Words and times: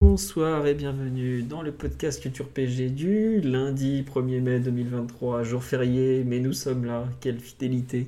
Bonsoir 0.00 0.64
et 0.68 0.74
bienvenue 0.74 1.42
dans 1.42 1.60
le 1.60 1.72
podcast 1.72 2.22
Culture 2.22 2.48
PG 2.48 2.90
du 2.90 3.40
lundi 3.40 4.04
1er 4.04 4.40
mai 4.40 4.60
2023, 4.60 5.42
jour 5.42 5.64
férié, 5.64 6.22
mais 6.24 6.38
nous 6.38 6.52
sommes 6.52 6.84
là, 6.84 7.04
quelle 7.20 7.40
fidélité. 7.40 8.06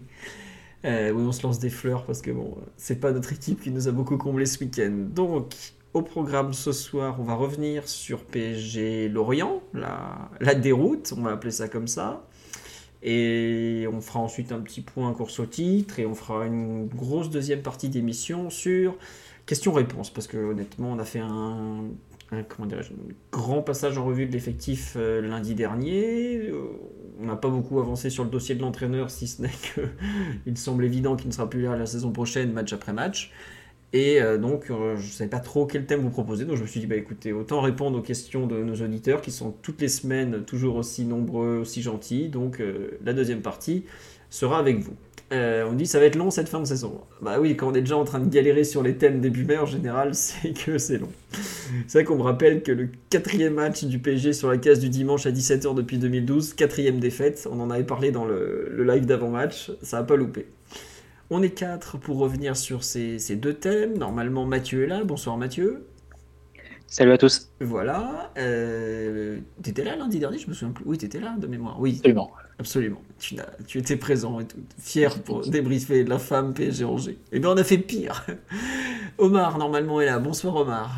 Euh, 0.84 1.10
oui, 1.10 1.24
on 1.26 1.32
se 1.32 1.42
lance 1.42 1.58
des 1.58 1.68
fleurs 1.68 2.06
parce 2.06 2.22
que 2.22 2.30
bon, 2.30 2.56
c'est 2.76 3.00
pas 3.00 3.10
notre 3.10 3.32
équipe 3.32 3.60
qui 3.60 3.72
nous 3.72 3.88
a 3.88 3.90
beaucoup 3.90 4.16
comblé 4.18 4.46
ce 4.46 4.60
week-end. 4.60 4.92
Donc, 5.12 5.52
au 5.92 6.02
programme 6.02 6.52
ce 6.52 6.70
soir, 6.70 7.16
on 7.18 7.24
va 7.24 7.34
revenir 7.34 7.88
sur 7.88 8.24
PSG 8.24 9.08
Lorient, 9.08 9.60
la, 9.74 10.30
la 10.40 10.54
déroute, 10.54 11.12
on 11.18 11.22
va 11.22 11.32
appeler 11.32 11.50
ça 11.50 11.66
comme 11.66 11.88
ça. 11.88 12.24
Et 13.02 13.86
on 13.92 14.00
fera 14.00 14.20
ensuite 14.20 14.52
un 14.52 14.60
petit 14.60 14.82
point 14.82 15.12
course 15.12 15.40
au 15.40 15.46
titre 15.46 15.98
et 15.98 16.06
on 16.06 16.14
fera 16.14 16.46
une 16.46 16.86
grosse 16.86 17.30
deuxième 17.30 17.62
partie 17.62 17.88
d'émission 17.88 18.48
sur 18.48 18.96
questions-réponses 19.50 20.10
parce 20.10 20.28
que 20.28 20.36
honnêtement, 20.36 20.92
on 20.92 21.00
a 21.00 21.04
fait 21.04 21.18
un, 21.18 21.82
un 22.30 22.42
comment 22.44 22.68
dirais-je, 22.68 22.92
un 22.92 23.14
grand 23.32 23.62
passage 23.62 23.98
en 23.98 24.04
revue 24.04 24.26
de 24.26 24.32
l'effectif 24.32 24.94
euh, 24.96 25.20
lundi 25.20 25.56
dernier. 25.56 26.36
Euh, 26.36 26.68
on 27.20 27.26
n'a 27.26 27.34
pas 27.34 27.48
beaucoup 27.48 27.80
avancé 27.80 28.10
sur 28.10 28.22
le 28.22 28.30
dossier 28.30 28.54
de 28.54 28.60
l'entraîneur, 28.60 29.10
si 29.10 29.26
ce 29.26 29.42
n'est 29.42 29.50
qu'il 30.44 30.56
semble 30.56 30.84
évident 30.84 31.16
qu'il 31.16 31.26
ne 31.26 31.32
sera 31.32 31.50
plus 31.50 31.62
là 31.62 31.76
la 31.76 31.86
saison 31.86 32.12
prochaine, 32.12 32.52
match 32.52 32.72
après 32.72 32.92
match. 32.92 33.32
Et 33.92 34.22
euh, 34.22 34.38
donc, 34.38 34.66
je 34.68 34.72
ne 34.72 34.96
savais 35.00 35.28
pas 35.28 35.40
trop 35.40 35.66
quel 35.66 35.84
thème 35.84 36.02
vous 36.02 36.10
proposer, 36.10 36.44
donc 36.44 36.56
je 36.56 36.62
me 36.62 36.68
suis 36.68 36.78
dit, 36.78 36.86
bah 36.86 36.94
écoutez, 36.94 37.32
autant 37.32 37.60
répondre 37.60 37.98
aux 37.98 38.02
questions 38.02 38.46
de 38.46 38.62
nos 38.62 38.76
auditeurs 38.76 39.20
qui 39.20 39.32
sont 39.32 39.50
toutes 39.50 39.80
les 39.80 39.88
semaines 39.88 40.44
toujours 40.44 40.76
aussi 40.76 41.04
nombreux, 41.04 41.58
aussi 41.58 41.82
gentils. 41.82 42.28
Donc, 42.28 42.62
la 43.04 43.12
deuxième 43.12 43.42
partie 43.42 43.84
sera 44.30 44.60
avec 44.60 44.78
vous. 44.78 44.94
Euh, 45.32 45.64
on 45.68 45.74
dit 45.74 45.86
ça 45.86 46.00
va 46.00 46.06
être 46.06 46.16
long 46.16 46.30
cette 46.30 46.48
fin 46.48 46.60
de 46.60 46.64
saison. 46.66 47.00
Bah 47.22 47.38
oui, 47.40 47.56
quand 47.56 47.68
on 47.68 47.74
est 47.74 47.80
déjà 47.80 47.96
en 47.96 48.04
train 48.04 48.18
de 48.18 48.28
galérer 48.28 48.64
sur 48.64 48.82
les 48.82 48.96
thèmes 48.96 49.20
début 49.20 49.44
mai, 49.44 49.58
en 49.58 49.66
général, 49.66 50.14
c'est 50.14 50.52
que 50.52 50.76
c'est 50.78 50.98
long. 50.98 51.10
C'est 51.86 51.98
vrai 51.98 52.04
qu'on 52.04 52.16
me 52.16 52.22
rappelle 52.22 52.62
que 52.62 52.72
le 52.72 52.88
quatrième 53.10 53.54
match 53.54 53.84
du 53.84 54.00
PSG 54.00 54.32
sur 54.32 54.50
la 54.50 54.58
case 54.58 54.80
du 54.80 54.88
dimanche 54.88 55.26
à 55.26 55.30
17h 55.30 55.74
depuis 55.74 55.98
2012, 55.98 56.54
quatrième 56.54 56.98
défaite, 56.98 57.48
on 57.50 57.60
en 57.60 57.70
avait 57.70 57.84
parlé 57.84 58.10
dans 58.10 58.24
le, 58.24 58.68
le 58.72 58.84
live 58.84 59.06
d'avant-match, 59.06 59.70
ça 59.82 59.98
n'a 59.98 60.04
pas 60.04 60.16
loupé. 60.16 60.46
On 61.30 61.42
est 61.42 61.50
quatre 61.50 61.96
pour 61.98 62.18
revenir 62.18 62.56
sur 62.56 62.84
ces, 62.84 63.18
ces 63.18 63.36
deux 63.36 63.54
thèmes. 63.54 63.96
Normalement, 63.96 64.46
Mathieu 64.46 64.84
est 64.84 64.88
là. 64.88 65.04
Bonsoir 65.04 65.36
Mathieu. 65.38 65.86
Salut 66.86 67.12
à 67.12 67.18
tous. 67.18 67.52
Voilà. 67.60 68.32
Euh, 68.38 69.38
t'étais 69.62 69.84
là 69.84 69.96
lundi 69.96 70.18
dernier, 70.18 70.38
je 70.38 70.48
me 70.48 70.54
souviens 70.54 70.72
plus. 70.72 70.84
Oui, 70.86 70.98
t'étais 70.98 71.20
là 71.20 71.36
de 71.38 71.46
mémoire. 71.46 71.78
Oui, 71.80 72.02
Absolument. 72.02 72.30
Absolument. 72.60 73.02
Tu, 73.18 73.36
tu 73.66 73.78
étais 73.78 73.96
présent 73.96 74.38
et 74.38 74.44
tout. 74.44 74.58
Fier 74.78 75.22
pour 75.22 75.40
débriefer 75.46 76.04
de 76.04 76.10
la 76.10 76.18
femme 76.18 76.54
PSG 76.54 76.84
Angers. 76.84 77.18
Eh 77.32 77.40
bien, 77.40 77.50
on 77.50 77.56
a 77.56 77.64
fait 77.64 77.78
pire. 77.78 78.24
Omar, 79.18 79.58
normalement, 79.58 80.00
est 80.00 80.06
là. 80.06 80.18
Bonsoir 80.18 80.56
Omar. 80.56 80.90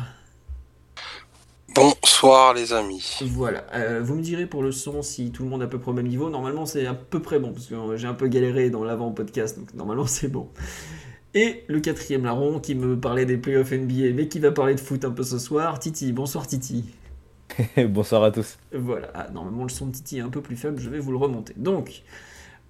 Bonsoir 1.73 2.53
les 2.53 2.71
amis. 2.71 3.17
Voilà. 3.25 3.65
Euh, 3.73 4.01
vous 4.03 4.15
me 4.15 4.21
direz 4.21 4.45
pour 4.45 4.61
le 4.61 4.71
son 4.71 5.01
si 5.01 5.31
tout 5.31 5.43
le 5.43 5.49
monde 5.49 5.61
est 5.61 5.65
à 5.65 5.67
peu 5.67 5.79
près 5.79 5.89
au 5.89 5.95
même 5.95 6.07
niveau. 6.07 6.29
Normalement, 6.29 6.65
c'est 6.67 6.85
à 6.85 6.93
peu 6.93 7.19
près 7.19 7.39
bon, 7.39 7.51
parce 7.51 7.65
que 7.65 7.73
euh, 7.73 7.97
j'ai 7.97 8.07
un 8.07 8.13
peu 8.13 8.27
galéré 8.27 8.69
dans 8.69 8.83
l'avant-podcast, 8.83 9.57
donc 9.57 9.73
normalement, 9.73 10.05
c'est 10.05 10.27
bon. 10.27 10.49
Et 11.33 11.63
le 11.67 11.79
quatrième 11.79 12.25
larron 12.25 12.59
qui 12.59 12.75
me 12.75 12.99
parlait 12.99 13.25
des 13.25 13.37
playoffs 13.37 13.71
NBA, 13.71 14.13
mais 14.13 14.27
qui 14.27 14.39
va 14.39 14.51
parler 14.51 14.75
de 14.75 14.79
foot 14.79 15.03
un 15.03 15.09
peu 15.09 15.23
ce 15.23 15.39
soir, 15.39 15.79
Titi. 15.79 16.11
Bonsoir 16.11 16.45
Titi. 16.45 16.85
Bonsoir 17.89 18.23
à 18.23 18.31
tous. 18.31 18.57
Voilà, 18.73 19.11
Ah, 19.13 19.29
normalement 19.33 19.63
le 19.63 19.69
son 19.69 19.87
de 19.87 19.91
Titi 19.91 20.17
est 20.17 20.21
un 20.21 20.29
peu 20.29 20.41
plus 20.41 20.55
faible, 20.55 20.79
je 20.79 20.89
vais 20.89 20.99
vous 20.99 21.11
le 21.11 21.17
remonter. 21.17 21.53
Donc, 21.57 22.03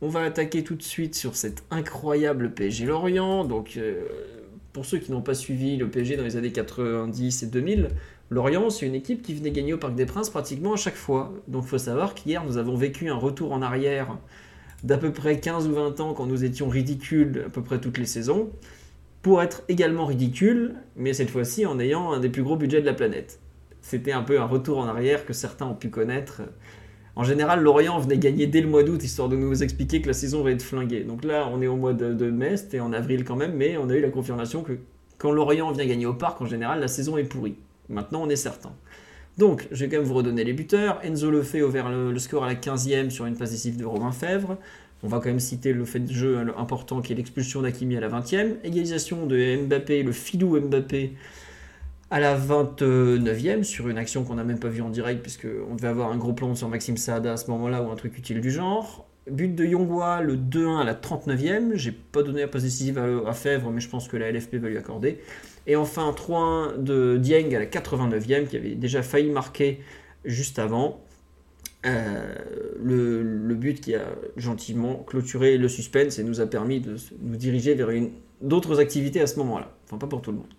on 0.01 0.09
va 0.09 0.23
attaquer 0.23 0.63
tout 0.63 0.75
de 0.75 0.83
suite 0.83 1.15
sur 1.15 1.35
cet 1.35 1.63
incroyable 1.71 2.53
PSG 2.53 2.85
Lorient. 2.85 3.45
Donc, 3.45 3.77
euh, 3.77 4.03
pour 4.73 4.85
ceux 4.85 4.97
qui 4.97 5.11
n'ont 5.11 5.21
pas 5.21 5.33
suivi 5.33 5.77
le 5.77 5.89
PSG 5.89 6.17
dans 6.17 6.23
les 6.23 6.35
années 6.35 6.51
90 6.51 7.43
et 7.43 7.45
2000, 7.47 7.89
Lorient, 8.29 8.69
c'est 8.69 8.85
une 8.85 8.95
équipe 8.95 9.21
qui 9.21 9.33
venait 9.33 9.51
gagner 9.51 9.73
au 9.73 9.77
Parc 9.77 9.95
des 9.95 10.05
Princes 10.05 10.29
pratiquement 10.29 10.73
à 10.73 10.77
chaque 10.77 10.95
fois. 10.95 11.33
Donc, 11.47 11.63
il 11.65 11.69
faut 11.69 11.77
savoir 11.77 12.15
qu'hier, 12.15 12.43
nous 12.43 12.57
avons 12.57 12.75
vécu 12.75 13.09
un 13.09 13.15
retour 13.15 13.53
en 13.53 13.61
arrière 13.61 14.17
d'à 14.83 14.97
peu 14.97 15.13
près 15.13 15.39
15 15.39 15.67
ou 15.67 15.73
20 15.73 15.99
ans 16.01 16.13
quand 16.13 16.25
nous 16.25 16.43
étions 16.43 16.67
ridicules 16.67 17.43
à 17.45 17.49
peu 17.49 17.61
près 17.61 17.79
toutes 17.79 17.97
les 17.97 18.05
saisons, 18.05 18.49
pour 19.21 19.41
être 19.41 19.63
également 19.69 20.05
ridicule, 20.05 20.75
mais 20.97 21.13
cette 21.13 21.29
fois-ci 21.29 21.65
en 21.65 21.79
ayant 21.79 22.11
un 22.11 22.19
des 22.19 22.27
plus 22.27 22.43
gros 22.43 22.57
budgets 22.57 22.81
de 22.81 22.85
la 22.85 22.93
planète. 22.93 23.39
C'était 23.83 24.13
un 24.13 24.23
peu 24.23 24.39
un 24.39 24.45
retour 24.45 24.79
en 24.79 24.85
arrière 24.85 25.25
que 25.25 25.33
certains 25.33 25.67
ont 25.67 25.75
pu 25.75 25.89
connaître. 25.89 26.41
En 27.17 27.23
général, 27.23 27.61
Lorient 27.61 27.99
venait 27.99 28.17
gagner 28.17 28.47
dès 28.47 28.61
le 28.61 28.67
mois 28.67 28.81
d'août, 28.81 29.03
histoire 29.03 29.27
de 29.27 29.35
nous 29.35 29.61
expliquer 29.61 30.01
que 30.01 30.07
la 30.07 30.13
saison 30.13 30.41
va 30.41 30.51
être 30.51 30.63
flinguée. 30.63 31.03
Donc 31.03 31.25
là, 31.25 31.49
on 31.51 31.61
est 31.61 31.67
au 31.67 31.75
mois 31.75 31.93
de, 31.93 32.31
mai, 32.31 32.55
c'était 32.55 32.79
en 32.79 32.93
avril 32.93 33.25
quand 33.25 33.35
même, 33.35 33.53
mais 33.55 33.75
on 33.77 33.89
a 33.89 33.95
eu 33.95 34.01
la 34.01 34.09
confirmation 34.09 34.63
que 34.63 34.79
quand 35.17 35.31
Lorient 35.31 35.69
vient 35.73 35.85
gagner 35.85 36.05
au 36.05 36.13
parc, 36.13 36.41
en 36.41 36.45
général, 36.45 36.79
la 36.79 36.87
saison 36.87 37.17
est 37.17 37.25
pourrie. 37.25 37.57
Maintenant, 37.89 38.21
on 38.23 38.29
est 38.29 38.37
certain. 38.37 38.71
Donc, 39.37 39.67
je 39.69 39.83
vais 39.83 39.91
quand 39.91 39.97
même 39.97 40.07
vous 40.07 40.13
redonner 40.13 40.45
les 40.45 40.53
buteurs. 40.53 41.01
Enzo 41.03 41.29
le 41.29 41.43
fait 41.43 41.61
vers 41.67 41.89
le, 41.89 42.17
score 42.19 42.45
à 42.45 42.47
la 42.47 42.55
15e 42.55 43.09
sur 43.09 43.25
une 43.25 43.35
passe 43.35 43.51
décisive 43.51 43.77
de 43.77 43.85
Romain 43.85 44.13
Fèvre. 44.13 44.57
On 45.03 45.09
va 45.09 45.17
quand 45.17 45.27
même 45.27 45.41
citer 45.41 45.73
le 45.73 45.83
fait 45.83 45.99
de 45.99 46.11
jeu 46.11 46.39
important 46.57 47.01
qui 47.01 47.11
est 47.11 47.15
l'expulsion 47.17 47.61
d'Akimi 47.61 47.97
à 47.97 47.99
la 47.99 48.07
20e. 48.07 48.55
Égalisation 48.63 49.25
de 49.25 49.57
Mbappé, 49.57 50.03
le 50.03 50.13
filou 50.13 50.57
Mbappé 50.57 51.15
à 52.13 52.19
la 52.19 52.37
29e 52.37 53.63
sur 53.63 53.89
une 53.89 53.97
action 53.97 54.23
qu'on 54.23 54.35
n'a 54.35 54.43
même 54.43 54.59
pas 54.59 54.67
vue 54.67 54.83
en 54.83 54.91
direct 54.91 55.23
puisqu'on 55.23 55.73
devait 55.73 55.87
avoir 55.87 56.11
un 56.11 56.17
gros 56.17 56.31
plan 56.31 56.53
sur 56.53 56.69
Maxime 56.69 56.95
Saada 56.95 57.33
à 57.33 57.37
ce 57.37 57.49
moment-là 57.49 57.81
ou 57.81 57.89
un 57.89 57.95
truc 57.95 58.15
utile 58.19 58.39
du 58.39 58.51
genre. 58.51 59.09
But 59.27 59.55
de 59.55 59.65
Yongwa, 59.65 60.21
le 60.21 60.37
2-1 60.37 60.81
à 60.81 60.83
la 60.83 60.93
39e. 60.93 61.71
J'ai 61.73 61.91
pas 61.91 62.21
donné 62.21 62.41
la 62.41 62.47
passe 62.47 62.61
décisive 62.61 62.99
à, 62.99 63.33
Fèvre, 63.33 63.71
mais 63.71 63.81
je 63.81 63.89
pense 63.89 64.07
que 64.07 64.15
la 64.15 64.31
LFP 64.31 64.57
va 64.57 64.69
lui 64.69 64.77
accorder. 64.77 65.21
Et 65.65 65.75
enfin 65.75 66.13
3-1 66.15 66.83
de 66.83 67.17
Dieng 67.17 67.51
à 67.55 67.59
la 67.59 67.65
89e 67.65 68.45
qui 68.45 68.57
avait 68.57 68.75
déjà 68.75 69.01
failli 69.01 69.31
marquer 69.31 69.79
juste 70.23 70.59
avant. 70.59 71.01
Euh, 71.87 72.35
le, 72.79 73.55
but 73.55 73.81
qui 73.81 73.95
a 73.95 74.05
gentiment 74.37 75.03
clôturé 75.07 75.57
le 75.57 75.67
suspense 75.67 76.19
et 76.19 76.23
nous 76.23 76.41
a 76.41 76.45
permis 76.45 76.79
de 76.79 76.95
nous 77.23 77.37
diriger 77.37 77.73
vers 77.73 77.89
d'autres 78.39 78.79
activités 78.79 79.19
à 79.19 79.25
ce 79.25 79.39
moment-là. 79.39 79.75
Enfin, 79.85 79.97
pas 79.97 80.07
pour 80.07 80.21
tout 80.21 80.31
le 80.31 80.37
monde. 80.37 80.53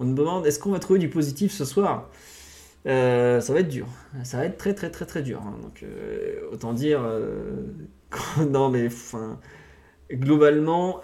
On 0.00 0.04
nous 0.06 0.14
demande 0.14 0.46
est-ce 0.46 0.58
qu'on 0.58 0.72
va 0.72 0.80
trouver 0.80 0.98
du 0.98 1.08
positif 1.10 1.52
ce 1.52 1.64
soir? 1.64 2.10
Euh, 2.86 3.40
Ça 3.40 3.52
va 3.54 3.60
être 3.60 3.68
dur. 3.68 3.86
Ça 4.24 4.38
va 4.38 4.46
être 4.46 4.58
très, 4.58 4.74
très, 4.74 4.90
très, 4.90 5.06
très 5.06 5.22
dur. 5.22 5.42
hein. 5.44 5.56
Donc, 5.62 5.82
euh, 5.84 6.40
autant 6.52 6.72
dire. 6.74 7.00
euh, 7.04 7.62
non, 8.50 8.70
mais. 8.70 8.88
Globalement, 10.12 11.02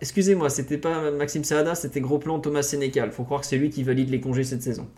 excusez-moi, 0.00 0.50
c'était 0.50 0.76
pas 0.78 1.12
Maxime 1.12 1.44
Saada, 1.44 1.76
c'était 1.76 2.00
gros 2.00 2.18
plan 2.18 2.40
Thomas 2.40 2.62
Sénécal. 2.62 3.12
Faut 3.12 3.22
croire 3.22 3.40
que 3.42 3.46
c'est 3.46 3.56
lui 3.56 3.70
qui 3.70 3.84
valide 3.84 4.10
les 4.10 4.20
congés 4.20 4.42
cette 4.42 4.62
saison. 4.62 4.88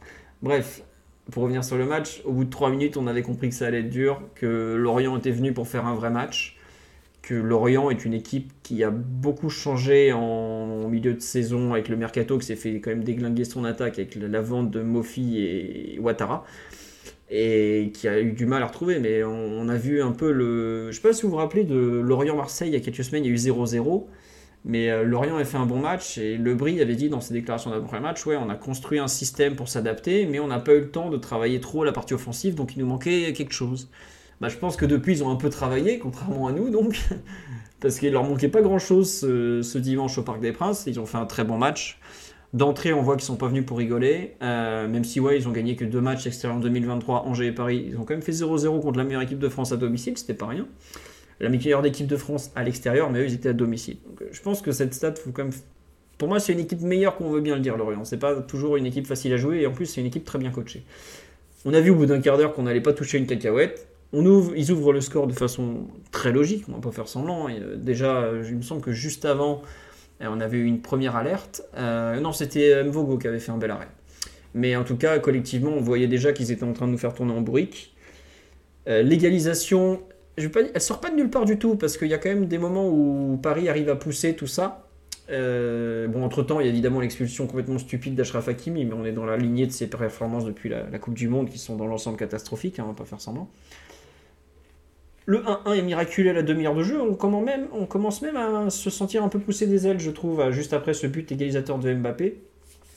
Bref, 0.40 0.82
pour 1.30 1.42
revenir 1.42 1.62
sur 1.62 1.76
le 1.76 1.84
match, 1.84 2.22
au 2.24 2.32
bout 2.32 2.44
de 2.44 2.50
3 2.50 2.70
minutes, 2.70 2.96
on 2.96 3.06
avait 3.06 3.20
compris 3.22 3.50
que 3.50 3.54
ça 3.54 3.66
allait 3.66 3.80
être 3.80 3.90
dur, 3.90 4.22
que 4.34 4.74
Lorient 4.76 5.18
était 5.18 5.30
venu 5.30 5.52
pour 5.52 5.68
faire 5.68 5.84
un 5.86 5.94
vrai 5.94 6.08
match, 6.08 6.53
que 7.24 7.34
Lorient 7.34 7.88
est 7.88 8.04
une 8.04 8.12
équipe 8.12 8.52
qui 8.62 8.84
a 8.84 8.90
beaucoup 8.90 9.48
changé 9.48 10.12
en, 10.12 10.88
milieu 10.88 11.14
de 11.14 11.20
saison 11.20 11.72
avec 11.72 11.88
le 11.88 11.96
mercato, 11.96 12.38
qui 12.38 12.46
s'est 12.46 12.56
fait 12.56 12.80
quand 12.80 12.90
même 12.90 13.02
déglinguer 13.02 13.44
son 13.44 13.64
attaque 13.64 13.98
avec 13.98 14.14
la, 14.14 14.40
vente 14.42 14.70
de 14.70 14.82
Mofi 14.82 15.38
et 15.38 15.98
Ouattara, 16.00 16.44
et 17.30 17.92
qui 17.94 18.08
a 18.08 18.20
eu 18.20 18.32
du 18.32 18.44
mal 18.44 18.62
à 18.62 18.66
retrouver. 18.66 18.98
Mais 18.98 19.24
on, 19.24 19.68
a 19.70 19.76
vu 19.76 20.02
un 20.02 20.12
peu 20.12 20.32
le. 20.32 20.90
Je 20.90 20.96
sais 20.96 21.02
pas 21.02 21.14
si 21.14 21.22
vous 21.22 21.30
vous 21.30 21.36
rappelez 21.36 21.64
de 21.64 21.74
Lorient-Marseille 21.74 22.68
il 22.68 22.74
y 22.74 22.76
a 22.76 22.80
quelques 22.80 23.04
semaines, 23.04 23.24
il 23.24 23.28
y 23.28 23.30
a 23.30 23.34
eu 23.34 23.52
0-0. 23.52 24.04
Mais 24.66 24.90
euh, 24.90 25.04
Lorient 25.04 25.36
a 25.36 25.44
fait 25.44 25.58
un 25.58 25.66
bon 25.66 25.78
match 25.78 26.18
et 26.18 26.36
Lebris 26.36 26.80
avait 26.80 26.94
dit 26.94 27.08
dans 27.08 27.20
ses 27.20 27.34
déclarations 27.34 27.70
d'après-match 27.70 28.24
ouais, 28.24 28.36
on 28.36 28.48
a 28.48 28.54
construit 28.54 28.98
un 28.98 29.08
système 29.08 29.56
pour 29.56 29.68
s'adapter, 29.68 30.26
mais 30.26 30.40
on 30.40 30.46
n'a 30.46 30.58
pas 30.58 30.74
eu 30.74 30.80
le 30.80 30.90
temps 30.90 31.10
de 31.10 31.18
travailler 31.18 31.60
trop 31.60 31.84
la 31.84 31.92
partie 31.92 32.14
offensive, 32.14 32.54
donc 32.54 32.74
il 32.74 32.80
nous 32.80 32.86
manquait 32.86 33.32
quelque 33.34 33.52
chose. 33.52 33.90
Bah, 34.40 34.48
je 34.48 34.56
pense 34.56 34.76
que 34.76 34.86
depuis, 34.86 35.14
ils 35.14 35.24
ont 35.24 35.30
un 35.30 35.36
peu 35.36 35.50
travaillé, 35.50 35.98
contrairement 35.98 36.48
à 36.48 36.52
nous, 36.52 36.70
donc, 36.70 37.00
parce 37.80 37.98
qu'il 37.98 38.12
leur 38.12 38.24
manquait 38.24 38.48
pas 38.48 38.62
grand-chose 38.62 39.10
ce, 39.10 39.78
dimanche 39.78 40.18
au 40.18 40.22
Parc 40.22 40.40
des 40.40 40.52
Princes. 40.52 40.84
Ils 40.86 41.00
ont 41.00 41.06
fait 41.06 41.18
un 41.18 41.26
très 41.26 41.44
bon 41.44 41.58
match. 41.58 41.98
D'entrée, 42.52 42.92
on 42.92 43.02
voit 43.02 43.16
qu'ils 43.16 43.24
sont 43.24 43.36
pas 43.36 43.48
venus 43.48 43.66
pour 43.66 43.78
rigoler, 43.78 44.36
euh, 44.42 44.86
même 44.86 45.02
si 45.02 45.18
ouais, 45.18 45.36
ils 45.36 45.48
ont 45.48 45.52
gagné 45.52 45.74
que 45.74 45.84
deux 45.84 46.00
matchs 46.00 46.26
extérieurs 46.26 46.58
en 46.58 46.60
2023, 46.60 47.24
Angers 47.26 47.46
et 47.46 47.52
Paris. 47.52 47.86
Ils 47.88 47.96
ont 47.96 48.04
quand 48.04 48.14
même 48.14 48.22
fait 48.22 48.32
0-0 48.32 48.80
contre 48.80 48.96
la 48.96 49.04
meilleure 49.04 49.22
équipe 49.22 49.40
de 49.40 49.48
France 49.48 49.72
à 49.72 49.76
domicile, 49.76 50.16
c'était 50.16 50.34
pas 50.34 50.46
rien 50.46 50.66
la 51.40 51.48
meilleure 51.48 51.82
d'équipe 51.82 52.06
de 52.06 52.16
France 52.16 52.50
à 52.54 52.62
l'extérieur, 52.62 53.10
mais 53.10 53.20
eux, 53.20 53.26
ils 53.26 53.34
étaient 53.34 53.48
à 53.48 53.54
domicile. 53.54 53.96
Donc, 54.06 54.22
euh, 54.22 54.28
je 54.32 54.40
pense 54.40 54.62
que 54.62 54.72
cette 54.72 54.94
stat, 54.94 55.14
pour 56.18 56.28
moi, 56.28 56.40
c'est 56.40 56.52
une 56.52 56.60
équipe 56.60 56.80
meilleure 56.80 57.16
qu'on 57.16 57.30
veut 57.30 57.40
bien 57.40 57.56
le 57.56 57.60
dire, 57.60 57.76
Lorient. 57.76 58.04
C'est 58.04 58.18
pas 58.18 58.40
toujours 58.40 58.76
une 58.76 58.86
équipe 58.86 59.06
facile 59.06 59.32
à 59.32 59.36
jouer 59.36 59.60
et 59.60 59.66
en 59.66 59.72
plus, 59.72 59.86
c'est 59.86 60.00
une 60.00 60.06
équipe 60.06 60.24
très 60.24 60.38
bien 60.38 60.50
coachée. 60.50 60.84
On 61.64 61.74
a 61.74 61.80
vu 61.80 61.90
au 61.90 61.94
bout 61.94 62.06
d'un 62.06 62.20
quart 62.20 62.36
d'heure 62.36 62.54
qu'on 62.54 62.64
n'allait 62.64 62.80
pas 62.80 62.92
toucher 62.92 63.18
une 63.18 63.26
cacahuète. 63.26 63.88
Ils 64.14 64.70
ouvrent 64.70 64.92
le 64.92 65.00
score 65.00 65.26
de 65.26 65.32
façon 65.32 65.88
très 66.12 66.30
logique, 66.30 66.64
on 66.68 66.72
va 66.72 66.78
pas 66.78 66.92
faire 66.92 67.08
semblant. 67.08 67.48
Euh, 67.48 67.76
déjà, 67.76 68.22
euh, 68.22 68.44
il 68.48 68.56
me 68.56 68.62
semble 68.62 68.80
que 68.80 68.92
juste 68.92 69.24
avant, 69.24 69.62
euh, 70.22 70.26
on 70.30 70.40
avait 70.40 70.58
eu 70.58 70.64
une 70.64 70.80
première 70.80 71.16
alerte. 71.16 71.62
non, 71.76 72.32
c'était 72.32 72.84
Mvogo 72.84 73.18
qui 73.18 73.26
avait 73.26 73.40
fait 73.40 73.52
un 73.52 73.58
bel 73.58 73.70
arrêt. 73.70 73.88
Mais 74.54 74.76
en 74.76 74.84
tout 74.84 74.96
cas, 74.96 75.18
collectivement, 75.18 75.70
on 75.70 75.80
voyait 75.80 76.06
déjà 76.06 76.32
qu'ils 76.32 76.52
étaient 76.52 76.64
en 76.64 76.72
train 76.72 76.86
de 76.86 76.92
nous 76.92 76.98
faire 76.98 77.12
tourner 77.12 77.32
en 77.32 77.40
brique. 77.40 77.94
L'égalisation, 78.86 80.02
je 80.38 80.48
elle 80.56 80.80
sort 80.80 81.00
pas 81.00 81.10
de 81.10 81.16
nulle 81.16 81.30
part 81.30 81.44
du 81.44 81.58
tout, 81.58 81.74
parce 81.74 81.96
qu'il 81.96 82.08
y 82.08 82.14
a 82.14 82.18
quand 82.18 82.28
même 82.28 82.46
des 82.46 82.58
moments 82.58 82.88
où 82.88 83.36
Paris 83.42 83.68
arrive 83.68 83.88
à 83.88 83.96
pousser 83.96 84.36
tout 84.36 84.46
ça. 84.46 84.86
Bon, 85.28 86.22
entre-temps, 86.22 86.60
il 86.60 86.66
y 86.66 86.68
a 86.68 86.72
évidemment 86.72 87.00
l'expulsion 87.00 87.48
complètement 87.48 87.78
stupide 87.78 88.14
d'Ashraf 88.14 88.46
Hakimi, 88.46 88.84
mais 88.84 88.94
on 88.94 89.04
est 89.04 89.12
dans 89.12 89.24
la 89.24 89.36
lignée 89.36 89.66
de 89.66 89.72
ses 89.72 89.88
performances 89.88 90.44
depuis 90.44 90.68
la, 90.68 90.84
Coupe 91.00 91.14
du 91.14 91.26
Monde 91.26 91.48
qui 91.48 91.58
sont 91.58 91.74
dans 91.74 91.86
l'ensemble 91.86 92.16
catastrophiques, 92.16 92.78
hein, 92.78 92.84
on 92.86 92.92
va 92.92 92.94
pas 92.94 93.06
faire 93.06 93.20
semblant. 93.20 93.50
Le 95.26 95.38
1-1 95.38 95.74
est 95.74 95.82
miraculeux 95.82 96.30
à 96.30 96.32
la 96.34 96.42
demi-heure 96.42 96.74
de 96.74 96.82
jeu, 96.82 97.00
on 97.00 97.14
commence, 97.14 98.20
même, 98.22 98.36
à 98.36 98.68
se 98.70 98.90
sentir 98.90 99.24
un 99.24 99.28
peu 99.28 99.38
poussé 99.38 99.66
des 99.66 99.86
ailes, 99.86 100.00
je 100.00 100.10
trouve, 100.10 100.50
juste 100.50 100.74
après 100.74 100.92
ce 100.92 101.06
but 101.06 101.30
égalisateur 101.32 101.78
de 101.78 101.94
Mbappé. 101.94 102.42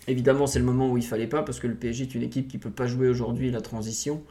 Évidemment, 0.09 0.45
c'est 0.47 0.59
le 0.59 0.65
moment 0.65 0.91
où 0.91 0.97
il 0.97 1.05
fallait 1.05 1.27
pas, 1.27 1.43
parce 1.43 1.59
que 1.59 1.67
le 1.67 1.75
PSG 1.75 2.03
est 2.03 2.15
une 2.15 2.23
équipe 2.23 2.47
qui 2.49 2.57
peut 2.57 2.69
pas 2.69 2.85
jouer 2.87 3.07
aujourd'hui 3.07 3.49
la 3.49 3.61
transition. 3.61 4.23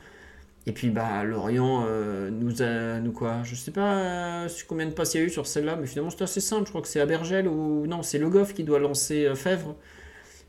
Et 0.66 0.72
puis 0.72 0.90
bah 0.90 1.22
Lorient 1.22 1.84
euh, 1.86 2.28
nous 2.28 2.60
a 2.60 2.98
nous 2.98 3.12
quoi 3.12 3.42
Je 3.44 3.54
sais 3.54 3.70
pas 3.70 3.98
euh, 3.98 4.48
combien 4.66 4.86
de 4.86 4.90
passes 4.90 5.14
il 5.14 5.18
y 5.18 5.20
a 5.22 5.26
eu 5.26 5.30
sur 5.30 5.46
celle-là, 5.46 5.76
mais 5.76 5.86
finalement 5.86 6.10
c'est 6.10 6.22
assez 6.22 6.40
simple. 6.40 6.64
Je 6.64 6.70
crois 6.70 6.82
que 6.82 6.88
c'est 6.88 7.00
Abergel 7.00 7.46
ou 7.46 7.86
non, 7.86 8.02
c'est 8.02 8.18
Le 8.18 8.28
Goff 8.28 8.52
qui 8.52 8.64
doit 8.64 8.80
lancer 8.80 9.26
euh, 9.26 9.36
Fèvre, 9.36 9.76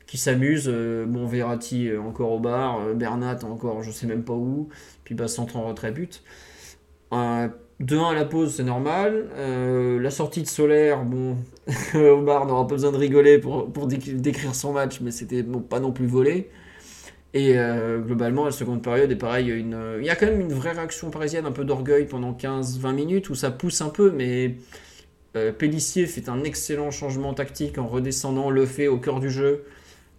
qui 0.08 0.18
s'amuse. 0.18 0.68
bon 0.68 1.26
Verratti 1.26 1.90
encore 1.96 2.32
au 2.32 2.40
bar, 2.40 2.94
Bernat 2.96 3.38
encore 3.44 3.82
je 3.82 3.92
sais 3.92 4.06
même 4.06 4.24
pas 4.24 4.32
où. 4.32 4.68
Puis 5.04 5.14
bah 5.14 5.28
centre 5.28 5.56
en 5.56 5.68
retrait 5.68 5.92
but. 5.92 6.22
2-1 7.10 8.10
à 8.10 8.14
la 8.14 8.24
pause, 8.24 8.54
c'est 8.56 8.64
normal. 8.64 9.28
la 9.36 10.10
sortie 10.10 10.42
de 10.42 10.48
Solaire, 10.48 11.04
bon, 11.04 11.36
bar 12.24 12.46
n'aura 12.46 12.66
pas 12.66 12.74
besoin 12.74 12.92
de 12.92 12.96
rigoler 12.96 13.38
pour, 13.38 13.86
décrire 13.86 14.54
son 14.54 14.72
match, 14.72 15.00
mais 15.00 15.10
c'était 15.10 15.42
pas 15.42 15.80
non 15.80 15.92
plus 15.92 16.06
volé. 16.06 16.48
Et 17.34 17.58
euh, 17.58 17.98
globalement, 17.98 18.46
la 18.46 18.52
seconde 18.52 18.82
période 18.82 19.10
est 19.10 19.16
pareil. 19.16 19.48
Il 19.48 20.04
y 20.04 20.10
a 20.10 20.16
quand 20.16 20.26
même 20.26 20.40
une 20.40 20.52
vraie 20.52 20.72
réaction 20.72 21.10
parisienne, 21.10 21.44
un 21.46 21.52
peu 21.52 21.64
d'orgueil 21.64 22.06
pendant 22.06 22.32
15-20 22.32 22.92
minutes 22.92 23.30
où 23.30 23.34
ça 23.34 23.50
pousse 23.50 23.82
un 23.82 23.90
peu, 23.90 24.10
mais 24.10 24.56
euh, 25.36 25.52
Pellissier 25.52 26.06
fait 26.06 26.28
un 26.28 26.42
excellent 26.42 26.90
changement 26.90 27.34
tactique 27.34 27.76
en 27.78 27.86
redescendant 27.86 28.50
le 28.50 28.64
fait 28.64 28.88
au 28.88 28.98
cœur 28.98 29.20
du 29.20 29.30
jeu 29.30 29.64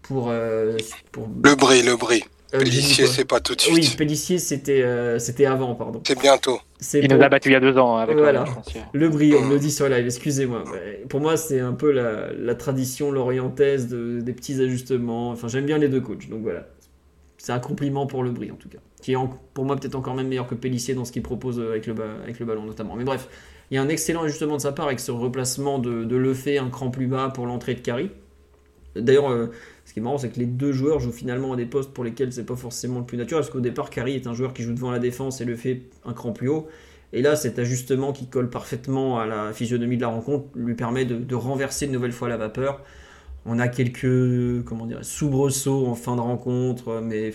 pour. 0.03 0.29
Euh, 0.29 0.77
pour... 1.11 1.27
Le 1.43 1.55
bris, 1.55 1.81
le 1.81 1.95
bris. 1.95 2.23
Pellissier, 2.51 3.05
c'est 3.07 3.25
pas 3.25 3.39
tout 3.39 3.55
de 3.55 3.61
suite. 3.61 3.75
Oui, 3.75 3.95
Pellissier, 3.97 4.39
c'était 4.39 4.83
c'était 5.19 5.45
avant, 5.45 5.75
pardon. 5.75 6.01
C'est 6.05 6.19
bientôt. 6.19 6.59
Il 6.93 7.13
nous 7.13 7.21
a 7.21 7.29
battu 7.29 7.49
il 7.49 7.51
y 7.53 7.55
a 7.55 7.59
deux 7.59 7.77
ans 7.77 7.97
hein, 7.97 8.01
avec 8.01 8.17
voilà. 8.17 8.45
Le 8.93 9.09
bris, 9.09 9.33
on 9.35 9.45
me 9.45 9.53
le 9.53 9.59
dit 9.59 9.71
sur 9.71 9.87
live, 9.89 10.05
excusez-moi. 10.05 10.63
Pour 11.09 11.19
moi, 11.19 11.37
c'est 11.37 11.59
un 11.59 11.73
peu 11.73 11.91
la, 11.91 12.31
la 12.33 12.55
tradition 12.55 13.11
lorientaise 13.11 13.87
de, 13.87 14.19
des 14.21 14.33
petits 14.33 14.61
ajustements. 14.61 15.31
Enfin, 15.31 15.47
j'aime 15.47 15.65
bien 15.65 15.77
les 15.77 15.89
deux 15.89 16.01
coachs, 16.01 16.29
donc 16.29 16.41
voilà 16.41 16.65
c'est 17.39 17.53
un 17.53 17.59
compliment 17.59 18.05
pour 18.05 18.23
le 18.23 18.31
Brie 18.31 18.51
en 18.51 18.55
tout 18.55 18.69
cas. 18.69 18.77
Qui 19.01 19.13
est 19.13 19.17
pour 19.53 19.65
moi 19.65 19.77
peut-être 19.77 19.95
encore 19.95 20.13
même 20.13 20.27
meilleur 20.27 20.45
que 20.45 20.55
Pellissier 20.55 20.93
dans 20.93 21.05
ce 21.05 21.11
qu'il 21.11 21.23
propose 21.23 21.59
avec 21.59 21.87
le, 21.87 21.95
avec 22.21 22.37
le 22.39 22.45
ballon 22.45 22.63
notamment. 22.63 22.95
Mais 22.95 23.05
bref, 23.05 23.29
il 23.71 23.75
y 23.75 23.77
a 23.77 23.81
un 23.81 23.87
excellent 23.89 24.23
ajustement 24.23 24.57
de 24.57 24.61
sa 24.61 24.73
part 24.73 24.87
avec 24.87 24.99
ce 24.99 25.11
replacement 25.11 25.79
de, 25.79 26.03
de 26.03 26.15
Lefebvre 26.17 26.63
un 26.65 26.69
cran 26.69 26.91
plus 26.91 27.07
bas 27.07 27.31
pour 27.33 27.45
l'entrée 27.45 27.75
de 27.75 27.79
Carry. 27.79 28.11
D'ailleurs, 28.95 29.31
euh, 29.31 29.47
ce 29.89 29.93
qui 29.95 30.01
est 30.01 30.03
marrant, 30.03 30.19
c'est 30.19 30.29
que 30.29 30.37
les 30.37 30.45
deux 30.45 30.71
joueurs 30.71 30.99
jouent 30.99 31.11
finalement 31.11 31.53
à 31.53 31.55
des 31.55 31.65
postes 31.65 31.91
pour 31.93 32.03
lesquels 32.03 32.31
c'est 32.31 32.45
pas 32.45 32.55
forcément 32.55 32.99
le 32.99 33.05
plus 33.05 33.17
naturel. 33.17 33.41
Parce 33.41 33.51
qu'au 33.51 33.59
départ, 33.59 33.89
Carry 33.89 34.13
est 34.13 34.27
un 34.27 34.35
joueur 34.35 34.53
qui 34.53 34.61
joue 34.61 34.75
devant 34.75 34.91
la 34.91 34.99
défense 34.99 35.41
et 35.41 35.45
le 35.45 35.55
fait 35.55 35.81
un 36.05 36.13
cran 36.13 36.31
plus 36.31 36.47
haut. 36.47 36.67
Et 37.11 37.23
là, 37.23 37.35
cet 37.35 37.57
ajustement 37.57 38.13
qui 38.13 38.27
colle 38.27 38.51
parfaitement 38.51 39.17
à 39.17 39.25
la 39.25 39.51
physionomie 39.51 39.95
de 39.95 40.03
la 40.03 40.09
rencontre 40.09 40.45
lui 40.53 40.75
permet 40.75 41.05
de, 41.05 41.33
renverser 41.35 41.87
une 41.87 41.91
nouvelle 41.91 42.11
fois 42.11 42.29
la 42.29 42.37
vapeur 42.37 42.83
on 43.47 43.57
a 43.57 43.67
quelques 43.67 44.63
comment 44.65 44.85
dire, 44.85 44.99
soubresauts 45.01 45.87
en 45.87 45.95
fin 45.95 46.15
de 46.15 46.21
rencontre, 46.21 47.01
mais 47.01 47.33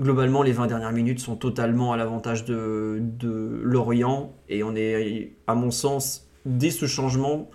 globalement, 0.00 0.42
les 0.42 0.50
20 0.50 0.66
dernières 0.66 0.90
minutes 0.90 1.20
sont 1.20 1.36
totalement 1.36 1.92
à 1.92 1.96
l'avantage 1.96 2.44
de, 2.44 3.60
Lorient. 3.62 4.32
Et 4.48 4.64
on 4.64 4.74
est, 4.74 5.34
à 5.46 5.54
mon 5.54 5.70
sens, 5.70 6.26
dès 6.44 6.70
ce 6.70 6.86
changement, 6.86 7.48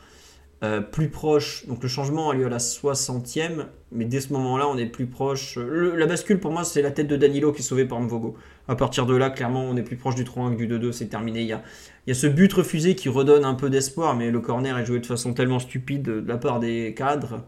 euh, 0.63 0.81
plus 0.81 1.09
proche. 1.09 1.65
Donc 1.67 1.81
le 1.81 1.89
changement 1.89 2.29
a 2.29 2.35
lieu 2.35 2.45
à 2.45 2.49
la 2.49 2.57
60e, 2.57 3.65
mais 3.91 4.05
dès 4.05 4.21
ce 4.21 4.31
moment-là, 4.33 4.67
on 4.67 4.77
est 4.77 4.85
plus 4.85 5.07
proche. 5.07 5.57
la 5.57 6.05
bascule, 6.05 6.39
pour 6.39 6.51
moi, 6.51 6.63
c'est 6.63 6.81
la 6.81 6.91
tête 6.91 7.07
de 7.07 7.17
Danilo 7.17 7.51
qui 7.51 7.61
est 7.61 7.65
sauvée 7.65 7.85
par 7.85 7.99
Mvogo. 7.99 8.35
À 8.67 8.75
partir 8.75 9.05
de 9.05 9.15
là, 9.15 9.29
clairement, 9.29 9.63
on 9.63 9.75
est 9.75 9.83
plus 9.83 9.97
proche 9.97 10.15
du 10.15 10.23
3-1 10.23 10.55
que 10.55 10.63
du 10.63 10.67
2-2, 10.67 10.91
c'est 10.91 11.07
terminé. 11.07 11.41
Il 11.41 11.47
y, 11.47 11.53
a, 11.53 11.63
il 12.05 12.09
y 12.09 12.11
a 12.11 12.15
ce 12.15 12.27
but 12.27 12.51
refusé 12.53 12.95
qui 12.95 13.09
redonne 13.09 13.43
un 13.43 13.55
peu 13.55 13.69
d'espoir, 13.69 14.15
mais 14.15 14.31
le 14.31 14.39
corner 14.39 14.77
est 14.77 14.85
joué 14.85 14.99
de 14.99 15.05
façon 15.05 15.33
tellement 15.33 15.59
stupide 15.59 16.03
de 16.03 16.23
la 16.27 16.37
part 16.37 16.59
des 16.59 16.93
cadres. 16.95 17.43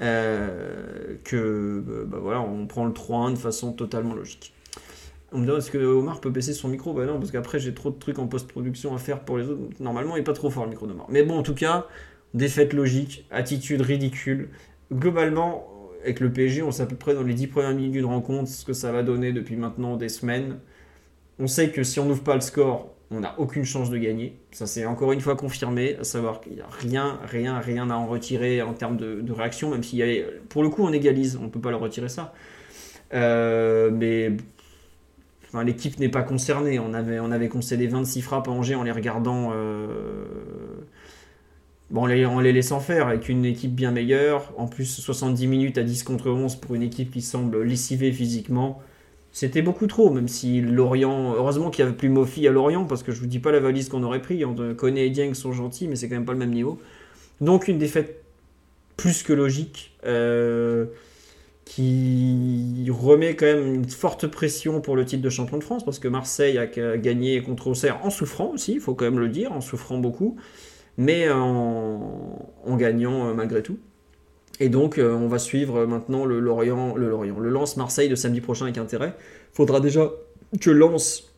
Euh, 0.00 1.16
que 1.24 1.82
bah, 2.06 2.18
voilà, 2.20 2.40
on 2.40 2.66
prend 2.66 2.84
le 2.84 2.92
3-1 2.92 3.32
de 3.32 3.38
façon 3.38 3.72
totalement 3.72 4.14
logique. 4.14 4.52
On 5.32 5.38
me 5.38 5.44
demande 5.44 5.58
est-ce 5.58 5.70
que 5.70 5.78
Omar 5.78 6.20
peut 6.20 6.30
baisser 6.30 6.54
son 6.54 6.68
micro? 6.68 6.94
Bah 6.94 7.04
non, 7.04 7.18
parce 7.18 7.32
qu'après 7.32 7.58
j'ai 7.58 7.74
trop 7.74 7.90
de 7.90 7.98
trucs 7.98 8.18
en 8.18 8.28
post-production 8.28 8.94
à 8.94 8.98
faire 8.98 9.20
pour 9.20 9.38
les 9.38 9.48
autres. 9.48 9.60
Normalement, 9.80 10.16
il 10.16 10.20
n'est 10.20 10.24
pas 10.24 10.32
trop 10.32 10.50
fort 10.50 10.64
le 10.64 10.70
micro 10.70 10.86
d'Omar. 10.86 11.06
Mais 11.10 11.22
bon, 11.22 11.38
en 11.38 11.42
tout 11.42 11.54
cas, 11.54 11.86
défaite 12.34 12.72
logique, 12.72 13.26
attitude 13.30 13.80
ridicule. 13.80 14.48
Globalement, 14.92 15.66
avec 16.02 16.20
le 16.20 16.32
PSG, 16.32 16.62
on 16.62 16.70
sait 16.70 16.82
à 16.82 16.86
peu 16.86 16.96
près 16.96 17.14
dans 17.14 17.22
les 17.22 17.34
10 17.34 17.48
premières 17.48 17.74
minutes 17.74 18.00
de 18.00 18.04
rencontre 18.04 18.48
ce 18.48 18.64
que 18.64 18.72
ça 18.72 18.92
va 18.92 19.02
donner 19.02 19.32
depuis 19.32 19.56
maintenant 19.56 19.96
des 19.96 20.08
semaines. 20.08 20.58
On 21.38 21.46
sait 21.46 21.70
que 21.70 21.82
si 21.82 22.00
on 22.00 22.06
n'ouvre 22.06 22.22
pas 22.22 22.34
le 22.34 22.40
score, 22.40 22.94
on 23.10 23.20
n'a 23.20 23.34
aucune 23.38 23.64
chance 23.64 23.90
de 23.90 23.98
gagner. 23.98 24.36
Ça 24.50 24.66
c'est 24.66 24.84
encore 24.86 25.12
une 25.12 25.20
fois 25.20 25.36
confirmé, 25.36 25.96
à 25.96 26.04
savoir 26.04 26.40
qu'il 26.40 26.54
n'y 26.54 26.60
a 26.60 26.68
rien, 26.68 27.18
rien, 27.24 27.58
rien 27.58 27.90
à 27.90 27.94
en 27.94 28.06
retirer 28.06 28.62
en 28.62 28.74
termes 28.74 28.96
de, 28.96 29.32
réaction, 29.32 29.70
même 29.70 29.82
s'il 29.82 29.98
y 29.98 30.02
a, 30.02 30.24
pour 30.48 30.62
le 30.62 30.68
coup 30.68 30.82
on 30.82 30.92
égalise, 30.92 31.38
on 31.40 31.44
ne 31.44 31.48
peut 31.48 31.60
pas 31.60 31.70
leur 31.70 31.80
retirer 31.80 32.08
ça. 32.08 32.34
Euh, 33.14 33.90
mais 33.90 34.32
l'équipe 35.64 35.98
n'est 35.98 36.10
pas 36.10 36.22
concernée. 36.22 36.78
On 36.78 36.92
avait, 36.92 37.20
on 37.20 37.30
avait 37.30 37.48
concédé 37.48 37.86
26 37.86 38.22
frappes 38.22 38.48
à 38.48 38.50
Angers 38.50 38.74
en 38.74 38.82
les 38.82 38.92
regardant 38.92 39.50
euh, 39.54 40.26
Bon, 41.90 42.02
en 42.02 42.40
les, 42.40 42.52
laissant 42.52 42.80
faire 42.80 43.08
avec 43.08 43.30
une 43.30 43.46
équipe 43.46 43.74
bien 43.74 43.90
meilleure, 43.90 44.52
en 44.58 44.66
plus 44.66 44.84
70 44.84 45.46
minutes 45.46 45.78
à 45.78 45.82
10 45.82 46.02
contre 46.02 46.30
11 46.30 46.56
pour 46.56 46.74
une 46.74 46.82
équipe 46.82 47.10
qui 47.10 47.22
semble 47.22 47.62
lessivée 47.62 48.12
physiquement, 48.12 48.82
c'était 49.32 49.62
beaucoup 49.62 49.86
trop, 49.86 50.10
même 50.10 50.28
si 50.28 50.60
Lorient, 50.60 51.34
heureusement 51.34 51.70
qu'il 51.70 51.84
n'y 51.84 51.88
avait 51.88 51.96
plus 51.96 52.10
Mofi 52.10 52.46
à 52.46 52.50
Lorient, 52.50 52.84
parce 52.84 53.02
que 53.02 53.12
je 53.12 53.20
vous 53.20 53.26
dis 53.26 53.38
pas 53.38 53.52
la 53.52 53.60
valise 53.60 53.88
qu'on 53.88 54.02
aurait 54.02 54.20
pris, 54.20 54.44
on 54.44 54.74
connaît 54.74 55.06
et 55.06 55.10
Dieng 55.10 55.32
sont 55.32 55.52
gentils, 55.52 55.88
mais 55.88 55.96
c'est 55.96 56.08
quand 56.08 56.16
même 56.16 56.26
pas 56.26 56.32
le 56.32 56.38
même 56.38 56.52
niveau. 56.52 56.78
Donc 57.40 57.68
une 57.68 57.78
défaite 57.78 58.22
plus 58.98 59.22
que 59.22 59.32
logique, 59.32 59.92
euh, 60.04 60.86
qui 61.64 62.86
remet 62.90 63.34
quand 63.34 63.46
même 63.46 63.74
une 63.76 63.88
forte 63.88 64.26
pression 64.26 64.80
pour 64.82 64.96
le 64.96 65.06
titre 65.06 65.22
de 65.22 65.30
champion 65.30 65.56
de 65.56 65.64
France, 65.64 65.84
parce 65.84 65.98
que 65.98 66.08
Marseille 66.08 66.58
a 66.58 66.66
gagné 66.98 67.42
contre 67.42 67.68
Auxerre 67.68 68.04
en 68.04 68.10
souffrant 68.10 68.50
aussi, 68.52 68.74
il 68.74 68.80
faut 68.80 68.94
quand 68.94 69.06
même 69.06 69.20
le 69.20 69.28
dire, 69.28 69.52
en 69.52 69.62
souffrant 69.62 69.96
beaucoup 69.96 70.36
mais 70.98 71.30
en, 71.30 72.76
gagnant 72.76 73.28
euh, 73.28 73.34
malgré 73.34 73.62
tout. 73.62 73.78
Et 74.60 74.68
donc, 74.68 74.98
euh, 74.98 75.14
on 75.14 75.28
va 75.28 75.38
suivre 75.38 75.86
maintenant 75.86 76.24
le 76.26 76.40
Lorient, 76.40 76.94
le 76.96 77.08
Lorient, 77.08 77.38
le 77.38 77.48
Lens 77.48 77.76
Marseille 77.76 78.08
de 78.08 78.16
samedi 78.16 78.40
prochain 78.40 78.64
avec 78.64 78.76
intérêt. 78.76 79.14
Faudra 79.52 79.80
déjà 79.80 80.10
que 80.60 80.70
Lens 80.70 81.32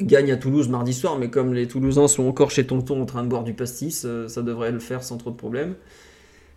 gagne 0.00 0.30
à 0.30 0.36
Toulouse 0.36 0.68
mardi 0.68 0.94
soir, 0.94 1.18
mais 1.18 1.28
comme 1.28 1.52
les 1.52 1.66
Toulousains 1.66 2.08
sont 2.08 2.26
encore 2.26 2.50
chez 2.52 2.64
Tonton 2.66 3.02
en 3.02 3.06
train 3.06 3.24
de 3.24 3.28
boire 3.28 3.42
du 3.42 3.52
pastis, 3.52 4.04
euh, 4.06 4.28
ça 4.28 4.42
devrait 4.42 4.70
le 4.70 4.78
faire 4.78 5.02
sans 5.02 5.16
trop 5.16 5.30
de 5.30 5.36
problèmes. 5.36 5.74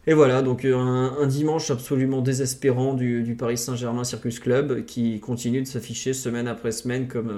Et 0.05 0.13
voilà, 0.13 0.41
donc 0.41 0.65
un, 0.65 1.25
dimanche 1.27 1.72
absolument 1.72 2.22
désespérant 2.22 2.93
du, 2.93 3.36
Paris 3.39 3.57
Saint-Germain 3.57 4.03
Circus 4.03 4.38
Club 4.39 4.83
qui 4.83 5.22
continue 5.22 5.62
de 5.62 5.67
s'afficher 5.67 6.12
semaine 6.12 6.50
après 6.50 6.74
semaine 6.74 7.07
comme 7.07 7.31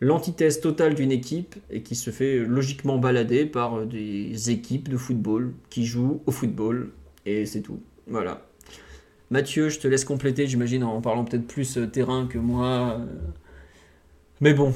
l'antithèse 0.00 0.60
totale 0.60 0.94
d'une 0.94 1.12
équipe 1.12 1.56
et 1.70 1.82
qui 1.82 1.94
se 1.94 2.10
fait 2.10 2.38
logiquement 2.38 2.98
balader 2.98 3.46
par 3.46 3.84
des 3.84 4.50
équipes 4.50 4.88
de 4.88 4.96
football 4.96 5.54
qui 5.70 5.84
jouent 5.84 6.22
au 6.26 6.30
football 6.30 6.90
et 7.26 7.46
c'est 7.46 7.62
tout. 7.62 7.80
Voilà. 8.06 8.42
Mathieu, 9.30 9.68
je 9.68 9.78
te 9.78 9.88
laisse 9.88 10.04
compléter, 10.04 10.46
j'imagine, 10.46 10.84
en 10.84 11.00
parlant 11.00 11.24
peut-être 11.24 11.46
plus 11.46 11.76
euh, 11.76 11.86
terrain 11.86 12.26
que 12.26 12.38
moi. 12.38 13.00
Mais 14.40 14.54
bon, 14.54 14.72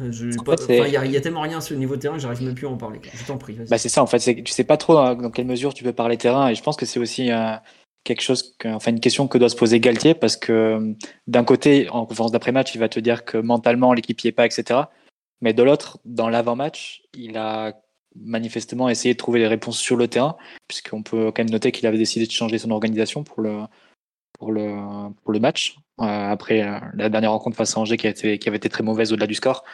il 0.00 0.90
y, 0.90 1.16
a 1.16 1.20
tellement 1.20 1.42
rien 1.42 1.60
sur 1.60 1.74
le 1.74 1.78
niveau 1.78 1.96
terrain 1.96 2.18
j'arrive 2.18 2.42
même 2.42 2.54
plus 2.54 2.66
à 2.66 2.70
en 2.70 2.76
parler. 2.76 3.00
Je 3.14 3.24
t'en 3.24 3.38
prie. 3.38 3.56
Bah 3.70 3.78
c'est 3.78 3.88
ça, 3.88 4.02
en 4.02 4.06
fait, 4.06 4.18
tu 4.42 4.52
sais 4.52 4.64
pas 4.64 4.76
trop 4.76 4.98
hein, 4.98 5.14
dans 5.14 5.30
quelle 5.30 5.46
mesure 5.46 5.72
tu 5.72 5.84
peux 5.84 5.92
parler 5.92 6.16
terrain 6.16 6.48
et 6.48 6.54
je 6.54 6.62
pense 6.62 6.76
que 6.76 6.84
c'est 6.84 6.98
aussi 6.98 7.30
un 7.30 7.60
quelque 8.04 8.20
chose, 8.20 8.56
enfin 8.64 8.90
une 8.90 9.00
question 9.00 9.26
que 9.26 9.38
doit 9.38 9.48
se 9.48 9.56
poser 9.56 9.80
Galtier 9.80 10.14
parce 10.14 10.36
que 10.36 10.94
d'un 11.26 11.44
côté, 11.44 11.88
en 11.90 12.06
conférence 12.06 12.32
d'après-match, 12.32 12.74
il 12.74 12.78
va 12.78 12.88
te 12.88 13.00
dire 13.00 13.24
que 13.24 13.38
mentalement 13.38 13.92
l'équipe 13.92 14.22
n'y 14.22 14.28
est 14.28 14.32
pas, 14.32 14.46
etc. 14.46 14.82
Mais 15.40 15.52
de 15.54 15.62
l'autre, 15.62 15.98
dans 16.04 16.28
l'avant-match, 16.28 17.02
il 17.14 17.36
a 17.36 17.74
manifestement 18.16 18.88
essayé 18.88 19.14
de 19.14 19.18
trouver 19.18 19.40
les 19.40 19.46
réponses 19.46 19.78
sur 19.78 19.96
le 19.96 20.08
terrain, 20.08 20.36
puisqu'on 20.68 21.02
peut 21.02 21.32
quand 21.32 21.42
même 21.42 21.50
noter 21.50 21.72
qu'il 21.72 21.86
avait 21.86 21.98
décidé 21.98 22.26
de 22.26 22.30
changer 22.30 22.58
son 22.58 22.70
organisation 22.70 23.24
pour 23.24 23.42
le, 23.42 23.62
pour 24.38 24.52
le, 24.52 25.10
pour 25.22 25.32
le 25.32 25.40
match. 25.40 25.76
Euh, 26.00 26.04
après 26.04 26.62
euh, 26.62 26.78
la 26.94 27.08
dernière 27.08 27.32
rencontre 27.32 27.56
face 27.56 27.76
à 27.76 27.80
Angers 27.80 27.96
qui, 27.96 28.06
avait 28.06 28.56
été 28.56 28.68
très 28.68 28.82
mauvaise 28.82 29.12
au-delà 29.12 29.26
du 29.26 29.34
score, 29.34 29.64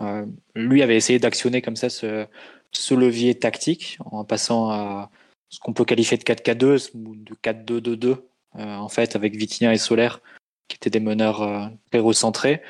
euh, 0.00 0.26
lui 0.54 0.82
avait 0.82 0.96
essayé 0.96 1.18
d'actionner 1.18 1.62
comme 1.62 1.76
ça 1.76 1.88
ce, 1.88 2.26
ce 2.70 2.94
levier 2.94 3.34
tactique 3.34 3.98
en 4.04 4.24
passant 4.24 4.70
à 4.70 5.10
ce 5.54 5.60
qu'on 5.60 5.72
peut 5.72 5.84
qualifier 5.84 6.16
de 6.16 6.22
4-4-2 6.22 6.90
ou 6.94 7.14
de 7.16 7.34
4-2-2-2 7.42 8.16
en 8.56 8.88
fait 8.88 9.16
avec 9.16 9.34
Vitinha 9.34 9.72
et 9.72 9.78
Solaire 9.78 10.20
qui 10.68 10.76
étaient 10.76 10.90
des 10.90 11.00
meneurs 11.00 11.70
très 11.90 12.00
recentrés 12.00 12.62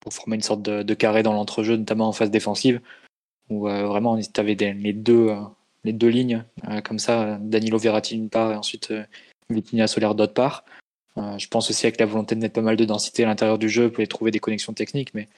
pour 0.00 0.12
former 0.12 0.36
une 0.36 0.42
sorte 0.42 0.62
de, 0.62 0.94
carré 0.94 1.22
dans 1.22 1.32
l'entrejeu 1.32 1.76
notamment 1.76 2.08
en 2.08 2.12
phase 2.12 2.30
défensive 2.30 2.80
où 3.48 3.62
vraiment 3.62 4.18
tu 4.20 4.40
avais 4.40 4.54
les 4.54 4.92
deux 4.92 5.30
les 5.84 5.92
deux 5.92 6.08
lignes 6.08 6.44
comme 6.84 6.98
ça 6.98 7.38
Danilo 7.40 7.78
Verratti 7.78 8.14
d'une 8.14 8.30
part 8.30 8.52
et 8.52 8.56
ensuite 8.56 8.92
Vitinha 9.50 9.86
Solaire 9.86 10.14
d'autre 10.14 10.34
part 10.34 10.64
euh, 11.18 11.38
je 11.38 11.48
pense 11.48 11.70
aussi 11.70 11.86
avec 11.86 12.00
la 12.00 12.06
volonté 12.06 12.34
de 12.34 12.40
mettre 12.40 12.54
pas 12.54 12.62
mal 12.62 12.76
de 12.76 12.84
densité 12.84 13.24
à 13.24 13.26
l'intérieur 13.26 13.58
du 13.58 13.68
jeu, 13.68 13.90
pour 13.90 14.06
trouver 14.08 14.30
des 14.30 14.38
connexions 14.38 14.72
techniques, 14.72 15.12
mais 15.14 15.28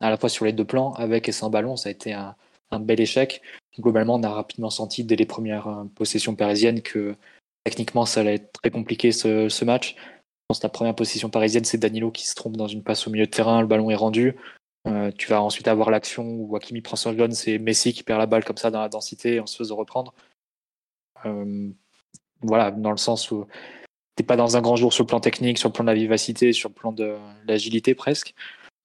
à 0.00 0.10
la 0.10 0.16
fois 0.16 0.28
sur 0.28 0.44
les 0.44 0.52
deux 0.52 0.64
plans, 0.64 0.92
avec 0.94 1.28
et 1.28 1.32
sans 1.32 1.50
ballon, 1.50 1.76
ça 1.76 1.88
a 1.88 1.92
été 1.92 2.12
un, 2.12 2.34
bel 2.80 3.00
échec. 3.00 3.42
Globalement, 3.78 4.16
on 4.16 4.22
a 4.22 4.30
rapidement 4.30 4.70
senti 4.70 5.04
dès 5.04 5.16
les 5.16 5.26
premières 5.26 5.68
euh, 5.68 5.84
possessions 5.94 6.34
parisiennes 6.34 6.82
que 6.82 7.14
techniquement, 7.64 8.04
ça 8.04 8.20
allait 8.20 8.34
être 8.34 8.52
très 8.52 8.70
compliqué 8.70 9.12
ce, 9.12 9.64
match. 9.64 9.94
Je 9.96 10.46
pense 10.48 10.58
que 10.58 10.66
la 10.66 10.70
première 10.70 10.94
possession 10.94 11.30
parisienne, 11.30 11.64
c'est 11.64 11.78
Danilo 11.78 12.10
qui 12.10 12.26
se 12.26 12.34
trompe 12.34 12.56
dans 12.56 12.66
une 12.66 12.82
passe 12.82 13.06
au 13.06 13.10
milieu 13.10 13.26
de 13.26 13.30
terrain, 13.30 13.60
le 13.60 13.66
ballon 13.66 13.90
est 13.90 13.96
rendu. 13.96 14.36
Euh, 14.88 15.12
tu 15.16 15.28
vas 15.28 15.40
ensuite 15.40 15.68
avoir 15.68 15.90
l'action 15.90 16.24
où 16.24 16.56
Hakimi 16.56 16.80
prend 16.80 16.96
son 16.96 17.16
jaune, 17.16 17.32
c'est 17.32 17.58
Messi 17.58 17.92
qui 17.92 18.02
perd 18.02 18.18
la 18.18 18.26
balle 18.26 18.44
comme 18.44 18.56
ça 18.56 18.70
dans 18.70 18.80
la 18.80 18.88
densité 18.88 19.38
en 19.38 19.46
se 19.46 19.56
faisant 19.56 19.76
reprendre. 19.76 20.12
voilà, 22.42 22.72
dans 22.72 22.90
le 22.90 22.96
sens 22.96 23.30
où 23.30 23.46
t'es 24.16 24.24
pas 24.24 24.36
dans 24.36 24.56
un 24.56 24.60
grand 24.60 24.76
jour 24.76 24.92
sur 24.92 25.04
le 25.04 25.08
plan 25.08 25.20
technique, 25.20 25.58
sur 25.58 25.68
le 25.68 25.72
plan 25.72 25.84
de 25.84 25.90
la 25.90 25.94
vivacité, 25.94 26.52
sur 26.52 26.68
le 26.68 26.74
plan 26.74 26.92
de 26.92 27.16
l'agilité 27.46 27.94
presque. 27.94 28.34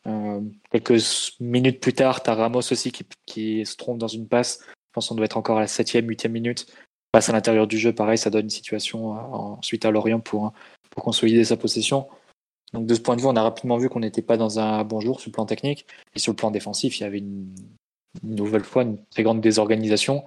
Euh, 0.08 0.41
quelques 0.72 1.01
minutes 1.39 1.82
plus 1.82 1.94
tard, 1.94 2.24
tu 2.24 2.29
as 2.29 2.36
Ramos 2.36 2.60
aussi 2.60 2.91
qui, 2.91 3.03
qui, 3.25 3.65
se 3.65 3.75
trompe 3.75 3.98
dans 3.98 4.08
une 4.08 4.27
passe. 4.27 4.63
Pense 4.98 5.10
qu'on 5.10 5.13
doit 5.16 5.25
être 5.25 5.38
encore 5.38 5.58
à 5.58 5.60
la 5.60 5.68
7e, 5.68 6.08
8e 6.08 6.30
minute. 6.30 6.74
Passe 7.12 7.30
à 7.30 7.32
l'intérieur 7.32 7.68
du 7.68 7.77
jeu, 7.77 7.94
pareil, 7.94 8.18
ça 8.18 8.32
donne 8.32 8.46
une 8.46 8.50
situation 8.50 9.13
euh, 9.13 9.20
ensuite 9.20 9.86
à 9.86 9.92
Lorient 9.92 10.20
pour, 10.20 10.54
pour 10.89 11.04
consolider 11.04 11.44
sa 11.44 11.56
possession. 11.56 12.08
Donc 12.74 12.88
de 12.88 12.96
ce 12.96 13.00
point 13.00 13.16
de 13.16 13.22
vue, 13.22 13.27
on 13.27 13.36
a 13.36 13.44
rapidement 13.44 13.77
vu 13.77 13.89
qu'on 13.89 14.00
n'était 14.00 14.24
pas 14.24 14.38
dans 14.38 14.58
un 14.58 14.84
bon 14.84 15.00
jour 15.00 15.20
sur 15.20 15.30
le 15.30 15.34
plan 15.34 15.46
technique. 15.46 15.86
Et 16.16 16.20
sur 16.20 16.32
le 16.32 16.36
plan 16.36 16.50
défensif, 16.50 17.00
il 17.00 17.04
y 17.04 17.06
avait 17.06 17.20
une, 17.20 17.54
nouvelle 18.24 18.63
fois 18.63 18.82
une 18.82 18.98
très 19.12 19.22
grande 19.22 19.39
désorganisation. 19.39 20.25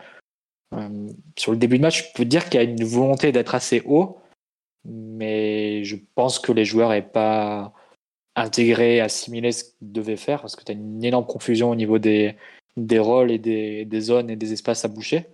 Euh, 0.77 1.09
sur 1.37 1.51
le 1.51 1.59
début 1.59 1.79
de 1.79 1.83
match, 1.83 2.07
je 2.07 2.15
peux 2.15 2.25
dire 2.25 2.45
qu'il 2.45 2.61
y 2.61 2.65
a 2.65 2.65
une 2.65 2.85
volonté 2.85 3.33
d'être 3.33 3.57
assez 3.57 3.83
haut, 3.87 4.21
mais 4.85 5.83
je 5.83 5.97
pense 6.15 6.39
que 6.39 6.53
les 6.53 6.65
joueurs 6.65 6.91
n'avaient 6.91 7.03
pas 7.03 7.73
intégré, 8.37 9.01
assimilé 9.01 9.51
ce 9.51 9.65
qu'ils 9.65 9.91
devaient 9.91 10.15
faire, 10.15 10.43
parce 10.43 10.55
que 10.55 10.63
tu 10.63 10.71
as 10.71 10.77
une 10.77 11.05
énorme 11.05 11.27
confusion 11.27 11.71
au 11.71 11.75
niveau 11.75 11.99
des, 11.99 12.37
des 12.77 12.99
rôles 12.99 13.31
et 13.31 13.39
des, 13.39 14.01
zones 14.01 14.31
et 14.31 14.37
des 14.37 14.53
espaces 14.53 14.85
à 14.85 14.89
boucher. 14.89 15.27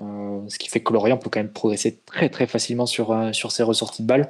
Euh, 0.00 0.40
ce 0.48 0.58
qui 0.58 0.68
fait 0.68 0.82
que 0.82 0.92
Lorient 0.92 1.16
peut 1.16 1.30
quand 1.30 1.40
même 1.40 1.52
progresser 1.52 2.00
très 2.04 2.28
très 2.28 2.46
facilement 2.46 2.86
sur, 2.86 3.12
euh, 3.12 3.32
sur 3.32 3.52
ses 3.52 3.62
ressorties 3.62 4.02
de 4.02 4.08
balles. 4.08 4.28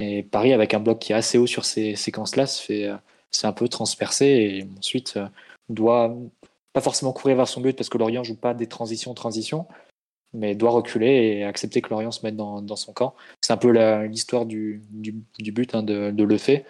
Et 0.00 0.22
Paris, 0.22 0.52
avec 0.52 0.74
un 0.74 0.80
bloc 0.80 0.98
qui 0.98 1.12
est 1.12 1.16
assez 1.16 1.38
haut 1.38 1.46
sur 1.46 1.64
ces 1.64 1.96
séquences-là, 1.96 2.46
se 2.46 2.72
euh, 2.72 2.96
un 3.42 3.52
peu 3.52 3.68
transpercé 3.68 4.26
et 4.26 4.68
ensuite 4.78 5.18
doit 5.68 6.16
pas 6.72 6.80
forcément 6.80 7.12
courir 7.12 7.36
vers 7.36 7.48
son 7.48 7.60
but 7.60 7.76
parce 7.76 7.88
que 7.88 7.98
Lorient 7.98 8.22
joue 8.22 8.36
pas 8.36 8.54
des 8.54 8.66
transitions 8.66 9.12
transitions, 9.14 9.66
mais 10.32 10.54
doit 10.54 10.70
reculer 10.70 11.38
et 11.38 11.44
accepter 11.44 11.80
que 11.80 11.90
Lorient 11.90 12.10
se 12.10 12.24
mette 12.24 12.36
dans, 12.36 12.62
dans 12.62 12.76
son 12.76 12.92
camp. 12.92 13.14
C'est 13.40 13.52
un 13.52 13.56
peu 13.56 13.70
l'histoire 14.04 14.46
du, 14.46 14.82
du, 14.90 15.52
but 15.52 15.74
hein, 15.74 15.82
de, 15.82 16.10
de 16.10 16.24
Le 16.24 16.38
Fait, 16.38 16.64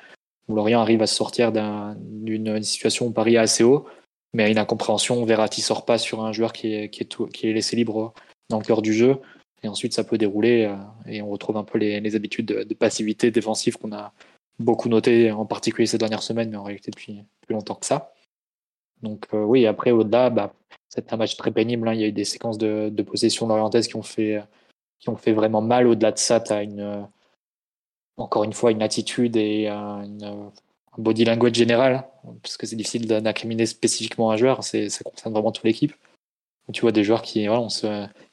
où 0.48 0.54
Lorient 0.54 0.80
arrive 0.80 1.02
à 1.02 1.06
se 1.06 1.14
sortir 1.14 1.52
d'une 1.52 2.62
situation 2.62 3.06
où 3.06 3.10
Paris 3.12 3.34
est 3.34 3.38
assez 3.38 3.64
haut, 3.64 3.86
mais 4.32 4.44
à 4.44 4.48
une 4.48 4.58
incompréhension, 4.58 5.24
Verratti 5.24 5.60
sort 5.60 5.84
pas 5.84 5.98
sur 5.98 6.24
un 6.24 6.32
joueur 6.32 6.52
qui 6.52 6.74
est, 6.74 6.88
qui 6.90 7.48
est, 7.48 7.52
laissé 7.52 7.76
libre 7.76 8.12
dans 8.50 8.58
le 8.58 8.64
cœur 8.64 8.82
du 8.82 8.92
jeu, 8.92 9.20
et 9.62 9.68
ensuite 9.68 9.94
ça 9.94 10.04
peut 10.04 10.18
dérouler, 10.18 10.64
euh, 10.64 10.76
et 11.06 11.22
on 11.22 11.30
retrouve 11.30 11.56
un 11.56 11.64
peu 11.64 11.78
les, 11.78 12.16
habitudes 12.16 12.46
de, 12.46 12.74
passivité 12.74 13.30
défensive 13.30 13.76
qu'on 13.76 13.92
a 13.92 14.12
beaucoup 14.58 14.88
noté, 14.88 15.30
en 15.32 15.46
particulier 15.46 15.86
ces 15.86 15.98
dernières 15.98 16.22
semaines, 16.22 16.50
mais 16.50 16.56
en 16.56 16.64
réalité 16.64 16.90
depuis 16.90 17.22
plus 17.46 17.54
longtemps 17.54 17.76
que 17.76 17.86
ça. 17.86 18.12
Donc 19.02 19.26
euh, 19.32 19.44
oui, 19.44 19.66
après 19.66 19.90
au-delà, 19.92 20.30
bah, 20.30 20.54
c'est 20.88 21.12
un 21.12 21.16
match 21.16 21.36
très 21.36 21.50
pénible. 21.52 21.88
Hein. 21.88 21.94
Il 21.94 22.00
y 22.00 22.04
a 22.04 22.08
eu 22.08 22.12
des 22.12 22.24
séquences 22.24 22.58
de, 22.58 22.90
possession 23.02 23.46
lorientaise 23.46 23.86
qui 23.88 23.96
ont 23.96 24.02
fait 24.02 24.42
qui 24.98 25.08
ont 25.10 25.16
fait 25.16 25.32
vraiment 25.32 25.62
mal. 25.62 25.86
Au-delà 25.86 26.10
de 26.12 26.18
ça, 26.18 26.40
tu 26.40 26.52
as 26.52 26.62
une 26.64 27.06
encore 28.16 28.44
une 28.44 28.52
fois 28.52 28.72
une 28.72 28.82
attitude 28.82 29.36
et 29.36 29.68
une, 29.68 30.24
un 30.24 30.52
body 30.98 31.24
language 31.24 31.54
général, 31.54 32.06
parce 32.42 32.56
que 32.56 32.66
c'est 32.66 32.76
difficile 32.76 33.06
d'incriminer 33.06 33.66
spécifiquement 33.66 34.30
un 34.30 34.36
joueur. 34.36 34.64
C'est 34.64 34.88
ça 34.88 35.04
concerne 35.04 35.32
vraiment 35.32 35.52
toute 35.52 35.64
l'équipe. 35.64 35.94
Tu 36.72 36.82
vois 36.82 36.92
des 36.92 37.04
joueurs 37.04 37.22
qui 37.22 37.46
voilà, 37.46 37.66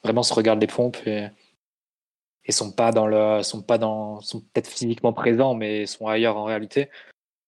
vraiment 0.04 0.22
se 0.22 0.34
regardent 0.34 0.60
les 0.60 0.66
pompes 0.66 0.98
et, 1.06 1.28
et 2.44 2.52
sont 2.52 2.72
pas 2.72 2.92
dans 2.92 3.06
le 3.06 3.42
sont 3.42 3.62
pas 3.62 3.78
dans 3.78 4.20
sont 4.20 4.40
peut-être 4.40 4.68
physiquement 4.68 5.14
présents 5.14 5.54
mais 5.54 5.86
sont 5.86 6.06
ailleurs 6.06 6.36
en 6.36 6.44
réalité. 6.44 6.90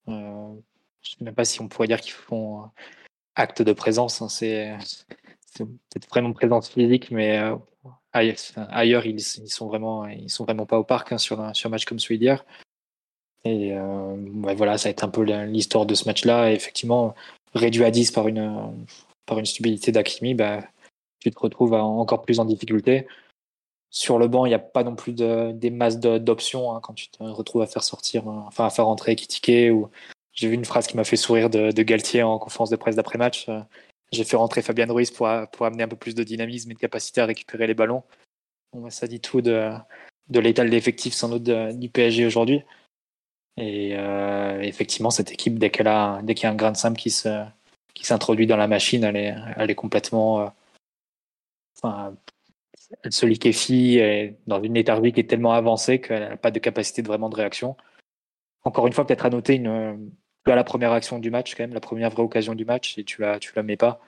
Euh, 0.09 0.55
je 1.03 1.11
sais 1.11 1.25
même 1.25 1.35
pas 1.35 1.45
si 1.45 1.61
on 1.61 1.69
pourrait 1.69 1.89
dire 1.89 2.01
qu'ils 2.01 2.13
font 2.13 2.71
acte 3.35 3.63
de 3.63 3.73
présence. 3.73 4.23
Hein, 4.23 4.29
c'est 4.29 4.77
peut-être 5.59 6.09
vraiment 6.09 6.33
présence 6.33 6.71
physique, 6.71 7.11
mais 7.11 7.39
euh, 7.39 7.57
ailleurs, 8.13 9.07
ils, 9.07 9.17
ils, 9.17 9.49
sont 9.49 9.67
vraiment, 9.67 10.07
ils 10.07 10.31
sont 10.31 10.45
vraiment 10.45 10.67
pas 10.67 10.79
au 10.79 10.85
parc 10.85 11.13
hein, 11.13 11.19
sur, 11.19 11.41
un, 11.41 11.55
sur 11.55 11.69
un 11.69 11.71
match 11.71 11.85
comme 11.85 11.99
celui 11.99 12.19
d'hier. 12.19 12.45
Et 13.51 13.77
euh, 13.77 14.17
voilà, 14.57 14.79
ça 14.79 14.89
a 14.89 14.93
été 14.93 15.05
un 15.05 15.09
peu 15.09 15.23
l'histoire 15.23 15.87
de 15.87 15.95
ce 15.95 16.05
match-là. 16.07 16.53
effectivement, 16.53 17.15
réduit 17.55 17.85
à 17.85 17.91
10 17.91 18.11
par 18.13 18.29
une, 18.29 18.75
par 19.27 19.39
une 19.39 19.47
stupidité 19.47 19.93
d'Akimi, 19.93 20.35
bah, 20.35 20.63
tu 21.21 21.31
te 21.31 21.39
retrouves 21.39 21.75
encore 21.75 22.23
plus 22.23 22.41
en 22.41 22.45
difficulté. 22.45 23.07
Sur 23.91 24.19
le 24.19 24.29
banc, 24.29 24.45
il 24.45 24.51
n'y 24.51 24.55
a 24.55 24.59
pas 24.59 24.85
non 24.85 24.95
plus 24.95 25.13
de, 25.13 25.53
des 25.53 25.71
masses 25.71 25.99
d'options 25.99 26.73
hein, 26.73 26.81
quand 26.83 26.93
tu 26.93 27.09
te 27.09 27.23
retrouves 27.23 27.63
à 27.63 27.67
faire 27.67 27.83
sortir, 27.83 28.27
enfin 28.29 28.67
à 28.67 28.71
faire 28.71 28.85
rentrer 28.85 29.17
Kitike 29.17 29.73
ou 29.73 29.89
j'ai 30.33 30.49
vu 30.49 30.55
une 30.55 30.65
phrase 30.65 30.87
qui 30.87 30.97
m'a 30.97 31.05
fait 31.05 31.17
sourire 31.17 31.51
de, 31.51 31.83
Galtier 31.83 32.23
en 32.23 32.39
conférence 32.39 32.71
de 32.71 32.77
presse 32.77 32.97
d'après-match. 32.97 33.49
Euh, 33.49 33.61
j'ai 34.13 34.25
fait 34.25 34.37
rentrer 34.37 34.63
Fabien 34.63 34.87
Ruiz 34.87 35.11
pour, 35.11 35.29
pour, 35.53 35.67
amener 35.67 35.83
un 35.83 35.89
peu 35.89 35.97
plus 35.97 36.15
de 36.15 36.23
dynamisme 36.23 36.71
et 36.71 36.75
de 36.75 36.79
capacité 36.79 37.21
à 37.21 37.27
récupérer 37.27 37.67
les 37.67 37.75
ballons. 37.75 38.05
Bah, 38.75 38.91
ça 38.91 39.07
dit 39.07 39.21
tout 39.21 39.41
de, 39.41 39.71
de 40.29 40.41
l'état 40.41 40.65
de 40.65 40.69
l'effectif 40.69 41.15
sans 41.15 41.31
doute 41.31 41.51
du 41.79 41.89
PSG 41.89 42.27
aujourd'hui. 42.27 42.63
Et 43.59 43.97
euh, 43.97 44.61
effectivement, 44.61 45.11
cette 45.11 45.33
équipe, 45.33 45.59
dès 45.59 45.71
qu'elle 45.71 45.89
a, 45.89 46.21
dès 46.23 46.35
qu'il 46.35 46.45
y 46.45 46.47
a 46.47 46.51
un 46.53 46.55
grain 46.55 46.71
de 46.71 46.77
sable 46.77 46.97
qui 46.97 47.11
se, 47.11 47.45
qui 47.93 48.07
s'introduit 48.07 48.47
dans 48.47 48.57
la 48.57 48.69
machine, 48.69 49.03
elle 49.03 49.17
est, 49.17 49.35
elle 49.57 49.71
est 49.71 49.75
complètement, 49.75 50.43
euh, 50.43 50.47
enfin, 51.77 52.15
elle 53.03 53.13
se 53.13 53.27
liquéfie 53.27 54.01
dans 54.47 54.63
une 54.63 54.75
léthargie 54.75 55.13
qui 55.13 55.21
est 55.21 55.29
tellement 55.29 55.53
avancée 55.53 56.01
qu'elle 56.01 56.29
n'a 56.29 56.37
pas 56.37 56.53
de 56.53 56.59
capacité 56.61 57.03
de 57.03 57.09
vraiment 57.09 57.29
de 57.29 57.35
réaction. 57.35 57.77
Encore 58.63 58.87
une 58.87 58.93
fois, 58.93 59.07
peut-être 59.07 59.27
à 59.27 59.31
noter 59.31 59.57
une, 59.57 60.11
tu 60.47 60.53
as 60.53 60.55
la 60.55 60.65
première 60.65 60.93
action 60.93 61.19
du 61.19 61.31
match 61.31 61.55
quand 61.57 61.65
même, 61.65 61.75
la 61.75 61.81
première 61.81 62.11
vraie 62.11 62.23
occasion 62.23 62.55
du 62.55 62.65
match 62.65 62.97
et 62.97 63.05
tu 63.05 63.23
la, 63.23 63.41
tu 63.41 63.53
la 63.57 63.65
mets 63.65 63.77
pas. 63.77 64.01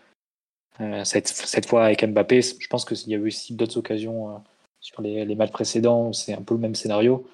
Euh, 0.80 1.02
cette, 1.04 1.28
cette, 1.28 1.66
fois 1.66 1.85
avec 1.85 2.04
Mbappé, 2.04 2.40
je 2.42 2.69
pense 2.69 2.85
qu'il 2.85 3.09
y 3.09 3.16
a 3.16 3.19
aussi 3.19 3.54
d'autres 3.54 3.78
occasions 3.78 4.42
sur 4.80 5.02
les, 5.02 5.25
les, 5.25 5.35
matchs 5.35 5.50
précédents 5.50 6.09
où 6.09 6.12
c'est 6.12 6.33
un 6.33 6.42
peu 6.42 6.54
le 6.54 6.61
même 6.61 6.76
scénario. 6.76 7.26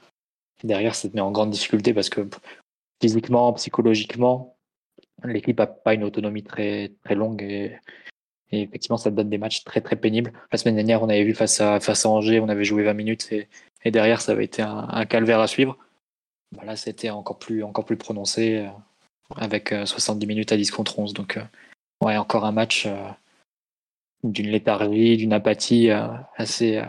Derrière, 0.64 0.94
ça 0.94 1.08
te 1.08 1.14
met 1.14 1.20
en 1.20 1.32
grande 1.32 1.50
difficulté 1.50 1.92
parce 1.92 2.08
que 2.08 2.28
physiquement, 3.00 3.52
psychologiquement, 3.54 4.56
l'équipe 5.24 5.58
n'a 5.58 5.66
pas 5.66 5.94
une 5.94 6.04
autonomie 6.04 6.42
très, 6.42 6.92
très 7.04 7.14
longue 7.14 7.42
et, 7.42 7.78
effectivement, 8.52 8.96
ça 8.96 9.10
te 9.10 9.16
donne 9.16 9.28
des 9.28 9.38
matchs 9.38 9.64
très 9.64 9.80
très 9.80 9.96
pénibles. 9.96 10.32
La 10.52 10.58
semaine 10.58 10.76
dernière, 10.76 11.02
on 11.02 11.08
avait 11.08 11.24
vu 11.24 11.34
face 11.34 11.60
à, 11.60 11.80
face 11.80 12.06
à 12.06 12.08
Angers, 12.08 12.40
on 12.40 12.48
avait 12.48 12.64
joué 12.64 12.82
20 12.84 12.94
minutes 12.94 13.32
et, 13.32 13.48
derrière, 13.90 14.20
ça 14.20 14.32
avait 14.32 14.44
été 14.44 14.62
un, 14.62 14.88
un 14.88 15.04
calvaire 15.04 15.40
à 15.40 15.46
suivre. 15.46 15.76
Bah 16.52 16.64
là, 16.64 16.76
c'était 16.76 17.10
encore 17.10 17.38
plus, 17.38 17.62
encore 17.62 17.84
plus 17.84 17.96
prononcé 17.96 18.58
euh, 18.58 18.68
avec 19.36 19.74
70 19.84 20.24
euh, 20.24 20.28
minutes 20.28 20.52
à 20.52 20.56
10 20.56 20.70
contre 20.70 20.98
11. 20.98 21.12
Donc, 21.12 21.36
euh, 21.36 21.44
ouais, 22.02 22.16
encore 22.16 22.44
un 22.44 22.52
match 22.52 22.88
d'une 24.22 24.48
léthargie, 24.48 25.16
d'une 25.16 25.32
apathie 25.32 25.90
assez, 26.36 26.82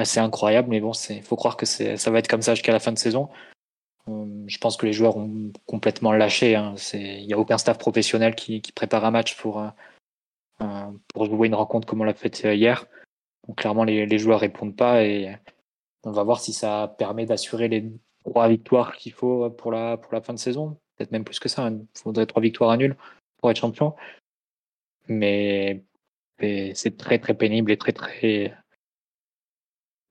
assez 0.00 0.20
incroyable. 0.20 0.68
Mais 0.68 0.80
bon, 0.80 0.92
il 1.10 1.22
faut 1.22 1.36
croire 1.36 1.56
que 1.56 1.66
ça 1.66 2.10
va 2.10 2.18
être 2.18 2.28
comme 2.28 2.42
ça 2.42 2.54
jusqu'à 2.54 2.72
la 2.72 2.80
fin 2.80 2.92
de 2.92 2.98
saison. 2.98 3.28
Je 4.06 4.58
pense 4.58 4.76
que 4.76 4.86
les 4.86 4.92
joueurs 4.92 5.16
ont 5.16 5.52
complètement 5.66 6.12
lâché. 6.12 6.56
Hein. 6.56 6.74
Il 6.94 7.26
n'y 7.26 7.32
a 7.32 7.38
aucun 7.38 7.58
staff 7.58 7.78
professionnel 7.78 8.34
qui, 8.34 8.60
prépare 8.74 9.04
un 9.04 9.10
match 9.10 9.36
pour, 9.36 9.62
pour 10.58 11.24
jouer 11.26 11.46
une 11.46 11.54
rencontre 11.54 11.86
comme 11.86 12.00
on 12.00 12.04
l'a 12.04 12.14
fait 12.14 12.42
hier. 12.56 12.86
Donc 13.46 13.58
clairement, 13.58 13.84
les, 13.84 14.06
les 14.06 14.18
joueurs 14.18 14.40
répondent 14.40 14.76
pas 14.76 15.04
et 15.04 15.36
on 16.04 16.12
va 16.12 16.22
voir 16.22 16.40
si 16.40 16.52
ça 16.52 16.94
permet 16.98 17.26
d'assurer 17.26 17.68
les 17.68 17.90
trois 18.24 18.48
victoires 18.48 18.96
qu'il 18.96 19.12
faut 19.12 19.50
pour 19.50 19.72
la, 19.72 19.96
pour 19.96 20.12
la 20.12 20.20
fin 20.20 20.32
de 20.32 20.38
saison. 20.38 20.78
Peut-être 20.96 21.12
même 21.12 21.24
plus 21.24 21.38
que 21.38 21.48
ça. 21.48 21.68
Il 21.70 21.86
faudrait 21.94 22.26
trois 22.26 22.42
victoires 22.42 22.70
à 22.70 22.76
nul 22.76 22.96
pour 23.38 23.50
être 23.50 23.58
champion. 23.58 23.94
Mais 25.08 25.82
c'est 26.38 26.96
très 26.96 27.18
très 27.18 27.34
pénible 27.34 27.70
et 27.72 27.76
très 27.76 27.92
très 27.92 28.54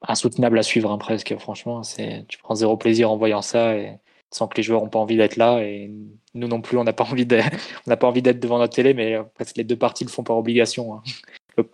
insoutenable 0.08 0.58
à 0.60 0.64
suivre 0.64 0.92
hein, 0.92 0.98
presque. 0.98 1.36
Franchement, 1.40 1.84
c'est 1.84 2.26
tu 2.28 2.38
prends 2.40 2.56
zéro 2.56 2.78
plaisir 2.78 3.12
en 3.12 3.18
voyant 3.18 3.42
ça 3.42 3.76
et 3.76 4.00
sans 4.32 4.48
que 4.48 4.58
les 4.58 4.64
joueurs 4.64 4.82
n'ont 4.82 4.90
pas 4.90 5.00
envie 5.00 5.18
d'être 5.18 5.38
là 5.38 5.60
et 5.62 5.92
nous 6.36 6.48
non 6.48 6.62
plus 6.62 6.78
on 6.78 6.84
n'a 6.84 6.94
pas 6.94 7.04
envie 7.04 7.28
on 7.88 7.90
n'a 7.90 7.98
pas 7.98 8.08
envie 8.08 8.22
d'être 8.22 8.40
devant 8.40 8.60
notre 8.60 8.76
télé, 8.76 8.94
mais 8.94 9.18
presque 9.36 9.58
les 9.58 9.64
deux 9.64 9.78
parties 9.78 10.04
le 10.06 10.10
font 10.10 10.24
par 10.24 10.38
obligation. 10.38 10.96
Hein 10.96 11.04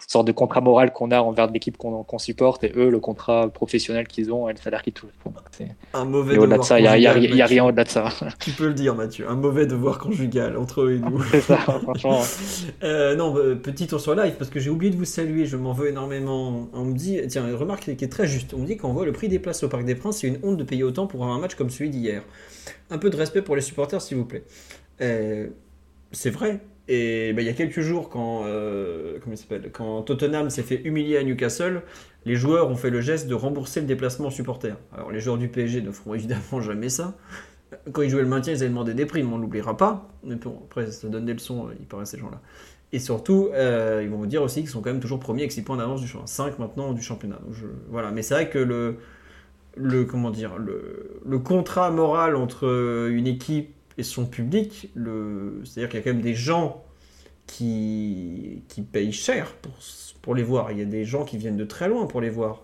sorte 0.08 0.28
de 0.28 0.32
contrat 0.32 0.62
moral 0.62 0.94
qu'on 0.94 1.12
a 1.12 1.22
envers 1.22 1.48
l'équipe 1.52 1.78
qu'on 1.78 2.20
supporte 2.20 2.64
et 2.64 2.72
eux 2.76 2.90
le 2.90 3.00
contrat 3.00 3.50
professionnel 3.50 4.08
qu'ils 4.08 4.32
ont 4.32 4.50
et 4.50 4.54
le 4.54 4.60
salaire 4.60 4.82
qu'ils 4.82 4.94
touchent. 4.94 5.12
Un 5.94 6.06
mauvais 6.06 6.36
devoir. 6.36 6.64
ça, 6.64 6.80
il 6.80 6.84
n'y 7.00 7.42
a, 7.42 7.46
rien 7.46 7.66
au-delà 7.66 7.84
de 7.84 7.90
ça. 7.90 8.10
Tu 8.40 8.52
peux 8.52 8.68
le 8.68 8.74
dire, 8.74 8.96
Mathieu. 8.96 9.30
Un 9.30 9.36
mauvais 9.36 9.66
devoir 9.66 10.00
conjugal 10.00 10.58
entre 10.58 10.82
eux 10.82 10.94
et 10.94 11.00
nous. 11.00 11.22
C'est 11.32 11.42
ça, 11.42 11.58
franchement. 11.58 12.22
Euh, 12.84 13.16
non, 13.16 13.36
euh, 13.38 13.56
petit 13.56 13.88
tour 13.88 14.00
sur 14.00 14.16
live 14.16 14.36
parce 14.38 14.50
que 14.50 14.60
j'ai 14.60 14.70
oublié 14.70 14.92
de 14.92 14.98
vous 14.98 15.06
saluer. 15.06 15.46
Je 15.46 15.58
m'en 15.58 15.74
veux 15.74 15.88
énormément. 15.88 16.68
On 16.74 16.86
me 16.86 16.94
dit, 16.94 17.20
tiens, 17.28 17.48
une 17.48 17.56
remarque 17.56 17.96
qui 17.96 18.06
est 18.06 18.12
très 18.12 18.28
juste. 18.28 18.54
On 18.54 18.60
me 18.60 18.66
dit 18.66 18.78
qu'on 18.78 18.94
voit 18.94 19.06
le 19.06 19.12
prix 19.12 19.28
des 19.28 19.40
places 19.40 19.64
au 19.64 19.70
Parc 19.70 19.86
des 19.86 19.96
Princes, 19.96 20.20
c'est 20.20 20.28
une 20.28 20.40
honte 20.44 20.58
de 20.58 20.64
payer 20.64 20.84
autant 20.84 21.08
pour 21.08 21.26
un 21.26 21.40
match 21.40 21.56
comme 21.56 21.70
celui 21.70 21.90
d'hier. 21.90 22.22
Un 22.90 22.98
peu 22.98 23.10
de 23.10 23.18
respect 23.18 23.42
pour 23.42 23.56
les 23.56 23.62
supporters, 23.62 24.02
s'il 24.02 24.18
vous 24.18 24.26
plaît. 24.26 24.44
Euh, 25.02 25.48
c'est 26.12 26.30
vrai, 26.30 26.60
et 26.88 27.34
bah, 27.34 27.42
il 27.42 27.46
y 27.46 27.50
a 27.50 27.54
quelques 27.54 27.82
jours, 27.82 28.10
quand, 28.10 28.44
euh, 28.46 29.18
comment 29.24 29.36
quand 29.74 30.02
Tottenham 30.04 30.50
s'est 30.50 30.64
fait 30.64 30.82
humilier 30.84 31.18
à 31.18 31.24
Newcastle, 31.24 31.82
les 32.26 32.36
joueurs 32.36 32.70
ont 32.70 32.76
fait 32.76 32.90
le 32.90 33.02
geste 33.02 33.28
de 33.28 33.34
rembourser 33.34 33.82
le 33.82 33.88
déplacement 33.88 34.28
aux 34.28 34.32
supporters. 34.32 34.78
Alors 34.94 35.12
les 35.12 35.20
joueurs 35.20 35.38
du 35.38 35.48
PSG 35.48 35.82
ne 35.82 35.92
feront 35.92 36.14
évidemment 36.16 36.62
jamais 36.62 36.90
ça. 36.90 37.16
Quand 37.92 38.04
ils 38.04 38.10
jouaient 38.10 38.22
le 38.22 38.28
maintien, 38.28 38.54
ils 38.54 38.58
avaient 38.58 38.70
demandé 38.70 38.94
des 38.94 39.06
primes, 39.06 39.34
on 39.34 39.38
l'oubliera 39.38 39.76
pas. 39.76 40.08
Mais 40.24 40.36
bon, 40.36 40.60
après, 40.66 40.92
ça 40.92 41.08
donne 41.08 41.26
des 41.26 41.34
leçons, 41.34 41.68
euh, 41.68 41.74
il 41.80 41.86
paraît, 41.88 42.06
ces 42.06 42.20
gens-là. 42.20 42.40
Et 42.92 43.00
surtout, 43.00 43.50
euh, 43.54 44.02
ils 44.04 44.10
vont 44.10 44.18
vous 44.18 44.28
dire 44.28 44.44
aussi 44.44 44.62
qu'ils 44.62 44.70
sont 44.70 44.82
quand 44.82 44.92
même 44.92 45.02
toujours 45.02 45.20
premiers 45.20 45.42
avec 45.42 45.52
6 45.52 45.64
points 45.64 45.78
d'avance 45.78 46.02
du 46.02 46.08
championnat. 46.08 46.28
5 46.28 46.60
maintenant 46.60 46.94
du 46.94 47.02
championnat. 47.02 47.40
voilà. 47.90 48.12
Mais 48.12 48.22
c'est 48.22 48.36
vrai 48.36 48.50
que 48.50 48.60
le, 48.60 50.06
comment 50.06 50.30
dire, 50.30 50.58
le 50.58 51.40
contrat 51.40 51.90
moral 51.90 52.36
entre 52.36 53.10
une 53.10 53.28
équipe 53.28 53.75
et 53.98 54.04
son 54.04 54.26
public, 54.26 54.92
c'est-à-dire 54.96 55.90
qu'il 55.90 56.00
y 56.00 56.02
a 56.02 56.04
quand 56.04 56.14
même 56.14 56.22
des 56.22 56.36
gens 56.36 56.84
qui, 57.48 58.64
qui 58.68 58.82
payent 58.82 59.12
cher 59.12 59.56
pour, 59.62 59.74
pour 60.22 60.36
les 60.36 60.44
voir. 60.44 60.72
Il 60.72 60.80
y 60.80 60.82
a 60.82 60.86
des 60.86 61.06
gens 61.06 61.24
qui 61.24 61.38
viennent 61.38 61.58
de 61.58 61.66
très 61.66 61.88
loin 61.88 62.08
pour 62.08 62.22
les 62.22 62.30
voir. 62.30 62.64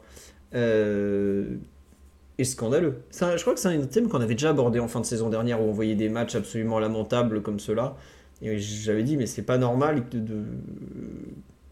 Euh, 0.53 1.57
et 2.37 2.43
scandaleux. 2.43 3.03
je 3.11 3.41
crois 3.41 3.53
que 3.53 3.59
c'est 3.59 3.67
un 3.67 3.85
thème 3.85 4.07
qu'on 4.07 4.19
avait 4.19 4.33
déjà 4.33 4.49
abordé 4.49 4.79
en 4.79 4.87
fin 4.87 4.99
de 4.99 5.05
saison 5.05 5.29
dernière 5.29 5.61
où 5.61 5.65
on 5.65 5.71
voyait 5.71 5.95
des 5.95 6.09
matchs 6.09 6.35
absolument 6.35 6.79
lamentables 6.79 7.41
comme 7.41 7.59
cela. 7.59 7.95
Et 8.41 8.57
j'avais 8.57 9.03
dit, 9.03 9.17
mais 9.17 9.27
c'est 9.27 9.43
pas 9.43 9.59
normal 9.59 10.03
de, 10.09 10.19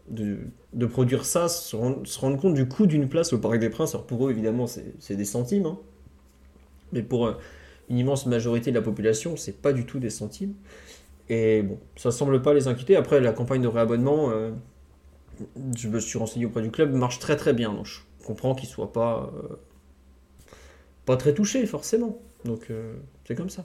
de, 0.08 0.36
de, 0.72 0.86
produire 0.86 1.24
ça, 1.24 1.48
se 1.48 1.74
rendre, 1.74 2.40
compte 2.40 2.54
du 2.54 2.68
coût 2.68 2.86
d'une 2.86 3.08
place 3.08 3.32
au 3.32 3.38
Parc 3.38 3.58
des 3.58 3.70
Princes. 3.70 3.94
Alors 3.94 4.06
pour 4.06 4.28
eux, 4.28 4.30
évidemment, 4.30 4.66
c'est 4.68 5.16
des 5.16 5.24
centimes. 5.24 5.66
Hein. 5.66 5.78
Mais 6.92 7.02
pour, 7.02 7.26
euh, 7.26 7.34
une 7.90 7.98
immense 7.98 8.24
majorité 8.26 8.70
de 8.70 8.76
la 8.76 8.82
population, 8.82 9.36
c'est 9.36 9.60
pas 9.60 9.72
du 9.72 9.84
tout 9.84 9.98
des 9.98 10.10
centimes. 10.10 10.54
Et 11.28 11.62
bon, 11.62 11.78
ça 11.96 12.10
semble 12.10 12.40
pas 12.40 12.54
les 12.54 12.68
inquiéter. 12.68 12.96
Après, 12.96 13.20
la 13.20 13.32
campagne 13.32 13.62
de 13.62 13.68
réabonnement, 13.68 14.30
euh, 14.30 14.52
je 15.76 15.88
me 15.88 16.00
suis 16.00 16.18
renseigné 16.18 16.46
auprès 16.46 16.62
du 16.62 16.70
club, 16.70 16.92
marche 16.92 17.18
très 17.18 17.36
très 17.36 17.52
bien. 17.52 17.72
Donc 17.72 17.86
je 17.86 18.00
comprends 18.24 18.54
qu'ils 18.54 18.68
soient 18.68 18.92
pas, 18.92 19.32
euh, 19.34 19.56
pas 21.04 21.16
très 21.16 21.34
touchés 21.34 21.66
forcément. 21.66 22.18
Donc 22.44 22.66
euh, 22.70 22.94
c'est 23.26 23.34
comme 23.34 23.50
ça. 23.50 23.64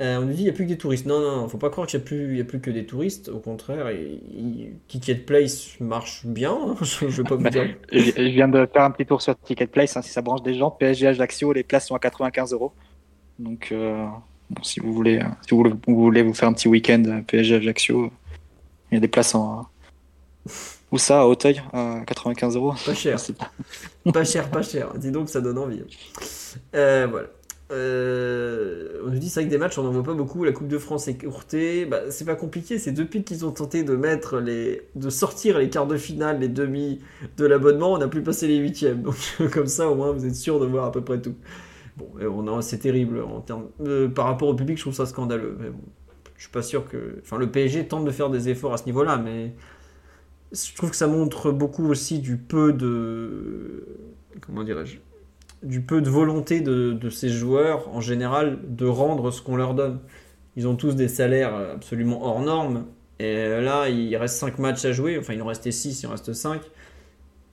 on 0.00 0.22
nous 0.22 0.30
dit 0.30 0.36
qu'il 0.36 0.44
n'y 0.44 0.50
a 0.50 0.52
plus 0.52 0.64
que 0.64 0.70
des 0.70 0.78
touristes. 0.78 1.06
Non, 1.06 1.20
non, 1.20 1.48
faut 1.48 1.58
pas 1.58 1.70
croire 1.70 1.86
qu'il 1.86 1.98
n'y 1.98 2.04
a, 2.04 2.06
plus, 2.06 2.40
a 2.40 2.44
plus 2.44 2.60
que 2.60 2.70
des 2.70 2.86
touristes. 2.86 3.28
Au 3.28 3.38
contraire, 3.38 3.88
Ticket 4.88 5.14
Place 5.16 5.78
marche 5.80 6.26
bien. 6.26 6.52
Hein. 6.52 6.76
je, 6.82 7.08
je, 7.08 7.22
pas 7.22 7.36
vous 7.36 7.48
dire. 7.48 7.76
je 7.92 8.22
viens 8.22 8.48
de 8.48 8.66
faire 8.72 8.82
un 8.82 8.90
petit 8.92 9.06
tour 9.06 9.22
sur 9.22 9.38
Ticket 9.38 9.66
Place. 9.66 9.96
Hein, 9.96 10.02
si 10.02 10.10
ça 10.10 10.20
branche 10.20 10.42
des 10.42 10.54
gens, 10.54 10.70
PSG 10.72 11.06
Ajaccio, 11.08 11.52
les 11.52 11.62
places 11.64 11.86
sont 11.88 11.94
à 11.94 12.00
95 12.00 12.52
euros. 12.52 12.72
Donc, 13.42 13.70
euh, 13.72 14.06
si 14.62 14.80
vous 14.80 14.92
voulez, 14.92 15.18
euh, 15.18 15.24
si 15.46 15.54
vous 15.54 15.74
voulez 15.86 16.22
vous 16.22 16.34
faire 16.34 16.48
un 16.48 16.52
petit 16.52 16.68
week-end 16.68 17.22
PSG 17.26 17.56
Ajaccio, 17.56 18.10
il 18.90 18.94
y 18.94 18.96
a 18.98 19.00
des 19.00 19.08
places 19.08 19.34
en. 19.34 19.66
Où 20.92 20.98
ça, 20.98 21.22
à 21.22 21.24
Hauteuil, 21.24 21.62
à 21.72 22.00
95 22.06 22.56
euros 22.56 22.74
Pas 22.84 22.94
cher. 22.94 23.18
pas 24.12 24.24
cher, 24.24 24.50
pas 24.50 24.62
cher. 24.62 24.92
Dis 24.94 25.10
donc, 25.10 25.28
ça 25.28 25.40
donne 25.40 25.58
envie. 25.58 25.82
Euh, 26.74 27.08
voilà. 27.10 27.28
on 27.70 29.10
nous 29.10 29.18
dit 29.18 29.30
c'est 29.30 29.40
vrai 29.40 29.46
que 29.46 29.50
des 29.50 29.58
matchs 29.58 29.78
on 29.78 29.84
n'en 29.84 29.90
voit 29.90 30.02
pas 30.02 30.12
beaucoup. 30.12 30.44
La 30.44 30.52
Coupe 30.52 30.68
de 30.68 30.78
France 30.78 31.08
est 31.08 31.16
courtée. 31.16 31.86
Bah, 31.86 32.10
c'est 32.10 32.26
pas 32.26 32.34
compliqué. 32.34 32.78
C'est 32.78 32.92
depuis 32.92 33.24
qu'ils 33.24 33.46
ont 33.46 33.52
tenté 33.52 33.84
de 33.84 33.96
mettre 33.96 34.38
les, 34.38 34.82
de 34.94 35.08
sortir 35.08 35.58
les 35.58 35.70
quarts 35.70 35.86
de 35.86 35.96
finale, 35.96 36.40
les 36.40 36.48
demi 36.48 37.00
de 37.38 37.46
l'abonnement, 37.46 37.94
on 37.94 37.98
n'a 37.98 38.08
plus 38.08 38.22
passé 38.22 38.46
les 38.46 38.58
huitièmes. 38.58 39.02
Donc 39.38 39.50
comme 39.50 39.68
ça 39.68 39.88
au 39.88 39.94
moins 39.94 40.12
vous 40.12 40.26
êtes 40.26 40.36
sûr 40.36 40.60
de 40.60 40.66
voir 40.66 40.84
à 40.84 40.92
peu 40.92 41.00
près 41.00 41.20
tout. 41.20 41.34
Bon, 41.96 42.10
on 42.20 42.60
c'est 42.62 42.78
terrible 42.78 43.22
en 43.22 43.40
termes, 43.40 43.66
euh, 43.80 44.08
par 44.08 44.26
rapport 44.26 44.48
au 44.48 44.54
public, 44.54 44.78
je 44.78 44.82
trouve 44.82 44.94
ça 44.94 45.06
scandaleux. 45.06 45.56
Mais 45.60 45.68
bon, 45.68 45.82
je 46.36 46.42
suis 46.42 46.50
pas 46.50 46.62
sûr 46.62 46.88
que. 46.88 47.18
Enfin, 47.22 47.36
le 47.36 47.50
PSG 47.50 47.86
tente 47.86 48.04
de 48.04 48.10
faire 48.10 48.30
des 48.30 48.48
efforts 48.48 48.72
à 48.72 48.78
ce 48.78 48.86
niveau-là, 48.86 49.18
mais 49.18 49.52
je 50.52 50.74
trouve 50.74 50.90
que 50.90 50.96
ça 50.96 51.06
montre 51.06 51.52
beaucoup 51.52 51.86
aussi 51.88 52.18
du 52.20 52.36
peu 52.36 52.72
de. 52.72 53.86
Comment 54.40 54.64
dirais-je 54.64 54.98
Du 55.62 55.82
peu 55.82 56.00
de 56.00 56.08
volonté 56.08 56.60
de, 56.62 56.92
de, 56.92 57.10
ces 57.10 57.28
joueurs, 57.28 57.88
en 57.94 58.00
général, 58.00 58.58
de 58.66 58.86
rendre 58.86 59.30
ce 59.30 59.42
qu'on 59.42 59.56
leur 59.56 59.74
donne. 59.74 60.00
Ils 60.56 60.66
ont 60.68 60.76
tous 60.76 60.96
des 60.96 61.08
salaires 61.08 61.54
absolument 61.54 62.24
hors 62.24 62.40
normes. 62.40 62.86
Et 63.18 63.60
là, 63.60 63.88
il 63.88 64.16
reste 64.16 64.36
5 64.36 64.58
matchs 64.58 64.84
à 64.84 64.92
jouer. 64.92 65.18
Enfin, 65.18 65.34
il 65.34 65.42
en 65.42 65.46
restait 65.46 65.70
6, 65.70 66.02
il 66.02 66.06
en 66.06 66.10
reste 66.10 66.32
5 66.32 66.62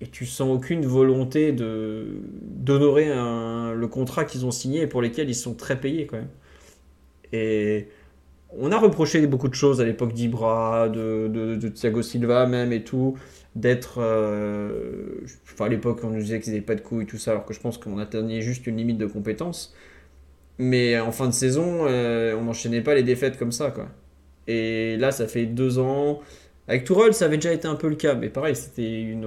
et 0.01 0.07
tu 0.07 0.25
sens 0.25 0.49
aucune 0.49 0.85
volonté 0.85 1.51
de 1.51 2.21
d'honorer 2.41 3.07
le 3.07 3.87
contrat 3.87 4.25
qu'ils 4.25 4.45
ont 4.45 4.51
signé 4.51 4.81
et 4.81 4.87
pour 4.87 5.01
lesquels 5.01 5.29
ils 5.29 5.35
sont 5.35 5.53
très 5.53 5.79
payés 5.79 6.07
quand 6.07 6.17
même. 6.17 6.29
Et 7.33 7.87
on 8.57 8.71
a 8.71 8.77
reproché 8.77 9.25
beaucoup 9.27 9.47
de 9.47 9.53
choses 9.53 9.81
à 9.81 9.85
l'époque 9.85 10.13
d'Ibra, 10.13 10.89
de, 10.89 11.27
de, 11.27 11.67
Thiago 11.69 12.01
Silva 12.01 12.47
même 12.47 12.73
et 12.73 12.83
tout, 12.83 13.17
d'être... 13.55 13.99
Euh, 13.99 15.21
enfin 15.43 15.65
à 15.65 15.69
l'époque 15.69 15.99
on 16.03 16.09
nous 16.09 16.21
disait 16.21 16.39
qu'ils 16.39 16.53
n'avaient 16.53 16.65
pas 16.65 16.75
de 16.75 16.81
couilles 16.81 17.03
et 17.03 17.07
tout 17.07 17.17
ça, 17.17 17.31
alors 17.31 17.45
que 17.45 17.53
je 17.53 17.59
pense 17.59 17.77
qu'on 17.77 17.97
atteignait 17.99 18.41
juste 18.41 18.65
une 18.67 18.77
limite 18.77 18.97
de 18.97 19.05
compétence. 19.05 19.75
Mais 20.57 20.99
en 20.99 21.11
fin 21.11 21.27
de 21.27 21.33
saison, 21.33 21.85
euh, 21.87 22.35
on 22.35 22.43
n'enchaînait 22.43 22.81
pas 22.81 22.95
les 22.95 23.03
défaites 23.03 23.37
comme 23.37 23.51
ça 23.51 23.71
quoi. 23.71 23.87
Et 24.47 24.97
là 24.97 25.11
ça 25.11 25.27
fait 25.27 25.45
deux 25.45 25.79
ans, 25.79 26.21
avec 26.69 26.83
Tourelle, 26.83 27.15
ça 27.15 27.25
avait 27.25 27.37
déjà 27.37 27.51
été 27.51 27.67
un 27.67 27.73
peu 27.73 27.89
le 27.89 27.95
cas, 27.95 28.13
mais 28.13 28.29
pareil, 28.29 28.55
c'était 28.55 29.17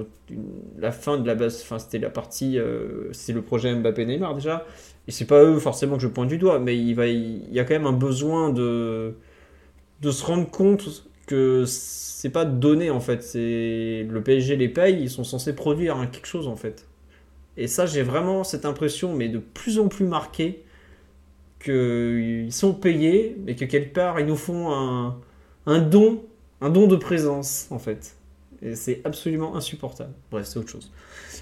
la 0.78 0.92
fin 0.92 1.18
de 1.18 1.26
la 1.26 1.34
base, 1.34 1.60
enfin 1.62 1.80
c'était 1.80 1.98
la 1.98 2.08
partie, 2.08 2.56
euh, 2.56 3.12
c'est 3.12 3.32
le 3.32 3.42
projet 3.42 3.74
Mbappé 3.74 4.06
Neymar 4.06 4.36
déjà, 4.36 4.64
et 5.08 5.10
c'est 5.10 5.24
pas 5.24 5.42
eux 5.42 5.58
forcément 5.58 5.96
que 5.96 6.02
je 6.02 6.06
pointe 6.06 6.28
du 6.28 6.38
doigt, 6.38 6.60
mais 6.60 6.78
il 6.78 7.52
y 7.52 7.58
a 7.58 7.64
quand 7.64 7.74
même 7.74 7.86
un 7.86 7.92
besoin 7.92 8.50
de 8.50 9.14
de 10.02 10.10
se 10.12 10.24
rendre 10.24 10.48
compte 10.50 11.04
que 11.26 11.64
c'est 11.66 12.30
pas 12.30 12.44
donné 12.44 12.90
en 12.90 13.00
fait, 13.00 13.22
c'est 13.24 14.06
le 14.08 14.22
PSG 14.22 14.54
les 14.56 14.68
paye, 14.68 15.02
ils 15.02 15.10
sont 15.10 15.24
censés 15.24 15.54
produire 15.54 15.96
quelque 16.12 16.26
chose 16.26 16.46
en 16.46 16.56
fait. 16.56 16.86
Et 17.56 17.66
ça, 17.66 17.86
j'ai 17.86 18.02
vraiment 18.02 18.44
cette 18.44 18.64
impression, 18.66 19.14
mais 19.14 19.28
de 19.28 19.38
plus 19.38 19.78
en 19.80 19.88
plus 19.88 20.06
marquée, 20.06 20.64
qu'ils 21.60 22.52
sont 22.52 22.74
payés, 22.74 23.36
mais 23.44 23.56
que 23.56 23.64
quelque 23.64 23.92
part 23.94 24.20
ils 24.20 24.26
nous 24.26 24.36
font 24.36 24.72
un, 24.72 25.18
un 25.66 25.80
don 25.80 26.22
un 26.62 26.70
don 26.70 26.86
de 26.86 26.96
présence, 26.96 27.66
en 27.70 27.78
fait. 27.78 28.16
Et 28.62 28.76
c'est 28.76 29.00
absolument 29.04 29.56
insupportable. 29.56 30.12
Bref, 30.30 30.46
c'est 30.46 30.58
autre 30.58 30.68
chose. 30.68 30.92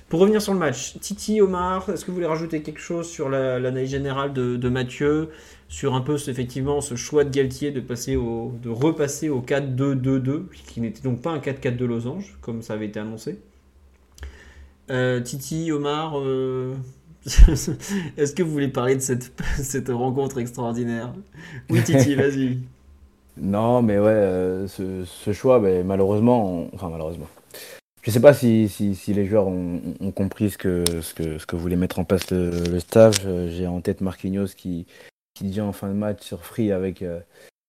Pour 0.08 0.20
revenir 0.20 0.40
sur 0.40 0.54
le 0.54 0.58
match, 0.58 0.98
Titi, 1.00 1.40
Omar, 1.42 1.90
est-ce 1.90 2.04
que 2.04 2.10
vous 2.10 2.14
voulez 2.14 2.26
rajouter 2.26 2.62
quelque 2.62 2.80
chose 2.80 3.06
sur 3.06 3.28
l'analyse 3.28 3.90
générale 3.90 4.32
de, 4.32 4.68
Mathieu 4.70 5.28
Sur 5.68 5.94
un 5.94 6.00
peu, 6.00 6.14
effectivement, 6.14 6.80
ce 6.80 6.94
choix 6.94 7.24
de 7.24 7.30
Galtier 7.30 7.72
de, 7.72 7.80
passer 7.80 8.16
au, 8.16 8.54
de 8.62 8.70
repasser 8.70 9.28
au 9.28 9.42
4-2-2-2, 9.42 10.44
qui 10.66 10.80
n'était 10.80 11.02
donc 11.02 11.20
pas 11.20 11.30
un 11.30 11.38
4-4 11.38 11.76
de 11.76 11.84
losange, 11.84 12.38
comme 12.40 12.62
ça 12.62 12.72
avait 12.72 12.86
été 12.86 12.98
annoncé. 12.98 13.38
Euh, 14.90 15.20
Titi, 15.20 15.70
Omar, 15.70 16.18
euh, 16.18 16.74
est-ce 17.26 18.34
que 18.34 18.42
vous 18.42 18.50
voulez 18.50 18.68
parler 18.68 18.96
de 18.96 19.00
cette, 19.00 19.30
cette 19.56 19.90
rencontre 19.90 20.38
extraordinaire? 20.38 21.12
Oui, 21.68 21.82
Titi, 21.84 22.14
vas-y. 22.16 22.58
Non, 23.36 23.82
mais 23.82 23.98
ouais, 23.98 24.08
euh, 24.08 24.68
ce, 24.68 25.32
choix, 25.32 25.58
ben, 25.60 25.86
malheureusement, 25.86 26.68
enfin 26.74 26.88
malheureusement. 26.88 27.28
Je 28.02 28.10
ne 28.10 28.14
sais 28.14 28.20
pas 28.20 28.32
si, 28.32 28.70
les 29.08 29.26
joueurs 29.26 29.46
ont, 29.46 30.12
compris 30.14 30.50
ce 30.50 30.58
que, 30.58 30.84
ce, 31.02 31.14
que, 31.14 31.56
voulait 31.56 31.76
mettre 31.76 31.98
en 31.98 32.04
place 32.04 32.30
le, 32.30 32.78
staff. 32.80 33.20
Euh, 33.24 33.48
j'ai 33.50 33.66
en 33.66 33.80
tête 33.80 34.00
Marquinhos 34.00 34.54
qui, 34.56 34.86
qui 35.34 35.44
dit 35.44 35.60
en 35.60 35.72
fin 35.72 35.88
de 35.88 35.94
match 35.94 36.22
sur 36.22 36.44
Free 36.44 36.72
avec 36.72 37.02
euh, 37.02 37.20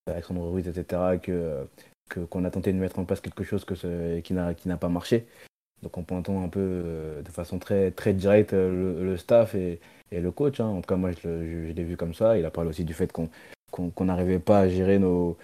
Alexandre 0.08 0.50
Ruiz, 0.50 0.68
etc., 0.68 1.20
que, 1.22 1.68
qu'on 2.30 2.46
a 2.46 2.52
tenté 2.52 2.74
de 2.74 2.78
mettre 2.78 3.00
en 3.00 3.06
place 3.06 3.22
quelque 3.22 3.44
chose 3.44 3.66
qui, 3.66 4.34
n'a, 4.34 4.78
pas 4.78 4.90
marché. 4.90 5.28
Donc 5.84 5.98
en 5.98 6.04
pointant 6.04 6.44
un 6.44 6.50
peu 6.50 7.22
de 7.24 7.32
façon 7.32 7.60
très, 7.60 7.92
très 7.92 8.14
directe 8.14 8.54
le, 8.54 9.16
staff 9.18 9.56
et, 9.56 9.80
le 10.12 10.32
coach. 10.32 10.60
Hein. 10.60 10.66
En 10.66 10.82
tout 10.82 10.88
cas, 10.88 10.98
moi, 10.98 11.12
je 11.12 11.72
l'ai 11.72 11.84
vu 11.84 11.98
comme 11.98 12.14
ça. 12.14 12.38
Il 12.38 12.46
a 12.46 12.52
parlé 12.52 12.70
aussi 12.70 12.84
du 12.84 12.94
fait 12.94 13.12
qu'on 13.12 13.30
qu'on 13.72 14.06
n'arrivait 14.06 14.40
pas 14.40 14.60
à 14.60 14.70
gérer 14.70 15.00
nos, 15.00 15.38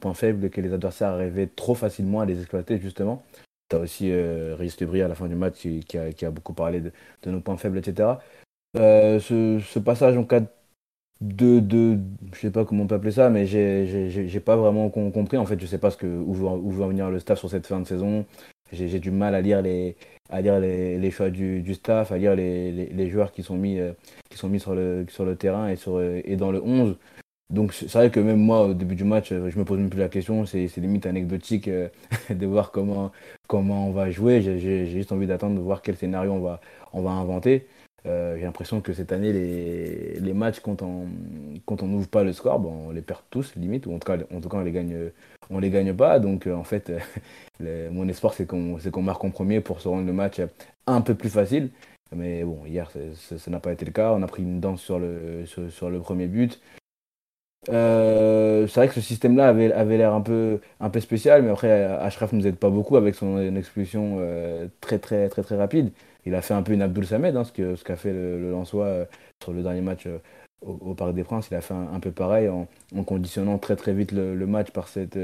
points 0.00 0.14
faibles, 0.14 0.50
que 0.50 0.60
les 0.60 0.72
adversaires 0.72 1.10
arrivaient 1.10 1.46
trop 1.46 1.74
facilement 1.74 2.20
à 2.20 2.26
les 2.26 2.40
exploiter 2.40 2.78
justement. 2.78 3.22
Tu 3.68 3.76
as 3.76 3.80
aussi 3.80 4.10
euh, 4.10 4.54
Régis 4.56 4.80
à 4.82 5.08
la 5.08 5.14
fin 5.14 5.28
du 5.28 5.34
match 5.34 5.66
qui, 5.86 5.98
a, 5.98 6.30
beaucoup 6.30 6.52
parlé 6.52 6.80
de, 6.80 6.92
nos 7.30 7.40
points 7.40 7.56
faibles, 7.56 7.78
etc. 7.78 8.10
Euh, 8.76 9.18
ce, 9.20 9.78
passage 9.78 10.16
en 10.16 10.24
cas 10.24 10.42
de, 11.20 11.60
de, 11.60 11.98
je 12.34 12.40
sais 12.40 12.50
pas 12.50 12.64
comment 12.64 12.84
on 12.84 12.86
peut 12.86 12.94
appeler 12.94 13.12
ça, 13.12 13.30
mais 13.30 13.46
j'ai 13.46 14.40
pas 14.40 14.56
vraiment 14.56 14.90
compris. 14.90 15.36
En 15.36 15.46
fait, 15.46 15.58
je 15.60 15.66
sais 15.66 15.78
pas 15.78 15.90
où, 16.02 16.46
en 16.46 16.88
venir 16.88 17.10
le 17.10 17.18
staff 17.18 17.38
sur 17.38 17.50
cette 17.50 17.66
fin 17.66 17.80
de 17.80 17.86
saison. 17.86 18.26
J'ai 18.72 18.98
du 18.98 19.12
mal 19.12 19.34
à 19.34 19.40
lire 19.40 19.62
les, 19.62 19.96
à 20.28 20.40
lire 20.40 20.58
les, 20.58 21.10
choix 21.10 21.30
du, 21.30 21.74
staff, 21.74 22.12
à 22.12 22.18
lire 22.18 22.34
les, 22.34 23.10
joueurs 23.10 23.32
qui 23.32 23.42
sont 23.42 23.56
mis, 23.56 23.78
euh, 23.78 23.92
qui 24.28 24.38
sont 24.38 24.48
mis 24.48 24.60
sur, 24.60 24.74
le, 24.74 25.06
sur 25.08 25.24
le 25.24 25.36
terrain 25.36 25.68
et, 25.68 25.76
sur, 25.76 26.00
et 26.02 26.36
dans 26.36 26.50
le 26.50 26.60
11. 26.62 26.96
Donc 27.50 27.72
c'est 27.74 27.92
vrai 27.92 28.10
que 28.10 28.18
même 28.18 28.40
moi, 28.40 28.66
au 28.66 28.74
début 28.74 28.96
du 28.96 29.04
match, 29.04 29.30
euh, 29.30 29.50
je 29.50 29.58
me 29.58 29.64
pose 29.64 29.78
même 29.78 29.88
plus 29.88 30.00
la 30.00 30.08
question. 30.08 30.44
C'est 30.46 30.68
limite 30.78 31.06
anecdotique 31.06 31.68
euh, 31.68 31.88
de 32.30 32.46
voir 32.46 32.72
comment, 32.72 33.12
comment 33.46 33.88
on 33.88 33.92
va 33.92 34.10
jouer. 34.10 34.40
J'ai 34.40 34.86
juste 34.86 35.12
envie 35.12 35.26
d'attendre 35.28 35.54
de 35.54 35.60
voir 35.60 35.80
quel 35.82 35.96
scénario 35.96 36.32
on 36.32 36.40
va, 36.40 36.60
on 36.92 37.02
va 37.02 37.10
inventer. 37.10 37.66
Euh, 38.06 38.36
j'ai 38.36 38.44
l'impression 38.44 38.80
que 38.80 38.92
cette 38.92 39.12
année, 39.12 39.32
les, 39.32 40.18
les 40.20 40.32
matchs, 40.32 40.60
quand 40.60 40.82
on 40.82 41.06
quand 41.66 41.82
on 41.82 41.86
n'ouvre 41.88 42.08
pas 42.08 42.24
le 42.24 42.32
score, 42.32 42.64
on 42.66 42.90
les 42.90 43.02
perd 43.02 43.20
tous, 43.30 43.54
limite, 43.56 43.86
ou 43.86 43.94
en 43.94 43.98
tout 43.98 44.06
cas, 44.06 44.18
en 44.34 44.40
tout 44.40 44.48
cas 44.48 44.58
on 44.58 44.62
les 44.62 44.72
gagne, 44.72 44.96
on 45.50 45.58
les 45.60 45.70
gagne 45.70 45.94
pas. 45.94 46.18
Donc 46.18 46.46
en 46.48 46.64
fait, 46.64 46.92
mon 47.60 48.08
espoir, 48.08 48.34
c'est 48.34 48.46
qu'on 48.46 48.78
qu'on 48.92 49.02
marque 49.02 49.24
en 49.24 49.30
premier 49.30 49.60
pour 49.60 49.80
se 49.80 49.88
rendre 49.88 50.06
le 50.06 50.12
match 50.12 50.40
un 50.86 51.00
peu 51.00 51.14
plus 51.14 51.30
facile. 51.30 51.70
Mais 52.14 52.44
bon, 52.44 52.64
hier, 52.66 52.90
ça 53.14 53.50
n'a 53.50 53.60
pas 53.60 53.72
été 53.72 53.84
le 53.84 53.92
cas. 53.92 54.12
On 54.12 54.22
a 54.22 54.26
pris 54.26 54.42
une 54.42 54.60
danse 54.60 54.80
sur 54.82 54.98
le, 54.98 55.44
sur 55.46 55.90
le 55.90 56.00
premier 56.00 56.26
but. 56.26 56.60
Euh, 57.68 58.66
c'est 58.68 58.80
vrai 58.80 58.88
que 58.88 58.94
ce 58.94 59.00
système-là 59.00 59.48
avait, 59.48 59.72
avait 59.72 59.98
l'air 59.98 60.14
un 60.14 60.20
peu, 60.20 60.60
un 60.80 60.90
peu 60.90 61.00
spécial, 61.00 61.42
mais 61.42 61.50
après, 61.50 61.84
Ashraf 61.84 62.32
nous 62.32 62.46
aide 62.46 62.56
pas 62.56 62.70
beaucoup 62.70 62.96
avec 62.96 63.14
son 63.14 63.38
expulsion 63.56 64.18
euh, 64.20 64.68
très, 64.80 64.98
très, 64.98 65.28
très, 65.28 65.42
très 65.42 65.56
rapide. 65.56 65.90
Il 66.24 66.34
a 66.34 66.42
fait 66.42 66.54
un 66.54 66.62
peu 66.62 66.72
une 66.72 66.82
Abdul 66.82 67.06
Samed, 67.06 67.36
hein, 67.36 67.44
ce 67.44 67.52
qu'a 67.52 67.76
ce 67.76 68.00
fait 68.00 68.12
le, 68.12 68.50
Lensois 68.50 68.86
euh, 68.86 69.04
sur 69.42 69.52
le 69.52 69.62
dernier 69.62 69.80
match 69.80 70.06
au, 70.62 70.94
Parc 70.94 71.14
des 71.14 71.24
Princes. 71.24 71.48
Il 71.50 71.56
a 71.56 71.60
fait 71.60 71.74
un, 71.74 72.00
peu 72.00 72.10
pareil 72.12 72.48
en, 72.48 72.66
conditionnant 73.04 73.58
très, 73.58 73.76
très 73.76 73.94
vite 73.94 74.12
le, 74.12 74.34
match 74.46 74.70
par, 74.70 74.88
cette, 74.88 75.18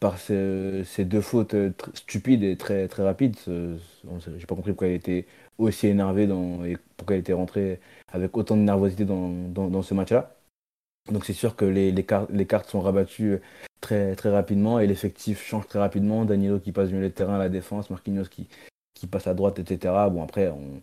par 0.00 0.18
ces, 0.18 0.84
deux 0.98 1.20
fautes 1.20 1.54
stupides 1.94 2.42
et 2.42 2.56
très, 2.56 2.88
très 2.88 3.02
rapides. 3.02 3.36
J'ai 3.46 4.46
pas 4.46 4.54
compris 4.54 4.72
pourquoi 4.72 4.88
il 4.88 4.94
était 4.94 5.26
aussi 5.58 5.88
énervé 5.88 6.24
et 6.24 6.76
pourquoi 6.96 7.16
il 7.16 7.20
était 7.20 7.32
rentré 7.32 7.80
avec 8.12 8.36
autant 8.36 8.56
de 8.56 8.62
nervosité 8.62 9.04
dans, 9.04 9.28
dans 9.30 9.82
ce 9.82 9.94
match-là. 9.94 10.34
Donc 11.10 11.24
c'est 11.24 11.32
sûr 11.32 11.56
que 11.56 11.64
les, 11.64 11.90
les, 11.90 12.04
cartes, 12.04 12.70
sont 12.70 12.80
rabattues 12.80 13.40
très, 13.80 14.14
très 14.14 14.30
rapidement 14.30 14.78
et 14.78 14.86
l'effectif 14.86 15.42
change 15.44 15.66
très 15.66 15.78
rapidement. 15.78 16.24
Danilo 16.24 16.60
qui 16.60 16.72
passe 16.72 16.88
du 16.88 16.94
milieu 16.94 17.08
de 17.08 17.14
terrain 17.14 17.34
à 17.34 17.38
la 17.38 17.48
défense, 17.48 17.90
Marquinhos 17.90 18.28
qui, 18.30 18.48
qui 18.94 19.06
passe 19.06 19.26
à 19.26 19.34
droite, 19.34 19.58
etc. 19.58 20.10
Bon 20.10 20.22
après, 20.22 20.48
on, 20.48 20.80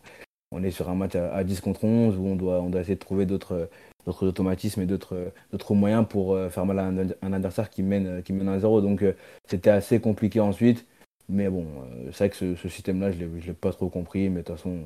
on 0.52 0.62
est 0.62 0.70
sur 0.70 0.88
un 0.90 0.94
match 0.94 1.14
à, 1.14 1.44
10 1.44 1.60
contre 1.60 1.84
11 1.84 2.16
où 2.18 2.26
on 2.26 2.36
doit, 2.36 2.60
on 2.60 2.70
doit 2.70 2.80
essayer 2.80 2.96
de 2.96 3.00
trouver 3.00 3.24
d'autres 3.26 3.68
automatismes 4.06 4.82
et 4.82 4.86
d'autres 4.86 5.74
moyens 5.74 6.06
pour 6.08 6.34
euh, 6.34 6.50
faire 6.50 6.66
mal 6.66 6.78
à 6.78 6.84
un, 6.86 7.32
adversaire 7.32 7.70
qui 7.70 7.82
mène, 7.82 8.22
qui 8.22 8.32
mène 8.32 8.48
à 8.48 8.58
0. 8.58 8.80
Donc 8.80 9.02
euh, 9.02 9.14
c'était 9.48 9.70
assez 9.70 10.00
compliqué 10.00 10.40
ensuite. 10.40 10.86
Mais 11.28 11.48
bon, 11.48 11.66
euh, 11.84 12.10
c'est 12.12 12.18
vrai 12.18 12.30
que 12.30 12.36
ce, 12.36 12.56
ce 12.56 12.68
système-là, 12.68 13.12
je 13.12 13.24
ne 13.24 13.40
l'ai 13.40 13.52
pas 13.52 13.72
trop 13.72 13.88
compris. 13.88 14.28
Mais 14.28 14.40
de 14.42 14.46
toute 14.46 14.56
façon, 14.56 14.80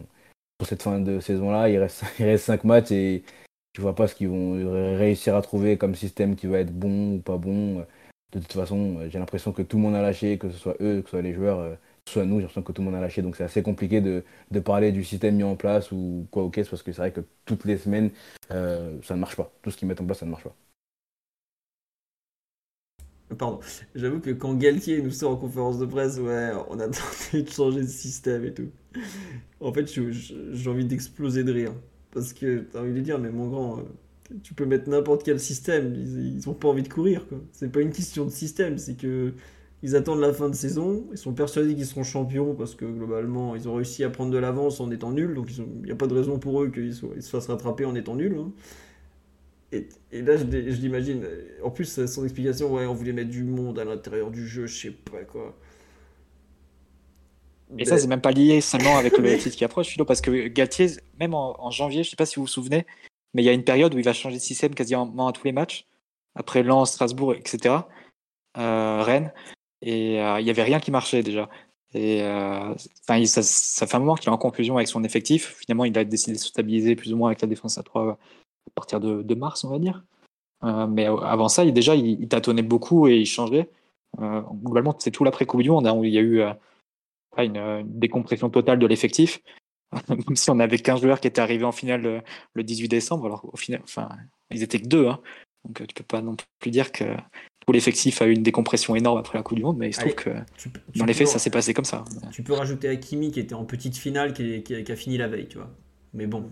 pour 0.59 0.68
cette 0.68 0.83
fin 0.83 1.01
de 1.01 1.20
saison-là, 1.20 1.70
il 1.70 1.79
reste, 1.79 2.05
il 2.18 2.27
reste 2.27 2.44
5 2.44 2.64
matchs 2.64 2.90
et 2.92 3.25
je 3.74 3.80
vois 3.82 3.94
pas 3.94 4.06
ce 4.08 4.14
qu'ils 4.14 4.28
vont 4.28 4.52
réussir 4.96 5.34
à 5.37 5.42
trouver 5.42 5.76
comme 5.78 5.94
système 5.94 6.37
qui 6.37 6.46
va 6.46 6.58
être 6.60 6.72
bon 6.72 7.16
ou 7.16 7.18
pas 7.20 7.37
bon. 7.38 7.84
De 8.32 8.40
toute 8.40 8.52
façon, 8.52 8.98
j'ai 9.08 9.18
l'impression 9.18 9.52
que 9.52 9.62
tout 9.62 9.76
le 9.76 9.82
monde 9.82 9.94
a 9.94 10.02
lâché, 10.02 10.38
que 10.38 10.50
ce 10.50 10.58
soit 10.58 10.76
eux, 10.80 11.00
que 11.02 11.04
ce 11.04 11.10
soit 11.10 11.22
les 11.22 11.34
joueurs, 11.34 11.60
euh, 11.60 11.74
que 12.04 12.10
ce 12.10 12.14
soit 12.14 12.24
nous, 12.24 12.37
j'ai 12.37 12.42
l'impression 12.42 12.62
que 12.62 12.72
tout 12.72 12.82
le 12.82 12.87
monde 12.87 12.96
a 12.96 13.00
lâché. 13.00 13.22
Donc 13.22 13.37
c'est 13.37 13.44
assez 13.44 13.62
compliqué 13.62 14.00
de, 14.00 14.24
de, 14.50 14.60
parler 14.60 14.92
du 14.92 15.04
système 15.04 15.37
mis 15.37 15.44
en 15.44 15.56
place 15.56 15.92
ou 15.92 16.26
quoi 16.30 16.42
au 16.42 16.50
caisse 16.50 16.68
parce 16.68 16.82
que 16.82 16.92
c'est 16.92 17.00
vrai 17.00 17.12
que 17.12 17.20
toutes 17.44 17.64
les 17.64 17.78
semaines, 17.78 18.10
euh, 18.50 18.98
ça 19.02 19.14
ne 19.14 19.20
marche 19.20 19.37
pas. 19.37 19.52
Tout 19.62 19.70
ce 19.70 19.76
qu'ils 19.76 19.88
mettent 19.88 20.00
en 20.00 20.06
place, 20.06 20.18
ça 20.18 20.26
ne 20.26 20.30
marche 20.32 20.44
pas. 20.44 20.54
Pardon, 23.38 23.60
j'avoue 23.94 24.20
que 24.20 24.30
quand 24.30 24.54
Galtier 24.54 25.00
nous 25.02 25.10
sort 25.10 25.32
en 25.32 25.37
conférence 25.37 25.78
de 25.78 25.87
presse, 25.87 26.18
ouais, 26.18 26.52
on 26.68 26.78
a 26.78 26.88
tenté 26.88 27.42
de 27.42 27.48
changer 27.48 27.80
de 27.82 27.87
système 27.87 28.44
et 28.44 28.54
tout. 28.54 28.70
En 29.60 29.72
fait, 29.72 29.87
j'ai 29.87 30.70
envie 30.70 30.84
d'exploser 30.84 31.42
de 31.42 31.52
rire. 31.52 31.72
Parce 32.14 32.33
que 32.33 32.61
t'as 32.61 32.81
envie 32.81 32.92
de 32.92 33.00
dire, 33.00 33.18
mais 33.18 33.31
mon 33.31 33.48
grand, 33.48 33.79
euh, 33.79 33.83
tu 34.42 34.55
peux 34.55 34.66
mettre 34.66 34.88
n'importe 34.88 35.24
quel 35.24 35.40
système, 35.40 35.94
ils, 35.94 36.37
ils 36.37 36.48
ont 36.48 36.55
pas 36.55 36.68
envie 36.68 36.83
de 36.83 36.88
courir. 36.88 37.27
quoi. 37.29 37.38
C'est 37.53 37.70
pas 37.70 37.81
une 37.81 37.92
question 37.92 38.24
de 38.24 38.31
système, 38.31 38.79
c'est 38.79 38.96
que 38.96 39.33
ils 39.85 39.96
attendent 39.96 40.20
la 40.20 40.33
fin 40.33 40.48
de 40.48 40.55
saison, 40.55 41.05
ils 41.12 41.18
sont 41.18 41.35
persuadés 41.35 41.74
qu'ils 41.74 41.85
seront 41.85 42.05
champions 42.05 42.55
parce 42.55 42.74
que 42.74 42.87
globalement 42.87 43.55
ils 43.55 43.68
ont 43.68 43.74
réussi 43.74 44.03
à 44.03 44.09
prendre 44.09 44.33
de 44.33 44.38
l'avance 44.38 44.81
en 44.81 44.90
étant 44.90 45.12
nuls, 45.12 45.35
donc 45.35 45.55
il 45.55 45.83
n'y 45.85 45.90
a 45.90 45.94
pas 45.94 46.07
de 46.07 46.14
raison 46.14 46.38
pour 46.38 46.62
eux 46.62 46.70
qu'ils 46.70 46.94
se 46.94 47.29
fassent 47.29 47.48
rattraper 47.48 47.85
en 47.85 47.94
étant 47.94 48.14
nuls. 48.14 48.38
Hein. 48.38 48.50
Et, 49.72 50.22
là 50.22 50.38
je, 50.38 50.44
l'imagine, 50.44 51.27
en 51.62 51.70
plus 51.70 52.07
son 52.07 52.24
explication, 52.24 52.72
ouais 52.72 52.87
on 52.87 52.94
voulait 52.94 53.12
mettre 53.12 53.29
du 53.29 53.44
monde 53.44 53.79
à 53.79 53.85
l'intérieur 53.85 54.31
du 54.31 54.48
jeu, 54.48 54.64
je 54.64 54.74
sais 54.74 54.90
pas 54.90 55.22
quoi. 55.24 55.55
Et 57.78 57.84
ça, 57.84 57.98
c'est 57.98 58.06
même 58.06 58.20
pas 58.20 58.30
lié 58.30 58.60
seulement 58.60 58.96
avec 58.96 59.18
le 59.18 59.38
titre 59.38 59.56
qui 59.56 59.64
approche, 59.64 59.96
parce 60.06 60.20
que 60.20 60.48
Galtier, 60.48 60.88
même 61.18 61.34
en, 61.34 61.70
janvier, 61.70 62.02
je 62.04 62.10
sais 62.10 62.16
pas 62.16 62.26
si 62.26 62.37
vous 62.37 62.42
vous 62.42 62.48
souvenez, 62.48 62.87
mais 63.34 63.42
il 63.42 63.44
y 63.44 63.48
a 63.48 63.52
une 63.52 63.64
période 63.64 63.94
où 63.94 63.98
il 63.98 64.04
va 64.04 64.12
changer 64.12 64.37
de 64.37 64.42
système 64.42 64.74
quasiment 64.74 65.26
à 65.26 65.32
tous 65.32 65.44
les 65.44 65.52
matchs, 65.52 65.87
après 66.34 66.62
Lens, 66.62 66.92
Strasbourg, 66.92 67.34
etc., 67.34 67.76
euh, 68.56 69.02
Rennes, 69.02 69.32
et 69.82 70.20
euh, 70.20 70.40
il 70.40 70.46
y 70.46 70.50
avait 70.50 70.62
rien 70.62 70.80
qui 70.80 70.90
marchait 70.90 71.22
déjà. 71.22 71.48
Et 71.94 72.22
euh, 72.22 72.74
ça, 73.06 73.42
ça, 73.42 73.87
fait 73.87 73.96
un 73.96 74.00
moment 74.00 74.16
qu'il 74.16 74.28
est 74.28 74.32
en 74.32 74.38
confusion 74.38 74.76
avec 74.76 74.88
son 74.88 75.04
effectif. 75.04 75.54
Finalement, 75.60 75.84
il 75.84 75.96
a 75.96 76.04
décidé 76.04 76.32
de 76.32 76.38
se 76.38 76.48
stabiliser 76.48 76.96
plus 76.96 77.12
ou 77.12 77.16
moins 77.16 77.28
avec 77.28 77.40
la 77.40 77.46
défense 77.46 77.78
à 77.78 77.84
3 77.84 78.12
à 78.12 78.18
partir 78.74 78.98
de, 78.98 79.34
mars, 79.34 79.62
on 79.62 79.70
va 79.70 79.78
dire. 79.78 80.02
mais 80.62 81.06
avant 81.06 81.48
ça, 81.48 81.64
il, 81.64 81.72
déjà, 81.72 81.94
il, 81.94 82.26
tâtonnait 82.28 82.62
beaucoup 82.62 83.06
et 83.06 83.18
il 83.18 83.26
changeait. 83.26 83.68
globalement, 84.18 84.96
c'est 84.98 85.12
tout 85.12 85.22
l'après-Coupe 85.22 85.62
du 85.62 85.70
Monde 85.70 85.87
hein, 85.87 85.94
où 85.94 86.04
il 86.04 86.12
y 86.12 86.18
a 86.18 86.22
eu 86.22 86.42
une, 87.42 87.83
décompression 87.87 88.49
totale 88.51 88.79
de 88.79 88.87
l'effectif. 88.87 89.40
Même 90.09 90.37
si 90.37 90.51
on 90.51 90.61
avait 90.61 90.79
15 90.79 91.03
joueurs 91.03 91.20
qui 91.20 91.29
étaient 91.29 91.40
arrivés 91.40 91.64
en 91.64 91.73
finale 91.73 92.07
euh, 92.07 92.20
le, 92.55 92.62
18 92.62 92.88
décembre, 92.88 93.27
alors 93.27 93.49
au 93.53 93.57
final, 93.57 93.81
enfin, 93.83 94.09
ils 94.51 94.62
étaient 94.62 94.81
que 94.81 94.87
deux, 94.87 95.07
hein. 95.09 95.20
donc 95.64 95.81
euh, 95.81 95.87
tu 95.87 95.94
peux 95.94 96.05
pas 96.05 96.20
non 96.20 96.37
plus 96.59 96.70
dire 96.70 96.92
que 96.92 97.05
tout 97.66 97.73
l'effectif 97.73 98.20
a 98.20 98.27
eu 98.27 98.33
une 98.33 98.42
décompression 98.42 98.94
énorme 98.94 99.18
après 99.18 99.38
la 99.38 99.42
Coupe 99.42 99.57
du 99.57 99.62
Monde, 99.62 99.79
mais 99.79 99.88
il 99.88 99.94
se 99.94 100.01
trouve 100.01 100.14
que 100.14 100.31
dans 100.97 101.05
les 101.05 101.14
faits, 101.14 101.29
ça 101.29 101.38
s'est 101.38 101.51
passé 101.51 101.75
comme 101.75 101.85
ça. 101.85 102.05
Tu 102.33 102.42
peux 102.42 102.53
rajouter 102.53 102.88
Hakimi 102.88 103.31
qui 103.31 103.40
était 103.40 103.55
en 103.55 103.64
petite 103.64 103.97
finale, 103.97 104.33
qui, 104.33 104.62
qui, 104.62 104.92
a 104.92 104.97
fini 104.97 105.16
la 105.16 105.29
veille, 105.29 105.49
tu 105.49 105.59
vois. 105.59 105.70
Mais 106.12 106.27
bon, 106.27 106.51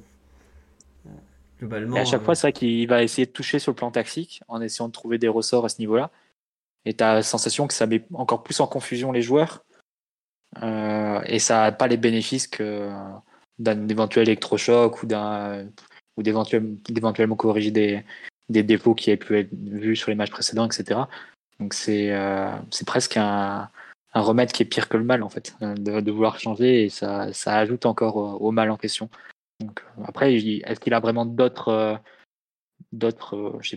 globalement. 1.59 1.97
à 1.97 2.05
chaque 2.05 2.23
fois, 2.23 2.35
c'est 2.35 2.47
vrai 2.47 2.53
qu'il 2.53 2.89
va 2.89 3.03
essayer 3.03 3.27
de 3.27 3.33
toucher 3.33 3.59
sur 3.59 3.73
le 3.73 3.77
plan 3.77 3.91
tactique 3.91 4.43
en 4.49 4.61
essayant 4.61 4.89
de 4.89 4.93
trouver 4.93 5.19
des 5.19 5.29
ressorts 5.29 5.65
à 5.65 5.69
ce 5.69 5.79
niveau-là. 5.81 6.11
Et 6.85 6.95
tu 6.95 7.05
as 7.05 7.15
la 7.15 7.23
sensation 7.23 7.67
que 7.67 7.75
ça 7.75 7.87
met 7.87 8.05
encore 8.15 8.43
plus 8.43 8.59
en 8.61 8.67
confusion 8.67 9.13
les 9.13 9.23
joueurs 9.23 9.65
euh, 9.71 9.72
et 10.61 11.39
ça 11.39 11.63
n'a 11.63 11.73
pas 11.73 11.89
les 11.89 11.97
bénéfices 11.97 12.47
que 12.47 12.91
d'un 13.59 13.89
éventuel 13.89 14.29
électrochoc 14.29 15.03
ou 15.03 15.07
d'un 15.07 15.67
ou 16.17 16.23
d'éventuellement 16.23 17.37
corriger 17.37 17.71
des, 17.71 18.05
des 18.51 18.63
défauts 18.63 18.95
qui 18.95 19.11
avaient 19.11 19.17
pu 19.17 19.39
être 19.39 19.53
vus 19.53 19.97
sur 19.97 20.11
les 20.11 20.15
matchs 20.15 20.31
précédents, 20.31 20.67
etc. 20.67 21.01
Donc 21.59 21.75
c'est 21.75 22.13
euh, 22.13 22.51
presque 22.87 23.17
un, 23.17 23.69
un, 24.15 24.21
remède 24.21 24.53
qui 24.53 24.63
est 24.63 24.67
pire 24.67 24.89
que 24.89 24.97
le 24.97 25.05
mal 25.05 25.23
en 25.23 25.29
fait, 25.29 25.57
de, 25.61 26.01
de 26.01 26.11
vouloir 26.11 26.39
changer 26.39 26.85
et 26.85 26.89
ça, 26.91 27.33
ça 27.33 27.57
ajoute 27.57 27.87
encore 27.87 28.17
au, 28.17 28.51
mal 28.51 28.71
en 28.71 28.77
question. 28.77 29.09
Donc, 29.61 29.83
après, 30.05 30.35
est-ce 30.35 30.81
qu'il 30.81 30.93
a 30.93 31.01
vraiment 31.01 31.25
d'autres 31.25 31.99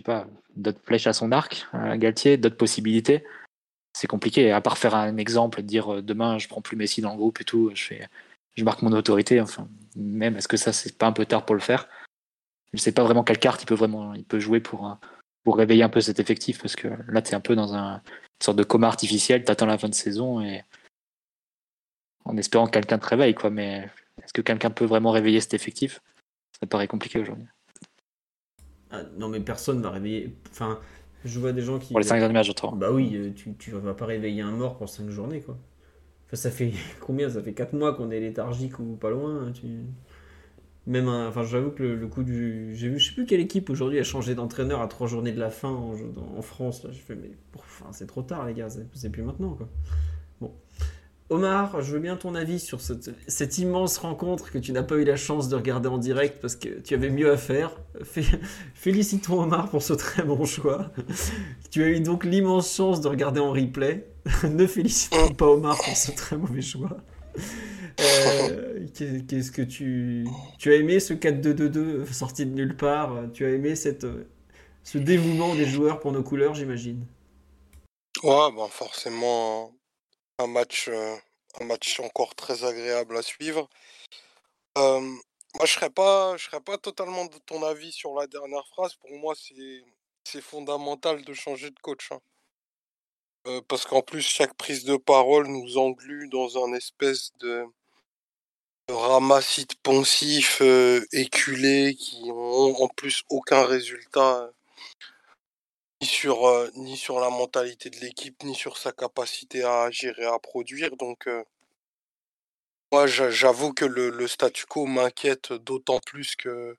pas 0.04 0.26
d'autres 0.56 0.80
flèches 0.84 1.06
à 1.06 1.12
son 1.12 1.32
arc, 1.32 1.66
Galtier, 1.94 2.36
d'autres 2.36 2.56
possibilités? 2.56 3.24
C'est 3.96 4.06
compliqué. 4.06 4.52
À 4.52 4.60
part 4.60 4.76
faire 4.76 4.94
un 4.94 5.16
exemple 5.16 5.62
dire 5.62 5.94
euh, 5.94 6.02
demain 6.02 6.36
je 6.38 6.48
prends 6.48 6.60
plus 6.60 6.76
Messi 6.76 7.00
dans 7.00 7.12
le 7.12 7.16
groupe 7.16 7.40
et 7.40 7.44
tout, 7.44 7.70
je 7.74 7.82
fais, 7.82 8.08
je 8.54 8.62
marque 8.62 8.82
mon 8.82 8.92
autorité. 8.92 9.40
Enfin, 9.40 9.68
même 9.96 10.36
est-ce 10.36 10.48
que 10.48 10.58
ça 10.58 10.72
c'est 10.74 10.98
pas 10.98 11.06
un 11.06 11.12
peu 11.12 11.24
tard 11.24 11.46
pour 11.46 11.54
le 11.54 11.62
faire? 11.62 11.88
Je 12.74 12.78
sais 12.78 12.92
pas 12.92 13.04
vraiment 13.04 13.24
quelle 13.24 13.38
carte 13.38 13.62
il 13.62 13.66
peut 13.66 13.74
vraiment, 13.74 14.12
il 14.12 14.24
peut 14.24 14.38
jouer 14.38 14.60
pour 14.60 14.86
euh, 14.86 14.94
pour 15.44 15.56
réveiller 15.56 15.82
un 15.82 15.88
peu 15.88 16.02
cet 16.02 16.20
effectif 16.20 16.60
parce 16.60 16.76
que 16.76 16.88
là 17.08 17.22
tu 17.22 17.30
es 17.32 17.34
un 17.34 17.40
peu 17.40 17.56
dans 17.56 17.72
un, 17.74 17.94
une 17.94 18.44
sorte 18.44 18.58
de 18.58 18.64
coma 18.64 18.86
artificiel. 18.86 19.44
T'attends 19.44 19.64
la 19.64 19.78
fin 19.78 19.88
de 19.88 19.94
saison 19.94 20.42
et 20.42 20.62
en 22.26 22.36
espérant 22.36 22.66
que 22.66 22.72
quelqu'un 22.72 22.98
te 22.98 23.06
réveille 23.06 23.34
quoi. 23.34 23.48
Mais 23.48 23.88
est-ce 24.22 24.34
que 24.34 24.42
quelqu'un 24.42 24.70
peut 24.70 24.84
vraiment 24.84 25.10
réveiller 25.10 25.40
cet 25.40 25.54
effectif? 25.54 26.02
Ça 26.60 26.66
paraît 26.66 26.88
compliqué 26.88 27.18
aujourd'hui. 27.18 27.46
Ah, 28.90 29.04
non 29.16 29.28
mais 29.30 29.40
personne 29.40 29.80
va 29.80 29.90
réveiller. 29.90 30.36
Enfin 30.50 30.80
je 31.24 31.38
vois 31.38 31.52
des 31.52 31.62
gens 31.62 31.78
qui. 31.78 31.92
Pour 31.92 32.00
les 32.00 32.06
5 32.06 32.18
derniers 32.18 32.34
matchs, 32.34 32.46
j'entends. 32.48 32.72
Bah 32.72 32.90
oui, 32.92 33.14
euh, 33.14 33.32
tu, 33.34 33.54
tu 33.54 33.70
vas 33.72 33.94
pas 33.94 34.06
réveiller 34.06 34.42
un 34.42 34.50
mort 34.50 34.76
pour 34.76 34.88
5 34.88 35.08
journées, 35.10 35.40
quoi. 35.40 35.56
Enfin, 36.26 36.36
ça 36.36 36.50
fait 36.50 36.72
combien? 37.00 37.28
Ça 37.30 37.42
fait 37.42 37.52
4 37.52 37.74
mois 37.74 37.94
qu'on 37.94 38.10
est 38.10 38.20
léthargique 38.20 38.78
ou 38.78 38.96
pas 38.96 39.10
loin. 39.10 39.46
Hein, 39.46 39.52
tu... 39.52 39.66
même 40.86 41.08
enfin 41.08 41.42
j'avoue 41.42 41.70
que 41.70 41.82
le, 41.82 42.06
coup 42.06 42.22
du 42.22 42.74
j'ai 42.74 42.88
vu 42.88 42.98
je 42.98 43.08
sais 43.08 43.14
plus 43.14 43.26
quelle 43.26 43.40
équipe 43.40 43.70
aujourd'hui 43.70 43.98
a 43.98 44.04
changé 44.04 44.34
d'entraîneur 44.34 44.80
à 44.80 44.86
trois 44.88 45.08
journées 45.08 45.32
de 45.32 45.40
la 45.40 45.50
fin 45.50 45.70
en, 45.70 46.42
France 46.42 46.84
là 46.84 46.90
je 46.92 46.98
fais 46.98 47.16
mais 47.16 47.32
enfin, 47.56 47.86
c'est 47.90 48.06
trop 48.06 48.22
tard 48.22 48.46
les 48.46 48.54
gars 48.54 48.68
c'est 48.94 49.10
plus 49.10 49.22
maintenant 49.22 49.54
quoi 49.54 49.68
bon 50.40 50.52
Omar, 51.28 51.82
je 51.82 51.92
veux 51.92 51.98
bien 51.98 52.16
ton 52.16 52.36
avis 52.36 52.60
sur 52.60 52.80
cette, 52.80 53.58
immense 53.58 53.98
rencontre 53.98 54.52
que 54.52 54.58
tu 54.58 54.70
n'as 54.70 54.84
pas 54.84 54.94
eu 54.94 55.04
la 55.04 55.16
chance 55.16 55.48
de 55.48 55.56
regarder 55.56 55.88
en 55.88 55.98
direct 55.98 56.40
parce 56.40 56.54
que 56.54 56.68
tu 56.80 56.94
avais 56.94 57.10
mieux 57.10 57.32
à 57.32 57.36
faire. 57.36 57.72
Félicitons 58.74 59.42
Omar 59.42 59.68
pour 59.68 59.82
ce 59.82 59.92
très 59.92 60.22
bon 60.22 60.44
choix. 60.44 60.92
tu 61.72 61.82
as 61.82 61.88
eu 61.88 62.00
donc 62.00 62.24
l'immense 62.24 62.72
chance 62.72 63.00
de 63.00 63.08
regarder 63.08 63.40
en 63.40 63.50
replay. 63.50 64.06
ne 64.44 64.66
félicitons 64.66 65.34
pas 65.34 65.46
Omar 65.46 65.76
pour 65.76 65.96
ce 65.96 66.12
très 66.12 66.36
mauvais 66.36 66.62
choix. 66.62 66.96
Euh, 68.00 68.86
qu'est-ce 68.94 69.50
que 69.50 69.62
tu... 69.62 70.28
Tu 70.58 70.70
as 70.70 70.76
aimé 70.76 71.00
ce 71.00 71.12
4-2-2-2 71.12 72.12
sorti 72.12 72.46
de 72.46 72.52
nulle 72.52 72.76
part? 72.76 73.24
Tu 73.32 73.44
as 73.44 73.50
aimé 73.50 73.74
ce 73.74 74.98
dévouement 74.98 75.56
des 75.56 75.66
joueurs 75.66 75.98
pour 75.98 76.12
nos 76.12 76.22
couleurs, 76.22 76.54
j'imagine? 76.54 77.04
Ouais, 78.22 78.50
ben 78.56 78.68
forcément, 78.70 79.75
un 80.38 80.46
match, 80.46 80.88
euh, 80.88 81.16
un 81.60 81.64
match 81.64 82.00
encore 82.00 82.34
très 82.34 82.64
agréable 82.64 83.16
à 83.16 83.22
suivre. 83.22 83.68
moi, 84.76 85.64
je 85.64 85.72
serais 85.72 85.90
pas, 85.90 86.36
serais 86.38 86.60
pas 86.60 86.78
totalement 86.78 87.24
de 87.26 87.38
ton 87.46 87.62
avis 87.62 87.92
sur 87.92 88.14
la 88.14 88.26
dernière 88.26 88.66
phrase. 88.68 88.94
Pour 88.96 89.10
moi, 89.18 89.34
c'est, 89.34 90.40
fondamental 90.42 91.24
de 91.24 91.32
changer 91.32 91.70
de 91.70 91.78
coach. 91.80 92.12
Hein. 92.12 92.20
Euh, 93.46 93.62
parce 93.68 93.86
qu'en 93.86 94.02
plus, 94.02 94.22
chaque 94.22 94.54
prise 94.54 94.84
de 94.84 94.96
parole 94.96 95.46
nous 95.46 95.78
englue 95.78 96.28
dans 96.28 96.64
un 96.64 96.74
espèce 96.74 97.32
de, 97.38 97.64
ramassis 98.88 99.66
de 99.66 99.74
poncifs 99.82 100.60
euh, 100.62 101.04
éculés 101.12 101.94
qui 101.94 102.22
ont 102.30 102.74
en 102.82 102.88
plus 102.88 103.22
aucun 103.30 103.64
résultat 103.64 104.50
ni 106.00 106.06
sur, 106.06 106.46
euh, 106.46 106.70
ni 106.74 106.96
sur 106.96 107.20
la 107.20 107.30
mentalité 107.30 107.90
de 107.90 107.96
l'équipe, 108.00 108.42
ni 108.42 108.54
sur 108.54 108.76
sa 108.78 108.92
capacité 108.92 109.64
à 109.64 109.82
agir 109.82 110.18
et 110.18 110.26
à 110.26 110.38
produire. 110.38 110.96
Donc, 110.96 111.26
euh, 111.26 111.42
moi, 112.92 113.06
j'avoue 113.06 113.72
que 113.72 113.84
le, 113.84 114.28
statu 114.28 114.66
quo 114.66 114.86
m'inquiète 114.86 115.52
d'autant 115.52 116.00
plus 116.00 116.36
que, 116.36 116.76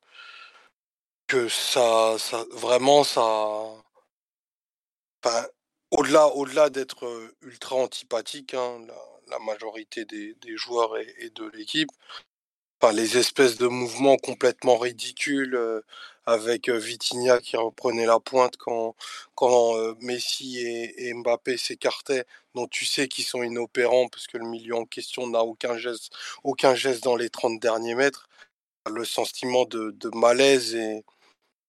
ça, 1.49 2.15
ça 2.19 2.45
vraiment, 2.51 3.03
ça. 3.03 3.23
au-delà, 5.91 6.69
d'être 6.69 7.05
euh, 7.05 7.35
ultra 7.41 7.75
antipathique, 7.75 8.53
hein, 8.53 8.85
la, 9.27 9.39
majorité 9.39 10.05
des, 10.05 10.35
joueurs 10.57 10.97
et 10.97 11.29
de 11.31 11.45
l'équipe, 11.53 11.89
Enfin, 12.79 12.93
les 12.93 13.17
espèces 13.17 13.57
de 13.57 13.65
mouvements 13.67 14.17
complètement 14.17 14.77
ridicules 14.77 15.83
avec 16.27 16.69
euh, 16.69 16.77
Vitinha 16.77 17.39
qui 17.39 17.55
reprenait 17.55 18.05
la 18.05 18.19
pointe 18.19 18.57
quand, 18.57 18.95
quand 19.33 19.77
euh, 19.77 19.95
Messi 20.01 20.59
et, 20.59 21.13
Mbappé 21.13 21.57
s'écartaient, 21.57 22.25
dont 22.53 22.67
tu 22.67 22.85
sais 22.85 23.07
qu'ils 23.07 23.23
sont 23.23 23.43
inopérants 23.43 24.09
parce 24.09 24.27
que 24.27 24.37
le 24.37 24.45
milieu 24.45 24.75
en 24.75 24.85
question 24.85 25.25
n'a 25.27 25.43
aucun 25.43 25.77
geste, 25.77 26.11
aucun 26.43 26.75
geste 26.75 27.03
dans 27.03 27.15
les 27.15 27.29
30 27.29 27.59
derniers 27.61 27.95
mètres. 27.95 28.27
Le 28.89 29.05
sentiment 29.05 29.65
de, 29.65 29.93
malaise 30.13 30.75
est, 30.75 31.03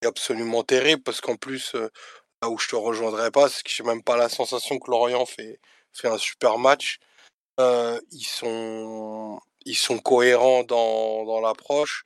absolument 0.05 0.62
terrible 0.62 1.03
parce 1.03 1.21
qu'en 1.21 1.37
plus, 1.37 1.75
là 1.75 2.49
où 2.51 2.59
je 2.59 2.68
te 2.68 2.77
rejoindrai 2.77 3.31
pas, 3.33 3.49
c'est 3.49 3.64
que 3.64 3.71
j'ai 3.71 3.83
même 3.83 4.03
pas 4.03 4.16
la 4.16 4.29
sensation 4.29 4.79
que 4.79 4.90
Lorient 4.90 5.27
fait, 5.27 5.61
fait 5.92 6.09
un 6.09 6.18
super 6.18 6.59
match. 6.59 7.01
ils 7.59 8.27
sont 8.27 9.40
ils 9.64 9.77
sont 9.77 9.99
cohérents 9.99 10.64
dans, 10.64 11.25
dans 11.25 11.40
l'approche. 11.40 12.05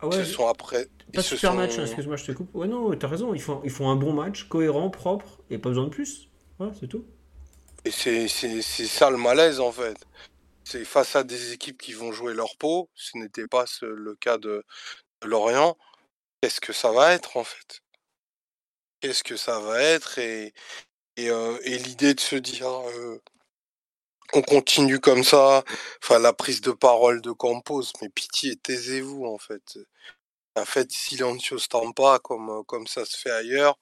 Ah 0.00 0.08
ouais, 0.08 0.18
ils 0.18 0.26
sont 0.26 0.46
après. 0.46 0.88
Pas 1.12 1.22
super 1.22 1.54
match, 1.54 1.78
excuse-moi, 1.78 2.16
je 2.16 2.26
te 2.26 2.32
coupe. 2.32 2.54
Ouais, 2.54 2.66
non, 2.66 2.94
t'as 2.96 3.08
raison, 3.08 3.32
ils 3.32 3.40
font, 3.40 3.60
ils 3.64 3.70
font 3.70 3.88
un 3.88 3.96
bon 3.96 4.12
match, 4.12 4.44
cohérent, 4.44 4.90
propre, 4.90 5.40
et 5.50 5.58
pas 5.58 5.70
besoin 5.70 5.84
de 5.84 5.90
plus. 5.90 6.28
C'est 6.80 6.88
tout. 6.88 7.04
Et 7.84 7.90
c'est 7.90 8.28
ça 8.68 9.10
le 9.10 9.16
malaise 9.16 9.60
en 9.60 9.70
fait. 9.70 9.96
C'est 10.64 10.84
face 10.84 11.14
à 11.14 11.22
des 11.22 11.52
équipes 11.52 11.80
qui 11.80 11.92
vont 11.92 12.10
jouer 12.10 12.34
leur 12.34 12.56
peau, 12.56 12.90
ce 12.94 13.16
n'était 13.18 13.46
pas 13.46 13.64
le 13.82 14.14
cas 14.16 14.38
de, 14.38 14.64
Lorient. 15.24 15.76
Qu'est-ce 16.40 16.60
que 16.60 16.72
ça 16.72 16.90
va 16.90 17.12
être 17.12 17.36
en 17.36 17.44
fait? 17.44 17.80
Qu'est-ce 19.00 19.22
que 19.22 19.36
ça 19.36 19.60
va 19.60 19.80
être 19.80 20.18
Et, 20.18 20.52
et, 21.16 21.30
euh, 21.30 21.58
et 21.62 21.78
l'idée 21.78 22.14
de 22.14 22.20
se 22.20 22.36
dire 22.36 22.68
euh, 22.68 23.22
on 24.32 24.42
continue 24.42 25.00
comme 25.00 25.24
ça. 25.24 25.64
Enfin, 26.02 26.18
la 26.18 26.32
prise 26.32 26.60
de 26.60 26.72
parole 26.72 27.20
de 27.22 27.32
Campos, 27.32 27.84
mais 28.02 28.08
pitié, 28.08 28.56
taisez-vous 28.56 29.26
en 29.26 29.38
fait. 29.38 29.78
En 30.56 30.64
fait, 30.64 30.90
stampa 31.58 32.18
comme, 32.20 32.50
euh, 32.50 32.62
comme 32.64 32.86
ça 32.86 33.04
se 33.04 33.16
fait 33.16 33.30
ailleurs. 33.30 33.78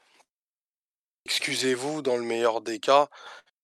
Excusez-vous 1.26 2.02
dans 2.02 2.16
le 2.16 2.22
meilleur 2.24 2.60
des 2.60 2.80
cas 2.80 3.08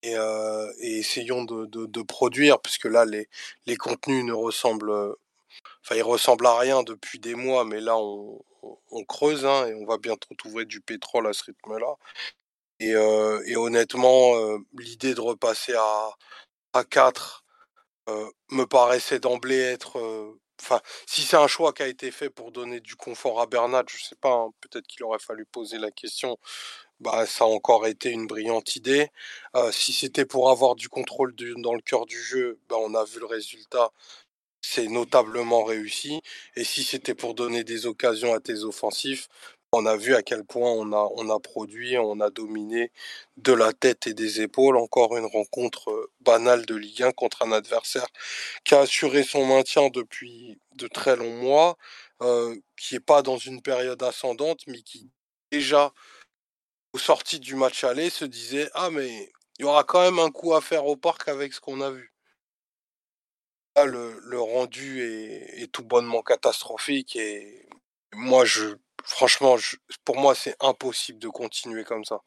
et, 0.02 0.16
euh, 0.16 0.72
essayons 0.80 1.44
de, 1.44 2.02
produire, 2.02 2.60
puisque 2.60 2.86
là, 2.86 3.04
les, 3.04 3.28
contenus 3.76 4.24
ne 4.24 4.32
ressemblent. 4.32 5.16
Enfin, 5.84 5.96
ils 5.96 6.02
ressemblent 6.02 6.46
à 6.46 6.58
rien 6.58 6.82
depuis 6.82 7.18
des 7.18 7.34
mois, 7.34 7.64
mais 7.64 7.80
là, 7.80 7.96
on, 7.98 8.42
creuse 9.08 9.44
hein, 9.46 9.66
et 9.66 9.74
on 9.74 9.86
va 9.86 9.98
bientôt 9.98 10.34
trouver 10.36 10.64
du 10.64 10.80
pétrole 10.80 11.26
à 11.26 11.32
ce 11.32 11.44
rythme-là. 11.44 11.96
Euh, 12.82 13.42
et, 13.46 13.56
honnêtement, 13.56 14.34
l'idée 14.78 15.14
de 15.14 15.20
repasser 15.20 15.74
à, 15.74 16.10
à 16.72 16.84
4 16.84 17.44
me 18.50 18.64
paraissait 18.64 19.20
d'emblée 19.20 19.58
être. 19.58 19.98
Enfin, 20.60 20.80
si 21.06 21.22
c'est 21.22 21.36
un 21.36 21.46
choix 21.46 21.72
qui 21.72 21.82
a 21.82 21.86
été 21.86 22.10
fait 22.10 22.28
pour 22.28 22.52
donner 22.52 22.80
du 22.80 22.96
confort 22.96 23.40
à 23.40 23.46
Bernat, 23.46 23.84
je 23.88 24.02
sais 24.04 24.16
pas, 24.16 24.32
hein, 24.32 24.50
peut-être 24.60 24.86
qu'il 24.86 25.04
aurait 25.04 25.18
fallu 25.18 25.46
poser 25.46 25.78
la 25.78 25.90
question. 25.90 26.36
Bah, 27.00 27.24
ça 27.26 27.44
a 27.44 27.46
encore 27.46 27.86
été 27.86 28.10
une 28.10 28.26
brillante 28.26 28.76
idée. 28.76 29.08
si 29.72 29.92
c'était 29.92 30.26
pour 30.26 30.50
avoir 30.50 30.74
du 30.74 30.88
contrôle 30.88 31.34
dans 31.58 31.74
le 31.74 31.80
cœur 31.80 32.06
du 32.06 32.22
jeu, 32.22 32.58
bah, 32.68 32.76
on 32.78 32.94
a 32.94 33.04
vu 33.04 33.20
le 33.20 33.26
résultat. 33.26 33.90
C'est 34.62 34.88
notablement 34.88 35.64
réussi. 35.64 36.20
Et 36.56 36.64
si 36.64 36.84
c'était 36.84 37.14
pour 37.14 37.34
donner 37.34 37.64
des 37.64 37.86
occasions 37.86 38.34
à 38.34 38.40
tes 38.40 38.64
offensifs, 38.64 39.28
on 39.72 39.86
a 39.86 39.96
vu 39.96 40.14
à 40.14 40.22
quel 40.22 40.44
point 40.44 40.70
on 40.70 41.30
a, 41.30 41.40
produit, 41.40 41.96
on 41.98 42.20
a 42.20 42.30
dominé 42.30 42.90
de 43.36 43.52
la 43.52 43.72
tête 43.72 44.06
et 44.06 44.14
des 44.14 44.40
épaules. 44.40 44.76
Encore 44.76 45.16
une 45.16 45.26
rencontre 45.26 45.90
euh, 45.90 46.10
banale 46.20 46.66
de 46.66 46.74
Ligue 46.74 47.02
1 47.04 47.12
contre 47.12 47.42
un 47.42 47.52
adversaire 47.52 48.06
qui 48.64 48.74
a 48.74 48.80
assuré 48.80 49.22
son 49.22 49.46
maintien 49.46 49.88
depuis 49.90 50.58
de 50.74 50.88
très 50.88 51.16
longs 51.16 51.36
mois, 51.36 51.76
euh, 52.22 52.56
qui 52.76 52.94
n'est 52.94 53.00
pas 53.00 53.22
dans 53.22 53.38
une 53.38 53.62
période 53.62 54.02
ascendante, 54.02 54.60
mais 54.66 54.82
qui 54.82 55.10
déjà, 55.52 55.92
au 56.92 56.98
sorti 56.98 57.40
du 57.40 57.54
match 57.54 57.84
aller, 57.84 58.10
se 58.10 58.24
disait 58.24 58.70
Ah, 58.74 58.90
mais 58.90 59.32
il 59.58 59.62
y 59.62 59.64
aura 59.64 59.84
quand 59.84 60.02
même 60.02 60.18
un 60.18 60.30
coup 60.30 60.54
à 60.54 60.60
faire 60.60 60.86
au 60.86 60.96
parc 60.96 61.28
avec 61.28 61.52
ce 61.54 61.60
qu'on 61.60 61.80
a 61.80 61.90
vu. 61.90 62.12
Là, 63.76 63.84
le, 63.84 64.40
rendu 64.40 65.02
est 65.02 65.70
tout 65.72 65.84
bonnement 65.84 66.22
catastrophique 66.22 67.16
et 67.16 67.68
moi, 68.12 68.44
je 68.44 68.74
franchement, 69.04 69.56
pour 70.04 70.18
moi, 70.18 70.34
c'est 70.34 70.56
impossible 70.60 71.18
de 71.18 71.28
continuer 71.28 71.84
comme 71.84 72.04
ça. 72.04 72.20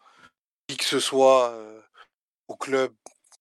Qui 0.67 0.77
que 0.77 0.85
ce 0.85 0.99
soit 0.99 1.51
euh, 1.51 1.81
au 2.47 2.55
club 2.55 2.93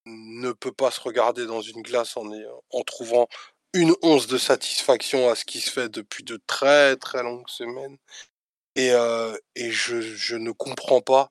ne 0.07 0.53
peut 0.53 0.73
pas 0.73 0.90
se 0.90 1.01
regarder 1.01 1.47
dans 1.47 1.61
une 1.61 1.83
glace 1.83 2.16
en, 2.16 2.83
trouvant 2.85 3.29
une 3.73 3.95
once 4.03 4.27
de 4.27 4.38
satisfaction 4.38 5.31
à 5.31 5.35
ce 5.35 5.45
qui 5.45 5.61
se 5.61 5.71
fait 5.71 5.88
depuis 5.88 6.25
de 6.25 6.40
très 6.47 6.97
très 6.97 7.23
longues 7.23 7.49
semaines. 7.49 7.99
Et, 8.75 8.90
euh, 8.92 9.37
je, 9.57 10.37
ne 10.37 10.51
comprends 10.53 11.01
pas 11.01 11.31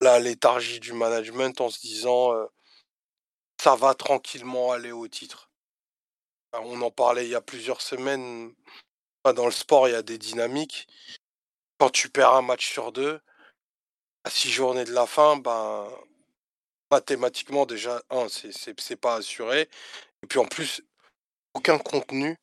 la 0.00 0.18
léthargie 0.18 0.80
du 0.80 0.92
management 0.92 1.60
en 1.60 1.70
se 1.70 1.80
disant 1.80 2.34
euh, 2.34 2.46
ça 3.62 3.76
va 3.76 3.94
tranquillement 3.94 4.72
aller 4.72 4.92
au 4.92 5.08
titre. 5.08 5.50
On 6.52 6.80
en 6.82 6.90
parlait 6.90 7.26
il 7.26 7.30
y 7.30 7.34
a 7.34 7.40
plusieurs 7.40 7.80
semaines 7.80 8.54
dans 9.32 9.46
le 9.46 9.52
sport, 9.52 9.88
il 9.88 9.92
y 9.92 9.94
a 9.94 10.02
des 10.02 10.18
dynamiques. 10.18 10.86
Quand 11.78 11.90
tu 11.90 12.08
perds 12.08 12.34
un 12.34 12.42
match 12.42 12.70
sur 12.70 12.92
deux, 12.92 13.20
à 14.24 14.30
six 14.30 14.50
journées 14.50 14.84
de 14.84 14.92
la 14.92 15.06
fin, 15.06 15.36
ben, 15.36 15.88
mathématiquement, 16.90 17.66
déjà, 17.66 18.02
un, 18.10 18.26
c'est 18.28 18.96
pas 18.96 19.16
assuré. 19.16 19.68
Et 20.22 20.26
puis 20.26 20.38
en 20.38 20.46
plus, 20.46 20.82
aucun 21.54 21.78
contenu 21.78 22.36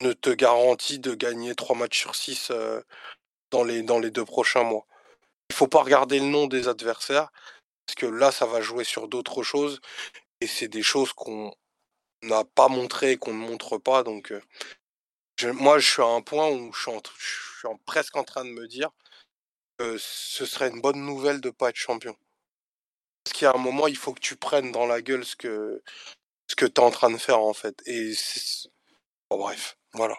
ne 0.00 0.12
te 0.12 0.30
garantit 0.30 0.98
de 0.98 1.14
gagner 1.14 1.54
trois 1.54 1.76
matchs 1.76 2.00
sur 2.00 2.14
six 2.14 2.50
euh, 2.50 2.80
dans, 3.50 3.64
les, 3.64 3.82
dans 3.82 3.98
les 3.98 4.10
deux 4.10 4.24
prochains 4.24 4.64
mois. 4.64 4.86
Il 5.50 5.54
faut 5.54 5.68
pas 5.68 5.82
regarder 5.82 6.18
le 6.18 6.26
nom 6.26 6.46
des 6.46 6.68
adversaires, 6.68 7.30
parce 7.86 7.96
que 7.96 8.06
là, 8.06 8.32
ça 8.32 8.46
va 8.46 8.60
jouer 8.60 8.84
sur 8.84 9.08
d'autres 9.08 9.42
choses. 9.42 9.80
Et 10.40 10.46
c'est 10.46 10.68
des 10.68 10.82
choses 10.82 11.12
qu'on 11.12 11.54
n'a 12.22 12.44
pas 12.44 12.68
montrées 12.68 13.16
qu'on 13.16 13.34
ne 13.34 13.38
montre 13.38 13.78
pas. 13.78 14.02
Donc, 14.02 14.32
euh, 14.32 14.40
moi, 15.52 15.78
je 15.78 15.90
suis 15.90 16.02
à 16.02 16.06
un 16.06 16.22
point 16.22 16.48
où 16.48 16.72
je 16.72 16.80
suis, 16.80 17.68
presque 17.86 18.16
en 18.16 18.24
train 18.24 18.44
de 18.44 18.50
me 18.50 18.66
dire 18.66 18.90
que 19.78 19.96
ce 19.98 20.46
serait 20.46 20.68
une 20.68 20.80
bonne 20.80 21.04
nouvelle 21.04 21.40
de 21.40 21.48
ne 21.48 21.52
pas 21.52 21.70
être 21.70 21.76
champion. 21.76 22.16
Parce 23.24 23.34
qu'il 23.34 23.44
y 23.46 23.48
a 23.48 23.54
un 23.54 23.58
moment, 23.58 23.86
il 23.86 23.96
faut 23.96 24.12
que 24.12 24.20
tu 24.20 24.36
prennes 24.36 24.72
dans 24.72 24.86
la 24.86 25.02
gueule 25.02 25.24
ce 25.24 25.36
que, 25.36 25.82
ce 26.48 26.54
tu 26.54 26.64
es 26.66 26.80
en 26.80 26.90
train 26.90 27.10
de 27.10 27.18
faire, 27.18 27.40
en 27.40 27.54
fait. 27.54 27.82
Et 27.86 28.12
bref, 29.30 29.76
voilà. 29.92 30.16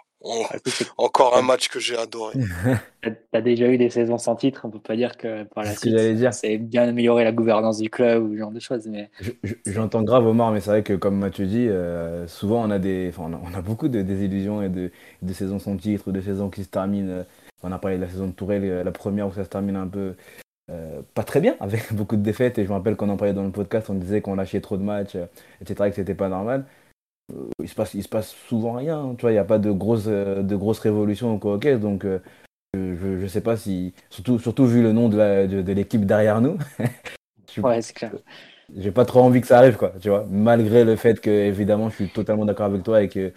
Encore 0.98 1.38
un 1.38 1.42
match 1.42 1.70
que 1.70 1.80
j'ai 1.80 1.98
adoré. 1.98 2.34
tu 3.04 3.12
as 3.34 3.42
déjà 3.42 3.68
eu 3.68 3.78
des 3.78 3.90
saisons 3.90 4.18
sans 4.18 4.36
titre, 4.36 4.62
on 4.64 4.70
peut 4.70 4.80
pas 4.80 4.96
dire 4.96 5.18
que 5.18 5.44
par 5.44 5.64
la 5.64 5.76
suite, 5.76 5.96
c'est 6.32 6.58
bien 6.58 6.88
amélioré 6.88 7.24
la 7.24 7.32
gouvernance 7.32 7.78
du 7.78 7.90
club 7.90 8.24
ou 8.24 8.34
ce 8.34 8.38
genre 8.40 8.52
de 8.52 8.60
choses. 8.60 8.88
Mais... 8.88 9.10
J'entends 9.66 10.04
grave 10.04 10.26
Omar, 10.26 10.52
mais 10.52 10.60
c'est 10.62 10.72
vrai 10.72 10.84
que 10.84 10.94
comme 10.94 11.18
Mathieu 11.18 11.46
dit, 11.46 11.68
euh, 11.68 12.28
souvent 12.28 12.64
on 12.64 12.72
a, 12.72 12.80
des, 12.80 13.12
on 13.18 13.34
a, 13.34 13.40
on 13.44 13.54
a 13.54 13.62
beaucoup 13.62 13.88
de 13.88 14.02
désillusions 14.02 14.62
et 14.62 14.70
de, 14.70 14.92
de, 15.22 15.34
saisons 15.34 15.60
sans 15.60 15.78
titre, 15.78 16.08
ou 16.08 16.12
de 16.12 16.22
saisons 16.22 16.50
qui 16.50 16.64
se 16.64 16.70
terminent. 16.70 17.10
Euh, 17.10 17.24
on 17.64 17.72
a 17.72 17.80
parlé 17.80 17.98
de 17.98 18.02
la 18.02 18.10
saison 18.10 18.28
de 18.28 18.32
Tourelle, 18.32 18.64
euh, 18.64 18.84
la 18.84 18.92
première 18.92 19.28
où 19.28 19.34
ça 19.34 19.44
se 19.44 19.50
termine 19.50 19.76
un 19.76 19.88
peu 19.88 20.16
pas 21.14 21.24
très 21.24 21.42
bien, 21.42 21.56
avec 21.60 21.94
beaucoup 21.94 22.16
de 22.16 22.24
défaites. 22.24 22.58
Et 22.58 22.64
je 22.64 22.70
me 22.70 22.74
rappelle 22.74 22.96
qu'on 22.96 23.10
en 23.10 23.18
parlait 23.18 23.34
dans 23.34 23.44
le 23.44 23.52
podcast, 23.52 23.92
on 23.92 23.94
disait 23.94 24.22
qu'on 24.22 24.34
lâchait 24.34 24.62
trop 24.62 24.78
de 24.78 24.84
matchs, 24.84 25.16
etc., 25.62 25.90
que 25.90 25.96
c'était 25.96 26.16
pas 26.16 26.28
normal. 26.28 26.66
Euh, 27.34 27.48
il 27.62 27.70
se 27.70 27.76
passe, 27.76 27.94
il 27.94 28.04
se 28.04 28.10
passe 28.10 28.36
souvent 28.48 28.74
rien. 28.74 29.00
Hein. 29.00 29.16
Tu 29.16 29.22
vois, 29.22 29.32
il 29.32 29.36
n'y 29.36 29.40
a 29.40 29.46
pas 29.46 29.60
de 29.60 29.72
grosses, 29.72 30.06
euh, 30.08 30.44
de 30.44 30.56
grosses 30.56 30.80
révolutions 30.80 31.40
au 31.42 31.54
ok 31.54 31.68
donc 31.80 32.06
euh, 32.06 32.20
je 32.74 33.22
ne 33.22 33.28
sais 33.28 33.42
pas 33.42 33.58
si, 33.58 33.94
surtout, 34.10 34.38
surtout 34.38 34.66
vu 34.66 34.84
le 34.84 34.92
nom 34.92 35.08
de, 35.08 35.62
de, 35.62 35.74
l'équipe 35.74 36.06
derrière 36.06 36.42
nous. 36.42 36.58
ouais, 37.58 37.82
c'est 37.82 37.94
clair. 37.94 38.12
J'ai 38.76 38.92
pas 38.92 39.06
trop 39.06 39.22
envie 39.22 39.40
que 39.42 39.48
ça 39.48 39.60
arrive, 39.60 39.78
quoi. 39.78 39.94
Tu 40.02 40.10
vois, 40.10 40.26
malgré 40.30 40.84
le 40.84 40.98
fait 40.98 41.22
que 41.22 41.30
évidemment, 41.30 41.90
je 41.90 41.96
suis 41.96 42.10
totalement 42.10 42.44
d'accord 42.44 42.66
avec 42.66 42.84
toi 42.84 43.02
et 43.02 43.08
que 43.08 43.32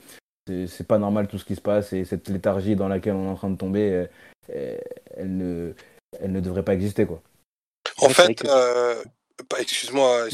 c'est 0.66 0.87
pas 0.87 0.98
normal 0.98 1.29
tout 1.29 1.38
ce 1.38 1.44
qui 1.44 1.55
se 1.55 1.61
passe 1.61 1.92
et 1.92 2.05
cette 2.05 2.29
léthargie 2.29 2.74
dans 2.74 2.88
laquelle 2.88 3.14
on 3.14 3.27
est 3.27 3.31
en 3.31 3.35
train 3.37 3.51
de 3.51 3.57
tomber, 3.57 4.07
elle 4.48 5.37
ne, 5.37 5.74
elle 6.18 6.33
ne 6.33 6.40
devrait 6.40 6.64
pas 6.64 6.74
exister, 6.74 7.07
quoi. 7.07 7.22
En 8.01 8.09
fait, 8.09 8.42
Excuse-moi. 9.59 10.29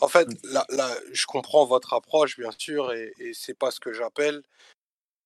en 0.00 0.08
fait, 0.08 0.28
là, 0.44 0.64
là, 0.70 0.90
je 1.12 1.26
comprends 1.26 1.66
votre 1.66 1.92
approche, 1.92 2.38
bien 2.38 2.50
sûr, 2.56 2.92
et, 2.92 3.12
et 3.18 3.32
c'est 3.34 3.54
pas 3.54 3.70
ce 3.70 3.80
que 3.80 3.92
j'appelle. 3.92 4.42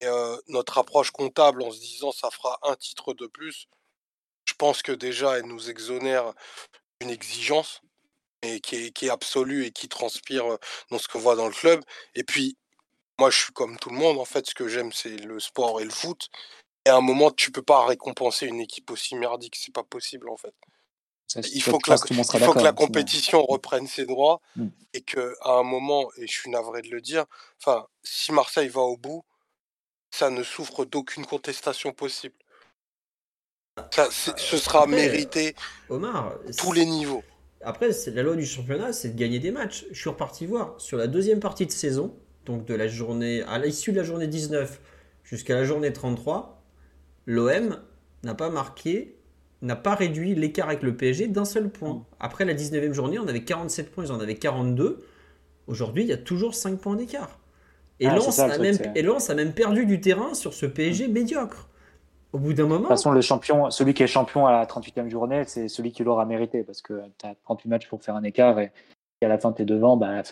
Euh, 0.02 0.40
notre 0.48 0.78
approche 0.78 1.10
comptable 1.10 1.62
en 1.62 1.70
se 1.70 1.78
disant 1.78 2.10
ça 2.10 2.30
fera 2.30 2.58
un 2.62 2.74
titre 2.74 3.12
de 3.12 3.26
plus, 3.26 3.68
je 4.46 4.54
pense 4.54 4.80
que 4.80 4.92
déjà 4.92 5.36
elle 5.36 5.44
nous 5.44 5.68
exonère 5.68 6.32
d'une 7.00 7.10
exigence 7.10 7.82
et 8.40 8.60
qui, 8.60 8.76
est, 8.76 8.90
qui 8.92 9.06
est 9.06 9.10
absolue 9.10 9.66
et 9.66 9.72
qui 9.72 9.90
transpire 9.90 10.54
euh, 10.54 10.56
dans 10.90 10.98
ce 10.98 11.06
qu'on 11.06 11.18
voit 11.18 11.36
dans 11.36 11.48
le 11.48 11.52
club. 11.52 11.82
Et 12.14 12.24
puis, 12.24 12.56
moi 13.18 13.30
je 13.30 13.38
suis 13.38 13.52
comme 13.52 13.78
tout 13.78 13.90
le 13.90 13.96
monde, 13.96 14.18
en 14.18 14.24
fait, 14.24 14.46
ce 14.46 14.54
que 14.54 14.68
j'aime 14.68 14.92
c'est 14.92 15.16
le 15.18 15.38
sport 15.38 15.82
et 15.82 15.84
le 15.84 15.90
foot. 15.90 16.28
Et 16.86 16.90
à 16.90 16.96
un 16.96 17.02
moment, 17.02 17.30
tu 17.30 17.52
peux 17.52 17.62
pas 17.62 17.84
récompenser 17.84 18.46
une 18.46 18.60
équipe 18.60 18.90
aussi 18.90 19.14
merdique, 19.16 19.54
c'est 19.56 19.74
pas 19.74 19.84
possible 19.84 20.30
en 20.30 20.38
fait 20.38 20.54
il 21.36 21.62
faut, 21.62 21.78
que 21.78 21.90
la, 21.90 21.96
faut 21.96 22.52
que 22.54 22.62
la, 22.62 22.72
compétition 22.72 23.44
reprenne 23.44 23.86
ses 23.86 24.04
droits 24.04 24.40
mmh. 24.56 24.66
et 24.94 25.00
que 25.00 25.34
à 25.42 25.52
un 25.52 25.62
moment, 25.62 26.10
et 26.16 26.26
je 26.26 26.32
suis 26.32 26.50
navré 26.50 26.82
de 26.82 26.88
le 26.88 27.00
dire, 27.00 27.24
enfin, 27.58 27.86
si 28.02 28.32
Marseille 28.32 28.68
va 28.68 28.80
au 28.80 28.96
bout, 28.96 29.24
ça 30.10 30.30
ne 30.30 30.42
souffre 30.42 30.84
d'aucune 30.84 31.24
contestation 31.24 31.92
possible. 31.92 32.34
Ça, 33.92 34.08
ce 34.10 34.58
sera 34.58 34.86
mérité 34.86 35.54
Omar, 35.88 36.34
tous 36.58 36.72
les 36.72 36.84
niveaux. 36.84 37.22
Après, 37.62 37.92
c'est 37.92 38.10
la 38.10 38.22
loi 38.22 38.36
du 38.36 38.46
championnat, 38.46 38.92
c'est 38.92 39.10
de 39.10 39.18
gagner 39.18 39.38
des 39.38 39.50
matchs. 39.50 39.86
Je 39.90 40.00
suis 40.00 40.10
reparti 40.10 40.46
voir 40.46 40.80
sur 40.80 40.96
la 40.96 41.06
deuxième 41.06 41.40
partie 41.40 41.66
de 41.66 41.72
saison, 41.72 42.18
donc 42.46 42.64
de 42.64 42.74
la 42.74 42.88
journée 42.88 43.42
à 43.42 43.58
l'issue 43.58 43.92
de 43.92 43.98
la 43.98 44.04
journée 44.04 44.26
19 44.26 44.80
jusqu'à 45.22 45.54
la 45.54 45.64
journée 45.64 45.92
33, 45.92 46.64
l'OM 47.26 47.80
n'a 48.24 48.34
pas 48.34 48.50
marqué 48.50 49.19
n'a 49.62 49.76
pas 49.76 49.94
réduit 49.94 50.34
l'écart 50.34 50.68
avec 50.68 50.82
le 50.82 50.96
PSG 50.96 51.28
d'un 51.28 51.44
seul 51.44 51.68
point. 51.68 51.94
Mm. 51.94 52.04
Après 52.20 52.44
la 52.44 52.54
19e 52.54 52.92
journée, 52.92 53.18
on 53.18 53.28
avait 53.28 53.44
47 53.44 53.90
points, 53.90 54.04
ils 54.04 54.12
en 54.12 54.20
avaient 54.20 54.36
42. 54.36 55.04
Aujourd'hui, 55.66 56.04
il 56.04 56.08
y 56.08 56.12
a 56.12 56.16
toujours 56.16 56.54
5 56.54 56.78
points 56.78 56.96
d'écart. 56.96 57.38
Et, 58.00 58.06
ah, 58.06 58.16
Lens 58.16 58.38
a 58.38 58.58
même, 58.58 58.76
et 58.94 59.06
a 59.06 59.34
même 59.34 59.52
perdu 59.52 59.84
du 59.84 60.00
terrain 60.00 60.32
sur 60.34 60.54
ce 60.54 60.66
PSG 60.66 61.08
mm. 61.08 61.12
médiocre. 61.12 61.68
Au 62.32 62.38
bout 62.38 62.52
d'un 62.52 62.62
moment. 62.62 62.76
De 62.76 62.82
toute 62.82 62.90
façon, 62.90 63.10
le 63.10 63.20
champion, 63.20 63.70
celui 63.70 63.92
qui 63.92 64.04
est 64.04 64.06
champion 64.06 64.46
à 64.46 64.52
la 64.52 64.64
38e 64.64 65.08
journée, 65.08 65.42
c'est 65.46 65.66
celui 65.66 65.90
qui 65.90 66.04
l'aura 66.04 66.24
mérité 66.24 66.62
parce 66.62 66.80
que 66.80 67.02
tu 67.18 67.26
as 67.26 67.34
38 67.44 67.68
matchs 67.68 67.88
pour 67.88 68.02
faire 68.02 68.14
un 68.14 68.22
écart 68.22 68.60
et, 68.60 68.70
à 69.20 69.28
la 69.28 69.38
fin 69.38 69.52
tu 69.52 69.62
es 69.62 69.64
devant. 69.64 69.96
Bah, 69.96 70.22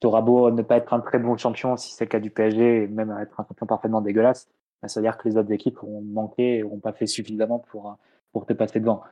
tu 0.00 0.06
auras 0.06 0.20
beau 0.20 0.50
ne 0.50 0.62
pas 0.62 0.76
être 0.76 0.92
un 0.92 1.00
très 1.00 1.18
bon 1.18 1.36
champion 1.38 1.76
si 1.76 1.92
c'est 1.94 2.04
le 2.04 2.10
cas 2.10 2.20
du 2.20 2.30
PSG 2.30 2.82
et 2.82 2.86
même 2.86 3.10
être 3.20 3.40
un 3.40 3.46
champion 3.48 3.66
parfaitement 3.66 4.02
dégueulasse. 4.02 4.48
Bah, 4.82 4.88
ça 4.88 5.00
veut 5.00 5.06
dire 5.06 5.16
que 5.16 5.26
les 5.26 5.38
autres 5.38 5.50
équipes 5.50 5.82
ont 5.82 6.02
manqué 6.02 6.58
et 6.58 6.62
n'ont 6.62 6.78
pas 6.78 6.92
fait 6.92 7.06
suffisamment 7.06 7.58
pour, 7.58 7.96
pour 8.32 8.46
te 8.46 8.52
passer 8.52 8.80
devant. 8.80 9.02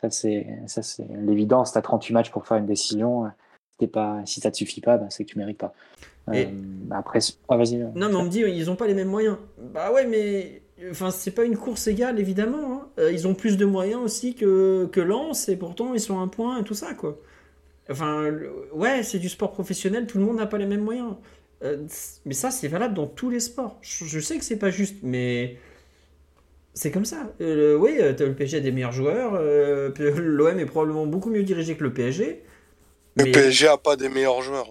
Ça, 0.00 0.10
c'est, 0.10 0.46
ça, 0.66 0.82
c'est 0.82 1.06
l'évidence. 1.20 1.72
Tu 1.72 1.78
as 1.78 1.82
38 1.82 2.12
matchs 2.12 2.30
pour 2.30 2.46
faire 2.46 2.58
une 2.58 2.66
décision. 2.66 3.30
Si, 3.78 3.86
pas, 3.86 4.22
si 4.24 4.40
ça 4.40 4.50
te 4.50 4.56
suffit 4.56 4.80
pas, 4.80 4.96
bah, 4.96 5.06
c'est 5.10 5.24
que 5.24 5.30
tu 5.30 5.38
mérites 5.38 5.58
pas. 5.58 5.74
Et... 6.32 6.46
Euh, 6.46 6.50
après, 6.90 7.20
vas-y. 7.48 7.78
Non, 7.94 8.08
mais 8.08 8.14
on 8.14 8.24
me 8.24 8.28
dit, 8.28 8.40
ils 8.40 8.70
ont 8.70 8.76
pas 8.76 8.86
les 8.86 8.94
mêmes 8.94 9.08
moyens. 9.08 9.36
Bah 9.58 9.92
ouais, 9.92 10.06
mais 10.06 10.62
enfin, 10.90 11.10
c'est 11.10 11.30
pas 11.30 11.44
une 11.44 11.56
course 11.56 11.86
égale, 11.86 12.18
évidemment. 12.18 12.72
Hein. 12.72 12.88
Euh, 12.98 13.12
ils 13.12 13.26
ont 13.26 13.34
plus 13.34 13.56
de 13.56 13.64
moyens 13.64 14.02
aussi 14.02 14.34
que, 14.34 14.86
que 14.92 15.00
Lens, 15.00 15.48
et 15.48 15.56
pourtant, 15.56 15.94
ils 15.94 16.00
sont 16.00 16.20
un 16.20 16.28
point 16.28 16.58
et 16.60 16.64
tout 16.64 16.74
ça, 16.74 16.94
quoi. 16.94 17.18
Enfin, 17.88 18.32
ouais, 18.72 19.02
c'est 19.02 19.18
du 19.18 19.28
sport 19.28 19.52
professionnel, 19.52 20.06
tout 20.06 20.18
le 20.18 20.24
monde 20.24 20.36
n'a 20.36 20.46
pas 20.46 20.58
les 20.58 20.66
mêmes 20.66 20.82
moyens. 20.82 21.14
Euh, 21.62 21.86
mais 22.24 22.34
ça, 22.34 22.50
c'est 22.50 22.68
valable 22.68 22.94
dans 22.94 23.06
tous 23.06 23.30
les 23.30 23.40
sports. 23.40 23.78
Je, 23.80 24.04
je 24.04 24.20
sais 24.20 24.36
que 24.38 24.44
c'est 24.44 24.58
pas 24.58 24.70
juste, 24.70 24.96
mais 25.02 25.56
c'est 26.76 26.90
comme 26.90 27.06
ça. 27.06 27.32
Euh, 27.40 27.74
oui, 27.74 27.96
euh, 27.98 28.14
le 28.18 28.34
PSG 28.34 28.58
a 28.58 28.60
des 28.60 28.70
meilleurs 28.70 28.92
joueurs. 28.92 29.32
Euh, 29.34 29.90
L'OM 29.98 30.58
est 30.58 30.66
probablement 30.66 31.06
beaucoup 31.06 31.30
mieux 31.30 31.42
dirigé 31.42 31.74
que 31.74 31.82
le 31.82 31.92
PSG. 31.92 32.44
Le 33.16 33.32
PSG 33.32 33.66
a 33.66 33.78
pas 33.78 33.96
des 33.96 34.10
meilleurs 34.10 34.42
joueurs. 34.42 34.68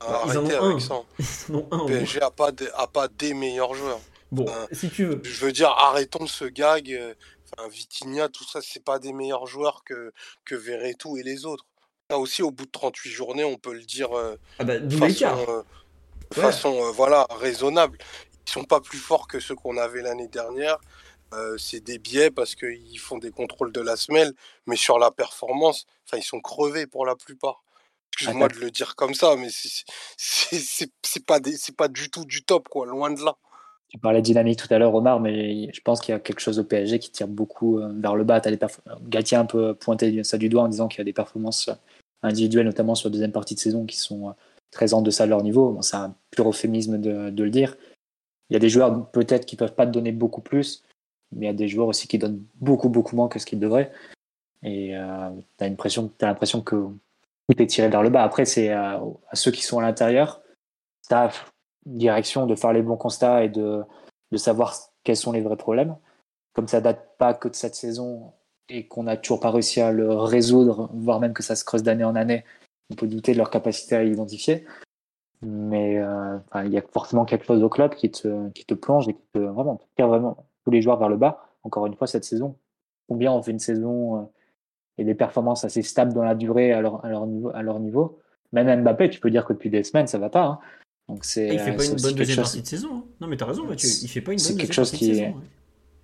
Bah, 0.00 0.20
Arrêtez 0.24 0.54
avec 0.54 0.80
ça. 0.82 1.02
le 1.48 1.86
PSG 1.86 2.20
a 2.20 2.30
pas, 2.30 2.50
a 2.74 2.86
pas 2.86 3.08
des 3.08 3.32
meilleurs 3.32 3.74
joueurs. 3.74 4.00
Bon, 4.30 4.46
si 4.70 4.90
tu 4.90 5.06
veux. 5.06 5.20
Je 5.24 5.44
veux 5.46 5.50
dire, 5.50 5.70
arrêtons 5.70 6.26
ce 6.26 6.44
gag. 6.44 6.94
Enfin, 7.56 7.68
Vitinha, 7.70 8.28
tout 8.28 8.44
ça, 8.44 8.60
c'est 8.62 8.84
pas 8.84 8.98
des 8.98 9.14
meilleurs 9.14 9.46
joueurs 9.46 9.82
que, 9.84 10.12
que 10.44 10.54
Verretou 10.54 11.16
et 11.16 11.22
les 11.22 11.46
autres. 11.46 11.64
Là 12.10 12.18
aussi, 12.18 12.42
au 12.42 12.50
bout 12.50 12.66
de 12.66 12.70
38 12.70 13.10
journées, 13.10 13.44
on 13.44 13.56
peut 13.56 13.72
le 13.72 13.84
dire 13.84 14.10
ah 14.58 14.64
bah, 14.64 14.78
de 14.78 14.94
façon, 14.94 15.64
façon 16.34 16.92
voilà, 16.92 17.26
raisonnable. 17.30 17.96
Ils 18.46 18.50
sont 18.50 18.64
pas 18.64 18.80
plus 18.80 18.98
forts 18.98 19.26
que 19.26 19.40
ceux 19.40 19.54
qu'on 19.54 19.78
avait 19.78 20.02
l'année 20.02 20.28
dernière. 20.28 20.78
Euh, 21.32 21.56
c'est 21.58 21.80
des 21.80 21.98
biais 21.98 22.30
parce 22.30 22.54
qu'ils 22.54 22.98
font 22.98 23.18
des 23.18 23.30
contrôles 23.30 23.72
de 23.72 23.80
la 23.80 23.96
semelle, 23.96 24.32
mais 24.66 24.76
sur 24.76 24.98
la 24.98 25.10
performance, 25.10 25.86
enfin, 26.06 26.18
ils 26.18 26.24
sont 26.24 26.40
crevés 26.40 26.86
pour 26.86 27.06
la 27.06 27.14
plupart. 27.16 27.62
Excuse-moi 28.12 28.48
de 28.48 28.58
le 28.58 28.70
dire 28.70 28.96
comme 28.96 29.14
ça, 29.14 29.36
mais 29.36 29.48
c'est 29.50 31.24
pas, 31.24 31.38
pas 31.76 31.88
du 31.88 32.10
tout 32.10 32.24
du 32.24 32.42
top, 32.42 32.68
quoi, 32.68 32.86
loin 32.86 33.10
de 33.12 33.24
là. 33.24 33.36
Tu 33.88 33.98
parlais 33.98 34.20
de 34.20 34.24
dynamique 34.24 34.58
tout 34.58 34.72
à 34.72 34.78
l'heure, 34.78 34.94
Omar, 34.94 35.18
mais 35.18 35.72
je 35.72 35.80
pense 35.80 36.00
qu'il 36.00 36.12
y 36.12 36.16
a 36.16 36.20
quelque 36.20 36.40
chose 36.40 36.58
au 36.58 36.64
PSG 36.64 36.98
qui 36.98 37.10
tire 37.10 37.26
beaucoup 37.26 37.78
euh, 37.78 37.90
vers 37.94 38.14
le 38.14 38.22
bas. 38.22 38.40
As 38.44 38.80
Gatier 39.02 39.36
a 39.36 39.40
un 39.40 39.46
peu 39.46 39.74
pointé 39.74 40.22
ça 40.22 40.38
du 40.38 40.48
doigt 40.48 40.62
en 40.62 40.68
disant 40.68 40.86
qu'il 40.86 40.98
y 40.98 41.00
a 41.00 41.04
des 41.04 41.12
performances 41.12 41.70
individuelles, 42.22 42.66
notamment 42.66 42.94
sur 42.94 43.08
la 43.08 43.12
deuxième 43.12 43.32
partie 43.32 43.54
de 43.54 43.60
saison, 43.60 43.86
qui 43.86 43.96
sont 43.96 44.28
euh, 44.28 44.32
très 44.70 44.94
en 44.94 45.02
deçà 45.02 45.24
de 45.24 45.30
leur 45.30 45.42
niveau. 45.42 45.76
c'est 45.82 45.96
un 45.96 46.14
pur 46.30 46.48
euphémisme 46.48 46.98
de, 46.98 47.30
de, 47.30 47.44
le 47.44 47.50
dire. 47.50 47.76
Il 48.48 48.54
y 48.54 48.56
a 48.56 48.60
des 48.60 48.68
joueurs 48.68 49.10
peut-être 49.10 49.44
qui 49.46 49.56
peuvent 49.56 49.74
pas 49.74 49.86
te 49.86 49.92
donner 49.92 50.12
beaucoup 50.12 50.40
plus, 50.40 50.84
il 51.36 51.44
y 51.44 51.48
a 51.48 51.52
des 51.52 51.68
joueurs 51.68 51.88
aussi 51.88 52.08
qui 52.08 52.18
donnent 52.18 52.42
beaucoup, 52.56 52.88
beaucoup 52.88 53.16
moins 53.16 53.28
que 53.28 53.38
ce 53.38 53.46
qu'ils 53.46 53.60
devraient. 53.60 53.92
Et 54.62 54.96
euh, 54.96 55.30
tu 55.58 55.64
as 55.64 55.68
l'impression 55.68 56.60
que 56.60 56.88
tout 57.48 57.62
est 57.62 57.66
tiré 57.66 57.88
vers 57.88 58.02
le 58.02 58.10
bas. 58.10 58.22
Après, 58.22 58.44
c'est 58.44 58.72
euh, 58.72 58.98
à 59.28 59.36
ceux 59.36 59.50
qui 59.50 59.62
sont 59.62 59.78
à 59.78 59.82
l'intérieur, 59.82 60.42
staff, 61.02 61.52
direction, 61.86 62.46
de 62.46 62.54
faire 62.54 62.72
les 62.72 62.82
bons 62.82 62.96
constats 62.96 63.44
et 63.44 63.48
de, 63.48 63.82
de 64.32 64.36
savoir 64.36 64.74
quels 65.04 65.16
sont 65.16 65.32
les 65.32 65.40
vrais 65.40 65.56
problèmes. 65.56 65.96
Comme 66.52 66.68
ça 66.68 66.80
date 66.80 67.16
pas 67.16 67.32
que 67.32 67.48
de 67.48 67.54
cette 67.54 67.74
saison 67.74 68.32
et 68.68 68.86
qu'on 68.86 69.04
n'a 69.04 69.16
toujours 69.16 69.40
pas 69.40 69.50
réussi 69.50 69.80
à 69.80 69.92
le 69.92 70.12
résoudre, 70.12 70.90
voire 70.92 71.20
même 71.20 71.32
que 71.32 71.42
ça 71.42 71.56
se 71.56 71.64
creuse 71.64 71.82
d'année 71.82 72.04
en 72.04 72.16
année, 72.16 72.44
on 72.90 72.94
peut 72.94 73.06
douter 73.06 73.32
de 73.32 73.38
leur 73.38 73.50
capacité 73.50 73.96
à 73.96 74.02
l'identifier. 74.02 74.64
Mais 75.42 75.98
euh, 75.98 76.38
il 76.64 76.70
y 76.70 76.78
a 76.78 76.82
forcément 76.82 77.24
quelque 77.24 77.46
chose 77.46 77.62
au 77.62 77.68
club 77.68 77.94
qui 77.94 78.10
te, 78.10 78.50
qui 78.50 78.64
te 78.66 78.74
plonge 78.74 79.08
et 79.08 79.14
qui 79.14 79.22
te 79.32 79.38
vraiment, 79.38 79.80
vraiment 79.96 80.49
tous 80.64 80.70
les 80.70 80.82
joueurs 80.82 80.98
vers 80.98 81.08
le 81.08 81.16
bas. 81.16 81.46
Encore 81.62 81.86
une 81.86 81.94
fois, 81.94 82.06
cette 82.06 82.24
saison, 82.24 82.56
combien 83.08 83.32
on 83.32 83.42
fait 83.42 83.50
une 83.50 83.58
saison 83.58 84.16
euh, 84.16 84.22
et 84.98 85.04
des 85.04 85.14
performances 85.14 85.64
assez 85.64 85.82
stables 85.82 86.12
dans 86.12 86.22
la 86.22 86.34
durée 86.34 86.72
à 86.72 86.80
leur, 86.80 87.04
à 87.04 87.08
leur, 87.08 87.26
niveau, 87.26 87.50
à 87.54 87.62
leur 87.62 87.80
niveau. 87.80 88.18
Même 88.52 88.82
Mbappé, 88.82 89.10
tu 89.10 89.20
peux 89.20 89.30
dire 89.30 89.44
que 89.44 89.52
depuis 89.52 89.70
des 89.70 89.82
semaines, 89.84 90.06
ça 90.06 90.18
va 90.18 90.30
pas. 90.30 90.44
Hein. 90.44 90.58
Donc 91.08 91.24
c'est. 91.24 91.48
Il 91.48 91.58
fait 91.58 91.76
pas 91.76 91.84
une 91.84 91.96
bonne 91.96 92.14
deuxième 92.14 92.36
partie 92.38 92.62
de 92.62 92.66
saison. 92.66 92.88
Hein. 92.92 93.04
Non, 93.20 93.26
mais 93.26 93.36
tu 93.36 93.44
as 93.44 93.46
raison, 93.46 93.64
Mathieu. 93.64 93.88
Il 94.02 94.08
fait 94.08 94.20
pas 94.20 94.32
une 94.32 94.38
bonne 94.38 94.56
quelque 94.56 94.72
chose 94.72 94.90
qui 94.90 95.12
est... 95.12 95.34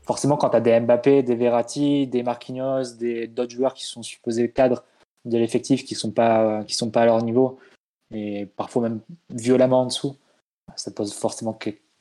Forcément, 0.02 0.36
quand 0.36 0.50
tu 0.50 0.56
as 0.56 0.60
des 0.60 0.78
Mbappé, 0.78 1.24
des 1.24 1.34
Verratti, 1.34 2.06
des 2.06 2.22
Marquinhos, 2.22 2.94
des 2.96 3.26
d'autres 3.26 3.50
joueurs 3.50 3.74
qui 3.74 3.84
sont 3.84 4.04
supposés 4.04 4.48
cadres 4.52 4.84
de 5.24 5.36
l'effectif, 5.36 5.84
qui 5.84 5.96
sont 5.96 6.12
pas 6.12 6.62
qui 6.62 6.74
sont 6.74 6.90
pas 6.90 7.02
à 7.02 7.06
leur 7.06 7.22
niveau 7.24 7.58
et 8.12 8.46
parfois 8.56 8.82
même 8.82 9.00
violemment 9.30 9.82
en 9.82 9.86
dessous, 9.86 10.16
ça 10.76 10.90
pose 10.90 11.12
forcément 11.12 11.52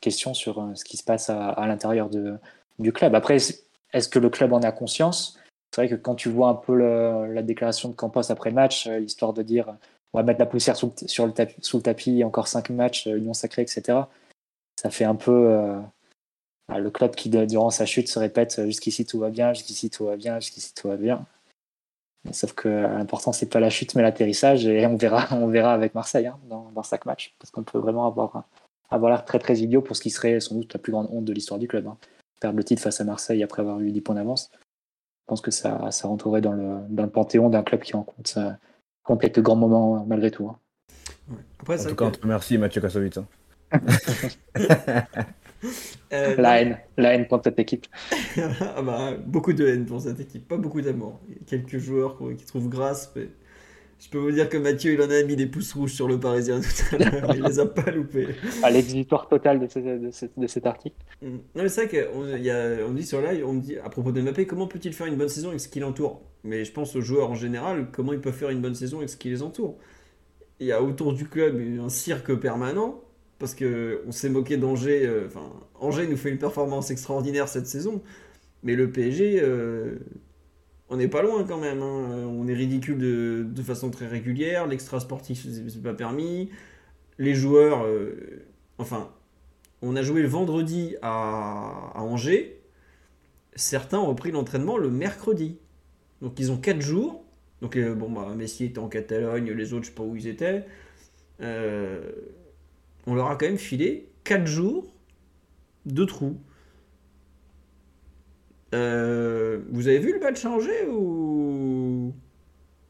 question 0.02 0.34
sur 0.34 0.60
euh, 0.60 0.76
ce 0.76 0.84
qui 0.86 0.98
se 0.98 1.04
passe 1.04 1.30
à, 1.30 1.66
l'intérieur 1.68 2.10
du 2.10 2.94
club. 2.94 3.16
Après, 3.16 3.38
est-ce 3.38 4.10
que 4.10 4.20
le 4.20 4.30
club 4.30 4.54
en 4.54 4.62
a 4.62 4.72
conscience? 4.72 5.40
C'est 5.72 5.82
vrai 5.82 5.90
que 5.90 5.96
quand 5.96 6.16
tu 6.16 6.30
vois 6.30 6.50
un 6.50 6.56
peu 6.56 6.76
la 7.34 7.42
déclaration 7.42 7.90
de 7.90 7.96
Campos 7.96 8.32
après 8.32 8.50
le 8.50 8.56
match, 8.56 8.88
euh, 8.88 9.00
l'histoire 9.00 9.34
de 9.34 9.42
dire 9.42 9.76
on 10.14 10.20
va 10.20 10.24
mettre 10.24 10.40
la 10.40 10.46
poussière 10.46 10.78
sous 10.78 10.94
sur 11.08 11.26
le 11.26 11.34
tapis, 11.82 12.24
encore 12.24 12.48
cinq 12.48 12.70
matchs, 12.70 13.08
euh, 13.08 13.18
Union 13.18 13.34
sacrée, 13.34 13.64
etc. 13.64 14.00
Ça 14.80 14.90
fait 14.90 15.06
un 15.06 15.16
peu, 15.16 15.76
ah, 16.68 16.80
le 16.80 16.92
club 16.92 17.16
qui, 17.16 17.30
durant 17.30 17.70
sa 17.70 17.86
chute, 17.86 18.08
se 18.10 18.20
répète 18.20 18.66
jusqu'ici 18.66 19.06
tout 19.06 19.20
va 19.20 19.30
bien, 19.30 19.54
jusqu'ici 19.54 19.90
tout 19.90 20.06
va 20.06 20.18
bien, 20.18 20.40
jusqu'ici 20.40 20.74
tout 20.74 20.90
va 20.90 20.98
bien. 20.98 21.26
Sauf 22.32 22.54
que 22.54 22.68
l'important, 22.68 23.32
c'est 23.32 23.46
pas 23.46 23.60
la 23.60 23.70
chute, 23.70 23.96
mais 23.96 24.02
l'atterrissage. 24.02 24.66
Et 24.66 24.86
on 24.86 24.98
verra, 24.98 25.28
on 25.32 25.48
verra 25.48 25.74
avec 25.74 25.96
Marseille 25.96 26.28
hein, 26.28 26.40
dans, 26.50 26.72
dans, 26.72 26.84
chaque 26.84 27.06
match. 27.06 27.36
Parce 27.40 27.52
qu'on 27.52 27.64
peut 27.64 27.80
vraiment 27.80 28.08
avoir, 28.08 28.44
avoir 28.90 29.12
l'air 29.12 29.26
très 29.26 29.40
très 29.40 29.58
idiot 29.58 29.82
pour 29.82 29.96
ce 29.96 30.02
qui 30.02 30.10
serait 30.10 30.40
sans 30.40 30.56
doute 30.56 30.74
la 30.74 30.80
plus 30.80 30.92
grande 30.92 31.08
honte 31.12 31.26
de 31.26 31.34
l'histoire 31.34 31.60
du 31.60 31.68
club. 31.68 31.88
Hein. 31.88 31.98
Perdre 32.40 32.58
le 32.58 32.64
titre 32.64 32.82
face 32.82 33.02
à 33.02 33.04
Marseille 33.04 33.44
après 33.44 33.62
avoir 33.62 33.80
eu 33.80 33.92
10 33.92 34.02
points 34.02 34.16
d'avance. 34.16 34.52
Je 34.54 35.28
pense 35.28 35.42
que 35.42 35.52
ça, 35.52 35.90
ça 35.92 36.08
rentrerait 36.08 36.42
dans 36.42 36.54
le, 36.54 36.82
dans 36.90 37.04
le 37.04 37.10
panthéon 37.10 37.50
d'un 37.50 37.64
club 37.64 37.82
qui 37.82 37.96
en 37.96 38.04
compte, 38.04 38.38
compte 39.04 39.22
quelques 39.22 39.42
grands 39.42 39.56
moments 39.56 40.06
malgré 40.06 40.32
tout. 40.32 40.48
Hein. 40.48 40.60
Après, 41.60 41.84
en 41.84 41.90
tout 41.90 41.96
cas, 41.96 42.06
on 42.06 42.12
te 42.12 42.22
remercie 42.22 42.58
Mathieu 42.58 42.82
Kassovitz. 42.82 43.20
Euh, 46.14 46.36
la 46.38 46.62
haine, 46.62 46.78
la 46.96 47.14
haine 47.14 47.28
pour 47.28 47.42
cette 47.44 47.58
équipe. 47.58 47.88
ah 48.38 48.82
bah, 48.84 49.14
beaucoup 49.26 49.52
de 49.52 49.68
haine 49.68 49.86
pour 49.86 50.00
cette 50.00 50.20
équipe, 50.20 50.48
pas 50.48 50.58
beaucoup 50.58 50.80
d'amour. 50.80 51.20
Il 51.28 51.34
y 51.34 51.38
a 51.38 51.42
quelques 51.46 51.80
joueurs 51.80 52.20
qui 52.38 52.46
trouvent 52.46 52.70
grâce, 52.70 53.12
mais 53.16 53.30
je 54.06 54.12
peux 54.12 54.20
vous 54.20 54.32
dire 54.32 54.50
que 54.50 54.58
Mathieu, 54.58 54.94
il 54.94 55.02
en 55.02 55.10
a 55.10 55.24
mis 55.24 55.36
des 55.36 55.48
pouces 55.48 55.74
rouges 55.74 55.94
sur 55.94 56.08
le 56.08 56.20
Parisien 56.20 56.62
tout 56.62 56.96
à 56.96 56.98
l'heure. 57.00 57.36
il 57.36 57.42
les 57.42 57.60
a 57.60 57.66
pas 57.66 57.90
loupés. 57.90 58.28
À 58.62 58.70
l'exutoire 58.70 59.28
total 59.28 59.60
de, 59.60 60.38
de, 60.38 60.48
cet 60.48 60.66
article. 60.68 60.96
Mm. 61.24 61.28
Non, 61.28 61.40
mais 61.56 61.70
c'est 61.70 61.88
vrai 61.88 62.06
qu'on 62.06 62.88
on 62.88 62.94
dit 62.94 63.04
sur 63.04 63.20
live, 63.20 63.44
on 63.48 63.54
me 63.54 63.62
dit 63.62 63.78
à 63.80 63.90
propos 63.90 64.12
de 64.12 64.22
Mbappé, 64.22 64.46
comment 64.46 64.68
peut-il 64.68 64.94
faire 64.94 65.08
une 65.08 65.16
bonne 65.16 65.30
saison 65.30 65.50
avec 65.50 65.60
ce 65.60 65.68
qui 65.68 65.80
l'entoure? 65.80 66.22
Mais 66.44 66.66
je 66.66 66.72
pense 66.72 66.96
aux 66.96 67.02
joueurs 67.02 67.32
en 67.32 67.36
général, 67.36 67.88
comment 67.92 68.14
ils 68.14 68.22
peuvent 68.22 68.36
faire 68.36 68.52
une 68.52 68.62
bonne 68.62 68.76
saison 68.76 68.98
avec 69.00 69.10
ce 69.10 69.18
qui 69.18 69.30
les 69.30 69.42
entoure? 69.42 69.76
Il 70.60 70.68
y 70.68 70.72
a 70.72 70.84
autour 70.84 71.14
du 71.14 71.26
club 71.26 71.60
un 71.84 71.90
cirque 71.90 72.36
permanent 72.36 73.02
parce 73.40 73.56
que 73.56 74.04
on 74.06 74.12
s'est 74.12 74.30
moqué 74.30 74.58
d'Angers. 74.58 75.08
Euh, 75.08 75.26
enfin, 75.26 75.52
Angers 75.80 76.06
nous 76.08 76.18
fait 76.18 76.30
une 76.30 76.38
performance 76.38 76.92
extraordinaire 76.92 77.48
cette 77.48 77.66
saison, 77.66 78.04
mais 78.62 78.76
le 78.76 78.92
PSG, 78.92 79.40
euh, 79.42 79.96
on 80.90 80.98
n'est 80.98 81.08
pas 81.08 81.22
loin 81.22 81.44
quand 81.44 81.58
même. 81.58 81.82
Hein. 81.82 82.26
On 82.28 82.48
est 82.48 82.54
ridicule 82.54 82.98
de, 82.98 83.62
façon 83.64 83.90
très 83.90 84.08
régulière. 84.08 84.68
L'extra 84.68 85.00
sportif, 85.00 85.46
c'est 85.46 85.84
pas 85.84 85.94
permis. 85.94 86.50
Les 87.18 87.34
joueurs, 87.34 87.86
euh, 87.86 88.46
enfin, 88.78 89.10
on 89.82 89.96
a 89.96 90.02
joué 90.02 90.22
le 90.22 90.28
vendredi 90.28 90.96
à, 91.02 91.92
Angers. 91.96 92.62
Certains 93.56 94.00
ont 94.00 94.08
repris 94.08 94.32
l'entraînement 94.32 94.78
le 94.78 94.90
mercredi. 94.90 95.58
Donc 96.22 96.40
ils 96.40 96.52
ont 96.52 96.58
4 96.58 96.82
jours. 96.82 97.24
Donc 97.62 97.78
bon, 97.78 98.10
bah, 98.12 98.34
Messi 98.36 98.66
était 98.66 98.80
en 98.80 98.90
Catalogne, 98.90 99.52
les 99.52 99.74
autres, 99.74 99.86
je 99.86 99.90
sais 99.90 99.96
pas 99.96 100.04
où 100.04 100.16
ils 100.16 100.28
étaient. 100.28 100.66
Euh, 101.42 102.12
on 103.08 103.16
leur 103.16 103.28
a 103.28 103.36
quand 103.36 103.46
même 103.46 103.58
filé 103.58 104.10
4 104.24 104.46
jours 104.46 104.86
de 105.86 106.04
trous. 106.04 106.38
Euh, 108.74 109.60
vous 109.72 109.88
avez 109.88 110.00
vu 110.00 110.14
le 110.14 110.20
match 110.20 110.42
changer 110.42 110.88
ou... 110.90 112.14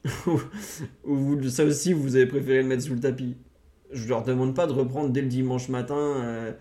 ou 1.05 1.43
ça 1.49 1.65
aussi 1.65 1.93
vous 1.93 2.15
avez 2.15 2.27
préféré 2.27 2.61
le 2.61 2.67
mettre 2.67 2.83
sous 2.83 2.93
le 2.93 2.99
tapis? 2.99 3.35
Je 3.91 4.07
leur 4.07 4.23
demande 4.23 4.55
pas 4.55 4.67
de 4.67 4.73
reprendre 4.73 5.09
dès 5.09 5.21
le 5.21 5.27
dimanche 5.27 5.69
matin 5.69 6.55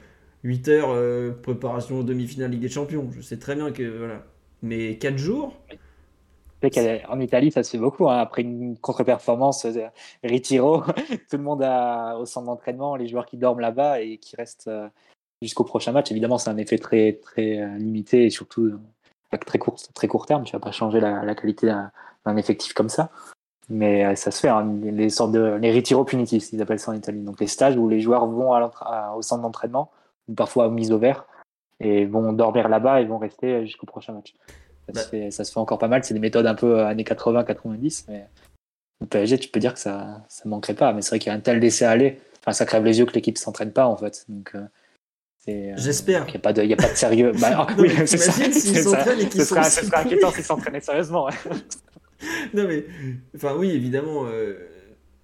8 0.45 0.69
euh, 0.69 0.83
euh, 0.85 1.33
préparation 1.33 2.03
demi-finale 2.03 2.51
Ligue 2.51 2.61
des 2.61 2.69
Champions. 2.69 3.11
Je 3.11 3.21
sais 3.21 3.39
très 3.39 3.55
bien 3.55 3.73
que 3.73 3.83
voilà. 3.83 4.23
Mais 4.62 4.99
4 4.99 5.17
jours? 5.19 5.55
En 7.09 7.21
Italie, 7.21 7.51
ça 7.51 7.62
se 7.62 7.73
fait 7.73 7.79
beaucoup. 7.79 8.09
Hein. 8.09 8.17
Après 8.17 8.41
une 8.41 8.79
contre-performance, 8.79 9.67
euh, 9.67 9.89
Ritiro, 10.23 10.83
tout 11.31 11.37
le 11.37 11.43
monde 11.43 11.62
a, 11.62 12.17
au 12.17 12.25
centre 12.25 12.47
d'entraînement, 12.47 12.97
les 12.97 13.07
joueurs 13.07 13.27
qui 13.27 13.37
dorment 13.37 13.61
là-bas 13.61 14.01
et 14.01 14.17
qui 14.17 14.35
restent 14.37 14.71
jusqu'au 15.43 15.65
prochain 15.65 15.93
match. 15.93 16.11
Évidemment, 16.11 16.39
c'est 16.39 16.51
un 16.51 16.57
effet 16.57 16.79
très, 16.79 17.21
très 17.23 17.79
limité 17.79 18.25
et 18.25 18.31
surtout 18.31 18.73
très 19.39 19.59
court, 19.59 19.76
très 19.95 20.09
court 20.09 20.26
terme. 20.26 20.45
Tu 20.45 20.53
vas 20.53 20.61
pas 20.61 20.72
changer 20.72 21.01
la, 21.01 21.35
qualité 21.35 21.66
d'un 22.24 22.37
effectif 22.37 22.72
comme 22.74 22.89
ça. 22.89 23.11
Mais 23.68 24.14
ça 24.14 24.30
se 24.30 24.41
fait, 24.41 24.49
hein. 24.49 24.78
les 24.82 25.09
sortes 25.09 25.32
de 25.32 25.55
les 25.55 25.72
retiro 25.72 26.05
punitifs, 26.05 26.53
ils 26.53 26.61
appellent 26.61 26.78
ça 26.78 26.91
en 26.91 26.95
Italie. 26.95 27.22
Donc 27.22 27.41
les 27.41 27.47
stages 27.47 27.76
où 27.76 27.89
les 27.89 28.01
joueurs 28.01 28.26
vont 28.26 28.53
à 28.53 29.14
au 29.16 29.22
centre 29.22 29.43
d'entraînement, 29.43 29.91
ou 30.28 30.35
parfois 30.35 30.68
mis 30.68 30.93
au 30.93 30.99
vert, 30.99 31.24
et 31.80 32.05
vont 32.05 32.32
dormir 32.32 32.68
là-bas 32.68 33.01
et 33.01 33.05
vont 33.05 33.18
rester 33.18 33.64
jusqu'au 33.66 33.87
prochain 33.87 34.12
match. 34.12 34.35
Bah. 34.93 35.01
Ça, 35.30 35.45
se 35.45 35.53
fait, 35.53 35.59
encore 35.59 35.78
pas 35.78 35.89
mal. 35.89 36.05
C'est 36.05 36.14
des 36.14 36.20
méthodes 36.20 36.47
un 36.47 36.55
peu 36.55 36.78
euh, 36.78 36.87
années 36.87 37.05
80-90. 37.05 38.05
Mais 38.09 38.28
au 39.01 39.07
PSG, 39.07 39.39
tu 39.39 39.49
peux 39.49 39.61
dire 39.61 39.74
que 39.74 39.80
ça 39.80 40.22
ne 40.45 40.51
manquerait 40.51 40.74
pas. 40.74 40.93
Mais 40.93 41.03
c'est 41.03 41.11
vrai 41.11 41.18
qu'il 41.18 41.30
y 41.30 41.35
a 41.35 41.37
un 41.37 41.41
tel 41.41 41.59
laisser 41.59 41.85
aller. 41.85 42.20
Enfin, 42.41 42.53
ça 42.53 42.66
crève 42.66 42.85
les 42.85 42.99
yeux 42.99 43.07
que 43.07 43.14
l'équipe 43.14 43.39
s'entraîne 43.39 43.72
pas, 43.72 43.87
en 43.87 43.97
fait. 43.97 44.24
Donc, 44.28 44.53
euh, 44.55 44.64
euh, 45.49 45.72
J'espère. 45.76 46.24
Il 46.28 46.30
n'y 46.30 46.36
a, 46.36 46.40
pas 46.40 46.53
de, 46.53 46.72
a 46.72 46.76
pas 46.76 46.88
de 46.88 46.97
sérieux. 46.97 47.32
bah, 47.40 47.66
oui, 47.78 47.90
c'est 48.07 48.16
ça. 48.16 48.32
s'entraînent 48.32 49.20
et 49.20 49.28
qu'ils 49.28 49.45
sont. 49.45 49.62
Ce 49.62 49.84
serait 49.84 49.99
inquiétant 49.99 50.30
s'ils 50.30 50.45
s'entraînaient 50.45 50.80
sérieusement. 50.80 51.28
non, 52.55 52.66
mais. 52.66 52.84
Enfin, 53.34 53.55
oui, 53.57 53.70
évidemment. 53.70 54.26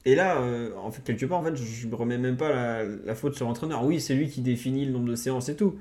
Et 0.04 0.14
là, 0.14 0.42
en 0.82 0.90
fait, 0.90 1.02
quelque 1.02 1.26
part, 1.26 1.38
en 1.38 1.44
fait, 1.44 1.56
je 1.56 1.86
ne 1.86 1.94
remets 1.94 2.18
même 2.18 2.36
pas 2.36 2.50
la, 2.50 2.84
la 2.84 3.14
faute 3.14 3.34
sur 3.34 3.46
l'entraîneur. 3.46 3.84
Oui, 3.84 4.00
c'est 4.00 4.14
lui 4.14 4.28
qui 4.28 4.40
définit 4.40 4.84
le 4.84 4.92
nombre 4.92 5.08
de 5.08 5.14
séances 5.14 5.48
et 5.48 5.56
tout. 5.56 5.76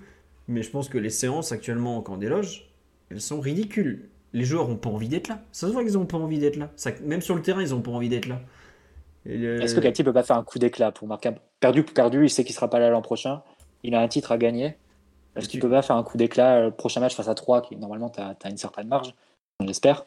Mais 0.49 0.63
je 0.63 0.71
pense 0.71 0.89
que 0.89 0.97
les 0.97 1.11
séances 1.11 1.51
actuellement 1.51 1.95
en 1.97 2.01
camp 2.01 2.17
des 2.17 2.27
loges, 2.27 2.71
elles 3.11 3.21
sont 3.21 3.39
ridicules. 3.39 4.09
Les 4.33 4.43
joueurs 4.43 4.67
n'ont 4.67 4.77
pas 4.77 4.89
envie 4.89 5.07
d'être 5.07 5.27
là. 5.27 5.43
Ça 5.51 5.67
se 5.67 5.71
voit 5.71 5.83
qu'ils 5.83 5.93
n'ont 5.93 6.07
pas 6.07 6.17
envie 6.17 6.39
d'être 6.39 6.57
là. 6.57 6.71
Ça, 6.75 6.91
même 7.03 7.21
sur 7.21 7.35
le 7.35 7.41
terrain, 7.43 7.61
ils 7.61 7.69
n'ont 7.69 7.81
pas 7.81 7.91
envie 7.91 8.09
d'être 8.09 8.27
là. 8.27 8.41
Est-ce 9.25 9.75
que 9.75 9.79
Gatti 9.79 10.03
peut 10.03 10.13
pas 10.13 10.23
faire 10.23 10.37
un 10.37 10.43
coup 10.43 10.57
d'éclat 10.57 10.91
pour 10.91 11.07
marquer 11.07 11.31
Perdu 11.59 11.83
perdu, 11.83 12.23
il 12.23 12.29
sait 12.29 12.43
qu'il 12.43 12.55
sera 12.55 12.67
pas 12.69 12.79
là 12.79 12.89
l'an 12.89 13.01
prochain. 13.01 13.43
Il 13.83 13.95
a 13.95 14.01
un 14.01 14.07
titre 14.07 14.31
à 14.31 14.37
gagner. 14.37 14.75
Est-ce 15.35 15.47
qu'il 15.47 15.59
peut 15.59 15.69
pas 15.69 15.81
faire 15.81 15.95
un 15.95 16.03
coup 16.03 16.17
d'éclat 16.17 16.61
le 16.61 16.67
euh, 16.67 16.71
prochain 16.71 16.99
match 16.99 17.15
face 17.15 17.27
à 17.27 17.35
3 17.35 17.61
qui 17.61 17.75
normalement 17.77 18.09
tu 18.09 18.19
as, 18.19 18.35
une 18.49 18.57
certaine 18.57 18.87
marge, 18.87 19.13
j'espère. 19.65 20.05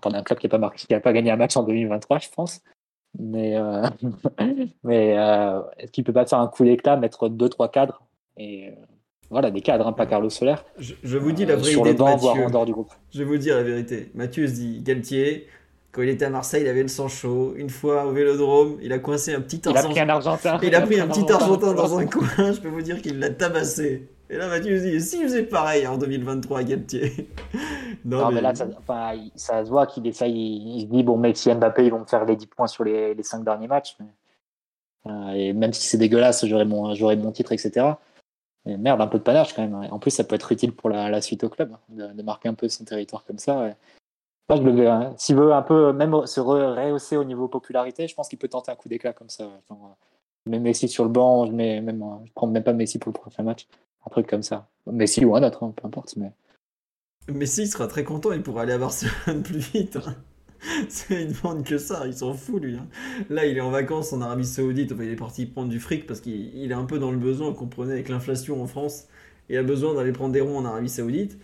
Pendant 0.00 0.18
un 0.18 0.22
club 0.22 0.38
qui 0.38 0.48
n'a 0.48 0.58
pas, 0.58 0.70
qui 0.70 0.86
pas 0.86 1.12
gagné 1.12 1.30
un 1.30 1.36
match 1.36 1.56
en 1.56 1.62
2023, 1.62 2.18
je 2.18 2.28
pense. 2.30 2.60
Mais, 3.18 3.56
euh, 3.56 3.88
mais 4.84 5.18
euh, 5.18 5.62
est-ce 5.78 5.92
qu'il 5.92 6.04
peut 6.04 6.12
pas 6.12 6.26
faire 6.26 6.40
un 6.40 6.48
coup 6.48 6.64
d'éclat, 6.64 6.96
mettre 6.96 7.28
2-3 7.28 7.70
cadres 7.70 8.02
et 8.36 8.74
voilà, 9.30 9.50
des 9.50 9.60
cadres, 9.60 9.86
hein, 9.86 9.92
pas 9.92 10.06
Carlos 10.06 10.30
Soler. 10.30 10.54
Je, 10.78 11.18
vous 11.18 11.32
dis 11.32 11.44
la 11.46 11.56
vraie 11.56 11.72
idée 11.72 11.94
de 11.94 12.02
Mathieu. 12.02 12.64
du 12.64 12.72
groupe. 12.72 12.92
Je 13.12 13.18
vais 13.18 13.24
vous 13.24 13.38
dire 13.38 13.56
la 13.56 13.64
vérité. 13.64 14.10
Mathieu 14.14 14.46
se 14.46 14.52
dit 14.52 14.82
Galtier, 14.82 15.48
quand 15.96 16.02
il 16.02 16.10
était 16.10 16.26
à 16.26 16.30
Marseille, 16.30 16.62
il 16.62 16.68
avait 16.68 16.82
le 16.82 16.88
sang 16.88 17.08
chaud. 17.08 17.54
Une 17.56 17.70
fois 17.70 18.04
au 18.04 18.12
Vélodrome, 18.12 18.78
il 18.82 18.92
a 18.92 18.98
coincé 18.98 19.34
un 19.34 19.40
petit 19.40 19.66
Argentin. 19.66 19.88
Il 19.88 19.90
a 19.90 19.90
pris 19.90 20.00
un 20.00 20.08
Argentin. 20.10 20.58
Il 20.62 20.74
a 20.74 20.80
pris 20.82 21.00
un 21.00 21.08
petit 21.08 21.32
Argentin 21.32 21.72
dans 21.72 21.98
un 21.98 22.06
coin. 22.06 22.52
Je 22.52 22.60
peux 22.60 22.68
vous 22.68 22.82
dire 22.82 23.00
qu'il 23.00 23.18
l'a 23.18 23.30
tabassé. 23.30 24.08
Et 24.28 24.36
là, 24.36 24.48
Mathieu 24.48 24.78
se 24.78 24.84
dit, 24.84 25.00
si 25.00 25.22
faisait 25.22 25.44
pareil 25.44 25.86
en 25.86 25.96
2023 25.96 26.58
à 26.58 26.64
Galtier 26.64 27.30
Non, 28.04 28.30
mais... 28.30 28.40
là, 28.40 28.54
ça, 28.54 28.66
ça 29.36 29.64
se 29.64 29.70
voit 29.70 29.86
qu'il 29.86 30.06
essaye, 30.06 30.34
il, 30.34 30.80
se 30.82 30.86
dit, 30.86 31.02
bon, 31.02 31.16
Messi 31.16 31.54
Mbappé, 31.54 31.86
ils 31.86 31.90
vont 31.90 32.00
me 32.00 32.06
faire 32.06 32.24
les 32.24 32.36
10 32.36 32.46
points 32.46 32.66
sur 32.66 32.84
les, 32.84 33.14
les 33.14 33.22
5 33.22 33.42
derniers 33.42 33.68
matchs. 33.68 33.96
Euh, 35.06 35.30
et 35.30 35.52
même 35.52 35.72
si 35.72 35.88
c'est 35.88 35.96
dégueulasse, 35.96 36.44
j'aurai 36.44 36.64
mon, 36.64 36.94
mon 36.94 37.32
titre, 37.32 37.52
etc 37.52 37.94
merde, 38.66 39.00
un 39.00 39.06
peu 39.06 39.18
de 39.18 39.22
panache 39.22 39.54
quand 39.54 39.62
même. 39.62 39.74
En 39.92 39.98
plus, 39.98 40.10
ça 40.10 40.24
peut 40.24 40.34
être 40.34 40.50
utile 40.50 40.72
pour 40.72 40.90
la, 40.90 41.20
suite 41.20 41.44
au 41.44 41.48
club, 41.48 41.72
hein, 41.72 42.12
de, 42.14 42.22
marquer 42.22 42.48
un 42.48 42.54
peu 42.54 42.68
son 42.68 42.84
territoire 42.84 43.24
comme 43.24 43.38
ça. 43.38 43.74
Je 44.48 44.62
le 44.62 44.70
veux. 44.70 44.88
Hein. 44.88 45.12
S'il 45.16 45.36
veut 45.36 45.52
un 45.52 45.62
peu 45.62 45.92
même 45.92 46.24
se 46.26 46.38
rehausser 46.40 47.16
au 47.16 47.24
niveau 47.24 47.48
popularité, 47.48 48.06
je 48.06 48.14
pense 48.14 48.28
qu'il 48.28 48.38
peut 48.38 48.48
tenter 48.48 48.70
un 48.70 48.76
coup 48.76 48.88
d'éclat 48.88 49.12
comme 49.12 49.28
ça. 49.28 49.48
je 49.68 50.50
mets 50.50 50.60
Messi 50.60 50.88
sur 50.88 51.04
le 51.04 51.10
banc, 51.10 51.46
je, 51.46 51.52
mets 51.52 51.80
même, 51.80 52.04
je 52.24 52.32
prends 52.32 52.46
même 52.46 52.62
pas 52.62 52.72
Messi 52.72 52.98
pour 52.98 53.10
le 53.12 53.18
prochain 53.18 53.42
match. 53.42 53.66
Un 54.06 54.10
truc 54.10 54.28
comme 54.28 54.44
ça. 54.44 54.68
Messi 54.86 55.24
ou 55.24 55.34
un 55.34 55.42
autre, 55.42 55.64
hein, 55.64 55.72
peu 55.74 55.86
importe. 55.86 56.14
Mais... 56.16 56.32
Messi 57.28 57.66
sera 57.66 57.88
très 57.88 58.04
content, 58.04 58.32
il 58.32 58.42
pourra 58.42 58.62
aller 58.62 58.72
à 58.72 58.78
Barcelone 58.78 59.42
plus 59.44 59.58
vite. 59.58 59.98
il 61.10 61.32
demande 61.32 61.64
que 61.64 61.76
ça, 61.76 62.06
il 62.06 62.14
s'en 62.14 62.32
fout 62.32 62.62
lui. 62.62 62.76
Hein. 62.76 62.86
Là, 63.30 63.46
il 63.46 63.56
est 63.56 63.60
en 63.60 63.70
vacances 63.70 64.12
en 64.12 64.20
Arabie 64.20 64.46
Saoudite, 64.46 64.94
il 64.96 65.10
est 65.10 65.16
parti 65.16 65.46
prendre 65.46 65.68
du 65.68 65.80
fric 65.80 66.06
parce 66.06 66.20
qu'il 66.20 66.70
est 66.70 66.74
un 66.74 66.84
peu 66.84 67.00
dans 67.00 67.10
le 67.10 67.18
besoin, 67.18 67.52
comprenez, 67.52 67.92
avec 67.92 68.08
l'inflation 68.08 68.62
en 68.62 68.68
France, 68.68 69.08
il 69.48 69.56
a 69.56 69.64
besoin 69.64 69.94
d'aller 69.94 70.12
prendre 70.12 70.32
des 70.32 70.40
ronds 70.40 70.58
en 70.58 70.64
Arabie 70.64 70.88
Saoudite. 70.88 71.36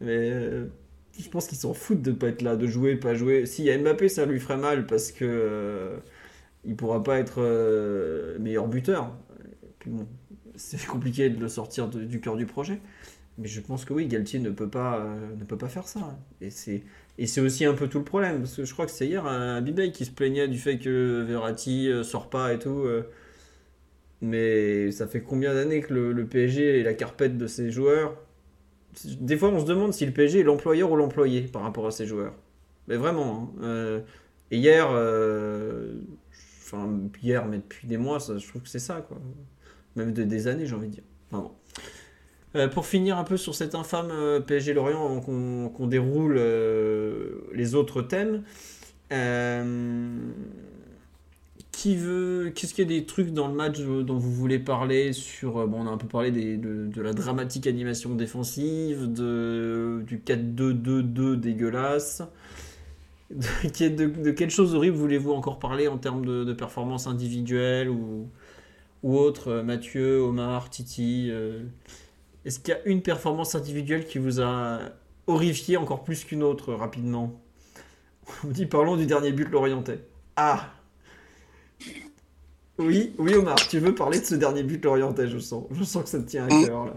Mais 0.00 0.30
euh, 0.30 0.66
je 1.18 1.28
pense 1.28 1.46
qu'il 1.46 1.58
s'en 1.58 1.74
fout 1.74 2.00
de 2.00 2.12
pas 2.12 2.28
être 2.28 2.42
là, 2.42 2.56
de 2.56 2.66
jouer, 2.66 2.96
pas 2.96 3.14
jouer. 3.14 3.46
Si 3.46 3.64
y 3.64 3.70
a 3.70 3.78
Mbappé, 3.78 4.08
ça 4.08 4.26
lui 4.26 4.40
ferait 4.40 4.56
mal 4.56 4.86
parce 4.86 5.12
que 5.12 5.24
euh, 5.24 5.96
il 6.64 6.76
pourra 6.76 7.02
pas 7.02 7.18
être 7.18 7.36
euh, 7.38 8.38
meilleur 8.38 8.68
buteur. 8.68 9.12
c'est 10.56 10.84
compliqué 10.86 11.30
de 11.30 11.40
le 11.40 11.48
sortir 11.48 11.88
du 11.88 12.20
cœur 12.20 12.36
du 12.36 12.46
projet. 12.46 12.80
Mais 13.38 13.48
je 13.48 13.60
pense 13.60 13.84
que 13.84 13.92
oui, 13.92 14.06
Galtier 14.06 14.38
ne 14.38 14.50
peut 14.50 14.68
pas, 14.68 15.04
ne 15.36 15.44
peut 15.44 15.58
pas 15.58 15.68
faire 15.68 15.88
ça. 15.88 16.16
Et 16.40 16.50
c'est 16.50 16.84
et 17.18 17.26
c'est 17.26 17.40
aussi 17.40 17.64
un 17.64 17.74
peu 17.74 17.88
tout 17.88 17.98
le 17.98 18.04
problème, 18.04 18.40
parce 18.40 18.56
que 18.56 18.64
je 18.64 18.72
crois 18.72 18.86
que 18.86 18.92
c'est 18.92 19.06
hier 19.06 19.24
un 19.26 19.60
Bibay 19.60 19.92
qui 19.92 20.04
se 20.04 20.10
plaignait 20.10 20.48
du 20.48 20.58
fait 20.58 20.78
que 20.78 21.22
Verratti 21.26 21.88
euh, 21.88 22.02
sort 22.02 22.28
pas 22.28 22.52
et 22.52 22.58
tout. 22.58 22.70
Euh. 22.70 23.04
Mais 24.20 24.90
ça 24.92 25.06
fait 25.06 25.20
combien 25.22 25.54
d'années 25.54 25.80
que 25.80 25.94
le, 25.94 26.26
PSG 26.26 26.80
est 26.80 26.82
la 26.82 26.94
carpette 26.94 27.38
de 27.38 27.46
ses 27.46 27.70
joueurs? 27.70 28.16
Des 29.20 29.36
fois, 29.36 29.50
on 29.50 29.60
se 29.60 29.66
demande 29.66 29.92
si 29.92 30.06
le 30.06 30.12
PSG 30.12 30.40
est 30.40 30.44
l'employeur 30.44 30.90
ou 30.90 30.96
l'employé 30.96 31.42
par 31.42 31.62
rapport 31.62 31.86
à 31.86 31.90
ses 31.90 32.06
joueurs. 32.06 32.34
Mais 32.88 32.96
vraiment. 32.96 33.52
Hein. 33.60 33.62
Euh, 33.62 34.00
et 34.50 34.58
hier, 34.58 34.88
enfin 36.62 36.88
hier, 37.22 37.46
mais 37.46 37.58
depuis 37.58 37.86
des 37.86 37.96
mois, 37.96 38.20
ça, 38.20 38.38
je 38.38 38.46
trouve 38.46 38.62
que 38.62 38.68
c'est 38.68 38.78
ça. 38.78 39.06
Même 39.96 40.12
de, 40.12 40.24
des 40.24 40.46
années, 40.46 40.66
j'ai 40.66 40.74
envie 40.74 40.88
de 40.88 40.94
dire. 40.94 41.04
Euh, 42.56 42.68
pour 42.68 42.86
finir 42.86 43.18
un 43.18 43.24
peu 43.24 43.36
sur 43.36 43.54
cet 43.54 43.74
infâme 43.74 44.10
euh, 44.12 44.38
PSG 44.38 44.74
Lorient 44.74 45.20
qu'on 45.20 45.86
déroule 45.88 46.36
euh, 46.38 47.40
les 47.52 47.74
autres 47.74 48.00
thèmes. 48.02 48.42
Qui 51.84 51.96
veut. 51.96 52.50
Qu'est-ce 52.54 52.72
qu'il 52.74 52.90
y 52.90 52.94
a 52.94 52.98
des 53.00 53.04
trucs 53.04 53.30
dans 53.34 53.46
le 53.46 53.52
match 53.54 53.78
euh, 53.80 54.02
dont 54.02 54.16
vous 54.16 54.32
voulez 54.32 54.58
parler 54.58 55.12
sur. 55.12 55.58
euh, 55.58 55.66
Bon, 55.66 55.82
on 55.82 55.86
a 55.86 55.90
un 55.90 55.98
peu 55.98 56.06
parlé 56.08 56.30
de, 56.30 56.86
de 56.86 57.02
la 57.02 57.12
dramatique 57.12 57.66
animation 57.66 58.14
défensive, 58.14 59.12
de, 59.12 60.02
du 60.06 60.18
4-2-2-2 60.18 61.36
dégueulasse. 61.36 62.22
De, 63.30 63.88
de, 63.88 64.06
de 64.06 64.30
quelle 64.30 64.50
chose 64.50 64.74
horrible 64.74 64.96
voulez-vous 64.96 65.32
encore 65.32 65.58
parler 65.58 65.88
en 65.88 65.98
termes 65.98 66.24
de, 66.24 66.44
de 66.44 66.52
performance 66.52 67.06
individuelle 67.06 67.88
ou, 67.90 68.28
ou 69.02 69.16
autre 69.18 69.48
euh, 69.48 69.62
Mathieu, 69.62 70.20
Omar, 70.22 70.70
Titi 70.70 71.30
Est-ce 72.44 72.60
qu'il 72.60 72.74
y 72.74 72.76
a 72.76 72.84
une 72.86 73.02
performance 73.02 73.54
individuelle 73.54 74.06
qui 74.06 74.18
vous 74.18 74.40
a 74.40 74.80
horrifié 75.26 75.76
encore 75.76 76.04
plus 76.04 76.24
qu'une 76.24 76.42
autre 76.42 76.74
rapidement? 76.74 77.40
On 78.44 78.48
dit 78.48 78.66
parlons 78.66 78.96
du 78.96 79.06
dernier 79.06 79.32
but 79.32 79.50
lorientais. 79.50 80.00
Ah 80.36 80.74
Oui, 82.78 83.14
oui 83.18 83.34
Omar, 83.34 83.56
tu 83.68 83.78
veux 83.78 83.94
parler 83.94 84.18
de 84.20 84.24
ce 84.24 84.34
dernier 84.34 84.62
but 84.62 84.84
lorientais, 84.84 85.28
je 85.28 85.38
sens. 85.38 85.64
Je 85.70 85.84
sens 85.84 86.02
que 86.04 86.08
ça 86.08 86.18
te 86.18 86.24
tient 86.28 86.44
à 86.48 86.52
Mm. 86.54 86.66
cœur 86.66 86.84
là. 86.86 86.92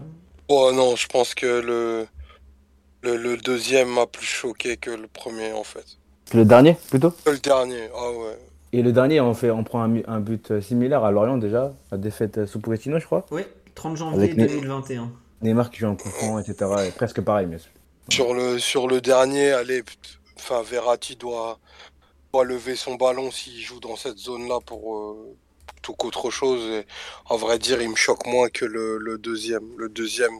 Oh 0.48 0.72
non, 0.72 0.96
je 0.96 1.06
pense 1.06 1.34
que 1.34 1.46
le, 1.46 2.06
le, 3.02 3.16
le 3.16 3.36
deuxième 3.36 3.88
m'a 3.88 4.06
plus 4.06 4.26
choqué 4.26 4.76
que 4.76 4.90
le 4.90 5.06
premier 5.06 5.52
en 5.52 5.62
fait. 5.64 5.84
Le 6.34 6.44
dernier, 6.44 6.76
plutôt? 6.90 7.12
Le 7.26 7.38
dernier, 7.38 7.88
ah 7.94 8.10
ouais. 8.10 8.38
Et 8.72 8.82
le 8.82 8.92
dernier, 8.92 9.20
on, 9.20 9.32
fait, 9.34 9.50
on 9.50 9.64
prend 9.64 9.82
un, 9.82 10.20
but 10.20 10.60
similaire 10.60 11.04
à 11.04 11.10
Lorient 11.10 11.38
déjà, 11.38 11.72
la 11.90 11.96
défaite 11.98 12.44
sous 12.44 12.60
Pochettino, 12.60 12.98
je 12.98 13.06
crois. 13.06 13.24
Oui, 13.30 13.42
30 13.74 13.96
janvier 13.96 14.18
Avec 14.24 14.36
les- 14.36 14.46
2021. 14.46 15.10
Neymar 15.40 15.70
qui 15.70 15.78
joue 15.78 15.86
en 15.86 15.94
coup 15.96 16.08
franc, 16.10 16.38
etc. 16.40 16.70
Et 16.86 16.90
presque 16.90 17.20
pareil, 17.22 17.46
mais 17.46 17.58
Sur 18.10 18.34
le, 18.34 18.58
sur 18.58 18.88
le 18.88 19.00
dernier, 19.00 19.52
allez, 19.52 19.82
enfin 20.36 20.62
Verratti 20.62 21.14
doit, 21.16 21.58
doit 22.34 22.44
lever 22.44 22.74
son 22.76 22.96
ballon 22.96 23.30
s'il 23.30 23.60
joue 23.60 23.80
dans 23.80 23.96
cette 23.96 24.18
zone-là 24.18 24.58
pour 24.66 24.96
euh, 24.98 25.36
tout 25.82 25.94
qu'autre 25.94 26.30
chose. 26.30 26.62
Et, 26.70 26.86
à 27.28 27.36
vrai 27.36 27.58
dire, 27.58 27.80
il 27.82 27.90
me 27.90 27.96
choque 27.96 28.26
moins 28.26 28.48
que 28.48 28.64
le, 28.64 29.18
deuxième. 29.18 29.66
Le 29.76 29.88
deuxième, 29.88 30.38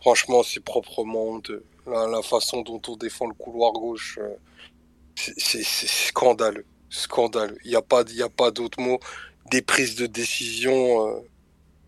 franchement, 0.00 0.42
c'est 0.42 0.60
proprement 0.60 1.28
honteux. 1.28 1.64
La, 1.86 2.22
façon 2.22 2.62
dont 2.62 2.80
on 2.88 2.96
défend 2.96 3.26
le 3.26 3.34
couloir 3.34 3.72
gauche, 3.72 4.18
euh, 4.20 4.34
c'est- 5.14 5.64
scandaleux. 5.64 6.66
Scandaleux. 6.90 7.58
Il 7.64 7.70
n'y 7.70 7.76
a 7.76 7.82
pas, 7.82 8.04
pas 8.36 8.50
d'autre 8.50 8.80
mot. 8.80 9.00
Des 9.50 9.62
prises 9.62 9.96
de 9.96 10.06
décision 10.06 11.08
euh, 11.08 11.20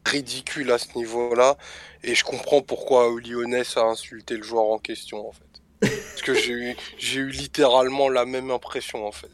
ridicules 0.07 0.71
à 0.71 0.79
ce 0.79 0.97
niveau-là. 0.97 1.57
Et 2.03 2.15
je 2.15 2.25
comprends 2.25 2.63
pourquoi 2.63 3.11
Lyonnais 3.21 3.63
a 3.77 3.83
insulté 3.83 4.37
le 4.37 4.43
joueur 4.43 4.65
en 4.65 4.79
question, 4.79 5.29
en 5.29 5.33
fait. 5.33 5.45
Parce 5.81 6.23
que 6.23 6.35
j'ai 6.35 6.53
eu, 6.53 6.77
eu 7.15 7.31
littéralement 7.31 8.09
la 8.09 8.25
même 8.25 8.51
impression, 8.51 9.07
en 9.07 9.13
fait. 9.13 9.31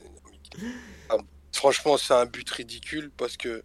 Franchement, 1.56 1.96
c'est 1.96 2.12
un 2.12 2.26
but 2.26 2.48
ridicule 2.50 3.10
parce 3.16 3.38
que 3.38 3.62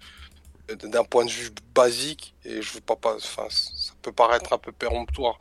euh, 0.70 0.76
d'un 0.76 1.04
point 1.04 1.26
de 1.26 1.30
vue 1.30 1.52
basique, 1.76 2.34
et 2.46 2.62
je 2.62 2.72
veux 2.72 2.80
pas, 2.80 2.96
pas 2.96 3.16
enfin, 3.16 3.48
ça 3.50 3.92
peut 4.02 4.14
paraître 4.14 4.54
un 4.54 4.58
peu 4.58 4.72
péremptoire 4.72 5.38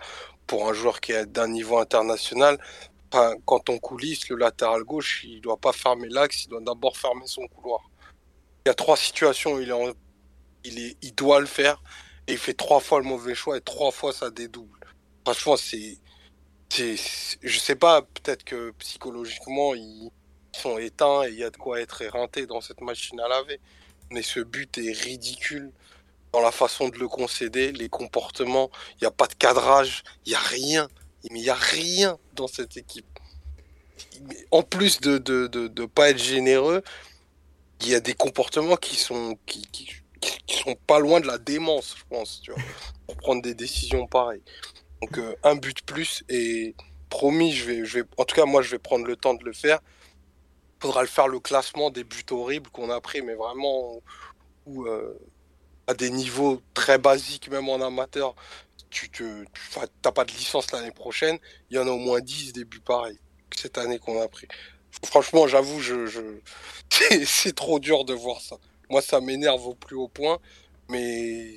pour 0.48 0.68
un 0.68 0.72
joueur 0.72 1.00
qui 1.00 1.12
est 1.12 1.26
d'un 1.26 1.46
niveau 1.46 1.78
international. 1.78 2.58
Quand 3.44 3.68
on 3.70 3.78
coulisse, 3.78 4.28
le 4.28 4.36
latéral 4.36 4.82
gauche, 4.82 5.22
il 5.24 5.40
doit 5.40 5.58
pas 5.58 5.72
fermer 5.72 6.08
l'axe, 6.08 6.44
il 6.44 6.48
doit 6.48 6.60
d'abord 6.60 6.96
fermer 6.96 7.26
son 7.26 7.46
couloir. 7.46 7.88
Il 8.64 8.68
y 8.68 8.72
a 8.72 8.74
trois 8.74 8.96
situations 8.96 9.52
où 9.52 9.60
il, 9.60 9.70
est 9.70 9.94
il, 10.64 10.78
est... 10.78 10.96
il 11.02 11.14
doit 11.14 11.38
le 11.38 11.46
faire, 11.46 11.80
et 12.26 12.32
il 12.32 12.38
fait 12.38 12.54
trois 12.54 12.80
fois 12.80 12.98
le 12.98 13.06
mauvais 13.06 13.36
choix, 13.36 13.56
et 13.56 13.60
trois 13.60 13.92
fois 13.92 14.12
ça 14.12 14.30
dédouble. 14.30 14.78
Franchement, 15.24 15.56
c'est. 15.56 15.98
Je 16.72 17.58
sais 17.58 17.76
pas, 17.76 18.02
peut-être 18.02 18.42
que 18.44 18.72
psychologiquement, 18.78 19.74
ils 19.74 20.10
sont 20.52 20.78
éteints 20.78 21.24
et 21.24 21.30
il 21.30 21.38
y 21.38 21.44
a 21.44 21.50
de 21.50 21.56
quoi 21.56 21.80
être 21.80 22.02
éreinté 22.02 22.46
dans 22.46 22.60
cette 22.60 22.80
machine 22.80 23.20
à 23.20 23.28
laver. 23.28 23.60
Mais 24.10 24.22
ce 24.22 24.40
but 24.40 24.78
est 24.78 24.92
ridicule 24.92 25.72
dans 26.32 26.40
la 26.40 26.52
façon 26.52 26.88
de 26.88 26.98
le 26.98 27.08
concéder, 27.08 27.72
les 27.72 27.88
comportements, 27.88 28.70
il 28.94 29.04
n'y 29.04 29.06
a 29.08 29.10
pas 29.10 29.26
de 29.26 29.34
cadrage, 29.34 30.02
il 30.26 30.30
n'y 30.30 30.36
a 30.36 30.40
rien. 30.40 30.88
Il 31.24 31.34
n'y 31.34 31.48
a 31.50 31.54
rien 31.54 32.18
dans 32.34 32.46
cette 32.46 32.76
équipe. 32.76 33.18
En 34.50 34.62
plus 34.62 35.00
de 35.00 35.12
ne 35.12 35.18
de, 35.18 35.68
de, 35.68 35.86
pas 35.86 36.10
être 36.10 36.22
généreux, 36.22 36.82
il 37.80 37.88
y 37.88 37.94
a 37.94 38.00
des 38.00 38.14
comportements 38.14 38.76
qui 38.76 38.96
sont, 38.96 39.38
qui- 39.46 39.66
qui 39.70 40.56
sont 40.56 40.76
pas 40.86 40.98
loin 40.98 41.20
de 41.20 41.26
la 41.26 41.38
démence, 41.38 41.96
je 41.98 42.04
pense, 42.08 42.40
tu 42.42 42.52
vois, 42.52 42.60
pour 43.06 43.16
prendre 43.16 43.42
des 43.42 43.54
décisions 43.54 44.06
pareilles. 44.06 44.42
Donc 45.00 45.18
euh, 45.18 45.34
un 45.42 45.56
but 45.56 45.82
plus 45.82 46.24
et 46.28 46.74
promis, 47.08 47.52
je 47.52 47.64
vais, 47.64 47.84
je 47.84 48.00
vais, 48.00 48.04
en 48.16 48.24
tout 48.24 48.36
cas 48.36 48.44
moi 48.44 48.62
je 48.62 48.70
vais 48.70 48.78
prendre 48.78 49.06
le 49.06 49.16
temps 49.16 49.34
de 49.34 49.44
le 49.44 49.52
faire. 49.52 49.80
Faudra 50.80 51.02
le 51.02 51.08
faire 51.08 51.28
le 51.28 51.40
classement 51.40 51.90
des 51.90 52.04
buts 52.04 52.24
horribles 52.30 52.70
qu'on 52.70 52.90
a 52.90 53.00
pris, 53.00 53.22
mais 53.22 53.34
vraiment 53.34 54.02
où, 54.66 54.86
euh, 54.86 55.18
à 55.86 55.94
des 55.94 56.10
niveaux 56.10 56.62
très 56.74 56.98
basiques, 56.98 57.48
même 57.50 57.68
en 57.68 57.80
amateur, 57.80 58.34
tu 58.90 59.10
t'as 60.02 60.12
pas 60.12 60.24
de 60.24 60.32
licence 60.32 60.72
l'année 60.72 60.92
prochaine, 60.92 61.38
il 61.70 61.76
y 61.76 61.78
en 61.80 61.86
a 61.86 61.90
au 61.90 61.98
moins 61.98 62.20
10 62.20 62.52
des 62.52 62.64
buts 62.64 62.80
pareils 62.80 63.18
que 63.50 63.60
cette 63.60 63.78
année 63.78 63.98
qu'on 63.98 64.20
a 64.20 64.28
pris. 64.28 64.48
Franchement, 65.06 65.46
j'avoue, 65.48 65.80
je, 65.80 66.06
je... 66.06 66.20
c'est 67.26 67.54
trop 67.54 67.78
dur 67.80 68.04
de 68.04 68.14
voir 68.14 68.40
ça. 68.40 68.56
Moi, 68.90 69.02
ça 69.02 69.20
m'énerve 69.20 69.66
au 69.66 69.74
plus 69.74 69.96
haut 69.96 70.08
point, 70.08 70.38
mais 70.88 71.54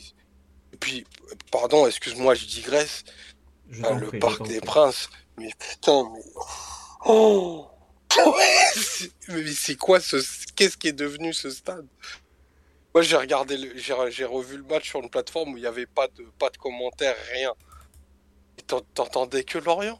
et 0.73 0.77
puis, 0.79 1.05
pardon, 1.51 1.87
excuse-moi, 1.87 2.35
je 2.35 2.45
digresse. 2.45 3.03
Je 3.69 3.83
Ah, 3.83 3.89
t'en 3.89 3.99
le 3.99 4.07
prie, 4.07 4.19
Parc 4.19 4.43
des. 4.43 4.61
Princes, 4.61 5.09
mais 5.37 5.51
putain, 5.59 6.09
mais 6.13 6.23
oh 7.05 7.67
mais 9.29 9.51
c'est 9.51 9.75
quoi 9.75 9.99
ce 9.99 10.17
qu'est-ce 10.55 10.77
qui 10.77 10.87
est 10.89 10.93
devenu 10.93 11.33
ce 11.33 11.49
stade? 11.49 11.87
Moi, 12.93 13.01
j'ai 13.01 13.15
regardé, 13.17 13.57
le... 13.57 13.75
j'ai 13.75 13.95
j'ai 14.09 14.25
revu 14.25 14.57
le 14.57 14.63
match 14.63 14.89
sur 14.89 14.99
une 15.01 15.09
plateforme 15.09 15.53
où 15.53 15.57
il 15.57 15.61
n'y 15.61 15.67
avait 15.67 15.87
pas 15.87 16.07
de 16.07 16.25
pas 16.37 16.49
de 16.49 16.57
commentaires, 16.57 17.15
rien. 17.31 17.53
T'entendais 18.93 19.43
que 19.43 19.57
Lorient. 19.57 19.99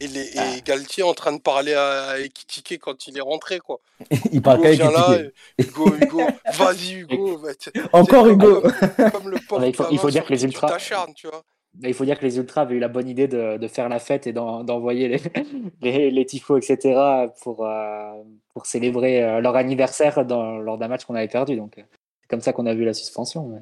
Et, 0.00 0.08
les... 0.08 0.26
et 0.36 0.62
Galtier 0.62 1.02
en 1.02 1.14
train 1.14 1.32
de 1.32 1.40
parler 1.40 1.74
à, 1.74 2.18
Ekitike 2.20 2.78
quand 2.78 3.06
il 3.06 3.16
est 3.16 3.22
rentré, 3.22 3.58
quoi. 3.58 3.80
il 4.32 4.42
parle 4.42 4.62
là, 4.62 4.70
Ekitike. 4.72 5.34
Hugo, 5.58 5.94
Hugo, 5.96 6.20
vas-y 6.54 6.92
Hugo. 6.92 7.40
Encore 7.92 8.26
Hugo 8.28 8.60
Comme, 8.60 9.10
comme 9.10 9.28
le 9.30 9.38
il 9.38 9.42
faut- 9.42 9.60
il 9.60 9.74
gamin 9.74 9.98
faut 9.98 10.10
dire 10.10 10.24
que 10.24 10.32
les 10.32 10.44
ultras- 10.44 10.76
tu 11.14 11.26
vois. 11.28 11.44
Il 11.82 11.94
faut 11.94 12.04
dire 12.04 12.18
que 12.18 12.24
les 12.24 12.38
Ultras 12.38 12.62
avaient 12.62 12.76
eu 12.76 12.78
la 12.78 12.88
bonne 12.88 13.08
idée 13.08 13.28
de, 13.28 13.56
de 13.58 13.68
faire 13.68 13.88
la 13.88 13.98
fête 13.98 14.26
et 14.26 14.32
d'en- 14.32 14.64
d'envoyer 14.64 15.08
les, 15.08 15.20
les, 15.82 16.10
les 16.10 16.26
tifos, 16.26 16.56
etc., 16.56 17.28
pour, 17.42 17.66
euh, 17.66 18.22
pour 18.54 18.66
célébrer 18.66 19.22
euh, 19.22 19.40
leur 19.40 19.56
anniversaire 19.56 20.24
dans, 20.24 20.58
lors 20.58 20.78
d'un 20.78 20.88
match 20.88 21.04
qu'on 21.04 21.14
avait 21.14 21.28
perdu. 21.28 21.56
Donc, 21.56 21.78
euh, 21.78 21.82
c'est 22.22 22.28
comme 22.28 22.40
ça 22.40 22.52
qu'on 22.52 22.66
a 22.66 22.74
vu 22.74 22.84
la 22.84 22.94
suspension. 22.94 23.46
mais- 23.48 23.60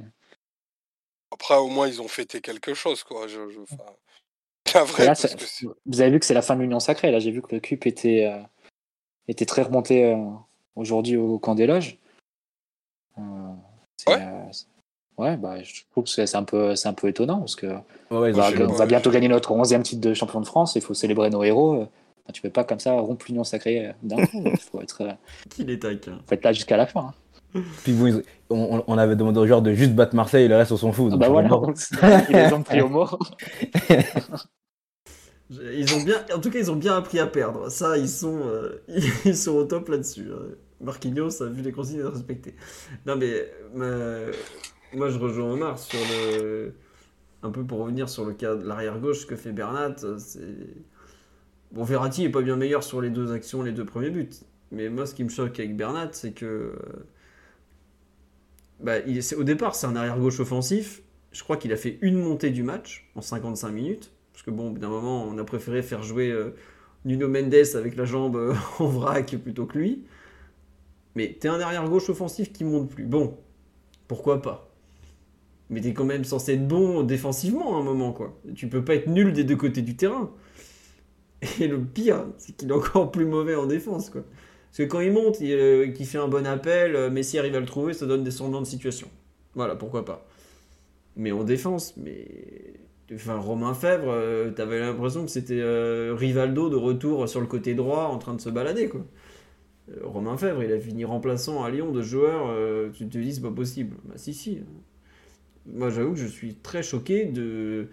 Après, 1.33 1.57
au 1.57 1.69
moins, 1.69 1.89
ils 1.89 2.01
ont 2.01 2.09
fêté 2.09 2.41
quelque 2.41 2.75
chose, 2.75 3.03
quoi. 3.03 3.27
Je, 3.27 3.51
je... 3.51 3.61
enfin, 3.61 3.77
C'est 4.67 4.79
un 4.79 4.85
Mais 4.85 4.91
vrai, 4.93 5.03
là, 5.05 5.09
parce 5.11 5.21
c'est- 5.23 5.37
que 5.37 5.45
c'est- 5.45 5.67
vous 5.87 6.01
avez 6.01 6.11
vu 6.13 6.21
que 6.21 6.27
c'est 6.27 6.35
la 6.35 6.43
fin 6.43 6.55
de 6.57 6.61
l'Union 6.63 6.81
Sacrée. 6.81 7.11
Là, 7.11 7.19
j'ai 7.19 7.31
vu 7.33 7.43
que 7.43 7.55
le 7.55 7.61
CUP 7.61 7.87
était, 7.87 8.27
euh, 8.27 8.41
était 9.27 9.47
très 9.47 9.63
remonté 9.63 10.17
aujourd'hui 10.77 11.17
au 11.17 11.39
camp 11.41 11.55
des 11.57 11.67
loges. 11.67 11.99
Ouais. 14.07 14.19
Ouais, 15.19 15.37
bah, 15.37 15.63
je 15.63 15.83
trouve 15.91 16.05
que 16.05 16.11
c'est 16.11 16.35
un, 16.37 16.43
peu- 16.45 16.75
c'est 16.77 16.89
un 16.89 16.93
peu 16.95 17.09
étonnant 17.09 17.39
parce 17.41 17.57
que 17.57 17.67
Ouais, 17.67 17.77
on 18.11 18.33
va, 18.33 18.51
on 18.83 18.87
bientôt 18.87 19.11
gagner 19.11 19.29
notre 19.29 19.53
11e 19.53 19.83
titre 19.83 20.01
de 20.01 20.15
champion 20.15 20.41
de 20.41 20.47
France. 20.47 20.75
Il 20.77 20.83
faut 20.83 20.95
célébrer 20.95 21.31
nos 21.31 21.43
héros. 21.45 21.75
Euh, 21.83 21.87
Tu 22.33 22.41
peux 22.43 22.51
pas 22.51 22.65
comme 22.65 22.81
ça 22.81 22.93
rompre 22.95 23.27
l'Union 23.29 23.45
Sacrée 23.45 23.89
euh, 23.89 23.93
d'un 24.03 24.25
coup. 24.27 24.43
Il 24.47 24.57
faut 24.59 24.81
être, 24.81 25.01
euh, 25.03 25.13
Qu'il 25.51 25.71
est 25.71 25.79
taquin. 25.83 26.19
faut 26.27 26.35
être 26.35 26.45
là 26.45 26.53
jusqu'à 26.53 26.77
la 26.77 26.87
fin. 26.87 27.13
hein. 27.55 27.63
Puis 27.85 27.93
ils- 27.93 28.23
on, 28.51 28.83
on 28.87 28.99
avait 28.99 29.15
demandé 29.17 29.39
aux 29.41 29.47
joueurs 29.47 29.63
de 29.63 29.73
juste 29.75 29.93
battre 29.95 30.15
Marseille 30.17 30.45
et 30.47 30.49
le 30.49 30.57
reste 30.57 30.73
on 30.73 30.77
s'en 30.77 30.91
fout. 30.93 31.11
Ah 31.13 31.17
bah 31.17 31.29
voilà, 31.29 31.49
donc, 31.49 31.77
ils 32.31 32.37
les 32.37 32.53
ont 32.53 32.63
pris 32.63 32.81
au. 32.83 32.89
Ils 35.51 35.95
ont 35.95 36.03
bien, 36.03 36.17
en 36.35 36.41
tout 36.41 36.51
cas, 36.51 36.59
ils 36.59 36.71
ont 36.71 36.77
bien 36.77 36.97
appris 36.97 37.19
à 37.19 37.27
perdre. 37.27 37.71
Ça, 37.71 37.99
ils 37.99 38.09
sont, 38.09 38.41
euh, 38.47 38.83
ils 39.25 39.37
sont 39.37 39.53
au 39.53 39.65
top 39.65 39.89
là-dessus. 39.89 40.31
hein. 40.33 40.55
Marquinhos 40.81 41.43
a 41.43 41.47
vu 41.47 41.63
les 41.63 41.71
consignes 41.71 41.99
de 41.99 42.05
respecter. 42.07 42.55
Non, 43.07 43.15
mais 43.17 43.51
euh, 43.77 44.33
moi, 44.97 45.09
je 45.11 45.19
rejoins 45.19 45.53
Omar 45.53 45.79
sur 45.79 45.99
le. 46.11 46.75
Un 47.43 47.51
peu 47.51 47.65
pour 47.65 47.81
revenir 47.81 48.09
sur 48.09 48.25
le 48.27 48.35
cas 48.35 48.57
de 48.57 48.65
l'arrière 48.67 48.99
gauche 49.01 49.27
que 49.27 49.37
fait 49.37 49.53
Bernat. 49.53 49.97
euh, 50.05 50.19
C'est 50.19 50.41
bon, 51.73 51.85
Verratti 51.85 52.25
est 52.25 52.31
pas 52.31 52.43
bien 52.43 52.57
meilleur 52.57 52.83
sur 52.83 53.01
les 53.01 53.11
deux 53.11 53.33
actions, 53.33 53.63
les 53.63 53.73
deux 53.73 53.85
premiers 53.85 54.11
buts. 54.11 54.31
Mais 54.71 54.89
moi, 54.89 55.07
ce 55.07 55.15
qui 55.15 55.25
me 55.25 55.29
choque 55.29 55.59
avec 55.61 55.77
Bernat, 55.77 56.11
c'est 56.13 56.33
que 56.33 56.45
euh, 56.47 56.73
bah, 58.81 58.99
il, 59.07 59.23
c'est- 59.23 59.37
au 59.37 59.45
départ, 59.45 59.75
c'est 59.75 59.87
un 59.87 59.97
arrière 59.97 60.19
gauche 60.19 60.41
offensif. 60.41 61.03
Je 61.33 61.43
crois 61.43 61.57
qu'il 61.57 61.73
a 61.73 61.77
fait 61.77 61.99
une 62.03 62.17
montée 62.19 62.51
du 62.51 62.63
match 62.63 63.09
en 63.15 63.21
55 63.21 63.71
minutes. 63.71 64.13
Parce 64.33 64.43
que 64.45 64.51
bon, 64.51 64.71
d'un 64.71 64.89
moment, 64.89 65.25
on 65.25 65.39
a 65.39 65.45
préféré 65.45 65.83
faire 65.83 66.03
jouer 66.03 66.31
euh, 66.31 66.51
Nuno 67.05 67.29
Mendes 67.29 67.55
avec 67.75 67.97
la 67.97 68.05
jambe 68.05 68.55
en 68.79 68.87
vrac 68.87 69.37
plutôt 69.43 69.67
que 69.67 69.79
lui. 69.79 70.05
Mais 71.17 71.37
t'es 71.41 71.49
un 71.49 71.61
arrière 71.61 71.89
gauche 71.89 72.09
offensif 72.11 72.53
qui 72.53 72.63
monte 72.65 72.91
plus. 72.91 73.05
Bon, 73.05 73.37
pourquoi 74.09 74.43
pas? 74.43 74.74
Mais 75.71 75.81
t'es 75.81 75.95
quand 75.95 76.05
même 76.05 76.25
censé 76.25 76.55
être 76.55 76.69
bon 76.69 77.03
défensivement 77.03 77.77
à 77.77 77.81
un 77.81 77.83
moment, 77.83 78.13
quoi. 78.13 78.39
Tu 78.55 78.69
peux 78.69 78.85
pas 78.85 78.95
être 78.95 79.07
nul 79.09 79.33
des 79.33 79.45
deux 79.45 79.57
côtés 79.57 79.83
du 79.83 79.97
terrain. 79.97 80.31
Et 81.61 81.69
le 81.69 81.83
pire, 81.83 82.27
c'est 82.39 82.57
qu'il 82.57 82.69
est 82.71 82.73
encore 82.73 83.11
plus 83.11 83.25
mauvais 83.27 83.55
en 83.55 83.67
défense, 83.67 84.11
quoi. 84.11 84.23
Parce 84.23 84.79
que 84.79 84.93
quand 84.93 85.01
il 85.01 85.13
monte, 85.13 85.41
il, 85.41 85.53
euh, 85.53 85.89
qu'il 85.93 86.07
fait 86.07 86.19
un 86.19 86.29
bon 86.29 86.47
appel, 86.47 86.97
euh, 86.97 87.11
Messi 87.11 87.39
arrive 87.39 87.55
à 87.55 87.61
le 87.61 87.67
trouver, 87.67 87.93
ça 87.93 88.07
donne 88.07 88.25
des 88.25 88.33
sondants 88.33 88.61
de 88.61 88.67
situation. 88.67 89.09
Voilà, 89.55 89.77
pourquoi 89.77 90.05
pas. 90.05 90.27
Mais 91.17 91.33
en 91.33 91.45
défense, 91.45 91.97
mais. 91.97 92.27
Enfin, 93.13 93.37
Romain 93.39 93.75
Fèvre, 93.75 94.09
euh, 94.09 94.51
t'avais 94.51 94.81
l'impression 94.81 95.25
que 95.25 95.31
c'était 95.31 95.61
euh, 95.61 96.15
Rivaldo 96.19 96.71
de 96.71 96.77
retour 96.77 97.29
sur 97.29 97.41
le 97.41 97.47
côté 97.47 97.75
droit 97.75 98.05
en 98.05 98.19
train 98.19 98.35
de 98.35 98.41
se 98.41 98.49
balader, 98.51 98.89
quoi. 98.89 99.03
Romain 100.03 100.37
Fèvre, 100.39 100.63
il 100.63 100.73
a 100.73 100.81
fini 100.81 101.05
remplaçant 101.05 101.63
à 101.63 101.71
Lyon 101.71 101.93
de 101.93 102.01
joueurs, 102.03 102.51
tu 102.95 103.07
te 103.07 103.19
dis 103.19 103.35
c'est 103.35 103.43
pas 103.43 103.51
possible. 103.51 103.97
Bah 104.05 104.15
si 104.17 104.33
si. 104.33 104.63
Moi 105.73 105.91
j'avoue 105.91 106.13
que 106.13 106.19
je 106.19 106.27
suis 106.27 106.55
très 106.55 106.83
choqué 106.83 107.25
de 107.27 107.89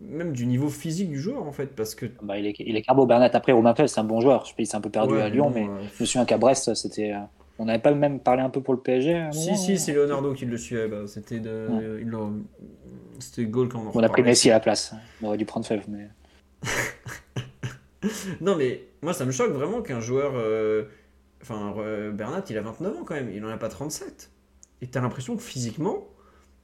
même 0.00 0.32
du 0.32 0.46
niveau 0.46 0.68
physique 0.68 1.08
du 1.08 1.20
joueur 1.20 1.44
en 1.44 1.52
fait 1.52 1.74
parce 1.74 1.94
que 1.94 2.06
Bah, 2.22 2.38
il, 2.38 2.46
est, 2.46 2.54
il 2.58 2.76
est 2.76 2.82
carbo 2.82 3.06
Bernat. 3.06 3.30
Après, 3.32 3.52
Romain 3.52 3.74
Fell, 3.74 3.88
c'est 3.88 4.00
un 4.00 4.04
bon 4.04 4.20
joueur. 4.20 4.44
Je 4.44 4.50
sais 4.50 4.56
pas, 4.56 4.62
il 4.62 4.66
s'est 4.66 4.76
un 4.76 4.80
peu 4.80 4.90
perdu 4.90 5.14
Ouais, 5.14 5.22
à 5.22 5.28
Lyon, 5.28 5.50
bon, 5.50 5.54
mais 5.54 5.66
je 5.96 6.02
me 6.02 6.06
souviens 6.06 6.24
qu'à 6.24 6.36
Brest, 6.38 6.74
c'était. 6.74 7.12
euh, 7.12 7.18
On 7.58 7.66
n'avait 7.66 7.78
pas 7.78 7.92
même 7.94 8.18
parlé 8.18 8.42
un 8.42 8.50
peu 8.50 8.60
pour 8.60 8.74
le 8.74 8.80
PSG 8.80 9.14
à 9.14 9.28
un 9.28 9.32
si 9.32 9.46
moment, 9.52 9.56
si 9.62 9.78
c'est 9.78 9.92
Leonardo 9.92 10.34
qui 10.34 10.44
le 10.44 10.58
suivait. 10.58 10.88
Bah, 10.88 11.02
c'était 11.06 11.38
de 11.38 11.68
Ouais. 11.70 12.04
c'était 13.20 13.44
goal 13.46 13.68
quand 13.68 13.78
on 13.80 13.88
en 13.88 13.92
On 13.94 14.02
a 14.02 14.08
pris. 14.08 14.22
Messi 14.22 14.50
à 14.50 14.54
la 14.54 14.60
place. 14.60 14.92
On 15.22 15.28
aurait 15.28 15.36
dû 15.38 15.44
prendre 15.46 15.64
Fèvre, 15.64 15.84
mais. 15.88 16.08
Non 18.42 18.56
mais 18.56 18.82
moi 19.00 19.14
ça 19.14 19.24
me 19.24 19.30
choque 19.32 19.52
vraiment 19.52 19.80
qu'un 19.80 20.00
joueur 20.00 20.32
euh, 20.34 20.84
enfin 21.40 21.74
euh, 21.78 22.10
Bernat 22.12 22.44
il 22.50 22.58
a 22.58 22.60
29 22.60 22.98
ans 22.98 23.04
quand 23.04 23.14
même, 23.14 23.30
il 23.34 23.42
en 23.44 23.48
a 23.48 23.56
pas 23.56 23.68
37. 23.70 24.30
Et 24.82 24.86
t'as 24.88 25.00
l'impression 25.00 25.36
que 25.36 25.42
physiquement 25.42 26.06
il, 26.06 26.06
il- 26.06 26.08
il 26.08 26.63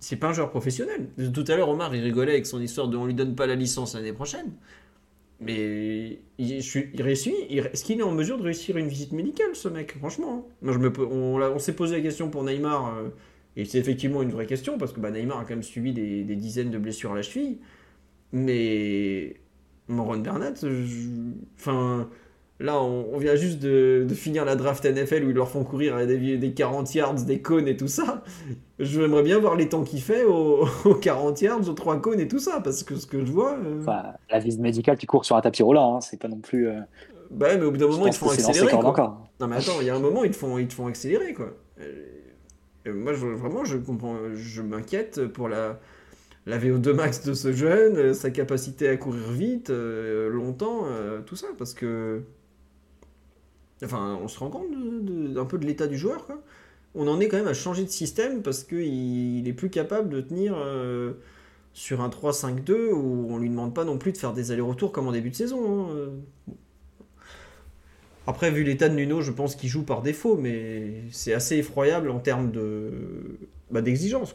c'est 0.00 0.16
pas 0.16 0.28
un 0.28 0.32
joueur 0.32 0.50
professionnel. 0.50 1.08
Tout 1.32 1.44
à 1.48 1.56
l'heure 1.56 1.68
Omar 1.68 1.94
il 1.94 2.02
rigolait 2.02 2.32
avec 2.32 2.46
son 2.46 2.60
histoire 2.60 2.88
de 2.88 2.96
on 2.96 3.06
lui 3.06 3.14
donne 3.14 3.34
pas 3.34 3.46
la 3.46 3.54
licence 3.54 3.94
l'année 3.94 4.12
prochaine. 4.12 4.52
Mais 5.40 6.20
il, 6.38 7.02
réussit, 7.02 7.34
est-ce 7.50 7.84
qu'il 7.84 7.98
est 7.98 8.02
en 8.02 8.12
mesure 8.12 8.38
de 8.38 8.44
réussir 8.44 8.76
une 8.76 8.86
visite 8.86 9.12
médicale 9.12 9.54
ce 9.54 9.68
mec? 9.68 9.96
Franchement 9.98 10.46
hein 10.64 10.78
on, 10.98 11.58
s'est 11.58 11.74
posé 11.74 11.96
la 11.96 12.02
question 12.02 12.30
pour 12.30 12.44
Neymar 12.44 12.96
euh, 12.96 13.08
et 13.56 13.64
c'est 13.64 13.78
effectivement 13.78 14.22
une 14.22 14.30
vraie 14.30 14.46
question 14.46 14.78
parce 14.78 14.92
que 14.92 15.00
bah, 15.00 15.10
Neymar 15.10 15.40
a 15.40 15.42
quand 15.42 15.50
même 15.50 15.62
subi 15.62 15.92
des, 15.92 16.24
dizaines 16.36 16.70
de 16.70 16.78
blessures 16.78 17.12
à 17.12 17.16
la 17.16 17.22
cheville. 17.22 17.58
Mais 18.32 19.36
Moron 19.88 20.18
Bernat, 20.18 20.54
enfin, 21.56 22.08
là, 22.60 22.80
on, 22.80 23.08
on 23.12 23.18
vient 23.18 23.36
juste 23.36 23.58
de, 23.60 24.04
de 24.08 24.14
finir 24.14 24.44
la 24.44 24.56
draft 24.56 24.84
NFL 24.84 25.24
où 25.24 25.30
ils 25.30 25.36
leur 25.36 25.48
font 25.48 25.64
courir 25.64 25.96
à 25.96 26.06
des, 26.06 26.38
des 26.38 26.52
40 26.54 26.94
yards, 26.94 27.14
des 27.24 27.40
cônes 27.42 27.68
et 27.68 27.76
tout 27.76 27.88
ça. 27.88 28.22
J'aimerais 28.78 29.22
bien 29.22 29.38
voir 29.38 29.56
les 29.56 29.68
temps 29.68 29.84
qu'il 29.84 30.00
fait 30.02 30.24
aux, 30.24 30.66
aux 30.84 30.94
40 30.94 31.40
yards, 31.42 31.68
aux 31.68 31.72
3 31.74 32.00
cônes 32.00 32.20
et 32.20 32.28
tout 32.28 32.38
ça, 32.40 32.60
parce 32.60 32.82
que 32.82 32.96
ce 32.96 33.06
que 33.06 33.24
je 33.24 33.32
vois. 33.32 33.56
euh, 33.58 33.80
Enfin, 33.80 34.14
la 34.30 34.38
visite 34.38 34.60
médicale, 34.60 34.98
tu 34.98 35.06
cours 35.06 35.24
sur 35.24 35.36
un 35.36 35.40
tapis 35.40 35.62
roulant. 35.62 35.96
hein, 35.96 36.00
C'est 36.00 36.18
pas 36.20 36.28
non 36.28 36.40
plus. 36.40 36.68
euh, 36.68 36.80
bah 37.30 37.56
mais 37.56 37.64
au 37.64 37.70
bout 37.70 37.76
d'un 37.78 37.88
moment, 37.88 38.06
ils 38.06 38.12
te 38.12 38.18
font 38.18 38.30
accélérer. 38.30 38.70
quoi. 38.72 38.90
encore. 38.90 39.28
Non, 39.40 39.48
mais 39.48 39.56
attends, 39.56 39.80
il 39.80 39.86
y 39.86 39.90
a 39.90 39.96
un 39.96 40.00
moment, 40.00 40.24
ils 40.24 40.30
te 40.30 40.36
font, 40.36 40.58
ils 40.58 40.68
te 40.68 40.74
font 40.74 40.86
accélérer, 40.86 41.34
quoi. 41.34 41.52
Moi, 42.86 43.14
je, 43.14 43.26
vraiment, 43.26 43.64
je 43.64 43.78
comprends, 43.78 44.16
je 44.34 44.60
m'inquiète 44.60 45.26
pour 45.28 45.48
la, 45.48 45.80
la 46.46 46.58
VO2 46.58 46.92
max 46.92 47.24
de 47.24 47.34
ce 47.34 47.52
jeune, 47.52 48.14
sa 48.14 48.30
capacité 48.30 48.88
à 48.88 48.96
courir 48.98 49.30
vite, 49.30 49.70
euh, 49.70 50.28
longtemps, 50.30 50.86
tout 51.26 51.36
ça, 51.36 51.48
parce 51.58 51.74
que. 51.74 52.22
Enfin, 53.84 54.18
on 54.22 54.28
se 54.28 54.38
rend 54.38 54.50
compte 54.50 54.66
d'un 55.32 55.44
peu 55.44 55.58
de 55.58 55.66
l'état 55.66 55.86
du 55.86 55.98
joueur. 55.98 56.26
On 56.94 57.08
en 57.08 57.20
est 57.20 57.28
quand 57.28 57.36
même 57.36 57.48
à 57.48 57.54
changer 57.54 57.84
de 57.84 57.90
système 57.90 58.42
parce 58.42 58.64
qu'il 58.64 59.38
il 59.38 59.48
est 59.48 59.52
plus 59.52 59.70
capable 59.70 60.08
de 60.10 60.20
tenir 60.20 60.54
euh, 60.56 61.14
sur 61.72 62.00
un 62.00 62.08
3-5-2 62.08 62.92
où 62.92 63.28
on 63.30 63.38
lui 63.38 63.48
demande 63.50 63.74
pas 63.74 63.84
non 63.84 63.98
plus 63.98 64.12
de 64.12 64.18
faire 64.18 64.32
des 64.32 64.52
allers-retours 64.52 64.92
comme 64.92 65.08
en 65.08 65.12
début 65.12 65.30
de 65.30 65.34
saison. 65.36 65.88
hein. 65.88 65.88
Euh, 65.96 66.08
après, 68.26 68.50
vu 68.50 68.64
l'état 68.64 68.88
de 68.88 68.94
Nuno, 68.94 69.20
je 69.20 69.32
pense 69.32 69.54
qu'il 69.54 69.68
joue 69.68 69.84
par 69.84 70.00
défaut, 70.00 70.36
mais 70.36 71.02
c'est 71.10 71.34
assez 71.34 71.56
effroyable 71.56 72.10
en 72.10 72.20
termes 72.20 72.50
de 72.52 72.90
bah, 73.70 73.82
d'exigence. 73.82 74.34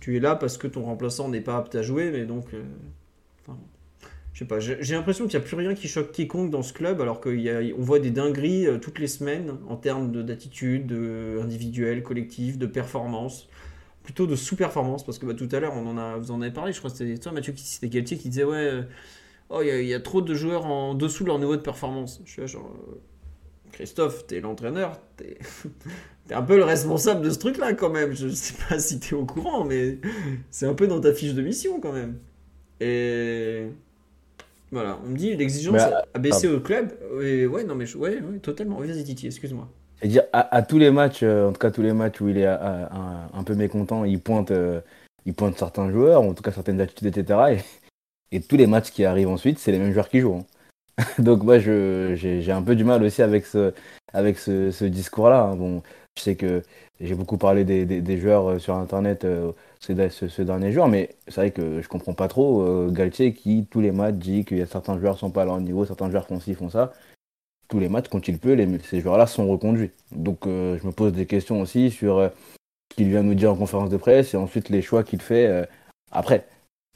Tu, 0.00 0.16
es 0.16 0.20
là 0.20 0.34
parce 0.34 0.58
que 0.58 0.66
ton 0.66 0.82
remplaçant 0.82 1.28
n'est 1.28 1.40
pas 1.40 1.56
apte 1.56 1.74
à 1.76 1.82
jouer, 1.82 2.10
mais 2.10 2.24
donc. 2.24 2.46
euh, 2.54 2.62
je 4.38 4.44
sais 4.44 4.48
pas, 4.48 4.60
j'ai 4.60 4.94
l'impression 4.94 5.26
qu'il 5.26 5.36
n'y 5.36 5.44
a 5.44 5.48
plus 5.48 5.56
rien 5.56 5.74
qui 5.74 5.88
choque 5.88 6.12
quiconque 6.12 6.50
dans 6.52 6.62
ce 6.62 6.72
club, 6.72 7.00
alors 7.00 7.20
qu'on 7.20 7.32
voit 7.78 7.98
des 7.98 8.12
dingueries 8.12 8.68
euh, 8.68 8.78
toutes 8.78 9.00
les 9.00 9.08
semaines 9.08 9.56
en 9.68 9.74
termes 9.76 10.12
de- 10.12 10.22
d'attitude, 10.22 10.86
de, 10.86 11.40
individuelle, 11.42 12.04
collective, 12.04 12.56
de 12.56 12.66
performance. 12.66 13.48
Plutôt 14.04 14.28
de 14.28 14.36
sous-performance, 14.36 15.04
parce 15.04 15.18
que 15.18 15.26
bah, 15.26 15.34
tout 15.34 15.48
à 15.50 15.58
l'heure, 15.58 15.72
on 15.74 15.84
en 15.88 15.98
a, 15.98 16.16
vous 16.18 16.30
en 16.30 16.40
avez 16.40 16.52
parlé, 16.52 16.72
je 16.72 16.78
crois 16.78 16.88
que 16.88 16.96
c'était 16.96 17.18
toi, 17.18 17.32
Mathieu, 17.32 17.52
qui 17.52 17.64
c'était 17.66 17.88
Galtier 17.88 18.16
qui 18.16 18.28
disait 18.28 18.44
Ouais, 18.44 18.56
euh, 18.58 18.82
oh, 19.48 19.60
il 19.60 19.84
y, 19.84 19.92
a- 19.92 19.98
trop 19.98 20.22
de 20.22 20.32
joueurs 20.34 20.66
en 20.66 20.94
dessous 20.94 21.24
de 21.24 21.28
leur 21.30 21.40
niveau 21.40 21.56
de 21.56 21.60
performance. 21.62 22.22
Je 22.24 22.30
suis 22.30 22.46
genre. 22.46 22.72
euh, 22.90 22.94
Christophe, 23.72 24.24
t'es 24.28 24.40
l'entraîneur, 24.40 25.00
t'es 25.16 25.36
t'es 26.28 26.34
un 26.34 26.42
peu 26.42 26.56
le 26.58 26.64
responsable 26.64 27.22
de 27.22 27.30
ce 27.30 27.38
truc-là 27.40 27.72
quand 27.74 27.90
même. 27.90 28.12
Je 28.14 28.28
sais 28.28 28.54
pas 28.68 28.78
si 28.78 29.00
t'es 29.00 29.14
au 29.16 29.26
courant, 29.26 29.64
mais 29.64 29.98
c'est 30.52 30.66
un 30.66 30.74
peu 30.74 30.86
dans 30.86 31.00
ta 31.00 31.12
fiche 31.12 31.34
de 31.34 31.42
mission 31.42 31.80
quand 31.80 31.92
même. 31.92 32.18
Et 32.80 33.66
voilà, 34.70 34.98
on 35.04 35.08
me 35.08 35.16
dit 35.16 35.34
l'exigence 35.36 35.80
a- 35.80 36.04
a 36.14 36.18
baissé 36.18 36.48
au 36.48 36.60
club. 36.60 36.92
Et 37.22 37.46
ouais, 37.46 37.64
non 37.64 37.74
mais 37.74 37.86
je- 37.86 37.96
ouais, 37.98 38.20
ouais, 38.20 38.38
totalement. 38.40 38.76
Vas-y 38.78 39.04
Titi, 39.04 39.26
excuse-moi. 39.26 39.68
Et 40.02 40.08
dire 40.08 40.22
à, 40.32 40.54
à 40.54 40.62
tous 40.62 40.78
les 40.78 40.90
matchs, 40.90 41.22
euh, 41.22 41.48
en 41.48 41.52
tout 41.52 41.58
cas 41.58 41.70
tous 41.70 41.82
les 41.82 41.92
matchs 41.92 42.20
où 42.20 42.28
il 42.28 42.38
est 42.38 42.46
à- 42.46 42.86
à- 42.92 43.28
un, 43.36 43.42
peu 43.42 43.54
mécontent, 43.54 44.04
il 44.04 44.20
pointe, 44.20 44.50
euh, 44.52 44.80
il 45.26 45.34
pointe 45.34 45.58
certains 45.58 45.90
joueurs, 45.90 46.22
en 46.22 46.34
tout 46.34 46.42
cas 46.42 46.52
certaines 46.52 46.80
attitudes, 46.80 47.08
etc. 47.16 47.52
Et, 47.52 47.58
et 48.32 48.40
tous 48.40 48.56
les 48.56 48.66
matchs 48.66 48.90
qui 48.90 49.04
arrivent 49.04 49.28
ensuite, 49.28 49.58
c'est 49.58 49.72
les 49.72 49.78
mêmes 49.78 49.92
joueurs 49.92 50.08
qui 50.08 50.20
jouent. 50.20 50.36
hein. 50.36 50.46
Donc 51.18 51.42
moi, 51.42 51.58
je- 51.58 52.14
j'ai 52.16 52.52
un 52.52 52.62
peu 52.62 52.76
du 52.76 52.84
mal 52.84 53.02
aussi 53.02 53.22
avec 53.22 53.46
ce, 53.46 53.72
avec 54.12 54.38
ce, 54.38 54.70
ce 54.70 54.84
discours-là. 54.84 55.42
hein. 55.42 55.56
Bon, 55.56 55.82
je 56.16 56.22
sais 56.22 56.36
que 56.36 56.62
j'ai 57.00 57.14
beaucoup 57.14 57.38
parlé 57.38 57.64
des, 57.64 57.84
des- 57.86 58.00
des 58.00 58.18
joueurs 58.18 58.50
euh, 58.50 58.58
sur 58.58 58.74
Internet 58.74 59.24
euh, 59.24 59.52
ces, 59.80 60.08
ce, 60.10 60.28
ce 60.28 60.42
dernier 60.42 60.72
jour, 60.72 60.88
mais 60.88 61.10
c'est 61.28 61.36
vrai 61.40 61.50
que 61.50 61.80
je 61.80 61.88
comprends 61.88 62.14
pas 62.14 62.28
trop 62.28 62.62
euh, 62.62 62.90
Galtier 62.90 63.32
qui, 63.32 63.66
tous 63.70 63.80
les 63.80 63.92
matchs, 63.92 64.14
dit 64.16 64.44
qu'il 64.44 64.58
y 64.58 64.62
a 64.62 64.66
certains 64.66 64.98
joueurs 64.98 65.14
qui 65.14 65.20
sont 65.20 65.30
pas 65.30 65.42
à 65.42 65.44
leur 65.46 65.60
niveau, 65.60 65.84
certains 65.84 66.10
joueurs 66.10 66.26
font 66.26 66.40
ci, 66.40 66.54
font 66.54 66.70
ça 66.70 66.92
tous 67.68 67.78
les 67.78 67.88
matchs, 67.88 68.08
quand 68.08 68.26
il 68.28 68.38
peut, 68.38 68.54
les, 68.54 68.78
ces 68.78 69.00
joueurs-là 69.00 69.26
sont 69.26 69.46
reconduits. 69.46 69.90
Donc 70.10 70.46
euh, 70.46 70.78
je 70.80 70.86
me 70.86 70.92
pose 70.92 71.12
des 71.12 71.26
questions 71.26 71.60
aussi 71.60 71.90
sur 71.90 72.18
euh, 72.18 72.28
ce 72.90 72.96
qu'il 72.96 73.08
vient 73.10 73.22
nous 73.22 73.34
dire 73.34 73.52
en 73.52 73.56
conférence 73.56 73.90
de 73.90 73.96
presse 73.96 74.34
et 74.34 74.36
ensuite 74.36 74.70
les 74.70 74.82
choix 74.82 75.04
qu'il 75.04 75.20
fait 75.20 75.46
euh, 75.46 75.64
après. 76.10 76.46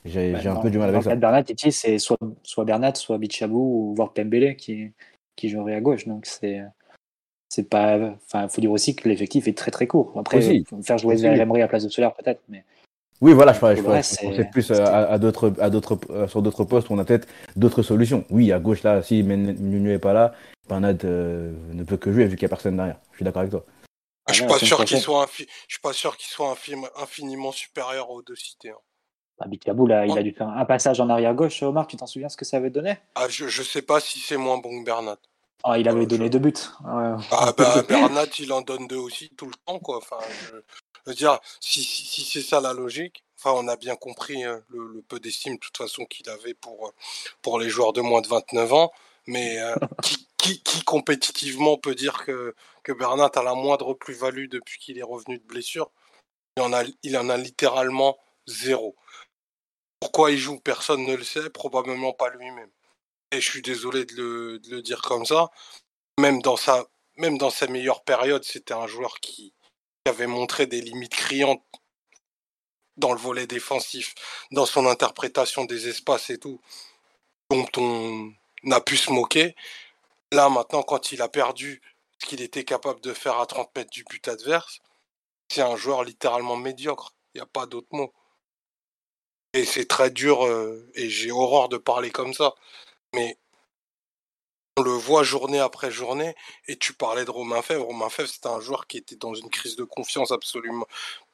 J'ai 0.05 0.33
Bah, 0.33 0.39
un 0.51 0.57
peu 0.57 0.71
du 0.71 0.79
mal 0.79 0.89
avec 0.89 1.03
ça. 1.03 1.15
Bernat, 1.15 1.45
Titi, 1.45 1.71
c'est 1.71 1.99
soit, 1.99 2.17
soit 2.43 2.65
Bernat, 2.65 2.95
soit 2.95 3.19
Bichabou, 3.19 3.91
ou 3.91 3.95
voire 3.95 4.13
Pembele 4.13 4.57
qui, 4.57 4.93
qui 5.37 5.49
jouerait 5.49 5.75
à 5.75 5.81
gauche. 5.81 6.09
Donc 6.09 6.27
c'est. 6.27 6.61
C'est 7.55 7.69
pas. 7.69 7.99
Enfin, 8.25 8.49
faut 8.49 8.63
dire 8.63 8.71
aussi 8.73 8.97
que 8.97 9.07
l'effectif 9.07 9.47
est 9.47 9.53
très 9.53 9.71
très 9.71 9.87
court. 9.87 10.15
Après, 10.19 10.39
Aussi. 10.39 10.65
faut 10.65 10.81
faire 10.81 10.97
jouer. 10.97 11.23
Emery 11.23 11.61
à 11.61 11.65
la 11.65 11.69
place 11.69 11.85
de 11.85 11.91
Soler 11.91 12.09
peut-être, 12.17 12.41
mais 12.49 12.65
Oui, 13.21 13.35
voilà, 13.35 13.53
je, 13.53 13.61
parlais- 13.61 13.77
je, 13.77 13.83
reste, 13.87 14.19
je 14.19 14.27
pensais 14.27 14.45
plus 14.47 14.71
euh, 14.71 14.83
à, 14.87 15.13
à 15.13 15.19
d'autres, 15.19 15.53
à 15.61 15.69
d'autres, 15.69 15.99
euh, 16.09 16.27
sur 16.29 16.41
d'autres 16.41 16.65
postes 16.65 16.89
où 16.89 16.95
on 16.95 16.99
a 16.99 17.05
peut-être 17.05 17.29
d'autres 17.55 17.83
solutions. 17.83 18.25
Oui, 18.31 18.53
à 18.53 18.59
gauche, 18.59 18.83
là, 18.83 19.03
si 19.03 19.23
Men- 19.23 19.55
Nuno 19.59 19.91
n'est 19.91 19.99
pas 19.99 20.15
là, 20.15 20.33
Bernat 20.67 21.05
euh, 21.05 21.53
ne 21.75 21.85
peut 21.85 21.99
que 21.99 22.11
jouer 22.11 22.25
vu 22.25 22.37
qu'il 22.37 22.47
n'y 22.47 22.47
a 22.47 22.57
personne 22.57 22.75
derrière. 22.79 22.97
Je 23.11 23.17
suis 23.17 23.25
d'accord 23.27 23.41
avec 23.41 23.51
toi. 23.51 23.67
Ah 24.25 24.33
je 24.33 24.37
suis 24.37 24.45
non, 24.45 24.49
pas 24.49 24.59
sûr 24.59 24.83
qu'il 24.87 24.99
soit, 24.99 25.27
infi- 25.27 25.47
je 25.69 25.75
suis 25.75 25.83
pas 25.83 25.93
sûr 25.93 26.17
qu'il 26.17 26.31
soit 26.31 26.57
infiniment 26.97 27.53
supérieur 27.53 28.09
aux 28.09 28.23
deux 28.23 28.35
cités. 28.35 28.71
hein. 28.71 28.77
Ah, 29.41 29.45
là, 29.89 30.07
il 30.07 30.17
a 30.17 30.23
dû 30.23 30.33
faire 30.33 30.49
un 30.49 30.65
passage 30.65 31.01
en 31.01 31.11
arrière 31.11 31.35
gauche. 31.35 31.63
Omar, 31.63 31.87
tu 31.87 31.99
t'en 31.99 32.07
souviens 32.07 32.31
ce 32.31 32.37
que 32.39 32.47
ça 32.47 32.57
avait 32.57 32.71
donné? 32.71 32.97
Ah, 33.15 33.27
je, 33.29 33.47
je 33.49 33.63
sais 33.63 33.83
pas 33.83 34.01
si 34.01 34.21
c'est 34.21 34.39
moins 34.39 34.57
bon 34.57 34.81
que 34.81 34.87
Bernat. 34.87 35.19
Ah, 35.65 35.79
il 35.79 35.89
avait 35.89 36.07
Euh, 36.07 36.07
donné 36.07 36.31
deux 36.31 36.39
buts. 36.39 36.53
Ouais. 36.85 37.15
Ah 37.31 37.53
bah 37.57 37.83
Bernat, 37.83 38.27
il 38.39 38.53
en 38.53 38.63
donne 38.63 38.87
deux 38.89 38.97
aussi 38.97 39.31
tout 39.37 39.47
le 39.47 39.55
temps, 39.67 39.79
quoi. 39.81 39.99
Enfin, 39.99 40.19
je, 40.31 40.57
je 40.57 41.11
veux 41.11 41.15
dire, 41.15 41.41
si, 41.61 41.83
si, 41.85 42.05
si 42.05 42.25
c'est 42.25 42.43
ça 42.43 42.61
la 42.61 42.73
logique, 42.73 43.25
enfin, 43.39 43.53
on 43.57 43.69
a 43.69 43.77
bien 43.77 43.97
compris 43.97 44.45
euh, 44.45 44.61
le, 44.69 44.87
le 44.95 45.03
peu 45.03 45.21
d'estime, 45.21 45.55
de 45.55 45.59
toute 45.61 45.77
façon, 45.77 46.05
qu'il 46.07 46.29
avait 46.31 46.55
pour, 46.55 46.93
pour 47.43 47.59
les 47.61 47.69
joueurs 47.71 47.93
de 47.93 48.01
moins 48.01 48.21
de 48.21 48.29
29 48.29 48.73
ans. 48.73 48.93
Mais 49.27 49.61
euh, 49.61 49.75
qui, 50.03 50.29
qui, 50.39 50.63
qui 50.63 50.83
compétitivement 50.85 51.79
peut 51.79 51.95
dire 51.95 52.25
que, 52.25 52.55
que 52.83 52.93
Bernat 52.93 53.31
a 53.35 53.43
la 53.43 53.55
moindre 53.55 53.95
plus-value 53.95 54.49
depuis 54.49 54.79
qu'il 54.81 54.99
est 54.99 55.03
revenu 55.03 55.39
de 55.39 55.45
blessure? 55.45 55.91
Il 56.57 56.63
en, 56.63 56.73
a, 56.73 56.85
il 57.03 57.17
en 57.19 57.29
a 57.31 57.37
littéralement 57.37 58.19
zéro. 58.47 58.97
Pourquoi 60.01 60.33
il 60.33 60.39
joue, 60.39 60.59
personne 60.61 61.05
ne 61.07 61.15
le 61.15 61.25
sait, 61.25 61.49
probablement 61.51 62.13
pas 62.13 62.31
lui-même. 62.31 62.71
Et 63.33 63.41
je 63.41 63.51
suis 63.51 63.63
désolé 63.63 64.05
de 64.05 64.61
le, 64.69 64.83
dire 64.83 65.01
comme 65.01 65.25
ça. 65.25 65.51
Même 66.19 66.43
dans 66.43 66.57
sa, 66.57 66.87
meilleure 67.69 68.05
période, 68.05 68.45
c'était 68.45 68.75
un 68.75 68.87
joueur 68.87 69.21
qui, 69.21 69.55
qui 70.05 70.11
avait 70.11 70.27
montré 70.27 70.67
des 70.67 70.83
limites 70.83 71.15
criantes 71.15 71.65
dans 72.99 73.13
le 73.13 73.19
volet 73.19 73.47
défensif, 73.47 74.15
dans 74.51 74.67
son 74.67 74.87
interprétation 74.87 75.65
des 75.65 75.89
espaces 75.89 76.29
et 76.29 76.39
tout, 76.39 76.61
dont 77.51 77.67
on 77.79 78.33
a 78.71 78.81
pu 78.83 78.99
se 78.99 79.11
moquer. 79.11 79.57
Là, 80.31 80.51
maintenant, 80.51 80.83
quand 80.83 81.11
il 81.13 81.23
a 81.23 81.29
perdu 81.29 81.81
ce 82.19 82.27
qu'il 82.27 82.43
était 82.43 82.65
capable 82.65 83.01
de 83.01 83.15
faire 83.15 83.39
à 83.39 83.47
30 83.47 83.75
mètres 83.75 83.91
du 83.91 84.05
but 84.05 84.29
adverse, 84.29 84.81
c'est 85.49 85.63
un 85.63 85.77
joueur 85.77 86.05
littéralement 86.05 86.57
médiocre. 86.57 87.15
Il 87.35 87.39
n'y 87.39 87.43
a 87.43 87.47
pas 87.47 87.67
d'autre 87.67 87.89
mot. 87.93 88.13
Et 89.55 89.65
c'est 89.65 89.87
très 89.87 90.11
dur, 90.11 90.47
euh, 90.47 90.91
et 90.95 91.11
j'ai 91.11 91.31
horreur 91.31 91.69
de 91.69 91.77
parler 91.77 92.11
comme 92.11 92.33
ça. 92.33 92.55
Mais 93.15 93.37
on 94.77 94.83
le 94.83 94.91
voit 94.93 95.23
journée 95.23 95.59
après 95.59 95.91
journée, 95.91 96.35
et 96.67 96.77
tu 96.77 96.95
parlais 96.95 97.25
de 97.25 97.31
Romain 97.31 97.63
Fèvre. 97.63 97.85
Romain 97.87 98.09
Fèvre, 98.09 98.29
c'était 98.29 98.49
un 98.49 98.61
joueur 98.61 98.87
qui 98.87 98.97
était 98.97 99.17
dans 99.17 99.35
une 99.35 99.51
crise 99.51 99.77
de 99.77 99.85
confiance 99.85 100.33
absolument 100.33 100.87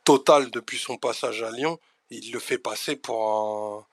totale 0.05 0.51
depuis 0.51 0.79
son 0.79 0.97
passage 0.97 1.43
à 1.43 1.51
Lyon. 1.51 1.79
Il 2.11 2.33
le 2.33 2.41
fait 2.41 2.59
passer 2.59 2.97
pour 2.97 3.22
un. 3.31 3.87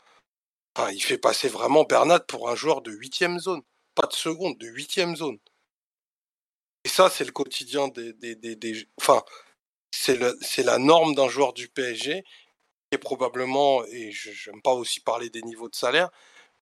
Enfin, 0.75 0.91
il 0.91 1.01
fait 1.01 1.17
passer 1.17 1.47
vraiment 1.47 1.83
Bernat 1.83 2.21
pour 2.21 2.49
un 2.49 2.55
joueur 2.55 2.81
de 2.81 2.91
huitième 2.91 3.39
zone. 3.39 3.61
Pas 3.95 4.07
de 4.07 4.13
seconde, 4.13 4.57
de 4.57 4.67
huitième 4.67 5.15
zone. 5.15 5.37
Et 6.83 6.89
ça, 6.89 7.09
c'est 7.09 7.25
le 7.25 7.31
quotidien 7.31 7.87
des. 7.89 8.13
des, 8.13 8.35
des, 8.35 8.87
Enfin, 8.99 9.23
c'est 9.91 10.63
la 10.63 10.77
norme 10.77 11.15
d'un 11.15 11.29
joueur 11.29 11.53
du 11.53 11.69
PSG 11.69 12.23
est 12.91 12.97
probablement, 12.97 13.85
et 13.85 14.11
je 14.11 14.51
n'aime 14.51 14.61
pas 14.61 14.73
aussi 14.73 14.99
parler 15.01 15.29
des 15.29 15.41
niveaux 15.41 15.69
de 15.69 15.75
salaire, 15.75 16.09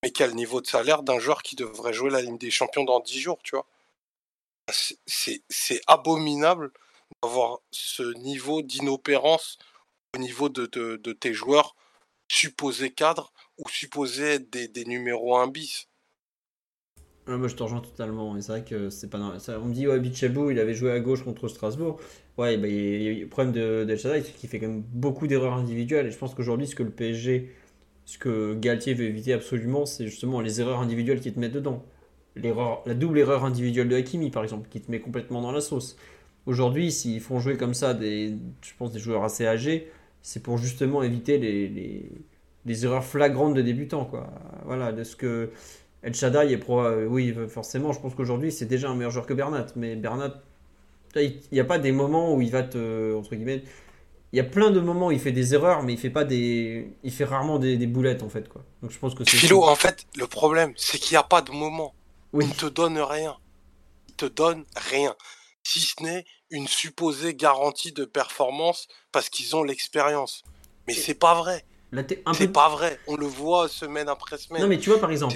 mais 0.03 0.11
qui 0.11 0.21
a 0.21 0.27
le 0.27 0.33
niveau 0.33 0.59
de 0.59 0.67
salaire 0.67 1.01
d'un 1.01 1.17
joueur 1.17 1.41
qui 1.41 1.55
devrait 1.55 1.93
jouer 1.93 2.09
la 2.09 2.21
Ligue 2.21 2.37
des 2.37 2.51
Champions 2.51 2.83
dans 2.83 2.99
10 2.99 3.19
jours, 3.19 3.39
tu 3.41 3.55
vois? 3.55 3.65
C'est 5.07 5.81
abominable 5.87 6.71
d'avoir 7.21 7.59
ce 7.71 8.03
niveau 8.19 8.61
d'inopérance 8.61 9.57
au 10.15 10.19
niveau 10.19 10.49
de, 10.49 10.65
de, 10.65 11.13
tes 11.13 11.33
joueurs 11.33 11.75
supposés 12.29 12.91
cadres 12.91 13.31
ou 13.57 13.69
supposés 13.69 14.35
être 14.35 14.49
des, 14.49 14.67
des 14.67 14.83
numéros 14.85 15.37
1 15.37 15.47
bis 15.47 15.87
moi 17.27 17.47
je 17.47 17.55
te 17.55 17.63
rejoins 17.63 17.79
totalement. 17.79 18.39
C'est 18.41 18.51
vrai 18.51 18.63
que 18.63 18.89
c'est 18.89 19.09
pas 19.09 19.17
On 19.17 19.65
me 19.65 19.73
dit, 19.73 19.87
ouais, 19.87 19.99
Bichabou, 19.99 20.51
il 20.51 20.59
avait 20.59 20.73
joué 20.73 20.91
à 20.91 20.99
gauche 20.99 21.23
contre 21.23 21.47
Strasbourg. 21.47 21.99
Ouais, 22.37 22.57
bah, 22.57 22.67
il 22.67 23.07
a 23.07 23.19
le 23.21 23.27
problème 23.27 23.53
de, 23.53 23.85
de 23.85 23.95
c'est 23.95 24.23
qu'il 24.35 24.49
fait 24.49 24.59
quand 24.59 24.67
même 24.67 24.81
beaucoup 24.81 25.25
d'erreurs 25.27 25.53
individuelles. 25.53 26.07
Et 26.07 26.11
je 26.11 26.17
pense 26.17 26.35
qu'aujourd'hui, 26.35 26.67
ce 26.67 26.75
que 26.75 26.83
le 26.83 26.89
PSG, 26.89 27.49
ce 28.05 28.17
que 28.17 28.53
Galtier 28.55 28.93
veut 28.93 29.05
éviter 29.05 29.33
absolument, 29.33 29.85
c'est 29.85 30.05
justement 30.07 30.41
les 30.41 30.59
erreurs 30.61 30.79
individuelles 30.79 31.21
qui 31.21 31.31
te 31.31 31.39
mettent 31.39 31.53
dedans. 31.53 31.83
L'erreur, 32.35 32.81
la 32.85 32.95
double 32.95 33.19
erreur 33.19 33.45
individuelle 33.45 33.87
de 33.87 33.95
Hakimi, 33.95 34.31
par 34.31 34.43
exemple, 34.43 34.67
qui 34.69 34.81
te 34.81 34.89
met 34.91 34.99
complètement 34.99 35.41
dans 35.41 35.51
la 35.51 35.61
sauce. 35.61 35.97
Aujourd'hui, 36.45 36.91
s'ils 36.91 37.21
font 37.21 37.39
jouer 37.39 37.57
comme 37.57 37.73
ça 37.73 37.93
des, 37.93 38.35
je 38.61 38.71
pense, 38.77 38.91
des 38.91 38.99
joueurs 38.99 39.23
assez 39.23 39.45
âgés, 39.45 39.91
c'est 40.21 40.41
pour 40.41 40.57
justement 40.57 41.03
éviter 41.03 41.37
les, 41.37 41.69
les, 41.69 42.11
les 42.65 42.85
erreurs 42.85 43.03
flagrantes 43.03 43.53
de 43.53 43.61
débutants. 43.61 44.05
Quoi. 44.05 44.29
Voilà, 44.65 44.91
de 44.91 45.03
ce 45.03 45.15
que 45.15 45.51
El 46.01 46.13
Shaddai 46.13 46.51
est 46.51 46.57
pro. 46.57 46.83
Oui, 47.07 47.33
forcément, 47.47 47.93
je 47.93 47.99
pense 48.01 48.15
qu'aujourd'hui, 48.15 48.51
c'est 48.51 48.65
déjà 48.65 48.89
un 48.89 48.95
meilleur 48.95 49.11
joueur 49.11 49.25
que 49.25 49.33
Bernat. 49.33 49.67
Mais 49.75 49.95
Bernat, 49.95 50.41
il 51.15 51.39
n'y 51.51 51.59
a 51.59 51.65
pas 51.65 51.79
des 51.79 51.91
moments 51.91 52.35
où 52.35 52.41
il 52.41 52.51
va 52.51 52.63
te. 52.63 53.15
Entre 53.15 53.35
guillemets. 53.35 53.63
Il 54.33 54.37
y 54.37 54.39
a 54.39 54.43
plein 54.43 54.71
de 54.71 54.79
moments 54.79 55.07
où 55.07 55.11
il 55.11 55.19
fait 55.19 55.31
des 55.31 55.53
erreurs, 55.53 55.83
mais 55.83 55.93
il 55.93 55.99
fait 55.99 56.09
pas 56.09 56.23
des. 56.23 56.91
Il 57.03 57.11
fait 57.11 57.23
rarement 57.23 57.59
des, 57.59 57.77
boulettes, 57.85 58.23
en 58.23 58.29
fait. 58.29 58.49
Quoi. 58.49 58.63
Donc 58.81 58.89
je 58.89 58.97
pense 58.97 59.13
que 59.13 59.23
c'est. 59.23 59.37
Philo, 59.37 59.63
en 59.63 59.75
fait, 59.75 60.07
le 60.15 60.25
problème, 60.25 60.73
c'est 60.75 60.97
qu'il 60.97 61.13
n'y 61.13 61.19
a 61.19 61.23
pas 61.23 61.43
de 61.43 61.51
moment. 61.51 61.93
Oui. 62.33 62.45
Il 62.45 62.49
ne 62.49 62.55
te 62.55 62.65
donne 62.65 62.97
rien. 62.97 63.37
Il 64.09 64.15
te 64.15 64.25
donne 64.25 64.65
rien. 64.75 65.15
Si 65.63 65.79
ce 65.79 66.01
n'est 66.01 66.25
une 66.49 66.67
supposée 66.67 67.35
garantie 67.35 67.91
de 67.91 68.05
performance 68.05 68.87
parce 69.11 69.29
qu'ils 69.29 69.55
ont 69.55 69.63
l'expérience. 69.63 70.43
Mais 70.87 70.95
c'est 70.95 71.13
pas 71.13 71.35
vrai. 71.35 71.63
C'est 72.33 72.51
pas 72.51 72.69
vrai. 72.69 72.99
On 73.05 73.15
le 73.15 73.27
voit 73.27 73.69
semaine 73.69 74.09
après 74.09 74.39
semaine. 74.39 74.63
Non, 74.63 74.67
mais 74.67 74.79
tu 74.79 74.89
vois, 74.89 74.99
par 74.99 75.11
exemple, 75.11 75.35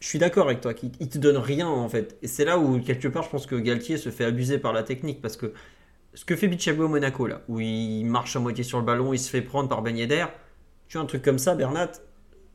je 0.00 0.06
suis 0.06 0.18
d'accord 0.18 0.46
avec 0.46 0.62
toi, 0.62 0.72
qu'il 0.72 0.90
te 0.90 1.18
donne 1.18 1.36
rien 1.36 1.68
en 1.68 1.88
fait. 1.88 2.16
Et 2.22 2.28
c'est 2.28 2.46
là 2.46 2.58
où, 2.58 2.80
quelque 2.80 3.08
part, 3.08 3.24
je 3.24 3.28
pense 3.28 3.46
que 3.46 3.56
Galtier 3.56 3.98
se 3.98 4.10
fait 4.10 4.24
abuser 4.24 4.58
par 4.58 4.72
la 4.72 4.82
technique 4.82 5.20
parce 5.20 5.36
que 5.36 5.52
ce 6.14 6.24
que 6.24 6.36
fait 6.36 6.48
Bichabou 6.48 6.84
au 6.84 6.88
Monaco, 6.88 7.26
là, 7.26 7.42
où 7.48 7.60
il 7.60 8.04
marche 8.04 8.36
à 8.36 8.40
moitié 8.40 8.64
sur 8.64 8.78
le 8.78 8.84
ballon, 8.84 9.12
il 9.12 9.18
se 9.18 9.30
fait 9.30 9.42
prendre 9.42 9.68
par 9.68 9.82
Ben 9.82 9.96
Yedder, 9.96 10.26
tu 10.88 10.96
vois, 10.96 11.04
un 11.04 11.06
truc 11.06 11.22
comme 11.22 11.38
ça, 11.38 11.54
Bernat, 11.54 11.92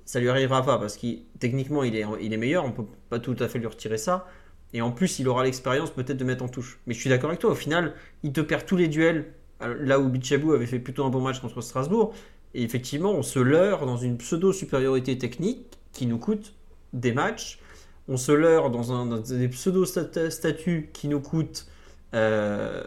ça 0.05 0.19
lui 0.19 0.29
arrivera 0.29 0.63
pas 0.65 0.77
parce 0.77 0.97
que 0.97 1.07
techniquement, 1.39 1.83
il 1.83 1.95
est, 1.95 2.05
il 2.21 2.33
est 2.33 2.37
meilleur, 2.37 2.65
on 2.65 2.71
peut 2.71 2.85
pas 3.09 3.19
tout 3.19 3.35
à 3.39 3.47
fait 3.47 3.59
lui 3.59 3.67
retirer 3.67 3.97
ça. 3.97 4.27
Et 4.73 4.81
en 4.81 4.91
plus, 4.91 5.19
il 5.19 5.27
aura 5.27 5.43
l'expérience 5.43 5.91
peut-être 5.91 6.17
de 6.17 6.23
mettre 6.23 6.43
en 6.43 6.49
touche. 6.49 6.79
Mais 6.87 6.93
je 6.93 6.99
suis 6.99 7.09
d'accord 7.09 7.29
avec 7.29 7.39
toi, 7.39 7.51
au 7.51 7.55
final, 7.55 7.93
il 8.23 8.33
te 8.33 8.41
perd 8.41 8.65
tous 8.65 8.75
les 8.75 8.87
duels, 8.87 9.31
euh, 9.61 9.75
là 9.79 9.99
où 9.99 10.09
Bichabou 10.09 10.51
avait 10.53 10.65
fait 10.65 10.79
plutôt 10.79 11.05
un 11.05 11.09
bon 11.09 11.21
match 11.21 11.39
contre 11.39 11.61
Strasbourg. 11.61 12.13
Et 12.55 12.63
effectivement, 12.63 13.11
on 13.11 13.23
se 13.23 13.39
leurre 13.39 13.85
dans 13.85 13.97
une 13.97 14.17
pseudo-supériorité 14.17 15.17
technique 15.17 15.77
qui 15.91 16.07
nous 16.07 16.17
coûte 16.17 16.53
des 16.91 17.11
matchs. 17.11 17.59
On 18.07 18.17
se 18.17 18.31
leurre 18.31 18.69
dans, 18.69 18.91
un, 18.91 19.19
des 19.19 19.47
pseudo-statuts 19.47 20.89
qui 20.91 21.07
nous 21.07 21.21
coûtent 21.21 21.67
euh, 22.14 22.84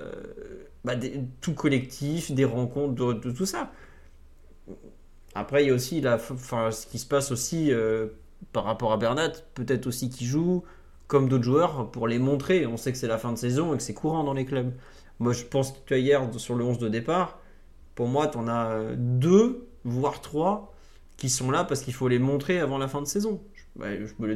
bah, 0.84 0.94
tout 1.40 1.54
collectif, 1.54 2.32
des 2.32 2.44
rencontres, 2.44 2.94
de, 2.94 3.30
tout 3.30 3.46
ça. 3.46 3.72
Après, 5.34 5.64
il 5.64 5.68
y 5.68 5.70
a 5.70 5.74
aussi 5.74 6.00
la, 6.00 6.14
enfin, 6.16 6.70
ce 6.70 6.86
qui 6.86 6.98
se 6.98 7.06
passe 7.06 7.30
aussi 7.30 7.72
euh, 7.72 8.06
par 8.52 8.64
rapport 8.64 8.92
à 8.92 8.96
Bernat, 8.96 9.32
peut-être 9.54 9.86
aussi 9.86 10.08
qui 10.10 10.24
joue 10.26 10.64
comme 11.08 11.28
d'autres 11.28 11.44
joueurs 11.44 11.90
pour 11.90 12.08
les 12.08 12.18
montrer. 12.18 12.66
On 12.66 12.76
sait 12.76 12.92
que 12.92 12.98
c'est 12.98 13.06
la 13.08 13.18
fin 13.18 13.32
de 13.32 13.38
saison 13.38 13.74
et 13.74 13.76
que 13.76 13.82
c'est 13.82 13.94
courant 13.94 14.24
dans 14.24 14.32
les 14.32 14.44
clubs. 14.44 14.72
Moi, 15.18 15.32
je 15.32 15.44
pense 15.44 15.72
que 15.72 15.78
tu 15.86 15.94
as 15.94 15.98
hier 15.98 16.22
sur 16.38 16.54
le 16.54 16.64
11 16.64 16.78
de 16.78 16.88
départ, 16.88 17.38
pour 17.94 18.08
moi, 18.08 18.26
tu 18.28 18.38
en 18.38 18.48
as 18.48 18.94
deux, 18.96 19.66
voire 19.84 20.20
trois, 20.20 20.74
qui 21.16 21.30
sont 21.30 21.50
là 21.50 21.64
parce 21.64 21.80
qu'il 21.80 21.94
faut 21.94 22.08
les 22.08 22.18
montrer 22.18 22.60
avant 22.60 22.78
la 22.78 22.88
fin 22.88 23.00
de 23.00 23.06
saison. 23.06 23.40
Bah, 23.78 23.88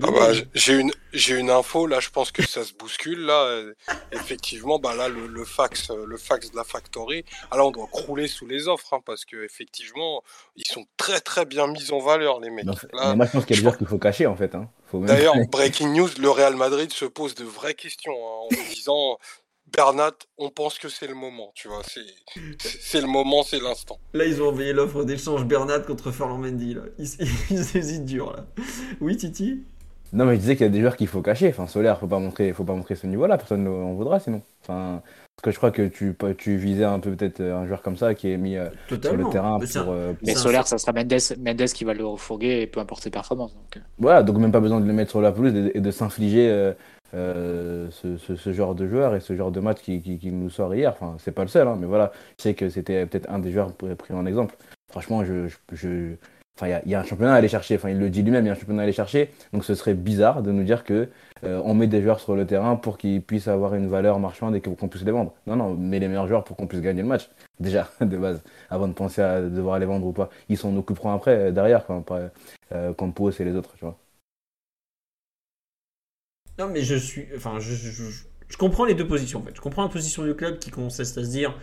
ah 0.03 0.11
bah, 0.11 0.33
j'ai 0.55 0.79
une 0.79 0.93
j'ai 1.15 1.39
une 1.39 1.49
info 1.49 1.87
là, 1.87 1.99
je 1.99 2.11
pense 2.11 2.31
que 2.31 2.47
ça 2.47 2.63
se 2.63 2.75
bouscule 2.75 3.21
là. 3.21 3.45
Euh, 3.45 3.75
effectivement, 4.13 4.79
bah 4.79 4.95
là 4.95 5.09
le, 5.09 5.45
fax 5.45 5.91
euh, 5.91 6.05
le 6.07 6.19
fax 6.19 6.51
de 6.51 6.57
la 6.57 6.65
factory, 6.65 7.25
alors 7.51 7.67
ah, 7.67 7.69
on 7.69 7.71
doit 7.71 7.89
crouler 7.91 8.29
sous 8.29 8.47
les 8.47 8.69
offres 8.69 8.93
hein, 8.93 9.01
parce 9.05 9.25
que 9.25 9.43
effectivement 9.43 10.23
ils 10.57 10.67
sont 10.67 10.85
très 10.99 11.21
très 11.21 11.47
bien 11.47 11.69
mis 11.69 11.91
en 11.91 12.01
valeur 12.01 12.39
les 12.41 12.51
mecs. 12.51 12.67
là, 12.93 13.15
moi 13.15 13.25
je 13.25 13.33
pense 13.33 13.47
qu'il 13.47 13.57
y 13.57 13.67
a 13.67 13.71
des 13.71 13.77
qu'il 13.79 13.87
faut 13.87 13.99
cacher 13.99 14.27
en 14.27 14.37
fait. 14.37 14.55
Hein. 14.55 14.69
D'ailleurs, 14.93 15.35
breaking 15.51 15.95
news, 15.95 16.09
le 16.19 16.31
Real 16.31 16.57
Madrid 16.57 16.93
se 16.93 17.05
pose 17.07 17.35
de 17.35 17.45
vraies 17.45 17.75
questions 17.75 18.13
hein, 18.13 18.47
en 18.47 18.49
disant 18.75 19.19
Bernat, 19.77 20.13
on 20.39 20.51
pense 20.51 20.79
que 20.79 20.89
c'est 20.89 21.07
le 21.07 21.15
moment, 21.15 21.53
tu 21.55 21.69
vois, 21.69 21.83
c'est 21.85 23.01
le 23.01 23.07
moment, 23.07 23.43
c'est 23.43 23.61
l'instant. 23.61 23.99
Là, 24.15 24.25
ils 24.25 24.43
ont 24.43 24.49
envoyé 24.49 24.73
l'offre 24.73 25.05
d'échange 25.05 25.45
Bernat 25.45 25.81
contre 25.81 26.11
Ferland 26.11 26.39
Mendy, 26.39 26.75
là. 26.75 26.83
Ils, 26.99 27.77
hésitent 27.77 28.05
dur, 28.07 28.33
là. 28.33 28.47
Oui, 29.01 29.17
Titi? 29.17 29.63
Non, 30.13 30.25
mais 30.25 30.35
je 30.35 30.41
disais 30.41 30.57
qu'il 30.57 30.67
y 30.67 30.69
a 30.69 30.73
des 30.73 30.81
joueurs 30.81 30.97
qu'il 30.97 31.07
faut 31.07 31.23
cacher. 31.23 31.49
Enfin, 31.49 31.69
Solaire, 31.69 32.01
faut 32.01 32.09
pas 32.09 32.19
montrer, 32.19 32.53
faut 32.53 32.65
pas 32.65 32.75
montrer 32.75 32.97
ce 32.97 33.07
niveau-là, 33.07 33.39
personne 33.39 33.63
n'en 33.63 33.93
voudra 33.95 34.19
sinon. 34.19 34.43
Enfin, 34.63 35.03
parce 35.37 35.45
que 35.45 35.51
je 35.53 35.57
crois 35.57 35.71
que 35.71 35.87
tu, 35.87 36.15
tu 36.37 36.57
visais 36.57 36.85
un 36.85 36.99
peu 36.99 37.13
peut-être 37.13 37.41
un 37.41 37.67
joueur 37.67 37.81
comme 37.81 37.97
ça 37.97 38.15
qui 38.15 38.31
est 38.31 38.37
mis 38.37 38.57
euh, 38.57 38.69
sur 38.89 39.17
le 39.17 39.31
terrain 39.31 39.59
mais 39.59 39.67
pour. 39.67 39.93
Euh, 39.93 40.13
mais 40.23 40.35
Solaire, 40.35 40.67
ça 40.67 40.77
sera 40.77 40.93
Mendes, 40.93 41.15
Mendes 41.39 41.65
qui 41.73 41.85
va 41.85 41.95
le 41.95 42.05
refourguer, 42.05 42.67
peu 42.67 42.81
importe 42.81 43.05
ses 43.05 43.11
performances. 43.11 43.55
Donc... 43.55 43.77
Euh. 43.77 43.81
Voilà, 43.99 44.23
donc 44.23 44.37
même 44.37 44.53
pas 44.53 44.61
besoin 44.61 44.81
de 44.81 44.87
le 44.87 44.93
mettre 44.93 45.11
sur 45.11 45.21
la 45.21 45.33
pelouse 45.33 45.55
et 45.75 45.81
de, 45.81 45.91
s'infliger 45.91 46.51
euh, 46.51 46.75
ce, 47.13 48.53
genre 48.53 48.75
de 48.75 48.87
joueur 48.87 49.15
et 49.15 49.21
ce 49.21 49.35
genre 49.37 49.51
de 49.51 49.61
match 49.61 49.81
qui, 49.81 50.21
nous 50.33 50.51
sort 50.51 50.75
hier. 50.75 50.93
Enfin, 50.93 51.17
c'est 51.19 51.33
pas 51.33 51.43
le 51.43 51.49
seul, 51.49 51.69
hein, 51.69 51.77
mais 51.79 51.87
voilà, 51.87 52.13
je 52.39 52.43
sais 52.45 52.55
que 52.55 52.69
c'était 52.69 53.07
peut-être 53.07 53.31
un 53.31 53.39
des 53.39 53.53
joueurs 53.53 53.73
pris 53.75 54.15
en 54.15 54.27
exemple. 54.27 54.57
Franchement, 54.91 55.25
je, 55.25 55.49
Enfin, 56.57 56.81
il 56.85 56.91
y, 56.91 56.95
a 56.95 57.01
un 57.01 57.05
championnat 57.05 57.33
à 57.33 57.37
aller 57.37 57.49
chercher. 57.49 57.77
Enfin, 57.77 57.89
il 57.89 57.99
le 57.99 58.11
dit 58.11 58.23
lui-même, 58.23 58.45
il 58.45 58.49
y 58.49 58.51
a 58.51 58.53
un 58.53 58.57
championnat 58.57 58.83
à 58.83 58.85
aller 58.85 58.93
chercher. 58.93 59.31
Donc, 59.53 59.65
ce 59.65 59.75
serait 59.75 59.95
bizarre 59.95 60.43
de 60.43 60.53
nous 60.53 60.63
dire 60.65 60.85
que 60.85 61.09
euh, 61.45 61.63
on 61.65 61.75
met 61.75 61.87
des 61.87 62.03
joueurs 62.03 62.21
sur 62.21 62.37
le 62.37 62.45
terrain 62.47 62.77
pour 62.77 62.99
qu'ils 62.99 63.23
puissent 63.23 63.49
avoir 63.49 63.75
une 63.75 63.89
valeur 63.89 64.19
marchande 64.19 64.55
et 64.57 64.61
qu'on 64.61 64.89
puisse 64.89 65.05
les 65.05 65.13
vendre. 65.13 65.33
Non, 65.47 65.57
non, 65.57 65.75
mais 65.75 65.99
les 65.99 66.09
meilleurs 66.09 66.29
joueurs 66.29 66.45
pour 66.45 66.57
qu'on 66.57 66.67
puisse 66.67 66.83
gagner 66.83 67.01
le 67.01 67.09
match. 67.09 67.31
Déjà, 67.61 67.89
de 68.03 68.17
base, 68.19 68.43
avant 68.69 68.89
de 68.89 68.93
penser 68.93 69.23
à 69.23 69.41
devoir 69.41 69.79
les 69.79 69.87
vendre 69.87 70.07
ou 70.07 70.13
pas. 70.13 70.29
Ils 70.51 70.59
s'en 70.59 70.77
occuperont 70.77 71.13
après, 71.15 71.51
derrière, 71.53 71.87
quand 71.87 72.05
euh, 72.73 72.93
Campos 72.93 73.31
et 73.31 73.45
les 73.45 73.55
autres, 73.57 73.75
tu 73.79 73.85
vois. 73.85 73.97
Non, 76.61 76.69
mais 76.69 76.83
je 76.83 76.95
suis. 76.95 77.27
Enfin, 77.35 77.59
je, 77.59 77.75
je, 77.75 78.57
comprends 78.59 78.85
les 78.85 78.95
deux 78.95 79.07
positions 79.07 79.39
en 79.39 79.43
fait. 79.43 79.57
Je 79.57 79.63
comprends 79.63 79.83
la 79.83 79.89
position 79.89 80.25
du 80.25 80.35
club 80.35 80.59
qui 80.59 80.71
consiste 80.71 81.17
à 81.17 81.25
se 81.25 81.31
dire 81.31 81.59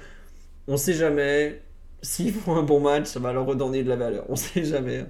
on 0.68 0.76
sait 0.76 0.93
jamais, 0.93 1.62
s'ils 2.02 2.34
font 2.34 2.56
un 2.56 2.64
bon 2.64 2.80
match, 2.80 3.06
ça 3.06 3.20
va 3.20 3.32
leur 3.32 3.45
redonner 3.45 3.84
de 3.84 3.89
la 3.89 3.95
valeur. 3.95 4.26
On 4.28 4.36
sait 4.36 4.66
jamais. 4.66 5.06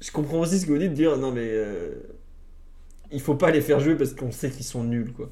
Je 0.00 0.12
comprends 0.12 0.38
aussi 0.38 0.60
ce 0.60 0.66
que 0.66 0.70
vous 0.70 0.78
dites 0.78 0.90
de 0.90 0.94
dire 0.94 1.16
non, 1.16 1.32
mais 1.32 1.48
euh, 1.48 1.94
il 3.10 3.20
faut 3.20 3.34
pas 3.34 3.50
les 3.50 3.60
faire 3.60 3.80
jouer 3.80 3.96
parce 3.96 4.14
qu'on 4.14 4.30
sait 4.30 4.50
qu'ils 4.50 4.64
sont 4.64 4.84
nuls 4.84 5.12
quoi. 5.12 5.30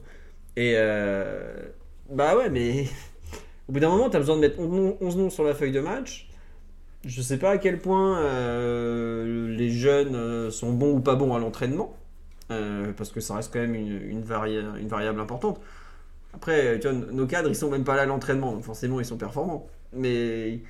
Et 0.56 0.72
euh, 0.74 1.54
bah 2.10 2.36
ouais, 2.36 2.50
mais 2.50 2.86
au 3.68 3.72
bout 3.72 3.78
d'un 3.78 3.90
moment, 3.90 4.10
tu 4.10 4.16
as 4.16 4.20
besoin 4.20 4.34
de 4.34 4.40
mettre 4.40 4.58
11 4.58 5.16
noms 5.16 5.30
sur 5.30 5.44
la 5.44 5.54
feuille 5.54 5.70
de 5.70 5.80
match. 5.80 6.28
Je 7.04 7.22
sais 7.22 7.38
pas 7.38 7.50
à 7.50 7.58
quel 7.58 7.78
point 7.78 8.18
euh, 8.18 9.48
les 9.56 9.70
jeunes 9.70 10.50
sont 10.50 10.72
bons 10.72 10.96
ou 10.96 11.00
pas 11.00 11.14
bons 11.14 11.36
à 11.36 11.38
l'entraînement. 11.38 11.96
Euh, 12.52 12.92
parce 12.96 13.10
que 13.10 13.20
ça 13.20 13.34
reste 13.36 13.52
quand 13.52 13.60
même 13.60 13.74
une, 13.74 13.88
une, 14.02 14.24
une 14.80 14.88
variable 14.88 15.20
importante. 15.20 15.60
Après, 16.34 16.78
tu 16.80 16.88
nos 16.92 17.26
cadres, 17.26 17.48
ils 17.50 17.56
sont 17.56 17.70
même 17.70 17.84
pas 17.84 17.96
là 17.96 18.02
à 18.02 18.06
l'entraînement, 18.06 18.60
forcément, 18.62 19.00
ils 19.00 19.06
sont 19.06 19.16
performants. 19.18 19.68
Mais 19.92 20.60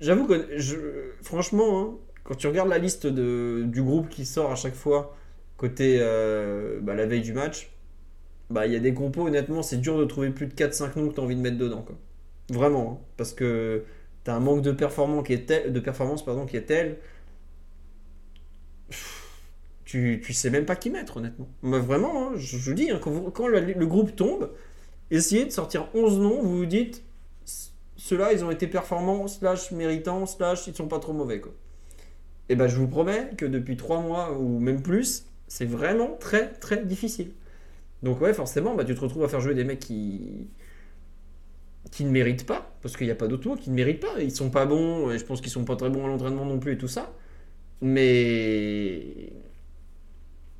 j'avoue 0.00 0.26
que, 0.26 0.58
je, 0.58 0.76
franchement, 1.22 1.80
hein, 1.80 1.94
quand 2.24 2.34
tu 2.34 2.46
regardes 2.46 2.68
la 2.68 2.78
liste 2.78 3.06
de, 3.06 3.64
du 3.66 3.82
groupe 3.82 4.08
qui 4.08 4.24
sort 4.26 4.50
à 4.52 4.56
chaque 4.56 4.74
fois, 4.74 5.16
côté 5.56 5.98
euh, 6.00 6.80
bah, 6.82 6.94
la 6.94 7.06
veille 7.06 7.22
du 7.22 7.32
match, 7.32 7.70
bah 8.50 8.66
il 8.66 8.72
y 8.72 8.76
a 8.76 8.80
des 8.80 8.94
compos, 8.94 9.26
honnêtement, 9.26 9.62
c'est 9.62 9.78
dur 9.78 9.98
de 9.98 10.04
trouver 10.04 10.30
plus 10.30 10.46
de 10.46 10.54
4-5 10.54 10.98
noms 10.98 11.08
que 11.08 11.14
tu 11.14 11.20
as 11.20 11.24
envie 11.24 11.36
de 11.36 11.40
mettre 11.40 11.58
dedans. 11.58 11.82
Quoi. 11.82 11.96
Vraiment. 12.50 13.00
hein. 13.02 13.06
Parce 13.16 13.32
que 13.34 13.84
t'as 14.24 14.34
un 14.34 14.40
manque 14.40 14.62
de 14.62 14.72
performance 14.72 15.26
qui 15.26 15.34
est 15.34 15.70
de 15.70 15.80
performance, 15.80 16.24
pardon, 16.24 16.46
qui 16.46 16.56
est 16.56 16.62
tel. 16.66 16.98
Tu, 19.92 20.32
sais 20.32 20.48
même 20.48 20.64
pas 20.64 20.74
qui 20.74 20.88
mettre, 20.88 21.18
honnêtement. 21.18 21.50
Mais 21.60 21.78
vraiment, 21.78 22.28
hein, 22.28 22.32
je, 22.36 22.56
vous 22.56 22.72
dis, 22.72 22.90
hein, 22.90 22.98
quand, 22.98 23.46
le, 23.46 23.84
groupe 23.84 24.16
tombe, 24.16 24.50
essayez 25.10 25.44
de 25.44 25.50
sortir 25.50 25.88
11 25.92 26.18
noms, 26.18 26.42
vous 26.42 26.56
vous 26.56 26.64
dites, 26.66 27.04
ceux-là, 27.98 28.32
ils 28.32 28.42
ont 28.42 28.50
été 28.50 28.66
performants, 28.66 29.28
slash 29.28 29.70
méritants, 29.70 30.24
slash 30.24 30.66
ils 30.66 30.74
sont 30.74 30.88
pas 30.88 30.98
trop 30.98 31.12
mauvais. 31.12 31.42
Quoi. 31.42 31.52
Et 32.48 32.56
ben, 32.56 32.68
je 32.68 32.76
vous 32.76 32.88
promets 32.88 33.32
que 33.36 33.44
depuis 33.44 33.76
3 33.76 34.00
mois 34.00 34.32
ou 34.38 34.58
même 34.60 34.82
plus, 34.82 35.26
c'est 35.46 35.66
vraiment 35.66 36.16
très 36.18 36.54
très 36.54 36.82
difficile. 36.82 37.32
Donc 38.02 38.22
ouais, 38.22 38.32
forcément, 38.32 38.74
bah, 38.74 38.86
tu 38.86 38.94
te 38.94 39.00
retrouves 39.00 39.24
à 39.24 39.28
faire 39.28 39.42
jouer 39.42 39.54
des 39.54 39.64
mecs 39.64 39.80
qui 39.80 40.48
qui 41.90 42.06
ne 42.06 42.10
méritent 42.10 42.46
pas, 42.46 42.74
parce 42.80 42.96
qu'il 42.96 43.06
n'y 43.06 43.12
a 43.12 43.16
pas 43.16 43.28
d'autre 43.28 43.46
mot, 43.46 43.56
qui 43.56 43.68
ne 43.68 43.74
méritent 43.74 44.00
pas. 44.00 44.22
Ils 44.22 44.32
sont 44.34 44.48
pas 44.48 44.64
bons, 44.64 45.10
et 45.10 45.18
je 45.18 45.24
pense 45.26 45.42
qu'ils 45.42 45.50
sont 45.50 45.66
pas 45.66 45.76
très 45.76 45.90
bons 45.90 46.06
à 46.06 46.08
l'entraînement 46.08 46.46
non 46.46 46.58
plus 46.58 46.72
et 46.72 46.78
tout 46.78 46.88
ça. 46.88 47.12
Mais 47.82 49.32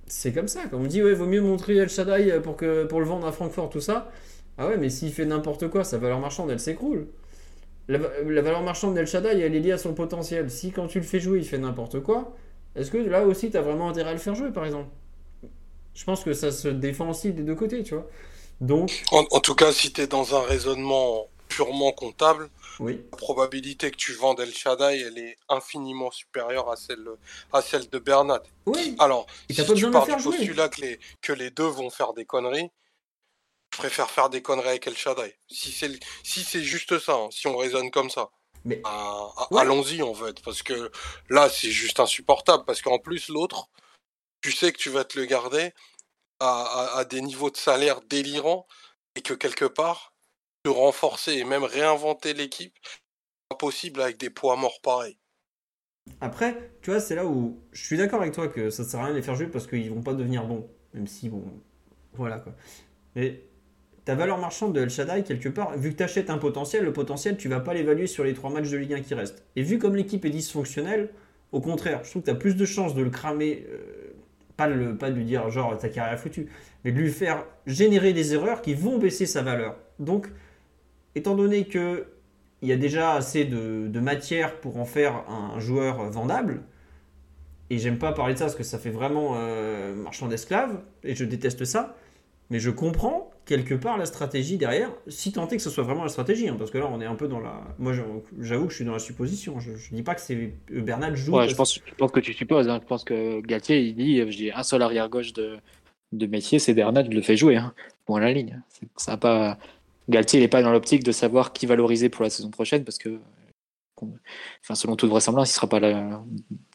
c'est 0.07 0.33
comme 0.33 0.49
ça. 0.49 0.63
Quand 0.71 0.77
on 0.79 0.81
me 0.81 0.89
dit, 0.89 1.03
ouais, 1.03 1.15
vaut 1.15 1.27
mieux 1.27 1.41
montrer 1.41 1.77
El 1.77 1.89
Shaddai 1.89 2.41
pour, 2.43 2.57
que, 2.57 2.85
pour 2.85 3.01
le 3.01 3.07
vendre 3.07 3.27
à 3.27 3.33
Francfort, 3.33 3.71
tout 3.71 3.81
ça. 3.81 4.11
Ah 4.59 4.67
ouais, 4.69 4.77
mais 4.77 4.91
s'il 4.91 5.13
fait 5.13 5.25
n'importe 5.25 5.69
quoi, 5.69 5.85
sa 5.85 5.99
valeur 5.99 6.21
marchande, 6.21 6.51
elle 6.51 6.61
s'écroule. 6.61 7.09
La, 7.89 7.99
la 8.25 8.43
valeur 8.43 8.63
marchande 8.63 8.95
d'El 8.95 9.07
Shaddai, 9.07 9.41
elle 9.41 9.55
est 9.55 9.61
liée 9.61 9.73
à 9.73 9.79
son 9.79 9.95
potentiel. 9.95 10.51
Si 10.51 10.71
quand 10.73 10.87
tu 10.87 10.99
le 11.01 11.05
fais 11.07 11.21
jouer, 11.21 11.39
il 11.39 11.45
fait 11.45 11.59
n'importe 11.59 12.01
quoi, 12.01 12.37
est-ce 12.77 12.91
que 12.91 12.99
là 12.99 13.27
aussi, 13.27 13.51
tu 13.51 13.57
as 13.57 13.63
vraiment 13.63 13.89
intérêt 13.91 14.11
à 14.11 14.13
le 14.13 14.19
faire 14.19 14.35
jouer, 14.35 14.51
par 14.53 14.65
exemple? 14.65 14.89
Je 15.95 16.05
pense 16.05 16.25
que 16.25 16.33
ça 16.33 16.51
se 16.51 16.69
défend 16.69 17.11
aussi 17.11 17.33
des 17.33 17.43
deux 17.43 17.55
côtés, 17.55 17.83
tu 17.83 17.95
vois. 17.95 18.07
Donc, 18.61 19.03
En, 19.11 19.25
en 19.31 19.41
tout 19.41 19.55
cas, 19.55 19.73
si 19.73 19.93
tu 19.93 20.03
es 20.03 20.07
dans 20.07 20.35
un 20.35 20.43
raisonnement 20.43 21.27
purement 21.49 21.93
comptable, 21.93 22.49
oui. 22.81 23.05
la 23.11 23.17
probabilité 23.17 23.91
que 23.91 23.97
tu 23.97 24.13
vendes 24.15 24.41
El 24.41 24.53
Shaddai, 24.55 25.01
elle 25.01 25.19
est 25.19 25.37
infiniment 25.49 26.11
supérieure 26.11 26.71
à 26.71 26.77
celle, 26.77 27.07
à 27.53 27.63
celle 27.63 27.89
de 27.89 27.99
Bernat. 27.99 28.43
Oui, 28.67 28.97
Alors, 28.99 29.27
Et 29.49 29.55
si 29.55 29.61
pas 29.65 29.75
tu 29.75 29.81
faire 29.81 30.17
du 30.17 30.23
postulat 30.23 30.69
que 30.69 30.81
les, 30.81 31.01
que 31.21 31.33
les 31.33 31.51
deux 31.51 31.67
vont 31.67 31.91
faire 31.91 32.13
des 32.13 32.25
conneries, 32.25 32.71
je 33.73 33.79
préfère 33.79 34.11
faire 34.11 34.29
des 34.29 34.43
conneries 34.43 34.69
avec 34.69 34.87
El 34.87 34.97
Shaddai. 34.97 35.35
Si 35.51 35.73
c'est 35.73 35.99
si 36.23 36.65
juste 36.65 36.99
ça, 36.99 37.15
hein, 37.15 37.29
si 37.31 37.47
on 37.47 37.57
raisonne 37.57 37.91
comme 37.91 38.11
ça, 38.11 38.29
Mais- 38.65 38.81
Ah, 38.85 39.29
ah, 39.37 39.49
Ouais. 39.51 39.61
allons-y 39.63 40.03
en 40.03 40.15
fait, 40.15 40.41
parce 40.45 40.63
que 40.63 40.91
là 41.31 41.49
c'est 41.49 41.71
juste 41.73 41.99
insupportable, 41.99 42.65
parce 42.65 42.81
qu'en 42.81 42.99
plus 43.01 43.29
l'autre, 43.29 43.69
tu 44.41 44.53
sais 44.53 44.73
que 44.73 44.79
tu 44.79 44.89
vas 44.91 45.05
te 45.05 45.19
le 45.19 45.25
garder 45.25 45.73
à, 46.39 46.63
à- 46.63 46.99
à 46.99 47.05
des 47.05 47.23
niveaux 47.23 47.51
de 47.51 47.57
salaire 47.57 48.01
délirants 48.03 48.67
et 49.17 49.23
que 49.23 49.35
quelque 49.35 49.65
part, 49.65 50.12
te 50.63 50.71
renforcer 50.71 51.33
et 51.33 51.45
même 51.45 51.65
réinventer 51.65 52.35
l'équipe, 52.35 52.75
pas 53.49 53.57
possible 53.57 54.01
avec 54.01 54.19
des 54.19 54.31
poids 54.31 54.57
morts 54.57 54.81
pareils. 54.83 55.19
Après, 56.21 56.73
tu 56.83 56.91
vois, 56.91 57.01
c'est 57.01 57.15
là 57.15 57.27
où 57.27 57.61
je 57.73 57.85
suis 57.85 57.97
d'accord 57.97 58.21
avec 58.21 58.35
toi 58.35 58.49
que 58.49 58.71
ça 58.71 58.85
sert 58.85 59.01
à 59.01 59.05
rien 59.05 59.13
de 59.13 59.17
les 59.17 59.23
faire 59.23 59.35
jouer 59.35 59.47
parce 59.47 59.67
qu'ils 59.67 59.91
vont 59.91 60.03
pas 60.03 60.15
devenir 60.15 60.45
bons. 60.45 60.69
Même 60.95 61.07
si, 61.07 61.29
bon, 61.29 61.45
voilà 62.15 62.39
quoi. 62.39 62.55
Mais 63.15 63.43
ta 64.05 64.15
valeur 64.15 64.39
marchande 64.39 64.75
de 64.75 64.81
El 64.81 64.91
Shaddai, 64.91 65.23
quelque 65.23 65.49
part, 65.49 65.77
vu 65.77 65.91
que 65.91 65.97
tu 65.97 66.03
achètes 66.03 66.29
un 66.29 66.39
potentiel, 66.39 66.85
le 66.85 66.93
potentiel, 66.93 67.37
tu 67.37 67.49
vas 67.49 67.61
pas 67.61 67.73
l'évaluer 67.73 68.07
sur 68.07 68.25
les 68.25 68.35
trois 68.35 68.51
matchs 68.51 68.71
de 68.71 68.77
Ligue 68.77 68.95
1 68.95 69.01
qui 69.03 69.15
restent. 69.15 69.45
Et 69.55 69.63
vu 69.63 69.79
comme 69.79 69.95
l'équipe 69.95 70.25
est 70.25 70.31
dysfonctionnelle, 70.31 71.11
au 71.53 71.61
contraire, 71.61 72.01
je 72.03 72.11
trouve 72.11 72.23
que 72.23 72.27
tu 72.27 72.33
as 72.33 72.37
plus 72.37 72.57
de 72.57 72.65
chances 72.65 72.95
de 72.95 73.03
le 73.03 73.11
cramer, 73.11 73.65
euh, 73.71 74.13
pas, 74.57 74.67
le, 74.67 74.97
pas 74.97 75.11
de 75.11 75.17
lui 75.17 75.25
dire 75.25 75.49
genre 75.51 75.77
ta 75.79 75.89
carrière 75.89 76.19
foutue, 76.19 76.49
mais 76.85 76.93
de 76.93 76.99
lui 76.99 77.11
faire 77.11 77.47
générer 77.67 78.13
des 78.13 78.35
erreurs 78.35 78.61
qui 78.63 78.75
vont 78.75 78.99
baisser 78.99 79.27
sa 79.27 79.43
valeur. 79.43 79.77
Donc, 79.99 80.29
étant 81.15 81.35
donné 81.35 81.65
que 81.65 82.07
il 82.61 82.69
y 82.69 82.73
a 82.73 82.77
déjà 82.77 83.15
assez 83.15 83.45
de, 83.45 83.89
de 83.89 84.01
matière 84.01 84.61
pour 84.61 84.77
en 84.77 84.85
faire 84.85 85.25
un 85.29 85.59
joueur 85.59 86.09
vendable. 86.11 86.63
Et 87.71 87.79
j'aime 87.79 87.99
pas 87.99 88.13
parler 88.13 88.35
de 88.35 88.39
ça 88.39 88.45
parce 88.45 88.55
que 88.55 88.63
ça 88.63 88.79
fait 88.79 88.91
vraiment 88.91 89.33
euh, 89.37 89.95
marchand 89.95 90.29
d'esclaves, 90.29 90.81
et 91.03 91.15
je 91.15 91.25
déteste 91.25 91.65
ça. 91.65 91.97
Mais 92.51 92.59
je 92.59 92.71
comprends 92.71 93.31
quelque 93.47 93.75
part 93.75 93.97
la 93.97 94.05
stratégie 94.05 94.59
derrière, 94.59 94.91
si 95.09 95.33
tant 95.33 95.49
est 95.49 95.57
que 95.57 95.63
ce 95.63 95.71
soit 95.71 95.83
vraiment 95.83 96.03
la 96.03 96.11
stratégie, 96.11 96.49
hein, 96.49 96.57
parce 96.59 96.71
que 96.71 96.77
là 96.77 96.87
on 96.93 97.01
est 97.01 97.07
un 97.07 97.15
peu 97.15 97.27
dans 97.27 97.41
la. 97.41 97.63
Moi 97.79 97.95
j'avoue 98.39 98.67
que 98.67 98.71
je 98.71 98.77
suis 98.77 98.85
dans 98.85 98.93
la 98.93 98.99
supposition. 98.99 99.59
Je, 99.59 99.75
je 99.75 99.95
dis 99.95 100.03
pas 100.03 100.15
que 100.15 100.21
c'est 100.21 100.53
Bernat 100.71 101.15
joue. 101.15 101.35
Ouais, 101.35 101.49
je 101.49 101.55
pense, 101.55 101.75
je 101.75 101.95
pense 101.95 102.13
que 102.13 102.21
tu 102.21 102.35
supposes. 102.35 102.69
hein. 102.69 102.79
Je 102.83 102.87
pense 102.87 103.05
que 103.05 103.41
Galtier, 103.41 103.81
il 103.81 103.95
dit 103.97 104.21
euh, 104.21 104.31
j'ai 104.31 104.53
un 104.53 104.63
seul 104.63 104.83
arrière-gauche 104.83 105.33
de, 105.33 105.57
de 106.13 106.27
métier, 106.27 106.59
c'est 106.59 106.75
Bernat, 106.75 107.05
je 107.05 107.11
le 107.11 107.23
fais 107.23 107.37
jouer. 107.37 107.57
Hein. 107.57 107.73
Point 108.05 108.21
à 108.21 108.25
la 108.25 108.33
ligne. 108.35 108.61
Ça 108.97 109.13
a 109.13 109.17
pas... 109.17 109.59
Galtier, 110.09 110.41
n'est 110.41 110.49
pas 110.49 110.63
dans 110.63 110.73
l'optique 110.73 111.05
de 111.05 111.13
savoir 111.13 111.53
qui 111.53 111.67
valoriser 111.67 112.09
pour 112.09 112.23
la 112.25 112.31
saison 112.31 112.51
prochaine 112.51 112.85
parce 112.85 112.99
que, 112.99 113.19
enfin, 114.01 114.75
selon 114.75 114.97
toute 114.97 115.11
vraisemblance, 115.11 115.49
il 115.49 115.53
ne 115.53 115.55
sera 115.55 115.69
pas 115.69 115.81
là, 115.81 116.23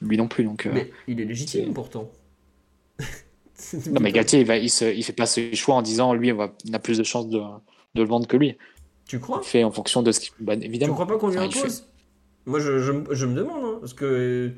lui 0.02 0.18
non 0.18 0.28
plus. 0.28 0.44
Donc, 0.44 0.66
euh, 0.66 0.72
Mais 0.74 0.92
il 1.08 1.20
est 1.20 1.26
légitime 1.26 1.74
pourtant. 1.74 2.10
non, 3.88 4.00
mais 4.02 4.12
Galtier, 4.12 4.40
il, 4.42 4.46
va, 4.46 4.58
il, 4.58 4.66
il 4.66 5.04
fait 5.04 5.14
pas 5.14 5.26
ses 5.26 5.54
choix 5.56 5.76
en 5.76 5.82
disant 5.82 6.14
lui, 6.14 6.32
on, 6.32 6.38
va, 6.38 6.54
on 6.70 6.74
a 6.74 6.80
plus 6.80 6.98
de 6.98 7.04
chances 7.04 7.28
de, 7.30 7.40
de 7.40 8.02
le 8.02 8.08
vendre 8.08 8.28
que 8.28 8.38
lui. 8.38 8.58
Tu 9.08 9.20
crois? 9.20 9.42
Il 9.44 9.48
fait 9.48 9.64
en 9.64 9.72
fonction 9.72 10.02
de 10.04 10.12
ce 10.12 10.20
qu'il. 10.20 10.32
Bah, 10.40 10.56
Tu 10.58 10.66
évidemment. 10.66 10.94
crois 10.94 11.08
pas 11.08 11.18
qu'on 11.18 11.30
lui 11.30 11.38
Enfin, 11.38 11.48
impose? 11.48 11.88
Moi, 12.46 12.60
je, 12.60 12.80
je, 12.80 12.92
me- 12.92 13.14
je 13.14 13.26
me 13.26 13.36
demande, 13.36 13.64
hein, 13.66 13.78
parce 13.80 13.94
que 13.94 14.52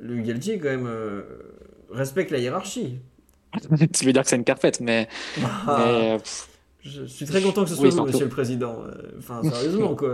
le 0.00 0.22
Galtier, 0.22 0.58
quand 0.58 0.68
même, 0.68 0.86
euh, 0.86 1.22
respecte 1.90 2.30
la 2.30 2.38
hiérarchie. 2.38 2.98
tu 3.92 4.04
veux 4.04 4.12
dire 4.12 4.22
que 4.22 4.28
c'est 4.28 4.36
une 4.36 4.44
carpette, 4.44 4.80
mais, 4.80 5.08
Ah, 5.42 5.74
mais, 5.78 6.10
euh, 6.14 6.18
pff, 6.18 6.48
je 6.82 7.04
suis 7.04 7.26
très 7.26 7.42
content 7.42 7.64
que 7.64 7.70
ce 7.70 7.74
soit 7.76 7.84
Oui, 7.84 7.90
vous, 7.90 8.04
monsieur 8.04 8.24
le 8.24 8.30
président. 8.30 8.76
Euh, 8.84 8.92
Enfin, 9.18 9.42
sérieusement, 9.42 9.94
quoi. 9.94 10.08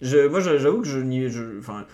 Je, 0.00 0.26
moi, 0.28 0.40
j'avoue 0.40 0.82
que 0.82 0.88
je 0.88 0.98
n'y. 0.98 1.28
je- 1.30 1.58
Enfin, 1.58 1.86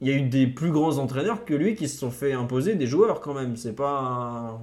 il 0.00 0.08
y 0.08 0.10
a 0.10 0.14
eu 0.14 0.22
des 0.22 0.46
plus 0.46 0.70
grands 0.70 0.98
entraîneurs 0.98 1.44
que 1.44 1.54
lui 1.54 1.74
qui 1.74 1.88
se 1.88 1.98
sont 1.98 2.10
fait 2.10 2.32
imposer 2.32 2.74
des 2.74 2.86
joueurs, 2.86 3.20
quand 3.20 3.34
même. 3.34 3.56
C'est 3.56 3.74
pas. 3.74 4.60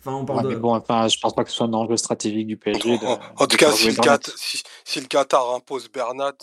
Enfin, 0.00 0.12
on 0.16 0.24
parle 0.24 0.38
ouais, 0.38 0.44
de. 0.44 0.48
mais 0.50 0.60
bon, 0.60 0.74
enfin, 0.74 1.08
je 1.08 1.18
pense 1.18 1.34
pas 1.34 1.44
que 1.44 1.50
ce 1.50 1.56
soit 1.56 1.66
un 1.66 1.72
enjeu 1.72 1.96
stratégique 1.96 2.46
du 2.46 2.56
PSG. 2.56 2.98
de- 2.98 3.04
En, 3.42 3.46
tout 3.46 3.56
cas, 3.56 3.72
si 3.72 3.88
le, 3.88 3.94
Bernat. 3.94 4.18
Cat- 4.18 4.32
si, 4.36 4.62
si 4.84 5.00
le 5.00 5.06
Qatar 5.06 5.54
impose 5.54 5.90
Bernat, 5.90 6.34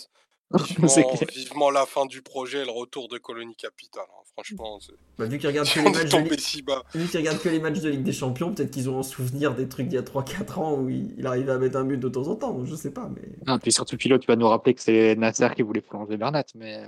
vivement, 0.66 0.88
vivement 1.34 1.70
la 1.70 1.86
fin 1.86 2.06
du 2.06 2.22
projet 2.22 2.62
et 2.62 2.64
le 2.64 2.70
retour 2.70 3.08
de 3.08 3.18
Colonie 3.18 3.56
Capitale. 3.56 4.04
hein. 4.08 4.22
Franchement, 4.34 4.78
Bah, 5.18 5.26
vu 5.26 5.38
si 5.66 5.78
Ligue- 6.24 6.40
si 6.40 6.62
qu'ils 7.08 7.18
regardent 7.20 7.40
que 7.40 7.48
les 7.50 7.60
matchs 7.60 7.80
de 7.80 7.90
Ligue 7.90 8.02
des 8.02 8.12
Champions, 8.12 8.52
peut-être 8.54 8.70
qu'ils 8.70 8.88
auront 8.88 9.02
souvenir 9.02 9.54
des 9.54 9.68
trucs 9.68 9.88
d'il 9.88 9.96
y 9.96 9.98
a 9.98 10.02
3-4 10.02 10.58
ans 10.58 10.74
où 10.78 10.88
il, 10.88 11.14
il 11.18 11.26
arrivait 11.26 11.52
à 11.52 11.58
mettre 11.58 11.76
un 11.76 11.84
but 11.84 11.98
de 11.98 12.08
temps 12.08 12.26
en 12.28 12.36
temps, 12.36 12.64
je 12.64 12.74
sais 12.74 12.92
pas, 12.92 13.10
mais... 13.14 13.28
Ah, 13.46 13.58
puis 13.58 13.72
surtout, 13.72 13.96
Philo, 13.98 14.16
tu 14.18 14.26
vas 14.26 14.36
nous 14.36 14.48
rappeler 14.48 14.72
que 14.74 14.80
c'est 14.80 15.14
Nasser 15.16 15.48
qui 15.54 15.62
voulait 15.62 15.82
prolonger 15.82 16.16
Bernat, 16.16 16.44
mais. 16.54 16.82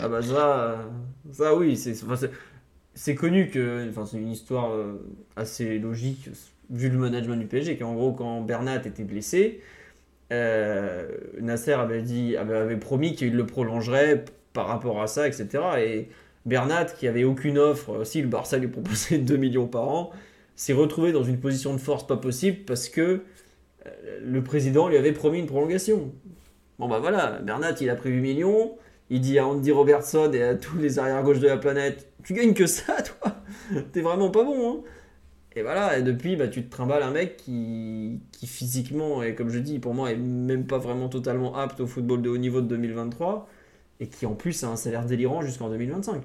Ah 0.00 0.08
bah 0.08 0.22
ça, 0.22 0.88
ça 1.32 1.54
oui, 1.56 1.76
c'est 1.76 2.00
enfin, 2.04 2.16
c'est- 2.16 2.30
c'est 2.94 3.16
connu 3.16 3.50
que... 3.50 3.88
Enfin, 3.90 4.06
c'est 4.06 4.18
une 4.18 4.30
histoire 4.30 4.70
euh, 4.72 5.04
assez 5.34 5.78
logique, 5.80 6.28
vu 6.70 6.88
le 6.88 6.96
management 6.98 7.36
du 7.36 7.46
PSG, 7.46 7.76
qu'en 7.76 7.94
gros, 7.94 8.12
quand 8.12 8.40
Bernat 8.42 8.84
était 8.86 9.02
blessé, 9.02 9.60
euh, 10.32 11.06
Nasser 11.40 11.72
avait, 11.72 12.76
promis 12.76 13.14
qu'il 13.14 13.34
le 13.36 13.46
prolongerait 13.46 14.24
par 14.52 14.66
rapport 14.66 15.02
à 15.02 15.06
ça, 15.06 15.26
etc. 15.28 15.48
Et 15.78 16.08
Bernat, 16.46 16.86
qui 16.86 17.08
avait 17.08 17.24
aucune 17.24 17.58
offre, 17.58 18.04
si 18.04 18.22
le 18.22 18.28
Barça 18.28 18.58
lui 18.58 18.68
proposait 18.68 19.18
2 19.18 19.36
millions 19.36 19.66
par 19.66 19.88
an, 19.88 20.10
s'est 20.56 20.72
retrouvé 20.72 21.12
dans 21.12 21.24
une 21.24 21.40
position 21.40 21.72
de 21.72 21.78
force 21.78 22.06
pas 22.06 22.16
possible 22.16 22.58
parce 22.66 22.88
que 22.88 23.22
euh, 23.86 23.90
le 24.22 24.42
président 24.42 24.88
lui 24.88 24.96
avait 24.96 25.12
promis 25.12 25.38
une 25.38 25.46
prolongation. 25.46 26.12
Bon 26.78 26.88
bah 26.88 26.98
voilà, 27.00 27.40
Bernat 27.42 27.74
il 27.80 27.90
a 27.90 27.94
pris 27.94 28.10
8 28.10 28.20
millions, 28.20 28.76
il 29.10 29.20
dit 29.20 29.38
à 29.38 29.46
Andy 29.46 29.70
Robertson 29.72 30.30
et 30.32 30.42
à 30.42 30.54
tous 30.54 30.78
les 30.78 30.98
arrière-gauches 30.98 31.38
de 31.38 31.46
la 31.46 31.56
planète, 31.56 32.08
tu 32.24 32.34
gagnes 32.34 32.54
que 32.54 32.66
ça 32.66 32.96
toi, 33.02 33.36
t'es 33.92 34.00
vraiment 34.00 34.30
pas 34.30 34.44
bon. 34.44 34.70
Hein 34.70 34.90
et 35.56 35.62
voilà, 35.62 35.98
et 35.98 36.02
depuis 36.02 36.36
bah, 36.36 36.48
tu 36.48 36.64
te 36.64 36.70
trimbales 36.70 37.02
un 37.02 37.10
mec 37.10 37.36
qui, 37.36 38.20
qui 38.32 38.46
physiquement, 38.46 39.22
et 39.22 39.34
comme 39.34 39.50
je 39.50 39.58
dis, 39.58 39.78
pour 39.78 39.94
moi 39.94 40.10
est 40.10 40.16
même 40.16 40.66
pas 40.66 40.78
vraiment 40.78 41.08
totalement 41.08 41.54
apte 41.56 41.80
au 41.80 41.86
football 41.86 42.22
de 42.22 42.28
haut 42.28 42.38
niveau 42.38 42.60
de 42.60 42.66
2023, 42.66 43.48
et 44.00 44.08
qui 44.08 44.26
en 44.26 44.34
plus 44.34 44.64
a 44.64 44.68
un 44.68 44.76
salaire 44.76 45.06
délirant 45.06 45.42
jusqu'en 45.42 45.68
2025. 45.68 46.22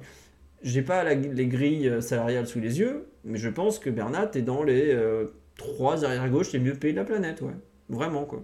J'ai 0.62 0.82
pas 0.82 1.04
les 1.14 1.48
grilles 1.48 2.02
salariales 2.02 2.48
sous 2.48 2.60
les 2.60 2.80
yeux, 2.80 3.08
mais 3.24 3.38
je 3.38 3.50
pense 3.50 3.80
que 3.80 3.90
Bernat 3.90 4.32
est 4.34 4.42
dans 4.42 4.64
les 4.64 4.92
euh, 4.92 5.28
trois 5.58 6.04
arrière-gauches 6.04 6.52
les 6.52 6.60
mieux 6.60 6.74
payés 6.74 6.94
de 6.94 7.00
la 7.00 7.06
planète, 7.06 7.42
ouais. 7.42 7.54
Vraiment, 7.90 8.26
quoi. 8.26 8.44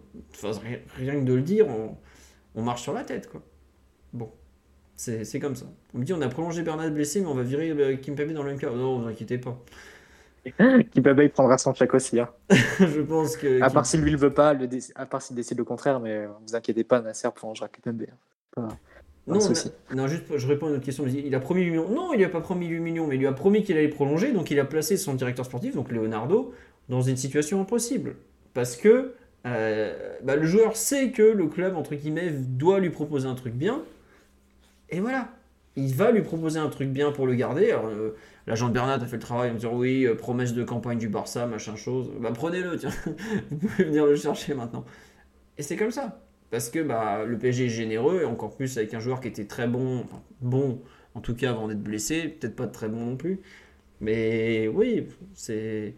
Rien, 0.98 1.20
que 1.20 1.26
de 1.26 1.34
le 1.34 1.42
dire, 1.42 1.68
on, 2.56 2.62
marche 2.62 2.82
sur 2.82 2.94
la 2.94 3.04
tête, 3.04 3.30
quoi. 3.30 3.44
Bon, 4.14 4.32
c'est 4.96 5.40
comme 5.40 5.56
ça. 5.56 5.66
On 5.94 6.00
me 6.00 6.04
dit, 6.04 6.14
on 6.14 6.22
a 6.22 6.30
prolongé 6.30 6.64
Bernat 6.64 6.90
blessé, 6.90 7.22
mais 7.22 7.28
on 7.28 7.36
va 7.36 7.44
virer 7.44 7.70
euh, 7.70 7.96
Kimpembe 7.98 8.32
dans 8.32 8.44
le 8.44 8.50
même 8.52 8.60
cas. 8.60 8.72
Non, 8.72 9.00
vous 9.00 9.08
inquiétez 9.08 9.38
pas. 9.38 9.62
Kimpembe, 10.94 11.20
il 11.22 11.30
prendra 11.32 11.58
son 11.58 11.74
chèque 11.74 11.94
aussi. 11.94 12.20
Hein. 12.20 12.30
je 12.80 13.02
pense 13.02 13.38
que... 13.38 13.62
À 13.62 13.70
part 13.70 13.86
s'il 13.86 14.02
lui 14.02 14.12
le 14.12 14.18
veut 14.18 14.34
pas, 14.34 14.54
le 14.54 14.68
dé- 14.68 14.80
à 14.96 15.06
part 15.06 15.22
s'il 15.22 15.36
décide 15.36 15.58
le 15.58 15.64
contraire, 15.64 16.00
mais 16.00 16.12
euh, 16.12 16.28
vous 16.48 16.56
inquiétez 16.56 16.84
pas, 16.84 17.02
Nasser 17.02 17.30
prolongera 17.34 17.68
Kimpembe. 17.68 18.04
hein. 18.58 18.68
Non, 19.28 19.40
a- 19.40 19.96
non, 19.96 20.08
juste, 20.08 20.38
je 20.38 20.48
réponds 20.48 20.68
à 20.68 20.70
une 20.70 20.76
autre 20.76 20.86
question. 20.86 21.06
Il 21.08 21.34
a 21.34 21.40
promis 21.40 21.64
8 21.64 21.70
millions. 21.72 21.90
Non, 21.90 22.14
il 22.14 22.18
lui 22.18 22.26
a 22.26 22.30
pas 22.30 22.42
promis 22.42 22.68
8 22.68 22.80
millions, 22.80 23.08
mais 23.08 23.16
il 23.16 23.20
lui 23.20 23.28
a 23.28 23.34
promis 23.34 23.64
qu'il 23.64 23.76
allait 23.76 23.88
prolonger. 23.88 24.32
Donc, 24.32 24.52
il 24.52 24.60
a 24.60 24.66
placé 24.66 24.98
son 24.98 25.16
directeur 25.16 25.46
sportif, 25.46 25.74
donc 25.74 25.90
Leonardo, 25.92 26.54
dans 26.90 27.02
une 27.02 27.18
situation 27.18 27.60
impossible. 27.60 28.18
Parce 28.54 28.76
que 28.78 29.16
euh, 29.48 30.16
bah, 30.24 30.36
le 30.36 30.46
joueur 30.46 30.76
sait 30.76 31.10
que 31.10 31.24
le 31.24 31.48
club, 31.48 31.76
entre 31.76 31.96
guillemets, 31.96 32.30
doit 32.30 32.80
lui 32.80 32.92
proposer 32.92 33.28
un 33.28 33.34
truc 33.34 33.54
bien. 33.56 33.82
Et 34.92 35.00
voilà. 35.00 35.30
Il 35.76 35.94
va 35.94 36.12
lui 36.12 36.22
proposer 36.22 36.60
un 36.60 36.70
truc 36.70 36.90
bien 36.90 37.12
pour 37.12 37.28
le 37.28 37.36
garder. 37.36 37.72
Euh, 37.72 38.12
l'agent 38.48 38.70
de 38.70 38.74
Bernat 38.74 38.96
a 38.96 39.06
fait 39.06 39.18
le 39.18 39.22
travail 39.22 39.52
en 39.52 39.56
disant 39.56 39.74
oui, 39.76 40.06
euh, 40.06 40.16
promesse 40.16 40.54
de 40.54 40.64
campagne 40.64 40.98
du 40.98 41.10
Barça, 41.10 41.48
machin 41.48 41.76
chose. 41.76 42.12
Bah 42.20 42.32
prenez-le, 42.34 42.78
tiens. 42.78 42.92
Vous 43.52 43.58
pouvez 43.58 43.84
venir 43.84 44.06
le 44.06 44.16
chercher 44.16 44.54
maintenant. 44.54 44.86
Et 45.58 45.64
c'est 45.64 45.76
comme 45.76 45.92
ça. 45.92 46.22
Parce 46.52 46.70
que 46.70 46.80
bah, 46.82 47.26
le 47.26 47.38
PSG 47.38 47.66
est 47.66 47.70
généreux, 47.70 48.22
et 48.22 48.26
encore 48.26 48.56
plus 48.56 48.78
avec 48.78 48.94
un 48.94 49.00
joueur 49.00 49.20
qui 49.20 49.28
était 49.28 49.46
très 49.46 49.68
bon, 49.68 50.06
bon 50.42 50.82
en 51.16 51.22
tout 51.22 51.36
cas 51.36 51.52
avant 51.52 51.68
d'être 51.68 51.84
blessé, 51.84 52.30
peut-être 52.30 52.56
pas 52.56 52.68
très 52.68 52.88
bon 52.88 53.06
non 53.06 53.18
plus. 53.18 53.42
Mais 54.02 54.68
oui, 54.68 55.08
c'est 55.34 55.96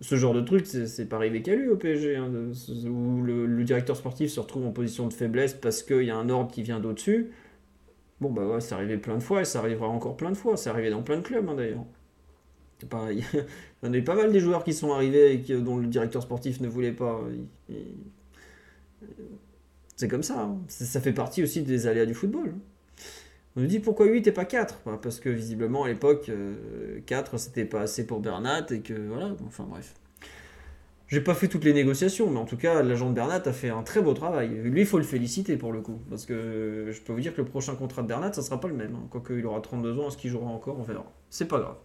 ce 0.00 0.16
genre 0.16 0.34
de 0.34 0.40
truc, 0.40 0.66
c'est 0.66 1.08
pas 1.08 1.16
arrivé 1.16 1.42
qu'à 1.42 1.54
lui 1.54 1.68
au 1.68 1.76
PSG, 1.76 2.16
hein, 2.16 2.30
où 2.86 3.22
le, 3.22 3.46
le 3.46 3.64
directeur 3.64 3.96
sportif 3.96 4.30
se 4.30 4.40
retrouve 4.40 4.66
en 4.66 4.72
position 4.72 5.06
de 5.08 5.12
faiblesse 5.12 5.54
parce 5.54 5.82
qu'il 5.82 6.04
y 6.04 6.10
a 6.10 6.16
un 6.16 6.28
ordre 6.28 6.50
qui 6.50 6.62
vient 6.62 6.80
d'au-dessus. 6.80 7.30
Bon, 8.22 8.30
bah 8.30 8.46
ouais, 8.46 8.60
c'est 8.60 8.74
arrivé 8.74 8.98
plein 8.98 9.16
de 9.16 9.22
fois 9.22 9.40
et 9.42 9.44
ça 9.44 9.58
arrivera 9.60 9.88
encore 9.88 10.16
plein 10.16 10.30
de 10.30 10.36
fois. 10.36 10.56
C'est 10.56 10.70
arrivé 10.70 10.90
dans 10.90 11.02
plein 11.02 11.16
de 11.18 11.22
clubs 11.22 11.48
hein, 11.48 11.54
d'ailleurs. 11.56 11.84
C'est 12.78 12.88
pas- 12.88 13.12
Il 13.12 13.20
y 13.84 13.88
en 13.88 13.92
a 13.92 13.96
eu 13.96 14.04
pas 14.04 14.14
mal 14.14 14.32
des 14.32 14.40
joueurs 14.40 14.64
qui 14.64 14.72
sont 14.74 14.92
arrivés 14.92 15.34
et 15.34 15.38
dont 15.60 15.78
le 15.78 15.86
directeur 15.88 16.22
sportif 16.22 16.60
ne 16.60 16.68
voulait 16.68 16.92
pas. 16.92 17.20
C'est 19.96 20.08
comme 20.08 20.22
ça. 20.22 20.42
hein. 20.42 20.58
Ça 20.68 21.00
fait 21.00 21.12
partie 21.12 21.42
aussi 21.42 21.62
des 21.62 21.86
aléas 21.86 22.06
du 22.06 22.14
football. 22.14 22.54
On 23.56 23.60
nous 23.62 23.66
dit 23.66 23.80
pourquoi 23.80 24.06
8 24.06 24.26
et 24.26 24.32
pas 24.32 24.44
4 24.46 24.80
Bah, 24.86 24.98
Parce 25.02 25.20
que 25.20 25.28
visiblement 25.28 25.84
à 25.84 25.88
l'époque, 25.88 26.28
euh, 26.30 27.00
4 27.06 27.38
c'était 27.38 27.64
pas 27.66 27.82
assez 27.82 28.06
pour 28.06 28.20
Bernat 28.20 28.66
et 28.70 28.80
que 28.80 28.94
voilà, 28.94 29.34
enfin 29.46 29.64
bref. 29.68 29.94
J'ai 31.12 31.20
pas 31.20 31.34
fait 31.34 31.46
toutes 31.46 31.64
les 31.64 31.74
négociations, 31.74 32.30
mais 32.30 32.38
en 32.38 32.46
tout 32.46 32.56
cas, 32.56 32.82
l'agent 32.82 33.10
de 33.10 33.14
Bernat 33.14 33.42
a 33.44 33.52
fait 33.52 33.68
un 33.68 33.82
très 33.82 34.00
beau 34.00 34.14
travail. 34.14 34.48
Lui, 34.48 34.80
il 34.80 34.86
faut 34.86 34.96
le 34.96 35.04
féliciter 35.04 35.58
pour 35.58 35.70
le 35.70 35.82
coup. 35.82 36.00
Parce 36.08 36.24
que 36.24 36.88
je 36.90 37.00
peux 37.02 37.12
vous 37.12 37.20
dire 37.20 37.34
que 37.34 37.42
le 37.42 37.46
prochain 37.46 37.74
contrat 37.74 38.00
de 38.00 38.06
Bernat, 38.08 38.32
ça 38.32 38.40
sera 38.40 38.58
pas 38.58 38.68
le 38.68 38.72
même. 38.72 38.94
hein. 38.94 39.06
Quoique 39.10 39.34
il 39.34 39.44
aura 39.44 39.60
32 39.60 39.98
ans, 39.98 40.08
est-ce 40.08 40.16
qu'il 40.16 40.30
jouera 40.30 40.46
encore 40.46 40.78
On 40.80 40.82
verra. 40.82 41.04
C'est 41.28 41.48
pas 41.48 41.58
grave. 41.58 41.76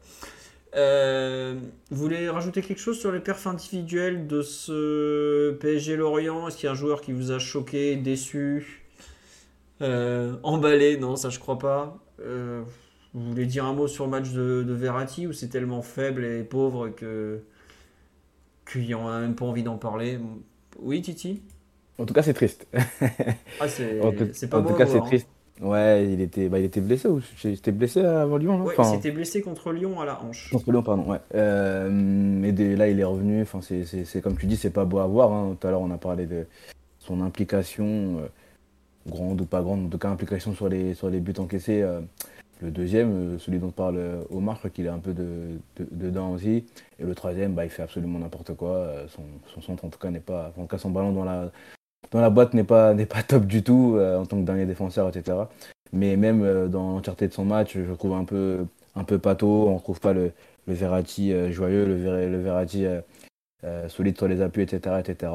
Euh, 0.77 1.55
vous 1.91 1.97
voulez 1.97 2.29
rajouter 2.29 2.61
quelque 2.61 2.79
chose 2.79 2.97
sur 2.97 3.11
les 3.11 3.19
perfs 3.19 3.45
individuels 3.47 4.27
de 4.27 4.41
ce 4.41 5.51
PSG 5.59 5.97
Lorient? 5.97 6.47
Est-ce 6.47 6.55
qu'il 6.55 6.67
y 6.67 6.69
a 6.69 6.71
un 6.71 6.75
joueur 6.75 7.01
qui 7.01 7.11
vous 7.11 7.33
a 7.33 7.39
choqué, 7.39 7.97
déçu 7.97 8.85
euh, 9.81 10.37
emballé, 10.43 10.95
non, 10.97 11.17
ça 11.17 11.29
je 11.29 11.39
crois 11.39 11.59
pas. 11.59 11.99
Euh, 12.21 12.61
vous 13.13 13.29
voulez 13.31 13.45
dire 13.45 13.65
un 13.65 13.73
mot 13.73 13.87
sur 13.87 14.05
le 14.05 14.11
match 14.11 14.31
de, 14.31 14.63
de 14.63 14.73
Verratti 14.73 15.27
ou 15.27 15.33
c'est 15.33 15.49
tellement 15.49 15.81
faible 15.81 16.23
et 16.23 16.43
pauvre 16.43 16.87
que 16.87 17.41
qu'il 18.71 18.85
n'y 18.85 18.93
en 18.93 19.07
a 19.07 19.19
même 19.19 19.35
pas 19.35 19.45
envie 19.45 19.63
d'en 19.63 19.77
parler 19.77 20.19
Oui, 20.79 21.01
Titi? 21.01 21.41
En 21.99 22.05
tout 22.05 22.13
cas, 22.13 22.21
c'est 22.21 22.33
triste. 22.33 22.67
Ah, 23.59 23.67
c'est 23.67 23.99
En 24.01 24.11
tout, 24.11 24.27
c'est 24.33 24.49
pas 24.49 24.59
en 24.59 24.61
beau 24.61 24.69
tout 24.69 24.75
cas, 24.75 24.85
c'est 24.85 24.97
hein. 24.97 25.01
triste. 25.01 25.27
Ouais, 25.59 26.07
il 26.13 26.21
était, 26.21 26.49
bah, 26.49 26.59
il 26.59 26.65
était 26.65 26.81
blessé 26.81 27.07
ou 27.07 27.19
J'étais 27.37 27.71
blessé 27.71 28.01
avant 28.01 28.37
Lyon, 28.37 28.63
Ouais, 28.63 28.73
Enfin, 28.77 28.91
il 28.91 28.95
s'était 28.97 29.09
blessé 29.11 29.41
contre 29.41 29.71
Lyon 29.71 29.99
à 29.99 30.05
la 30.05 30.21
hanche. 30.21 30.51
Contre 30.51 30.71
Lyon, 30.71 30.83
pardon, 30.83 31.09
ouais. 31.09 31.17
Euh, 31.33 31.89
mais 31.91 32.51
de- 32.51 32.75
là, 32.75 32.87
il 32.89 32.99
est 32.99 33.03
revenu. 33.03 33.41
Enfin, 33.41 33.61
c'est 33.61 34.21
comme 34.21 34.37
tu 34.37 34.45
dis, 34.45 34.55
c'est 34.55 34.69
pas 34.69 34.85
beau 34.85 34.99
à 34.99 35.07
voir. 35.07 35.31
hein. 35.33 35.57
Tout 35.59 35.67
à 35.67 35.71
l'heure, 35.71 35.81
on 35.81 35.89
a 35.89 35.97
parlé 35.97 36.27
de 36.27 36.45
son 36.99 37.21
implication, 37.21 38.19
euh, 38.19 38.27
grande 39.09 39.41
ou 39.41 39.45
pas 39.45 39.63
grande, 39.63 39.85
en 39.85 39.89
tout 39.89 39.97
cas, 39.97 40.09
implication 40.09 40.53
sur 40.53 40.69
les, 40.69 40.93
sur 40.93 41.09
les 41.09 41.19
buts 41.21 41.33
encaissés. 41.39 41.81
euh, 41.81 42.01
le 42.61 42.71
deuxième, 42.71 43.35
euh, 43.35 43.39
celui 43.39 43.59
dont 43.59 43.71
parle 43.71 43.97
euh, 43.97 44.23
Omar, 44.31 44.59
qu'il 44.73 44.85
est 44.85 44.89
un 44.89 44.99
peu 44.99 45.13
de, 45.13 45.59
de- 45.77 45.87
dedans 45.91 46.31
aussi. 46.31 46.65
Et 46.99 47.03
le 47.03 47.13
troisième, 47.15 47.53
bah, 47.53 47.65
il 47.65 47.69
fait 47.69 47.83
absolument 47.83 48.19
n'importe 48.19 48.53
quoi. 48.55 48.69
Euh, 48.75 49.07
Son, 49.09 49.23
son 49.53 49.61
centre, 49.61 49.85
en 49.85 49.89
tout 49.89 49.99
cas, 49.99 50.09
n'est 50.09 50.19
pas. 50.19 50.53
En 50.57 50.61
tout 50.61 50.67
cas, 50.67 50.77
son 50.77 50.89
ballon 50.91 51.11
dans 51.11 51.23
la, 51.25 51.51
dans 52.11 52.21
la 52.21 52.29
boîte 52.29 52.53
n'est 52.53 52.63
pas, 52.63 52.93
n'est 52.95 53.05
pas 53.07 53.23
top 53.23 53.45
du 53.45 53.63
tout 53.63 53.95
euh, 53.97 54.19
en 54.19 54.25
tant 54.25 54.37
que 54.39 54.45
dernier 54.45 54.65
défenseur, 54.65 55.09
etc. 55.09 55.49
Mais 55.93 56.17
même 56.17 56.43
euh, 56.43 56.67
dans 56.67 56.91
l'entièreté 56.93 57.27
de 57.27 57.33
son 57.33 57.45
match, 57.45 57.77
je 57.77 57.93
trouve 57.93 58.13
un 58.13 58.25
peu, 58.25 58.65
un 58.95 59.03
peu 59.03 59.19
pâteau. 59.19 59.67
On 59.67 59.73
ne 59.73 59.77
retrouve 59.77 59.99
pas 59.99 60.13
le, 60.13 60.31
le 60.67 60.73
Verratti 60.73 61.33
joyeux, 61.51 61.85
le, 61.85 61.95
Ver- 61.95 62.29
le 62.29 62.39
Verratti 62.41 62.85
solide 63.89 64.17
sur 64.17 64.27
les 64.27 64.41
appuis, 64.41 64.63
etc. 64.63 64.99
etc. 64.99 65.31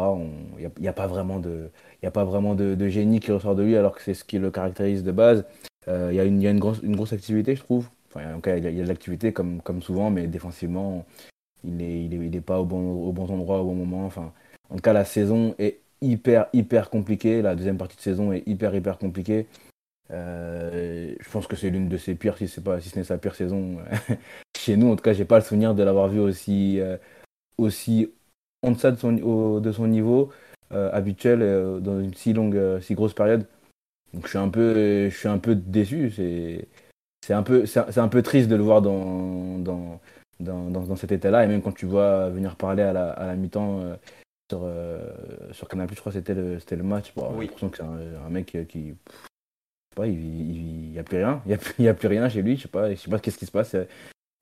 Il 0.59 0.61
n'y 0.61 0.67
a, 0.67 0.71
y 0.81 0.89
a 0.89 0.93
pas 0.93 1.07
vraiment, 1.07 1.39
de, 1.39 1.71
y 2.03 2.07
a 2.07 2.11
pas 2.11 2.25
vraiment 2.25 2.55
de, 2.55 2.75
de 2.75 2.89
génie 2.89 3.21
qui 3.21 3.33
ressort 3.33 3.55
de 3.57 3.63
lui, 3.63 3.77
alors 3.77 3.95
que 3.97 4.03
c'est 4.03 4.15
ce 4.15 4.25
qui 4.25 4.39
le 4.39 4.51
caractérise 4.51 5.03
de 5.05 5.13
base. 5.13 5.45
Euh, 5.89 6.09
Il 6.13 6.17
y 6.17 6.21
a, 6.21 6.25
une, 6.25 6.59
grosse, 6.59 7.13
activité, 7.13 7.57
je 7.57 7.63
trouve. 7.63 7.89
Enfin, 8.09 8.21
il 8.57 8.65
y 8.65 8.81
a, 8.81 8.85
de 8.85 8.89
l'activité 8.89 9.33
comme, 9.33 9.61
souvent, 9.83 10.11
mais 10.11 10.27
défensivement, 10.27 11.05
il 11.65 11.77
n'est 11.77 12.41
pas 12.41 12.61
au 12.61 12.65
bon, 12.65 13.09
endroit 13.09 13.61
au 13.61 13.67
bon 13.67 13.75
moment. 13.75 14.07
Enfin, 14.07 14.33
en 14.71 14.77
tout 14.77 14.83
cas, 14.83 14.93
la 14.93 15.05
saison 15.05 15.55
est 15.59 15.81
hyper, 16.01 16.47
hyper 16.53 16.91
compliquée. 16.91 17.43
La 17.43 17.55
deuxième 17.55 17.79
partie 17.79 17.97
de 17.97 18.03
saison 18.03 18.33
est 18.33 18.43
hyper, 18.47 18.75
hyper 18.75 18.99
compliquée. 18.99 19.47
Euh, 20.11 21.15
je 21.19 21.31
pense 21.31 21.47
que 21.47 21.57
c'est 21.57 21.71
l'une 21.71 21.89
de 21.89 21.97
ses 21.97 22.15
pires, 22.15 22.37
si, 22.37 22.49
ce 22.49 22.61
n'est 22.97 23.05
sa 23.05 23.19
pire 23.19 23.35
saison 23.35 23.79
chez 24.57 24.77
nous. 24.77 24.93
En 24.93 24.97
tout 24.97 25.03
cas, 25.03 25.13
j'ai 25.13 25.25
pas 25.25 25.39
le 25.39 25.45
souvenir 25.45 25.75
de 25.75 25.83
l'avoir 25.83 26.09
vu 26.09 26.21
aussi, 26.21 26.81
euh, 26.81 26.99
aussi 27.59 28.11
en 28.63 28.73
deçà 28.73 28.93
de 28.93 28.99
son, 29.73 29.87
niveau 29.87 30.31
euh, 30.73 30.91
habituel 30.93 31.43
euh, 31.43 31.81
dans 31.81 32.01
une 32.01 32.15
si 32.15 32.33
longue, 32.33 32.57
euh, 32.57 32.81
si 32.81 32.95
grosse 32.95 33.15
période. 33.15 33.47
Donc 34.13 34.25
je 34.25 34.29
suis 34.31 34.39
un 34.39 34.49
peu, 34.49 35.09
je 35.09 35.17
suis 35.17 35.29
un 35.29 35.39
peu 35.39 35.55
déçu. 35.55 36.11
C'est, 36.11 36.69
c'est 37.25 37.35
un 37.35 37.43
peu, 37.43 37.67
c'est 37.67 37.99
un, 37.99 38.09
peu 38.09 38.23
triste 38.23 38.49
de 38.49 38.57
le 38.57 38.63
voir 38.63 38.83
dans, 38.83 39.59
dans, 39.59 40.01
dans, 40.41 40.71
dans, 40.71 40.97
cet 40.97 41.13
état-là. 41.13 41.45
Et 41.45 41.47
même 41.47 41.63
quand 41.63 41.73
tu 41.73 41.87
vois 41.87 42.29
venir 42.31 42.57
parler 42.57 42.83
à 42.83 42.93
la, 42.93 43.11
à 43.13 43.27
la 43.27 43.37
mi-temps 43.37 43.81
euh, 43.81 43.97
sur, 44.51 44.63
euh, 44.65 45.01
sur 45.53 45.69
Canal+, 45.69 45.89
je 45.91 46.01
crois 46.01 46.13
que 46.13 46.19
c'était 46.19 46.35
le, 46.35 46.59
c'était 46.59 46.77
le 46.77 46.83
match. 46.83 47.13
Bon, 47.15 47.29
Oui. 47.35 47.47
J'ai 47.47 47.67
l'impression 47.67 47.69
que 47.71 47.77
c'est 47.79 47.83
un, 47.85 48.27
un 48.27 48.29
mec 48.29 48.55
euh, 48.55 48.65
qui, 48.65 48.95
pff, 49.05 49.15
je 49.15 49.95
sais 49.95 49.97
pas, 49.97 50.07
il, 50.07 50.15
il, 50.15 50.89
il 50.89 50.93
y 50.93 50.99
a 50.99 51.05
plus 51.05 51.19
rien. 51.19 51.43
Il 51.47 51.53
y 51.53 51.55
a, 51.55 51.59
plus- 51.59 51.75
il 51.79 51.85
y 51.85 51.89
a 51.89 51.95
plus 51.95 52.09
rien 52.09 52.29
chez 52.29 52.43
lui. 52.43 52.57
Je 52.57 52.63
sais 52.63 52.69
pas, 52.69 52.91
je 52.91 52.97
sais 52.97 53.11
pas 53.11 53.19
qu'est-ce 53.19 53.39
qui 53.39 53.47
se 53.47 53.53
passe. 53.53 53.77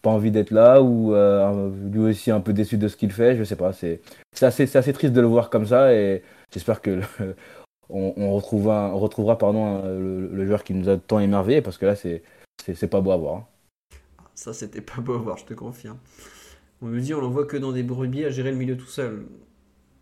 Pas 0.02 0.10
envie 0.10 0.30
d'être 0.30 0.50
là 0.50 0.80
ou 0.80 1.14
euh, 1.14 1.70
lui 1.92 2.00
aussi 2.00 2.30
un 2.30 2.40
peu 2.40 2.54
déçu 2.54 2.78
de 2.78 2.88
ce 2.88 2.96
qu'il 2.96 3.12
fait. 3.12 3.36
Je 3.36 3.44
sais 3.44 3.56
pas. 3.56 3.72
C'est, 3.74 4.00
c'est 4.32 4.46
assez, 4.46 4.66
c'est 4.66 4.78
assez 4.78 4.94
triste 4.94 5.12
de 5.12 5.20
le 5.20 5.26
voir 5.26 5.50
comme 5.50 5.66
ça 5.66 5.92
et 5.92 6.22
j'espère 6.52 6.80
que 6.80 7.02
le- 7.20 7.36
on, 7.92 8.14
on 8.16 8.32
retrouvera, 8.34 8.92
on 8.94 8.98
retrouvera 8.98 9.38
pardon, 9.38 9.64
un- 9.66 9.82
le, 9.98 10.28
le 10.28 10.46
joueur 10.46 10.64
qui 10.64 10.74
nous 10.74 10.88
a 10.88 10.96
tant 10.96 11.20
émerveillé 11.20 11.62
parce 11.62 11.78
que 11.78 11.86
là 11.86 11.96
c'est, 11.96 12.22
pas 12.90 13.00
beau 13.00 13.12
à 13.12 13.16
voir. 13.16 13.34
hein. 13.36 13.46
Ça, 14.34 14.52
c'était 14.52 14.80
pas 14.80 15.00
beau 15.00 15.14
à 15.14 15.18
voir, 15.18 15.36
je 15.36 15.44
te 15.44 15.54
confirme. 15.54 15.98
On 16.82 16.86
me 16.86 17.00
dit, 17.00 17.12
on 17.14 17.20
l'envoie 17.20 17.44
que 17.46 17.56
dans 17.56 17.72
des 17.72 17.82
brebis 17.82 18.24
à 18.24 18.30
gérer 18.30 18.50
le 18.50 18.56
milieu 18.56 18.76
tout 18.76 18.86
seul. 18.86 19.24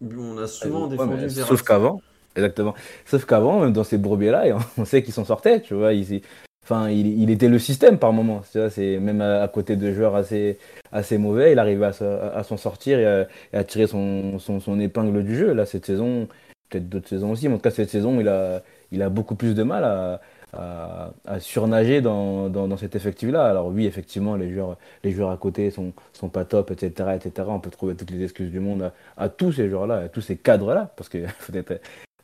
On 0.00 0.38
a 0.38 0.46
souvent 0.46 0.84
Ouais, 0.84 0.90
défendu 0.90 1.26
Verratti. 1.26 1.48
sauf 1.48 1.62
qu'avant, 1.62 2.00
exactement. 2.36 2.74
Sauf 3.04 3.24
qu'avant, 3.24 3.60
même 3.60 3.72
dans 3.72 3.84
ces 3.84 3.98
brebis-là, 3.98 4.44
on 4.78 4.84
sait 4.84 5.02
qu'ils 5.02 5.14
s'en 5.14 5.24
sortaient, 5.24 5.60
tu 5.60 5.74
vois. 5.74 5.92
Il, 5.92 6.20
enfin, 6.64 6.88
il, 6.90 7.20
il 7.20 7.30
était 7.30 7.48
le 7.48 7.58
système 7.58 7.98
par 7.98 8.12
moment. 8.12 8.42
C'est 8.44 8.98
même 9.00 9.20
à, 9.20 9.42
à 9.42 9.48
côté 9.48 9.74
de 9.74 9.92
joueurs 9.92 10.14
assez, 10.14 10.58
assez 10.92 11.18
mauvais, 11.18 11.50
il 11.52 11.58
arrivait 11.58 11.86
à, 11.86 11.92
se- 11.92 12.04
à 12.04 12.44
s'en 12.44 12.56
sortir 12.56 13.00
et 13.00 13.06
à, 13.06 13.28
et 13.60 13.64
tirer 13.64 13.88
son, 13.88 14.38
son, 14.38 14.60
son 14.60 14.78
épingle 14.78 15.24
du 15.24 15.36
jeu. 15.36 15.52
Là, 15.52 15.66
cette 15.66 15.86
saison, 15.86 16.28
peut-être 16.68 16.88
d'autres 16.88 17.08
saisons 17.08 17.32
aussi, 17.32 17.48
mais 17.48 17.54
en 17.54 17.58
tout 17.58 17.62
cas 17.62 17.70
cette 17.70 17.90
saison, 17.90 18.20
il 18.20 18.28
a, 18.28 18.62
il 18.92 19.02
a 19.02 19.08
beaucoup 19.08 19.34
plus 19.34 19.54
de 19.54 19.62
mal 19.62 19.84
à, 19.84 20.20
à, 20.52 21.40
surnager 21.40 22.00
dans, 22.00 22.48
dans, 22.48 22.68
dans 22.68 22.76
cet 22.76 22.96
effectif-là. 22.96 23.46
Alors 23.46 23.68
oui, 23.68 23.86
effectivement, 23.86 24.36
les 24.36 24.52
joueurs, 24.52 24.76
les 25.04 25.12
joueurs 25.12 25.30
à 25.30 25.36
côté 25.36 25.70
sont, 25.70 25.92
sont 26.12 26.28
pas 26.28 26.44
top, 26.44 26.70
etc., 26.70 27.10
etc. 27.16 27.48
On 27.50 27.60
peut 27.60 27.70
trouver 27.70 27.94
toutes 27.94 28.10
les 28.10 28.22
excuses 28.22 28.50
du 28.50 28.60
monde 28.60 28.92
à, 29.16 29.28
tous 29.28 29.52
ces 29.52 29.68
joueurs-là, 29.68 29.96
à 30.04 30.08
tous 30.08 30.20
ces 30.20 30.36
cadres-là, 30.36 30.92
parce 30.96 31.08
que 31.08 31.18
peut-être 31.46 31.80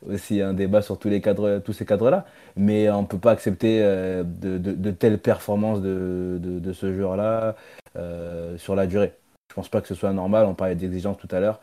aussi 0.07 0.41
un 0.41 0.53
débat 0.53 0.81
sur 0.81 0.97
tous 0.99 1.09
les 1.09 1.21
cadres, 1.21 1.59
tous 1.59 1.73
ces 1.73 1.85
cadres-là. 1.85 2.25
Mais 2.55 2.89
on 2.89 3.05
peut 3.05 3.17
pas 3.17 3.31
accepter 3.31 3.79
euh, 3.81 4.23
de, 4.23 4.57
de, 4.57 4.91
telles 4.91 5.19
performances 5.19 5.81
de, 5.81 6.39
de, 6.41 6.73
ce 6.73 6.93
joueur-là 6.93 7.55
euh, 7.95 8.57
sur 8.57 8.75
la 8.75 8.87
durée. 8.87 9.13
Je 9.49 9.55
pense 9.55 9.69
pas 9.69 9.81
que 9.81 9.87
ce 9.87 9.95
soit 9.95 10.13
normal. 10.13 10.45
On 10.45 10.53
parlait 10.53 10.75
d'exigence 10.75 11.17
tout 11.17 11.29
à 11.31 11.39
l'heure. 11.39 11.59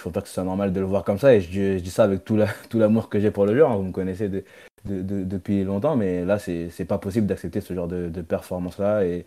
Je 0.00 0.04
pense 0.04 0.14
pas 0.14 0.22
que 0.22 0.28
ce 0.28 0.34
soit 0.34 0.44
normal 0.44 0.72
de 0.72 0.80
le 0.80 0.86
voir 0.86 1.04
comme 1.04 1.18
ça. 1.18 1.34
Et 1.34 1.42
je, 1.42 1.50
dis- 1.50 1.78
je 1.78 1.82
dis 1.84 1.90
ça 1.90 2.04
avec 2.04 2.24
tout 2.24 2.34
la- 2.34 2.46
tout 2.70 2.78
l'amour 2.78 3.10
que 3.10 3.20
j'ai 3.20 3.30
pour 3.30 3.44
le 3.44 3.54
joueur. 3.54 3.70
hein. 3.70 3.76
Vous 3.76 3.82
me 3.82 3.92
connaissez 3.92 4.30
de- 4.30 4.44
de- 4.86 5.02
de- 5.02 5.24
depuis 5.24 5.62
longtemps, 5.62 5.94
mais 5.94 6.24
là, 6.24 6.38
c'est 6.38 6.86
pas 6.88 6.96
possible 6.96 7.26
d'accepter 7.26 7.60
ce 7.60 7.74
genre 7.74 7.86
de, 7.86 8.08
performance-là 8.22 9.04
et, 9.04 9.26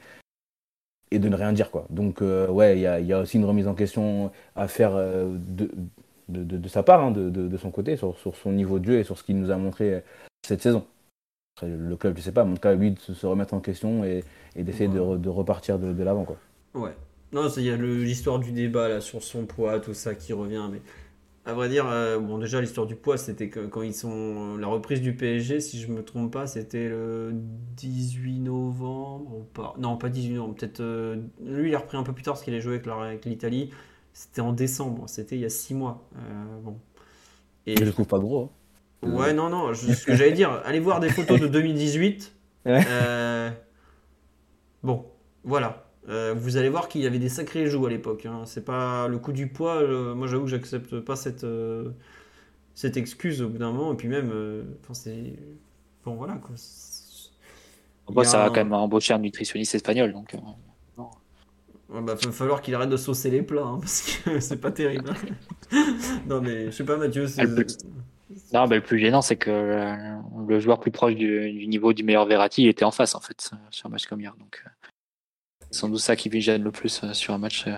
et 1.11 1.19
de 1.19 1.29
ne 1.29 1.35
rien 1.35 1.53
dire. 1.53 1.69
quoi. 1.69 1.85
Donc, 1.91 2.23
euh, 2.23 2.47
ouais, 2.47 2.75
il 2.75 2.81
y 2.81 2.87
a, 2.87 2.99
il 2.99 3.05
y 3.05 3.13
a 3.13 3.19
aussi 3.19 3.37
une 3.37 3.45
remise 3.45 3.67
en 3.67 3.75
question 3.75 4.31
à 4.55 4.67
faire 4.67 4.93
euh, 4.95 5.35
de, 5.37 6.67
sa 6.67 6.81
part, 6.81 7.03
hein, 7.03 7.11
de, 7.11 7.57
son 7.57 7.69
côté, 7.69 7.95
sur, 7.95 8.17
sur 8.17 8.35
son 8.35 8.51
niveau 8.51 8.79
de 8.79 8.85
jeu 8.85 8.97
et 8.99 9.03
sur 9.03 9.15
ce 9.19 9.23
qu'il 9.23 9.37
nous 9.39 9.51
a 9.51 9.57
montré 9.57 9.93
euh, 9.93 9.99
cette 10.43 10.63
saison. 10.63 10.85
Le 11.61 11.95
club, 11.97 12.17
je 12.17 12.21
sais 12.23 12.31
pas, 12.31 12.43
mais 12.45 12.53
en 12.53 12.55
tout 12.55 12.61
cas, 12.61 12.73
lui, 12.73 12.89
de 12.91 12.99
se 12.99 13.25
remettre 13.27 13.53
en 13.53 13.59
question 13.59 14.03
et, 14.03 14.23
et 14.55 14.63
d'essayer 14.63 14.87
de, 14.89 14.99
re- 14.99 15.21
de 15.21 15.29
repartir 15.29 15.77
de, 15.77 15.93
de 15.93 16.03
l'avant. 16.03 16.23
quoi. 16.23 16.37
Ouais. 16.73 16.95
Non, 17.33 17.49
il 17.49 17.63
y 17.63 17.71
a 17.71 17.75
l'histoire 17.77 18.39
du 18.39 18.51
débat 18.51 18.87
là 18.89 19.01
sur 19.01 19.23
son 19.23 19.45
poids, 19.45 19.79
tout 19.79 19.93
ça 19.93 20.13
qui 20.15 20.33
revient. 20.33 20.67
Mais 20.71 20.81
à 21.45 21.53
vrai 21.53 21.67
dire, 21.67 21.87
euh, 21.87 22.19
bon, 22.19 22.37
déjà 22.37 22.61
l'histoire 22.61 22.85
du 22.85 22.95
poids, 22.95 23.17
c'était 23.17 23.49
quand 23.49 23.81
ils 23.81 23.93
sont 23.95 24.55
la 24.57 24.67
reprise 24.67 25.01
du 25.01 25.15
PSG, 25.15 25.59
si 25.59 25.81
je 25.81 25.87
me 25.91 26.03
trompe 26.03 26.31
pas, 26.31 26.45
c'était 26.47 26.87
le 26.87 27.31
18 27.33 28.39
novembre 28.39 29.35
ou 29.35 29.43
pas 29.43 29.73
Non, 29.79 29.97
pas 29.97 30.09
18 30.09 30.35
novembre. 30.35 30.55
Peut-être 30.55 30.79
euh, 30.81 31.17
lui, 31.43 31.69
il 31.69 31.75
a 31.75 31.79
repris 31.79 31.97
un 31.97 32.03
peu 32.03 32.13
plus 32.13 32.23
tard 32.23 32.35
parce 32.35 32.43
qu'il 32.43 32.53
a 32.53 32.59
joué 32.59 32.79
avec 33.01 33.25
l'Italie. 33.25 33.71
C'était 34.13 34.41
en 34.41 34.53
décembre. 34.53 35.05
C'était 35.09 35.35
il 35.35 35.41
y 35.41 35.45
a 35.45 35.49
six 35.49 35.73
mois. 35.73 36.07
Euh, 36.15 36.19
bon. 36.61 36.77
Et 37.65 37.75
Je 37.77 37.83
le 37.83 37.91
trouve 37.91 38.05
pas 38.07 38.19
gros. 38.19 38.51
hein. 39.03 39.09
Ouais, 39.09 39.33
non, 39.33 39.49
non, 39.49 39.73
je- 39.73 39.91
ce 39.91 40.05
que 40.05 40.15
j'allais 40.15 40.31
dire, 40.33 40.61
allez 40.65 40.79
voir 40.79 40.99
des 40.99 41.09
photos 41.09 41.39
de 41.39 41.47
2018. 41.47 42.33
Ouais. 42.65 42.81
Euh, 42.87 43.49
Bon, 44.83 45.05
voilà. 45.43 45.82
Euh, 46.09 46.33
vous 46.35 46.57
allez 46.57 46.69
voir 46.69 46.87
qu'il 46.89 47.01
y 47.01 47.07
avait 47.07 47.19
des 47.19 47.29
sacrés 47.29 47.67
joues 47.67 47.85
à 47.85 47.89
l'époque. 47.89 48.25
hein. 48.25 48.41
C'est 48.45 48.65
pas 48.65 49.07
le 49.07 49.17
coup 49.19 49.31
du 49.31 49.47
poids. 49.47 49.75
euh, 49.81 50.13
moi, 50.15 50.27
j'avoue 50.27 50.43
que 50.43 50.49
j'accepte 50.49 50.99
pas 50.99 51.15
cette, 51.15 51.43
euh, 51.45 51.91
cette 52.75 52.97
excuse 52.97 53.41
au 53.41 53.49
bout 53.49 53.57
d'un 53.57 53.71
moment. 53.71 53.93
Et 53.93 53.95
puis 53.95 54.07
même, 54.09 54.31
c'est. 54.91 55.33
Bon, 56.05 56.15
voilà 56.15 56.33
quoi. 56.35 56.55
Moi, 58.09 58.25
ça 58.25 58.37
va 58.39 58.43
un- 58.45 58.47
quand 58.49 58.55
même 58.55 58.73
embaucher 58.73 59.13
un 59.13 59.19
nutritionniste 59.19 59.75
espagnol. 59.75 60.11
Donc, 60.11 60.35
Ouais, 61.89 62.01
bah, 62.01 62.15
va 62.15 62.31
falloir 62.31 62.61
qu'il 62.61 62.73
arrête 62.73 62.89
de 62.89 62.97
saucer 62.97 63.29
les 63.29 63.43
plats 63.43 63.65
hein, 63.65 63.77
parce 63.79 64.01
que 64.25 64.39
c'est 64.39 64.57
pas 64.59 64.71
terrible. 64.71 65.11
hein. 65.11 65.77
non, 66.27 66.41
mais 66.41 66.65
je 66.67 66.71
sais 66.71 66.83
pas, 66.85 66.97
Mathieu. 66.97 67.27
c'est- 67.27 67.43
le 67.43 67.53
plus- 67.55 67.77
Non, 68.51 68.65
mais 68.67 68.77
le 68.77 68.81
plus 68.81 68.97
gênant, 68.99 69.21
c'est 69.21 69.35
que 69.35 70.15
le 70.47 70.59
joueur 70.59 70.79
plus 70.79 70.89
proche 70.91 71.13
du, 71.15 71.51
du 71.51 71.67
niveau 71.67 71.93
du 71.93 72.03
meilleur 72.03 72.25
Verratti 72.25 72.67
était 72.67 72.83
en 72.85 72.89
face, 72.91 73.13
en 73.15 73.19
fait, 73.21 73.51
sur 73.69 73.85
un 73.87 73.89
match 73.89 74.07
comme 74.07 74.21
hier. 74.21 74.35
Donc, 74.39 74.63
sans 75.73 75.89
doute 75.89 75.99
ça 75.99 76.15
qui 76.15 76.29
me 76.29 76.39
gêne 76.39 76.63
le 76.63 76.71
plus 76.71 77.03
euh, 77.03 77.13
sur 77.13 77.33
un 77.33 77.37
match 77.37 77.65
euh, 77.67 77.75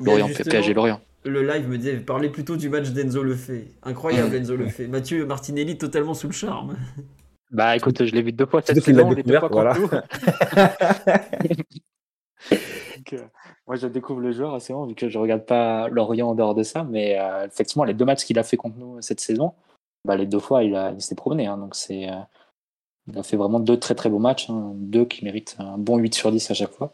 Lorient, 0.00 0.28
PSG 0.28 0.74
Lorient. 0.74 1.00
Le 1.24 1.42
live 1.42 1.68
me 1.68 1.76
disait, 1.76 1.96
parlez 1.96 2.28
plutôt 2.28 2.56
du 2.56 2.68
match 2.68 2.90
d'Enzo 2.90 3.22
Lefebvre. 3.22 3.66
Incroyable 3.82 4.34
Enzo 4.36 4.56
Lefebvre. 4.56 4.90
Mathieu 4.90 5.26
Martinelli 5.26 5.76
totalement 5.76 6.14
sous 6.14 6.28
le 6.28 6.32
charme. 6.32 6.76
Bah 7.50 7.76
écoute, 7.76 8.04
je 8.04 8.14
l'ai 8.14 8.22
vu 8.22 8.32
deux 8.32 8.46
fois 8.46 8.60
cette 8.62 8.82
saison, 8.82 9.10
les 9.10 9.22
deux 9.22 9.38
fois 9.38 9.48
voilà. 9.50 9.74
Donc, 12.96 13.12
euh, 13.14 13.24
moi, 13.66 13.76
je 13.76 13.86
découvre 13.86 14.20
le 14.20 14.32
joueur 14.32 14.54
assez 14.54 14.74
vu 14.86 14.94
que 14.94 15.08
je 15.08 15.18
regarde 15.18 15.44
pas 15.46 15.88
Lorient 15.88 16.28
en 16.28 16.34
dehors 16.34 16.54
de 16.54 16.62
ça, 16.62 16.84
mais 16.84 17.18
euh, 17.18 17.46
effectivement, 17.46 17.84
les 17.84 17.94
deux 17.94 18.04
matchs 18.04 18.24
qu'il 18.24 18.38
a 18.38 18.42
fait 18.42 18.56
contre 18.56 18.76
nous 18.76 19.00
cette 19.00 19.20
saison, 19.20 19.54
bah, 20.04 20.16
les 20.16 20.26
deux 20.26 20.38
fois, 20.38 20.62
il, 20.62 20.74
a, 20.76 20.92
il 20.92 21.00
s'est 21.00 21.14
promené. 21.14 21.46
hein, 21.46 21.56
donc, 21.56 21.74
c'est, 21.74 22.08
euh, 22.10 22.16
il 23.06 23.18
a 23.18 23.22
fait 23.22 23.36
vraiment 23.36 23.60
deux 23.60 23.78
très 23.78 23.94
très 23.94 24.10
beaux 24.10 24.18
matchs, 24.18 24.50
hein, 24.50 24.72
deux 24.74 25.06
qui 25.06 25.24
méritent 25.24 25.56
un 25.58 25.78
bon 25.78 25.96
8 25.96 26.14
sur 26.14 26.30
10 26.30 26.50
à 26.50 26.54
chaque 26.54 26.72
fois. 26.72 26.92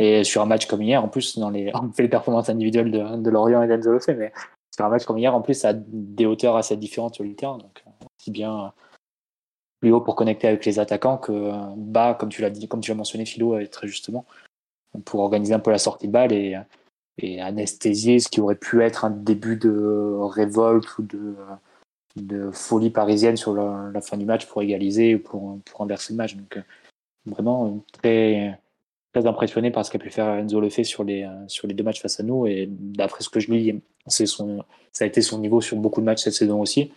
Et 0.00 0.24
sur 0.24 0.42
un 0.42 0.46
match 0.46 0.66
comme 0.66 0.82
hier, 0.82 1.02
en 1.02 1.08
plus, 1.08 1.38
dans 1.38 1.50
les, 1.50 1.70
on 1.74 1.92
fait 1.92 2.04
les 2.04 2.08
performances 2.08 2.48
individuelles 2.48 2.90
de, 2.90 3.16
de 3.16 3.30
Lorient 3.30 3.62
et 3.62 3.68
d'Enzo 3.68 3.92
Lefebvre, 3.92 4.18
mais 4.18 4.32
sur 4.74 4.84
un 4.84 4.88
match 4.88 5.04
comme 5.04 5.18
hier, 5.18 5.34
en 5.34 5.42
plus, 5.42 5.54
ça 5.54 5.68
a 5.68 5.72
des 5.74 6.26
hauteurs 6.26 6.56
assez 6.56 6.76
différentes 6.76 7.14
sur 7.14 7.24
le 7.24 7.34
terrain. 7.34 7.58
Donc, 7.58 7.82
euh, 7.86 7.90
aussi 8.18 8.30
bien 8.30 8.66
euh, 8.66 8.68
plus 9.80 9.92
haut 9.92 10.00
pour 10.00 10.16
connecter 10.16 10.48
avec 10.48 10.64
les 10.64 10.78
attaquants 10.78 11.18
que 11.18 11.32
euh, 11.32 11.52
bas, 11.76 12.14
comme 12.14 12.30
tu 12.30 12.42
l'as 12.42 12.50
dit, 12.50 12.66
comme 12.66 12.80
tu 12.80 12.90
l'as 12.90 12.96
mentionné, 12.96 13.24
Philo, 13.24 13.54
euh, 13.54 13.66
très 13.66 13.86
justement, 13.86 14.26
pour 15.04 15.20
organiser 15.20 15.54
un 15.54 15.60
peu 15.60 15.70
la 15.70 15.78
sortie 15.78 16.08
de 16.08 16.12
balle 16.12 16.32
et, 16.32 16.58
et 17.18 17.40
anesthésier 17.40 18.18
ce 18.18 18.28
qui 18.28 18.40
aurait 18.40 18.56
pu 18.56 18.82
être 18.82 19.04
un 19.04 19.10
début 19.10 19.56
de 19.56 20.16
révolte 20.20 20.98
ou 20.98 21.02
de, 21.02 21.36
de 22.16 22.50
folie 22.50 22.90
parisienne 22.90 23.36
sur 23.36 23.54
la, 23.54 23.90
la 23.92 24.00
fin 24.00 24.16
du 24.16 24.24
match 24.24 24.46
pour 24.46 24.62
égaliser 24.62 25.14
ou 25.16 25.20
pour, 25.20 25.58
pour 25.64 25.78
renverser 25.78 26.12
le 26.12 26.16
match. 26.16 26.36
Donc, 26.36 26.56
euh, 26.56 26.62
vraiment 27.26 27.66
euh, 27.66 27.78
très, 27.92 28.58
très 29.12 29.26
impressionné 29.26 29.70
par 29.70 29.84
ce 29.84 29.90
qu'a 29.90 29.98
pu 29.98 30.10
faire 30.10 30.28
Enzo 30.28 30.60
Lefebvre 30.60 30.86
sur 30.86 31.04
les, 31.04 31.24
euh, 31.24 31.48
sur 31.48 31.66
les 31.66 31.74
deux 31.74 31.84
matchs 31.84 32.00
face 32.00 32.20
à 32.20 32.22
nous. 32.22 32.46
Et 32.46 32.66
d'après 32.68 33.22
ce 33.22 33.28
que 33.28 33.40
je 33.40 33.50
lis, 33.50 33.80
c'est 34.06 34.26
son, 34.26 34.64
ça 34.92 35.04
a 35.04 35.06
été 35.06 35.22
son 35.22 35.38
niveau 35.38 35.60
sur 35.60 35.76
beaucoup 35.76 36.00
de 36.00 36.06
matchs 36.06 36.22
cette 36.22 36.34
saison 36.34 36.60
aussi. 36.60 36.92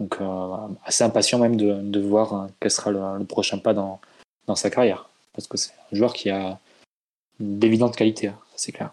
Donc, 0.00 0.16
euh, 0.20 0.56
assez 0.84 1.04
impatient 1.04 1.38
même 1.38 1.56
de, 1.56 2.00
voir 2.00 2.34
euh, 2.34 2.46
quel 2.60 2.70
sera 2.70 2.90
le, 2.90 3.24
prochain 3.24 3.58
pas 3.58 3.74
dans, 3.74 4.00
dans 4.46 4.54
sa 4.54 4.70
carrière. 4.70 5.08
Parce 5.32 5.46
que 5.46 5.56
c'est 5.56 5.72
un 5.92 5.96
joueur 5.96 6.12
qui 6.12 6.30
a 6.30 6.58
d'évidentes 7.40 7.96
qualités, 7.96 8.28
hein, 8.28 8.38
c'est 8.56 8.72
clair. 8.72 8.92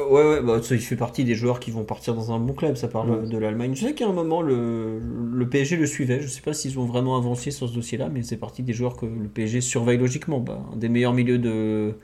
Ouais, 0.00 0.24
ouais, 0.24 0.42
bah, 0.42 0.60
il 0.70 0.80
fait 0.80 0.96
partie 0.96 1.22
des 1.24 1.36
joueurs 1.36 1.60
qui 1.60 1.70
vont 1.70 1.84
partir 1.84 2.14
dans 2.16 2.32
un 2.32 2.40
bon 2.40 2.52
club. 2.52 2.74
Ça 2.76 2.88
parle 2.88 3.28
de 3.28 3.38
l'Allemagne. 3.38 3.76
Je 3.76 3.86
sais 3.86 3.94
qu'à 3.94 4.08
un 4.08 4.12
moment, 4.12 4.42
le, 4.42 4.98
le 4.98 5.48
PSG 5.48 5.76
le 5.76 5.86
suivait. 5.86 6.20
Je 6.20 6.26
sais 6.26 6.40
pas 6.40 6.52
s'ils 6.52 6.80
ont 6.80 6.84
vraiment 6.84 7.16
avancé 7.16 7.52
sur 7.52 7.68
ce 7.68 7.74
dossier-là, 7.74 8.08
mais 8.08 8.24
c'est 8.24 8.36
parti 8.36 8.64
des 8.64 8.72
joueurs 8.72 8.96
que 8.96 9.06
le 9.06 9.28
PSG 9.28 9.60
surveille 9.60 9.98
logiquement. 9.98 10.40
Bah, 10.40 10.60
un 10.72 10.76
des 10.76 10.88
meilleurs 10.88 11.12
milieux 11.12 11.38
de, 11.38 11.94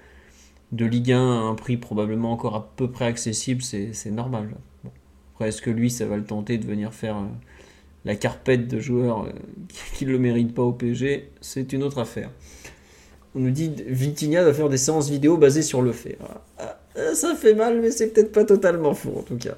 de 0.73 0.87
Ligue 0.87 1.13
1 1.13 1.19
à 1.19 1.43
un 1.43 1.55
prix 1.57 1.77
probablement 1.79 2.33
encore 2.33 2.57
à 2.57 2.73
peu 2.77 2.91
près 2.91 3.07
accessible, 3.07 3.63
c'est 3.63 3.93
c'est 3.95 4.11
normal. 4.13 4.57
Bon. 4.85 4.91
Après, 5.35 5.49
est-ce 5.49 5.63
que 5.63 5.71
lui, 5.71 5.91
ça 5.91 6.07
va 6.07 6.17
le 6.17 6.25
tenter 6.25 6.59
de 6.59 6.67
venir 6.67 6.95
faire 6.95 7.17
euh, 7.19 7.27
la 8.05 8.17
carpette 8.17 8.69
de 8.69 8.81
joueurs 8.81 9.25
euh, 9.27 9.33
qui 9.97 10.07
ne 10.07 10.13
le 10.13 10.19
méritent 10.19 10.55
pas 10.55 10.63
au 10.65 10.73
PSG 10.73 11.31
C'est 11.41 11.73
une 11.73 11.83
autre 11.85 11.99
affaire. 11.99 12.31
On 13.35 13.41
nous 13.41 13.51
dit 13.51 13.73
Vitinha 13.87 14.45
va 14.45 14.55
faire 14.55 14.69
des 14.69 14.79
séances 14.79 15.11
vidéo 15.11 15.37
basées 15.37 15.63
sur 15.63 15.83
le 15.83 15.93
fait. 15.93 16.19
Voilà. 16.21 16.80
Ah, 16.97 17.15
Ça 17.15 17.35
fait 17.35 17.55
mal, 17.55 17.81
mais 17.81 17.91
c'est 17.91 18.13
peut-être 18.13 18.33
pas 18.33 18.45
totalement 18.45 18.95
faux 18.95 19.17
en 19.19 19.23
tout 19.23 19.37
cas. 19.39 19.57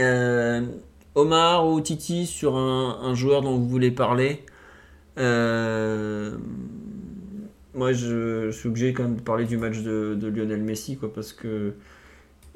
Euh, 0.00 0.62
Omar 1.14 1.66
ou 1.68 1.80
Titi 1.80 2.26
sur 2.26 2.56
un, 2.56 3.00
un 3.02 3.14
joueur 3.14 3.42
dont 3.42 3.56
vous 3.58 3.68
voulez 3.68 3.90
parler. 3.90 4.44
Euh, 5.18 6.36
moi, 7.74 7.92
je, 7.92 8.50
je 8.50 8.56
suis 8.58 8.68
obligé 8.68 8.92
quand 8.92 9.04
même 9.04 9.16
de 9.16 9.20
parler 9.22 9.44
du 9.44 9.56
match 9.56 9.78
de, 9.78 10.14
de 10.14 10.28
Lionel 10.28 10.62
Messi, 10.62 10.96
quoi, 10.96 11.12
parce 11.12 11.32
que 11.32 11.74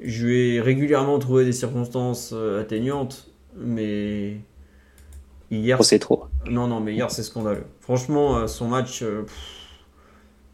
je 0.01 0.25
lui 0.25 0.55
ai 0.55 0.61
régulièrement 0.61 1.19
trouvé 1.19 1.45
des 1.45 1.53
circonstances 1.53 2.31
euh, 2.33 2.61
atteignantes, 2.61 3.31
mais 3.57 4.37
hier, 5.51 5.79
Oh, 5.79 5.83
c'est 5.83 5.99
trop. 5.99 6.25
non, 6.45 6.67
non, 6.67 6.79
mais 6.79 6.93
hier, 6.93 7.09
c'est 7.11 7.23
scandaleux. 7.23 7.65
Franchement, 7.79 8.37
euh, 8.37 8.47
son 8.47 8.67
match, 8.67 9.01
euh, 9.03 9.23
pff, 9.23 9.62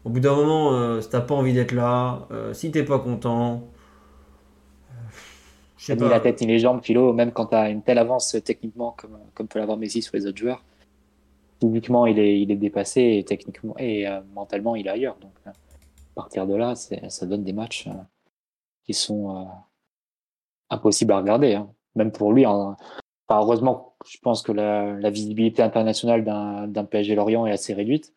au 0.04 0.10
bout 0.10 0.20
d'un 0.20 0.34
moment, 0.34 0.72
euh, 0.74 1.00
si 1.00 1.08
t'as 1.10 1.20
pas 1.20 1.34
envie 1.34 1.52
d'être 1.54 1.72
là, 1.72 2.26
euh, 2.30 2.52
si 2.54 2.70
t'es 2.70 2.84
pas 2.84 2.98
content, 2.98 3.70
euh, 4.90 4.94
je 5.76 5.84
sais 5.86 5.96
Ni 5.96 5.96
pas. 5.96 6.08
la 6.08 6.20
tête 6.20 6.40
ni 6.40 6.46
les 6.46 6.58
jambes, 6.58 6.82
Philo, 6.82 7.12
même 7.12 7.32
quand 7.32 7.46
tu 7.48 7.54
as 7.56 7.68
une 7.70 7.82
telle 7.82 7.98
avance 7.98 8.34
euh, 8.34 8.40
techniquement 8.40 8.92
comme, 8.92 9.18
comme 9.34 9.48
peut 9.48 9.58
l'avoir 9.58 9.78
Messi 9.78 10.02
sur 10.02 10.16
les 10.16 10.26
autres 10.26 10.38
joueurs, 10.38 10.64
physiquement 11.60 12.06
il 12.06 12.18
est, 12.18 12.40
il 12.40 12.50
est 12.50 12.56
dépassé 12.56 13.00
et 13.18 13.24
techniquement 13.24 13.76
et 13.78 14.06
euh, 14.08 14.20
mentalement 14.34 14.76
il 14.76 14.86
est 14.86 14.90
ailleurs. 14.90 15.18
Donc 15.20 15.34
euh, 15.46 15.50
à 15.50 15.54
partir 16.14 16.46
de 16.46 16.54
là, 16.54 16.74
ça 16.76 17.26
donne 17.26 17.44
des 17.44 17.52
matchs 17.52 17.88
euh, 17.88 17.92
qui 18.84 18.94
sont 18.94 19.36
euh, 19.36 19.44
impossibles 20.70 21.12
à 21.12 21.18
regarder. 21.18 21.54
hein. 21.54 21.70
Même 21.96 22.12
pour 22.12 22.32
lui, 22.32 22.44
hein. 22.44 22.76
Enfin, 23.28 23.40
heureusement, 23.42 23.94
je 24.06 24.18
pense 24.22 24.42
que 24.42 24.52
la, 24.52 24.92
la 24.94 25.10
visibilité 25.10 25.62
internationale 25.62 26.24
d'un 26.24 26.66
d'un 26.68 26.84
PSG 26.84 27.14
Lorient 27.14 27.46
est 27.46 27.52
assez 27.52 27.74
réduite. 27.74 28.12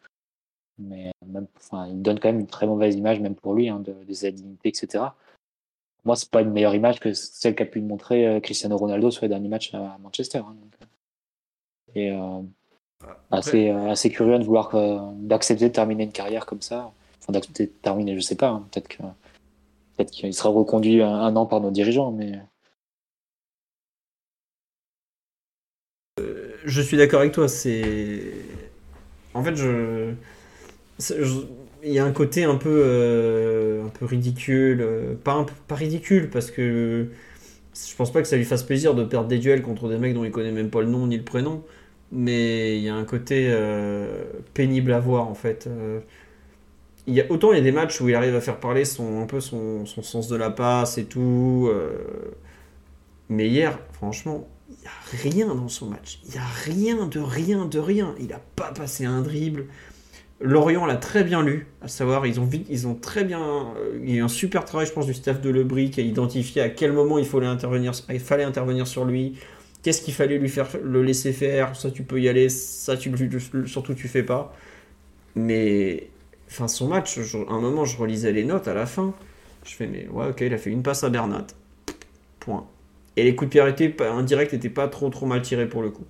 Mais 0.79 1.11
même, 1.25 1.47
enfin, 1.57 1.87
il 1.87 2.01
donne 2.01 2.19
quand 2.19 2.29
même 2.29 2.39
une 2.39 2.47
très 2.47 2.67
mauvaise 2.67 2.95
image, 2.95 3.19
même 3.19 3.35
pour 3.35 3.53
lui, 3.53 3.69
hein, 3.69 3.79
de, 3.79 3.93
des 4.05 4.25
indignités, 4.25 4.69
etc. 4.69 5.05
Moi, 6.05 6.15
c'est 6.15 6.29
pas 6.29 6.41
une 6.41 6.51
meilleure 6.51 6.75
image 6.75 6.99
que 6.99 7.13
celle 7.13 7.55
qu'a 7.55 7.65
pu 7.65 7.79
montrer 7.81 8.27
euh, 8.27 8.39
Cristiano 8.39 8.77
Ronaldo 8.77 9.11
sur 9.11 9.23
les 9.23 9.29
derniers 9.29 9.49
matchs 9.49 9.73
à 9.73 9.97
Manchester. 9.99 10.39
hein, 10.39 10.55
donc. 10.59 10.73
Et 11.95 12.11
euh, 12.11 12.41
assez, 13.31 13.69
euh, 13.69 13.91
assez 13.91 14.09
curieux 14.09 14.39
de 14.39 14.43
vouloir 14.43 14.73
euh, 14.75 14.99
d'accepter 15.15 15.69
de 15.69 15.73
terminer 15.73 16.03
une 16.05 16.11
carrière 16.11 16.45
comme 16.45 16.61
ça. 16.61 16.91
Enfin, 17.21 17.33
d'accepter 17.33 17.67
de 17.67 17.71
terminer, 17.71 18.15
je 18.15 18.21
sais 18.21 18.35
pas. 18.35 18.49
hein, 18.49 18.67
peut-être 18.71 18.87
que 18.87 19.03
peut-être 19.95 20.11
qu'il 20.11 20.33
sera 20.33 20.49
reconduit 20.49 21.01
un, 21.01 21.13
un 21.13 21.35
an 21.35 21.45
par 21.45 21.61
nos 21.61 21.71
dirigeants, 21.71 22.11
mais 22.11 22.39
Je 26.65 26.81
suis 26.81 26.97
d'accord 26.97 27.19
avec 27.19 27.33
toi, 27.33 27.47
c'est. 27.47 28.33
En 29.33 29.43
fait, 29.43 29.55
je. 29.55 30.13
Il 31.85 31.91
y 31.91 31.99
a 31.99 32.05
un 32.05 32.11
côté 32.13 32.43
un 32.45 32.55
peu, 32.55 32.69
euh, 32.85 33.85
un 33.85 33.89
peu 33.89 34.05
ridicule. 34.05 34.79
euh, 34.81 35.15
Pas, 35.15 35.45
pas 35.67 35.75
ridicule, 35.75 36.29
parce 36.29 36.49
que 36.51 37.07
je 37.75 37.95
pense 37.95 38.11
pas 38.13 38.21
que 38.21 38.27
ça 38.27 38.37
lui 38.37 38.45
fasse 38.45 38.63
plaisir 38.63 38.95
de 38.95 39.03
perdre 39.05 39.27
des 39.29 39.39
duels 39.39 39.61
contre 39.63 39.89
des 39.89 39.97
mecs 39.97 40.13
dont 40.13 40.23
il 40.25 40.31
connaît 40.31 40.51
même 40.51 40.69
pas 40.69 40.81
le 40.81 40.87
nom 40.87 41.07
ni 41.07 41.17
le 41.17 41.23
prénom. 41.23 41.63
Mais 42.11 42.77
il 42.77 42.83
y 42.83 42.89
a 42.89 42.95
un 42.95 43.05
côté 43.05 43.47
euh, 43.49 44.23
pénible 44.53 44.93
à 44.93 44.99
voir, 44.99 45.27
en 45.29 45.35
fait. 45.35 45.67
Euh, 45.67 46.01
autant 47.29 47.51
il 47.51 47.57
y 47.57 47.59
a 47.59 47.63
des 47.63 47.71
matchs 47.71 47.99
où 48.01 48.09
il 48.09 48.15
arrive 48.15 48.35
à 48.35 48.41
faire 48.41 48.59
parler 48.59 48.85
son, 48.85 49.21
un 49.21 49.25
peu 49.25 49.39
son, 49.41 49.85
son 49.85 50.01
sens 50.03 50.27
de 50.27 50.35
la 50.35 50.49
passe 50.49 50.97
et 50.97 51.05
tout. 51.05 51.67
euh, 51.71 51.89
mais 53.29 53.47
hier, 53.49 53.79
franchement, 53.93 54.47
il 54.69 54.75
n'y 54.81 54.87
a 54.87 55.23
rien 55.23 55.55
dans 55.55 55.69
son 55.69 55.87
match. 55.87 56.19
Il 56.25 56.31
n'y 56.31 56.37
a 56.37 56.45
rien 56.65 57.07
de 57.07 57.19
rien 57.19 57.65
de 57.65 57.79
rien. 57.79 58.15
Il 58.19 58.27
n'a 58.27 58.41
pas 58.55 58.71
passé 58.71 59.05
un 59.05 59.21
dribble. 59.21 59.65
Lorient 60.43 60.85
l'a 60.85 60.97
très 60.97 61.23
bien 61.23 61.41
lu, 61.41 61.67
à 61.81 61.87
savoir, 61.87 62.27
ils 62.27 62.37
ont, 62.41 62.49
ils 62.69 62.85
ont 62.85 62.95
très 62.95 63.23
bien. 63.23 63.73
euh, 63.77 63.97
il 64.03 64.09
y 64.09 64.13
a 64.15 64.17
eu 64.17 64.21
un 64.21 64.27
super 64.27 64.65
travail, 64.65 64.85
je 64.85 64.91
pense, 64.91 65.05
du 65.05 65.13
staff 65.13 65.39
de 65.39 65.49
Lebris 65.49 65.89
qui 65.89 66.01
a 66.01 66.03
identifié 66.03 66.61
à 66.61 66.67
quel 66.69 66.91
moment 66.91 67.17
il 67.17 67.25
fallait 67.25 67.47
intervenir, 67.47 67.93
il 68.09 68.19
fallait 68.19 68.43
intervenir 68.43 68.85
sur 68.85 69.05
lui. 69.05 69.39
Qu'est-ce 69.83 70.01
qu'il 70.01 70.13
fallait 70.13 70.37
lui 70.37 70.49
faire 70.49 70.67
le 70.83 71.01
laisser 71.01 71.31
faire 71.31 71.75
Ça, 71.77 71.91
tu 71.91 72.03
peux 72.03 72.19
y 72.19 72.27
aller, 72.27 72.49
ça, 72.49 72.97
tu, 72.97 73.11
surtout, 73.65 73.93
tu 73.93 74.07
fais 74.09 74.23
pas. 74.23 74.53
Mais. 75.35 76.09
Enfin, 76.49 76.67
son 76.67 76.87
match, 76.89 77.17
à 77.17 77.53
un 77.53 77.61
moment, 77.61 77.85
je 77.85 77.97
relisais 77.97 78.31
les 78.33 78.43
notes 78.43 78.67
à 78.67 78.73
la 78.73 78.85
fin. 78.85 79.13
Je 79.65 79.73
fais, 79.73 79.87
mais 79.87 80.07
ouais, 80.09 80.27
ok, 80.29 80.41
il 80.41 80.53
a 80.53 80.57
fait 80.57 80.69
une 80.71 80.83
passe 80.83 81.03
à 81.05 81.09
Bernat. 81.09 81.47
Point. 82.41 82.67
Et 83.15 83.23
les 83.23 83.35
coups 83.35 83.47
de 83.49 83.51
pied 83.51 83.61
arrêtés 83.61 83.95
indirects 84.01 84.51
n'étaient 84.53 84.69
pas 84.69 84.87
trop 84.89 85.09
trop 85.09 85.25
mal 85.25 85.41
tirés 85.41 85.67
pour 85.69 85.81
le 85.81 85.89
coup. 85.89 86.05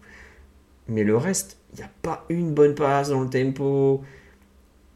Mais 0.88 1.04
le 1.04 1.16
reste, 1.18 1.60
il 1.74 1.78
n'y 1.78 1.84
a 1.84 1.92
pas 2.02 2.26
une 2.30 2.54
bonne 2.54 2.76
passe 2.76 3.10
dans 3.10 3.22
le 3.22 3.30
tempo. 3.30 4.04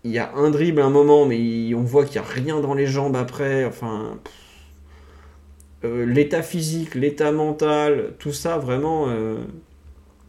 Il 0.03 0.11
y 0.11 0.19
a 0.19 0.34
un 0.36 0.49
dribble 0.52 0.82
à 0.82 0.86
un 0.86 0.90
moment, 0.90 1.26
mais 1.26 1.74
on 1.76 1.84
voit 1.84 2.06
qu'il 2.06 2.19
n'y 2.22 2.28
a 2.28 2.30
rien 2.30 2.60
dans 2.61 2.74
les 2.74 2.88
jambes 2.88 3.15
après. 3.15 3.65
Enfin. 3.65 4.19
euh, 5.84 6.06
l'état 6.06 6.41
physique, 6.41 6.95
l'état 6.95 7.32
mental, 7.32 8.14
tout 8.19 8.34
ça, 8.34 8.57
vraiment 8.57 9.10
euh, 9.10 9.38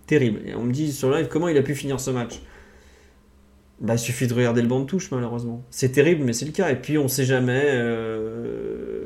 terrible. 0.07 0.41
Et 0.47 0.55
on 0.55 0.65
me 0.65 0.73
dit 0.73 0.93
sur 0.93 1.11
live 1.11 1.29
comment 1.29 1.49
il 1.49 1.57
a 1.57 1.63
pu 1.63 1.75
finir 1.75 2.01
ce 2.01 2.11
match? 2.11 2.41
Bah, 3.81 3.95
il 3.95 3.99
suffit 3.99 4.27
de 4.27 4.35
regarder 4.35 4.61
le 4.63 4.69
banc 4.69 4.81
de 4.81 4.87
touche, 4.87 5.11
malheureusement. 5.13 5.63
C'est 5.71 5.91
terrible, 5.93 6.25
mais 6.25 6.33
c'est 6.33 6.47
le 6.47 6.53
cas. 6.53 6.71
Et 6.71 6.77
puis, 6.77 6.99
on 6.99 7.07
sait 7.07 7.25
jamais 7.25 7.63
euh, 7.67 8.98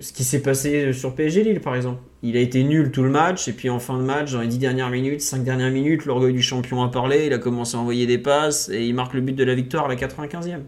ce 0.00 0.12
qui 0.12 0.24
s'est 0.24 0.42
passé 0.42 0.92
sur 0.92 1.14
PSG 1.14 1.42
Lille, 1.42 1.60
par 1.60 1.74
exemple. 1.74 2.00
Il 2.22 2.36
a 2.36 2.40
été 2.40 2.62
nul 2.64 2.90
tout 2.90 3.02
le 3.02 3.10
match, 3.10 3.48
et 3.48 3.52
puis 3.52 3.70
en 3.70 3.78
fin 3.78 3.98
de 3.98 4.02
match, 4.02 4.32
dans 4.32 4.40
les 4.40 4.48
10 4.48 4.58
dernières 4.58 4.90
minutes, 4.90 5.20
5 5.20 5.42
dernières 5.42 5.70
minutes, 5.70 6.04
l'orgueil 6.04 6.32
du 6.32 6.42
champion 6.42 6.82
a 6.82 6.88
parlé, 6.88 7.26
il 7.26 7.32
a 7.32 7.38
commencé 7.38 7.76
à 7.76 7.80
envoyer 7.80 8.06
des 8.06 8.18
passes, 8.18 8.68
et 8.68 8.84
il 8.84 8.94
marque 8.94 9.14
le 9.14 9.20
but 9.20 9.34
de 9.34 9.44
la 9.44 9.54
victoire 9.54 9.86
à 9.86 9.88
la 9.88 9.96
95e. 9.96 10.60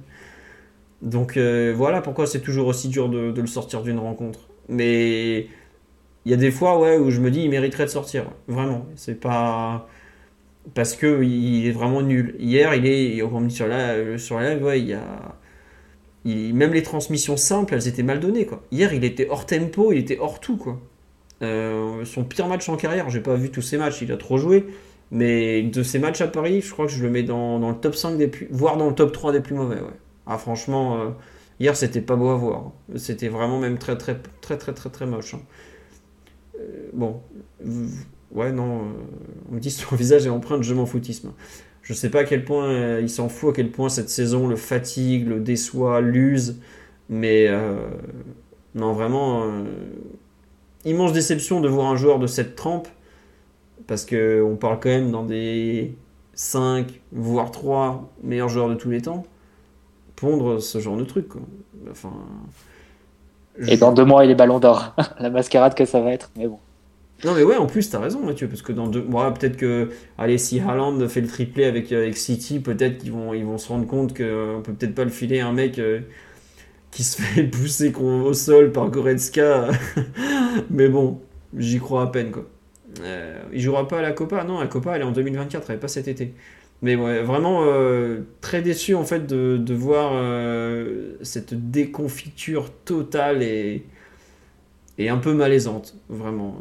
Donc 1.02 1.36
euh, 1.36 1.72
voilà 1.76 2.00
pourquoi 2.00 2.26
c'est 2.26 2.40
toujours 2.40 2.66
aussi 2.66 2.88
dur 2.88 3.08
de, 3.08 3.32
le 3.36 3.46
sortir 3.46 3.82
d'une 3.82 3.98
rencontre. 3.98 4.48
Mais 4.68 5.46
il 6.24 6.30
y 6.30 6.34
a 6.34 6.36
des 6.36 6.50
fois 6.50 6.78
ouais, 6.80 6.98
où 6.98 7.10
je 7.10 7.20
me 7.20 7.30
dis 7.30 7.42
il 7.42 7.50
mériterait 7.50 7.84
de 7.84 7.90
sortir. 7.90 8.24
Vraiment. 8.48 8.86
C'est 8.96 9.20
pas. 9.20 9.88
Parce 10.74 10.96
que 10.96 11.22
il 11.22 11.66
est 11.66 11.72
vraiment 11.72 12.02
nul. 12.02 12.34
Hier, 12.38 12.74
il 12.74 12.86
est. 12.86 13.22
On 13.22 13.40
me 13.40 13.48
dit 13.48 13.54
sur 13.54 13.68
la, 13.68 14.18
sur 14.18 14.40
live, 14.40 14.68
il 14.76 14.86
y 14.88 14.94
a. 14.94 15.36
même 16.24 16.72
les 16.72 16.82
transmissions 16.82 17.36
simples, 17.36 17.74
elles 17.74 17.88
étaient 17.88 18.02
mal 18.02 18.20
données. 18.20 18.46
Quoi. 18.46 18.62
Hier, 18.70 18.92
il 18.92 19.04
était 19.04 19.28
hors 19.28 19.46
tempo, 19.46 19.92
il 19.92 19.98
était 19.98 20.18
hors 20.18 20.40
tout. 20.40 20.56
Quoi. 20.56 20.80
Euh, 21.42 22.04
son 22.04 22.24
pire 22.24 22.48
match 22.48 22.68
en 22.68 22.76
carrière, 22.76 23.08
j'ai 23.10 23.20
pas 23.20 23.34
vu 23.36 23.50
tous 23.50 23.62
ses 23.62 23.78
matchs, 23.78 24.02
il 24.02 24.12
a 24.12 24.16
trop 24.16 24.38
joué. 24.38 24.66
Mais 25.10 25.62
de 25.62 25.82
ses 25.82 25.98
matchs 25.98 26.20
à 26.20 26.28
Paris, 26.28 26.60
je 26.60 26.70
crois 26.70 26.86
que 26.86 26.92
je 26.92 27.02
le 27.02 27.10
mets 27.10 27.22
dans, 27.22 27.58
le 27.58 27.74
top 27.74 27.94
5 27.94 28.16
des 28.16 28.28
plus. 28.28 28.48
voire 28.50 28.76
dans 28.76 28.88
le 28.88 28.94
top 28.94 29.12
3 29.12 29.32
des 29.32 29.40
plus 29.40 29.54
mauvais. 29.54 29.80
Ouais. 29.80 29.96
Ah, 30.26 30.36
franchement, 30.36 31.00
euh, 31.00 31.10
hier, 31.60 31.74
c'était 31.76 32.02
pas 32.02 32.16
beau 32.16 32.28
à 32.28 32.36
voir. 32.36 32.72
C'était 32.96 33.28
vraiment 33.28 33.58
même 33.58 33.78
très, 33.78 33.96
très, 33.96 34.18
très, 34.42 34.58
très, 34.58 34.74
très, 34.74 34.90
très 34.90 35.06
moche. 35.06 35.34
hein. 35.34 35.40
Euh, 36.60 36.90
bon. 36.92 37.22
Ouais, 38.30 38.52
non. 38.52 38.80
euh, 38.80 38.84
on 39.50 39.54
me 39.54 39.60
dit 39.60 39.70
son 39.70 39.96
visage 39.96 40.26
est 40.26 40.30
empreint 40.30 40.58
de 40.58 40.62
je 40.62 40.74
m'en 40.74 40.84
foutisme. 40.84 41.32
Je 41.88 41.94
sais 41.94 42.10
pas 42.10 42.20
à 42.20 42.24
quel 42.24 42.44
point 42.44 42.66
euh, 42.66 43.00
il 43.00 43.08
s'en 43.08 43.30
fout, 43.30 43.48
à 43.48 43.56
quel 43.56 43.70
point 43.70 43.88
cette 43.88 44.10
saison 44.10 44.46
le 44.46 44.56
fatigue, 44.56 45.26
le 45.26 45.40
déçoit, 45.40 46.02
l'use. 46.02 46.60
Mais 47.08 47.46
euh, 47.48 47.78
non, 48.74 48.92
vraiment, 48.92 49.44
euh, 49.44 49.64
immense 50.84 51.14
déception 51.14 51.62
de 51.62 51.68
voir 51.68 51.90
un 51.90 51.96
joueur 51.96 52.18
de 52.18 52.26
cette 52.26 52.56
trempe. 52.56 52.88
Parce 53.86 54.04
que 54.04 54.42
on 54.42 54.56
parle 54.56 54.80
quand 54.80 54.90
même 54.90 55.10
dans 55.10 55.24
des 55.24 55.96
5, 56.34 57.00
voire 57.12 57.50
3 57.50 58.12
meilleurs 58.22 58.50
joueurs 58.50 58.68
de 58.68 58.74
tous 58.74 58.90
les 58.90 59.00
temps. 59.00 59.24
Pondre 60.14 60.60
ce 60.60 60.80
genre 60.80 60.98
de 60.98 61.04
truc. 61.04 61.28
Quoi. 61.28 61.40
Enfin. 61.90 62.12
Et 63.66 63.78
dans 63.78 63.92
deux 63.92 64.04
mois, 64.04 64.26
il 64.26 64.30
est 64.30 64.34
ballon 64.34 64.58
d'or. 64.58 64.94
La 65.18 65.30
mascarade 65.30 65.74
que 65.74 65.86
ça 65.86 66.02
va 66.02 66.12
être, 66.12 66.30
mais 66.36 66.48
bon. 66.48 66.58
Non 67.24 67.34
mais 67.34 67.42
ouais, 67.42 67.56
en 67.56 67.66
plus 67.66 67.90
t'as 67.90 67.98
raison 67.98 68.24
Mathieu, 68.24 68.48
parce 68.48 68.62
que 68.62 68.72
dans 68.72 68.86
deux, 68.86 69.00
ouais, 69.00 69.32
peut-être 69.34 69.56
que, 69.56 69.90
allez, 70.18 70.38
si 70.38 70.60
Haaland 70.60 71.08
fait 71.08 71.20
le 71.20 71.26
triplé 71.26 71.64
avec, 71.64 71.90
avec 71.90 72.16
City, 72.16 72.60
peut-être 72.60 72.98
qu'ils 72.98 73.12
vont, 73.12 73.58
se 73.58 73.68
rendre 73.68 73.86
compte 73.86 74.16
qu'on 74.16 74.62
peut 74.62 74.72
peut-être 74.72 74.94
pas 74.94 75.04
le 75.04 75.10
filer 75.10 75.40
à 75.40 75.48
un 75.48 75.52
mec 75.52 75.78
euh, 75.78 76.00
qui 76.90 77.02
se 77.02 77.20
fait 77.22 77.44
pousser 77.44 77.92
au 77.94 78.32
sol 78.34 78.72
par 78.72 78.90
Goretzka. 78.90 79.68
mais 80.70 80.88
bon, 80.88 81.20
j'y 81.56 81.78
crois 81.78 82.02
à 82.02 82.06
peine 82.06 82.30
quoi. 82.30 82.48
Euh, 83.02 83.42
il 83.52 83.60
jouera 83.60 83.86
pas 83.86 83.98
à 83.98 84.02
la 84.02 84.12
Copa, 84.12 84.44
non, 84.44 84.60
la 84.60 84.66
Copa 84.66 84.96
elle 84.96 85.02
est 85.02 85.04
en 85.04 85.12
2024, 85.12 85.70
elle 85.70 85.76
est 85.76 85.80
pas 85.80 85.88
cet 85.88 86.08
été. 86.08 86.34
Mais 86.82 86.94
ouais, 86.94 87.22
vraiment 87.22 87.62
euh, 87.64 88.20
très 88.40 88.62
déçu 88.62 88.94
en 88.94 89.04
fait 89.04 89.26
de, 89.26 89.56
de 89.56 89.74
voir 89.74 90.12
euh, 90.14 91.16
cette 91.22 91.70
déconfiture 91.70 92.70
totale 92.84 93.42
et, 93.42 93.84
et 94.98 95.08
un 95.08 95.18
peu 95.18 95.32
malaisante, 95.34 95.94
vraiment. 96.08 96.56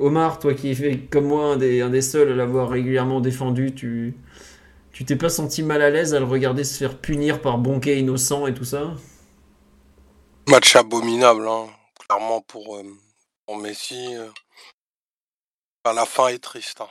Omar, 0.00 0.38
toi 0.38 0.54
qui 0.54 0.70
es 0.72 0.98
comme 1.10 1.26
moi 1.26 1.46
un 1.54 1.56
des, 1.56 1.80
un 1.82 1.90
des 1.90 2.02
seuls 2.02 2.32
à 2.32 2.36
l'avoir 2.36 2.68
régulièrement 2.70 3.20
défendu, 3.20 3.74
tu 3.74 4.16
tu 4.92 5.04
t'es 5.04 5.16
pas 5.16 5.30
senti 5.30 5.62
mal 5.62 5.82
à 5.82 5.90
l'aise 5.90 6.14
à 6.14 6.18
le 6.20 6.26
regarder 6.26 6.64
se 6.64 6.78
faire 6.78 6.98
punir 7.00 7.40
par 7.42 7.58
Bonquet 7.58 7.98
innocent 8.00 8.46
et 8.48 8.54
tout 8.54 8.64
ça? 8.64 8.94
Match 10.48 10.76
abominable, 10.76 11.48
hein. 11.48 11.68
clairement 12.06 12.42
pour, 12.42 12.76
euh, 12.78 12.84
pour 13.46 13.58
Messi. 13.58 14.14
euh. 14.16 14.30
La 15.84 16.04
fin 16.06 16.28
est 16.28 16.38
triste. 16.42 16.80
hein. 16.82 16.88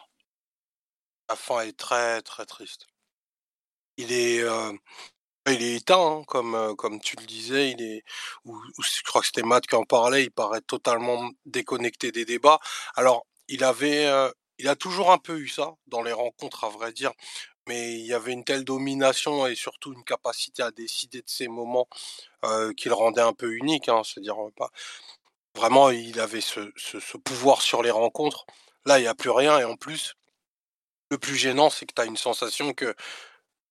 La 1.30 1.36
fin 1.36 1.62
est 1.62 1.78
très 1.78 2.22
très 2.24 2.46
triste. 2.46 2.88
Il 3.98 4.12
est, 4.12 4.42
euh, 4.44 4.74
il 5.54 5.64
est 5.64 5.76
éteint, 5.78 6.20
hein, 6.20 6.24
comme, 6.28 6.76
comme 6.78 7.00
tu 7.02 7.16
le 7.18 7.26
disais. 7.26 7.72
Il 7.72 7.82
est, 7.82 8.04
ou, 8.46 8.60
je 8.80 9.02
crois 9.04 9.22
que 9.22 9.28
c'était 9.28 9.44
Matt 9.44 9.68
qui 9.68 9.76
en 9.76 9.84
parlait. 9.86 10.24
Il 10.26 10.32
paraît 10.32 10.62
totalement 10.62 11.30
déconnecté 11.46 12.12
des 12.12 12.26
débats. 12.26 12.60
Alors, 12.96 13.26
il 13.48 13.64
avait, 13.64 14.08
il 14.60 14.68
a 14.68 14.76
toujours 14.76 15.12
un 15.12 15.18
peu 15.18 15.38
eu 15.40 15.48
ça 15.48 15.74
dans 15.88 16.02
les 16.02 16.14
rencontres, 16.14 16.64
à 16.64 16.70
vrai 16.70 16.92
dire. 16.92 17.12
Mais 17.68 17.94
il 17.94 18.06
y 18.06 18.14
avait 18.14 18.32
une 18.34 18.46
telle 18.46 18.64
domination 18.64 19.46
et 19.48 19.56
surtout 19.56 19.94
une 19.94 20.04
capacité 20.04 20.64
à 20.64 20.72
décider 20.72 21.20
de 21.20 21.30
ses 21.30 21.48
moments 21.50 21.88
euh, 22.46 22.74
qui 22.74 22.88
le 22.88 22.96
rendait 22.96 23.22
un 23.22 23.34
peu 23.34 23.54
unique. 23.54 23.90
Hein, 23.90 24.02
C'est-à-dire, 24.04 24.42
euh, 24.42 24.52
pas 24.56 24.70
vraiment, 25.56 25.90
il 25.90 26.20
avait 26.20 26.42
ce, 26.42 26.72
ce 26.78 27.18
pouvoir 27.18 27.62
sur 27.62 27.84
les 27.84 27.92
rencontres. 27.92 28.46
Là, 28.86 29.00
il 29.00 29.02
n'y 29.04 29.08
a 29.08 29.16
plus 29.16 29.32
rien. 29.32 29.60
Et 29.60 29.66
en 29.66 29.76
plus, 29.76 30.16
le 31.12 31.18
plus 31.18 31.36
gênant, 31.36 31.70
c'est 31.70 31.86
que 31.86 31.94
tu 31.94 32.02
as 32.02 32.06
une 32.06 32.18
sensation 32.18 32.74
que 32.74 32.96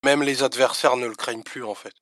même 0.07 0.23
les 0.23 0.43
adversaires 0.45 0.97
ne 0.97 1.07
le 1.07 1.17
craignent 1.17 1.43
plus, 1.43 1.65
en 1.65 1.75
fait. 1.75 1.95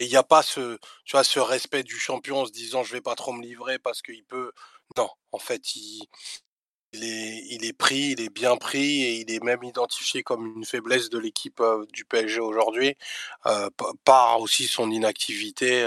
Et 0.00 0.06
il 0.06 0.10
n'y 0.10 0.16
a 0.16 0.22
pas 0.24 0.42
ce, 0.42 0.78
tu 1.04 1.12
vois, 1.12 1.24
ce 1.24 1.40
respect 1.40 1.84
du 1.84 1.98
champion 1.98 2.40
en 2.40 2.46
se 2.46 2.52
disant 2.52 2.82
je 2.84 2.92
vais 2.94 3.00
pas 3.02 3.14
trop 3.16 3.32
me 3.32 3.42
livrer 3.42 3.78
parce 3.78 4.02
qu'il 4.02 4.24
peut. 4.24 4.52
Non, 4.96 5.10
en 5.32 5.38
fait, 5.38 5.76
il, 5.76 6.08
est, 6.94 7.44
il 7.50 7.64
est 7.64 7.72
pris, 7.72 8.12
il 8.12 8.20
est 8.20 8.30
bien 8.30 8.56
pris 8.56 9.02
et 9.04 9.14
il 9.20 9.30
est 9.30 9.42
même 9.42 9.62
identifié 9.62 10.22
comme 10.22 10.46
une 10.56 10.64
faiblesse 10.64 11.10
de 11.10 11.18
l'équipe 11.18 11.62
du 11.92 12.04
PSG 12.04 12.40
aujourd'hui, 12.40 12.96
pa- 13.44 13.70
par 14.04 14.40
aussi 14.40 14.66
son 14.66 14.90
inactivité 14.90 15.86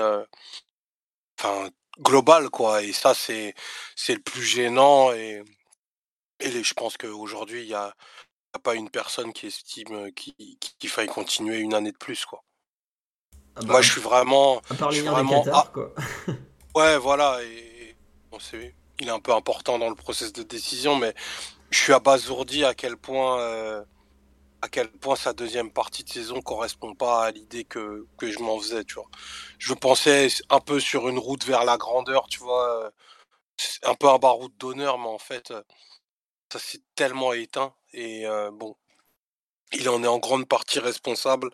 enfin, 1.40 1.70
globale, 2.00 2.50
quoi. 2.50 2.84
Et 2.84 2.94
ça, 2.94 3.14
c'est 3.14 3.54
c'est 3.96 4.16
le 4.16 4.22
plus 4.22 4.44
gênant. 4.44 5.12
Et, 5.14 5.44
je 6.42 6.74
pense 6.74 6.98
qu'aujourd'hui, 6.98 7.64
il 7.64 7.68
n'y 7.68 7.74
a, 7.74 7.88
y 7.88 8.27
a 8.58 8.60
pas 8.60 8.76
une 8.76 8.90
personne 8.90 9.34
qui 9.34 9.48
estime 9.48 10.12
qu'il 10.14 10.34
qui, 10.36 10.76
qu'il 10.80 10.90
faille 10.90 11.08
continuer 11.08 11.58
une 11.60 11.74
année 11.74 11.92
de 11.92 11.98
plus, 11.98 12.26
quoi. 12.26 12.44
Ah 13.56 13.62
bah, 13.62 13.66
Moi, 13.74 13.82
je 13.82 13.92
suis 13.92 14.02
vraiment. 14.02 14.62
à 14.70 14.74
part 14.76 14.92
je 14.92 14.98
suis 15.00 15.08
vraiment- 15.08 15.44
Qatar, 15.44 15.66
ah. 15.68 15.72
quoi. 15.74 15.94
Ouais, 16.76 16.98
voilà. 16.98 17.42
Et 17.44 17.96
bon, 18.30 18.40
c'est- 18.40 18.76
il 19.00 19.08
est 19.08 19.12
un 19.12 19.20
peu 19.20 19.34
important 19.34 19.80
dans 19.80 19.90
le 19.90 19.96
process 19.96 20.32
de 20.34 20.44
décision, 20.44 20.96
mais 20.96 21.14
je 21.72 21.80
suis 21.80 21.94
abasourdi 21.94 22.64
à 22.66 22.74
quel 22.76 22.98
point, 22.98 23.40
euh, 23.40 23.84
à 24.62 24.70
quel 24.70 24.90
point 24.92 25.16
sa 25.16 25.34
deuxième 25.34 25.72
partie 25.72 26.04
de 26.04 26.10
saison 26.10 26.42
correspond 26.42 26.94
pas 26.96 27.26
à 27.26 27.32
l'idée 27.32 27.64
que, 27.64 28.06
que 28.18 28.30
je 28.32 28.40
m'en 28.40 28.60
faisais, 28.60 28.84
tu 28.84 28.96
vois. 28.96 29.08
Je 29.60 29.74
pensais 29.74 30.28
un 30.50 30.60
peu 30.60 30.80
sur 30.80 31.08
une 31.10 31.18
route 31.20 31.44
vers 31.46 31.64
la 31.66 31.78
grandeur, 31.78 32.28
tu 32.30 32.40
vois, 32.40 32.86
euh, 32.86 32.92
un 33.84 33.96
peu 33.96 34.08
un 34.10 34.18
baroud 34.20 34.52
d'honneur, 34.58 35.00
mais 35.00 35.08
en 35.08 35.18
fait, 35.20 35.52
euh, 35.52 35.64
ça 36.52 36.60
s'est 36.60 36.82
tellement 36.96 37.34
éteint. 37.34 37.74
Et 37.94 38.28
euh, 38.28 38.52
bon, 38.52 38.76
il 39.74 39.90
en 39.90 40.04
est 40.04 40.08
en 40.08 40.20
grande 40.20 40.48
partie 40.48 40.80
responsable. 40.80 41.50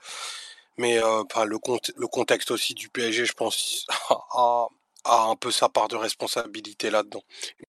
Mais 0.77 0.97
euh, 0.97 1.23
enfin, 1.23 1.45
le, 1.45 1.57
cont- 1.57 1.79
le 1.95 2.07
contexte 2.07 2.51
aussi 2.51 2.73
du 2.73 2.89
PSG, 2.89 3.25
je 3.25 3.33
pense, 3.33 3.85
a, 4.09 4.67
un 5.05 5.35
peu 5.35 5.51
sa 5.51 5.69
part 5.69 5.87
de 5.87 5.95
responsabilité 5.95 6.89
là-dedans. 6.89 7.23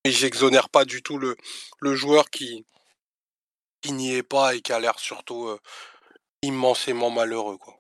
Mais 0.04 0.10
j'exonère 0.10 0.68
pas 0.68 0.84
du 0.84 1.02
tout 1.02 1.18
le, 1.18 1.36
joueur 1.94 2.30
qui, 2.30 2.64
n'y 3.86 4.14
est 4.14 4.22
pas 4.22 4.54
et 4.54 4.60
qui 4.60 4.72
a 4.72 4.80
l'air 4.80 4.98
surtout 4.98 5.48
euh, 5.48 5.58
immensément 6.42 7.10
malheureux. 7.10 7.58
Quoi. 7.58 7.74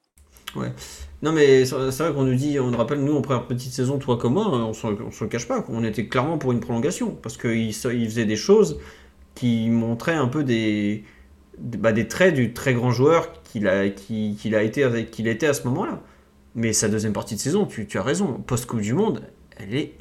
Non 1.22 1.32
mais 1.32 1.64
c'est 1.64 1.74
vrai 1.74 2.12
qu'on 2.12 2.24
nous 2.24 2.34
dit, 2.34 2.60
on 2.60 2.70
nous 2.70 2.78
rappelle, 2.78 3.02
nous 3.02 3.16
en 3.16 3.22
première 3.22 3.46
petite 3.46 3.72
saison, 3.72 3.98
toi 3.98 4.18
comme 4.18 4.34
moi, 4.34 4.46
on 4.48 4.72
on 4.72 5.10
se 5.10 5.24
cache 5.24 5.48
pas, 5.48 5.64
on 5.68 5.82
était 5.82 6.06
clairement 6.06 6.38
pour 6.38 6.52
une 6.52 6.60
prolongation, 6.60 7.14
parce 7.14 7.36
qu'il 7.36 7.68
il 7.68 7.74
faisait 7.74 8.26
des 8.26 8.36
choses 8.36 8.78
qui 9.34 9.68
montraient 9.70 10.14
un 10.14 10.28
peu 10.28 10.44
des, 10.44 11.04
bah, 11.58 11.92
des 11.92 12.08
traits 12.08 12.34
du 12.34 12.52
très 12.52 12.74
grand 12.74 12.90
joueur 12.90 13.42
qu'il 13.42 13.68
a, 13.68 13.88
qui- 13.90 14.36
a 14.54 14.62
été, 14.62 15.06
qu'il 15.10 15.28
était 15.28 15.46
à 15.46 15.54
ce 15.54 15.66
moment-là. 15.68 16.02
Mais 16.54 16.72
sa 16.72 16.88
deuxième 16.88 17.12
partie 17.12 17.34
de 17.36 17.40
saison, 17.40 17.66
tu, 17.66 17.86
as 17.98 18.02
raison, 18.02 18.34
post-Coupe 18.46 18.80
du 18.80 18.94
Monde, 18.94 19.22
elle 19.58 19.74
est... 19.74 19.94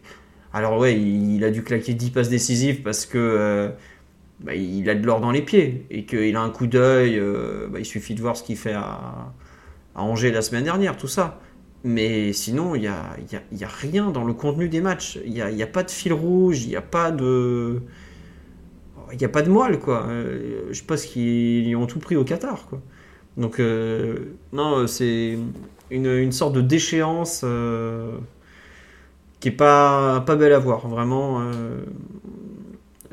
Alors 0.54 0.78
ouais, 0.80 0.96
il, 1.00 1.36
il 1.38 1.44
a 1.46 1.52
dû 1.52 1.64
claquer 1.64 1.94
10 1.96 2.12
passes 2.12 2.30
décisives 2.30 2.82
parce 2.84 3.06
que... 3.06 3.18
euh, 3.18 3.70
bah, 4.40 4.56
il 4.56 4.90
a 4.90 4.96
de 4.96 5.06
l'or 5.06 5.22
dans 5.22 5.32
les 5.32 5.42
pieds 5.42 5.86
et 5.90 6.06
qu'il 6.06 6.36
a 6.36 6.42
un 6.42 6.50
coup 6.50 6.68
d'œil, 6.68 7.18
euh, 7.20 7.68
bah, 7.70 7.80
il 7.80 7.86
suffit 7.86 8.16
de 8.16 8.22
voir 8.22 8.36
ce 8.38 8.44
qu'il 8.44 8.58
fait 8.58 8.74
à, 8.74 9.34
Angers 9.96 10.32
la 10.32 10.42
semaine 10.42 10.64
dernière, 10.64 10.98
tout 10.98 11.08
ça. 11.08 11.40
Mais 11.84 12.34
sinon, 12.34 12.76
il 12.76 12.82
n'y 12.82 12.88
a, 12.88 13.16
y 13.32 13.36
a- 13.36 13.42
y 13.52 13.64
a 13.64 13.68
rien 13.68 14.10
dans 14.12 14.24
le 14.24 14.34
contenu 14.34 14.70
des 14.70 14.82
matchs. 14.82 15.20
Il 15.26 15.32
n'y 15.34 15.38
y 15.40 15.64
a 15.64 15.68
pas 15.68 15.84
de 15.84 15.92
fil 15.92 16.14
rouge, 16.14 16.64
il 16.64 16.70
n'y 16.70 16.76
a 16.76 16.82
pas 16.82 17.12
de. 17.12 17.82
Il 19.14 19.20
n'y 19.20 19.26
a 19.26 19.30
pas 19.30 19.44
de 19.44 19.50
moelle, 19.50 19.80
quoi. 19.80 20.08
Euh, 20.10 20.70
je 20.72 20.96
ce 20.96 21.08
qu'ils 21.08 21.76
ont 21.76 21.86
tout 21.86 22.00
pris 22.00 22.16
au 22.16 22.24
Qatar, 22.24 22.66
quoi. 22.68 22.82
Donc, 23.38 23.60
euh, 23.60 24.18
non, 24.52 24.88
c'est 24.88 25.38
une, 25.92 26.32
sorte 26.32 26.54
de 26.54 26.62
déchéance 26.62 27.42
euh, 27.44 28.18
qui 29.40 29.50
est 29.50 29.52
pas, 29.52 30.22
pas 30.22 30.36
belle 30.36 30.54
à 30.54 30.60
voir, 30.60 30.88
vraiment. 30.88 31.42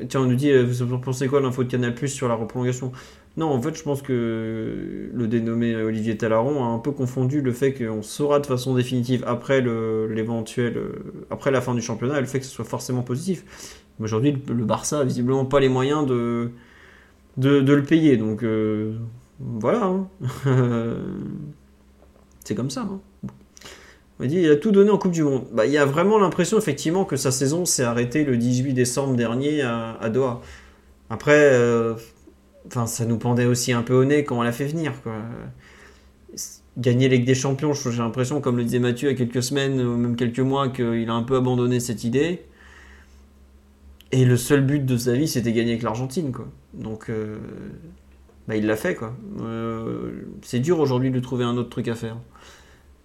Tiens, 0.09 0.23
on 0.23 0.27
nous 0.27 0.35
dit, 0.35 0.53
vous 0.63 0.99
pensez 0.99 1.27
quoi 1.29 1.41
l'info 1.41 1.65
de 1.65 1.71
Canal 1.71 1.95
Plus 1.95 2.09
sur 2.09 2.29
la 2.29 2.35
reprolongation? 2.35 2.93
Non, 3.37 3.49
en 3.49 3.61
fait, 3.61 3.77
je 3.77 3.83
pense 3.83 4.03
que 4.03 5.11
le 5.13 5.27
dénommé 5.29 5.77
Olivier 5.77 6.17
Talaron 6.17 6.65
a 6.65 6.67
un 6.67 6.79
peu 6.79 6.93
confondu 6.93 7.43
le 7.43 7.53
fait 7.53 7.73
qu'on 7.73 8.03
saura 8.03 8.41
de 8.41 8.47
façon 8.47 8.75
définitive 8.75 9.23
après 9.27 9.61
l'éventuel, 9.61 10.79
après 11.31 11.51
la 11.51 11.61
fin 11.61 11.75
du 11.75 11.83
championnat, 11.83 12.21
le 12.21 12.27
fait 12.27 12.41
que 12.41 12.47
ce 12.47 12.51
soit 12.51 12.65
forcément 12.65 13.03
positif. 13.03 13.45
Aujourd'hui, 14.01 14.37
le, 14.49 14.65
Barça 14.65 15.01
a 15.01 15.05
visiblement 15.05 15.45
pas 15.45 15.61
les 15.61 15.69
moyens 15.69 16.07
de, 16.07 16.51
de, 17.37 17.73
le 17.73 17.83
payer, 17.83 18.17
donc 18.17 18.43
euh, 18.43 18.95
voilà. 19.39 19.85
hein. 19.85 20.09
C'est 22.45 22.55
comme 22.55 22.71
ça. 22.71 22.83
hein. 22.83 23.01
Dit, 24.21 24.37
il 24.43 24.51
a 24.51 24.57
tout 24.57 24.71
donné 24.71 24.91
en 24.91 24.99
Coupe 24.99 25.13
du 25.13 25.23
Monde. 25.23 25.45
Bah, 25.53 25.65
il 25.65 25.73
y 25.73 25.79
a 25.79 25.87
vraiment 25.87 26.19
l'impression, 26.19 26.59
effectivement, 26.59 27.05
que 27.07 27.17
sa 27.17 27.31
saison 27.31 27.65
s'est 27.65 27.85
arrêtée 27.85 28.25
le 28.25 28.37
18 28.37 28.75
décembre 28.75 29.17
dernier 29.17 29.63
à, 29.63 29.97
à 30.01 30.11
Doha. 30.11 30.43
Après, 31.09 31.53
euh, 31.53 31.95
ça 32.87 33.05
nous 33.07 33.19
pendait 33.19 33.47
aussi 33.47 33.73
un 33.73 33.83
peu 33.83 33.95
au 33.95 34.05
nez 34.05 34.25
quand 34.25 34.39
on 34.39 34.43
l'a 34.43 34.53
fait 34.53 34.67
venir. 34.67 34.93
Gagner 36.79 37.09
Ligue 37.09 37.25
des 37.25 37.35
Champions, 37.35 37.73
j'ai 37.73 37.91
l'impression, 37.99 38.41
comme 38.41 38.57
le 38.57 38.65
disait 38.65 38.79
Mathieu 38.79 39.09
il 39.11 39.13
y 39.13 39.15
a 39.15 39.19
quelques 39.19 39.43
semaines 39.43 39.81
ou 39.81 39.97
même 39.97 40.17
quelques 40.17 40.41
mois, 40.41 40.69
qu'il 40.69 41.09
a 41.09 41.13
un 41.15 41.23
peu 41.23 41.37
abandonné 41.37 41.81
cette 41.81 42.05
idée. 42.05 42.43
Et 44.13 44.25
le 44.25 44.37
seul 44.37 44.63
but 44.63 44.85
de 44.85 44.97
sa 44.97 45.13
vie, 45.13 45.29
c'était 45.29 45.53
gagner 45.53 45.71
avec 45.71 45.83
l'Argentine. 45.83 46.33
quoi. 46.33 46.49
Donc, 46.75 47.09
euh, 47.09 47.39
bah, 48.49 48.57
il 48.57 48.67
l'a 48.67 48.77
fait. 48.77 48.95
quoi. 48.95 49.15
Euh, 49.41 50.23
c'est 50.43 50.59
dur 50.59 50.81
aujourd'hui 50.81 51.11
de 51.11 51.21
trouver 51.21 51.45
un 51.45 51.57
autre 51.57 51.71
truc 51.71 51.87
à 51.89 51.95
faire. 51.95 52.17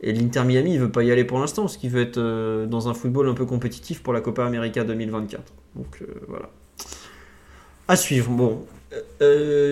Et 0.02 0.12
l'Inter 0.14 0.44
Miami, 0.44 0.74
il 0.74 0.80
veut 0.80 0.92
pas 0.92 1.04
y 1.04 1.12
aller 1.12 1.24
pour 1.24 1.40
l'instant, 1.40 1.64
parce 1.64 1.78
qu'il 1.78 1.90
veut 1.90 2.02
être 2.02 2.18
euh, 2.18 2.66
dans 2.66 2.90
un 2.90 2.94
football 2.94 3.30
un 3.30 3.34
peu 3.34 3.46
compétitif 3.46 4.02
pour 4.02 4.14
la 4.14 4.22
Copa 4.22 4.46
América 4.46 4.84
2024. 4.84 5.54
Donc 5.76 6.04
voilà. 6.28 6.50
À 7.88 7.96
suivre. 7.96 8.32
Bon. 8.32 8.66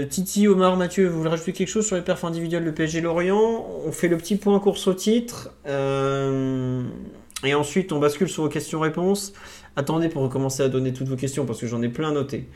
Titi, 0.10 0.48
Omar, 0.48 0.76
Mathieu, 0.76 1.08
vous 1.08 1.18
voulez 1.20 1.30
rajouter 1.30 1.54
quelque 1.54 1.70
chose 1.70 1.86
sur 1.86 1.96
les 1.96 2.02
perfs 2.02 2.26
individuels 2.26 2.66
de 2.66 2.72
PSG 2.72 3.02
Lorient? 3.02 3.66
On 3.86 3.92
fait 3.92 4.10
le 4.10 4.18
petit 4.18 4.36
point 4.36 4.60
course 4.60 4.88
au 4.88 4.94
titre. 4.94 5.52
et 5.66 7.54
ensuite, 7.54 7.92
on 7.92 8.00
bascule 8.00 8.30
sur 8.30 8.44
vos 8.44 8.50
questions-réponses. 8.50 9.34
Attendez 9.76 10.10
pour 10.10 10.22
recommencer 10.22 10.64
à 10.64 10.70
donner 10.70 10.94
toutes 10.94 11.08
vos 11.08 11.16
questions, 11.16 11.46
parce 11.46 11.60
que 11.60 11.68
j'en 11.68 11.82
ai 11.82 11.90
plein 11.90 12.12
noté. 12.12 12.48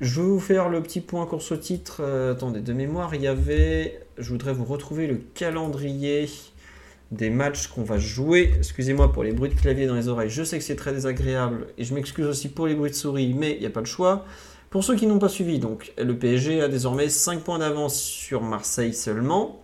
Je 0.00 0.20
vais 0.20 0.26
vous 0.26 0.40
faire 0.40 0.68
le 0.68 0.82
petit 0.82 1.00
point 1.00 1.26
course 1.26 1.52
au 1.52 1.56
titre. 1.56 1.98
Euh, 2.00 2.32
attendez, 2.32 2.60
de 2.60 2.72
mémoire, 2.72 3.14
il 3.14 3.22
y 3.22 3.26
avait. 3.26 4.00
Je 4.18 4.30
voudrais 4.30 4.52
vous 4.52 4.64
retrouver 4.64 5.06
le 5.06 5.20
calendrier 5.34 6.28
des 7.12 7.30
matchs 7.30 7.68
qu'on 7.68 7.84
va 7.84 7.98
jouer. 7.98 8.52
Excusez-moi 8.56 9.12
pour 9.12 9.22
les 9.22 9.32
bruits 9.32 9.50
de 9.50 9.54
clavier 9.54 9.86
dans 9.86 9.94
les 9.94 10.08
oreilles. 10.08 10.30
Je 10.30 10.42
sais 10.42 10.58
que 10.58 10.64
c'est 10.64 10.76
très 10.76 10.92
désagréable 10.92 11.66
et 11.78 11.84
je 11.84 11.94
m'excuse 11.94 12.26
aussi 12.26 12.48
pour 12.48 12.66
les 12.66 12.74
bruits 12.74 12.90
de 12.90 12.96
souris, 12.96 13.34
mais 13.34 13.52
il 13.52 13.60
n'y 13.60 13.66
a 13.66 13.70
pas 13.70 13.80
le 13.80 13.86
choix. 13.86 14.24
Pour 14.70 14.82
ceux 14.82 14.96
qui 14.96 15.06
n'ont 15.06 15.18
pas 15.18 15.28
suivi, 15.28 15.58
donc 15.58 15.92
le 15.98 16.16
PSG 16.16 16.62
a 16.62 16.68
désormais 16.68 17.10
5 17.10 17.42
points 17.42 17.58
d'avance 17.58 18.00
sur 18.00 18.40
Marseille 18.40 18.94
seulement, 18.94 19.62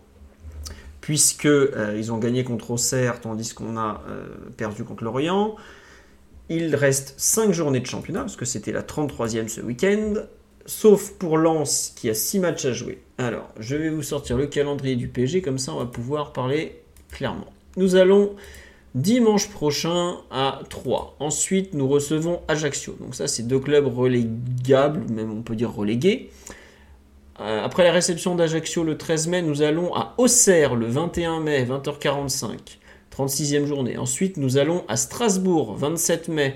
puisque 1.00 1.46
euh, 1.46 1.96
ils 1.96 2.12
ont 2.12 2.18
gagné 2.18 2.44
contre 2.44 2.72
Auxerre 2.72 3.20
tandis 3.22 3.54
qu'on 3.54 3.78
a 3.78 4.02
euh, 4.08 4.26
perdu 4.58 4.84
contre 4.84 5.04
Lorient. 5.04 5.56
Il 6.50 6.74
reste 6.74 7.14
5 7.18 7.52
journées 7.52 7.80
de 7.80 7.86
championnat, 7.86 8.20
parce 8.20 8.36
que 8.36 8.44
c'était 8.44 8.72
la 8.72 8.82
33e 8.82 9.48
ce 9.48 9.60
week-end, 9.60 10.14
sauf 10.66 11.12
pour 11.12 11.36
Lens 11.36 11.92
qui 11.96 12.08
a 12.08 12.14
6 12.14 12.38
matchs 12.38 12.64
à 12.64 12.72
jouer. 12.72 13.00
Alors, 13.18 13.48
je 13.58 13.76
vais 13.76 13.90
vous 13.90 14.02
sortir 14.02 14.36
le 14.36 14.46
calendrier 14.46 14.96
du 14.96 15.08
PSG, 15.08 15.42
comme 15.42 15.58
ça 15.58 15.72
on 15.72 15.78
va 15.78 15.86
pouvoir 15.86 16.32
parler 16.32 16.80
clairement. 17.10 17.52
Nous 17.76 17.96
allons 17.96 18.34
dimanche 18.94 19.48
prochain 19.50 20.16
à 20.30 20.60
3. 20.68 21.16
Ensuite, 21.20 21.74
nous 21.74 21.88
recevons 21.88 22.40
Ajaccio. 22.48 22.96
Donc 23.00 23.14
ça, 23.14 23.26
c'est 23.26 23.46
deux 23.46 23.58
clubs 23.58 23.86
relégables, 23.86 25.04
même 25.10 25.30
on 25.30 25.42
peut 25.42 25.56
dire 25.56 25.72
relégués. 25.72 26.30
Euh, 27.40 27.62
après 27.62 27.84
la 27.84 27.92
réception 27.92 28.34
d'Ajaccio 28.34 28.82
le 28.82 28.98
13 28.98 29.28
mai, 29.28 29.42
nous 29.42 29.62
allons 29.62 29.94
à 29.94 30.14
Auxerre 30.18 30.74
le 30.74 30.86
21 30.86 31.40
mai, 31.40 31.64
20h45, 31.64 32.77
36e 33.18 33.64
journée. 33.64 33.96
Ensuite, 33.96 34.36
nous 34.36 34.58
allons 34.58 34.84
à 34.86 34.96
Strasbourg, 34.96 35.74
27 35.74 36.28
mai, 36.28 36.54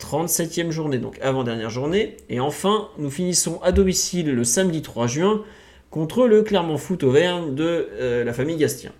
37e 0.00 0.70
journée, 0.70 0.98
donc 0.98 1.18
avant-dernière 1.22 1.70
journée. 1.70 2.16
Et 2.28 2.40
enfin, 2.40 2.88
nous 2.98 3.10
finissons 3.10 3.60
à 3.62 3.70
domicile 3.70 4.34
le 4.34 4.42
samedi 4.42 4.82
3 4.82 5.06
juin 5.06 5.44
contre 5.90 6.26
le 6.26 6.42
Clermont 6.42 6.78
Foot 6.78 7.04
Auvergne 7.04 7.54
de 7.54 7.88
euh, 7.92 8.24
la 8.24 8.32
famille 8.32 8.56
Gastien. 8.56 8.90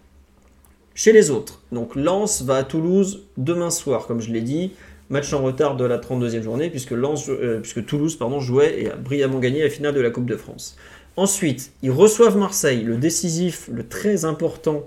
Chez 0.94 1.12
les 1.12 1.30
autres, 1.30 1.62
donc 1.72 1.96
Lens 1.96 2.42
va 2.42 2.56
à 2.56 2.62
Toulouse 2.62 3.24
demain 3.36 3.70
soir, 3.70 4.06
comme 4.06 4.20
je 4.20 4.30
l'ai 4.30 4.40
dit, 4.40 4.72
match 5.08 5.32
en 5.32 5.42
retard 5.42 5.76
de 5.76 5.84
la 5.84 5.98
32e 5.98 6.42
journée, 6.42 6.70
puisque, 6.70 6.92
Lens, 6.92 7.28
euh, 7.28 7.58
puisque 7.60 7.86
Toulouse 7.86 8.16
pardon, 8.16 8.38
jouait 8.38 8.82
et 8.82 8.90
a 8.90 8.96
brillamment 8.96 9.40
gagné 9.40 9.64
la 9.64 9.70
finale 9.70 9.94
de 9.94 10.00
la 10.00 10.10
Coupe 10.10 10.26
de 10.26 10.36
France. 10.36 10.76
Ensuite, 11.16 11.72
ils 11.82 11.90
reçoivent 11.90 12.36
Marseille, 12.36 12.82
le 12.82 12.96
décisif, 12.96 13.68
le 13.72 13.86
très 13.86 14.24
important 14.24 14.86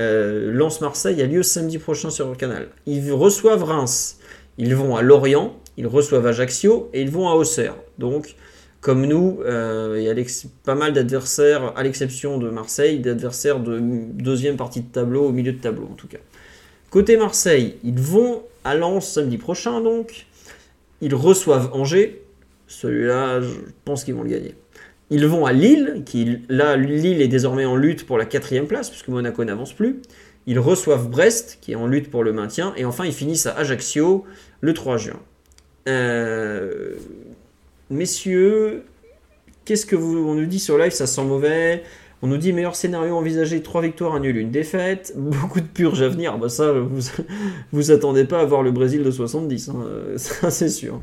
euh, 0.00 0.52
Lens-Marseille 0.52 1.20
a 1.22 1.26
lieu 1.26 1.42
samedi 1.42 1.78
prochain 1.78 2.10
sur 2.10 2.28
le 2.28 2.36
canal. 2.36 2.68
Ils 2.86 3.12
reçoivent 3.12 3.64
Reims, 3.64 4.18
ils 4.56 4.74
vont 4.74 4.96
à 4.96 5.02
Lorient, 5.02 5.56
ils 5.76 5.86
reçoivent 5.86 6.26
Ajaccio 6.26 6.90
et 6.92 7.02
ils 7.02 7.10
vont 7.10 7.28
à 7.28 7.34
Auxerre. 7.34 7.74
Donc, 7.98 8.36
comme 8.80 9.06
nous, 9.06 9.40
euh, 9.44 9.96
il 9.98 10.04
y 10.04 10.10
a 10.10 10.24
pas 10.64 10.76
mal 10.76 10.92
d'adversaires, 10.92 11.72
à 11.76 11.82
l'exception 11.82 12.38
de 12.38 12.48
Marseille, 12.48 13.00
d'adversaires 13.00 13.58
de 13.58 13.80
deuxième 13.80 14.56
partie 14.56 14.80
de 14.82 14.88
tableau, 14.88 15.26
au 15.26 15.32
milieu 15.32 15.52
de 15.52 15.60
tableau 15.60 15.88
en 15.90 15.94
tout 15.94 16.06
cas. 16.06 16.18
Côté 16.90 17.16
Marseille, 17.16 17.76
ils 17.82 17.98
vont 17.98 18.42
à 18.64 18.74
Lens 18.74 19.08
samedi 19.08 19.36
prochain 19.36 19.80
donc. 19.80 20.26
Ils 21.00 21.14
reçoivent 21.14 21.70
Angers. 21.72 22.22
Celui-là, 22.66 23.40
je 23.40 23.54
pense 23.84 24.04
qu'ils 24.04 24.14
vont 24.14 24.22
le 24.22 24.30
gagner. 24.30 24.54
Ils 25.10 25.26
vont 25.26 25.46
à 25.46 25.52
Lille, 25.52 26.02
qui 26.04 26.38
là, 26.48 26.76
Lille 26.76 27.22
est 27.22 27.28
désormais 27.28 27.64
en 27.64 27.76
lutte 27.76 28.04
pour 28.04 28.18
la 28.18 28.26
quatrième 28.26 28.66
place, 28.66 28.90
puisque 28.90 29.08
Monaco 29.08 29.42
n'avance 29.44 29.72
plus. 29.72 30.02
Ils 30.46 30.58
reçoivent 30.58 31.08
Brest, 31.08 31.58
qui 31.60 31.72
est 31.72 31.76
en 31.76 31.86
lutte 31.86 32.10
pour 32.10 32.24
le 32.24 32.32
maintien. 32.32 32.72
Et 32.76 32.84
enfin, 32.84 33.04
ils 33.04 33.12
finissent 33.12 33.46
à 33.46 33.56
Ajaccio 33.56 34.24
le 34.60 34.74
3 34.74 34.96
juin. 34.98 35.20
Euh, 35.88 36.94
Messieurs, 37.90 38.84
qu'est-ce 39.64 39.86
que 39.86 39.96
vous, 39.96 40.16
on 40.16 40.34
nous 40.34 40.46
dit 40.46 40.58
sur 40.58 40.76
live? 40.76 40.92
Ça 40.92 41.06
sent 41.06 41.24
mauvais. 41.24 41.82
On 42.20 42.26
nous 42.26 42.36
dit 42.36 42.52
meilleur 42.52 42.76
scénario 42.76 43.14
envisagé 43.14 43.62
3 43.62 43.80
victoires, 43.80 44.14
un 44.14 44.20
nul, 44.20 44.36
une 44.36 44.50
défaite. 44.50 45.14
Beaucoup 45.16 45.60
de 45.60 45.66
purges 45.66 46.02
à 46.02 46.08
venir. 46.08 46.36
Bah 46.36 46.48
ça, 46.48 46.72
vous 46.72 47.00
vous 47.72 47.90
attendez 47.90 48.24
pas 48.24 48.40
à 48.40 48.44
voir 48.44 48.62
le 48.62 48.72
Brésil 48.72 49.02
de 49.02 49.10
70, 49.10 49.68
hein, 49.70 49.86
ça 50.16 50.50
c'est 50.50 50.68
sûr. 50.68 51.00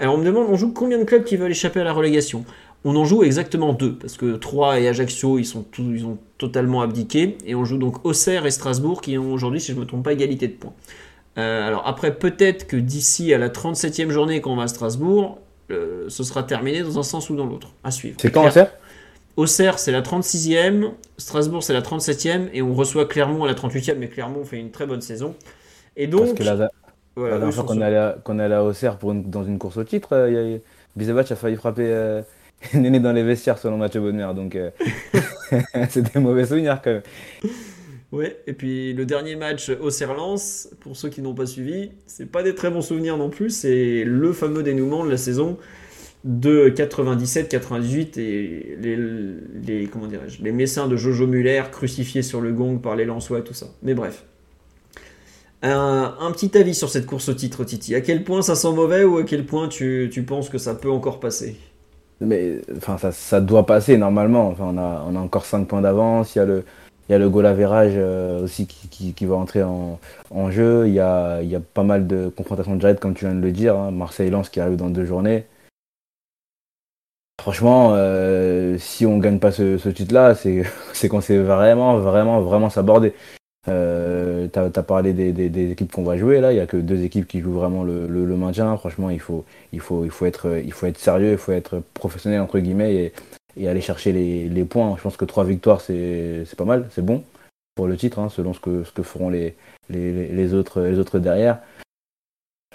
Alors 0.00 0.14
on 0.14 0.18
me 0.18 0.24
demande, 0.24 0.46
on 0.48 0.56
joue 0.56 0.72
combien 0.72 0.98
de 0.98 1.04
clubs 1.04 1.24
qui 1.24 1.36
veulent 1.36 1.50
échapper 1.50 1.80
à 1.80 1.84
la 1.84 1.92
relégation? 1.92 2.44
On 2.84 2.94
en 2.96 3.04
joue 3.04 3.22
exactement 3.24 3.72
deux, 3.72 3.94
parce 3.94 4.16
que 4.16 4.36
3 4.36 4.80
et 4.80 4.88
Ajaccio, 4.88 5.38
ils, 5.38 5.44
sont 5.44 5.64
ils 5.78 6.06
ont 6.06 6.18
totalement 6.38 6.80
abdiqué. 6.80 7.36
Et 7.44 7.54
on 7.54 7.64
joue 7.64 7.76
donc 7.76 8.04
Auxerre 8.04 8.46
et 8.46 8.50
Strasbourg, 8.50 9.00
qui 9.00 9.18
ont 9.18 9.32
aujourd'hui, 9.32 9.60
si 9.60 9.72
je 9.72 9.76
ne 9.76 9.80
me 9.80 9.86
trompe 9.86 10.04
pas, 10.04 10.12
égalité 10.12 10.48
de 10.48 10.52
points. 10.52 10.72
Euh, 11.38 11.66
alors 11.66 11.86
après, 11.86 12.14
peut-être 12.14 12.66
que 12.66 12.76
d'ici 12.76 13.32
à 13.34 13.38
la 13.38 13.48
37e 13.48 14.10
journée, 14.10 14.40
quand 14.40 14.52
on 14.52 14.56
va 14.56 14.64
à 14.64 14.68
Strasbourg, 14.68 15.38
euh, 15.70 16.06
ce 16.08 16.22
sera 16.24 16.42
terminé 16.42 16.82
dans 16.82 16.98
un 16.98 17.02
sens 17.02 17.30
ou 17.30 17.36
dans 17.36 17.46
l'autre. 17.46 17.68
À 17.84 17.90
suivre. 17.90 18.16
C'est 18.20 18.30
quand, 18.30 18.46
Auxerre? 18.46 18.72
Auxerre, 19.36 19.78
c'est 19.78 19.92
la 19.92 20.02
36e, 20.02 20.90
Strasbourg, 21.16 21.62
c'est 21.62 21.72
la 21.72 21.82
37e, 21.82 22.48
et 22.52 22.62
on 22.62 22.74
reçoit 22.74 23.06
Clermont 23.06 23.44
à 23.44 23.46
la 23.46 23.54
38e, 23.54 23.94
mais 23.96 24.08
Clermont 24.08 24.44
fait 24.44 24.58
une 24.58 24.70
très 24.70 24.86
bonne 24.86 25.00
saison. 25.00 25.34
Et 25.96 26.06
donc, 26.06 26.26
Parce 26.26 26.32
que 26.38 26.42
la, 26.42 26.70
voilà, 27.14 27.38
dernière 27.38 27.54
fois 27.54 27.64
qu'on 27.64 27.80
est 27.80 28.42
allé 28.42 28.54
à, 28.54 28.64
Auxerre 28.64 28.96
pour 28.96 29.12
une- 29.12 29.30
dans 29.30 29.44
une 29.44 29.58
course 29.58 29.76
au 29.76 29.84
titre, 29.84 30.08
euh, 30.12 30.58
a 30.98 31.36
failli 31.36 31.56
frapper 31.56 31.86
euh, 31.86 32.22
Néné 32.74 33.00
dans 33.00 33.12
les 33.12 33.22
vestiaires 33.22 33.58
selon 33.58 33.76
Mathieu 33.76 34.00
Bonnemer. 34.00 34.32
Donc, 34.34 34.56
euh, 34.56 34.70
c'est 35.90 36.12
des 36.12 36.20
mauvais 36.20 36.46
souvenirs 36.46 36.80
quand 36.82 36.92
même. 36.92 37.02
Ouais, 38.10 38.40
et 38.46 38.54
puis 38.54 38.94
le 38.94 39.04
dernier 39.04 39.36
match 39.36 39.68
Auxerre-Lens, 39.68 40.70
pour 40.80 40.96
ceux 40.96 41.10
qui 41.10 41.20
n'ont 41.20 41.34
pas 41.34 41.46
suivi, 41.46 41.90
c'est 42.06 42.30
pas 42.30 42.42
des 42.42 42.54
très 42.54 42.70
bons 42.70 42.80
souvenirs 42.80 43.18
non 43.18 43.28
plus, 43.28 43.50
c'est 43.50 44.02
le 44.04 44.32
fameux 44.32 44.62
dénouement 44.62 45.04
de 45.04 45.10
la 45.10 45.18
saison 45.18 45.58
de 46.24 46.70
97-98 46.70 48.18
et 48.18 48.76
les, 48.80 48.96
les, 49.66 49.86
comment 49.86 50.06
dirais-je, 50.06 50.42
les 50.42 50.52
messins 50.52 50.88
de 50.88 50.96
Jojo 50.96 51.26
Muller 51.26 51.64
crucifiés 51.70 52.22
sur 52.22 52.40
le 52.40 52.52
gong 52.52 52.78
par 52.78 52.96
les 52.96 53.04
Lensois 53.04 53.40
et 53.40 53.44
tout 53.44 53.54
ça. 53.54 53.66
Mais 53.82 53.94
bref. 53.94 54.24
Un, 55.62 56.16
un 56.18 56.32
petit 56.32 56.56
avis 56.56 56.74
sur 56.74 56.88
cette 56.88 57.04
course 57.04 57.28
au 57.28 57.34
titre, 57.34 57.64
Titi. 57.64 57.94
À 57.94 58.00
quel 58.00 58.24
point 58.24 58.42
ça 58.42 58.54
sent 58.54 58.72
mauvais 58.72 59.04
ou 59.04 59.18
à 59.18 59.24
quel 59.24 59.44
point 59.44 59.68
tu, 59.68 60.08
tu 60.10 60.22
penses 60.22 60.48
que 60.48 60.58
ça 60.58 60.74
peut 60.74 60.90
encore 60.90 61.20
passer? 61.20 61.56
Mais 62.20 62.60
enfin, 62.76 62.98
ça, 62.98 63.12
ça 63.12 63.40
doit 63.40 63.64
passer 63.66 63.96
normalement. 63.96 64.48
Enfin, 64.48 64.64
on, 64.74 64.78
a, 64.78 65.04
on 65.08 65.14
a 65.16 65.20
encore 65.20 65.44
5 65.44 65.68
points 65.68 65.80
d'avance. 65.82 66.34
Il 66.34 66.38
y 66.38 66.40
a 66.42 66.44
le, 66.44 66.64
il 67.08 67.12
y 67.12 67.14
a 67.14 67.18
le 67.18 67.28
goal 67.30 67.46
average 67.46 67.92
euh, 67.96 68.42
aussi 68.44 68.66
qui, 68.66 69.12
qui, 69.14 69.26
va 69.26 69.36
entrer 69.36 69.62
en, 69.62 69.98
en 70.30 70.50
jeu. 70.50 70.88
Il 70.88 70.94
y, 70.94 71.00
a, 71.00 71.40
il 71.42 71.48
y 71.48 71.54
a 71.56 71.60
pas 71.60 71.84
mal 71.84 72.06
de 72.06 72.28
confrontations 72.28 72.76
directes, 72.76 73.00
comme 73.00 73.14
tu 73.14 73.24
viens 73.26 73.34
de 73.34 73.40
le 73.40 73.52
dire. 73.52 73.76
hein. 73.76 73.90
Marseille-Lens 73.92 74.48
qui 74.50 74.60
arrive 74.60 74.76
dans 74.76 74.90
deux 74.90 75.04
journées. 75.04 75.46
Franchement, 77.40 77.92
euh, 77.94 78.76
si 78.78 79.06
on 79.06 79.18
gagne 79.18 79.38
pas 79.38 79.52
ce, 79.52 79.88
titre-là, 79.88 80.34
c'est 80.34 80.64
c'est 80.92 81.08
qu'on 81.08 81.20
s'est 81.20 81.38
vraiment, 81.38 81.98
vraiment, 81.98 82.40
vraiment 82.40 82.68
sabordé. 82.68 83.14
Euh, 83.68 84.48
tu 84.52 84.58
as, 84.58 84.82
parlé 84.82 85.12
des, 85.12 85.70
équipes 85.70 85.92
qu'on 85.92 86.02
va 86.02 86.16
jouer 86.16 86.40
là, 86.40 86.52
il 86.52 86.56
n'y 86.56 86.60
a 86.60 86.66
que 86.66 86.76
deux 86.76 87.02
équipes 87.02 87.26
qui 87.26 87.40
jouent 87.40 87.52
vraiment 87.52 87.82
le, 87.84 88.36
maintien. 88.36 88.76
Franchement, 88.76 89.10
il 89.10 89.20
faut, 89.20 89.44
il, 89.72 89.80
faut, 89.80 90.04
il, 90.04 90.10
faut 90.10 90.26
être, 90.26 90.60
il 90.64 90.72
faut 90.72 90.86
être 90.86 90.98
sérieux, 90.98 91.32
il 91.32 91.38
faut 91.38 91.52
être 91.52 91.82
professionnel 91.94 92.40
entre 92.40 92.58
guillemets 92.58 93.12
et, 93.56 93.68
aller 93.68 93.80
chercher 93.80 94.12
les, 94.12 94.64
points. 94.64 94.94
Je 94.96 95.02
pense 95.02 95.16
que 95.16 95.24
trois 95.24 95.44
victoires, 95.44 95.80
c'est 95.80 96.46
pas 96.56 96.64
mal, 96.64 96.86
c'est 96.90 97.04
bon 97.04 97.24
pour 97.74 97.86
le 97.86 97.96
titre, 97.96 98.18
hein, 98.18 98.28
selon 98.28 98.54
ce 98.54 98.60
que, 98.60 99.02
feront 99.02 99.30
les, 99.30 99.54
les, 99.88 100.54
autres, 100.54 100.82
les 100.82 100.98
autres 100.98 101.18
derrière. 101.18 101.58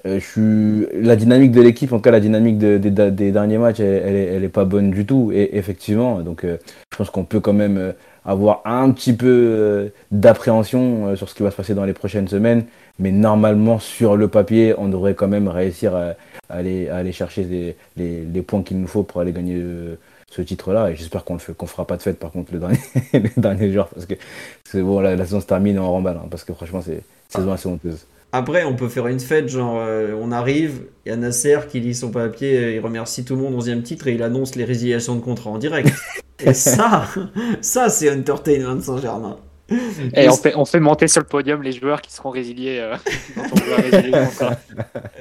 Euh, 0.06 0.20
je 0.20 0.26
suis... 0.26 1.02
La 1.02 1.15
dynamique 1.15 1.52
de 1.52 1.61
l'équipe, 1.61 1.91
en 1.94 1.98
tout 1.98 2.03
cas 2.03 2.11
la 2.11 2.20
dynamique 2.20 2.57
de, 2.57 2.78
des 2.78 3.32
derniers 3.32 3.57
matchs, 3.57 3.80
elle, 3.80 4.15
elle, 4.15 4.49
pas 4.49 4.65
bonne 4.65 4.91
du 4.91 5.06
tout. 5.06 5.32
Et 5.34 5.57
effectivement, 5.57 6.20
donc 6.20 6.44
euh, 6.44 6.57
je 6.91 6.98
pense 6.98 7.10
qu'on 7.10 7.26
peut 7.26 7.40
quand 7.40 7.53
même 7.53 7.94
avoir 8.26 8.62
un 8.66 8.91
petit 8.91 9.14
peu 9.14 9.91
d'appréhension 10.12 11.16
sur 11.16 11.30
ce 11.30 11.36
qui 11.36 11.44
va 11.44 11.52
se 11.52 11.56
passer 11.56 11.74
dans 11.76 11.86
les 11.86 11.94
prochaines 11.94 12.28
semaines. 12.28 12.66
Mais 13.00 13.12
normalement, 13.12 13.80
sur 13.80 14.16
le 14.16 14.28
papier, 14.28 14.76
on 14.78 14.88
devrait 14.88 15.16
quand 15.16 15.28
même 15.28 15.48
réussir 15.48 15.95
à, 15.95 16.14
aller, 16.50 17.12
chercher 17.12 17.76
les, 17.98 18.41
points 18.41 18.64
qu'il 18.64 18.80
nous 18.80 18.88
faut 18.88 19.04
pour 19.04 19.22
aller 19.22 19.32
gagner 19.32 19.62
ce 20.30 20.41
titre-là. 20.41 20.91
Et 20.91 20.95
j'espère 20.95 21.24
qu'on 21.24 21.36
ne 21.36 21.40
fera 21.40 21.86
pas 21.86 21.98
de 21.98 22.02
fête 22.02 22.20
par 22.20 22.32
contre 22.32 22.54
le 22.54 22.60
dernier, 22.60 22.80
les 23.14 23.32
derniers 23.38 23.72
jours 23.72 23.88
parce 23.88 24.06
que 24.06 24.16
bon, 24.82 25.00
la, 25.00 25.18
saison 25.18 25.41
se 25.41 25.45
termine 25.45 25.80
en 25.80 25.91
remballe 25.91 26.18
hein, 26.18 26.28
parce 26.30 26.44
que 26.44 26.54
franchement, 26.54 26.82
c'est 26.82 27.02
saison 27.30 27.52
assez 27.52 27.68
honteuse. 27.68 28.06
Après, 28.35 28.64
on 28.64 28.76
peut 28.76 28.89
faire 28.89 29.05
une 29.05 29.19
fête, 29.19 29.47
genre 29.47 29.77
euh, 29.77 30.15
on 30.19 30.31
arrive, 30.31 30.88
il 31.05 31.10
y 31.10 31.11
a 31.11 31.15
Nasser 31.15 31.60
qui 31.69 31.80
lit 31.80 31.93
son 31.93 32.10
papier, 32.10 32.73
il 32.73 32.80
remercie 32.80 33.23
tout 33.23 33.35
le 33.35 33.41
monde, 33.43 33.53
11 33.53 33.84
titre, 33.84 34.07
et 34.07 34.14
il 34.14 34.23
annonce 34.23 34.55
les 34.55 34.65
résiliations 34.65 35.14
de 35.14 35.22
contrat 35.22 35.51
en 35.51 35.60
direct. 35.60 35.93
et 36.43 36.55
ça, 36.55 37.07
ça 37.61 37.89
c'est 37.89 38.11
Entertainment 38.11 38.81
Saint-Germain. 38.81 39.38
Et 40.15 40.27
on 40.30 40.35
fait, 40.35 40.55
on 40.55 40.65
fait 40.65 40.80
monter 40.80 41.07
sur 41.07 41.22
le 41.22 41.27
podium 41.27 41.61
les 41.61 41.73
joueurs 41.73 42.01
qui 42.01 42.11
seront 42.11 42.31
résiliés. 42.31 42.80
Euh, 42.80 42.95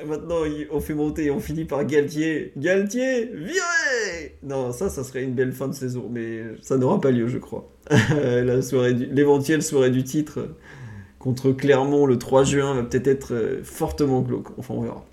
Maintenant, 0.07 0.41
on 0.71 0.81
fait 0.81 0.95
monter, 0.95 1.31
on 1.31 1.39
finit 1.39 1.67
par 1.67 1.85
Galtier. 1.85 2.53
Galtier, 2.57 3.31
viré 3.35 4.39
Non, 4.43 4.73
ça, 4.73 4.89
ça 4.89 5.05
serait 5.05 5.23
une 5.23 5.35
belle 5.35 5.53
fin 5.53 5.69
de 5.69 5.75
saison, 5.75 6.09
mais 6.11 6.45
ça 6.63 6.79
n'aura 6.79 6.99
pas 6.99 7.11
lieu, 7.11 7.29
je 7.29 7.37
crois. 7.37 7.71
La 8.11 8.63
soirée, 8.63 8.95
l'éventuelle 8.95 9.63
soirée 9.63 9.91
du 9.91 10.03
titre 10.03 10.49
contre 11.23 11.53
Clermont 11.53 12.07
le 12.07 12.19
3 12.19 12.45
juin 12.45 12.75
va 12.75 12.83
peut-être 12.83 13.07
être 13.07 13.35
euh, 13.35 13.63
fortement 13.63 14.21
glauque. 14.21 14.49
Enfin, 14.59 14.75
on 14.75 14.81
verra. 14.83 15.05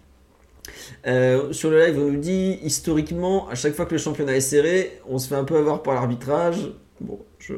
Euh, 1.07 1.53
sur 1.53 1.69
le 1.69 1.85
live, 1.85 1.99
on 1.99 2.11
nous 2.11 2.19
dit 2.19 2.59
historiquement, 2.63 3.47
à 3.47 3.55
chaque 3.55 3.73
fois 3.73 3.85
que 3.85 3.91
le 3.91 3.99
championnat 3.99 4.35
est 4.35 4.41
serré, 4.41 4.99
on 5.07 5.17
se 5.17 5.27
fait 5.27 5.35
un 5.35 5.43
peu 5.43 5.57
avoir 5.57 5.83
par 5.83 5.93
l'arbitrage. 5.93 6.71
Bon, 6.99 7.19
je 7.37 7.53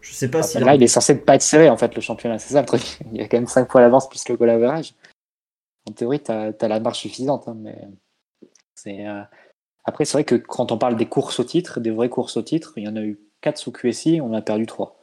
je 0.00 0.12
sais 0.12 0.28
pas 0.28 0.40
ah, 0.40 0.42
si. 0.42 0.58
Là, 0.58 0.74
il 0.74 0.82
est 0.82 0.88
censé 0.88 1.14
ne 1.14 1.20
pas 1.20 1.36
être 1.36 1.42
serré 1.42 1.68
en 1.68 1.76
fait 1.76 1.94
le 1.94 2.00
championnat, 2.00 2.38
c'est 2.38 2.54
ça 2.54 2.60
le 2.60 2.66
truc. 2.66 2.98
Il 3.12 3.18
y 3.18 3.20
a 3.20 3.28
quand 3.28 3.36
même 3.36 3.46
5 3.46 3.68
points 3.68 3.82
d'avance 3.82 4.08
plus 4.08 4.28
le 4.28 4.36
goal 4.36 4.50
average. 4.50 4.94
En 5.88 5.92
théorie, 5.92 6.20
tu 6.20 6.32
as, 6.32 6.52
la 6.60 6.80
marge 6.80 6.98
suffisante, 6.98 7.46
hein, 7.46 7.56
mais 7.56 7.76
c'est. 8.74 9.06
Euh, 9.06 9.22
après, 9.84 10.04
c'est 10.04 10.12
vrai 10.14 10.24
que 10.24 10.36
quand 10.36 10.72
on 10.72 10.78
parle 10.78 10.96
des 10.96 11.06
courses 11.06 11.40
au 11.40 11.44
titre, 11.44 11.80
des 11.80 11.90
vraies 11.90 12.08
courses 12.08 12.36
au 12.36 12.42
titre, 12.42 12.72
il 12.76 12.84
y 12.84 12.88
en 12.88 12.96
a 12.96 13.02
eu 13.02 13.20
4 13.42 13.58
sous 13.58 13.72
QSI, 13.72 14.20
on 14.20 14.32
a 14.32 14.40
perdu 14.40 14.66
3. 14.66 15.01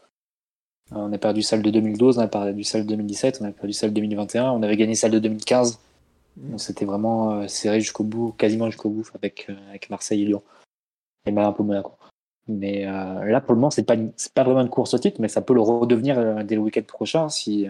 On 0.92 1.14
a 1.14 1.18
perdu 1.18 1.42
celle 1.42 1.62
de 1.62 1.70
2012, 1.70 2.18
on 2.18 2.22
a 2.22 2.28
perdu 2.28 2.64
celle 2.64 2.84
de 2.84 2.90
2017, 2.90 3.40
on 3.42 3.46
a 3.46 3.52
perdu 3.52 3.74
celle 3.74 3.92
de 3.92 3.96
2021, 3.96 4.52
on 4.52 4.64
avait 4.64 4.78
gagné 4.78 4.96
celle 4.96 5.12
de 5.12 5.20
2015. 5.20 5.80
C'était 6.58 6.86
vraiment 6.86 7.32
euh, 7.32 7.48
serré 7.48 7.82
jusqu'au 7.82 8.04
bout, 8.04 8.34
quasiment 8.38 8.68
jusqu'au 8.68 8.90
bout, 8.90 9.06
avec, 9.16 9.48
euh, 9.50 9.70
avec 9.70 9.90
Marseille 9.90 10.24
et 10.24 10.26
Lyon. 10.26 10.42
Et 11.26 11.32
même 11.32 11.46
un 11.46 11.52
peu 11.52 11.64
Monaco. 11.64 11.92
Mais 12.48 12.88
euh, 12.88 13.26
là, 13.26 13.42
pour 13.42 13.54
le 13.54 13.60
moment, 13.60 13.72
c'est 13.72 13.84
pas, 13.84 13.98
pas 14.34 14.44
vraiment 14.44 14.62
une 14.62 14.70
course 14.70 14.94
au 14.94 15.00
titre, 15.00 15.22
mais 15.22 15.28
ça 15.28 15.42
peut 15.42 15.54
le 15.54 15.62
redevenir 15.62 16.44
dès 16.46 16.56
le 16.56 16.62
week-end 16.62 16.82
prochain 16.88 17.30
si, 17.30 17.68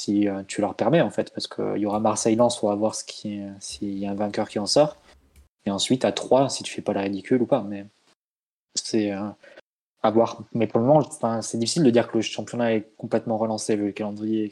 si 0.00 0.26
tu 0.48 0.60
leur 0.60 0.74
permets, 0.74 1.02
en 1.02 1.10
fait, 1.10 1.32
parce 1.32 1.46
qu'il 1.46 1.76
y 1.76 1.86
aura 1.86 2.00
Marseille-Lens, 2.00 2.62
on 2.62 2.68
va 2.68 2.74
voir 2.74 2.94
s'il 2.96 3.54
y 3.80 4.06
a 4.06 4.10
un 4.10 4.14
vainqueur 4.14 4.48
qui 4.48 4.58
en 4.58 4.66
sort. 4.66 4.96
Et 5.66 5.70
ensuite, 5.70 6.04
à 6.04 6.10
3, 6.10 6.48
si 6.48 6.64
tu 6.64 6.72
fais 6.72 6.82
pas 6.82 6.94
la 6.94 7.02
ridicule 7.02 7.42
ou 7.42 7.46
pas. 7.46 7.62
Mais 7.62 7.86
c'est 8.74 9.12
à 10.02 10.10
voir. 10.10 10.42
Mais 10.52 10.66
pour 10.66 10.80
le 10.80 10.86
moment, 10.86 11.08
c'est 11.42 11.58
difficile 11.58 11.82
de 11.82 11.90
dire 11.90 12.08
que 12.08 12.18
le 12.18 12.22
championnat 12.22 12.74
est 12.74 12.86
complètement 12.96 13.38
relancé 13.38 13.76
vu 13.76 13.86
le 13.86 13.92
calendrier 13.92 14.50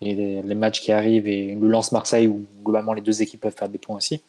et, 0.00 0.14
les, 0.14 0.54
matchs 0.54 0.80
qui 0.80 0.92
arrivent 0.92 1.26
et 1.26 1.54
le 1.54 1.68
lance 1.68 1.92
Marseille 1.92 2.26
où 2.26 2.44
globalement 2.62 2.92
les 2.92 3.00
deux 3.00 3.22
équipes 3.22 3.40
peuvent 3.40 3.56
faire 3.56 3.68
des 3.68 3.78
points 3.78 3.96
aussi. 3.96 4.22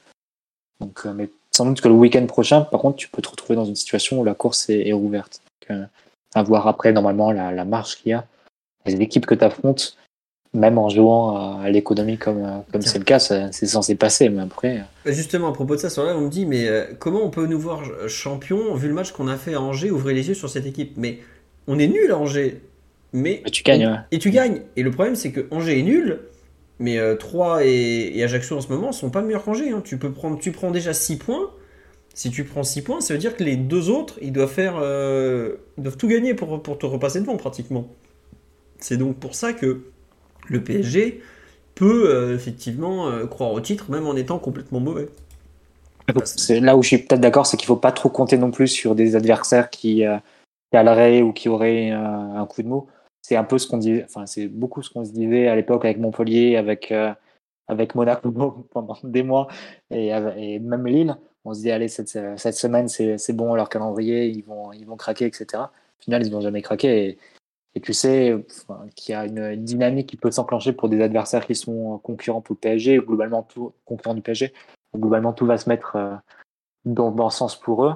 Donc, 0.80 1.06
euh, 1.06 1.14
mais 1.14 1.30
sans 1.52 1.66
doute 1.66 1.82
que 1.82 1.88
le 1.88 1.94
week-end 1.94 2.26
prochain, 2.28 2.62
par 2.62 2.82
contre, 2.82 2.98
tu 2.98 3.08
peux 3.10 3.22
te 3.22 3.30
retrouver 3.30 3.56
dans 3.56 3.66
une 3.66 3.76
situation 3.76 4.20
où 4.20 4.24
la 4.24 4.36
course 4.36 4.70
est, 4.70 4.92
rouverte. 4.94 5.42
Euh, 5.72 5.86
à 6.34 6.44
voir 6.44 6.68
après, 6.68 6.92
normalement, 6.92 7.32
la, 7.32 7.52
la 7.52 7.66
marche 7.66 7.98
qu'il 7.98 8.12
y 8.12 8.14
a. 8.14 8.26
Les 8.86 9.02
équipes 9.02 9.26
que 9.26 9.36
tu 9.36 9.44
affrontes, 9.44 9.98
même 10.56 10.78
en 10.78 10.90
jouant 10.90 11.60
à 11.60 11.70
l'économie 11.70 12.18
comme 12.18 12.64
comme 12.72 12.82
c'est 12.82 12.98
le 12.98 13.04
cas, 13.04 13.20
c'est 13.20 13.52
censé 13.66 13.96
passer. 13.96 14.30
Mais 14.30 14.42
après. 14.42 14.80
Euh. 15.06 15.12
Justement, 15.12 15.50
à 15.50 15.54
propos 15.54 15.76
de 15.76 15.82
ça, 15.82 15.90
sur 15.90 16.04
là, 16.04 16.16
on 16.16 16.22
me 16.22 16.30
dit, 16.30 16.46
mais 16.46 16.68
euh, 16.68 16.86
comment 16.98 17.24
on 17.24 17.30
peut 17.30 17.46
nous 17.46 17.60
voir 17.60 17.84
champion 18.08 18.74
vu 18.76 18.88
le 18.88 18.94
match 18.94 19.12
qu'on 19.12 19.28
a 19.28 19.38
fait 19.38 19.54
à 19.54 19.62
Angers, 19.62 19.92
ouvrir 19.92 20.16
les 20.16 20.28
yeux 20.30 20.34
sur 20.34 20.50
cette 20.50 20.66
équipe? 20.66 20.94
Mais 20.98 21.20
on 21.68 21.80
est 21.80 21.88
nul 21.88 22.12
à 22.12 22.18
Angers. 22.18 22.62
Mais, 23.14 23.44
tu 23.52 23.64
gagnes. 23.64 24.04
Et 24.12 24.20
tu 24.20 24.30
gagnes. 24.30 24.62
Et 24.76 24.84
le 24.84 24.92
problème, 24.92 25.16
c'est 25.16 25.32
que 25.32 25.48
Angers 25.52 25.80
est 25.80 25.84
nul. 25.84 26.20
Mais 26.80 26.98
euh, 26.98 27.16
Troyes 27.16 27.64
et, 27.64 28.22
Ajaccio 28.24 28.58
en 28.58 28.62
ce 28.62 28.68
moment 28.68 28.92
sont 28.92 29.10
pas 29.10 29.22
meilleurs 29.22 29.44
qu'Angers. 29.44 29.70
Hein. 29.70 29.82
Tu, 29.84 29.98
peux 29.98 30.12
prendre, 30.12 30.38
tu 30.40 30.52
prends 30.52 30.72
déjà 30.72 30.94
6 30.94 31.18
points. 31.18 31.52
Si 32.14 32.30
tu 32.30 32.44
prends 32.44 32.64
6 32.64 32.82
points, 32.82 33.02
ça 33.02 33.14
veut 33.14 33.20
dire 33.20 33.36
que 33.36 33.44
les 33.44 33.58
deux 33.58 33.90
autres, 33.90 34.18
ils 34.22 34.32
doivent 34.32 34.52
faire, 34.52 34.76
ils 34.76 35.84
doivent 35.84 35.98
tout 35.98 36.08
gagner 36.08 36.34
pour, 36.34 36.62
pour 36.64 36.78
te 36.78 36.86
repasser 36.86 37.20
devant 37.20 37.36
pratiquement. 37.36 37.88
C'est 38.80 38.98
donc 38.98 39.18
pour 39.18 39.36
ça 39.36 39.52
que 39.54 39.84
le 40.48 40.64
PSG 40.64 41.22
peut 41.76 42.10
euh, 42.10 42.36
effectivement 42.36 43.08
euh, 43.08 43.26
croire 43.26 43.52
au 43.52 43.60
titre 43.60 43.92
même 43.92 44.08
en 44.08 44.16
étant 44.16 44.40
complètement 44.40 44.80
mauvais. 44.80 45.08
C'est 46.24 46.60
là 46.60 46.78
où 46.78 46.84
je 46.84 46.90
suis 46.90 46.98
peut-être 47.00 47.20
d'accord, 47.20 47.48
c'est 47.48 47.58
qu'il 47.58 47.66
faut 47.66 47.76
pas 47.76 47.92
trop 47.92 48.10
compter 48.10 48.38
non 48.38 48.52
plus 48.52 48.68
sur 48.68 48.94
des 48.94 49.16
adversaires 49.16 49.70
qui, 49.72 50.06
euh, 50.06 50.18
ou 51.24 51.34
qui 51.34 51.50
auraient 51.50 51.90
un 51.90 52.46
coup 52.46 52.62
de 52.62 52.68
mou. 52.68 52.88
C'est 53.24 53.36
un 53.36 53.44
peu 53.44 53.58
ce 53.58 53.68
qu'on 53.68 53.78
dit, 53.78 54.04
enfin 54.04 54.28
c'est 54.28 54.48
beaucoup 54.48 54.84
ce 54.84 54.92
qu'on 54.92 55.04
se 55.04 55.12
disait 55.12 55.48
à 55.48 55.56
l'époque 55.56 55.84
avec 55.84 55.98
Montpellier, 55.98 56.58
avec 56.58 56.94
avec 57.68 57.96
Monaco 57.96 58.30
pendant 58.72 58.98
des 59.04 59.24
mois 59.24 59.48
et, 59.90 60.10
et, 60.38 60.60
même 60.60 60.86
Lille. 60.86 61.18
On 61.44 61.54
se 61.56 61.62
dit 61.62 61.72
allez 61.72 61.88
cette, 61.88 62.20
cette 62.38 62.56
semaine 62.56 62.88
c'est 62.88 63.34
bon 63.34 63.56
leur 63.56 63.70
calendrier, 63.70 64.28
ils 64.28 64.44
vont 64.44 64.72
ils 64.74 64.86
vont 64.86 64.98
craquer 64.98 65.26
etc. 65.26 65.64
Au 65.64 66.04
final 66.04 66.24
ils 66.24 66.32
n'ont 66.32 66.42
jamais 66.42 66.62
craqué 66.62 67.08
et, 67.08 67.18
et 67.76 67.82
tu 67.82 67.94
sais 67.94 68.34
qu'il 68.96 69.14
y 69.14 69.16
a 69.16 69.26
une, 69.26 69.64
dynamique 69.64 70.08
qui 70.08 70.16
peut 70.16 70.32
s'enclencher 70.32 70.72
pour 70.72 70.88
des 70.88 71.02
adversaires 71.02 71.46
qui 71.46 71.56
sont 71.56 72.00
concurrents 72.00 72.42
pour 72.42 72.56
le 72.56 72.60
PSG, 72.60 73.00
ou 73.00 73.04
globalement 73.04 73.44
tout, 73.44 73.74
concurrents 73.84 74.16
du 74.16 74.22
PSG. 74.22 74.54
Globalement, 74.96 75.34
tout 75.34 75.46
va 75.46 75.58
se 75.58 75.68
mettre 75.68 75.98
euh, 75.98 76.16
dans 76.86 77.08
le 77.10 77.16
bon 77.16 77.30
sens 77.30 77.60
pour 77.60 77.86
eux, 77.86 77.96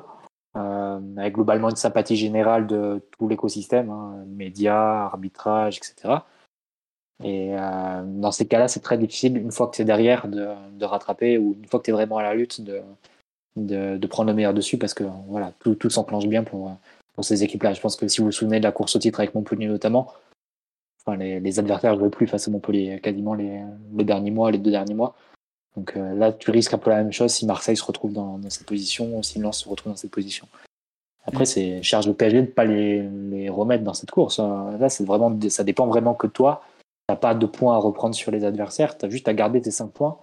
euh, 0.58 1.00
avec 1.18 1.34
globalement 1.34 1.70
une 1.70 1.78
sympathie 1.78 2.18
générale 2.18 2.68
de 2.68 3.02
tout 3.18 3.30
l'écosystème, 3.30 3.90
hein, 3.90 4.26
médias, 4.28 5.06
arbitrage, 5.06 5.78
etc. 5.78 6.16
Et 7.24 7.58
euh, 7.58 8.04
dans 8.06 8.32
ces 8.32 8.48
cas-là, 8.48 8.68
c'est 8.68 8.82
très 8.82 8.98
difficile, 8.98 9.38
une 9.38 9.52
fois 9.52 9.70
que 9.70 9.82
es 9.82 9.86
derrière, 9.86 10.28
de, 10.28 10.50
de, 10.74 10.86
rattraper, 10.86 11.38
ou 11.38 11.56
une 11.58 11.68
fois 11.70 11.80
que 11.80 11.86
tu 11.86 11.92
es 11.92 11.94
vraiment 11.94 12.18
à 12.18 12.24
la 12.24 12.34
lutte, 12.34 12.60
de, 12.60 12.82
de, 13.56 13.96
de, 13.98 14.08
prendre 14.08 14.30
le 14.30 14.36
meilleur 14.36 14.54
dessus, 14.54 14.78
parce 14.78 14.94
que 14.94 15.06
voilà, 15.28 15.54
tout, 15.60 15.76
tout 15.76 15.90
s'enclenche 15.90 16.28
bien 16.28 16.44
pour, 16.44 16.72
ces 17.24 17.44
équipes-là. 17.44 17.74
Je 17.74 17.82
pense 17.82 17.96
que 17.96 18.08
si 18.08 18.20
vous 18.20 18.26
vous 18.26 18.32
souvenez 18.32 18.60
de 18.60 18.64
la 18.64 18.72
course 18.72 18.96
au 18.96 19.00
titre 19.00 19.20
avec 19.20 19.36
Montpellier 19.36 19.68
notamment, 19.68 20.14
enfin, 21.06 21.18
les, 21.18 21.60
adversaires 21.60 21.94
ne 21.94 22.00
jouaient 22.00 22.10
plus 22.10 22.28
face 22.28 22.48
à 22.48 22.52
Montpellier 22.52 23.00
quasiment 23.02 23.34
les, 23.34 23.62
derniers 23.92 24.32
mois, 24.32 24.52
les 24.52 24.58
deux 24.58 24.72
derniers 24.72 24.94
mois. 24.94 25.16
Donc 25.76 25.96
euh, 25.96 26.16
là, 26.16 26.34
tu 26.34 26.52
risques 26.52 26.74
un 26.74 26.78
peu 26.78 26.90
la 26.90 26.98
même 26.98 27.14
chose 27.14 27.32
si 27.32 27.46
Marseille 27.46 27.78
se 27.78 27.84
retrouve 27.84 28.14
dans, 28.14 28.40
cette 28.50 28.66
position 28.66 29.18
ou 29.18 29.24
si 29.24 29.40
Lens 29.40 29.60
se 29.60 29.70
retrouve 29.70 29.92
dans 29.92 29.98
cette 29.98 30.12
position. 30.12 30.48
Après, 31.26 31.44
mm. 31.44 31.48
c'est 31.48 31.84
charge 31.84 32.08
au 32.08 32.14
PSG 32.14 32.42
de 32.42 32.48
ne 32.48 32.52
pas 32.52 32.66
les, 32.66 33.50
remettre 33.50 33.84
dans 33.84 33.94
cette 33.94 34.12
course. 34.12 34.40
Hein. 34.40 34.78
Là, 34.80 34.90
c'est 34.90 35.06
vraiment, 35.06 35.38
ça 35.50 35.64
dépend 35.64 35.88
vraiment 35.88 36.14
que 36.14 36.28
toi. 36.28 36.64
Tu 37.08 37.14
n'as 37.14 37.18
pas 37.18 37.34
de 37.34 37.46
points 37.46 37.76
à 37.76 37.78
reprendre 37.78 38.16
sur 38.16 38.32
les 38.32 38.44
adversaires. 38.44 38.98
Tu 38.98 39.06
as 39.06 39.10
juste 39.10 39.28
à 39.28 39.34
garder 39.34 39.62
tes 39.62 39.72
5 39.72 39.88
points. 39.88 40.18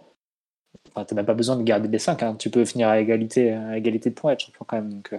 Enfin, 0.91 1.05
tu 1.05 1.15
n'as 1.15 1.21
même 1.21 1.27
pas 1.27 1.35
besoin 1.35 1.57
de 1.57 1.63
garder 1.63 1.89
les 1.89 1.99
5. 1.99 2.23
Hein. 2.23 2.37
Tu 2.39 2.51
peux 2.51 2.65
finir 2.65 2.89
à 2.89 3.01
égalité, 3.01 3.53
à 3.53 3.77
égalité 3.77 4.11
de 4.11 4.15
points 4.15 4.33
et 4.33 4.35
être 4.35 4.41
champion 4.41 4.65
quand 4.69 4.77
même. 4.77 4.93
Donc, 4.93 5.13
euh, 5.13 5.19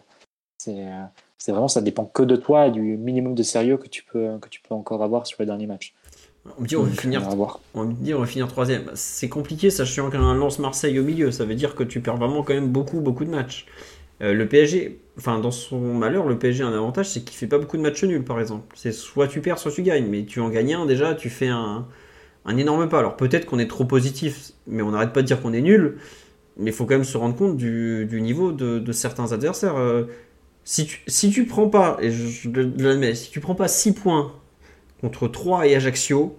c'est 0.58 0.86
euh, 0.86 1.04
c'est 1.38 1.52
vraiment, 1.52 1.68
ça 1.68 1.82
dépend 1.82 2.06
que 2.06 2.24
de 2.24 2.36
toi 2.36 2.68
et 2.68 2.72
du 2.72 2.82
minimum 2.98 3.36
de 3.36 3.44
sérieux 3.44 3.78
que 3.78 3.88
tu 3.88 4.04
peux, 4.04 4.38
que 4.40 4.50
tu 4.50 4.62
peux 4.62 4.74
encore 4.74 5.04
avoir 5.04 5.28
sur 5.28 5.38
les 5.40 5.46
derniers 5.46 5.68
matchs. 5.68 5.94
On 6.58 6.62
me 6.62 6.68
dit 6.68 6.76
on 6.76 6.84
va 6.84 6.92
finir, 6.92 7.22
on 7.74 7.86
me 7.86 7.94
dit 7.94 8.14
on 8.14 8.20
va 8.20 8.26
finir 8.26 8.48
troisième. 8.48 8.90
C'est 8.94 9.30
compliqué, 9.30 9.70
sachant 9.70 10.10
qu'un 10.10 10.34
lance 10.34 10.60
Marseille 10.60 10.98
au 11.00 11.04
milieu, 11.04 11.32
ça 11.32 11.46
veut 11.46 11.56
dire 11.56 11.76
que 11.76 11.84
tu 11.84 12.00
perds 12.00 12.18
vraiment 12.18 12.44
quand 12.44 12.54
même 12.54 12.70
beaucoup, 12.70 13.02
beaucoup 13.02 13.26
de 13.26 13.30
matchs. 13.30 13.66
Euh, 14.22 14.34
le 14.34 14.48
PSG, 14.48 15.00
enfin 15.18 15.40
dans 15.40 15.52
son 15.52 15.80
malheur, 15.80 16.26
le 16.26 16.38
PSG 16.40 16.64
a 16.64 16.68
un 16.68 16.74
avantage, 16.74 17.10
c'est 17.10 17.24
qu'il 17.24 17.38
fait 17.38 17.48
pas 17.48 17.60
beaucoup 17.60 17.78
de 17.78 17.82
matchs 17.82 18.04
nuls, 18.04 18.24
par 18.24 18.40
exemple. 18.40 18.76
C'est 18.76 18.92
soit 18.92 19.28
tu 19.28 19.42
perds, 19.42 19.60
soit 19.60 19.72
tu 19.72 19.84
gagnes, 19.84 20.08
mais 20.08 20.26
tu 20.26 20.40
en 20.40 20.50
gagnes 20.50 20.74
un 20.74 20.86
déjà, 20.86 21.14
tu 21.14 21.30
fais 21.30 21.50
un, 21.50 21.86
un 22.46 22.58
énorme 22.58 22.90
pas. 22.90 23.00
Alors 23.00 23.18
peut-être 23.18 23.46
qu'on 23.46 23.60
est 23.60 23.70
trop 23.70 23.86
positif, 23.86 24.52
mais 24.66 24.82
on 24.82 24.92
n'arrête 24.92 25.14
pas 25.14 25.22
de 25.22 25.28
dire 25.28 25.42
qu'on 25.42 25.54
est 25.54 25.62
nul. 25.62 25.98
Mais 26.60 26.72
il 26.72 26.74
faut 26.74 26.86
quand 26.86 26.96
même 26.96 27.04
se 27.04 27.18
rendre 27.18 27.36
compte 27.36 27.56
du, 27.56 28.08
du 28.08 28.20
niveau 28.20 28.52
de, 28.52 28.80
de, 28.80 28.92
certains 28.92 29.32
adversaires. 29.32 29.78
Euh, 29.78 30.06
si 30.68 30.86
tu, 30.86 31.00
si 31.08 31.30
tu 31.30 31.46
prends 31.46 31.70
pas, 31.70 31.98
et 32.02 32.12
je, 32.12 32.50
l'admets, 32.50 33.16
si 33.16 33.32
tu 33.32 33.40
prends 33.40 33.56
pas 33.56 33.70
6 33.70 33.94
points 33.94 34.34
contre 35.00 35.30
3 35.30 35.66
et 35.66 35.76
Ajaccio, 35.78 36.38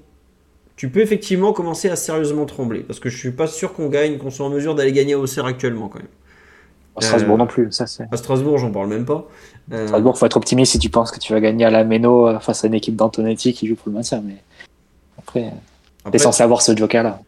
tu 0.77 0.91
peux 0.91 1.01
effectivement 1.01 1.55
commencer 1.55 1.89
à 1.89 1.97
sérieusement 1.97 2.45
trembler. 2.45 2.81
Parce 2.81 3.01
que 3.01 3.09
je 3.09 3.17
suis 3.17 3.31
pas 3.31 3.47
sûr 3.47 3.73
qu'on 3.73 3.89
gagne, 3.89 4.19
qu'on 4.19 4.31
soit 4.31 4.45
en 4.45 4.51
mesure 4.51 4.75
d'aller 4.75 4.93
gagner 4.93 5.15
au 5.15 5.23
Auxerre 5.23 5.47
actuellement 5.47 5.89
quand 5.89 6.01
même. 6.01 6.09
À 6.97 7.01
Strasbourg 7.01 7.37
Euh, 7.37 7.39
non 7.39 7.47
plus, 7.47 7.73
ça 7.73 7.87
c'est. 7.87 8.07
À 8.13 8.19
Strasbourg, 8.19 8.59
j'en 8.59 8.71
parle 8.71 8.89
même 8.89 9.07
pas. 9.07 9.27
Euh, 9.73 9.87
Strasbourg, 9.87 10.19
faut 10.19 10.27
être 10.27 10.37
optimiste 10.37 10.73
si 10.73 10.79
tu 10.79 10.91
penses 10.91 11.11
que 11.11 11.19
tu 11.19 11.33
vas 11.33 11.41
gagner 11.41 11.65
à 11.65 11.71
la 11.71 11.85
Méno 11.85 12.29
euh, 12.29 12.39
face 12.39 12.65
à 12.65 12.67
une 12.67 12.75
équipe 12.75 12.97
d'Antonetti 12.97 13.55
qui 13.55 13.67
joue 13.67 13.77
pour 13.77 13.89
le 13.89 13.95
maintien. 13.95 14.23
Mais 14.23 14.37
après, 15.17 15.41
t'es 15.41 15.53
après, 16.05 16.19
censé 16.19 16.43
avoir 16.43 16.61
ce 16.61 16.77
joker-là. 16.77 17.23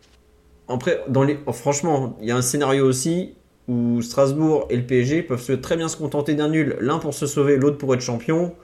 après, 0.68 1.02
dans 1.08 1.22
les... 1.22 1.38
oh, 1.46 1.52
franchement, 1.52 2.14
il 2.20 2.28
y 2.28 2.30
a 2.30 2.36
un 2.36 2.42
scénario 2.42 2.84
aussi 2.84 3.32
où 3.70 4.02
Strasbourg 4.02 4.66
et 4.70 4.76
le 4.76 4.84
PSG 4.86 5.22
peuvent 5.22 5.42
se- 5.42 5.52
très 5.52 5.76
bien 5.76 5.88
se 5.88 5.96
contenter 5.96 6.34
d'un 6.34 6.48
nul. 6.48 6.76
L'un 6.80 6.98
pour 6.98 7.14
se 7.14 7.26
sauver, 7.26 7.56
l'autre 7.56 7.78
pour 7.78 7.94
être 7.94 8.02
champion. 8.02 8.54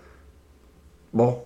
Bon, 1.13 1.39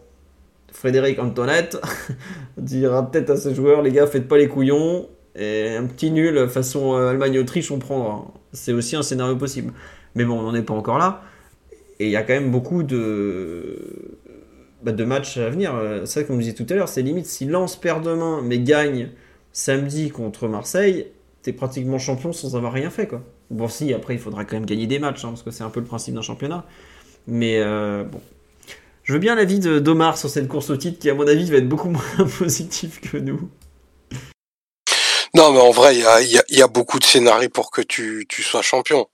Frédéric 0.73 1.19
Antoinette 1.19 1.79
dira 2.59 3.11
peut-être 3.11 3.31
à 3.31 3.37
ses 3.37 3.55
joueurs, 3.55 3.83
les 3.83 3.93
gars, 3.93 4.07
faites 4.07 4.29
pas 4.29 4.39
les 4.39 4.49
couillons. 4.49 5.09
Et 5.37 5.77
un 5.77 5.87
petit 5.87 6.11
nul 6.11 6.49
façon 6.49 6.95
euh, 6.97 7.11
Allemagne-Autriche, 7.11 7.71
on 7.71 7.79
prendra. 7.79 8.27
C'est 8.53 8.73
aussi 8.73 8.97
un 8.97 9.03
scénario 9.03 9.37
possible. 9.37 9.73
Mais 10.17 10.25
bon, 10.25 10.39
on 10.41 10.45
n'en 10.45 10.55
est 10.55 10.63
pas 10.63 10.75
encore 10.75 10.99
là. 10.99 11.23
Et 12.01 12.07
il 12.07 12.11
y 12.13 12.17
a 12.17 12.23
quand 12.23 12.35
même 12.35 12.51
beaucoup 12.51 12.83
de, 12.85 14.19
bah, 14.83 14.93
matchs 15.07 15.37
à 15.39 15.51
venir. 15.51 15.75
Euh, 15.75 16.07
C'est 16.07 16.21
vrai, 16.21 16.27
comme 16.27 16.37
je 16.37 16.43
disais 16.51 16.55
tout 16.55 16.67
à 16.71 16.75
l'heure, 16.77 16.89
c'est 16.89 17.03
limite 17.03 17.27
si 17.27 17.47
Lens 17.47 17.77
perd 17.77 18.05
demain, 18.05 18.41
mais 18.43 18.61
gagne 18.61 19.11
samedi 19.53 20.11
contre 20.11 20.49
Marseille, 20.49 21.09
t'es 21.43 21.53
pratiquement 21.53 21.99
champion 21.99 22.33
sans 22.33 22.57
avoir 22.57 22.73
rien 22.73 22.91
fait. 22.91 23.07
quoi. 23.09 23.23
Bon, 23.51 23.69
si, 23.69 23.93
après, 23.93 24.15
il 24.15 24.21
faudra 24.21 24.45
quand 24.45 24.57
même 24.57 24.67
gagner 24.67 24.87
des 24.87 24.99
matchs, 24.99 25.25
hein, 25.25 25.31
parce 25.31 25.43
que 25.43 25.51
c'est 25.51 25.65
un 25.65 25.71
peu 25.71 25.81
le 25.81 25.87
principe 25.87 26.15
d'un 26.15 26.23
championnat. 26.23 26.65
Mais 27.27 27.59
euh, 27.59 28.05
bon. 28.05 28.21
Je 29.03 29.13
veux 29.13 29.19
bien 29.19 29.35
l'avis 29.35 29.59
d'Omar 29.59 30.17
sur 30.17 30.31
cette 30.31 30.47
course 30.47 30.71
au 30.71 30.77
titre, 30.77 30.99
qui, 31.01 31.11
à 31.11 31.15
mon 31.15 31.27
avis, 31.27 31.51
va 31.51 31.57
être 31.57 31.69
beaucoup 31.69 31.89
moins 31.91 32.29
positif 32.39 33.01
que 33.01 33.17
nous. 33.17 33.51
Non, 35.35 35.53
mais 35.53 35.61
en 35.61 35.71
vrai, 35.71 35.97
il 35.97 36.43
y 36.49 36.63
a, 36.63 36.69
beaucoup 36.69 36.99
de 36.99 37.05
scénarios 37.05 37.49
pour 37.51 37.71
que 37.71 37.83
tu, 37.83 38.27
sois 38.31 38.63
champion. 38.63 39.09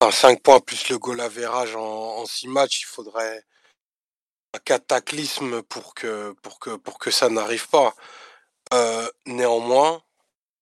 Enfin, 0.00 0.10
5 0.10 0.42
points 0.42 0.60
plus 0.60 0.88
le 0.88 0.98
goal 0.98 1.20
average 1.20 1.76
en, 1.76 2.18
en 2.18 2.26
6 2.26 2.48
matchs, 2.48 2.82
il 2.82 2.86
faudrait 2.86 3.44
un 4.54 4.58
cataclysme 4.64 5.62
pour 5.62 5.94
que 5.94 7.10
ça 7.10 7.28
n'arrive 7.28 7.68
pas. 7.68 7.94
Euh, 8.72 9.08
néanmoins, 9.26 10.02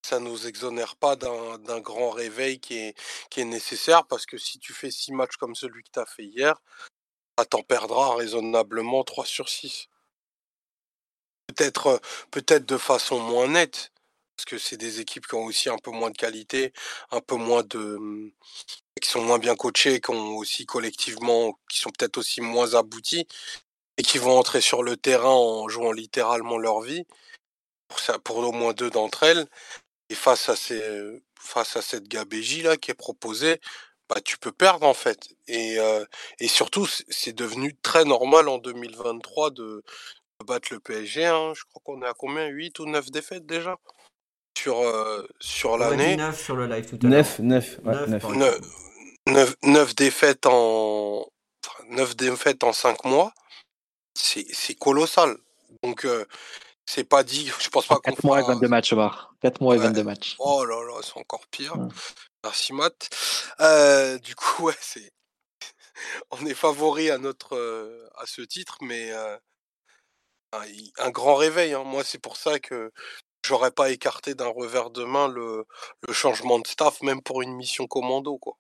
ça 0.03 0.19
nous 0.21 0.47
exonère 0.47 0.97
pas 0.97 1.17
d'un 1.17 1.81
grand 1.81 2.11
réveil 2.11 2.61
qui 2.61 2.77
est, 2.79 3.45
nécessaire 3.45 4.07
parce 4.07 4.27
que 4.27 4.39
si 4.39 4.59
tu 4.59 4.73
fais 4.73 4.91
6 4.91 5.13
matchs 5.13 5.37
comme 5.37 5.55
celui 5.55 5.83
que 5.83 5.91
tu 5.93 6.01
as 6.01 6.07
fait 6.07 6.25
hier, 6.25 6.61
bah, 7.37 7.45
t'en 7.45 7.63
perdras 7.63 8.17
raisonnablement 8.17 9.05
3 9.05 9.25
sur 9.25 9.49
6. 9.49 9.89
Peut-être 11.49 12.01
peut-être 12.31 12.67
de 12.67 12.79
façon 12.79 13.19
moins 13.19 13.49
nette, 13.49 13.93
parce 14.37 14.45
que 14.47 14.59
c'est 14.59 14.77
des 14.77 15.01
équipes 15.01 15.27
qui 15.27 15.35
ont 15.35 15.45
aussi 15.45 15.69
un 15.69 15.79
peu 15.79 15.91
moins 15.91 16.11
de 16.11 16.17
qualité, 16.17 16.73
un 17.11 17.21
peu 17.21 17.37
moins 17.37 17.63
de 17.63 18.33
qui 19.01 19.09
sont 19.11 19.23
moins 19.23 19.39
bien 19.39 19.57
coachées, 19.57 20.01
qui 20.01 20.11
ont 20.11 20.37
aussi 20.37 20.67
collectivement, 20.67 21.59
qui 21.69 21.79
sont 21.81 21.91
peut-être 21.91 22.19
aussi 22.19 22.41
moins 22.41 22.75
abouties, 22.75 23.27
et 23.99 24.03
qui 24.03 24.19
vont 24.19 24.39
entrer 24.39 24.61
sur 24.61 24.83
le 24.83 24.97
terrain 24.97 25.31
en 25.31 25.69
jouant 25.69 25.93
littéralement 25.93 26.59
leur 26.59 26.81
vie, 26.83 27.07
pour 28.25 28.39
au 28.39 28.53
moins 28.53 28.73
deux 28.73 28.91
d'entre 28.91 29.25
elles, 29.25 29.47
et 30.11 30.15
face 30.15 30.49
à 30.49 30.57
ces 30.57 30.83
face 31.39 31.77
à 31.77 31.83
cette 31.83 32.07
gabégie 32.09 32.63
là 32.63 32.77
qui 32.77 32.91
est 32.91 32.95
proposée, 32.95 33.61
bah 34.09 34.21
tu 34.21 34.37
peux 34.37 34.53
perdre 34.53 34.87
en 34.87 34.93
fait. 34.95 35.29
Et, 35.49 35.79
euh, 35.79 36.05
et 36.39 36.49
surtout, 36.49 36.87
c'est- 36.87 37.33
devenu 37.33 37.75
très 37.77 38.05
normal 38.05 38.49
en 38.49 38.59
2023 38.59 39.51
de, 39.51 39.83
de 40.41 40.45
battre 40.45 40.69
le 40.73 40.81
PSG. 40.81 41.25
Hein. 41.27 41.53
Je 41.55 41.63
crois 41.65 41.81
qu'on 41.85 42.03
est 42.03 42.07
à 42.09 42.13
combien? 42.15 42.47
8 42.49 42.79
ou 42.81 42.87
9 42.87 43.11
défaites 43.11 43.47
déjà? 43.47 43.79
Sur, 44.59 44.81
euh, 44.81 45.27
sur 45.41 45.79
l'année? 45.79 46.17
9 46.17 46.39
sur 46.43 46.57
le 46.57 46.67
live 46.67 46.87
tout 46.91 47.07
à 47.07 47.09
l'heure. 47.09 47.11
9, 47.11 47.39
9, 47.39 47.79
ouais, 47.85 47.95
Neuf, 47.95 48.09
9. 48.11 48.23
pardon. 48.23 48.39
Ne- 48.39 49.33
neuf, 49.33 49.55
neuf 49.63 49.95
défaites 49.95 50.45
en 50.47 51.27
enfin, 51.65 51.85
neuf 51.89 52.17
défaites 52.17 52.65
en 52.65 52.73
cinq 52.73 53.05
mois, 53.05 53.33
c'est 54.15 54.45
c'est 54.53 54.75
colossal. 54.75 55.37
Donc 55.83 56.05
euh, 56.05 56.27
c'est 56.93 57.05
pas 57.05 57.23
dit, 57.23 57.51
je 57.61 57.69
pense 57.69 57.87
pas 57.87 57.97
qu'on 57.97 58.01
4 58.13 58.25
mois 58.25 58.39
et 58.41 58.43
fera- 58.43 58.55
22 58.55 58.69
matchs, 58.69 58.93
Omar. 58.93 59.35
4 59.43 59.61
mois 59.61 59.77
et 59.77 59.79
Ouais. 59.79 59.85
22 59.87 60.03
matchs. 60.03 60.37
Oh 60.39 60.65
là 60.65 60.83
là, 60.83 61.01
c'est 61.03 61.17
encore 61.19 61.47
pire. 61.49 61.77
Ouais. 61.79 61.89
Merci 62.43 62.73
Matt. 62.73 63.09
Euh, 63.61 64.19
du 64.19 64.35
coup, 64.35 64.65
ouais, 64.65 64.75
c'est 64.81 65.13
on 66.31 66.45
est 66.47 66.55
favori 66.55 67.11
à 67.11 67.19
notre 67.19 67.55
euh, 67.57 68.09
à 68.17 68.27
ce 68.27 68.43
titre, 68.43 68.79
mais 68.81 69.13
euh, 69.13 69.37
un, 70.53 70.65
un 70.99 71.11
grand 71.11 71.37
réveil. 71.37 71.75
hein. 71.75 71.85
Moi, 71.85 72.03
c'est 72.05 72.19
pour 72.21 72.37
ça 72.37 72.59
que 72.59 72.91
j'aurais 73.45 73.71
pas 73.71 73.91
écarté 73.91 74.35
d'un 74.35 74.49
revers 74.49 74.91
de 74.91 75.05
main 75.05 75.29
le, 75.29 75.65
le 76.07 76.13
changement 76.13 76.59
de 76.59 76.67
staff, 76.67 77.01
même 77.03 77.23
pour 77.23 77.43
une 77.43 77.55
mission 77.55 77.87
commando, 77.87 78.37
quoi. 78.39 78.55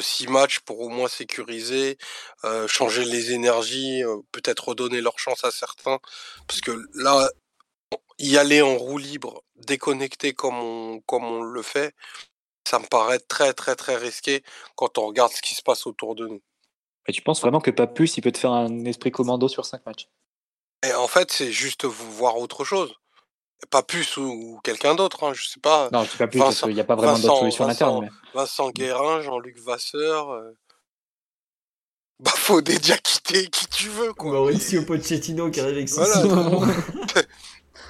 Six 0.00 0.26
matchs 0.26 0.60
pour 0.60 0.80
au 0.80 0.88
moins 0.88 1.08
sécuriser, 1.08 1.98
euh, 2.44 2.66
changer 2.66 3.04
les 3.04 3.32
énergies, 3.32 4.02
euh, 4.02 4.18
peut-être 4.32 4.68
redonner 4.68 5.00
leur 5.00 5.18
chance 5.18 5.44
à 5.44 5.50
certains, 5.52 6.00
parce 6.48 6.60
que 6.60 6.72
là, 6.94 7.30
y 8.18 8.36
aller 8.36 8.62
en 8.62 8.76
roue 8.76 8.98
libre, 8.98 9.44
déconnecté 9.56 10.32
comme 10.32 10.56
on 10.56 11.00
comme 11.02 11.24
on 11.24 11.42
le 11.42 11.62
fait, 11.62 11.94
ça 12.68 12.78
me 12.78 12.86
paraît 12.86 13.20
très 13.20 13.52
très 13.52 13.76
très 13.76 13.96
risqué 13.96 14.42
quand 14.76 14.98
on 14.98 15.06
regarde 15.06 15.32
ce 15.32 15.42
qui 15.42 15.54
se 15.54 15.62
passe 15.62 15.86
autour 15.86 16.14
de 16.14 16.26
nous. 16.26 16.42
Et 17.06 17.12
tu 17.12 17.22
penses 17.22 17.40
vraiment 17.40 17.60
que 17.60 17.70
Papus, 17.70 18.16
il 18.16 18.22
peut 18.22 18.32
te 18.32 18.38
faire 18.38 18.52
un 18.52 18.84
esprit 18.86 19.10
commando 19.10 19.48
sur 19.48 19.66
5 19.66 19.84
matchs? 19.86 20.08
Et 20.86 20.92
en 20.94 21.08
fait, 21.08 21.30
c'est 21.30 21.52
juste 21.52 21.84
vous 21.84 22.12
voir 22.12 22.38
autre 22.38 22.64
chose. 22.64 22.94
Pas 23.70 23.82
plus 23.82 24.16
ou, 24.16 24.22
ou 24.24 24.60
quelqu'un 24.62 24.94
d'autre, 24.94 25.24
hein, 25.24 25.32
je 25.34 25.48
sais 25.48 25.60
pas. 25.60 25.88
Non, 25.92 26.04
je 26.04 26.10
dis 26.10 26.16
Papus 26.16 26.40
parce 26.40 26.60
qu'il 26.60 26.74
n'y 26.74 26.80
a 26.80 26.84
pas 26.84 26.94
vraiment 26.96 27.14
d'autre 27.14 27.26
Vincent- 27.28 27.40
solution 27.40 27.64
à 27.64 27.68
l'interne. 27.68 28.00
Vincent- 28.00 28.12
Mais... 28.34 28.40
Vincent 28.40 28.70
Guérin, 28.70 29.20
Jean-Luc 29.22 29.58
Vasseur. 29.58 30.30
euh, 30.30 30.50
Bah, 32.20 32.32
faut 32.36 32.60
déjà 32.62 32.96
quitter 32.98 33.48
qui 33.48 33.66
tu 33.68 33.88
veux, 33.88 34.12
quoi. 34.12 34.32
Mauricio 34.32 34.82
Pochettino 34.84 35.50
qui 35.50 35.60
arrive 35.60 35.74
avec 35.76 35.88
ses 35.88 35.96
Voilà. 35.96 36.22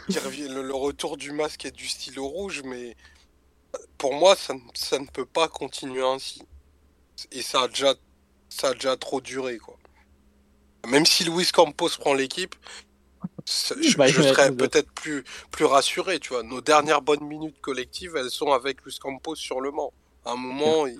le, 0.08 0.62
le 0.62 0.74
retour 0.74 1.16
du 1.16 1.32
masque 1.32 1.64
et 1.64 1.70
du 1.70 1.88
stylo 1.88 2.26
rouge, 2.26 2.62
mais 2.64 2.96
pour 3.98 4.14
moi, 4.14 4.36
ça, 4.36 4.54
ne- 4.54 4.60
ça 4.74 4.98
ne 4.98 5.06
peut 5.06 5.26
pas 5.26 5.48
continuer 5.48 6.04
ainsi. 6.04 6.42
Et 7.32 7.42
ça 7.42 7.62
a 7.62 7.68
déjà, 7.68 7.94
ça 8.48 8.68
a 8.68 8.74
déjà 8.74 8.96
trop 8.96 9.20
duré, 9.20 9.58
quoi. 9.58 9.76
Même 10.86 11.06
si 11.06 11.24
Luis 11.24 11.46
Campos 11.52 11.88
prend 11.98 12.12
l'équipe, 12.14 12.54
je, 13.46 13.96
Bah, 13.96 14.06
je 14.06 14.22
serais 14.22 14.48
être- 14.48 14.56
peut-être 14.56 14.90
plus, 14.92 15.24
plus 15.50 15.64
rassuré, 15.64 16.18
tu 16.18 16.30
vois. 16.30 16.42
Nos 16.42 16.60
dernières 16.60 17.02
bonnes 17.02 17.24
minutes 17.24 17.60
collectives, 17.60 18.16
elles 18.16 18.30
sont 18.30 18.52
avec 18.52 18.82
Luis 18.82 18.98
Campos 19.00 19.34
sur 19.36 19.60
le 19.60 19.70
banc. 19.70 19.92
À 20.24 20.32
un 20.32 20.36
moment, 20.36 20.86
il 20.86 20.98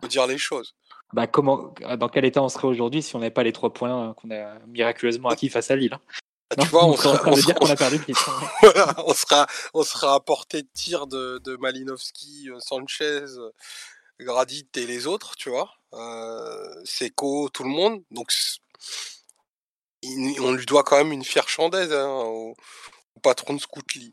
faut 0.00 0.06
dire 0.08 0.26
les 0.26 0.38
choses. 0.38 0.74
Bah, 1.12 1.26
comment, 1.26 1.74
dans 1.98 2.08
quel 2.08 2.24
état 2.24 2.42
on 2.42 2.48
serait 2.48 2.68
aujourd'hui 2.68 3.02
si 3.02 3.14
on 3.16 3.18
n'avait 3.18 3.30
pas 3.30 3.42
les 3.42 3.52
3 3.52 3.72
points 3.72 4.14
qu'on 4.14 4.30
a 4.30 4.58
miraculeusement 4.66 5.28
acquis 5.28 5.48
face 5.50 5.70
à 5.70 5.76
Lille 5.76 5.92
hein? 5.94 6.00
Ah, 6.50 6.54
Non 6.58 6.64
tu 6.64 6.70
vois, 6.70 6.84
on 6.86 6.96
sera, 6.96 7.20
on 7.28 7.36
sera- 7.36 7.52
qu'on 7.54 7.66
a 7.70 7.76
perdu 7.76 8.00
voilà, 8.62 8.94
on 9.06 9.12
sera, 9.14 9.46
on 9.74 9.82
sera 9.82 10.14
à 10.14 10.20
portée 10.20 10.62
de 10.62 10.68
tir 10.72 11.06
de, 11.06 11.38
de 11.44 11.56
Malinowski, 11.56 12.48
euh, 12.50 12.60
Sanchez, 12.60 13.24
euh, 13.24 13.50
Gradit 14.20 14.66
et 14.76 14.86
les 14.86 15.06
autres, 15.06 15.34
tu 15.36 15.50
vois. 15.50 15.70
Euh, 15.94 16.74
Seco, 16.84 17.48
tout 17.50 17.64
le 17.64 17.70
monde. 17.70 18.02
Donc, 18.10 18.30
il- 20.02 20.40
on 20.40 20.52
lui 20.52 20.66
doit 20.66 20.82
quand 20.82 20.96
même 20.98 21.12
une 21.12 21.24
fière 21.24 21.48
chandelle 21.48 21.92
hein, 21.92 22.08
au, 22.08 22.54
au 23.16 23.20
patron 23.22 23.54
de 23.54 23.60
Scoutly. 23.60 24.12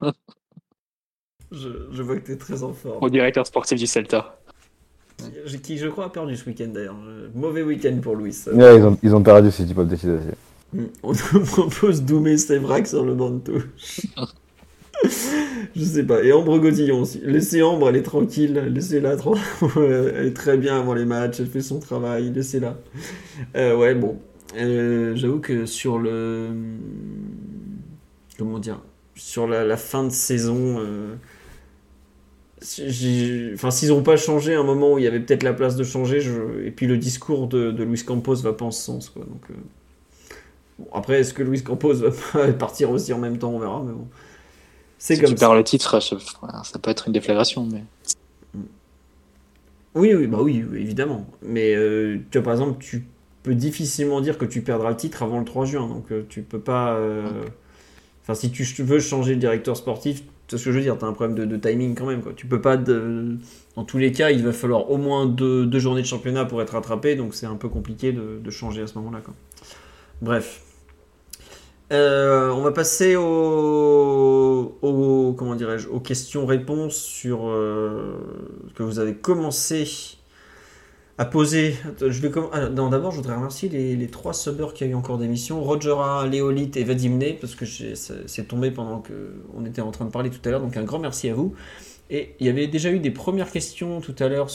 Je, 1.52 1.68
je 1.92 2.02
vois 2.02 2.16
que 2.16 2.26
t'es 2.26 2.36
très 2.36 2.62
en 2.64 2.72
forme. 2.72 3.02
Au 3.02 3.08
directeur 3.08 3.46
sportif 3.46 3.78
du 3.78 3.86
Celta. 3.86 4.40
Qui- 5.46 5.60
Qui, 5.60 5.78
je 5.78 5.86
crois, 5.86 6.06
a 6.06 6.08
perdu 6.10 6.36
ce 6.36 6.44
week-end 6.46 6.68
d'ailleurs. 6.68 6.96
Mauvais 7.34 7.62
week-end 7.62 7.96
pour 8.02 8.16
Louis. 8.16 8.36
Ouais, 8.52 8.76
ils, 8.76 8.82
ont, 8.84 8.98
ils 9.02 9.14
ont 9.14 9.22
perdu 9.22 9.50
ce 9.52 9.62
type 9.62 9.76
de 9.78 9.84
décider 9.84 10.12
aussi. 10.12 10.26
Mm. 10.72 10.84
On 11.04 11.12
nous 11.34 11.44
propose 11.44 12.02
Doumé 12.02 12.36
Sévrac 12.36 12.86
sur 12.88 13.04
le 13.04 13.14
banc 13.14 13.30
de 13.30 13.38
touche. 13.38 14.00
Je 15.76 15.84
sais 15.84 16.02
pas. 16.02 16.22
Et 16.24 16.32
Ambre 16.32 16.58
Godillon 16.58 17.02
aussi. 17.02 17.20
Laissez 17.22 17.62
Ambre, 17.62 17.90
elle 17.90 17.96
est 17.96 18.02
tranquille. 18.02 18.54
Laissez-la 18.54 19.16
tranquille. 19.16 19.42
elle 19.76 20.26
est 20.26 20.34
très 20.34 20.56
bien 20.58 20.78
avant 20.80 20.94
les 20.94 21.04
matchs. 21.04 21.38
Elle 21.38 21.46
fait 21.48 21.60
son 21.60 21.78
travail. 21.78 22.32
Laissez-la. 22.32 22.76
Euh, 23.56 23.76
ouais, 23.76 23.94
bon. 23.94 24.18
Euh, 24.56 25.14
J'avoue 25.16 25.40
que 25.40 25.66
sur 25.66 25.98
le. 25.98 26.50
Comment 28.38 28.58
dire 28.58 28.80
Sur 29.14 29.46
la, 29.46 29.64
la 29.64 29.76
fin 29.76 30.04
de 30.04 30.10
saison. 30.10 30.76
euh, 30.78 31.14
Enfin, 33.54 33.70
s'ils 33.70 33.90
n'ont 33.90 34.02
pas 34.02 34.16
changé 34.16 34.54
à 34.54 34.60
un 34.60 34.64
moment 34.64 34.94
où 34.94 34.98
il 34.98 35.04
y 35.04 35.06
avait 35.06 35.20
peut-être 35.20 35.42
la 35.42 35.52
place 35.52 35.76
de 35.76 35.84
changer, 35.84 36.20
je... 36.20 36.64
et 36.64 36.70
puis 36.70 36.86
le 36.86 36.96
discours 36.96 37.48
de, 37.48 37.70
de 37.70 37.84
Luis 37.84 38.02
Campos 38.02 38.34
va 38.36 38.54
pas 38.54 38.64
en 38.64 38.70
ce 38.70 38.82
sens. 38.82 39.10
Quoi. 39.10 39.24
Donc, 39.24 39.42
euh, 39.50 39.54
bon, 40.78 40.88
après, 40.92 41.20
est-ce 41.20 41.34
que 41.34 41.42
Luis 41.42 41.62
Campos 41.62 41.92
va 41.94 42.10
pas 42.32 42.52
partir 42.58 42.90
aussi 42.90 43.12
en 43.12 43.18
même 43.18 43.38
temps 43.38 43.50
On 43.52 43.58
verra. 43.58 43.82
Mais 43.84 43.92
bon. 43.92 44.08
C'est 44.98 45.16
Si 45.16 45.20
comme 45.20 45.30
tu 45.30 45.36
ça. 45.36 45.46
perds 45.48 45.54
le 45.54 45.64
titre, 45.64 46.00
ça, 46.00 46.16
ça 46.64 46.78
peut 46.78 46.90
être 46.90 47.06
une 47.08 47.12
déflagration. 47.12 47.66
Mais... 47.66 47.84
Oui, 49.94 50.14
oui, 50.14 50.26
bah 50.26 50.38
oui, 50.42 50.64
oui, 50.70 50.80
évidemment. 50.80 51.26
Mais 51.42 51.74
euh, 51.74 52.18
tu 52.30 52.38
vois, 52.38 52.44
par 52.44 52.52
exemple, 52.54 52.78
tu 52.82 53.06
peux 53.46 53.54
difficilement 53.54 54.20
dire 54.20 54.36
que 54.38 54.44
tu 54.44 54.60
perdras 54.62 54.90
le 54.90 54.96
titre 54.96 55.22
avant 55.22 55.38
le 55.38 55.44
3 55.46 55.64
juin. 55.64 55.88
Donc 55.88 56.12
euh, 56.12 56.22
tu 56.28 56.42
peux 56.42 56.60
pas. 56.60 56.94
euh, 56.96 57.24
Enfin, 58.22 58.34
si 58.34 58.50
tu 58.50 58.64
veux 58.82 58.98
changer 58.98 59.36
de 59.36 59.40
directeur 59.40 59.76
sportif, 59.76 60.22
c'est 60.48 60.58
ce 60.58 60.64
que 60.64 60.72
je 60.72 60.76
veux 60.78 60.82
dire, 60.82 60.98
tu 60.98 61.04
as 61.04 61.08
un 61.08 61.12
problème 61.12 61.36
de, 61.38 61.44
de 61.44 61.56
timing 61.56 61.94
quand 61.94 62.06
même. 62.06 62.22
Quoi. 62.22 62.32
Tu 62.34 62.46
peux 62.46 62.60
pas. 62.60 62.76
de- 62.76 63.36
Dans 63.76 63.84
tous 63.84 63.98
les 63.98 64.10
cas, 64.12 64.30
il 64.32 64.42
va 64.44 64.52
falloir 64.52 64.90
au 64.90 64.96
moins 64.96 65.26
deux, 65.26 65.64
deux 65.64 65.78
journées 65.78 66.02
de 66.02 66.06
championnat 66.08 66.44
pour 66.44 66.60
être 66.60 66.70
rattrapé, 66.70 67.14
donc 67.14 67.34
c'est 67.34 67.46
un 67.46 67.54
peu 67.56 67.68
compliqué 67.68 68.12
de, 68.12 68.40
de 68.42 68.50
changer 68.50 68.82
à 68.82 68.86
ce 68.88 68.98
moment-là. 68.98 69.20
quoi. 69.24 69.34
Bref. 70.22 70.62
Euh, 71.92 72.50
on 72.50 72.62
va 72.62 72.72
passer 72.72 73.14
au, 73.14 74.76
au- 74.82 75.34
comment 75.38 75.54
dirais-je 75.54 75.86
aux 75.88 76.00
questions-réponses 76.00 76.96
sur 76.96 77.38
que 78.74 78.82
vous 78.82 78.98
avez 78.98 79.14
commencé 79.14 80.15
à 81.18 81.24
poser. 81.24 81.76
Je 82.00 82.28
ah, 82.52 82.68
d'abord, 82.68 83.10
je 83.10 83.16
voudrais 83.16 83.34
remercier 83.34 83.68
les, 83.68 84.06
trois 84.08 84.34
subbers 84.34 84.74
qui 84.74 84.84
a 84.84 84.86
eu 84.86 84.94
encore 84.94 85.18
d'émissions 85.18 85.62
Roger 85.62 85.94
A, 85.98 86.26
Léolite 86.26 86.76
et 86.76 86.84
Vadimné, 86.84 87.38
parce 87.40 87.54
que 87.54 87.64
c'est 87.64 88.48
tombé 88.48 88.70
pendant 88.70 89.00
que 89.00 89.34
on 89.56 89.64
était 89.64 89.80
en 89.80 89.90
train 89.90 90.04
de 90.04 90.10
parler 90.10 90.30
tout 90.30 90.40
à 90.44 90.50
l'heure. 90.50 90.60
Donc 90.60 90.76
un 90.76 90.84
grand 90.84 90.98
merci 90.98 91.28
à 91.28 91.34
vous. 91.34 91.54
Et 92.10 92.34
il 92.38 92.46
y 92.46 92.50
avait 92.50 92.66
déjà 92.66 92.90
eu 92.90 93.00
des 93.00 93.10
premières 93.10 93.50
questions 93.50 94.00
tout 94.00 94.14
à 94.18 94.28
l'heure 94.28 94.48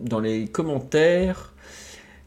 dans 0.00 0.20
les 0.20 0.46
commentaires. 0.46 1.52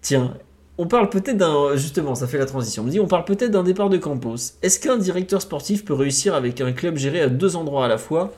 Tiens, 0.02 0.36
on 0.78 0.88
parle 0.88 1.10
peut-être 1.10 1.38
d'un. 1.38 1.76
Justement, 1.76 2.16
ça 2.16 2.28
fait 2.28 2.38
la 2.38 2.46
transition. 2.46 2.84
On 2.84 2.86
me 2.86 2.92
dit 2.92 3.00
on 3.00 3.08
parle 3.08 3.26
peut-être 3.26 3.52
d'un 3.52 3.64
départ 3.64 3.90
de 3.90 3.98
Campos. 3.98 4.36
Est-ce 4.62 4.80
qu'un 4.80 4.98
directeur 4.98 5.42
sportif 5.42 5.86
peut 5.86 5.94
réussir 5.94 6.34
avec 6.34 6.60
un 6.62 6.74
club 6.74 6.98
géré 6.98 7.22
à 7.22 7.30
deux 7.30 7.56
endroits 7.56 7.86
à 7.86 7.88
la 7.88 7.98
fois? 7.98 8.34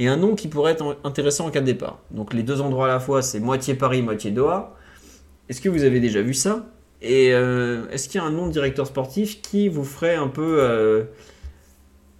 Et 0.00 0.08
un 0.08 0.16
nom 0.16 0.34
qui 0.34 0.48
pourrait 0.48 0.72
être 0.72 0.96
intéressant 1.04 1.46
en 1.46 1.50
cas 1.50 1.60
de 1.60 1.66
départ. 1.66 1.98
Donc 2.10 2.32
les 2.32 2.42
deux 2.42 2.62
endroits 2.62 2.86
à 2.86 2.88
la 2.88 3.00
fois, 3.00 3.20
c'est 3.20 3.38
moitié 3.38 3.74
Paris, 3.74 4.00
moitié 4.00 4.30
Doha. 4.30 4.74
Est-ce 5.50 5.60
que 5.60 5.68
vous 5.68 5.84
avez 5.84 6.00
déjà 6.00 6.22
vu 6.22 6.32
ça? 6.32 6.66
Et 7.02 7.34
euh, 7.34 7.86
est-ce 7.90 8.08
qu'il 8.08 8.18
y 8.18 8.24
a 8.24 8.26
un 8.26 8.30
nom 8.30 8.46
de 8.46 8.52
directeur 8.52 8.86
sportif 8.86 9.42
qui 9.42 9.68
vous 9.68 9.84
ferait 9.84 10.14
un 10.14 10.28
peu 10.28 10.56
euh, 10.60 11.04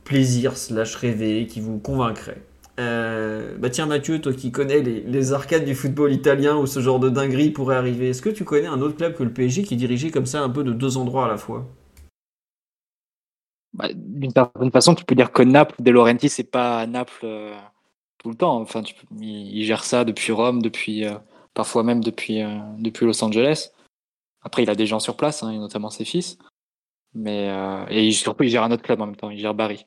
plaisir, 0.04 0.58
slash 0.58 0.94
rêver, 0.96 1.46
qui 1.46 1.62
vous 1.62 1.78
convaincrait? 1.78 2.42
Euh, 2.78 3.56
bah 3.58 3.70
tiens 3.70 3.86
Mathieu, 3.86 4.20
toi 4.20 4.34
qui 4.34 4.52
connais 4.52 4.80
les, 4.80 5.00
les 5.00 5.32
arcades 5.32 5.64
du 5.64 5.74
football 5.74 6.12
italien 6.12 6.58
où 6.58 6.66
ce 6.66 6.80
genre 6.80 7.00
de 7.00 7.08
dinguerie 7.08 7.48
pourrait 7.48 7.76
arriver, 7.76 8.10
est-ce 8.10 8.20
que 8.20 8.30
tu 8.30 8.44
connais 8.44 8.66
un 8.66 8.82
autre 8.82 8.96
club 8.96 9.14
que 9.14 9.22
le 9.22 9.30
PSG 9.30 9.62
qui 9.62 9.74
est 9.74 9.78
dirigé 9.78 10.10
comme 10.10 10.26
ça 10.26 10.42
un 10.42 10.50
peu 10.50 10.64
de 10.64 10.72
deux 10.74 10.98
endroits 10.98 11.24
à 11.24 11.28
la 11.28 11.38
fois? 11.38 11.66
Bah, 13.80 13.88
D'une 13.94 14.30
certaine 14.30 14.70
façon, 14.70 14.94
tu 14.94 15.04
peux 15.04 15.14
dire 15.14 15.32
que 15.32 15.42
Naples, 15.42 15.76
De 15.82 15.90
Laurenti, 15.90 16.28
c'est 16.28 16.44
pas 16.44 16.86
Naples 16.86 17.24
euh, 17.24 17.54
tout 18.18 18.30
le 18.30 18.36
temps. 18.36 18.60
Enfin, 18.60 18.82
tu 18.82 18.94
il, 19.18 19.64
gère 19.64 19.84
ça 19.84 20.04
depuis 20.04 20.32
Rome, 20.32 20.60
depuis 20.60 21.06
euh, 21.06 21.14
parfois 21.54 21.82
même 21.82 22.02
depuis 22.04 22.42
euh, 22.42 22.58
depuis 22.78 23.06
Los 23.06 23.24
Angeles. 23.24 23.70
Après, 24.42 24.62
il 24.62 24.70
a 24.70 24.74
des 24.74 24.86
gens 24.86 25.00
sur 25.00 25.16
place, 25.16 25.42
hein, 25.42 25.52
notamment 25.58 25.90
ses 25.90 26.04
fils. 26.04 26.38
Mais 27.14 27.48
et 27.90 28.12
surtout, 28.12 28.44
il 28.44 28.50
gère 28.50 28.62
un 28.62 28.70
autre 28.70 28.84
club 28.84 29.00
en 29.00 29.06
même 29.06 29.16
temps. 29.16 29.30
Il 29.30 29.38
gère 29.38 29.54
Bari. 29.54 29.84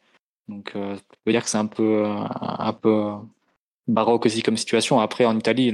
Donc, 0.50 0.74
tu 0.74 1.20
peux 1.24 1.32
dire 1.32 1.44
que 1.44 1.50
c'est 1.50 1.58
un 1.58 1.68
peu 1.68 2.06
un 2.06 2.74
peu 2.74 3.14
baroque 3.88 4.26
aussi 4.26 4.44
comme 4.44 4.58
situation. 4.58 5.00
Après, 5.00 5.26
en 5.26 5.38
Italie, 5.38 5.74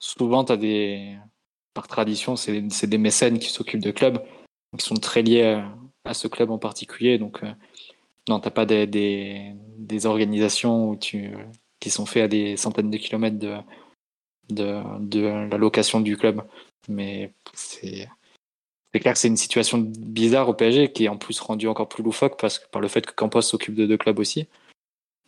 souvent, 0.00 0.44
des 0.44 1.16
par 1.74 1.88
tradition, 1.88 2.36
c'est 2.36 2.86
des 2.86 2.98
mécènes 2.98 3.38
qui 3.38 3.50
s'occupent 3.50 3.82
de 3.82 3.90
clubs, 3.90 4.18
qui 4.78 4.84
sont 4.84 4.94
très 4.94 5.22
liés 5.22 5.62
à, 6.04 6.14
ce 6.14 6.28
club 6.28 6.50
en 6.50 6.58
particulier. 6.58 7.18
Donc, 7.18 7.42
euh, 7.42 7.52
non, 8.28 8.40
t'as 8.40 8.50
pas 8.50 8.66
des, 8.66 8.86
des, 8.86 10.06
organisations 10.06 10.90
où 10.90 10.96
tu, 10.96 11.30
qui 11.80 11.90
sont 11.90 12.06
faites 12.06 12.24
à 12.24 12.28
des 12.28 12.56
centaines 12.56 12.90
de 12.90 12.96
kilomètres 12.96 13.38
de, 13.38 13.56
de, 14.50 14.80
de 15.00 15.20
la 15.20 15.58
location 15.58 16.00
du 16.00 16.16
club. 16.16 16.42
Mais 16.88 17.32
c'est 17.54 18.08
clair 18.92 19.14
que 19.14 19.18
c'est 19.18 19.28
une 19.28 19.36
situation 19.36 19.78
bizarre 19.78 20.48
au 20.48 20.54
PSG 20.54 20.92
qui 20.92 21.04
est 21.04 21.08
en 21.08 21.16
plus 21.16 21.40
rendue 21.40 21.68
encore 21.68 21.88
plus 21.88 22.02
loufoque 22.02 22.38
parce 22.38 22.58
que 22.58 22.68
par 22.68 22.82
le 22.82 22.88
fait 22.88 23.06
que 23.06 23.12
Campos 23.12 23.42
s'occupe 23.42 23.74
de 23.74 23.86
deux 23.86 23.96
clubs 23.96 24.18
aussi. 24.18 24.48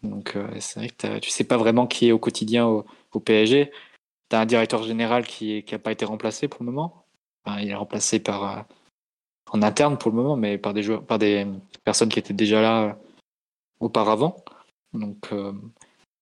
Donc 0.02 0.36
euh, 0.36 0.46
c'est 0.60 0.80
vrai 0.80 0.90
que 0.90 1.18
tu 1.18 1.30
sais 1.30 1.44
pas 1.44 1.56
vraiment 1.56 1.86
qui 1.86 2.08
est 2.08 2.12
au 2.12 2.18
quotidien 2.18 2.66
au, 2.66 2.84
PSG. 3.20 3.70
Tu 4.28 4.36
as 4.36 4.40
un 4.40 4.46
directeur 4.46 4.82
général 4.82 5.26
qui 5.26 5.64
n'a 5.70 5.78
pas 5.78 5.92
été 5.92 6.04
remplacé 6.04 6.48
pour 6.48 6.64
le 6.64 6.70
moment. 6.70 7.06
Il 7.46 7.68
est 7.68 7.74
remplacé 7.74 8.20
par 8.20 8.58
euh, 8.58 8.62
en 9.50 9.62
interne 9.62 9.98
pour 9.98 10.10
le 10.10 10.16
moment, 10.16 10.36
mais 10.36 10.58
par 10.58 10.74
des 10.74 10.82
joueurs, 10.82 11.04
par 11.04 11.18
des 11.18 11.46
personnes 11.84 12.08
qui 12.08 12.18
étaient 12.18 12.34
déjà 12.34 12.60
là 12.60 12.82
euh, 12.84 12.92
auparavant. 13.80 14.36
Donc 14.92 15.28
euh, 15.32 15.52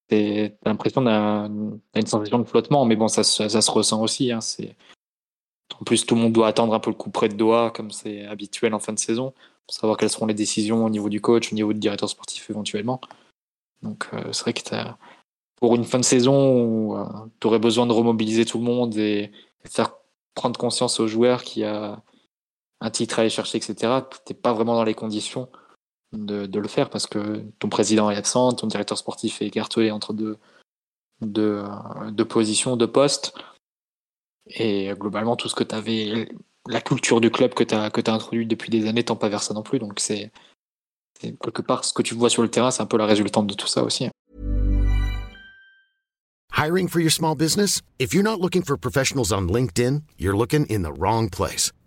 t'as 0.09 0.51
l'impression 0.65 1.03
d'un- 1.03 1.79
t'as 1.93 2.01
une 2.01 2.07
sensation 2.07 2.39
de 2.39 2.45
flottement, 2.45 2.85
mais 2.85 2.97
bon, 2.97 3.09
ça, 3.09 3.25
se- 3.25 3.71
ressent 3.71 4.03
aussi. 4.03 4.33
Hein, 4.33 4.41
en 5.81 5.85
plus, 5.85 6.05
tout 6.07 6.15
le 6.15 6.21
monde 6.21 6.33
doit 6.33 6.49
attendre 6.49 6.75
un 6.75 6.81
peu 6.81 6.91
le 6.91 6.97
coup 6.97 7.11
près 7.11 7.29
de 7.29 7.35
Doha, 7.35 7.71
comme 7.75 7.91
c'est 7.91 8.27
habituel 8.27 8.75
en 8.75 8.79
fin 8.79 8.93
de 8.93 8.99
saison, 8.99 9.33
pour 9.67 9.75
savoir 9.75 9.97
quelles 9.97 10.11
seront 10.11 10.27
les 10.27 10.35
décisions 10.35 10.85
au 10.85 10.91
niveau 10.91 11.09
du 11.09 11.21
coach, 11.21 11.53
au 11.53 11.55
niveau 11.55 11.73
du 11.73 11.79
directeur 11.81 12.09
sportif 12.09 12.51
éventuellement. 12.51 13.01
Donc, 13.83 14.09
euh, 14.13 14.33
c'est 14.33 14.43
vrai 14.43 14.53
que 14.53 14.63
t'as- 14.63 14.97
pour 15.57 15.75
une 15.75 15.85
fin 15.85 15.99
de 15.99 16.05
saison 16.05 16.63
où 16.65 16.97
tu 17.41 17.47
aurais 17.47 17.59
besoin 17.59 17.87
de 17.87 17.93
remobiliser 17.93 18.45
tout 18.45 18.59
le 18.59 18.65
monde 18.65 18.97
et, 18.97 19.31
et 19.65 19.69
faire 19.69 19.95
prendre 20.35 20.59
conscience 20.59 21.01
aux 21.01 21.07
joueurs 21.07 21.43
qu'il 21.43 21.63
y 21.63 21.65
a 21.65 22.03
un 22.83 22.91
titre 22.91 23.19
à 23.19 23.23
aller 23.23 23.31
chercher, 23.31 23.59
etc., 23.59 24.01
t'es 24.25 24.35
pas 24.35 24.53
vraiment 24.53 24.75
dans 24.75 24.83
les 24.83 24.95
conditions 24.95 25.49
de, 26.13 26.59
le 26.59 26.69
faire 26.69 26.91
parce 26.91 27.07
que 27.07 27.45
ton 27.61 27.69
président 27.69 28.11
est 28.11 28.17
absent, 28.17 28.53
ton 28.53 28.67
directeur 28.67 28.99
sportif 28.99 29.41
est 29.41 29.47
écartelé 29.47 29.93
entre 29.93 30.13
deux, 30.13 30.37
positions, 32.29 32.77
deux 32.77 32.91
postes. 32.91 33.35
Et 34.49 34.93
globalement, 34.99 35.37
tout 35.37 35.49
ce 35.49 35.55
que 35.55 35.63
tu 35.63 35.75
avais, 35.77 36.29
la 36.67 36.81
culture 36.81 37.21
du 37.21 37.31
club 37.31 37.55
que 37.55 37.63
tu 37.63 37.75
as, 37.75 37.91
que 37.91 38.11
introduite 38.11 38.49
depuis 38.49 38.71
des 38.71 38.89
années, 38.89 39.05
tend 39.05 39.15
pas 39.15 39.29
vers 39.29 39.45
ça 39.45 39.55
non 39.55 39.63
plus. 39.63 39.79
Donc, 39.79 40.01
c'est 40.01 40.33
quelque 41.21 41.63
part 41.63 41.85
ce 41.85 41.93
que 41.93 42.03
tu 42.03 42.15
vois 42.15 42.31
sur 42.31 42.43
le 42.43 42.51
terrain, 42.51 42.73
c'est 42.73 42.83
un 42.83 42.87
peu 42.87 42.97
la 42.97 43.07
résultante 43.07 43.47
de 43.47 43.55
tout 43.55 43.69
ça 43.69 43.85
aussi. 43.85 44.09
Hiring 46.57 46.89
for 46.89 47.01
your 47.01 47.13
small 47.13 47.37
business? 47.37 47.81
If 48.01 48.13
you're 48.13 48.25
not 48.25 48.41
looking 48.41 48.63
for 48.63 48.77
professionals 48.77 49.33
on 49.33 49.49
LinkedIn, 49.49 50.03
you're 50.19 50.37
looking 50.37 50.67
in 50.67 50.83
the 50.83 50.93
wrong 50.93 51.31
place. 51.31 51.73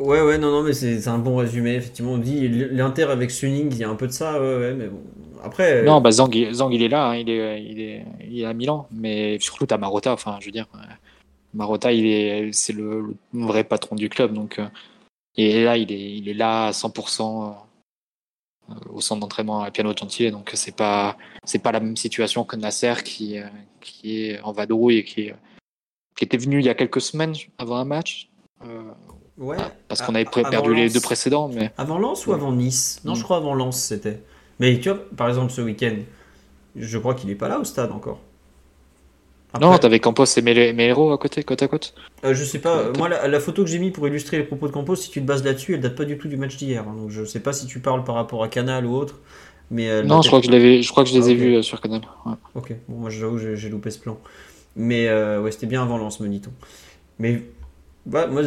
Ouais, 0.00 0.22
ouais, 0.22 0.38
non, 0.38 0.50
non, 0.50 0.62
mais 0.62 0.72
c'est 0.72 1.08
un 1.08 1.18
bon 1.18 1.36
résumé. 1.36 1.74
Effectivement, 1.74 2.12
on 2.12 2.18
dit 2.18 2.48
l'Inter 2.48 3.04
avec 3.04 3.30
Suning, 3.30 3.68
il 3.72 3.78
y 3.78 3.84
a 3.84 3.88
un 3.88 3.94
peu 3.94 4.06
de 4.06 4.12
ça, 4.12 4.40
ouais, 4.40 4.56
ouais, 4.56 4.74
mais 4.74 4.86
bon. 4.86 5.02
Après. 5.42 5.82
Non, 5.82 6.00
bah 6.00 6.10
Zang, 6.10 6.34
Zang, 6.52 6.72
il 6.72 6.82
est 6.82 6.88
là, 6.88 7.10
hein, 7.10 7.16
il, 7.16 7.30
est, 7.30 7.62
il, 7.62 7.80
est, 7.80 8.04
il 8.28 8.40
est 8.40 8.44
à 8.44 8.52
Milan, 8.54 8.88
mais 8.90 9.38
surtout 9.38 9.66
t'as 9.66 9.78
Marotta, 9.78 10.12
enfin, 10.12 10.38
je 10.40 10.46
veux 10.46 10.52
dire, 10.52 10.66
euh, 10.74 10.78
Marotta, 11.54 11.92
il 11.92 12.06
est, 12.06 12.50
c'est 12.52 12.72
le, 12.72 13.14
vrai 13.32 13.62
patron 13.62 13.94
du 13.94 14.08
club, 14.08 14.32
donc, 14.32 14.58
euh, 14.58 14.66
et 15.36 15.62
là, 15.62 15.76
il 15.76 15.92
est, 15.92 16.16
il 16.16 16.28
est 16.28 16.34
là 16.34 16.66
à 16.66 16.70
100% 16.72 17.54
euh, 18.70 18.74
au 18.90 19.00
centre 19.00 19.20
d'entraînement 19.20 19.62
à 19.62 19.70
Piano 19.70 19.92
Gentile, 19.96 20.32
donc 20.32 20.50
c'est 20.54 20.76
pas, 20.76 21.16
c'est 21.44 21.60
pas 21.60 21.72
la 21.72 21.80
même 21.80 21.96
situation 21.96 22.44
que 22.44 22.56
Nasser 22.56 22.94
qui, 23.04 23.38
euh, 23.38 23.46
qui 23.80 24.24
est 24.24 24.40
en 24.40 24.52
vadrouille 24.52 24.98
et 24.98 25.04
qui, 25.04 25.30
qui 26.16 26.24
était 26.24 26.36
venu 26.36 26.58
il 26.58 26.66
y 26.66 26.68
a 26.68 26.74
quelques 26.74 27.00
semaines 27.00 27.34
avant 27.58 27.76
un 27.76 27.84
match, 27.84 28.28
euh, 28.64 28.90
ouais. 29.38 29.56
parce 29.88 30.02
qu'on 30.02 30.14
avait 30.14 30.24
perdu 30.24 30.74
les 30.74 30.84
Lens. 30.84 30.92
deux 30.92 31.00
précédents, 31.00 31.48
mais 31.52 31.70
Avant 31.78 31.98
Lens 31.98 32.26
ou 32.26 32.32
avant 32.32 32.52
Nice? 32.52 33.00
Non, 33.04 33.14
je 33.14 33.20
Mm. 33.20 33.24
crois 33.24 33.36
avant 33.38 33.54
Lens, 33.54 33.80
c'était. 33.80 34.20
Mais 34.60 34.78
tu 34.80 34.88
vois, 34.90 34.98
par 35.16 35.28
exemple, 35.28 35.52
ce 35.52 35.60
week-end, 35.60 35.96
je 36.76 36.98
crois 36.98 37.14
qu'il 37.14 37.30
est 37.30 37.34
pas 37.36 37.48
là 37.48 37.58
au 37.58 37.64
stade 37.64 37.90
encore. 37.92 38.20
non, 39.60 39.68
Après- 39.68 39.78
t'avais 39.80 39.98
Campos 40.00 40.24
et 40.36 40.42
Mele- 40.42 40.74
Melero 40.74 41.10
à 41.12 41.18
côté, 41.18 41.42
côte 41.42 41.62
à 41.62 41.68
côte? 41.68 41.94
Euh, 42.24 42.34
je 42.34 42.44
sais 42.44 42.58
pas, 42.58 42.76
euh, 42.78 42.92
moi 42.98 43.08
la, 43.08 43.26
la 43.28 43.40
photo 43.40 43.64
que 43.64 43.70
j'ai 43.70 43.78
mis 43.78 43.90
pour 43.90 44.06
illustrer 44.06 44.36
les 44.38 44.44
propos 44.44 44.68
de 44.68 44.72
Campos, 44.72 44.94
si 44.96 45.10
tu 45.10 45.20
te 45.22 45.26
bases 45.26 45.42
là-dessus, 45.42 45.74
elle 45.74 45.80
date 45.80 45.96
pas 45.96 46.04
du 46.04 46.18
tout 46.18 46.28
du 46.28 46.36
match 46.36 46.56
d'hier. 46.58 46.84
hein. 46.86 46.94
donc 46.96 47.10
je 47.10 47.24
sais 47.24 47.40
pas 47.40 47.52
si 47.54 47.66
tu 47.66 47.80
parles 47.80 48.04
par 48.04 48.14
rapport 48.16 48.42
à 48.44 48.48
Canal 48.48 48.84
ou 48.84 48.94
autre. 48.94 49.20
Mais 49.70 49.84
elle 49.84 50.06
Non, 50.06 50.22
je 50.22 50.28
crois 50.28 50.40
que 50.40 50.46
je 50.46 50.50
l'avais, 50.52 50.82
je 50.82 50.90
crois 50.90 51.02
que 51.04 51.10
je 51.10 51.18
les 51.18 51.28
Ah, 51.28 51.30
ai 51.30 51.34
vus 51.34 51.54
euh, 51.56 51.62
sur 51.62 51.80
Canal. 51.80 52.02
ouais. 52.26 52.32
Ok, 52.54 52.74
bon, 52.88 52.96
moi 52.98 53.10
j'avoue, 53.10 53.38
j'ai 53.38 53.56
j'ai 53.56 53.68
loupé 53.70 53.90
ce 53.90 53.98
plan. 53.98 54.18
Mais 54.76 55.08
euh, 55.08 55.40
ouais, 55.42 55.50
c'était 55.50 55.66
bien 55.66 55.82
avant 55.82 55.98
Lens, 55.98 56.20
me 56.20 56.28
dit-on. 56.28 56.52
Mais 57.18 57.42
bah, 58.08 58.26
moi 58.26 58.42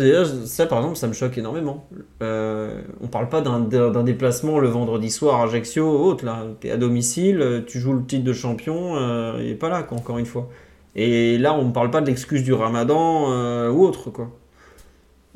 ça 0.46 0.66
par 0.66 0.80
exemple, 0.80 0.98
ça 0.98 1.08
me 1.08 1.14
choque 1.14 1.38
énormément. 1.38 1.88
Euh, 2.22 2.82
on 3.02 3.08
parle 3.08 3.30
pas 3.30 3.42
d'un 3.42 4.04
déplacement 4.04 4.60
le 4.60 4.68
vendredi 4.70 5.10
soir 5.10 5.40
à 5.42 5.44
Ajaccio 5.46 5.84
ou 5.86 6.04
autre, 6.06 6.26
là. 6.26 6.46
T'es 6.60 6.72
à 6.72 6.78
domicile, 6.78 7.42
euh, 7.42 7.62
tu 7.66 7.80
joues 7.80 7.94
le 7.94 8.06
titre 8.06 8.24
de 8.24 8.34
champion, 8.34 8.96
euh, 8.98 9.40
il 9.42 9.50
est 9.52 9.56
pas 9.56 9.70
là, 9.70 9.84
quoi, 9.84 9.98
encore 9.98 10.18
une 10.18 10.26
fois. 10.26 10.50
Et 10.96 11.38
là, 11.38 11.54
on 11.54 11.66
ne 11.68 11.72
parle 11.72 11.92
pas 11.92 12.02
de 12.02 12.08
l'excuse 12.08 12.44
du 12.44 12.54
ramadan 12.54 13.32
euh, 13.32 13.70
ou 13.72 13.84
autre, 13.86 14.10
quoi. 14.12 14.30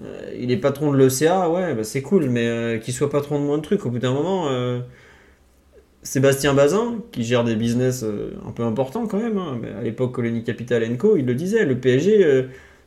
Euh, 0.03 0.33
il 0.37 0.51
est 0.51 0.57
patron 0.57 0.91
de 0.91 0.97
l'ECA, 0.97 1.49
ouais, 1.49 1.73
bah, 1.73 1.83
c'est 1.83 2.01
cool, 2.01 2.29
mais 2.29 2.47
euh, 2.47 2.77
qu'il 2.79 2.93
soit 2.93 3.09
patron 3.09 3.39
de 3.39 3.45
moins 3.45 3.57
de 3.57 3.63
trucs, 3.63 3.85
au 3.85 3.89
bout 3.89 3.99
d'un 3.99 4.13
moment. 4.13 4.47
euh, 4.49 4.81
Sébastien 6.03 6.53
Bazin, 6.53 6.99
qui 7.11 7.23
gère 7.23 7.43
des 7.43 7.55
business 7.55 8.03
euh, 8.03 8.33
un 8.47 8.51
peu 8.51 8.63
importants 8.63 9.07
quand 9.07 9.17
même, 9.17 9.37
hein, 9.39 9.59
à 9.79 9.81
l'époque 9.81 10.11
Colony 10.13 10.43
Capital 10.43 10.97
Co, 10.97 11.17
il 11.17 11.25
le 11.25 11.33
disait, 11.33 11.65
le 11.65 11.79
PSG, 11.79 12.23
euh, 12.23 12.43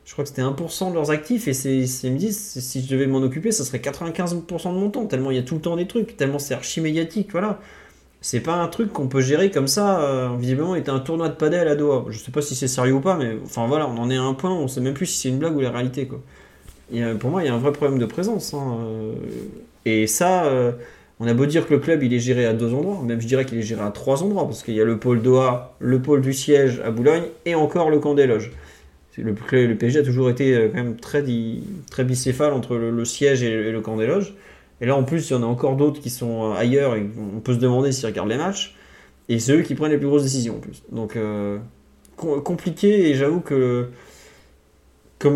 je 0.09 0.13
crois 0.15 0.23
que 0.23 0.29
c'était 0.29 0.41
1% 0.41 0.89
de 0.89 0.95
leurs 0.95 1.11
actifs, 1.11 1.47
et 1.47 1.53
c'est, 1.53 1.77
ils 1.77 2.11
me 2.11 2.17
disent, 2.17 2.59
si 2.59 2.81
je 2.81 2.89
devais 2.89 3.05
m'en 3.05 3.19
occuper, 3.19 3.51
ça 3.51 3.63
serait 3.63 3.77
95% 3.77 4.73
de 4.73 4.79
mon 4.79 4.89
temps, 4.89 5.05
tellement 5.05 5.29
il 5.29 5.37
y 5.37 5.39
a 5.39 5.43
tout 5.43 5.53
le 5.53 5.61
temps 5.61 5.75
des 5.75 5.85
trucs, 5.85 6.17
tellement 6.17 6.39
c'est 6.39 6.55
archi 6.55 6.81
médiatique, 6.81 7.29
voilà. 7.31 7.59
C'est 8.19 8.39
pas 8.39 8.55
un 8.55 8.67
truc 8.69 8.91
qu'on 8.91 9.07
peut 9.07 9.21
gérer 9.21 9.51
comme 9.51 9.67
ça, 9.67 10.01
euh, 10.01 10.29
visiblement, 10.35 10.73
était 10.73 10.89
un 10.89 10.97
tournoi 10.97 11.29
de 11.29 11.35
padel 11.35 11.67
à 11.67 11.75
Doha. 11.75 12.05
Je 12.09 12.17
sais 12.17 12.31
pas 12.31 12.41
si 12.41 12.55
c'est 12.55 12.67
sérieux 12.67 12.95
ou 12.95 13.01
pas, 13.01 13.17
mais 13.17 13.37
enfin 13.45 13.67
voilà, 13.67 13.87
on 13.87 13.99
en 13.99 14.09
est 14.09 14.17
à 14.17 14.23
un 14.23 14.33
point, 14.33 14.49
où 14.49 14.55
on 14.55 14.67
sait 14.67 14.81
même 14.81 14.95
plus 14.95 15.05
si 15.05 15.19
c'est 15.19 15.29
une 15.29 15.37
blague 15.37 15.55
ou 15.55 15.59
la 15.59 15.69
réalité, 15.69 16.09
euh, 16.95 17.13
pour 17.13 17.29
moi, 17.29 17.43
il 17.43 17.45
y 17.45 17.49
a 17.49 17.53
un 17.53 17.59
vrai 17.59 17.71
problème 17.71 17.99
de 17.99 18.07
présence. 18.07 18.55
hein, 18.55 18.79
euh, 18.81 19.13
et 19.85 20.07
ça, 20.07 20.45
euh, 20.45 20.71
on 21.19 21.27
a 21.27 21.35
beau 21.35 21.45
dire 21.45 21.67
que 21.67 21.73
le 21.75 21.79
club 21.79 22.01
il 22.01 22.11
est 22.15 22.19
géré 22.19 22.47
à 22.47 22.53
deux 22.53 22.73
endroits, 22.73 22.99
même 23.03 23.21
je 23.21 23.27
dirais 23.27 23.45
qu'il 23.45 23.59
est 23.59 23.61
géré 23.61 23.83
à 23.83 23.91
trois 23.91 24.23
endroits, 24.23 24.45
parce 24.45 24.63
qu'il 24.63 24.73
y 24.73 24.81
a 24.81 24.85
le 24.85 24.97
pôle 24.97 25.21
Doha, 25.21 25.75
le 25.77 26.01
pôle 26.01 26.21
du 26.21 26.33
siège 26.33 26.81
à 26.83 26.89
Boulogne 26.89 27.25
et 27.45 27.53
encore 27.53 27.91
le 27.91 27.99
camp 27.99 28.15
des 28.15 28.25
loges. 28.25 28.51
Le, 29.23 29.35
le 29.67 29.75
PSG 29.75 29.99
a 29.99 30.03
toujours 30.03 30.29
été 30.29 30.55
euh, 30.55 30.69
quand 30.69 30.77
même 30.77 30.95
très, 30.95 31.23
très 31.89 32.03
bicéphale 32.03 32.53
entre 32.53 32.75
le, 32.75 33.05
siège 33.05 33.43
et 33.43 33.71
le, 33.71 33.81
camp 33.81 33.97
des 33.97 34.07
loges. 34.07 34.35
Et 34.81 34.85
là 34.85 34.95
en 34.95 35.03
plus, 35.03 35.29
il 35.29 35.33
y 35.33 35.35
en 35.35 35.43
a 35.43 35.45
encore 35.45 35.75
d'autres 35.75 36.01
qui 36.01 36.09
sont 36.09 36.51
euh, 36.51 36.55
ailleurs 36.55 36.95
et 36.95 37.05
on 37.35 37.39
peut 37.39 37.53
se 37.53 37.59
demander 37.59 37.91
s'ils 37.91 38.05
regardent 38.05 38.29
les 38.29 38.37
matchs. 38.37 38.75
Et 39.27 39.39
c'est 39.39 39.53
eux 39.53 39.61
qui 39.61 39.75
prennent 39.75 39.91
les 39.91 39.97
plus 39.97 40.07
grosses 40.07 40.23
décisions 40.23 40.55
en 40.55 40.59
plus. 40.59 40.83
Donc 40.91 41.15
euh, 41.15 41.59
com- 42.15 42.41
compliqué 42.41 43.09
et 43.09 43.15
j'avoue 43.15 43.41
que 43.41 43.89
comme, 45.19 45.35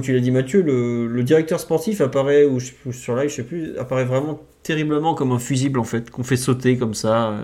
tu 0.00 0.12
l'as 0.12 0.20
dit 0.20 0.30
Mathieu, 0.30 0.62
le, 0.62 1.22
directeur 1.24 1.58
sportif 1.58 2.00
apparaît, 2.00 2.44
ou, 2.44 2.60
sur 2.60 3.16
live, 3.16 3.28
je 3.28 3.34
sais 3.34 3.42
plus, 3.42 3.76
apparaît 3.76 4.04
vraiment 4.04 4.40
terriblement 4.62 5.14
comme 5.14 5.32
un 5.32 5.40
fusible 5.40 5.80
en 5.80 5.84
fait, 5.84 6.08
qu'on 6.08 6.22
fait 6.22 6.36
sauter 6.36 6.76
comme 6.78 6.94
ça. 6.94 7.34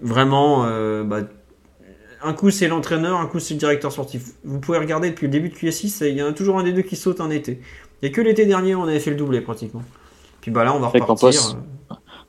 vraiment, 0.00 0.62
bah, 1.02 1.22
un 2.26 2.32
coup 2.32 2.50
c'est 2.50 2.68
l'entraîneur, 2.68 3.20
un 3.20 3.26
coup 3.26 3.38
c'est 3.38 3.54
le 3.54 3.60
directeur 3.60 3.92
sportif. 3.92 4.32
Vous 4.44 4.60
pouvez 4.60 4.78
regarder 4.78 5.10
depuis 5.10 5.26
le 5.26 5.32
début 5.32 5.48
de 5.48 5.54
QS6, 5.54 6.06
il 6.08 6.16
y 6.16 6.22
en 6.22 6.26
a 6.26 6.32
toujours 6.32 6.58
un 6.58 6.64
des 6.64 6.72
deux 6.72 6.82
qui 6.82 6.96
saute 6.96 7.20
un 7.20 7.30
été. 7.30 7.60
Il 8.02 8.08
n'y 8.08 8.12
a 8.12 8.14
que 8.14 8.20
l'été 8.20 8.46
dernier 8.46 8.74
on 8.74 8.84
avait 8.84 9.00
fait 9.00 9.10
le 9.10 9.16
doublé 9.16 9.40
pratiquement. 9.40 9.82
Puis 10.40 10.50
bah 10.50 10.64
là 10.64 10.74
on 10.74 10.80
va 10.80 10.88
Après, 10.88 11.00
repartir. 11.00 11.30
Campos. 11.30 11.56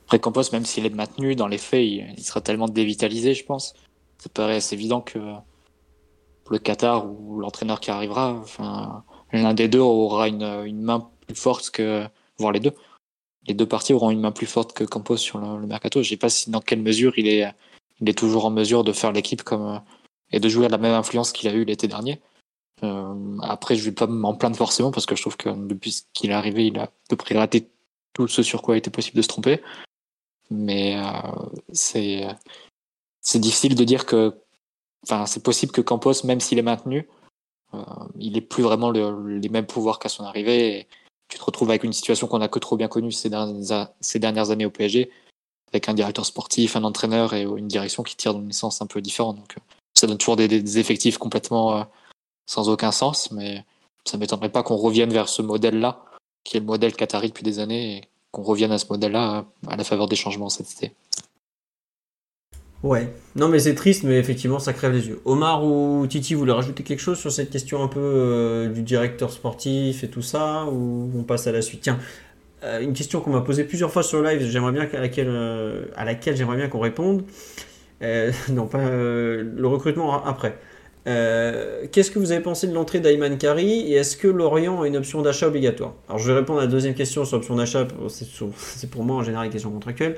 Après, 0.05 0.19
Campos, 0.19 0.43
même 0.53 0.63
s'il 0.63 0.85
est 0.85 0.95
maintenu, 0.95 1.35
dans 1.35 1.47
les 1.47 1.57
faits, 1.57 1.83
il, 1.83 2.13
il 2.17 2.23
sera 2.23 2.39
tellement 2.39 2.69
dévitalisé, 2.69 3.33
je 3.33 3.43
pense. 3.43 3.73
Ça 4.19 4.29
paraît 4.29 4.55
assez 4.55 4.73
évident 4.73 5.01
que 5.01 5.19
pour 5.19 6.53
le 6.53 6.59
Qatar 6.59 7.05
ou 7.05 7.41
l'entraîneur 7.41 7.81
qui 7.81 7.91
arrivera, 7.91 8.31
enfin, 8.31 9.03
l'un 9.33 9.53
des 9.53 9.67
deux 9.67 9.79
aura 9.79 10.29
une, 10.29 10.43
une 10.65 10.81
main 10.81 11.09
plus 11.25 11.35
forte 11.35 11.71
que, 11.71 12.05
voire 12.37 12.53
les 12.53 12.61
deux. 12.61 12.71
Les 13.47 13.53
deux 13.53 13.65
parties 13.65 13.91
auront 13.91 14.09
une 14.09 14.21
main 14.21 14.31
plus 14.31 14.45
forte 14.45 14.71
que 14.71 14.85
Campos 14.85 15.17
sur 15.17 15.39
le, 15.39 15.59
le 15.59 15.67
mercato. 15.67 16.01
Je 16.01 16.09
sais 16.09 16.15
pas 16.17 16.29
si 16.29 16.49
dans 16.51 16.61
quelle 16.61 16.81
mesure 16.81 17.13
il 17.17 17.27
est, 17.27 17.51
il 17.99 18.09
est 18.09 18.17
toujours 18.17 18.45
en 18.45 18.49
mesure 18.51 18.83
de 18.83 18.91
faire 18.91 19.11
l'équipe 19.11 19.43
comme 19.43 19.67
euh, 19.67 19.79
et 20.31 20.39
de 20.39 20.49
jouer 20.49 20.65
à 20.65 20.69
la 20.69 20.77
même 20.77 20.93
influence 20.93 21.31
qu'il 21.31 21.47
a 21.49 21.53
eu 21.53 21.63
l'été 21.63 21.87
dernier. 21.87 22.21
Euh, 22.83 23.37
après, 23.41 23.75
je 23.75 23.83
vais 23.83 23.93
pas 23.93 24.07
m'en 24.07 24.35
plaindre 24.35 24.57
forcément 24.57 24.91
parce 24.91 25.05
que 25.05 25.15
je 25.15 25.21
trouve 25.21 25.37
que 25.37 25.49
depuis 25.49 26.03
qu'il 26.13 26.31
est 26.31 26.33
arrivé, 26.33 26.67
il 26.67 26.77
a 26.77 26.83
à 26.83 26.91
peu 27.09 27.15
près 27.15 27.35
raté 27.35 27.69
tout 28.13 28.27
ce 28.27 28.43
sur 28.43 28.61
quoi 28.61 28.75
il 28.75 28.79
était 28.79 28.91
possible 28.91 29.17
de 29.17 29.21
se 29.21 29.27
tromper. 29.27 29.61
Mais 30.49 30.97
euh, 30.97 31.11
c'est 31.71 33.39
difficile 33.39 33.75
de 33.75 33.83
dire 33.83 34.05
que, 34.05 34.35
enfin, 35.03 35.25
c'est 35.25 35.43
possible 35.43 35.71
que 35.71 35.81
Campos, 35.81 36.23
même 36.23 36.39
s'il 36.39 36.59
est 36.59 36.63
maintenu, 36.63 37.07
euh, 37.73 37.79
il 38.19 38.37
ait 38.37 38.41
plus 38.41 38.63
vraiment 38.63 38.91
le- 38.91 39.37
les 39.39 39.49
mêmes 39.49 39.65
pouvoirs 39.65 39.99
qu'à 39.99 40.09
son 40.09 40.23
arrivée. 40.23 40.87
Tu 41.27 41.37
te 41.37 41.43
retrouves 41.43 41.69
avec 41.69 41.83
une 41.83 41.93
situation 41.93 42.27
qu'on 42.27 42.41
a 42.41 42.47
que 42.47 42.59
trop 42.59 42.77
bien 42.77 42.87
connue 42.87 43.11
ces 43.11 43.29
dernières 43.29 44.51
années 44.51 44.65
au 44.65 44.71
PSG, 44.71 45.11
avec 45.72 45.89
un 45.89 45.94
directeur 45.94 46.26
sportif, 46.26 46.76
un 46.76 46.84
entraîneur 46.84 47.34
et 47.34 47.44
une 47.44 47.68
direction 47.68 48.03
qui 48.03 48.15
tire 48.15 48.34
dans 48.34 48.41
une 48.41 48.53
sens 48.53 48.81
un 48.81 48.88
peu 48.88 49.02
différent. 49.02 49.34
Donc, 49.34 49.56
euh, 49.57 49.61
ça 49.94 50.07
donne 50.07 50.18
toujours 50.18 50.38
des, 50.38 50.80
effectifs 50.80 51.18
complètement 51.18 51.77
euh, 51.77 51.84
sans 52.45 52.69
aucun 52.69 52.91
sens, 52.91 53.31
mais 53.31 53.64
ça 54.06 54.18
m'étonnerait 54.18 54.52
pas 54.52 54.64
qu'on 54.64 54.77
revienne 54.77 55.11
vers 55.11 55.27
ce 55.27 55.41
modèle-là, 55.41 56.03
qui 56.44 56.57
est 56.57 56.60
le 56.61 56.65
modèle 56.65 56.94
qatari 56.94 57.30
depuis 57.30 57.44
des 57.44 57.60
années, 57.60 57.98
et 57.98 58.02
qu'on 58.31 58.44
revienne 58.44 58.72
à 58.72 58.77
ce 58.77 58.85
modèle-là 58.89 59.39
euh, 59.39 59.72
à 59.72 59.76
la 59.76 59.84
faveur 59.84 60.07
des 60.07 60.15
changements 60.15 60.49
cet 60.49 60.72
été. 60.72 60.94
Ouais, 62.84 63.11
non 63.35 63.49
mais 63.49 63.57
c'est 63.57 63.73
triste, 63.73 64.03
mais 64.03 64.19
effectivement 64.19 64.60
ça 64.60 64.72
crève 64.72 64.91
les 64.91 65.07
yeux. 65.07 65.19
Omar 65.26 65.65
ou 65.65 66.06
Titi, 66.07 66.35
vous 66.35 66.41
voulez 66.41 66.52
rajouter 66.52 66.84
quelque 66.84 66.99
chose 66.99 67.18
sur 67.18 67.31
cette 67.31 67.49
question 67.49 67.81
un 67.81 67.88
peu 67.88 68.72
du 68.72 68.84
directeur 68.84 69.31
sportif 69.31 70.03
et 70.03 70.10
tout 70.10 70.22
ça, 70.22 70.65
ou 70.65 71.11
on 71.18 71.23
passe 71.23 71.48
à 71.48 71.52
la 71.52 71.64
suite? 71.64 71.81
Tiens, 71.81 71.98
euh, 72.63 72.79
une 72.79 72.93
question 72.93 73.21
qu'on 73.21 73.29
m'a 73.29 73.41
posée 73.41 73.63
plusieurs 73.63 73.91
fois 73.91 74.01
sur 74.01 74.21
live, 74.21 74.41
j'aimerais 74.49 74.71
bien 74.71 74.88
laquelle, 74.91 75.27
euh, 75.29 75.85
à 75.95 76.05
laquelle 76.05 76.35
j'aimerais 76.35 76.57
bien 76.57 76.67
qu'on 76.67 76.79
réponde. 76.79 77.23
Euh, 78.01 78.31
non, 78.49 78.67
pas 78.67 78.89
le 78.89 79.65
recrutement 79.67 80.23
après. 80.25 80.57
Qu'est-ce 81.05 82.11
que 82.11 82.19
vous 82.19 82.34
avez 82.34 82.41
pensé 82.41 82.67
de 82.67 82.73
l'entrée 82.73 82.99
d'Ayman 82.99 83.38
Kari 83.38 83.91
et 83.91 83.93
est-ce 83.93 84.17
que 84.17 84.27
Lorient 84.27 84.81
a 84.81 84.88
une 84.88 84.97
option 84.97 85.21
d'achat 85.21 85.47
obligatoire? 85.47 85.93
Alors 86.09 86.19
je 86.19 86.29
vais 86.29 86.38
répondre 86.38 86.59
à 86.59 86.63
la 86.63 86.67
deuxième 86.67 86.95
question 86.95 87.23
sur 87.23 87.38
l'option 87.38 87.55
d'achat, 87.55 87.88
c'est 88.09 88.89
pour 88.89 89.05
moi 89.05 89.15
en 89.15 89.23
général 89.23 89.45
une 89.45 89.51
question 89.51 89.71
contractuelle. 89.71 90.17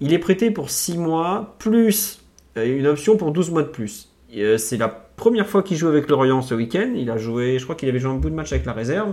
Il 0.00 0.14
est 0.14 0.18
prêté 0.18 0.50
pour 0.50 0.70
6 0.70 0.96
mois, 0.96 1.56
plus 1.58 2.22
une 2.56 2.86
option 2.86 3.18
pour 3.18 3.32
12 3.32 3.50
mois 3.50 3.64
de 3.64 3.68
plus. 3.68 4.08
C'est 4.56 4.78
la 4.78 4.88
première 4.88 5.46
fois 5.46 5.62
qu'il 5.62 5.76
joue 5.76 5.88
avec 5.88 6.08
Lorient 6.08 6.40
ce 6.40 6.54
week-end. 6.54 6.90
Il 6.96 7.10
a 7.10 7.18
joué, 7.18 7.58
je 7.58 7.64
crois 7.64 7.76
qu'il 7.76 7.90
avait 7.90 7.98
joué 7.98 8.10
un 8.10 8.14
bout 8.14 8.30
de 8.30 8.34
match 8.34 8.50
avec 8.50 8.64
la 8.64 8.72
réserve, 8.72 9.12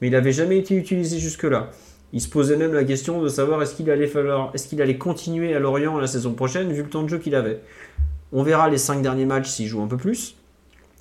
mais 0.00 0.06
il 0.06 0.12
n'avait 0.12 0.32
jamais 0.32 0.56
été 0.56 0.74
utilisé 0.74 1.18
jusque-là. 1.18 1.70
Il 2.12 2.20
se 2.20 2.28
posait 2.28 2.56
même 2.56 2.74
la 2.74 2.84
question 2.84 3.22
de 3.22 3.28
savoir 3.28 3.62
est-ce 3.62 3.74
qu'il 3.74 3.90
allait, 3.90 4.06
falloir, 4.06 4.50
est-ce 4.54 4.68
qu'il 4.68 4.82
allait 4.82 4.98
continuer 4.98 5.54
à 5.54 5.58
Lorient 5.58 5.98
la 5.98 6.06
saison 6.06 6.34
prochaine 6.34 6.72
vu 6.72 6.82
le 6.82 6.88
temps 6.88 7.02
de 7.02 7.08
jeu 7.08 7.18
qu'il 7.18 7.34
avait. 7.34 7.60
On 8.32 8.42
verra 8.42 8.68
les 8.68 8.78
5 8.78 9.02
derniers 9.02 9.26
matchs 9.26 9.48
s'il 9.48 9.66
joue 9.66 9.82
un 9.82 9.86
peu 9.86 9.96
plus. 9.96 10.36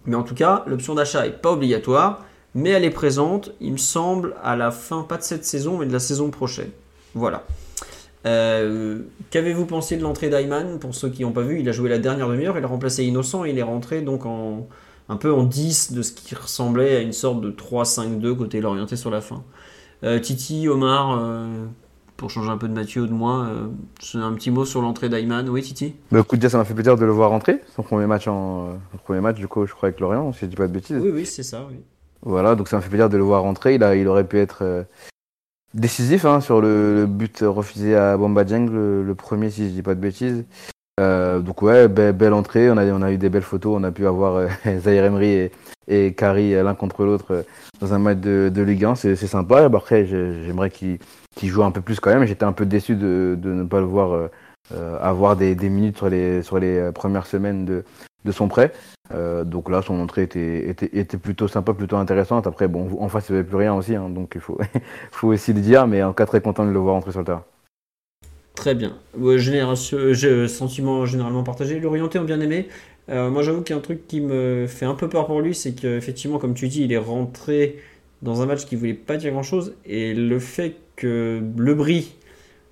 Mais 0.06 0.16
en 0.16 0.24
tout 0.24 0.36
cas, 0.36 0.64
l'option 0.68 0.96
d'achat 0.96 1.24
n'est 1.24 1.34
pas 1.34 1.52
obligatoire, 1.52 2.26
mais 2.56 2.70
elle 2.70 2.86
est 2.86 2.90
présente, 2.90 3.52
il 3.62 3.74
me 3.74 3.78
semble, 3.78 4.36
à 4.44 4.56
la 4.56 4.72
fin, 4.72 5.04
pas 5.04 5.18
de 5.18 5.24
cette 5.24 5.46
saison, 5.46 5.78
mais 5.78 5.86
de 5.86 5.94
la 5.94 6.00
saison 6.00 6.30
prochaine. 6.30 6.70
Voilà. 7.14 7.46
Euh, 8.26 9.00
Qu'avez-vous 9.32 9.66
pensé 9.66 9.98
de 9.98 10.04
l'entrée 10.04 10.30
d'Ayman 10.30 10.80
Pour 10.80 10.94
ceux 10.94 11.10
qui 11.10 11.24
n'ont 11.24 11.32
pas 11.32 11.42
vu, 11.42 11.60
il 11.60 11.70
a 11.70 11.72
joué 11.72 11.90
la 11.90 11.98
dernière 11.98 12.30
demi-heure, 12.30 12.58
il 12.58 12.64
a 12.64 12.68
remplacé 12.68 13.04
Innocent 13.04 13.46
et 13.46 13.50
il 13.50 13.58
est 13.58 13.64
rentré 13.64 14.02
donc 14.02 14.26
en, 14.26 14.68
un 15.10 15.16
peu 15.18 15.32
en 15.34 15.44
10 15.44 15.94
de 15.94 16.02
ce 16.02 16.12
qui 16.12 16.36
ressemblait 16.36 16.98
à 16.98 17.00
une 17.00 17.14
sorte 17.14 17.42
de 17.42 17.52
3-5-2 17.52 18.36
côté 18.36 18.62
l'orienté 18.62 18.96
sur 18.96 19.10
la 19.10 19.22
fin. 19.22 19.44
Euh, 20.04 20.20
Titi, 20.20 20.68
Omar, 20.68 21.18
euh, 21.20 21.66
pour 22.18 22.30
changer 22.32 22.50
un 22.50 22.58
peu 22.58 22.68
de 22.68 22.74
Mathieu 22.74 23.04
ou 23.04 23.08
de 23.08 23.14
moi, 23.14 23.46
euh, 23.46 23.68
un 24.16 24.34
petit 24.34 24.50
mot 24.52 24.66
sur 24.66 24.82
l'entrée 24.82 25.10
d'Ayman. 25.10 25.48
Oui, 25.50 25.62
Titi? 25.62 25.94
Bah, 26.12 26.20
écoute, 26.20 26.40
déjà, 26.40 26.50
ça 26.50 26.58
m'a 26.58 26.66
fait 26.66 26.74
plaisir 26.74 26.98
de 26.98 27.06
le 27.06 27.12
voir 27.12 27.30
rentrer. 27.30 27.60
Son 27.76 27.84
premier 27.84 28.08
match, 28.08 28.28
en, 28.28 28.80
son 28.92 28.98
premier 29.04 29.22
match 29.22 29.38
du 29.38 29.48
coup, 29.48 29.66
je 29.66 29.74
crois, 29.74 29.90
avec 29.90 30.00
Lorient, 30.00 30.34
si 30.34 30.40
je 30.42 30.46
dis 30.48 30.56
pas 30.56 30.68
de 30.68 30.74
bêtises. 30.74 30.98
Oui, 31.02 31.12
oui, 31.14 31.26
c'est 31.26 31.44
ça. 31.44 31.66
Oui. 31.70 31.78
Voilà, 32.24 32.56
donc 32.56 32.68
ça 32.68 32.78
m'a 32.78 32.82
fait 32.82 32.90
plaisir 32.90 33.10
de 33.10 33.18
le 33.18 33.24
voir 33.24 33.44
rentrer. 33.44 33.76
Il, 33.76 33.84
a, 33.84 33.96
il 33.96 34.08
aurait 34.08 34.24
pu 34.24 34.40
être 34.40 34.60
euh, 34.64 34.84
décisif 35.74 36.26
hein, 36.26 36.42
sur 36.42 36.62
le, 36.62 36.96
le 36.96 37.06
but 37.08 37.40
refusé 37.42 37.96
à 37.96 38.18
Bamba 38.18 38.44
Dieng, 38.44 38.68
le, 38.72 39.04
le 39.04 39.16
premier, 39.16 39.50
si 39.50 39.68
je 39.70 39.74
dis 39.74 39.82
pas 39.82 39.96
de 39.96 40.00
bêtises. 40.00 40.44
Euh, 41.00 41.40
donc 41.40 41.62
ouais, 41.62 41.88
be- 41.88 42.12
belle 42.12 42.34
entrée. 42.34 42.70
On 42.70 42.78
a, 42.78 42.86
on 42.86 43.02
a 43.02 43.12
eu 43.12 43.18
des 43.18 43.30
belles 43.30 43.42
photos. 43.42 43.76
On 43.80 43.84
a 43.84 43.92
pu 43.92 44.06
avoir 44.06 44.48
Zahir 44.80 45.06
Emery 45.06 45.30
et, 45.30 45.52
et 45.88 46.16
euh, 46.22 46.64
l'un 46.64 46.76
contre 46.76 47.04
l'autre 47.04 47.26
euh, 47.32 47.44
dans 47.80 47.94
un 47.94 48.00
match 48.00 48.20
de, 48.20 48.52
de 48.54 48.62
Ligue 48.62 48.86
1. 48.86 48.96
C'est 48.96 49.16
sympa. 49.16 49.64
Après, 49.66 50.06
j'ai- 50.06 50.44
j'aimerais 50.44 50.70
qu'il 50.70 51.00
joue 51.50 51.64
un 51.64 51.72
peu 51.72 51.82
plus 51.82 52.00
quand 52.00 52.12
même. 52.12 52.26
J'étais 52.26 52.46
un 52.46 52.54
peu 52.54 52.66
déçu 52.66 52.96
de, 52.96 53.38
de 53.40 53.50
ne 53.54 53.64
pas 53.64 53.80
le 53.80 53.86
voir 53.86 54.12
euh, 54.14 54.28
euh, 54.74 54.98
avoir 55.02 55.36
des, 55.36 55.56
des 55.56 55.70
minutes 55.70 55.98
sur 55.98 56.10
les, 56.10 56.44
sur 56.44 56.60
les 56.60 56.92
premières 56.94 57.26
semaines 57.26 57.66
de, 57.66 57.84
de 58.26 58.32
son 58.32 58.48
prêt. 58.48 58.72
Donc 59.46 59.70
là, 59.70 59.82
son 59.82 60.00
entrée 60.00 60.24
était, 60.24 60.70
était, 60.70 60.90
était 60.94 61.18
plutôt 61.18 61.50
sympa, 61.50 61.74
plutôt 61.74 61.98
intéressante. 61.98 62.48
Après, 62.48 62.70
bon, 62.70 62.88
en 63.02 63.10
face, 63.10 63.28
il 63.28 63.34
n'y 63.34 63.40
avait 63.40 63.48
plus 63.48 63.58
rien 63.58 63.74
aussi, 63.74 63.94
hein, 63.94 64.08
donc 64.10 64.32
il 64.36 64.42
faut, 64.42 64.58
faut 65.12 65.28
aussi 65.28 65.52
le 65.52 65.60
dire. 65.60 65.86
Mais 65.86 66.02
en 66.02 66.14
cas, 66.14 66.26
très 66.26 66.40
content 66.40 66.66
de 66.66 66.72
le 66.72 66.80
voir 66.80 66.96
entrer 66.96 67.12
sur 67.12 67.20
le 67.20 67.26
terrain. 67.26 67.44
Très 68.56 68.76
bien. 68.76 68.94
Ouais, 69.18 69.40
génération, 69.40 69.98
sentiment 70.48 71.06
généralement 71.06 71.44
partagé. 71.44 71.80
L'orienté 71.80 72.20
ont 72.20 72.24
bien 72.24 72.40
aimé. 72.42 72.68
Euh, 73.12 73.30
moi, 73.30 73.44
j'avoue 73.44 73.62
qu'il 73.62 73.74
y 73.74 73.76
a 73.76 73.80
un 73.80 73.82
truc 73.82 74.08
qui 74.08 74.22
me 74.22 74.68
fait 74.68 74.86
un 74.86 74.96
peu 74.96 75.10
peur 75.10 75.28
pour 75.28 75.42
lui, 75.42 75.54
c'est 75.54 75.74
qu'effectivement, 75.74 76.38
comme 76.40 76.54
tu 76.54 76.68
dis, 76.68 76.84
il 76.84 76.94
est 76.94 76.98
rentré 76.98 77.78
dans 78.22 78.42
un 78.42 78.46
match 78.46 78.66
qui 78.66 78.76
voulait 78.76 78.94
pas 78.94 79.18
dire 79.18 79.32
grand-chose. 79.34 79.76
Et 79.86 80.14
le 80.14 80.40
fait 80.40 80.76
que 80.96 81.42
Le 81.58 81.76
Brie 81.76 82.16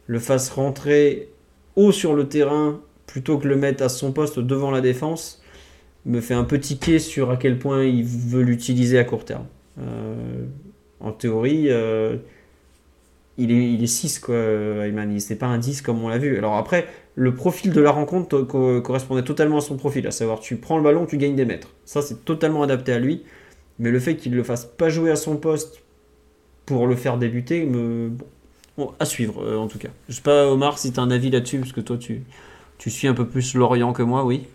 le 0.08 0.20
fasse 0.20 0.50
rentrer 0.50 1.30
haut 1.76 1.92
sur 1.92 2.14
le 2.16 2.28
terrain 2.30 2.82
plutôt 3.08 3.38
que 3.38 3.48
le 3.48 3.56
mettre 3.58 3.84
à 3.84 3.90
son 3.90 4.12
poste 4.12 4.40
devant 4.40 4.72
la 4.72 4.82
défense 4.82 5.42
me 6.06 6.22
fait 6.22 6.34
un 6.36 6.44
peu 6.46 6.60
tiquer 6.60 7.00
sur 7.00 7.32
à 7.32 7.38
quel 7.38 7.60
point 7.60 7.84
il 7.86 8.04
veut 8.06 8.44
l'utiliser 8.44 9.00
à 9.00 9.04
court 9.04 9.26
terme. 9.26 9.46
Euh, 9.80 10.46
en 11.02 11.12
théorie, 11.12 11.68
euh, 11.70 12.18
il 13.38 13.52
est, 13.52 13.74
il 13.74 13.84
est 13.84 13.88
6 13.88 14.20
quoi, 14.20 14.36
Ayman. 14.86 15.12
Il- 15.12 15.22
C'est 15.22 15.36
pas 15.38 15.48
un 15.48 15.58
10 15.58 15.82
comme 15.82 16.04
on 16.04 16.10
l'a 16.10 16.18
vu. 16.18 16.38
Alors 16.38 16.56
après, 16.58 16.88
le 17.20 17.36
profil 17.36 17.74
de 17.74 17.82
la 17.82 17.92
rencontre 17.92 18.44
correspondait 18.44 19.24
totalement 19.24 19.58
à 19.58 19.62
son 19.62 19.76
profil, 19.76 20.08
à 20.08 20.12
savoir 20.12 20.40
tu 20.40 20.56
prends 20.56 20.78
le 20.78 20.84
ballon, 20.84 21.06
tu 21.06 21.18
gagnes 21.18 21.36
des 21.36 21.44
mètres. 21.44 21.68
Ça, 21.84 22.02
c'est 22.02 22.24
totalement 22.24 22.64
adapté 22.64 22.94
à 22.94 23.00
lui. 23.00 23.26
Mais 23.78 23.92
le 23.92 24.00
fait 24.00 24.16
qu'il 24.16 24.34
le 24.34 24.44
fasse 24.44 24.64
pas 24.64 24.88
jouer 24.88 25.12
à 25.12 25.18
son 25.18 25.36
poste 25.36 25.82
pour 26.66 26.88
le 26.88 26.96
faire 26.96 27.18
débuter, 27.18 27.66
me... 27.66 28.12
bon, 28.78 28.94
à 29.00 29.06
suivre 29.06 29.44
euh, 29.44 29.58
en 29.58 29.68
tout 29.68 29.80
cas. 29.80 29.90
Je 30.08 30.16
sais 30.16 30.22
pas, 30.22 30.48
Omar, 30.48 30.80
si 30.80 30.94
tu 30.94 31.00
as 31.02 31.04
un 31.04 31.12
avis 31.12 31.30
là-dessus, 31.30 31.60
parce 31.60 31.74
que 31.74 31.82
toi, 31.82 31.98
tu, 31.98 32.24
tu 32.78 32.90
suis 32.90 33.10
un 33.10 33.14
peu 33.14 33.28
plus 33.28 33.54
Lorient 33.54 33.92
que 33.92 34.04
moi, 34.04 34.24
oui. 34.24 34.48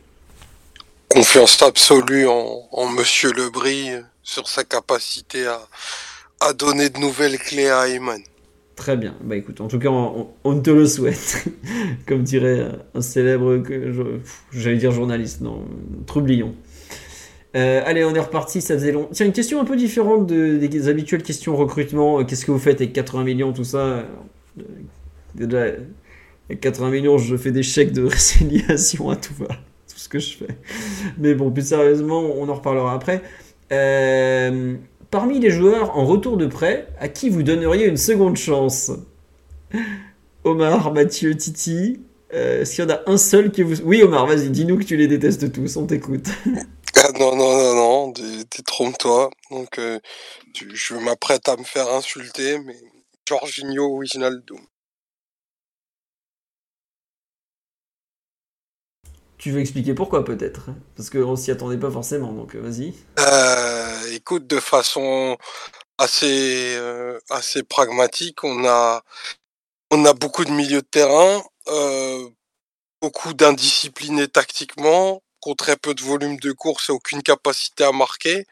Confiance 1.11 1.61
absolue 1.61 2.27
en, 2.27 2.87
Monsieur 2.97 3.31
Lebris 3.33 3.91
sur 4.23 4.49
sa 4.49 4.65
capacité 4.65 5.47
à, 5.47 5.61
à 6.41 6.55
donner 6.55 6.89
de 6.89 6.99
nouvelles 6.99 7.39
clés 7.39 7.69
à 7.69 7.89
Ayman. 7.89 8.23
Très 8.77 8.97
bien. 8.97 9.15
Bah 9.23 9.37
écoute, 9.37 9.61
en 9.61 9.69
tout 9.69 9.79
cas, 9.79 9.89
on, 9.91 10.61
te 10.61 10.71
le 10.71 10.85
souhaite. 10.87 11.47
Comme 12.07 12.23
dirait 12.25 12.67
un 12.95 13.01
célèbre, 13.01 13.63
j'allais 14.53 14.79
dire 14.79 14.91
journaliste, 14.91 15.41
non, 15.43 15.63
Troublion. 16.07 16.55
Euh, 17.55 17.83
allez, 17.87 18.05
on 18.05 18.13
est 18.15 18.21
reparti, 18.21 18.61
ça 18.61 18.75
faisait 18.75 18.91
long. 18.91 19.09
Tiens, 19.13 19.27
une 19.27 19.33
question 19.33 19.61
un 19.61 19.65
peu 19.65 19.77
différente 19.77 20.27
de- 20.27 20.57
des 20.57 20.89
habituelles 20.89 21.23
questions 21.23 21.55
recrutement. 21.57 22.19
Euh, 22.19 22.25
Qu'est-ce 22.25 22.45
que 22.45 22.51
vous 22.51 22.59
faites 22.59 22.81
avec 22.81 22.93
80 22.93 23.23
millions, 23.23 23.53
tout 23.53 23.63
ça 23.63 23.79
Euh, 24.59 24.63
Déjà, 25.37 25.67
avec 26.49 26.61
80 26.61 26.91
millions, 26.91 27.17
je 27.17 27.37
fais 27.37 27.53
des 27.53 27.63
chèques 27.63 27.93
de 27.93 28.03
résiliation 28.07 29.09
à 29.11 29.15
tout 29.17 29.35
va. 29.39 29.47
Tout 29.47 29.99
ce 29.99 30.09
que 30.09 30.19
je 30.19 30.37
fais. 30.37 30.49
Mais 31.19 31.35
bon, 31.35 31.53
plus 31.53 31.67
sérieusement, 31.69 32.23
on 32.37 32.49
en 32.49 32.55
reparlera 32.55 32.93
après. 32.93 33.23
Euh, 33.71 34.75
parmi 35.15 35.39
les 35.39 35.51
joueurs 35.51 35.97
en 35.97 36.05
retour 36.05 36.37
de 36.37 36.47
prêt, 36.47 36.89
à 36.99 37.09
qui 37.09 37.31
vous 37.31 37.45
donneriez 37.45 37.87
une 37.87 37.97
seconde 37.97 38.37
chance? 38.37 38.91
Omar, 40.43 40.93
Mathieu, 40.93 41.37
Titi. 41.37 42.01
euh, 42.33 42.63
Est-ce 42.63 42.75
qu'il 42.75 42.83
y 42.85 42.87
en 42.89 42.91
a 42.91 43.01
un 43.07 43.17
seul 43.17 43.53
qui 43.53 43.63
vous. 43.63 43.81
Oui, 43.83 44.03
Omar, 44.03 44.27
vas-y, 44.27 44.51
dis-nous 44.51 44.77
que 44.77 44.83
tu 44.83 44.97
les 44.97 45.07
détestes 45.07 45.53
tous, 45.53 45.77
on 45.77 45.87
t'écoute. 45.87 46.27
Ah 46.97 47.11
non, 47.19 47.37
non, 47.37 47.53
non, 47.57 47.75
non, 47.75 48.13
t'es- 48.13 48.45
t'es 48.49 48.63
trompe-toi. 48.63 49.29
Donc, 49.51 49.79
euh, 49.79 49.99
je 50.73 50.95
m'apprête 50.95 51.49
à 51.49 51.57
me 51.57 51.65
faire 51.65 51.89
insulter, 51.93 52.59
mais 52.61 52.77
Jorginho 53.29 53.99
Wijnaldum. 53.99 54.61
Tu 59.45 59.51
veux 59.51 59.61
expliquer 59.61 59.93
pourquoi, 59.93 60.25
peut-être 60.25 60.71
Parce 60.97 61.11
qu'on 61.11 61.37
s'y 61.37 61.51
attendait 61.51 61.77
pas 61.77 61.91
forcément, 61.91 62.33
donc 62.33 62.55
euh, 62.55 62.61
vas-y. 62.61 62.95
Euh, 63.19 64.13
écoute, 64.15 64.47
de 64.47 64.59
façon 64.59 65.37
assez, 65.99 66.75
euh, 66.79 67.19
assez 67.29 67.63
pragmatique, 67.63 68.43
on 68.43 68.65
a, 68.65 69.03
on 69.91 70.03
a 70.07 70.15
beaucoup 70.15 70.47
de 70.47 70.51
milieux 70.51 70.81
de 70.81 70.87
terrain, 70.87 71.43
beaucoup 73.03 73.35
d'indisciplinés 73.35 74.29
tactiquement, 74.29 75.23
qui 75.43 75.55
très 75.57 75.77
peu 75.77 75.93
de 75.93 76.03
volume 76.03 76.39
de 76.39 76.53
course 76.53 76.89
et 76.89 76.93
aucune 76.93 77.23
capacité 77.23 77.85
à 77.85 77.93
marquer. 77.93 78.47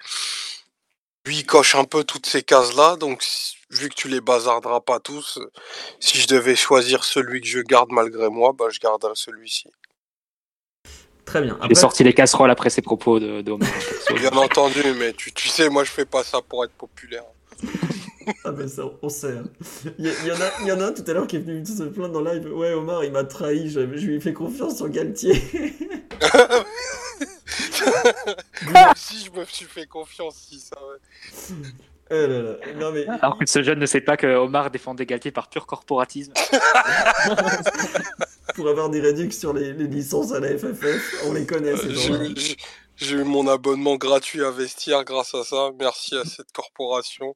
Lui, 1.24 1.42
coche 1.44 1.74
un 1.74 1.84
peu 1.84 2.04
toutes 2.04 2.26
ces 2.26 2.42
cases-là, 2.42 2.96
donc 2.96 3.24
vu 3.70 3.88
que 3.88 3.94
tu 3.94 4.08
les 4.08 4.20
bazarderas 4.20 4.80
pas 4.80 5.00
tous, 5.00 5.38
si 6.00 6.18
je 6.18 6.26
devais 6.26 6.54
choisir 6.54 7.02
celui 7.02 7.40
que 7.40 7.46
je 7.46 7.60
garde 7.60 7.88
malgré 7.92 8.28
moi, 8.28 8.52
bah, 8.52 8.66
je 8.70 8.78
garderais 8.78 9.14
celui-ci. 9.14 9.70
Très 11.24 11.40
bien. 11.40 11.56
J'ai 11.58 11.64
Après, 11.64 11.74
sorti 11.74 12.04
les 12.04 12.12
casseroles 12.14 12.50
après 12.50 12.68
ces 12.70 12.82
propos 12.82 13.18
de, 13.20 13.42
de 13.42 13.52
Omar. 13.52 13.68
Bien 14.16 14.32
entendu, 14.32 14.82
mais 14.98 15.12
tu, 15.12 15.32
tu 15.32 15.48
sais, 15.48 15.68
moi, 15.68 15.84
je 15.84 15.90
fais 15.90 16.04
pas 16.04 16.22
ça 16.24 16.40
pour 16.42 16.64
être 16.64 16.72
populaire. 16.72 17.24
Ah 18.44 18.50
ben 18.52 18.68
ça, 18.68 18.82
on 19.02 19.08
sait. 19.08 19.36
hein. 19.38 19.44
Il 19.98 20.06
y, 20.06 20.08
y 20.28 20.32
en 20.32 20.40
a, 20.40 20.50
il 20.62 20.66
y 20.68 20.72
en 20.72 20.80
a 20.80 20.86
un 20.86 20.92
tout 20.92 21.02
à 21.08 21.12
l'heure 21.12 21.26
qui 21.26 21.36
est 21.36 21.40
venu 21.40 21.64
se 21.66 21.82
plaindre 21.84 22.12
dans 22.20 22.20
live. 22.32 22.46
Ouais, 22.52 22.72
Omar, 22.72 23.04
il 23.04 23.10
m'a 23.12 23.24
trahi, 23.24 23.68
je, 23.68 23.80
je 23.96 24.06
lui 24.06 24.16
ai 24.16 24.20
fait 24.20 24.32
confiance 24.32 24.76
sur 24.76 24.88
Galtier. 24.88 25.42
Moi 28.70 28.92
aussi, 28.94 29.24
je 29.26 29.38
me 29.38 29.44
suis 29.44 29.66
fait 29.66 29.86
confiance, 29.86 30.36
si 30.48 30.60
ça. 30.60 30.76
ouais. 30.80 31.56
Non 32.78 32.92
mais, 32.92 33.06
Alors 33.22 33.38
que 33.38 33.46
ce 33.46 33.62
jeune 33.62 33.78
ne 33.78 33.86
sait 33.86 34.00
pas 34.02 34.16
que 34.16 34.26
Omar 34.26 34.70
défendait 34.70 35.06
Galtier 35.06 35.30
par 35.30 35.48
pur 35.48 35.66
corporatisme. 35.66 36.32
pour 38.54 38.68
avoir 38.68 38.90
des 38.90 39.00
réductions 39.00 39.50
sur 39.50 39.52
les, 39.54 39.72
les 39.72 39.86
licences 39.86 40.32
à 40.32 40.40
la 40.40 40.56
FFF, 40.58 41.24
on 41.26 41.32
les 41.32 41.46
connaît 41.46 41.76
ces 41.76 42.10
Euh, 42.10 42.28
j'ai- 42.96 43.16
eu 43.16 43.24
mon 43.24 43.48
abonnement 43.48 43.96
gratuit 43.96 44.44
à 44.44 44.50
Vestiaire 44.50 45.04
grâce 45.04 45.34
à 45.34 45.44
ça. 45.44 45.70
Merci 45.78 46.16
à 46.16 46.24
cette 46.24 46.52
corporation. 46.52 47.34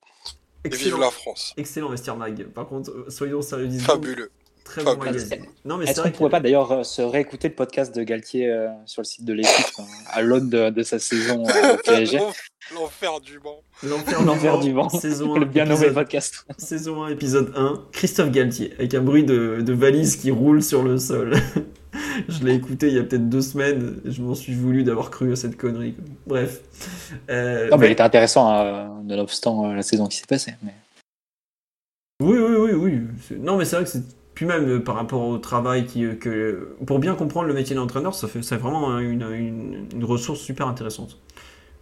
Et 0.65 0.69
vive 0.69 0.79
Excellent, 0.81 0.99
la 0.99 1.11
France. 1.11 1.55
excellent 1.57 1.89
Vestiaire 1.89 2.17
Mag. 2.17 2.45
Par 2.49 2.69
contre, 2.69 3.07
soyons 3.09 3.41
sérieux. 3.43 3.69
disons, 3.69 3.85
Fabuleux. 3.85 4.31
Très 4.67 4.83
bon 4.85 4.91
Fabuleux. 4.91 5.07
magazine. 5.13 5.47
Non 5.65 5.79
mais 5.79 5.87
Est-ce 5.87 6.03
qu'on 6.03 6.11
pourrait 6.11 6.29
que- 6.29 6.33
pas 6.33 6.41
d'ailleurs 6.41 6.71
euh, 6.73 6.83
se 6.83 7.01
réécouter 7.01 7.49
le 7.49 7.55
podcast 7.55 7.95
de 7.97 8.03
Galtier 8.03 8.51
euh, 8.51 8.69
sur 8.85 9.01
le 9.01 9.07
site 9.07 9.25
de 9.25 9.33
l'équipe 9.33 9.67
euh, 9.79 9.83
à 10.13 10.21
l'aune 10.23 10.51
de, 10.51 10.69
de 10.71 10.83
sa 10.83 10.99
saison 10.99 11.45
euh, 11.47 11.75
au 11.75 11.77
PSG 11.85 12.19
L'enf- 12.19 12.49
L'enfer 12.75 13.21
du 13.21 13.39
banc. 13.39 13.61
L'enfer 13.85 14.23
L'enfer 14.23 14.59
du 14.59 14.73
vent, 14.73 14.89
saison 14.89 15.37
1, 15.37 15.39
le 15.39 15.45
bien 15.47 15.65
nommé 15.65 15.77
épisode, 15.87 15.95
podcast. 15.95 16.45
saison 16.59 17.05
1, 17.05 17.09
épisode 17.11 17.53
1, 17.57 17.85
Christophe 17.93 18.31
Galtier, 18.33 18.75
avec 18.79 18.93
un 18.95 19.03
bruit 19.03 19.23
de, 19.25 19.61
de 19.61 19.73
valise 19.73 20.17
qui 20.17 20.31
roule 20.33 20.63
sur 20.63 20.83
le 20.83 20.99
sol. 20.99 21.35
je 22.29 22.45
l'ai 22.45 22.55
écouté 22.55 22.89
il 22.89 22.95
y 22.95 22.99
a 22.99 23.05
peut-être 23.05 23.29
deux 23.29 23.41
semaines, 23.43 24.01
et 24.05 24.11
je 24.11 24.21
m'en 24.21 24.35
suis 24.35 24.53
voulu 24.55 24.83
d'avoir 24.83 25.11
cru 25.11 25.31
à 25.33 25.37
cette 25.37 25.57
connerie. 25.57 25.95
Bref. 26.27 26.61
Euh, 27.31 27.69
Non, 27.69 27.77
mais 27.77 27.83
mais- 27.83 27.89
il 27.91 27.93
était 27.93 28.03
intéressant, 28.03 28.53
euh, 28.53 28.85
nonobstant 29.05 29.71
euh, 29.71 29.75
la 29.77 29.83
saison 29.83 30.09
qui 30.09 30.17
s'est 30.17 30.27
passée. 30.27 30.55
Mais... 30.65 30.75
Oui, 32.21 32.37
oui, 32.37 32.57
oui, 32.57 32.73
oui. 32.73 33.01
C'est- 33.29 33.37
Non, 33.39 33.57
mais 33.59 33.65
c'est 33.65 33.77
vrai 33.77 33.85
que 33.85 33.91
c'est. 33.91 34.03
Puis 34.37 34.45
même 34.45 34.69
euh, 34.69 34.79
par 34.79 34.95
rapport 34.95 35.27
au 35.27 35.39
travail 35.39 35.87
qui, 35.87 36.05
euh, 36.05 36.15
que. 36.15 36.69
Pour 36.87 37.01
bien 37.01 37.15
comprendre 37.15 37.49
le 37.49 37.55
métier 37.55 37.75
d'entraîneur, 37.75 38.15
ça 38.15 38.29
fait, 38.29 38.43
c'est 38.43 38.57
vraiment 38.57 38.91
un- 38.91 39.01
une, 39.01 40.05
ressource 40.05 40.41
super 40.41 40.69
intéressante. 40.69 41.19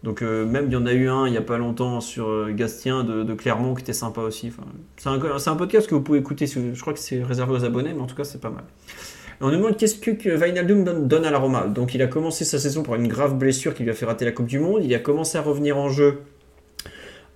Donc, 0.05 0.23
euh, 0.23 0.47
même 0.47 0.67
il 0.69 0.73
y 0.73 0.77
en 0.77 0.87
a 0.87 0.93
eu 0.93 1.09
un 1.09 1.27
il 1.27 1.33
n'y 1.33 1.37
a 1.37 1.43
pas 1.43 1.59
longtemps 1.59 2.01
sur 2.01 2.49
Gastien 2.53 3.03
de, 3.03 3.35
Clermont 3.35 3.75
qui 3.75 3.83
était 3.83 3.93
sympa 3.93 4.21
aussi. 4.21 4.53
C'est, 4.99 5.09
un, 5.09 5.39
c'est 5.39 5.51
un 5.51 5.57
podcast 5.57 5.89
que 5.89 5.97
vous 5.97 6.03
pouvez 6.03 6.21
écouter. 6.21 6.47
Je 6.47 6.81
crois 6.81 6.93
que 6.93 6.99
c'est 7.01 7.25
réservé 7.25 7.55
aux 7.55 7.65
abonnés, 7.65 7.93
mais 7.93 8.03
en 8.03 8.07
tout 8.07 8.15
cas, 8.15 8.25
c'est 8.25 8.41
pas 8.41 8.51
mal. 8.51 8.65
On 9.41 9.51
nous 9.51 9.57
demande 9.57 9.77
qu'est-ce 9.77 9.97
que, 9.97 10.37
Wijnaldum 10.37 11.09
donne, 11.09 11.25
à 11.25 11.31
la 11.33 11.39
Roma. 11.39 11.67
Donc, 11.67 11.95
il 11.95 12.03
a 12.03 12.07
commencé 12.07 12.45
sa 12.45 12.61
saison 12.61 12.85
pour 12.85 12.95
une 12.95 13.09
grave 13.09 13.37
blessure 13.37 13.75
qui 13.75 13.83
lui 13.83 13.91
a 13.91 13.95
fait 13.95 14.07
rater 14.07 14.25
la 14.25 14.33
Coupe 14.33 14.47
du 14.47 14.61
Monde. 14.61 14.85
Il 14.85 14.95
a 14.95 15.01
commencé 15.01 15.39
à 15.39 15.43
revenir 15.43 15.77
en 15.77 15.89
jeu 15.89 16.21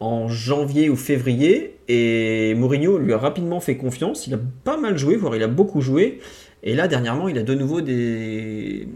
en 0.00 0.28
janvier 0.28 0.90
ou 0.90 0.96
février 0.96 1.76
et 1.88 2.54
Mourinho 2.54 2.98
lui 2.98 3.12
a 3.12 3.18
rapidement 3.18 3.60
fait 3.60 3.76
confiance. 3.76 4.26
Il 4.26 4.34
a 4.34 4.38
pas 4.64 4.76
mal 4.76 4.96
joué, 4.96 5.16
voire 5.16 5.34
il 5.34 5.42
a 5.42 5.48
beaucoup 5.48 5.80
joué. 5.80 6.20
Et 6.62 6.74
là, 6.74 6.88
dernièrement, 6.88 7.28
il 7.28 7.38
a 7.38 7.42
de 7.42 7.54
nouveau 7.54 7.80
des, 7.80 8.88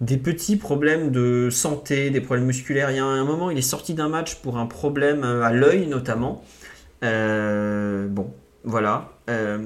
des 0.00 0.16
petits 0.16 0.56
problèmes 0.56 1.10
de 1.10 1.48
santé, 1.50 2.10
des 2.10 2.20
problèmes 2.20 2.46
musculaires. 2.46 2.90
Il 2.90 2.96
y 2.96 3.00
a 3.00 3.04
un 3.04 3.24
moment, 3.24 3.50
il 3.50 3.58
est 3.58 3.62
sorti 3.62 3.94
d'un 3.94 4.08
match 4.08 4.36
pour 4.36 4.58
un 4.58 4.66
problème 4.66 5.24
euh, 5.24 5.42
à 5.42 5.52
l'œil 5.52 5.86
notamment. 5.86 6.42
Euh, 7.04 8.08
bon, 8.08 8.32
voilà. 8.64 9.12
Euh, 9.30 9.58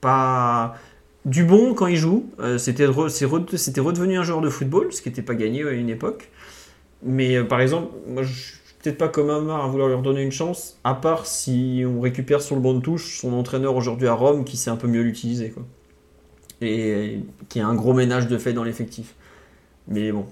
pas 0.00 0.74
du 1.24 1.44
bon 1.44 1.74
quand 1.74 1.86
il 1.86 1.96
joue. 1.96 2.30
C'était 2.56 2.86
c'était 3.16 3.80
redevenu 3.80 4.18
un 4.18 4.22
joueur 4.22 4.40
de 4.40 4.48
football, 4.48 4.92
ce 4.92 5.02
qui 5.02 5.10
n'était 5.10 5.22
pas 5.22 5.34
gagné 5.34 5.62
à 5.64 5.72
une 5.72 5.90
époque. 5.90 6.30
Mais 7.02 7.42
par 7.44 7.60
exemple, 7.60 7.92
moi 8.06 8.22
je 8.22 8.59
peut-être 8.82 8.98
pas 8.98 9.08
comme 9.08 9.30
Amar 9.30 9.64
à 9.64 9.68
vouloir 9.68 9.88
leur 9.88 10.02
donner 10.02 10.22
une 10.22 10.32
chance, 10.32 10.78
à 10.84 10.94
part 10.94 11.26
si 11.26 11.84
on 11.86 12.00
récupère 12.00 12.40
sur 12.40 12.56
le 12.56 12.62
banc 12.62 12.74
de 12.74 12.80
touche 12.80 13.18
son 13.18 13.32
entraîneur 13.32 13.76
aujourd'hui 13.76 14.08
à 14.08 14.14
Rome 14.14 14.44
qui 14.44 14.56
sait 14.56 14.70
un 14.70 14.76
peu 14.76 14.88
mieux 14.88 15.02
l'utiliser. 15.02 15.50
quoi. 15.50 15.64
Et 16.62 17.20
qui 17.48 17.60
a 17.60 17.66
un 17.66 17.74
gros 17.74 17.94
ménage 17.94 18.28
de 18.28 18.38
fait 18.38 18.52
dans 18.52 18.64
l'effectif. 18.64 19.14
Mais 19.88 20.12
bon, 20.12 20.26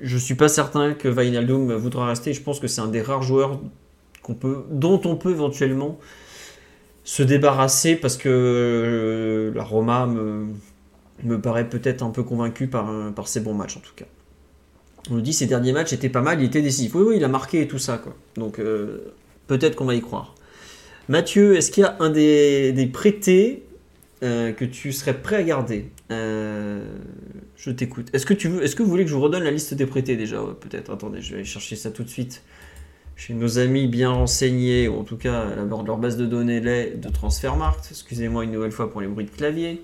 je 0.00 0.18
suis 0.18 0.34
pas 0.34 0.48
certain 0.48 0.94
que 0.94 1.08
Wijnaldum 1.08 1.72
voudra 1.74 2.06
rester. 2.06 2.32
Je 2.32 2.42
pense 2.42 2.60
que 2.60 2.66
c'est 2.66 2.80
un 2.80 2.88
des 2.88 3.02
rares 3.02 3.22
joueurs 3.22 3.60
dont 4.70 5.00
on 5.04 5.16
peut 5.16 5.30
éventuellement 5.30 5.98
se 7.04 7.22
débarrasser 7.22 7.96
parce 7.96 8.16
que 8.16 8.28
euh, 8.28 9.52
la 9.54 9.64
Roma 9.64 10.06
me, 10.06 11.40
paraît 11.40 11.68
peut-être 11.68 12.02
un 12.02 12.10
peu 12.10 12.22
convaincu 12.22 12.68
par 12.68 13.26
ses 13.26 13.40
bons 13.40 13.54
matchs 13.54 13.76
en 13.76 13.80
tout 13.80 13.94
cas. 13.96 14.06
On 15.10 15.14
nous 15.14 15.20
dit 15.20 15.32
ses 15.32 15.46
derniers 15.46 15.72
matchs 15.72 15.92
étaient 15.92 16.08
pas 16.08 16.20
mal, 16.22 16.40
il 16.40 16.46
était 16.46 16.62
décisif. 16.62 16.94
Oui, 16.94 17.02
oui, 17.06 17.16
il 17.16 17.24
a 17.24 17.28
marqué 17.28 17.62
et 17.62 17.68
tout 17.68 17.78
ça. 17.78 17.98
Quoi. 17.98 18.14
Donc 18.36 18.58
euh, 18.58 19.12
peut-être 19.46 19.74
qu'on 19.76 19.84
va 19.84 19.94
y 19.94 20.00
croire. 20.00 20.34
Mathieu, 21.08 21.56
est-ce 21.56 21.70
qu'il 21.70 21.82
y 21.82 21.86
a 21.86 21.96
un 21.98 22.10
des, 22.10 22.72
des 22.72 22.86
prêtés 22.86 23.64
euh, 24.22 24.52
que 24.52 24.64
tu 24.64 24.92
serais 24.92 25.20
prêt 25.20 25.36
à 25.36 25.42
garder? 25.42 25.90
Euh, 26.12 26.84
Je 27.56 27.70
t'écoute. 27.70 28.08
Est-ce 28.12 28.24
que, 28.24 28.34
tu 28.34 28.48
veux, 28.48 28.62
est-ce 28.62 28.76
que 28.76 28.82
vous 28.84 28.88
voulez 28.88 29.02
que 29.02 29.10
je 29.10 29.14
vous 29.14 29.20
redonne 29.20 29.42
la 29.42 29.50
liste 29.50 29.74
des 29.74 29.86
prêtés 29.86 30.16
déjà? 30.16 30.40
Peut-être. 30.60 30.92
Attendez, 30.92 31.20
je 31.20 31.30
vais 31.30 31.36
aller 31.36 31.44
chercher 31.44 31.74
ça 31.74 31.90
tout 31.90 32.04
de 32.04 32.08
suite. 32.08 32.42
Chez 33.16 33.34
nos 33.34 33.58
amis 33.58 33.88
bien 33.88 34.10
renseignés, 34.10 34.88
ou 34.88 34.98
en 34.98 35.04
tout 35.04 35.16
cas 35.16 35.48
à 35.60 35.64
bord 35.64 35.82
de 35.82 35.88
leur 35.88 35.98
base 35.98 36.16
de 36.16 36.26
données 36.26 36.60
de 36.60 37.08
Transfermarkt. 37.10 37.88
Excusez-moi 37.90 38.44
une 38.44 38.52
nouvelle 38.52 38.72
fois 38.72 38.90
pour 38.90 39.00
les 39.00 39.06
bruits 39.06 39.26
de 39.26 39.30
clavier. 39.30 39.82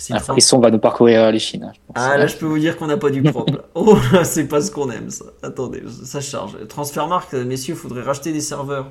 Si 0.00 0.14
frisson 0.18 0.58
va 0.60 0.70
nous 0.70 0.78
parcourir 0.78 1.30
les 1.30 1.38
Chines. 1.38 1.64
hein, 1.64 1.72
je 1.74 1.80
pense. 1.86 1.94
ah 1.96 2.16
là, 2.16 2.26
je 2.26 2.36
peux 2.36 2.46
vous 2.46 2.58
dire 2.58 2.78
qu'on 2.78 2.86
n'a 2.86 2.96
pas 2.96 3.10
du 3.10 3.22
propre. 3.22 3.64
Oh 3.74 3.96
là, 4.12 4.24
c'est 4.24 4.48
pas 4.48 4.62
ce 4.62 4.70
qu'on 4.70 4.90
aime 4.90 5.10
ça. 5.10 5.26
Attendez, 5.42 5.82
ça 6.04 6.20
charge. 6.22 6.56
Transfermarkt, 6.68 7.34
messieurs, 7.34 7.74
faudrait 7.74 8.02
racheter 8.02 8.32
des 8.32 8.40
serveurs. 8.40 8.86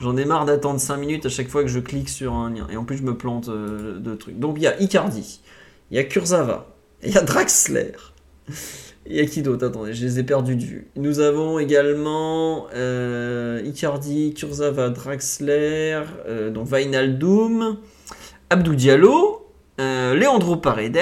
J'en 0.00 0.16
ai 0.16 0.24
marre 0.24 0.44
d'attendre 0.44 0.80
5 0.80 0.96
minutes 0.96 1.26
à 1.26 1.28
chaque 1.28 1.46
fois 1.48 1.62
que 1.62 1.68
je 1.68 1.78
clique 1.78 2.08
sur 2.08 2.32
un 2.34 2.50
lien. 2.50 2.66
Et 2.72 2.76
en 2.76 2.82
plus, 2.84 2.96
je 2.96 3.04
me 3.04 3.16
plante 3.16 3.48
euh, 3.48 4.00
de 4.00 4.14
trucs. 4.16 4.36
Donc 4.38 4.54
il 4.56 4.64
y 4.64 4.66
a 4.66 4.80
Icardi, 4.82 5.40
il 5.92 5.96
y 5.96 6.00
a 6.00 6.04
Kurzawa, 6.04 6.66
il 7.04 7.12
y 7.12 7.16
a 7.18 7.22
Draxler, 7.22 7.92
Il 9.06 9.16
y 9.16 9.20
a 9.20 9.26
qui 9.26 9.42
d'autre? 9.42 9.66
Attendez, 9.66 9.94
je 9.94 10.04
les 10.04 10.18
ai 10.20 10.22
perdus 10.22 10.54
de 10.54 10.62
vue. 10.62 10.86
Nous 10.96 11.18
avons 11.20 11.58
également 11.58 12.66
euh, 12.74 13.60
Icardi, 13.64 14.32
Kurzawa, 14.34 14.90
Draxler, 14.90 16.02
euh, 16.28 16.50
donc 16.50 16.66
Vainaldoum, 16.68 17.78
Abdou 18.50 18.74
Diallo, 18.76 19.41
euh, 19.80 20.14
Leandro 20.14 20.56
Paredes. 20.56 20.98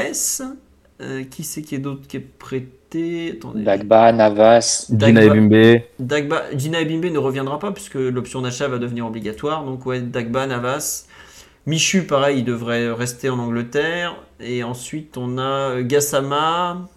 euh, 1.01 1.25
qui 1.25 1.45
c'est 1.45 1.63
qui 1.63 1.75
est 1.75 1.79
d'autre 1.79 2.07
qui 2.07 2.17
est 2.19 2.21
prêté? 2.21 3.33
Attendez. 3.37 3.65
Dagba, 3.65 4.13
Navas. 4.13 4.91
Gina 4.91 5.23
Dagba- 5.23 5.25
Ebimbe. 5.25 5.83
Dagba, 5.99 6.45
Gina 6.57 6.81
Ebimbe 6.81 7.07
ne 7.07 7.19
reviendra 7.19 7.59
pas 7.59 7.73
puisque 7.73 7.95
l'option 7.95 8.43
d'achat 8.43 8.69
va 8.69 8.79
devenir 8.79 9.07
obligatoire. 9.07 9.65
Donc 9.65 9.87
ouais, 9.87 10.01
Dagba, 10.01 10.47
Navas. 10.47 11.07
Michu, 11.67 12.05
pareil, 12.05 12.39
il 12.41 12.45
devrait 12.45 12.91
rester 12.93 13.31
en 13.31 13.39
Angleterre. 13.39 14.17
Et 14.41 14.65
ensuite, 14.65 15.17
on 15.19 15.39
a 15.39 15.43
euh, 15.77 15.83
Gassama. 15.83 16.89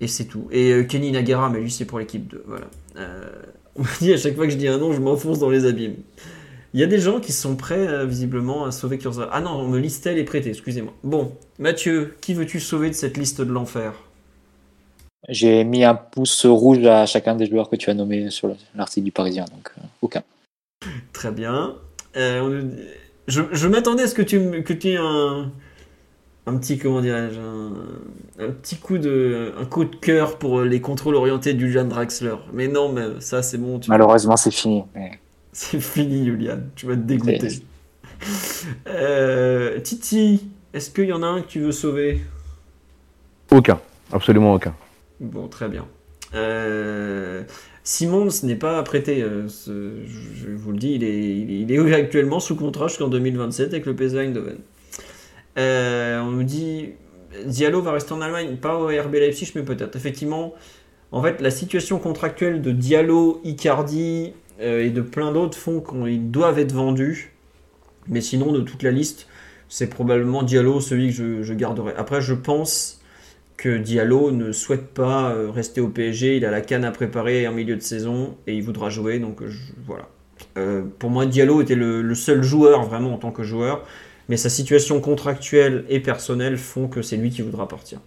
Et 0.00 0.08
c'est 0.08 0.24
tout. 0.26 0.48
Et 0.50 0.72
euh, 0.72 0.84
Kenny 0.84 1.10
Nagara, 1.12 1.48
mais 1.48 1.60
lui, 1.60 1.70
c'est 1.70 1.84
pour 1.86 1.98
l'équipe 1.98 2.26
2. 2.28 2.44
Voilà. 2.46 2.66
Euh, 2.98 3.30
on 3.76 3.82
m'a 3.82 3.88
dit 4.00 4.12
à 4.12 4.16
chaque 4.18 4.34
fois 4.36 4.46
que 4.46 4.52
je 4.52 4.56
dis 4.58 4.68
un 4.68 4.78
nom, 4.78 4.92
je 4.92 5.00
m'enfonce 5.00 5.38
dans 5.38 5.50
les 5.50 5.64
abîmes. 5.66 5.96
Il 6.76 6.80
y 6.80 6.82
a 6.82 6.86
des 6.86 6.98
gens 6.98 7.20
qui 7.20 7.32
sont 7.32 7.56
prêts, 7.56 7.88
euh, 7.88 8.04
visiblement, 8.04 8.66
à 8.66 8.70
sauver 8.70 8.98
Kurzawa. 8.98 9.30
Ah 9.32 9.40
non, 9.40 9.52
on 9.52 9.66
me 9.66 9.78
listait 9.78 10.12
les 10.12 10.24
prêtés, 10.24 10.50
excusez-moi. 10.50 10.92
Bon, 11.02 11.32
Mathieu, 11.58 12.14
qui 12.20 12.34
veux-tu 12.34 12.60
sauver 12.60 12.90
de 12.90 12.94
cette 12.94 13.16
liste 13.16 13.40
de 13.40 13.50
l'enfer? 13.50 13.94
J'ai 15.30 15.64
mis 15.64 15.84
un 15.84 15.94
pouce 15.94 16.44
rouge 16.44 16.84
à 16.84 17.06
chacun 17.06 17.34
des 17.34 17.46
joueurs 17.46 17.70
que 17.70 17.76
tu 17.76 17.88
as 17.88 17.94
nommés 17.94 18.28
sur 18.28 18.54
l'article 18.74 19.06
du 19.06 19.10
Parisien, 19.10 19.46
donc 19.46 19.72
euh, 19.78 19.80
aucun. 20.02 20.22
Très 21.14 21.30
bien. 21.30 21.76
Euh, 22.18 22.68
je 23.26 23.40
je 23.52 23.68
m'attendais 23.68 24.02
à 24.02 24.06
ce 24.06 24.14
que 24.14 24.20
tu, 24.20 24.62
que 24.62 24.74
tu 24.74 24.90
aies 24.90 24.98
un, 24.98 25.50
un 26.44 26.56
petit, 26.58 26.76
comment 26.76 27.00
dirais-je, 27.00 27.40
un, 27.40 28.48
un 28.48 28.50
petit 28.50 28.76
coup 28.76 28.98
de, 28.98 29.54
un 29.58 29.64
coup 29.64 29.86
de 29.86 29.96
cœur 29.96 30.36
pour 30.38 30.60
les 30.60 30.82
contrôles 30.82 31.14
orientés 31.14 31.54
du 31.54 31.68
Julian 31.68 31.86
Draxler. 31.86 32.36
Mais 32.52 32.68
non, 32.68 32.92
mais 32.92 33.18
ça 33.20 33.42
c'est 33.42 33.56
bon, 33.56 33.78
tu- 33.78 33.88
Malheureusement, 33.88 34.36
c'est 34.36 34.50
fini. 34.52 34.84
mais 34.94 35.12
c'est 35.58 35.80
fini, 35.80 36.26
Julian. 36.26 36.58
Tu 36.74 36.84
vas 36.86 36.94
te 36.96 37.00
dégoûter. 37.00 37.48
Euh, 38.86 39.80
Titi, 39.80 40.48
est-ce 40.74 40.90
qu'il 40.90 41.04
y 41.06 41.12
en 41.12 41.22
a 41.22 41.26
un 41.26 41.40
que 41.42 41.46
tu 41.48 41.60
veux 41.60 41.72
sauver? 41.72 42.20
Aucun. 43.50 43.80
Absolument 44.12 44.52
aucun. 44.54 44.74
Bon, 45.20 45.48
très 45.48 45.68
bien. 45.68 45.86
Euh, 46.34 47.42
Simon, 47.84 48.28
ce 48.30 48.44
n'est 48.44 48.56
pas 48.56 48.82
prêté. 48.82 49.22
euh, 49.22 49.48
ce- 49.48 49.92
je 50.04 50.42
je 50.42 50.48
vous 50.54 50.72
le 50.72 50.78
dis, 50.78 50.92
il 50.94 51.04
est, 51.04 51.38
il 51.38 51.50
est- 51.50 51.60
il 51.62 51.72
est 51.72 51.94
actuellement 51.94 52.40
sous 52.40 52.56
contrat 52.56 52.88
jusqu'en 52.88 53.08
2027 53.08 53.68
avec 53.72 53.86
le 53.86 53.94
PSV 53.96 54.20
Eindhoven. 54.26 54.58
Euh, 55.58 56.20
on 56.20 56.32
nous 56.32 56.42
dit 56.44 56.90
Diallo 57.46 57.80
va 57.80 57.92
rester 57.92 58.12
en 58.12 58.20
Allemagne, 58.20 58.56
pas 58.56 58.76
au 58.76 58.86
RB 58.88 59.14
Leipzig, 59.14 59.52
mais 59.54 59.62
peut-être. 59.62 59.96
Effectivement, 59.96 60.54
en 61.12 61.22
fait, 61.22 61.40
la 61.40 61.50
situation 61.50 61.98
contractuelle 61.98 62.60
de 62.60 62.72
Diallo, 62.72 63.40
Icardi 63.44 64.32
euh, 64.60 64.84
et 64.84 64.90
de 64.90 65.00
plein 65.00 65.32
d'autres 65.32 65.58
font 65.58 65.80
qu'ils 65.80 66.30
doivent 66.30 66.58
être 66.58 66.72
vendus. 66.72 67.32
Mais 68.08 68.20
sinon, 68.20 68.52
de 68.52 68.60
toute 68.60 68.82
la 68.82 68.90
liste, 68.90 69.26
c'est 69.68 69.88
probablement 69.88 70.42
Diallo 70.42 70.80
celui 70.80 71.14
que 71.14 71.42
je, 71.42 71.54
garderai. 71.54 71.92
Après, 71.96 72.20
je 72.20 72.34
pense 72.34 73.00
que 73.56 73.78
Diallo 73.78 74.30
ne 74.30 74.52
souhaite 74.52 74.88
pas 74.88 75.30
euh, 75.30 75.50
rester 75.50 75.80
au 75.80 75.88
PSG. 75.88 76.36
Il 76.36 76.44
a 76.44 76.50
la 76.50 76.60
canne 76.60 76.84
à 76.84 76.92
préparer 76.92 77.48
en 77.48 77.52
milieu 77.52 77.76
de 77.76 77.82
saison 77.82 78.36
et 78.46 78.54
il 78.54 78.62
voudra 78.62 78.90
jouer. 78.90 79.18
Donc 79.18 79.42
euh, 79.42 79.50
voilà. 79.86 80.08
Pour 80.98 81.10
moi, 81.10 81.26
Diallo 81.26 81.62
était 81.62 81.74
le, 81.74 82.02
le 82.02 82.14
seul 82.14 82.42
joueur 82.42 82.84
vraiment 82.84 83.14
en 83.14 83.18
tant 83.18 83.30
que 83.30 83.42
joueur. 83.42 83.84
Mais 84.28 84.36
sa 84.36 84.48
situation 84.48 85.00
contractuelle 85.00 85.84
et 85.88 86.00
personnelle 86.00 86.56
font 86.56 86.88
que 86.88 87.02
c'est 87.02 87.16
lui 87.16 87.30
qui 87.30 87.42
voudra 87.42 87.68
partir. 87.68 88.00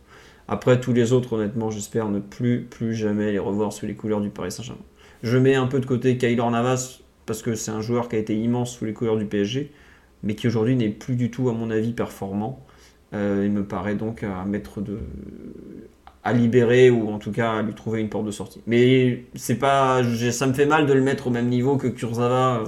Après, 0.48 0.80
tous 0.80 0.94
les 0.94 1.14
autres, 1.14 1.34
honnêtement, 1.34 1.70
j'espère 1.70 2.10
ne 2.10 2.20
plus, 2.20 2.62
plus 2.64 2.96
jamais 2.96 3.32
les 3.32 3.40
revoir 3.40 3.72
sous 3.72 3.86
les 3.86 3.94
couleurs 3.94 4.20
du 4.20 4.30
Paris 4.30 4.52
Saint-Germain. 4.52 4.82
Je 5.24 5.38
mets 5.38 5.56
un 5.56 5.68
peu 5.68 5.80
de 5.80 5.86
côté 5.86 6.18
Kaylor 6.18 6.50
Navas 6.52 7.00
parce 7.26 7.42
que 7.42 7.56
c'est 7.56 7.72
un 7.72 7.82
joueur 7.82 8.10
qui 8.10 8.16
a 8.16 8.20
été 8.20 8.36
immense 8.36 8.78
sous 8.78 8.86
les 8.86 8.94
couleurs 8.94 9.18
du 9.18 9.26
PSG, 9.26 9.72
mais 10.24 10.36
qui 10.36 10.48
aujourd'hui 10.48 10.76
n'est 10.76 10.90
plus 10.90 11.16
du 11.16 11.30
tout, 11.30 11.50
à 11.50 11.54
mon 11.54 11.70
avis, 11.70 11.94
performant. 11.94 12.66
Euh, 13.14 13.44
il 13.46 13.52
me 13.52 13.64
paraît 13.64 13.96
donc 13.96 14.24
à 14.24 14.46
mettre 14.46 14.82
à 16.24 16.34
libérer 16.34 16.90
ou 16.90 17.10
en 17.10 17.18
tout 17.18 17.32
cas 17.32 17.54
à 17.54 17.62
lui 17.62 17.74
trouver 17.74 18.02
une 18.02 18.10
porte 18.10 18.26
de 18.26 18.32
sortie. 18.32 18.62
Mais 18.68 19.26
c'est 19.36 19.56
pas, 19.56 20.02
ça 20.32 20.48
me 20.48 20.54
fait 20.54 20.66
mal 20.66 20.86
de 20.86 20.94
le 20.94 21.02
mettre 21.02 21.28
au 21.28 21.30
même 21.30 21.48
niveau 21.48 21.78
que 21.78 21.88
Kurzawa, 21.88 22.62
euh, 22.62 22.66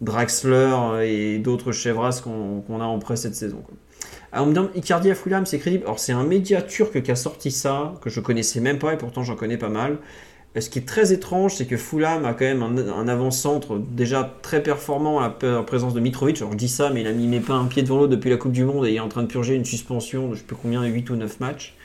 Draxler 0.00 0.70
euh, 0.72 1.00
et 1.00 1.38
d'autres 1.38 1.72
chevras 1.72 2.20
qu'on 2.22 2.80
a 2.80 2.84
en 2.84 2.98
prêt 2.98 3.16
cette 3.16 3.34
saison. 3.34 3.62
on 4.32 4.46
me 4.46 4.52
demande 4.52 4.70
Icardi 4.74 5.10
à 5.10 5.14
Fulham, 5.14 5.44
c'est 5.44 5.58
crédible. 5.58 5.84
Alors 5.84 5.98
c'est 5.98 6.12
un 6.12 6.24
média 6.24 6.62
turc 6.62 7.02
qui 7.02 7.10
a 7.10 7.16
sorti 7.16 7.50
ça 7.50 7.94
que 8.00 8.10
je 8.10 8.20
connaissais 8.20 8.60
même 8.60 8.78
pas 8.78 8.94
et 8.94 8.96
pourtant 8.96 9.22
j'en 9.22 9.34
connais 9.34 9.58
pas 9.58 9.70
mal. 9.70 9.98
Ce 10.56 10.70
qui 10.70 10.78
est 10.80 10.86
très 10.86 11.12
étrange, 11.12 11.54
c'est 11.54 11.66
que 11.66 11.76
Fulham 11.76 12.24
a 12.24 12.32
quand 12.32 12.44
même 12.44 12.62
un, 12.62 13.06
avant-centre 13.06 13.78
déjà 13.78 14.38
très 14.42 14.62
performant 14.62 15.20
à 15.20 15.36
la 15.42 15.62
présence 15.62 15.94
de 15.94 16.00
Mitrovic. 16.00 16.38
Alors 16.38 16.52
je 16.52 16.56
dis 16.56 16.68
ça, 16.68 16.90
mais 16.90 17.02
il 17.02 17.06
a 17.06 17.12
mis 17.12 17.26
mes 17.26 17.40
pas 17.40 17.54
un 17.54 17.66
pied 17.66 17.82
devant 17.82 17.98
l'autre 17.98 18.10
depuis 18.10 18.30
la 18.30 18.38
Coupe 18.38 18.52
du 18.52 18.64
Monde 18.64 18.86
et 18.86 18.90
il 18.90 18.96
est 18.96 19.00
en 19.00 19.08
train 19.08 19.22
de 19.22 19.28
purger 19.28 19.54
une 19.54 19.64
suspension 19.64 20.28
de 20.28 20.34
je 20.34 20.40
sais 20.40 20.46
plus 20.46 20.56
combien, 20.56 20.84
8 20.84 21.10
ou 21.10 21.16
9 21.16 21.40
matchs. 21.40 21.76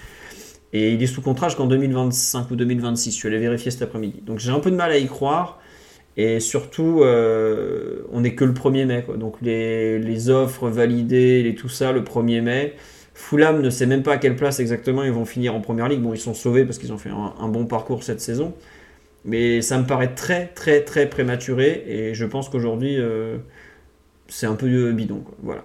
Et 0.72 0.91
il 0.94 1.03
est 1.03 1.07
sous 1.07 1.22
contrat 1.22 1.49
jusqu'en 1.49 1.68
2025 1.68 2.49
ou 2.49 2.56
2026. 2.56 3.11
Je 3.11 3.15
suis 3.15 3.27
allé 3.27 3.38
vérifier 3.38 3.69
cet 3.69 3.84
après-midi. 3.84 4.22
Donc 4.26 4.40
j'ai 4.40 4.52
un 4.52 4.60
peu 4.60 4.72
de 4.72 4.76
mal 4.76 4.91
à 4.91 4.98
y 4.98 5.06
croire. 5.06 5.60
Et 6.18 6.40
surtout, 6.40 7.02
euh, 7.02 8.03
on 8.11 8.22
n'est 8.22 8.34
que 8.34 8.45
le 8.45 8.53
1er 8.53 8.85
mai. 8.85 9.06
Donc 9.18 9.35
les, 9.41 10.30
offres 10.30 10.69
validées, 10.69 11.56
tout 11.57 11.69
ça, 11.69 11.91
le 11.91 12.02
1er 12.02 12.41
mai. 12.41 12.76
Fulham 13.14 13.61
ne 13.61 13.69
sait 13.69 13.85
même 13.85 14.03
pas 14.03 14.14
à 14.14 14.18
quelle 14.18 14.35
place 14.35 14.60
exactement 14.60 15.03
ils 15.03 15.11
vont 15.11 15.26
finir 15.26 15.53
en 15.56 15.61
première 15.61 15.88
ligue. 15.88 16.02
Bon, 16.02 16.14
ils 16.14 16.19
sont 16.19 16.34
sauvés 16.34 16.65
parce 16.65 16.77
qu'ils 16.77 16.91
ont 16.94 16.98
fait 16.98 17.10
un, 17.11 17.48
bon 17.48 17.65
parcours 17.65 18.03
cette 18.03 18.22
saison. 18.22 18.53
Mais 19.26 19.61
ça 19.61 19.77
me 19.77 19.85
paraît 19.85 20.15
très, 20.15 20.48
très, 20.48 20.81
très 20.81 21.07
prématuré. 21.07 21.84
Et 21.88 22.14
je 22.14 22.26
pense 22.26 22.49
qu'aujourd'hui, 22.49 22.98
euh, 22.99 23.38
c'est 24.27 24.48
un 24.48 24.56
peu 24.56 24.65
euh, 24.68 24.91
bidon. 24.91 25.23
Voilà. 25.44 25.64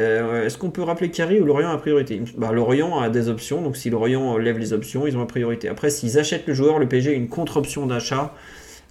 Euh, 0.00 0.46
Est-ce 0.46 0.58
qu'on 0.58 0.70
peut 0.70 0.82
rappeler 0.82 1.10
Carrie 1.10 1.40
ou 1.40 1.44
Lorient 1.44 1.70
a 1.70 1.78
priorité? 1.78 2.20
Bah, 2.36 2.50
Lorient 2.50 2.98
a 2.98 3.08
des 3.10 3.28
options, 3.28 3.62
donc 3.62 3.76
si 3.76 3.90
Lorient 3.90 4.36
lève 4.38 4.58
les 4.58 4.72
options, 4.72 5.06
ils 5.06 5.16
ont 5.16 5.20
la 5.20 5.26
priorité. 5.26 5.68
Après, 5.68 5.90
s'ils 5.90 6.18
achètent 6.18 6.46
le 6.46 6.54
joueur, 6.54 6.78
le 6.78 6.88
PSG 6.88 7.10
a 7.10 7.12
une 7.12 7.28
contre-option 7.28 7.86
d'achat, 7.86 8.34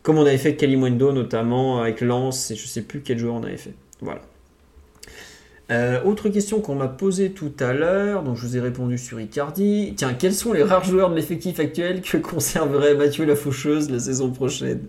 comme 0.03 0.17
on 0.17 0.25
avait 0.25 0.37
fait 0.37 0.49
avec 0.49 0.59
Kalimundo 0.59 1.11
notamment, 1.11 1.81
avec 1.81 1.99
Lens, 1.99 2.51
et 2.51 2.55
je 2.55 2.65
sais 2.65 2.83
plus 2.83 3.01
quel 3.01 3.17
joueur 3.17 3.33
on 3.33 3.43
avait 3.43 3.57
fait. 3.57 3.73
Voilà. 3.99 4.21
Euh, 5.71 6.03
autre 6.03 6.27
question 6.27 6.59
qu'on 6.59 6.75
m'a 6.75 6.89
posée 6.89 7.31
tout 7.31 7.53
à 7.59 7.71
l'heure, 7.71 8.23
donc 8.23 8.35
je 8.35 8.45
vous 8.45 8.57
ai 8.57 8.59
répondu 8.59 8.97
sur 8.97 9.21
Icardi. 9.21 9.93
Tiens, 9.95 10.13
quels 10.13 10.33
sont 10.33 10.51
les 10.51 10.63
rares 10.63 10.83
joueurs 10.83 11.09
de 11.09 11.15
l'effectif 11.15 11.61
actuel 11.61 12.01
que 12.01 12.17
conserverait 12.17 12.93
Mathieu 12.95 13.25
la 13.25 13.37
Faucheuse 13.37 13.89
la 13.89 13.99
saison 13.99 14.31
prochaine? 14.31 14.81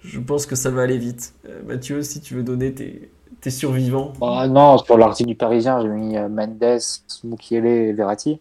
Je 0.00 0.18
pense 0.18 0.46
que 0.46 0.56
ça 0.56 0.70
va 0.70 0.82
aller 0.82 0.96
vite. 0.96 1.34
Euh, 1.46 1.60
Mathieu, 1.66 2.02
si 2.02 2.20
tu 2.22 2.34
veux 2.34 2.42
donner 2.42 2.72
tes, 2.72 3.10
survivants. 3.50 4.14
Bah, 4.18 4.48
non, 4.48 4.78
sur 4.78 4.96
l'article 4.96 5.28
du 5.28 5.34
Parisien, 5.34 5.82
j'ai 5.82 5.88
mis 5.88 6.16
euh, 6.16 6.28
Mendes, 6.28 6.80
Mukiele 7.24 7.66
et 7.66 7.92
Verratti. 7.92 8.40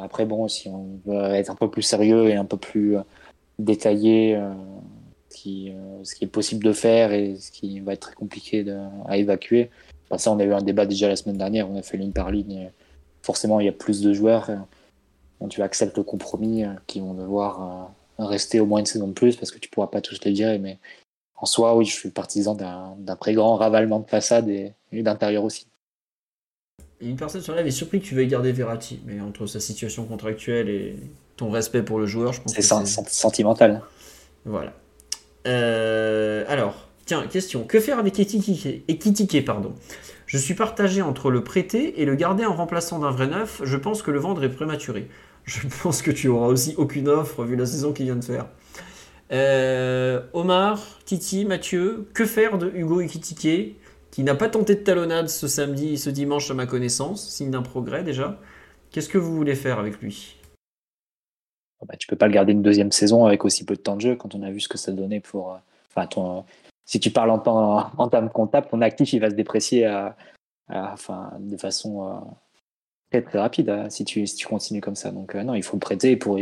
Après, 0.00 0.26
bon, 0.26 0.48
si 0.48 0.68
on 0.68 0.98
veut 1.06 1.34
être 1.34 1.50
un 1.50 1.54
peu 1.54 1.70
plus 1.70 1.82
sérieux 1.82 2.28
et 2.28 2.34
un 2.34 2.44
peu 2.44 2.56
plus 2.56 2.96
détaillé, 3.60 4.36
ce, 5.28 5.36
qui, 5.36 5.68
est 6.22 6.26
possible 6.26 6.64
de 6.64 6.72
faire 6.72 7.12
et 7.12 7.36
ce 7.36 7.52
qui 7.52 7.78
va 7.78 7.92
être 7.92 8.00
très 8.00 8.14
compliqué 8.14 8.64
à 9.06 9.16
évacuer. 9.16 9.70
Ça, 10.18 10.30
on 10.32 10.38
a 10.38 10.44
eu 10.44 10.52
un 10.52 10.62
débat 10.62 10.86
déjà 10.86 11.08
la 11.08 11.16
semaine 11.16 11.38
dernière, 11.38 11.68
on 11.70 11.76
a 11.78 11.82
fait 11.82 11.96
ligne 11.96 12.12
par 12.12 12.30
ligne. 12.30 12.70
forcément, 13.22 13.60
il 13.60 13.66
y 13.66 13.68
a 13.68 13.72
plus 13.72 14.00
de 14.02 14.12
joueurs. 14.12 14.50
euh, 14.50 14.56
dont 15.40 15.48
tu 15.48 15.62
acceptes 15.62 15.96
le 15.98 16.04
compromis, 16.04 16.64
euh, 16.64 16.68
qui 16.86 17.00
vont 17.00 17.12
devoir 17.12 17.90
euh, 18.20 18.24
rester 18.24 18.60
au 18.60 18.66
moins 18.66 18.78
une 18.78 18.86
saison 18.86 19.08
de 19.08 19.12
plus 19.12 19.36
parce 19.36 19.50
que 19.50 19.58
tu 19.58 19.68
pourras 19.68 19.88
pas 19.88 20.00
tous 20.00 20.18
les 20.24 20.30
virer. 20.32 20.58
Mais 20.58 20.78
en 21.36 21.44
soi, 21.44 21.76
oui, 21.76 21.84
je 21.84 21.92
suis 21.92 22.10
partisan 22.10 22.54
d'un 22.54 23.16
très 23.16 23.34
grand 23.34 23.56
ravalement 23.56 23.98
de 23.98 24.08
façade 24.08 24.48
et, 24.48 24.72
et 24.92 25.02
d'intérieur 25.02 25.42
aussi. 25.44 25.66
Une 27.00 27.16
personne 27.16 27.42
sur 27.42 27.54
live 27.54 27.66
est 27.66 27.72
surpris 27.72 28.00
que 28.00 28.06
tu 28.06 28.14
veuilles 28.14 28.28
garder 28.28 28.52
Verratti, 28.52 29.00
mais 29.04 29.20
entre 29.20 29.46
sa 29.46 29.58
situation 29.60 30.04
contractuelle 30.06 30.70
et 30.70 30.96
ton 31.36 31.50
respect 31.50 31.82
pour 31.82 31.98
le 31.98 32.06
joueur, 32.06 32.32
je 32.32 32.40
pense 32.40 32.52
C'est 32.52 32.58
que 32.58 32.62
c'est... 32.62 32.86
sen- 32.86 33.04
sentimental. 33.08 33.82
Voilà. 34.44 34.72
Euh, 35.46 36.44
alors, 36.48 36.83
tiens, 37.06 37.26
question. 37.26 37.64
Que 37.64 37.80
faire 37.80 37.98
avec 37.98 38.18
Ekitike 38.18 39.44
pardon? 39.44 39.74
Je 40.26 40.38
suis 40.38 40.54
partagé 40.54 41.02
entre 41.02 41.30
le 41.30 41.44
prêter 41.44 42.00
et 42.00 42.04
le 42.04 42.14
garder 42.14 42.44
en 42.44 42.54
remplaçant 42.54 42.98
d'un 42.98 43.10
vrai 43.10 43.26
neuf. 43.26 43.60
Je 43.64 43.76
pense 43.76 44.02
que 44.02 44.10
le 44.10 44.18
vendre 44.18 44.42
est 44.44 44.50
prématuré. 44.50 45.08
Je 45.44 45.60
pense 45.82 46.02
que 46.02 46.10
tu 46.10 46.28
auras 46.28 46.46
aussi 46.48 46.74
aucune 46.76 47.08
offre 47.08 47.44
vu 47.44 47.56
la 47.56 47.66
saison 47.66 47.92
qu'il 47.92 48.06
vient 48.06 48.16
de 48.16 48.24
faire. 48.24 48.46
Euh, 49.32 50.22
Omar, 50.32 50.80
Titi, 51.04 51.44
Mathieu, 51.44 52.08
que 52.14 52.26
faire 52.26 52.58
de 52.58 52.70
Hugo 52.74 53.00
Ekitike 53.00 53.76
qui 54.10 54.22
n'a 54.22 54.34
pas 54.36 54.48
tenté 54.48 54.76
de 54.76 54.80
talonnade 54.80 55.28
ce 55.28 55.48
samedi, 55.48 55.98
ce 55.98 56.08
dimanche 56.08 56.50
à 56.50 56.54
ma 56.54 56.66
connaissance, 56.66 57.28
signe 57.30 57.50
d'un 57.50 57.62
progrès 57.62 58.04
déjà. 58.04 58.38
Qu'est-ce 58.90 59.08
que 59.08 59.18
vous 59.18 59.34
voulez 59.34 59.56
faire 59.56 59.80
avec 59.80 60.00
lui? 60.00 60.36
Bah, 61.86 61.96
tu 61.98 62.06
peux 62.06 62.16
pas 62.16 62.28
le 62.28 62.32
garder 62.32 62.52
une 62.52 62.62
deuxième 62.62 62.92
saison 62.92 63.26
avec 63.26 63.44
aussi 63.44 63.64
peu 63.64 63.74
de 63.74 63.80
temps 63.80 63.96
de 63.96 64.00
jeu 64.00 64.16
quand 64.16 64.34
on 64.34 64.42
a 64.42 64.50
vu 64.50 64.60
ce 64.60 64.68
que 64.68 64.78
ça 64.78 64.92
donnait 64.92 65.20
pour. 65.20 65.52
euh, 65.52 65.58
Enfin, 65.94 66.06
ton, 66.08 66.44
si 66.86 67.00
tu 67.00 67.10
parles 67.10 67.30
en, 67.30 67.38
temps, 67.38 67.90
en 67.96 68.08
termes 68.08 68.30
comptables, 68.30 68.68
ton 68.68 68.80
actif 68.80 69.12
il 69.12 69.20
va 69.20 69.30
se 69.30 69.34
déprécier 69.34 69.86
à, 69.86 70.16
à- 70.68 70.92
enfin, 70.92 71.32
de 71.38 71.56
façon 71.56 72.08
euh, 72.08 72.20
très 73.10 73.22
très 73.22 73.38
rapide 73.38 73.70
hein, 73.70 73.90
si, 73.90 74.04
tu, 74.04 74.26
si 74.26 74.36
tu 74.36 74.46
continues 74.46 74.80
comme 74.80 74.96
ça. 74.96 75.10
Donc 75.10 75.34
non, 75.34 75.54
il 75.54 75.62
faut 75.62 75.76
le 75.76 75.80
prêter 75.80 76.16
pour 76.16 76.38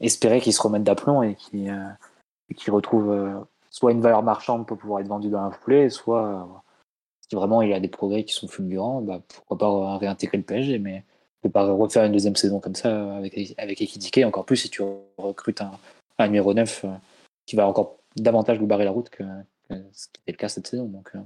espérer 0.00 0.40
qu'il 0.40 0.52
se 0.52 0.62
remette 0.62 0.84
d'aplomb 0.84 1.22
et 1.22 1.34
qu'il 1.34 2.72
retrouve 2.72 3.46
soit 3.70 3.92
une 3.92 4.00
valeur 4.02 4.22
marchande 4.22 4.66
pour 4.66 4.78
pouvoir 4.78 5.00
être 5.00 5.08
vendu 5.08 5.30
dans 5.30 5.44
la 5.44 5.50
foulée, 5.50 5.88
soit 5.88 6.48
si 7.28 7.34
vraiment 7.34 7.62
il 7.62 7.72
a 7.72 7.80
des 7.80 7.88
progrès 7.88 8.24
qui 8.24 8.34
sont 8.34 8.48
fulgurants, 8.48 9.00
bah, 9.00 9.20
pourquoi 9.34 9.58
pas 9.58 9.98
réintégrer 9.98 10.36
le 10.36 10.44
PSG, 10.44 10.78
mais 10.78 11.04
ne 11.44 11.48
pas 11.48 11.64
refaire 11.64 12.04
une 12.04 12.12
deuxième 12.12 12.36
saison 12.36 12.60
comme 12.60 12.74
ça 12.74 13.16
avec, 13.16 13.54
avec 13.58 14.24
encore 14.24 14.44
plus 14.44 14.56
si 14.58 14.70
tu 14.70 14.82
recrutes 15.16 15.60
un, 15.60 15.72
un 16.18 16.26
numéro 16.26 16.54
9 16.54 16.84
qui 17.46 17.56
va 17.56 17.66
encore 17.66 17.96
davantage 18.16 18.58
lui 18.58 18.66
barrer 18.66 18.84
la 18.84 18.90
route 18.90 19.10
que, 19.10 19.24
ce 19.92 20.06
qui 20.08 20.20
était 20.22 20.32
le 20.32 20.36
cas 20.36 20.48
cette 20.48 20.66
saison. 20.66 20.86
Donc, 20.86 21.10
euh, 21.14 21.20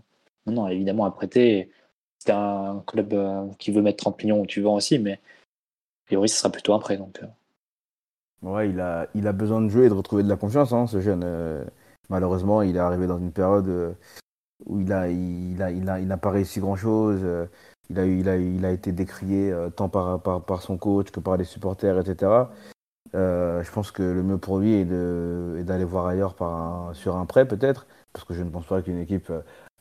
non, 0.46 0.68
évidemment, 0.68 1.04
à 1.04 1.10
prêter, 1.10 1.70
c'est 2.18 2.32
un 2.32 2.82
club 2.86 3.12
euh, 3.12 3.46
qui 3.58 3.70
veut 3.70 3.82
mettre 3.82 4.04
30 4.04 4.22
millions 4.22 4.40
où 4.40 4.46
tu 4.46 4.60
vends 4.60 4.74
aussi, 4.74 4.98
mais 4.98 5.14
a 5.14 6.06
priori, 6.06 6.28
ce 6.28 6.36
sera 6.36 6.50
plutôt 6.50 6.74
un 6.74 6.78
prêt. 6.78 6.96
Donc, 6.96 7.20
euh. 7.22 8.48
ouais, 8.48 8.70
il 8.70 8.80
a, 8.80 9.08
il 9.14 9.26
a 9.26 9.32
besoin 9.32 9.60
de 9.60 9.68
jouer 9.68 9.86
et 9.86 9.88
de 9.88 9.94
retrouver 9.94 10.22
de 10.22 10.28
la 10.28 10.36
confiance, 10.36 10.72
hein, 10.72 10.86
ce 10.86 11.00
jeune. 11.00 11.24
malheureusement, 12.08 12.62
il 12.62 12.76
est 12.76 12.80
arrivé 12.80 13.06
dans 13.06 13.18
une 13.18 13.32
période 13.32 13.96
où 14.64 14.80
il 14.80 14.92
a, 14.92 15.08
il 15.08 15.62
a, 15.62 15.70
il 15.70 15.88
a, 15.88 16.00
il 16.00 16.06
n'a 16.06 16.16
pas 16.16 16.30
réussi 16.30 16.60
grand 16.60 16.76
chose. 16.76 17.20
il 17.90 17.98
a, 17.98 18.06
il 18.06 18.28
a, 18.28 18.36
il 18.36 18.64
a 18.64 18.72
été 18.72 18.92
décrié 18.92 19.54
tant 19.76 19.88
par, 19.88 20.22
par, 20.22 20.44
par, 20.44 20.62
son 20.62 20.78
coach 20.78 21.10
que 21.10 21.20
par 21.20 21.36
les 21.36 21.44
supporters, 21.44 21.98
etc. 21.98 22.46
Euh, 23.15 23.62
je 23.62 23.70
pense 23.70 23.91
que 23.91 24.03
le 24.03 24.23
mieux 24.23 24.39
pour 24.39 24.59
lui 24.59 24.74
est 24.74 24.85
d'aller 24.85 25.85
voir 25.85 26.07
ailleurs 26.07 26.35
sur 26.95 27.16
un 27.16 27.27
prêt 27.27 27.47
peut-être, 27.47 27.87
parce 28.12 28.24
que 28.24 28.35
je 28.35 28.43
ne 28.43 28.51
pense 28.51 28.66
pas 28.66 28.83
qu'une 28.83 28.99
équipe, 28.99 29.31
euh, 29.31 29.41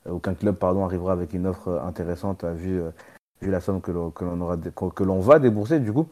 aucun 0.09 0.33
club 0.33 0.55
pardon, 0.55 0.85
arrivera 0.85 1.13
avec 1.13 1.33
une 1.33 1.47
offre 1.47 1.81
intéressante 1.85 2.43
vu, 2.45 2.81
euh, 2.81 2.91
vu 3.41 3.51
la 3.51 3.59
somme 3.59 3.81
que 3.81 3.91
l'on 3.91 5.19
va 5.19 5.39
débourser 5.39 5.79
du 5.79 5.91
coup 5.91 6.09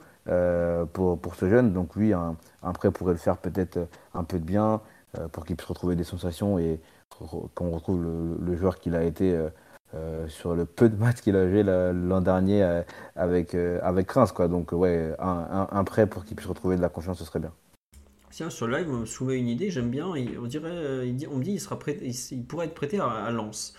pour, 0.94 1.36
ce 1.36 1.50
jeune. 1.50 1.74
Donc 1.74 1.96
oui, 1.96 2.14
un, 2.14 2.36
un 2.64 2.74
prêt 2.74 2.92
pourrait 2.92 3.14
le 3.14 3.20
faire 3.20 3.38
peut-être 3.38 3.80
un 4.14 4.24
peu 4.24 4.40
de 4.40 4.46
bien 4.46 4.82
pour 5.32 5.46
qu'il 5.46 5.56
puisse 5.56 5.68
retrouver 5.68 5.96
des 5.96 6.04
sensations 6.04 6.58
et 6.58 6.80
qu'on 7.10 7.70
retrouve 7.70 8.02
le, 8.02 8.38
le 8.44 8.56
joueur 8.56 8.80
qu'il 8.80 8.96
a 8.96 9.04
été 9.04 9.38
euh, 9.96 10.28
sur 10.28 10.56
le 10.56 10.66
peu 10.66 10.90
de 10.90 10.96
matchs 10.96 11.22
qu'il 11.22 11.36
a 11.36 11.48
joué 11.48 11.64
l'an 11.64 12.22
dernier 12.22 12.64
euh, 12.64 12.82
avec, 13.16 13.54
euh, 13.54 13.80
avec 13.84 14.10
Reims. 14.12 14.32
Quoi. 14.32 14.48
Donc, 14.48 14.72
ouais, 14.72 15.14
un, 15.20 15.68
un, 15.72 15.84
prêt 15.84 16.08
pour 16.08 16.26
qu'il 16.26 16.36
puisse 16.36 16.48
retrouver 16.48 16.76
de 16.78 16.82
la 16.82 16.90
confiance, 16.90 17.20
ce 17.20 17.26
serait 17.26 17.40
bien. 17.40 17.52
Tiens, 18.32 18.50
sur 18.50 18.66
le 18.66 18.78
live, 18.78 18.90
on 18.90 18.98
me 18.98 19.06
soumet 19.06 19.38
une 19.38 19.48
idée, 19.48 19.70
j'aime 19.70 19.92
bien. 19.92 20.08
On, 20.08 20.48
dirait, 20.48 21.08
il 21.08 21.16
dit, 21.16 21.28
on 21.28 21.38
me 21.38 21.44
dit 21.44 21.52
il, 21.52 21.60
sera 21.60 21.78
prêt, 21.78 22.00
il, 22.02 22.44
pourrait 22.44 22.66
être 22.66 22.74
prêté 22.74 23.00
à, 23.00 23.30
Lens. 23.30 23.76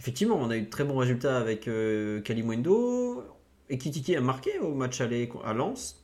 Effectivement, 0.00 0.36
on 0.36 0.48
a 0.48 0.56
eu 0.56 0.62
de 0.62 0.70
très 0.70 0.84
bons 0.84 0.96
résultats 0.96 1.36
avec 1.36 1.68
euh, 1.68 2.22
Kalimwendo. 2.22 3.22
Et 3.68 3.76
Kitiki 3.76 4.16
a 4.16 4.22
marqué 4.22 4.58
au 4.60 4.72
match 4.72 5.02
aller 5.02 5.30
à 5.44 5.52
Lens. 5.52 6.02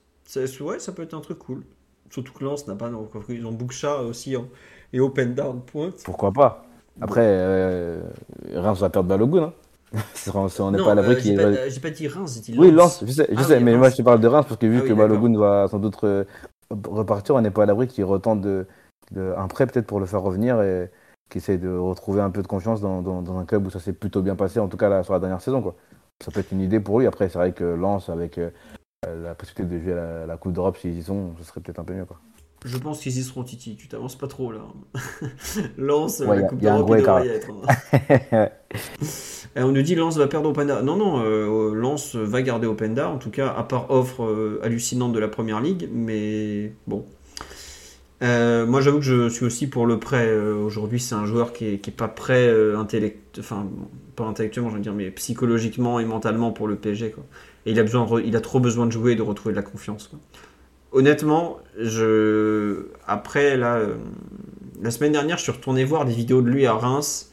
Ouais, 0.61 0.79
ça 0.79 0.93
peut 0.93 1.03
être 1.03 1.15
un 1.15 1.21
truc 1.21 1.39
cool. 1.39 1.65
Surtout 2.11 2.35
que 2.35 2.45
Lens 2.45 2.67
n'a 2.67 2.75
pas. 2.75 2.91
Ils 3.31 3.47
ont 3.47 3.53
Boucha 3.53 4.03
aussi 4.03 4.37
hein, 4.37 4.47
et 4.93 5.01
Open 5.01 5.35
Down 5.35 5.63
pointe. 5.63 6.03
Pourquoi 6.05 6.31
pas? 6.31 6.67
Après, 7.01 7.23
euh, 7.25 8.01
Reims 8.55 8.79
va 8.81 8.91
perdre 8.91 9.09
Balogun. 9.09 9.45
Hein. 9.45 9.53
on 10.59 10.71
n'est 10.73 10.79
pas 10.79 10.93
à 10.93 10.95
l'abri 10.95 11.39
euh, 11.39 11.69
J'ai 11.71 11.81
pas, 11.81 11.91
dit 11.91 12.09
Reims, 12.09 12.41
dit 12.41 12.55
Oui, 12.59 12.71
Lens, 12.73 13.05
je 13.07 13.13
sais, 13.13 13.29
je 13.31 13.37
ah 13.39 13.45
sais 13.45 13.61
mais 13.61 13.77
moi 13.77 13.91
je 13.91 13.97
te 13.97 14.03
parle 14.03 14.21
de 14.21 14.27
Reims 14.27 14.45
parce 14.49 14.59
que 14.59 14.67
vu 14.67 14.81
ah 14.83 14.89
que 14.89 14.93
Balogun 14.93 15.39
va 15.39 15.69
sans 15.69 15.79
doute 15.79 15.97
repartir, 16.71 17.37
on 17.37 17.41
n'est 17.41 17.53
pas 17.53 17.63
à 17.63 17.67
l'abri 17.67 17.87
qu'il 17.87 18.05
retente 18.05 18.41
de, 18.41 18.67
un 19.17 19.47
prêt 19.47 19.67
peut-être 19.69 19.87
pour 19.87 20.01
le 20.01 20.07
faire 20.07 20.23
revenir 20.23 20.61
et 20.63 20.91
qu'il 21.31 21.39
essaye 21.39 21.59
de 21.59 21.69
retrouver 21.69 22.23
un 22.23 22.31
peu 22.31 22.43
de 22.43 22.49
confiance 22.49 22.81
dans, 22.81 23.03
dans, 23.03 23.39
un 23.39 23.45
club 23.45 23.67
où 23.67 23.71
ça 23.71 23.79
s'est 23.79 23.93
plutôt 23.93 24.21
bien 24.21 24.35
passé, 24.35 24.59
en 24.59 24.69
tout 24.69 24.77
cas 24.77 24.89
là, 24.89 25.05
sur 25.05 25.13
la 25.13 25.21
dernière 25.21 25.41
saison. 25.41 25.63
Quoi. 25.63 25.77
Ça 26.25 26.33
peut 26.33 26.41
être 26.41 26.51
une 26.51 26.61
idée 26.61 26.81
pour 26.81 26.99
lui. 26.99 27.07
Après, 27.07 27.29
c'est 27.29 27.39
vrai 27.39 27.53
que 27.53 27.65
Lens, 27.65 28.09
avec 28.09 28.39
euh, 28.39 28.51
la 29.05 29.35
possibilité 29.35 29.77
de 29.77 29.81
jouer 29.81 29.95
la, 29.95 30.27
la 30.27 30.37
Coupe 30.37 30.53
d'Europe 30.53 30.77
s'ils 30.77 30.99
y 30.99 31.03
sont, 31.03 31.35
ce 31.39 31.45
serait 31.45 31.61
peut-être 31.61 31.79
un 31.79 31.85
peu 31.85 31.95
mieux. 31.95 32.05
Quoi. 32.05 32.19
Je 32.65 32.79
pense 32.79 33.01
qu'ils 33.01 33.19
y 33.19 33.23
seront 33.23 33.45
Titi, 33.45 33.77
tu 33.77 33.89
t'avances 33.89 34.17
pas 34.17 34.27
trop 34.27 34.51
là. 34.51 34.61
Lance, 35.79 36.21
la 36.21 36.43
Coupe 36.43 36.61
d'Europe, 36.61 36.91
il 36.91 37.03
devrait 37.03 37.27
y 37.27 37.31
être. 37.31 37.51
Hein. 38.33 38.49
On 39.57 39.71
nous 39.71 39.83
dit 39.83 39.95
Lance 39.95 40.17
va 40.17 40.27
perdre 40.27 40.49
Openda. 40.49 40.81
Non, 40.83 40.97
non, 40.97 41.23
euh, 41.23 41.75
Lance 41.75 42.17
va 42.17 42.41
garder 42.41 42.67
Openda, 42.67 43.09
en 43.11 43.19
tout 43.19 43.31
cas, 43.31 43.55
à 43.57 43.63
part 43.65 43.91
offre 43.91 44.25
euh, 44.25 44.61
hallucinante 44.63 45.13
de 45.13 45.19
la 45.19 45.29
première 45.29 45.61
ligue, 45.61 45.89
mais 45.93 46.73
bon. 46.87 47.05
Euh, 48.23 48.65
moi, 48.67 48.81
j'avoue 48.81 48.99
que 48.99 49.05
je 49.05 49.29
suis 49.29 49.45
aussi 49.45 49.67
pour 49.67 49.85
le 49.85 50.01
prêt. 50.01 50.35
Aujourd'hui, 50.35 50.99
c'est 51.01 51.15
un 51.15 51.27
joueur 51.27 51.53
qui 51.53 51.67
est, 51.67 51.91
pas 51.91 52.09
prêt, 52.09 52.51
intellect... 52.75 53.39
enfin, 53.39 53.67
pas 54.17 54.25
intellectuellement, 54.25 54.71
je 54.71 54.77
veux 54.77 54.83
dire, 54.83 54.95
mais 54.95 55.11
psychologiquement 55.11 56.01
et 56.01 56.07
mentalement 56.07 56.51
pour 56.51 56.67
le 56.67 56.77
PSG. 56.77 57.11
Quoi. 57.11 57.25
Et 57.67 57.73
il 57.73 57.79
a, 57.79 57.83
besoin, 57.83 58.09
il 58.25 58.35
a 58.37 58.41
trop 58.41 58.59
besoin 58.59 58.87
de 58.87 58.93
jouer 58.93 59.13
et 59.13 59.17
de 59.17 59.23
retrouver 59.23 59.53
de 59.53 59.57
la 59.57 59.63
confiance. 59.63 60.09
Quoi 60.09 60.19
honnêtement, 60.95 61.59
je 61.79 62.87
après 63.07 63.61
euh, 63.61 63.97
la 64.81 64.91
semaine 64.91 65.13
dernière, 65.13 65.37
je 65.37 65.43
suis 65.43 65.53
retourné 65.53 65.85
voir 65.85 66.07
des 66.07 66.15
vidéos 66.15 66.41
de 66.41 66.49
lui 66.49 66.67
à 66.67 66.73
Reims. 66.73 67.31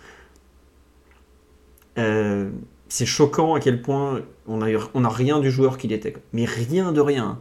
Euh, 1.97 2.49
c'est 2.89 3.05
choquant 3.05 3.53
à 3.53 3.59
quel 3.59 3.81
point 3.81 4.21
on 4.47 4.61
a, 4.61 5.09
rien 5.09 5.39
du 5.39 5.49
joueur 5.49 5.77
qu'il 5.77 5.93
était. 5.93 6.13
Mais 6.33 6.45
rien 6.45 6.91
de 6.91 6.99
rien. 6.99 7.39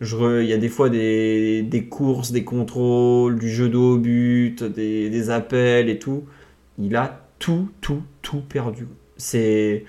il 0.00 0.46
y 0.46 0.52
a 0.52 0.56
des 0.56 0.68
fois 0.68 0.88
des, 0.88 1.88
courses, 1.90 2.32
des 2.32 2.44
contrôles, 2.44 3.38
du 3.38 3.50
jeu 3.50 3.74
au 3.74 3.98
but, 3.98 4.62
des, 4.62 5.10
des, 5.10 5.30
appels 5.30 5.90
et 5.90 5.98
tout. 5.98 6.24
Il 6.78 6.96
a 6.96 7.28
tout, 7.38 7.68
tout, 7.80 8.02
tout 8.22 8.40
perdu. 8.40 8.88
C'est 9.18 9.84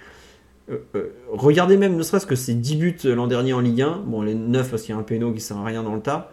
euh, 0.69 0.77
euh, 0.95 1.09
regardez 1.31 1.77
même 1.77 1.95
ne 1.95 2.03
serait-ce 2.03 2.27
que 2.27 2.35
ces 2.35 2.53
10 2.53 2.75
buts 2.75 2.97
l'an 3.05 3.27
dernier 3.27 3.53
en 3.53 3.61
Ligue 3.61 3.81
1, 3.81 4.03
bon 4.05 4.21
les 4.21 4.35
9 4.35 4.69
parce 4.69 4.83
qu'il 4.83 4.93
y 4.93 4.97
a 4.97 4.99
un 4.99 5.03
péno 5.03 5.31
qui 5.31 5.39
sert 5.39 5.57
à 5.57 5.63
rien 5.63 5.83
dans 5.83 5.95
le 5.95 6.01
tas, 6.01 6.31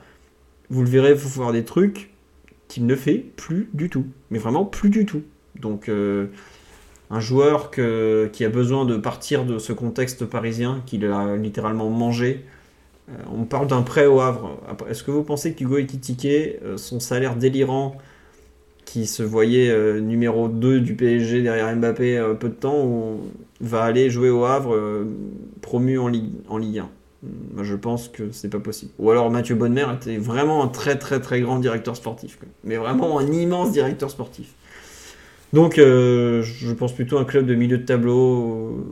vous 0.71 0.83
le 0.83 0.89
verrez, 0.89 1.11
il 1.11 1.17
faut 1.17 1.29
voir 1.29 1.53
des 1.53 1.65
trucs 1.65 2.11
qu'il 2.69 2.87
ne 2.87 2.97
fait 2.97 3.19
plus 3.19 3.69
du 3.75 3.91
tout. 3.91 4.07
Mais 4.31 4.39
vraiment 4.39 4.65
plus 4.65 4.91
du 4.91 5.07
tout. 5.07 5.23
Donc 5.61 5.89
euh, 5.89 6.27
un 7.11 7.21
joueur 7.21 7.71
qui 7.71 8.45
a 8.45 8.49
besoin 8.49 8.85
de 8.85 8.97
partir 8.97 9.45
de 9.45 9.59
ce 9.59 9.73
contexte 9.73 10.25
parisien 10.25 10.83
qu'il 10.87 11.05
a 11.05 11.37
littéralement 11.37 11.91
mangé. 11.91 12.45
on 13.33 13.45
parle 13.45 13.69
d'un 13.69 13.83
prêt 13.83 14.07
au 14.07 14.21
Havre. 14.21 14.59
Est-ce 14.89 15.05
que 15.05 15.11
vous 15.11 15.23
pensez 15.23 15.55
qu'Hugo 15.55 15.77
Ekitike, 15.77 16.59
son 16.77 16.99
salaire 16.99 17.37
délirant 17.37 17.99
qui 18.85 19.07
se 19.07 19.23
voyait 19.23 20.01
numéro 20.01 20.49
2 20.49 20.81
du 20.81 20.97
PSG 20.97 21.43
derrière 21.43 21.77
Mbappé 21.77 22.35
peu 22.41 22.49
de 22.49 22.55
temps, 22.55 23.21
va 23.61 23.83
aller 23.83 24.11
jouer 24.11 24.31
au 24.31 24.45
Havre 24.45 24.75
euh, 24.75 25.07
promu 25.61 25.99
en 25.99 26.09
Ligue, 26.09 26.33
en 26.49 26.59
Ligue 26.59 26.79
1 26.79 26.89
Moi, 27.55 27.65
je 27.65 27.75
pense 27.75 28.09
que 28.09 28.31
c'est 28.33 28.51
pas 28.51 28.59
possible. 28.61 28.93
Ou 28.99 29.11
alors 29.11 29.31
Mathieu 29.31 29.55
Bonnemer 29.55 29.87
était 29.95 30.17
vraiment 30.17 30.65
un 30.65 30.69
très 30.69 30.99
très 30.99 31.21
très 31.21 31.41
grand 31.41 31.59
directeur 31.59 31.97
sportif. 31.97 32.39
Mais 32.65 32.77
vraiment 32.77 33.19
un 33.19 33.31
immense 33.33 33.73
directeur 33.73 34.11
sportif. 34.11 34.53
Donc 35.53 35.77
je 35.77 36.73
pense 36.73 36.93
plutôt 36.93 37.17
un 37.17 37.25
club 37.25 37.47
de 37.47 37.55
milieu 37.55 37.79
de 37.79 37.85
tableau 37.85 38.85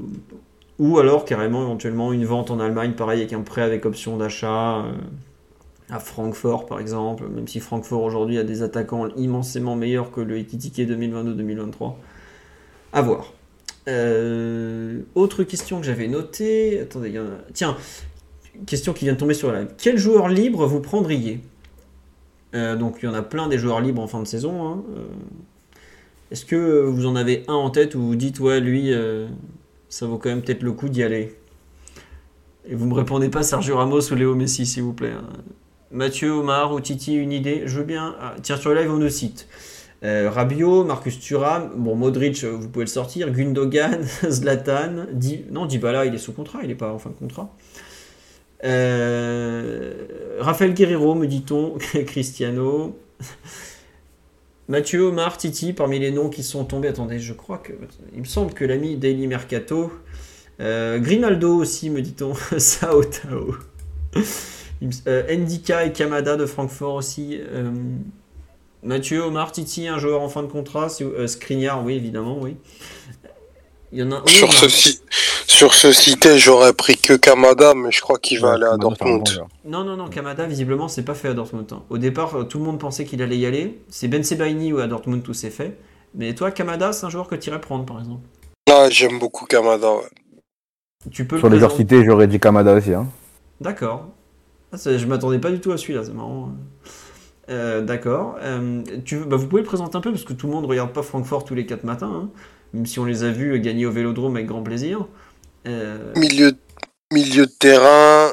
ou 0.79 0.99
alors 1.01 1.25
carrément 1.25 1.63
éventuellement 1.63 2.13
une 2.13 2.25
vente 2.25 2.53
en 2.53 2.61
Allemagne, 2.61 2.93
pareil 2.93 3.19
avec 3.19 3.33
un 3.33 3.41
prêt 3.41 3.63
avec 3.63 3.85
option 3.85 4.17
d'achat 4.17 4.85
à 5.91 5.99
Francfort 5.99 6.67
par 6.67 6.81
exemple, 6.81 7.25
même 7.29 7.47
si 7.47 7.61
Francfort 7.61 8.03
aujourd'hui 8.03 8.39
a 8.39 8.45
des 8.45 8.63
attaquants 8.63 9.09
immensément 9.17 9.77
meilleurs 9.77 10.11
que 10.11 10.21
le 10.21 10.39
Ekitike 10.39 10.79
2022-2023. 10.89 11.95
À 12.93 13.03
voir. 13.03 13.33
Euh, 13.89 15.01
autre 15.15 15.45
question 15.45 15.81
que 15.81 15.87
j'avais 15.87 16.09
notée. 16.09 16.81
Attendez, 16.81 17.17
a... 17.17 17.25
Tiens, 17.53 17.77
question 18.67 18.93
qui 18.93 19.05
vient 19.05 19.15
de 19.15 19.19
tomber 19.19 19.35
sur 19.35 19.51
la 19.53 19.65
Quel 19.65 19.99
joueur 19.99 20.29
libre 20.29 20.67
vous 20.67 20.81
prendriez? 20.81 21.41
Euh, 22.55 22.77
Donc 22.77 22.99
il 23.03 23.07
y 23.07 23.09
en 23.09 23.15
a 23.15 23.23
plein 23.23 23.49
des 23.49 23.59
joueurs 23.59 23.81
libres 23.81 24.03
en 24.03 24.07
fin 24.07 24.21
de 24.21 24.27
saison. 24.27 24.67
Hein. 24.67 24.83
Euh, 24.97 25.05
est-ce 26.31 26.45
que 26.45 26.83
vous 26.83 27.07
en 27.07 27.17
avez 27.17 27.45
un 27.49 27.55
en 27.55 27.71
tête 27.71 27.95
où 27.95 28.01
vous 28.01 28.17
dites 28.17 28.41
ouais 28.41 28.61
lui 28.61 28.93
ça 29.89 30.07
vaut 30.07 30.17
quand 30.17 30.31
même 30.31 30.43
peut-être 30.43 30.63
le 30.63 30.73
coup 30.73 30.89
d'y 30.89 31.03
aller? 31.03 31.37
Et 32.67 32.75
vous 32.75 32.87
me 32.87 32.95
répondez 32.95 33.29
pas 33.29 33.43
Sergio 33.43 33.77
Ramos 33.77 34.13
ou 34.13 34.15
Léo 34.15 34.35
Messi 34.35 34.65
s'il 34.67 34.85
vous 34.85 34.93
plaît. 34.93 35.11
Hein. 35.11 35.27
Mathieu, 35.91 36.31
Omar 36.31 36.73
ou 36.73 36.81
Titi, 36.81 37.15
une 37.15 37.33
idée? 37.33 37.65
Je 37.67 37.79
veux 37.79 37.85
bien. 37.85 38.17
Ah, 38.19 38.35
tiens, 38.43 38.57
sur 38.57 38.73
live, 38.73 38.91
on 38.91 38.97
nous 38.97 39.11
cite. 39.11 39.47
Euh, 40.05 40.31
Rabiot, 40.31 40.85
Marcus 40.85 41.21
Thuram, 41.21 41.71
bon, 41.77 41.95
Modric, 41.95 42.43
vous 42.43 42.69
pouvez 42.69 42.85
le 42.85 42.91
sortir, 42.91 43.31
Gundogan, 43.31 44.03
Zlatan, 44.29 45.07
non, 45.51 45.67
Dybala, 45.67 46.07
il 46.07 46.15
est 46.15 46.19
sous 46.19 46.33
contrat, 46.33 46.61
il 46.63 46.69
n'est 46.69 46.75
pas 46.75 46.93
en 46.93 46.99
fin 46.99 47.11
de 47.11 47.15
contrat. 47.15 47.55
Euh, 48.65 49.93
Raphaël 50.41 50.75
Guerrero, 50.75 51.15
me 51.15 51.27
dit-on, 51.27 51.79
Cristiano. 52.07 52.99
Mathieu, 54.69 55.03
Omar, 55.03 55.37
Titi, 55.37 55.73
parmi 55.73 55.99
les 55.99 56.11
noms 56.11 56.31
qui 56.31 56.43
sont 56.43 56.65
tombés, 56.65 56.89
attendez, 56.89 57.19
je 57.19 57.33
crois 57.33 57.59
que. 57.59 57.73
Il 58.15 58.21
me 58.21 58.25
semble 58.25 58.55
que 58.55 58.65
l'ami 58.65 58.97
Daily 58.97 59.27
Mercato. 59.27 59.93
Euh, 60.61 60.99
Grimaldo 60.99 61.57
aussi, 61.57 61.91
me 61.91 62.01
dit-on, 62.01 62.35
Sao 62.59 63.05
Tao. 63.05 63.55
Euh, 65.07 65.37
Ndika 65.37 65.85
et 65.85 65.93
Kamada 65.93 66.37
de 66.37 66.47
Francfort 66.47 66.95
aussi. 66.95 67.41
Euh, 68.85 68.89
Mathieu, 68.89 69.23
Omar, 69.25 69.53
Titi, 69.53 69.89
un 69.89 69.99
joueur 69.99 70.21
en 70.23 70.29
fin 70.29 70.43
de 70.43 70.49
contrat. 70.49 70.89
Euh, 71.01 71.27
Skriniar, 71.27 71.85
oui, 71.85 71.95
évidemment, 71.95 72.39
oui. 72.41 72.57
Il 73.93 73.99
y 73.99 74.03
en 74.03 74.11
a. 74.13 74.23
sur, 74.27 74.53
ce, 74.53 74.69
Sur 75.47 75.75
ce 75.75 75.93
cité, 75.93 76.39
j'aurais 76.39 76.73
pris 76.73 76.97
que 76.97 77.13
Kamada, 77.13 77.75
mais 77.75 77.91
je 77.93 78.01
crois 78.01 78.19
qu'il 78.19 78.41
va 78.41 78.55
aller 78.55 78.65
à 78.65 78.77
Dortmund. 78.79 79.45
Non, 79.67 79.85
non, 79.85 79.97
non, 79.97 80.09
Kamada, 80.09 80.47
visiblement, 80.47 80.89
c'est 80.89 81.03
pas 81.05 81.15
fait 81.15 81.29
à 81.29 81.35
Dortmund. 81.35 81.71
hein. 81.73 81.83
Au 81.91 81.99
départ, 81.99 82.35
euh, 82.35 82.45
tout 82.45 82.59
le 82.59 82.65
monde 82.65 82.79
pensait 82.81 83.05
qu'il 83.05 83.21
allait 83.23 83.37
y 83.39 83.45
aller. 83.47 83.83
C'est 83.91 84.09
Ben 84.09 84.25
Sebaini 84.25 84.73
ou 84.73 84.79
à 84.79 84.87
Dortmund 84.87 85.23
tout 85.23 85.35
s'est 85.35 85.51
fait. 85.51 85.77
Mais 86.15 86.35
toi, 86.35 86.51
Kamada, 86.51 86.93
c'est 86.93 87.05
un 87.07 87.11
joueur 87.11 87.29
que 87.29 87.35
tu 87.35 87.51
irais 87.51 87.61
prendre, 87.61 87.85
par 87.85 87.99
exemple. 87.99 88.23
Ah, 88.71 88.89
j'aime 88.91 89.19
beaucoup 89.19 89.45
Kamada. 89.45 89.93
ouais. 89.93 90.09
Tu 91.11 91.27
peux 91.27 91.39
Sur 91.39 91.49
le 91.49 91.55
les 91.55 91.59
joueurs 91.59 91.71
présenter- 91.75 91.97
cités, 91.97 92.07
j'aurais 92.07 92.27
dit 92.29 92.41
Kamada 92.41 92.75
aussi. 92.75 92.95
Hein. 92.95 93.09
D'accord. 93.61 94.09
Ah, 94.73 94.79
ça, 94.79 94.97
je 94.97 95.05
m'attendais 95.07 95.39
pas 95.39 95.51
du 95.51 95.61
tout 95.61 95.73
à 95.73 95.77
celui-là, 95.77 96.03
c'est 96.05 96.15
marrant. 96.15 96.51
Euh, 97.49 97.81
D'accord. 97.81 98.37
Euh, 98.41 98.83
bah, 99.27 99.37
vous 99.37 99.49
pouvez 99.49 99.63
le 99.63 99.69
présenter 99.69 99.97
un 99.97 100.01
peu 100.01 100.13
parce 100.13 100.25
que 100.25 100.33
tout 100.33 100.47
le 100.47 100.53
monde 100.53 100.67
regarde 100.67 100.93
pas 100.93 101.03
Francfort 101.03 101.45
tous 101.45 101.55
les 101.55 101.67
4 101.67 101.85
matins, 101.85 102.07
hein, 102.07 102.31
même 102.73 102.87
si 102.87 102.99
on 102.99 103.05
les 103.05 103.25
a 103.25 103.31
vus 103.31 103.59
gagner 103.61 103.87
au 103.87 103.91
Vélodrome 103.91 104.37
avec 104.37 104.47
grand 104.47 104.63
plaisir. 104.63 105.07
Euh, 105.67 106.13
Milieu, 106.17 106.53
milieu 107.13 107.47
de 107.47 107.53
terrain, 107.53 108.33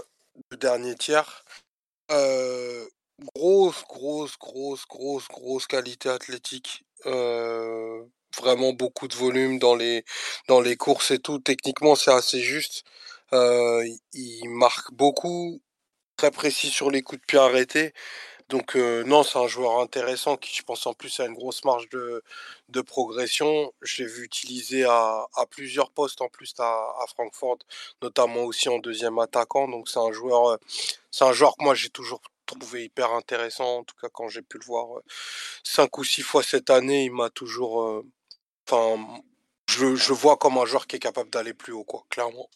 le 0.52 0.58
dernier 0.58 0.96
tiers. 0.96 1.44
Euh, 2.12 2.86
grosse, 3.36 3.84
grosse, 3.88 4.38
grosse, 4.38 4.86
grosse, 4.88 5.28
grosse 5.28 5.68
qualité 5.68 6.10
athlétique. 6.10 6.84
Euh, 7.06 8.04
vraiment 8.38 8.74
beaucoup 8.74 9.08
de 9.08 9.16
volume 9.16 9.60
dans 9.60 9.76
les, 9.76 10.04
dans 10.48 10.62
les 10.62 10.76
courses 10.76 11.12
et 11.12 11.20
tout. 11.20 11.40
Techniquement, 11.40 11.96
c'est 11.96 12.12
assez 12.12 12.42
juste. 12.42 12.84
Euh, 13.34 13.88
il 14.14 14.50
marque 14.50 14.92
beaucoup, 14.94 15.62
très 16.18 16.32
précis 16.32 16.70
sur 16.70 16.90
les 16.92 17.02
coups 17.02 17.22
de 17.22 17.26
pied 17.26 17.40
arrêtés. 17.40 17.94
Donc 18.50 18.76
euh, 18.76 19.04
non, 19.04 19.22
c'est 19.24 19.38
un 19.38 19.48
joueur 19.48 19.80
intéressant 19.80 20.36
qui, 20.36 20.56
je 20.56 20.64
pense, 20.64 20.88
en 20.88 20.94
plus 20.96 21.20
a 21.20 21.26
une 21.26 21.36
grosse 21.36 21.64
marge 21.66 21.88
de, 21.90 22.24
de 22.70 22.82
progression. 22.82 23.72
Je 23.82 24.02
l'ai 24.02 24.10
vu 24.10 24.24
utiliser 24.24 24.86
à, 24.86 25.28
plusieurs 25.52 25.92
postes 25.92 26.22
en 26.22 26.30
plus 26.30 26.56
à, 26.58 26.66
à 26.66 27.06
Francfort, 27.08 27.60
notamment 28.02 28.42
aussi 28.42 28.68
en 28.68 28.80
deuxième 28.80 29.20
attaquant. 29.20 29.68
Donc 29.68 29.88
c'est 29.88 30.00
un 30.00 30.12
joueur, 30.12 30.50
euh, 30.50 30.58
c'est 31.12 31.26
un 31.26 31.32
joueur 31.32 31.56
que 31.58 31.64
moi 31.64 31.76
j'ai 31.76 31.90
toujours 31.90 32.22
trouvé 32.48 32.86
hyper 32.86 33.12
intéressant. 33.14 33.78
En 33.80 33.84
tout 33.84 33.96
cas, 34.02 34.10
quand 34.12 34.30
j'ai 34.30 34.42
pu 34.42 34.58
le 34.58 34.66
voir 34.66 34.98
euh, 34.98 35.04
cinq 35.64 36.00
ou 36.00 36.04
six 36.04 36.24
fois 36.24 36.42
cette 36.42 36.72
année, 36.72 37.04
il 37.06 37.12
m'a 37.12 37.30
toujours, 37.30 38.04
enfin, 38.68 39.22
je, 39.70 39.96
je 39.96 40.14
vois 40.14 40.38
comme 40.38 40.58
un 40.58 40.66
joueur 40.66 40.88
qui 40.88 40.96
est 40.96 41.00
capable 41.00 41.30
d'aller 41.30 41.54
plus 41.54 41.74
haut, 41.74 41.84
quoi, 41.84 42.04
clairement. 42.10 42.50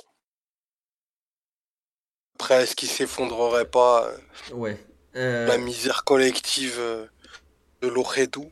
Après, 2.36 2.64
est-ce 2.64 2.76
qu'il 2.76 2.90
s'effondrerait 2.90 3.70
pas 3.70 4.10
ouais. 4.54 4.78
Euh, 5.16 5.48
la 5.48 5.58
misère 5.58 6.04
collective 6.04 6.76
euh, 6.80 7.06
de 7.82 7.88
l'Oredou 7.88 8.50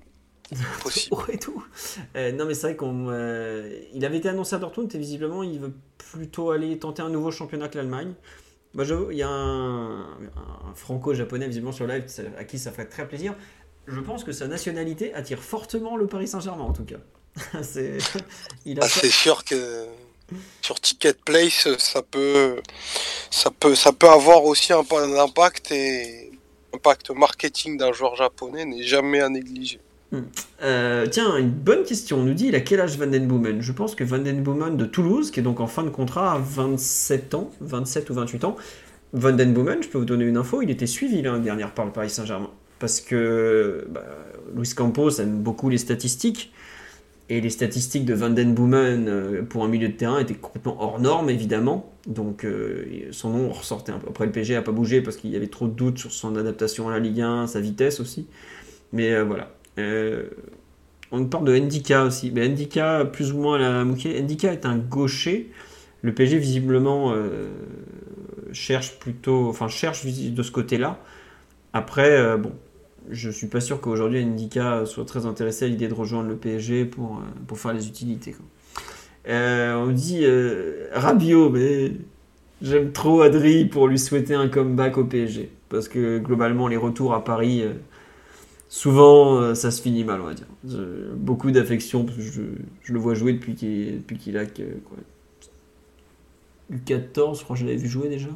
Possible. 0.83 1.15
Euh, 2.15 2.31
non, 2.33 2.45
mais 2.45 2.53
c'est 2.53 2.67
vrai 2.67 2.75
qu'on. 2.75 3.07
il 3.93 4.05
avait 4.05 4.17
été 4.17 4.27
annoncé 4.29 4.55
à 4.55 4.59
Dortmund 4.59 4.93
et 4.93 4.97
visiblement 4.97 5.43
il 5.43 5.59
veut 5.59 5.73
plutôt 5.97 6.51
aller 6.51 6.77
tenter 6.77 7.01
un 7.01 7.09
nouveau 7.09 7.31
championnat 7.31 7.69
que 7.69 7.77
l'Allemagne. 7.77 8.13
Moi, 8.73 8.83
j'avoue, 8.83 9.11
il 9.11 9.17
y 9.17 9.23
a 9.23 9.29
un, 9.29 10.01
un 10.01 10.73
franco-japonais 10.75 11.47
visiblement 11.47 11.71
sur 11.71 11.87
live 11.87 12.05
à 12.37 12.43
qui 12.43 12.59
ça 12.59 12.71
ferait 12.71 12.87
très 12.87 13.07
plaisir. 13.07 13.33
Je 13.87 13.99
pense 13.99 14.23
que 14.23 14.31
sa 14.31 14.47
nationalité 14.47 15.13
attire 15.13 15.41
fortement 15.41 15.97
le 15.97 16.07
Paris 16.07 16.27
Saint-Germain 16.27 16.63
en 16.63 16.73
tout 16.73 16.85
cas. 16.85 16.97
c'est, 17.63 17.97
Ah, 18.79 18.87
sûr 18.87 19.43
que 19.45 19.85
sur 20.61 20.79
Ticket 20.79 21.13
Place, 21.25 21.67
ça 21.77 22.01
peut, 22.03 22.61
ça 23.29 23.51
peut, 23.51 23.75
ça 23.75 23.91
peut 23.93 24.09
avoir 24.09 24.43
aussi 24.45 24.73
un, 24.73 24.83
un 24.91 25.17
impact 25.17 25.71
et 25.71 26.30
impact 26.73 27.11
marketing 27.11 27.77
d'un 27.77 27.91
joueur 27.91 28.15
japonais 28.15 28.65
n'est 28.65 28.83
jamais 28.83 29.19
à 29.19 29.29
négliger. 29.29 29.79
Euh, 30.61 31.07
tiens, 31.07 31.37
une 31.37 31.49
bonne 31.49 31.83
question. 31.83 32.17
On 32.17 32.23
nous 32.23 32.33
dit 32.33 32.47
il 32.47 32.55
a 32.55 32.59
quel 32.59 32.81
âge 32.81 32.97
Van 32.97 33.07
Den 33.07 33.27
Boomen? 33.27 33.61
Je 33.61 33.71
pense 33.71 33.95
que 33.95 34.03
Van 34.03 34.19
Den 34.19 34.43
Boomen 34.43 34.75
de 34.75 34.85
Toulouse, 34.85 35.31
qui 35.31 35.39
est 35.39 35.43
donc 35.43 35.59
en 35.59 35.67
fin 35.67 35.83
de 35.83 35.89
contrat 35.89 36.33
à 36.33 36.37
27 36.37 37.33
ans, 37.33 37.51
27 37.61 38.09
ou 38.09 38.13
28 38.15 38.43
ans. 38.43 38.55
Van 39.13 39.31
Den 39.31 39.53
Boomen, 39.53 39.81
je 39.81 39.89
peux 39.89 39.97
vous 39.97 40.05
donner 40.05 40.25
une 40.25 40.37
info, 40.37 40.61
il 40.61 40.69
était 40.69 40.87
suivi 40.87 41.21
l'année 41.21 41.43
dernière 41.43 41.71
par 41.71 41.85
le 41.85 41.91
Paris 41.91 42.09
Saint-Germain. 42.09 42.49
Parce 42.79 42.99
que 42.99 43.85
bah, 43.89 44.03
Luis 44.55 44.73
Campos 44.75 45.11
aime 45.19 45.41
beaucoup 45.41 45.69
les 45.69 45.77
statistiques. 45.77 46.51
Et 47.31 47.39
les 47.39 47.49
statistiques 47.49 48.03
de 48.03 48.13
Van 48.13 48.29
Den 48.29 48.53
Boomen 48.53 49.07
euh, 49.07 49.41
pour 49.41 49.63
un 49.63 49.69
milieu 49.69 49.87
de 49.87 49.93
terrain 49.93 50.19
étaient 50.19 50.33
complètement 50.33 50.75
hors 50.83 50.99
normes, 50.99 51.29
évidemment. 51.29 51.93
Donc 52.05 52.43
euh, 52.43 53.07
son 53.11 53.29
nom 53.29 53.49
ressortait 53.53 53.93
un 53.93 53.99
peu. 53.99 54.09
Après, 54.09 54.25
le 54.25 54.33
PG 54.33 54.53
n'a 54.53 54.61
pas 54.61 54.73
bougé 54.73 54.99
parce 54.99 55.15
qu'il 55.15 55.29
y 55.29 55.37
avait 55.37 55.47
trop 55.47 55.69
de 55.69 55.73
doutes 55.73 55.97
sur 55.97 56.11
son 56.11 56.35
adaptation 56.35 56.89
à 56.89 56.91
la 56.91 56.99
Ligue 56.99 57.21
1, 57.21 57.47
sa 57.47 57.61
vitesse 57.61 58.01
aussi. 58.01 58.27
Mais 58.91 59.13
euh, 59.13 59.23
voilà. 59.23 59.49
On 61.13 61.23
parle 61.23 61.45
de 61.45 61.57
Ndika 61.57 62.03
aussi. 62.03 62.31
Mais 62.31 62.49
Ndika, 62.49 63.05
plus 63.05 63.31
ou 63.31 63.37
moins 63.37 63.55
à 63.55 63.59
la 63.59 63.85
Mouquet. 63.85 64.21
Ndika 64.21 64.51
est 64.51 64.65
un 64.65 64.75
gaucher. 64.75 65.51
Le 66.01 66.13
PSG, 66.13 66.37
visiblement, 66.37 67.15
cherche 68.51 68.99
plutôt. 68.99 69.47
Enfin, 69.47 69.69
cherche 69.69 70.05
de 70.05 70.43
ce 70.43 70.51
côté-là. 70.51 70.99
Après, 71.71 72.37
bon, 72.37 72.51
je 73.11 73.29
suis 73.29 73.47
pas 73.47 73.61
sûr 73.61 73.81
qu'aujourd'hui 73.81 74.25
Ndika 74.25 74.85
soit 74.85 75.05
très 75.05 75.25
intéressé 75.25 75.65
à 75.65 75.67
l'idée 75.67 75.87
de 75.87 75.93
rejoindre 75.93 76.29
le 76.29 76.35
PSG 76.35 76.85
pour, 76.85 77.17
euh, 77.17 77.21
pour 77.47 77.59
faire 77.59 77.73
les 77.73 77.87
utilités. 77.87 78.35
Euh, 79.27 79.75
on 79.75 79.91
dit 79.91 80.21
euh, 80.23 80.87
mais 81.51 81.91
j'aime 82.61 82.91
trop 82.91 83.21
Adri 83.21 83.65
pour 83.65 83.87
lui 83.87 83.99
souhaiter 83.99 84.33
un 84.33 84.47
comeback 84.47 84.97
au 84.97 85.05
PSG. 85.05 85.51
Parce 85.69 85.87
que 85.87 86.19
globalement, 86.19 86.67
les 86.67 86.77
retours 86.77 87.13
à 87.13 87.23
Paris. 87.23 87.61
euh, 87.61 87.73
Souvent, 88.69 89.53
ça 89.53 89.69
se 89.69 89.81
finit 89.81 90.05
mal, 90.05 90.21
on 90.21 90.27
va 90.27 90.33
dire. 90.33 90.47
Beaucoup 91.15 91.51
d'affection, 91.51 92.05
parce 92.05 92.17
que 92.17 92.23
je, 92.23 92.93
le 92.93 92.99
vois 92.99 93.15
jouer 93.15 93.33
depuis 93.33 93.53
qu'il 93.53 94.37
a 94.37 94.45
quoi, 94.45 94.97
U14, 96.71 97.39
je 97.39 97.43
crois 97.43 97.55
que 97.55 97.59
je 97.59 97.65
l'avais 97.65 97.77
vu 97.77 97.89
jouer 97.89 98.07
déjà. 98.07 98.29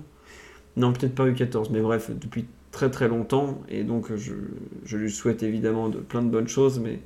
Non, 0.75 0.91
peut-être 0.91 1.15
pas 1.15 1.25
U14, 1.25 1.67
mais 1.71 1.79
bref, 1.79 2.11
depuis 2.11 2.45
très 2.75 2.91
très 2.91 3.07
longtemps. 3.07 3.61
Et 3.69 3.83
donc, 3.83 4.13
je, 4.15 4.33
je 4.85 4.97
lui 4.97 5.09
souhaite 5.09 5.41
évidemment 5.41 5.87
de, 5.89 5.97
plein 5.97 6.21
de 6.21 6.29
bonnes 6.29 6.49
choses, 6.49 6.79
mais 6.79 6.99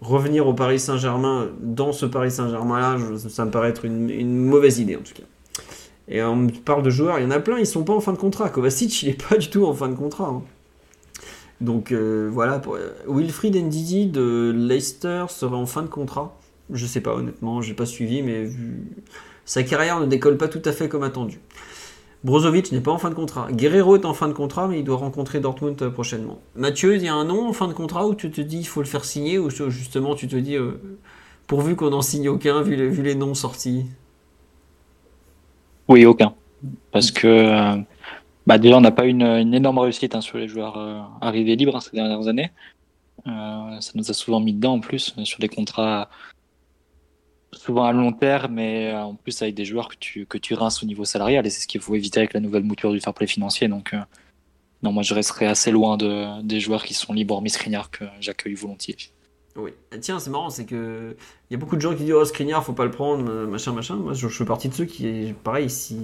revenir 0.00 0.46
au 0.48 0.54
Paris 0.54 0.80
Saint-Germain, 0.80 1.50
dans 1.60 1.92
ce 1.92 2.06
Paris 2.06 2.30
Saint-Germain-là, 2.30 2.96
ça 3.28 3.44
me 3.44 3.50
paraît 3.50 3.68
être 3.68 3.84
une, 3.84 4.08
une 4.10 4.36
mauvaise 4.44 4.78
idée 4.78 4.96
en 4.96 5.02
tout 5.02 5.14
cas. 5.14 5.28
Et 6.08 6.22
on 6.22 6.36
me 6.36 6.50
parle 6.50 6.82
de 6.82 6.90
joueurs, 6.90 7.18
il 7.18 7.24
y 7.24 7.26
en 7.26 7.30
a 7.30 7.40
plein, 7.40 7.58
ils 7.58 7.66
sont 7.66 7.84
pas 7.84 7.94
en 7.94 8.00
fin 8.00 8.12
de 8.12 8.18
contrat. 8.18 8.48
Kovacic, 8.48 9.02
il 9.02 9.10
est 9.10 9.28
pas 9.28 9.36
du 9.36 9.48
tout 9.48 9.64
en 9.66 9.74
fin 9.74 9.88
de 9.88 9.94
contrat. 9.94 10.28
hein. 10.28 10.42
Donc 11.60 11.92
euh, 11.92 12.28
voilà, 12.32 12.60
euh, 12.66 12.90
Wilfried 13.06 13.56
Ndidi 13.56 14.06
de 14.06 14.52
Leicester 14.54 15.26
serait 15.28 15.54
en 15.54 15.66
fin 15.66 15.82
de 15.82 15.88
contrat. 15.88 16.36
Je 16.70 16.86
sais 16.86 17.00
pas 17.00 17.14
honnêtement, 17.14 17.62
j'ai 17.62 17.74
pas 17.74 17.86
suivi, 17.86 18.22
mais 18.22 18.50
sa 19.44 19.62
carrière 19.62 20.00
ne 20.00 20.06
décolle 20.06 20.36
pas 20.36 20.48
tout 20.48 20.62
à 20.64 20.72
fait 20.72 20.88
comme 20.88 21.02
attendu. 21.02 21.40
Brozovic 22.24 22.72
n'est 22.72 22.80
pas 22.80 22.90
en 22.90 22.98
fin 22.98 23.10
de 23.10 23.14
contrat. 23.14 23.52
Guerrero 23.52 23.96
est 23.96 24.06
en 24.06 24.14
fin 24.14 24.28
de 24.28 24.32
contrat, 24.32 24.66
mais 24.66 24.78
il 24.78 24.84
doit 24.84 24.96
rencontrer 24.96 25.40
Dortmund 25.40 25.76
prochainement. 25.90 26.38
Mathieu, 26.56 26.96
il 26.96 27.02
y 27.02 27.08
a 27.08 27.14
un 27.14 27.26
nom 27.26 27.46
en 27.46 27.52
fin 27.52 27.68
de 27.68 27.74
contrat 27.74 28.06
où 28.06 28.14
tu 28.14 28.30
te 28.30 28.40
dis 28.40 28.60
il 28.60 28.66
faut 28.66 28.80
le 28.80 28.86
faire 28.86 29.04
signer, 29.04 29.38
ou 29.38 29.50
justement 29.50 30.14
tu 30.14 30.26
te 30.26 30.36
dis 30.36 30.56
euh, 30.56 30.80
pourvu 31.46 31.76
qu'on 31.76 31.90
n'en 31.90 32.00
signe 32.00 32.30
aucun 32.30 32.62
vu 32.62 32.76
les, 33.02 33.14
noms 33.14 33.34
sortis? 33.34 33.84
Oui, 35.86 36.06
aucun. 36.06 36.32
Parce 36.92 37.10
que 37.10 37.26
euh, 37.26 37.76
bah 38.46 38.56
déjà, 38.56 38.78
on 38.78 38.80
n'a 38.80 38.90
pas 38.90 39.04
une, 39.04 39.22
une 39.22 39.52
énorme 39.52 39.78
réussite 39.78 40.14
hein, 40.14 40.22
sur 40.22 40.38
les 40.38 40.48
joueurs 40.48 40.78
euh, 40.78 41.00
arrivés 41.20 41.56
libres 41.56 41.76
hein, 41.76 41.80
ces 41.80 41.94
dernières 41.94 42.26
années. 42.26 42.50
Ça 43.26 43.92
nous 43.94 44.10
a 44.10 44.14
souvent 44.14 44.40
mis 44.40 44.52
dedans 44.52 44.74
en 44.74 44.80
plus 44.80 45.14
sur 45.24 45.38
des 45.38 45.48
contrats 45.48 46.10
souvent 47.58 47.84
à 47.84 47.92
long 47.92 48.12
terme, 48.12 48.54
mais 48.54 48.92
euh, 48.92 49.02
en 49.02 49.14
plus 49.14 49.40
avec 49.42 49.54
des 49.54 49.64
joueurs 49.64 49.88
que 49.88 49.96
tu, 49.98 50.26
que 50.26 50.38
tu 50.38 50.54
rinces 50.54 50.82
au 50.82 50.86
niveau 50.86 51.04
salarial. 51.04 51.46
Et 51.46 51.50
c'est 51.50 51.60
ce 51.60 51.66
qu'il 51.66 51.80
faut 51.80 51.94
éviter 51.94 52.20
avec 52.20 52.32
la 52.32 52.40
nouvelle 52.40 52.64
mouture 52.64 52.92
du 52.92 53.00
fair 53.00 53.14
play 53.14 53.26
financier. 53.26 53.68
Donc, 53.68 53.94
euh, 53.94 53.98
non, 54.82 54.92
moi 54.92 55.02
je 55.02 55.14
resterai 55.14 55.46
assez 55.46 55.70
loin 55.70 55.96
de, 55.96 56.42
des 56.42 56.60
joueurs 56.60 56.84
qui 56.84 56.94
sont 56.94 57.12
libres, 57.12 57.34
hormis 57.34 57.50
Skriniar, 57.50 57.90
que 57.90 58.04
j'accueille 58.20 58.54
volontiers. 58.54 58.96
Oui. 59.56 59.70
Et 59.92 60.00
tiens, 60.00 60.18
c'est 60.18 60.30
marrant, 60.30 60.50
c'est 60.50 60.64
que 60.64 61.16
il 61.48 61.54
y 61.54 61.56
a 61.56 61.58
beaucoup 61.58 61.76
de 61.76 61.80
gens 61.80 61.94
qui 61.94 62.04
disent 62.04 62.12
oh 62.12 62.24
Skriniar, 62.24 62.64
faut 62.64 62.72
pas 62.72 62.84
le 62.84 62.90
prendre, 62.90 63.22
machin, 63.46 63.72
machin. 63.72 63.96
Moi, 63.96 64.12
je, 64.12 64.28
je 64.28 64.36
fais 64.36 64.44
partie 64.44 64.68
de 64.68 64.74
ceux 64.74 64.84
qui, 64.84 65.32
pareil, 65.44 65.70
si. 65.70 65.96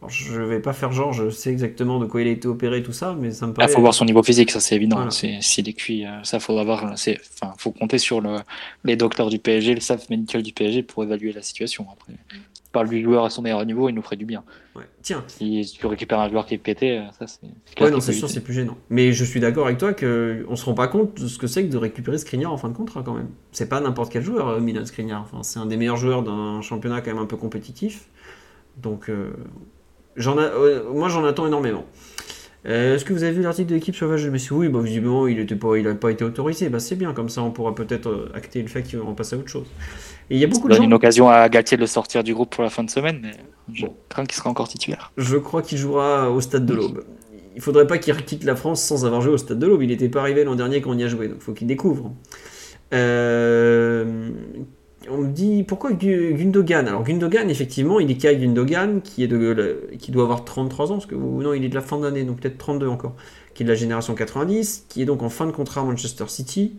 Alors, 0.00 0.10
je 0.10 0.40
vais 0.42 0.60
pas 0.60 0.72
faire 0.74 0.92
genre, 0.92 1.12
je 1.12 1.30
sais 1.30 1.50
exactement 1.50 1.98
de 1.98 2.06
quoi 2.06 2.20
il 2.20 2.28
a 2.28 2.30
été 2.30 2.46
opéré, 2.48 2.82
tout 2.82 2.92
ça, 2.92 3.16
mais 3.18 3.30
ça 3.30 3.46
me 3.46 3.52
Il 3.52 3.54
paraît. 3.54 3.68
faut 3.68 3.80
voir 3.80 3.94
son 3.94 4.04
niveau 4.04 4.22
physique, 4.22 4.50
ça 4.50 4.60
c'est 4.60 4.76
évident. 4.76 4.96
Voilà. 4.96 5.10
S'il 5.10 5.68
est 5.68 5.72
cuit, 5.72 6.04
euh, 6.04 6.22
ça 6.22 6.38
faut 6.38 6.58
avoir. 6.58 6.98
C'est, 6.98 7.18
enfin, 7.40 7.54
faut 7.58 7.72
compter 7.72 7.98
sur 7.98 8.20
le, 8.20 8.36
les 8.84 8.96
docteurs 8.96 9.30
du 9.30 9.38
PSG, 9.38 9.74
le 9.74 9.80
staff 9.80 10.08
médical 10.10 10.42
du 10.42 10.52
PSG 10.52 10.82
pour 10.82 11.02
évaluer 11.02 11.32
la 11.32 11.40
situation. 11.42 11.86
Après, 11.92 12.12
tu 12.28 12.36
parles 12.72 12.90
du 12.90 13.02
joueur 13.02 13.24
à 13.24 13.30
son 13.30 13.40
meilleur 13.40 13.64
niveau, 13.64 13.88
il 13.88 13.94
nous 13.94 14.02
ferait 14.02 14.16
du 14.16 14.26
bien. 14.26 14.44
Ouais. 14.74 14.82
Tiens, 15.00 15.24
Si 15.28 15.74
tu 15.78 15.86
récupères 15.86 16.20
un 16.20 16.28
joueur 16.28 16.44
qui 16.44 16.52
est 16.52 16.58
pété, 16.58 16.98
euh, 16.98 17.04
ça 17.18 17.26
c'est. 17.26 17.82
ouais, 17.82 17.90
non, 17.90 18.00
c'est 18.00 18.12
sûr, 18.12 18.28
c'est 18.28 18.42
plus 18.44 18.52
gênant. 18.52 18.76
Mais 18.90 19.12
je 19.14 19.24
suis 19.24 19.40
d'accord 19.40 19.64
avec 19.64 19.78
toi 19.78 19.94
que 19.94 20.44
on 20.50 20.56
se 20.56 20.66
rend 20.66 20.74
pas 20.74 20.88
compte 20.88 21.18
de 21.22 21.26
ce 21.26 21.38
que 21.38 21.46
c'est 21.46 21.64
que 21.66 21.72
de 21.72 21.78
récupérer 21.78 22.18
Skriniar 22.18 22.52
en 22.52 22.58
fin 22.58 22.68
de 22.68 22.74
contrat 22.74 23.02
quand 23.02 23.14
même. 23.14 23.30
C'est 23.52 23.70
pas 23.70 23.80
n'importe 23.80 24.12
quel 24.12 24.22
joueur, 24.22 24.48
euh, 24.48 24.60
Milan 24.60 24.84
Skriniar. 24.84 25.22
Enfin, 25.22 25.42
c'est 25.42 25.58
un 25.58 25.64
des 25.64 25.78
meilleurs 25.78 25.96
joueurs 25.96 26.22
d'un 26.22 26.60
championnat 26.60 27.00
quand 27.00 27.14
même 27.14 27.22
un 27.22 27.26
peu 27.26 27.38
compétitif. 27.38 28.08
Donc, 28.76 29.08
euh, 29.08 29.30
j'en 30.16 30.38
euh, 30.38 30.82
moi, 30.92 31.08
j'en 31.08 31.24
attends 31.24 31.46
énormément. 31.46 31.84
Euh, 32.66 32.96
Est-ce 32.96 33.04
que 33.04 33.12
vous 33.12 33.22
avez 33.22 33.32
vu 33.32 33.42
l'article 33.42 33.68
de 33.70 33.74
l'équipe 33.74 33.94
sauvage 33.94 34.24
de 34.24 34.30
Messi 34.30 34.52
Oui, 34.52 34.68
bah, 34.68 34.80
visiblement, 34.80 35.28
il 35.28 35.36
n'a 35.84 35.94
pas, 35.94 36.10
été 36.10 36.24
autorisé. 36.24 36.68
Bah, 36.68 36.80
c'est 36.80 36.96
bien, 36.96 37.12
comme 37.12 37.28
ça, 37.28 37.42
on 37.42 37.50
pourra 37.52 37.74
peut-être 37.74 38.08
euh, 38.08 38.32
acter 38.34 38.60
le 38.60 38.68
fait 38.68 38.82
qu'il 38.82 38.98
va 38.98 39.04
en 39.04 39.14
passer 39.14 39.36
à 39.36 39.38
autre 39.38 39.48
chose. 39.48 39.66
Et 40.30 40.34
il 40.34 40.40
y 40.40 40.44
a 40.44 40.48
beaucoup 40.48 40.66
de 40.66 40.72
donne 40.72 40.82
gens. 40.82 40.84
une 40.88 40.94
occasion 40.94 41.28
à 41.28 41.48
Galtier 41.48 41.76
de 41.76 41.82
le 41.82 41.86
sortir 41.86 42.24
du 42.24 42.34
groupe 42.34 42.50
pour 42.50 42.64
la 42.64 42.70
fin 42.70 42.82
de 42.82 42.90
semaine, 42.90 43.20
mais 43.22 43.32
je 43.72 43.86
Bon. 43.86 43.94
crains 44.08 44.24
qu'il 44.24 44.34
sera 44.36 44.50
encore 44.50 44.66
titulaire. 44.68 45.12
Je 45.16 45.36
crois 45.36 45.62
qu'il 45.62 45.78
jouera 45.78 46.30
au 46.30 46.40
stade 46.40 46.66
de 46.66 46.74
l'Aube. 46.74 47.04
Il 47.54 47.62
faudrait 47.62 47.86
pas 47.86 47.98
qu'il 47.98 48.14
quitte 48.24 48.42
la 48.44 48.56
France 48.56 48.82
sans 48.82 49.06
avoir 49.06 49.20
joué 49.20 49.32
au 49.32 49.38
stade 49.38 49.60
de 49.60 49.66
l'Aube. 49.66 49.82
Il 49.82 49.88
n'était 49.88 50.08
pas 50.08 50.20
arrivé 50.20 50.42
l'an 50.42 50.56
dernier 50.56 50.80
quand 50.80 50.90
on 50.90 50.98
y 50.98 51.04
a 51.04 51.08
joué, 51.08 51.28
donc 51.28 51.38
il 51.40 51.44
faut 51.44 51.52
qu'il 51.52 51.68
découvre. 51.68 52.12
Euh, 52.92 54.30
on 55.10 55.18
me 55.18 55.28
dit 55.32 55.62
pourquoi 55.64 55.92
Gu- 55.92 56.34
Gundogan? 56.34 56.86
Alors 56.88 57.02
Gundogan, 57.04 57.48
effectivement, 57.50 58.00
il 58.00 58.10
est 58.10 58.16
Kai 58.16 58.36
Gundogan 58.36 59.00
qui 59.02 59.22
est 59.22 59.28
de 59.28 59.88
qui 59.98 60.10
doit 60.10 60.24
avoir 60.24 60.44
33 60.44 60.92
ans, 60.92 60.94
parce 60.96 61.06
que 61.06 61.14
non, 61.14 61.52
il 61.54 61.64
est 61.64 61.68
de 61.68 61.74
la 61.74 61.80
fin 61.80 61.98
d'année, 61.98 62.24
donc 62.24 62.40
peut-être 62.40 62.58
32 62.58 62.88
encore, 62.88 63.14
qui 63.54 63.62
est 63.62 63.66
de 63.66 63.70
la 63.70 63.76
génération 63.76 64.14
90, 64.14 64.86
qui 64.88 65.02
est 65.02 65.04
donc 65.04 65.22
en 65.22 65.30
fin 65.30 65.46
de 65.46 65.52
contrat 65.52 65.80
à 65.82 65.84
Manchester 65.84 66.24
City. 66.28 66.74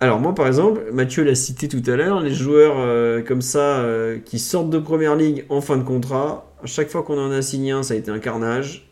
Alors 0.00 0.20
moi 0.20 0.34
par 0.34 0.46
exemple, 0.46 0.82
Mathieu 0.92 1.24
l'a 1.24 1.34
cité 1.34 1.66
tout 1.68 1.82
à 1.90 1.96
l'heure, 1.96 2.20
les 2.20 2.32
joueurs 2.32 2.76
euh, 2.78 3.20
comme 3.22 3.42
ça 3.42 3.80
euh, 3.80 4.18
qui 4.24 4.38
sortent 4.38 4.70
de 4.70 4.78
première 4.78 5.16
ligue 5.16 5.44
en 5.48 5.60
fin 5.60 5.76
de 5.76 5.82
contrat, 5.82 6.52
à 6.62 6.66
chaque 6.66 6.88
fois 6.88 7.02
qu'on 7.02 7.18
en 7.18 7.32
a 7.32 7.42
signé 7.42 7.72
un, 7.72 7.82
ça 7.82 7.94
a 7.94 7.96
été 7.96 8.10
un 8.10 8.20
carnage. 8.20 8.88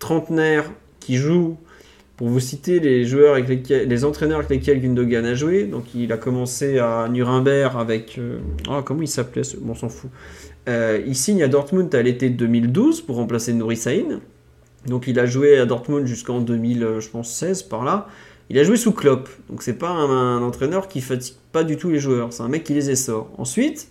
Trentenaire 0.00 0.70
qui 0.98 1.16
joue, 1.16 1.56
pour 2.20 2.28
vous 2.28 2.38
citer 2.38 2.80
les 2.80 3.06
joueurs 3.06 3.34
avec 3.34 3.66
les 3.70 4.04
entraîneurs 4.04 4.40
avec 4.40 4.50
lesquels 4.50 4.82
Gundogan 4.82 5.24
a 5.24 5.32
joué, 5.32 5.64
donc 5.64 5.94
il 5.94 6.12
a 6.12 6.18
commencé 6.18 6.78
à 6.78 7.08
Nuremberg 7.08 7.72
avec, 7.78 8.18
euh, 8.18 8.40
ah 8.68 8.82
comment 8.84 9.00
il 9.00 9.08
s'appelait, 9.08 9.40
bon 9.58 9.72
on 9.72 9.74
s'en 9.74 9.88
fout. 9.88 10.10
Euh, 10.68 11.00
il 11.06 11.16
signe 11.16 11.42
à 11.42 11.48
Dortmund 11.48 11.94
à 11.94 12.02
l'été 12.02 12.28
2012 12.28 13.00
pour 13.00 13.16
remplacer 13.16 13.54
Nouri. 13.54 13.80
Donc 14.86 15.06
il 15.06 15.18
a 15.18 15.24
joué 15.24 15.56
à 15.56 15.64
Dortmund 15.64 16.06
jusqu'en 16.06 16.40
2000, 16.40 16.84
euh, 16.84 17.00
je 17.00 17.08
pense 17.08 17.32
16 17.32 17.62
par 17.62 17.84
là. 17.84 18.06
Il 18.50 18.58
a 18.58 18.64
joué 18.64 18.76
sous 18.76 18.92
Klopp, 18.92 19.30
donc 19.48 19.62
c'est 19.62 19.78
pas 19.78 19.88
un, 19.88 20.36
un 20.36 20.42
entraîneur 20.42 20.88
qui 20.88 21.00
fatigue 21.00 21.36
pas 21.52 21.64
du 21.64 21.78
tout 21.78 21.88
les 21.88 22.00
joueurs, 22.00 22.34
c'est 22.34 22.42
un 22.42 22.48
mec 22.48 22.64
qui 22.64 22.74
les 22.74 22.90
essore. 22.90 23.30
Ensuite, 23.38 23.88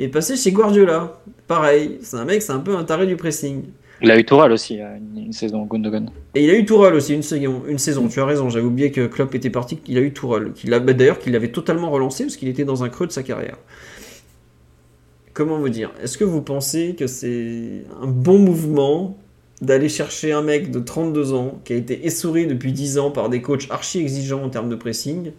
il 0.00 0.06
est 0.06 0.08
passé 0.08 0.34
chez 0.34 0.50
Guardiola, 0.50 1.22
pareil, 1.46 1.98
c'est 2.02 2.16
un 2.16 2.24
mec, 2.24 2.42
c'est 2.42 2.50
un 2.50 2.58
peu 2.58 2.74
un 2.74 2.82
taré 2.82 3.06
du 3.06 3.14
pressing. 3.14 3.62
Il 4.00 4.10
a 4.10 4.18
eu 4.18 4.24
Tourelle 4.24 4.52
aussi, 4.52 4.80
a 4.80 4.96
une, 4.96 5.24
une 5.24 5.32
saison 5.32 5.64
Gundogan. 5.64 6.10
Et 6.34 6.44
il 6.44 6.50
a 6.50 6.54
eu 6.54 6.64
Tourelle 6.64 6.94
aussi 6.94 7.14
une 7.14 7.22
saison, 7.22 7.62
une 7.66 7.78
saison. 7.78 8.06
tu 8.08 8.20
as 8.20 8.24
raison, 8.24 8.48
j'avais 8.48 8.64
oublié 8.64 8.92
que 8.92 9.06
Klopp 9.06 9.34
était 9.34 9.50
parti, 9.50 9.76
qu'il 9.76 9.98
a 9.98 10.00
eu 10.00 10.12
Tourelle, 10.12 10.52
bah, 10.66 10.80
d'ailleurs 10.92 11.18
qu'il 11.18 11.32
l'avait 11.32 11.50
totalement 11.50 11.90
relancé 11.90 12.24
parce 12.24 12.36
qu'il 12.36 12.48
était 12.48 12.64
dans 12.64 12.84
un 12.84 12.88
creux 12.88 13.06
de 13.06 13.12
sa 13.12 13.22
carrière. 13.22 13.56
Comment 15.34 15.58
vous 15.58 15.68
dire 15.68 15.90
Est-ce 16.02 16.18
que 16.18 16.24
vous 16.24 16.42
pensez 16.42 16.94
que 16.96 17.06
c'est 17.06 17.84
un 18.00 18.06
bon 18.06 18.38
mouvement 18.38 19.16
d'aller 19.60 19.88
chercher 19.88 20.32
un 20.32 20.42
mec 20.42 20.70
de 20.70 20.78
32 20.78 21.32
ans 21.32 21.60
qui 21.64 21.72
a 21.72 21.76
été 21.76 22.06
essouré 22.06 22.46
depuis 22.46 22.72
10 22.72 22.98
ans 22.98 23.10
par 23.10 23.28
des 23.28 23.42
coachs 23.42 23.66
archi 23.70 23.98
exigeants 23.98 24.42
en 24.44 24.48
termes 24.48 24.68
de 24.68 24.76
pressing 24.76 25.32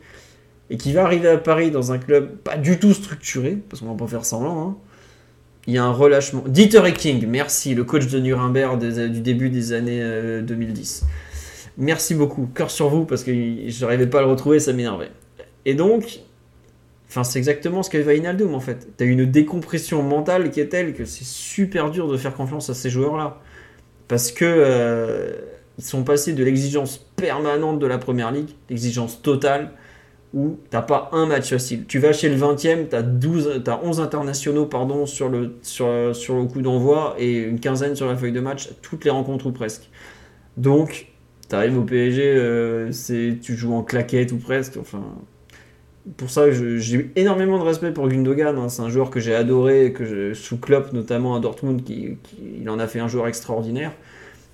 et 0.69 0.77
qui 0.77 0.91
va 0.91 1.03
arriver 1.03 1.29
à 1.29 1.37
Paris 1.37 1.71
dans 1.71 1.91
un 1.91 1.97
club 1.97 2.37
pas 2.37 2.57
du 2.57 2.77
tout 2.77 2.93
structuré, 2.93 3.57
parce 3.69 3.81
qu'on 3.81 3.87
va 3.87 3.95
pas 3.95 4.07
faire 4.07 4.25
semblant, 4.25 4.61
hein. 4.61 4.77
Il 5.69 5.73
y 5.73 5.77
a 5.77 5.83
un 5.85 5.91
relâchement. 5.91 6.43
Dieter 6.47 6.81
King, 6.93 7.25
merci, 7.27 7.75
le 7.75 7.83
coach 7.83 8.07
de 8.07 8.19
Nuremberg 8.19 8.79
des- 8.79 9.07
du 9.07 9.21
début 9.21 9.49
des 9.49 9.71
années 9.71 9.99
euh, 10.01 10.41
2010. 10.41 11.05
Merci 11.77 12.15
beaucoup, 12.15 12.47
cœur 12.53 12.71
sur 12.71 12.89
vous, 12.89 13.05
parce 13.05 13.23
que 13.23 13.31
je 13.31 13.81
n'arrivais 13.85 14.07
pas 14.07 14.17
à 14.19 14.21
le 14.21 14.27
retrouver, 14.29 14.59
ça 14.59 14.73
m'énervait. 14.73 15.11
Et 15.65 15.75
donc, 15.75 16.21
c'est 17.07 17.37
exactement 17.37 17.83
ce 17.83 17.89
qu'avait 17.91 18.13
Wijnaldum 18.15 18.53
en 18.55 18.59
fait. 18.59 18.87
Tu 18.97 19.03
as 19.03 19.07
une 19.07 19.25
décompression 19.25 20.01
mentale 20.01 20.49
qui 20.51 20.59
est 20.59 20.67
telle 20.69 20.93
que 20.93 21.05
c'est 21.05 21.23
super 21.25 21.91
dur 21.91 22.07
de 22.07 22.17
faire 22.17 22.33
confiance 22.33 22.69
à 22.69 22.73
ces 22.73 22.89
joueurs-là. 22.89 23.39
Parce 24.07 24.31
que 24.31 24.45
euh, 24.45 25.33
ils 25.77 25.83
sont 25.85 26.03
passés 26.03 26.33
de 26.33 26.43
l'exigence 26.43 26.97
permanente 27.15 27.77
de 27.79 27.85
la 27.87 27.99
première 27.99 28.31
ligue, 28.31 28.49
l'exigence 28.71 29.21
totale, 29.21 29.71
où 30.33 30.57
t'as 30.69 30.81
pas 30.81 31.09
un 31.13 31.25
match 31.25 31.49
facile. 31.49 31.85
Tu 31.87 31.99
vas 31.99 32.13
chez 32.13 32.29
le 32.29 32.35
20e, 32.35 32.87
t'as 32.89 33.01
12, 33.01 33.61
t'as 33.65 33.79
11 33.83 33.99
internationaux 33.99 34.65
pardon, 34.65 35.05
sur, 35.05 35.29
le, 35.29 35.57
sur, 35.63 36.15
sur 36.15 36.35
le 36.35 36.45
coup 36.45 36.61
d'envoi 36.61 37.15
et 37.17 37.39
une 37.39 37.59
quinzaine 37.59 37.95
sur 37.95 38.07
la 38.07 38.15
feuille 38.15 38.31
de 38.31 38.39
match, 38.39 38.69
toutes 38.81 39.05
les 39.05 39.11
rencontres 39.11 39.47
ou 39.47 39.51
presque. 39.51 39.89
Donc, 40.57 41.07
t'arrives 41.49 41.77
au 41.79 41.83
PSG, 41.83 42.23
euh, 42.23 42.91
c'est, 42.91 43.37
tu 43.41 43.55
joues 43.55 43.73
en 43.73 43.83
claquette 43.83 44.31
ou 44.33 44.37
presque. 44.37 44.77
Enfin, 44.79 45.03
pour 46.17 46.29
ça, 46.29 46.49
j'ai 46.51 46.95
eu 46.95 47.11
énormément 47.15 47.59
de 47.59 47.63
respect 47.63 47.91
pour 47.91 48.07
Gundogan. 48.07 48.57
hein. 48.57 48.69
C'est 48.69 48.81
un 48.81 48.89
joueur 48.89 49.09
que 49.11 49.19
j'ai 49.19 49.35
adoré, 49.35 49.93
que 49.93 50.05
je, 50.05 50.33
sous 50.33 50.57
Klopp 50.57 50.93
notamment 50.93 51.35
à 51.35 51.39
Dortmund, 51.39 51.83
qui, 51.83 52.17
qui- 52.23 52.37
il 52.61 52.69
en 52.69 52.79
a 52.79 52.87
fait 52.87 52.99
un 52.99 53.07
joueur 53.07 53.27
extraordinaire. 53.27 53.91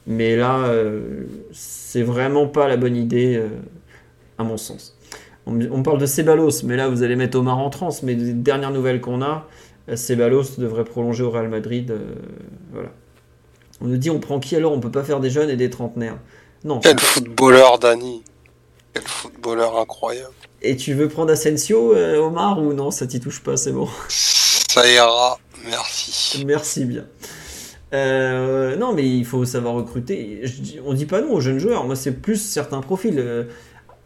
Mais 0.07 0.35
là, 0.37 0.65
euh, 0.67 1.25
c'est 1.51 2.03
vraiment 2.03 2.47
pas 2.47 2.67
la 2.67 2.77
bonne 2.77 2.97
idée, 2.97 3.37
euh, 3.37 3.49
à 4.37 4.43
mon 4.43 4.57
sens. 4.57 4.94
On, 5.47 5.83
parle 5.83 5.99
de 5.99 6.07
Ceballos, 6.07 6.63
mais 6.63 6.75
là 6.75 6.89
vous 6.89 7.03
allez 7.03 7.15
mettre 7.15 7.37
Omar 7.37 7.59
en 7.59 7.69
transe. 7.69 8.01
Mais 8.03 8.15
des 8.15 8.33
dernières 8.33 8.71
nouvelles 8.71 8.99
qu'on 8.99 9.21
a, 9.21 9.47
Ceballos 9.93 10.57
devrait 10.57 10.85
prolonger 10.85 11.23
au 11.23 11.29
Real 11.29 11.49
Madrid. 11.49 11.91
euh, 11.91 12.15
voilà. 12.71 12.89
On 13.81 13.87
nous 13.87 13.97
dit 13.97 14.09
on 14.09 14.19
prend 14.19 14.39
qui 14.39 14.55
alors? 14.55 14.71
On 14.71 14.79
peut 14.79 14.91
pas 14.91 15.03
faire 15.03 15.19
des 15.19 15.29
jeunes 15.29 15.49
et 15.49 15.55
des 15.55 15.69
trentenaires. 15.69 16.17
Non. 16.63 16.79
Quel 16.79 16.99
footballeur, 16.99 17.77
Dani. 17.77 18.23
Quel 18.93 19.03
footballeur 19.03 19.77
incroyable. 19.77 20.33
Et 20.61 20.77
tu 20.77 20.93
veux 20.93 21.09
prendre 21.09 21.31
Asensio, 21.31 21.93
euh, 21.93 22.17
Omar, 22.17 22.59
ou 22.59 22.73
non? 22.73 22.89
Ça 22.89 23.05
t'y 23.05 23.19
touche 23.19 23.41
pas, 23.43 23.57
c'est 23.57 23.71
bon. 23.71 23.87
Ça 24.07 24.89
ira, 24.89 25.37
merci. 25.65 26.43
Merci 26.45 26.85
bien. 26.85 27.05
Euh, 27.93 28.75
non, 28.77 28.93
mais 28.93 29.07
il 29.07 29.25
faut 29.25 29.45
savoir 29.45 29.75
recruter. 29.75 30.41
Je 30.43 30.79
on 30.83 30.93
dit 30.93 31.05
pas 31.05 31.21
non 31.21 31.33
aux 31.33 31.41
jeunes 31.41 31.59
joueurs. 31.59 31.85
Moi, 31.85 31.95
c'est 31.95 32.13
plus 32.13 32.37
certains 32.37 32.81
profils. 32.81 33.47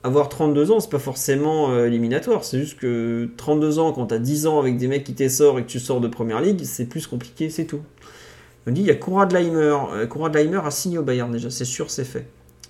Avoir 0.01 0.29
32 0.29 0.71
ans, 0.71 0.79
c'est 0.79 0.89
pas 0.89 0.99
forcément 0.99 1.71
euh, 1.71 1.87
éliminatoire. 1.87 2.45
C'est 2.45 2.59
juste 2.59 2.79
que 2.79 3.29
32 3.35 3.79
ans, 3.79 3.91
quand 3.91 4.05
t'as 4.07 4.17
10 4.17 4.47
ans 4.47 4.59
avec 4.59 4.77
des 4.77 4.87
mecs 4.87 5.03
qui 5.03 5.13
t'essorent 5.13 5.59
et 5.59 5.63
que 5.63 5.67
tu 5.67 5.79
sors 5.79 5.99
de 5.99 6.07
première 6.07 6.39
ligue, 6.39 6.63
c'est 6.63 6.85
plus 6.85 7.05
compliqué, 7.05 7.49
c'est 7.49 7.65
tout. 7.65 7.81
On 8.65 8.71
dit 8.71 8.81
il 8.81 8.87
y 8.87 8.91
a 8.91 8.95
Konrad 8.95 9.33
Leimer. 9.33 9.75
Euh, 9.93 10.07
Konrad 10.07 10.33
Leimer 10.33 10.61
a 10.63 10.71
signé 10.71 10.97
au 10.97 11.03
Bayern 11.03 11.29
déjà, 11.29 11.49
c'est 11.49 11.65
sûr, 11.65 11.89
c'est 11.89 12.05
fait. 12.05 12.27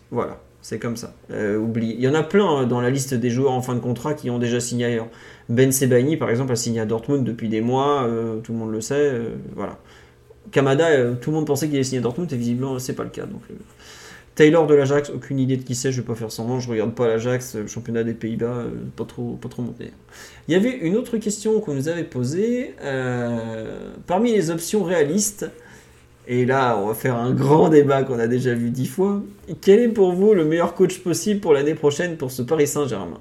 Voilà, 0.10 0.41
c'est 0.64 0.80
comme 0.80 0.97
ça. 0.97 1.14
Euh, 1.30 1.60
oublie. 1.60 1.93
Il 1.95 2.01
y 2.01 2.07
en 2.07 2.15
a 2.15 2.23
plein 2.23 2.47
hein, 2.47 2.65
dans 2.65 2.81
la 2.81 2.89
liste 2.89 3.14
des 3.14 3.30
joueurs 3.30 3.51
en 3.51 3.61
fin 3.61 3.76
de 3.76 3.80
contrat 3.80 4.15
qui 4.15 4.31
ont 4.31 4.39
déjà 4.39 4.60
signé 4.60 4.85
ailleurs. 4.85 5.07
Ben 5.49 5.72
Sebaini, 5.72 6.18
par 6.18 6.31
exemple, 6.31 6.53
a 6.53 6.56
signé 6.56 6.80
à 6.80 6.85
Dortmund 6.88 7.23
depuis 7.23 7.47
des 7.47 7.61
mois, 7.61 8.07
tout 8.43 8.53
le 8.53 8.57
monde 8.57 8.72
le 8.72 8.81
sait. 8.81 9.19
voilà. 9.56 9.77
Kamada, 10.51 11.14
tout 11.14 11.30
le 11.30 11.35
monde 11.35 11.45
pensait 11.45 11.68
qu'il 11.68 11.76
allait 11.76 11.84
signer 11.84 11.99
à 11.99 12.01
Dortmund, 12.01 12.31
et 12.34 12.38
visiblement, 12.38 12.80
c'est 12.80 12.93
pas 12.93 13.03
le 13.03 13.10
cas. 13.10 13.26
Donc, 13.26 13.41
Taylor 14.40 14.68
de 14.68 14.74
l'Ajax, 14.74 15.10
aucune 15.14 15.38
idée 15.38 15.57
de 15.57 15.64
qui 15.64 15.76
c'est, 15.76 15.91
je 15.91 15.99
vais 15.99 16.07
pas 16.07 16.16
faire 16.16 16.32
semblant, 16.32 16.61
je 16.61 16.70
regarde 16.70 16.95
pas 16.95 17.10
l'Ajax, 17.10 17.57
euh, 17.57 17.68
championnat 17.68 18.06
des 18.06 18.14
Pays-Bas, 18.14 18.45
euh, 18.45 18.70
pas 18.95 19.03
trop, 19.03 19.34
pas 19.34 19.49
trop 19.49 19.61
monté. 19.61 19.91
Il 20.48 20.53
y 20.53 20.56
avait 20.56 20.78
une 20.78 20.95
autre 20.95 21.18
question 21.18 21.60
qu'on 21.60 21.74
nous 21.74 21.90
avait 21.90 22.06
posée. 22.06 22.74
euh, 22.82 23.91
parmi 24.07 24.32
les 24.32 24.49
options 24.49 24.82
réalistes, 24.86 25.45
et 26.26 26.45
là, 26.45 26.80
on 26.82 26.88
va 26.88 26.94
faire 26.94 27.18
un 27.18 27.32
grand 27.34 27.68
débat 27.68 28.03
qu'on 28.03 28.18
a 28.18 28.28
déjà 28.28 28.53
vu 28.53 28.70
dix 28.70 28.86
fois. 28.86 29.22
Quel 29.60 29.82
est 29.82 29.90
pour 29.90 30.14
vous 30.14 30.34
le 30.34 30.45
meilleur 30.45 30.74
coach 30.74 30.99
possible 30.99 31.41
pour 31.41 31.52
l'année 31.52 31.76
prochaine 31.76 32.16
pour 32.16 32.32
ce 32.32 32.41
Paris 32.41 32.68
Saint-Germain? 32.68 33.20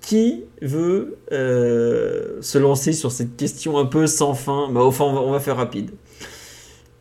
Qui 0.00 0.42
veut 0.60 1.18
se 1.30 2.58
lancer 2.58 2.92
sur 2.94 3.12
cette 3.12 3.36
question 3.36 3.78
un 3.78 3.86
peu 3.86 4.08
sans 4.08 4.34
fin? 4.34 4.68
Bah, 4.72 4.82
Enfin, 4.82 5.04
on 5.04 5.30
va 5.30 5.38
faire 5.38 5.56
rapide. 5.56 5.92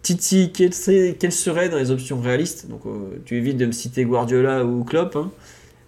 Titi, 0.01 0.51
quelles 0.53 0.73
seraient 0.73 1.15
quelles 1.19 1.31
seraient 1.31 1.69
dans 1.69 1.77
les 1.77 1.91
options 1.91 2.19
réalistes? 2.21 2.67
Donc, 2.69 2.85
euh, 2.85 3.21
tu 3.26 3.38
évites 3.38 3.57
de 3.57 3.65
me 3.65 3.71
citer 3.71 4.05
Guardiola 4.05 4.65
ou 4.65 4.84
Klopp. 4.84 5.15
hein. 5.15 5.30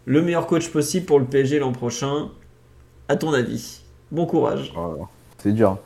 le 0.05 0.21
meilleur 0.21 0.47
coach 0.47 0.69
possible 0.69 1.05
pour 1.05 1.19
le 1.19 1.25
PSG 1.25 1.59
l'an 1.59 1.71
prochain, 1.71 2.29
à 3.07 3.15
ton 3.15 3.31
avis? 3.33 3.81
Bon 4.11 4.25
courage. 4.25 4.73
Oh, 4.77 5.07
c'est 5.37 5.53
dur. 5.53 5.77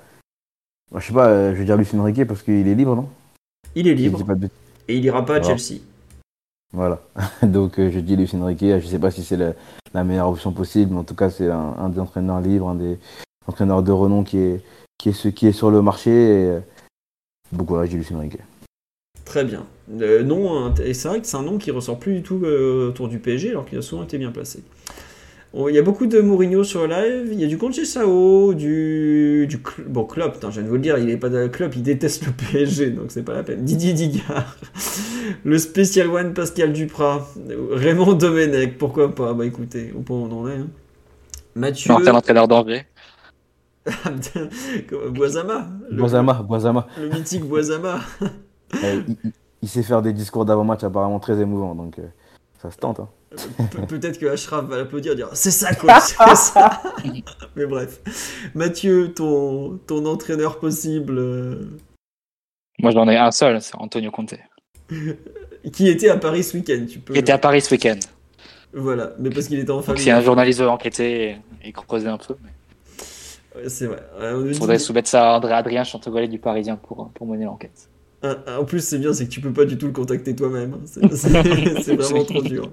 Moi, 0.92 1.00
je 1.02 1.08
sais 1.08 1.14
pas, 1.14 1.28
euh, 1.28 1.54
je 1.54 1.60
vais 1.60 1.66
dire 1.66 1.78
Luis 1.78 1.88
Enrique 1.94 2.26
parce 2.26 2.42
qu'il 2.42 2.68
est 2.68 2.76
libre, 2.76 2.96
non? 2.96 3.10
Il 3.76 3.88
est 3.88 3.94
libre 3.94 4.24
de 4.36 4.50
et 4.88 4.98
il 4.98 5.06
ira 5.06 5.26
pas 5.26 5.36
à. 5.36 5.44
Chelsea. 5.44 5.82
Voilà. 6.74 7.02
Donc 7.44 7.80
euh, 7.80 7.92
je 7.92 8.00
dis 8.00 8.16
Luis 8.16 8.30
Enrique. 8.34 8.62
Je 8.62 8.86
sais 8.88 9.00
pas 9.00 9.12
si 9.12 9.24
c'est 9.24 9.38
la, 9.38 9.54
la 9.94 10.04
meilleure 10.04 10.30
option 10.30 10.52
possible, 10.52 10.94
mais 10.94 11.00
en 11.00 11.04
tout 11.04 11.16
cas 11.16 11.30
c'est 11.30 11.50
un, 11.50 11.76
un 11.78 11.90
des 11.90 12.00
entraîneurs 12.00 12.42
libres, 12.42 12.70
un 12.70 12.76
des 12.76 12.98
entraîneurs 13.48 13.84
de 13.84 13.92
renom 13.92 14.24
qui 14.24 14.38
est 14.40 14.62
qui 14.98 15.10
est 15.10 15.14
ce 15.14 15.28
qui 15.28 15.48
est 15.48 15.52
sur 15.52 15.70
le 15.70 15.82
marché. 15.82 16.12
Et, 16.12 16.58
je 17.54 17.88
dis 17.88 17.96
Luis 17.96 18.08
Enrique. 18.14 18.38
Très 19.24 19.44
bien. 19.44 19.66
Euh, 20.02 20.24
non, 20.24 20.74
et 20.76 20.94
c'est 20.94 21.08
vrai 21.08 21.22
que 21.22 21.28
c'est 21.28 21.38
un 21.38 21.44
nom 21.44 21.58
qui 21.58 21.72
ressort 21.72 22.00
plus 22.00 22.14
du 22.14 22.22
tout 22.22 22.42
euh, 22.44 22.90
autour 22.90 23.08
du 23.08 23.20
PSG, 23.20 23.50
alors 23.50 23.66
qu'il 23.66 23.78
a 23.78 23.82
souvent 23.82 24.04
été 24.04 24.18
bien 24.18 24.32
placé. 24.32 24.64
Il 25.58 25.74
y 25.74 25.78
a 25.78 25.82
beaucoup 25.82 26.06
de 26.06 26.20
Mourinho 26.20 26.66
sur 26.66 26.86
le 26.86 26.88
live, 26.94 27.30
il 27.32 27.40
y 27.40 27.46
a 27.46 27.48
du 27.48 27.58
Sao, 27.86 28.54
du, 28.54 29.48
du 29.48 29.58
Cl- 29.60 29.86
bon 29.88 30.04
Klopp, 30.04 30.34
putain, 30.34 30.50
je 30.50 30.56
viens 30.56 30.64
de 30.64 30.68
vous 30.68 30.76
le 30.76 30.82
dire, 30.82 30.98
il 30.98 31.10
est 31.10 31.16
pas 31.16 31.30
dans 31.30 31.40
le 31.40 31.48
club, 31.48 31.72
il 31.78 31.82
déteste 31.82 32.26
le 32.26 32.34
PSG, 32.34 32.90
donc 32.90 33.06
c'est 33.08 33.24
pas 33.24 33.34
la 33.34 33.42
peine. 33.44 33.64
Didier 33.64 33.94
Digard, 33.94 34.58
le 35.46 35.58
spécial 35.58 36.10
one 36.10 36.34
Pascal 36.34 36.74
Duprat, 36.74 37.26
Raymond 37.72 38.14
Domenech, 38.16 38.78
pourquoi 38.78 39.16
pas? 39.16 39.34
Bah 39.34 39.46
écoutez, 39.46 39.94
au 39.98 40.02
point 40.02 40.18
où 40.18 40.26
on 40.30 40.42
en 40.42 40.50
est. 40.50 40.56
hein. 40.56 40.68
Mathieu, 41.56 41.94
L'ancien 41.94 42.16
entraîneur 42.16 42.50
d'Angers. 42.50 42.86
Boisama, 45.12 45.68
le, 45.90 45.98
Boisama, 45.98 46.34
Boisama. 46.44 46.88
le 47.00 47.10
mythique 47.10 47.44
Boisama. 47.44 48.00
Euh, 48.84 49.02
il, 49.08 49.16
il- 49.24 49.32
il 49.62 49.70
sait 49.70 49.84
faire 49.84 50.02
des 50.04 50.14
discours 50.14 50.46
d'avant-match 50.46 50.84
apparemment 50.84 51.20
très 51.20 51.40
émouvants, 51.42 51.74
donc 51.74 51.98
euh, 51.98 52.04
ça 52.62 52.70
se 52.70 52.78
tente. 52.78 53.00
Hein. 53.00 53.10
Pe- 53.72 53.86
Peut-être 53.88 54.20
que 54.20 54.28
Ashraf 54.28 54.66
va 54.66 54.78
l'applaudir 54.78 55.14
et 55.14 55.16
dire 55.16 55.30
c'est 55.34 55.50
ça 55.52 55.74
coach, 55.74 55.92
c'est 56.18 56.36
ça. 56.36 56.82
Mais 57.56 57.66
bref, 57.66 58.00
Mathieu, 58.54 59.12
ton, 59.14 59.80
ton 59.88 60.06
entraîneur 60.06 60.60
possible, 60.60 61.18
euh, 61.18 61.64
Moi, 62.80 62.92
j'en 62.92 63.08
ai 63.08 63.18
un 63.18 63.32
seul, 63.32 63.60
c'est 63.62 63.76
Antonio 63.76 64.12
Conte. 64.12 64.36
qui 65.74 65.88
était 65.88 66.10
à 66.10 66.18
Paris 66.18 66.44
ce 66.44 66.58
week-end, 66.58 66.86
tu 66.88 67.00
peux. 67.00 67.14
Qui 67.14 67.20
était 67.20 67.32
à 67.32 67.38
Paris 67.40 67.62
ce 67.62 67.74
week-end. 67.74 68.00
Voilà, 68.74 69.14
mais 69.18 69.30
parce 69.32 69.48
qu'il 69.48 69.58
était 69.58 69.72
en 69.72 69.78
Donc, 69.78 69.86
famille. 69.86 70.04
si 70.04 70.12
un 70.12 70.22
journaliste 70.22 70.60
veut 70.60 70.70
enquêter 70.70 71.30
et, 71.30 71.38
et 71.70 71.72
creuser 71.72 72.08
un 72.10 72.18
peu, 72.18 72.36
mais 72.44 72.50
C'est 73.68 73.88
vrai. 73.88 74.02
Euh, 74.20 74.52
on 74.52 74.54
faudrait 74.54 74.80
soumettre 74.80 75.10
ça 75.10 75.32
à 75.32 75.38
André 75.38 75.54
Adrien 75.54 75.84
Chantogolet 75.84 76.28
du 76.28 76.40
Parisien 76.40 76.76
pour, 76.78 77.10
pour 77.14 77.28
mener 77.28 77.46
l'enquête. 77.46 77.90
Ah, 78.24 78.38
ah, 78.48 78.60
En 78.62 78.66
plus, 78.66 78.84
c'est 78.84 78.98
bien, 78.98 79.14
c'est 79.14 79.26
que 79.26 79.30
tu 79.32 79.42
peux 79.42 79.54
pas 79.54 79.66
du 79.66 79.78
tout 79.78 79.86
le 79.88 79.92
contacter 79.92 80.36
toi-même. 80.36 80.74
hein. 80.76 80.80
C'est- 80.86 81.96
vraiment 81.96 82.24
trop 82.24 82.42
dur. 82.42 82.72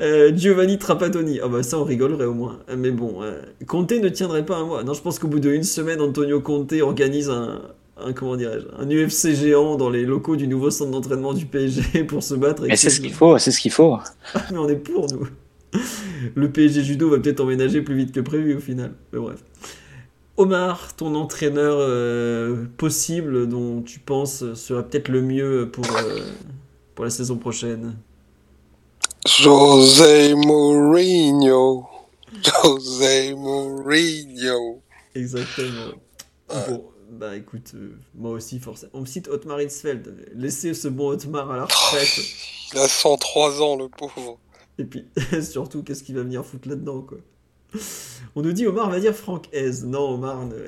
Euh, 0.00 0.30
Giovanni 0.36 0.78
Trapattoni. 0.78 1.40
Ah 1.42 1.48
bah 1.48 1.62
ça, 1.62 1.78
on 1.78 1.84
rigolerait 1.84 2.26
au 2.26 2.34
moins. 2.34 2.58
Mais 2.76 2.90
bon, 2.90 3.22
euh, 3.22 3.40
Conte 3.66 3.92
ne 3.92 4.08
tiendrait 4.08 4.44
pas 4.44 4.56
un 4.56 4.64
mois. 4.66 4.84
Non, 4.84 4.92
je 4.92 5.00
pense 5.00 5.18
qu'au 5.18 5.28
bout 5.28 5.40
d'une 5.40 5.62
semaine, 5.62 6.00
Antonio 6.00 6.40
Conte 6.40 6.72
organise 6.82 7.30
un, 7.30 7.62
un 7.96 8.12
comment 8.12 8.36
dirais-je, 8.36 8.66
un 8.78 8.86
UFC 8.90 9.34
géant 9.34 9.76
dans 9.76 9.88
les 9.88 10.04
locaux 10.04 10.36
du 10.36 10.46
nouveau 10.48 10.70
centre 10.70 10.90
d'entraînement 10.90 11.32
du 11.32 11.46
PSG 11.46 12.04
pour 12.08 12.22
se 12.22 12.34
battre. 12.34 12.64
Mais 12.66 12.76
c'est 12.76 12.90
ce 12.90 13.00
qu'il 13.00 13.12
faut, 13.14 13.38
c'est 13.38 13.50
ce 13.52 13.60
qu'il 13.60 13.70
faut. 13.72 13.96
mais 14.50 14.58
on 14.58 14.68
est 14.68 14.76
pour 14.76 15.06
nous. 15.12 15.26
Le 16.34 16.50
PSG 16.50 16.82
judo 16.82 17.10
va 17.10 17.18
peut-être 17.18 17.40
emménager 17.40 17.82
plus 17.82 17.96
vite 17.96 18.12
que 18.12 18.20
prévu 18.20 18.56
au 18.56 18.60
final. 18.60 18.92
Mais 19.12 19.18
bref. 19.18 19.42
Omar, 20.36 20.96
ton 20.96 21.14
entraîneur 21.14 21.76
euh, 21.78 22.64
possible 22.78 23.48
dont 23.48 23.82
tu 23.82 23.98
penses 23.98 24.54
sera 24.54 24.82
peut-être 24.82 25.08
le 25.08 25.20
mieux 25.20 25.70
pour, 25.70 25.84
euh, 25.84 26.20
pour 26.94 27.04
la 27.04 27.10
saison 27.10 27.36
prochaine? 27.36 27.96
José 29.26 30.34
Mourinho. 30.34 31.86
José 32.42 33.34
Mourinho. 33.34 34.80
Exactement. 35.14 35.92
Bon, 36.48 36.84
bah 37.10 37.36
écoute, 37.36 37.72
euh, 37.74 37.98
moi 38.14 38.30
aussi 38.32 38.58
forcément. 38.58 38.92
On 38.94 39.00
me 39.02 39.06
cite 39.06 39.28
Otmar 39.28 39.60
Hitzfeld. 39.60 40.32
Laissez 40.34 40.74
ce 40.74 40.88
bon 40.88 41.08
Otmar 41.08 41.50
à 41.50 41.56
la 41.56 41.64
retraite. 41.64 42.20
Il 42.72 42.78
a 42.78 42.88
103 42.88 43.62
ans, 43.62 43.76
le 43.76 43.88
pauvre. 43.88 44.38
Et 44.78 44.84
puis, 44.84 45.04
surtout, 45.42 45.82
qu'est-ce 45.82 46.02
qu'il 46.02 46.14
va 46.16 46.22
venir 46.22 46.44
foutre 46.44 46.68
là-dedans, 46.68 47.02
quoi 47.02 47.18
On 48.34 48.42
nous 48.42 48.52
dit 48.52 48.66
Omar 48.66 48.90
va 48.90 49.00
dire 49.00 49.14
Franck 49.14 49.48
Hez. 49.52 49.70
Non, 49.84 50.14
Omar 50.14 50.46
ne... 50.46 50.54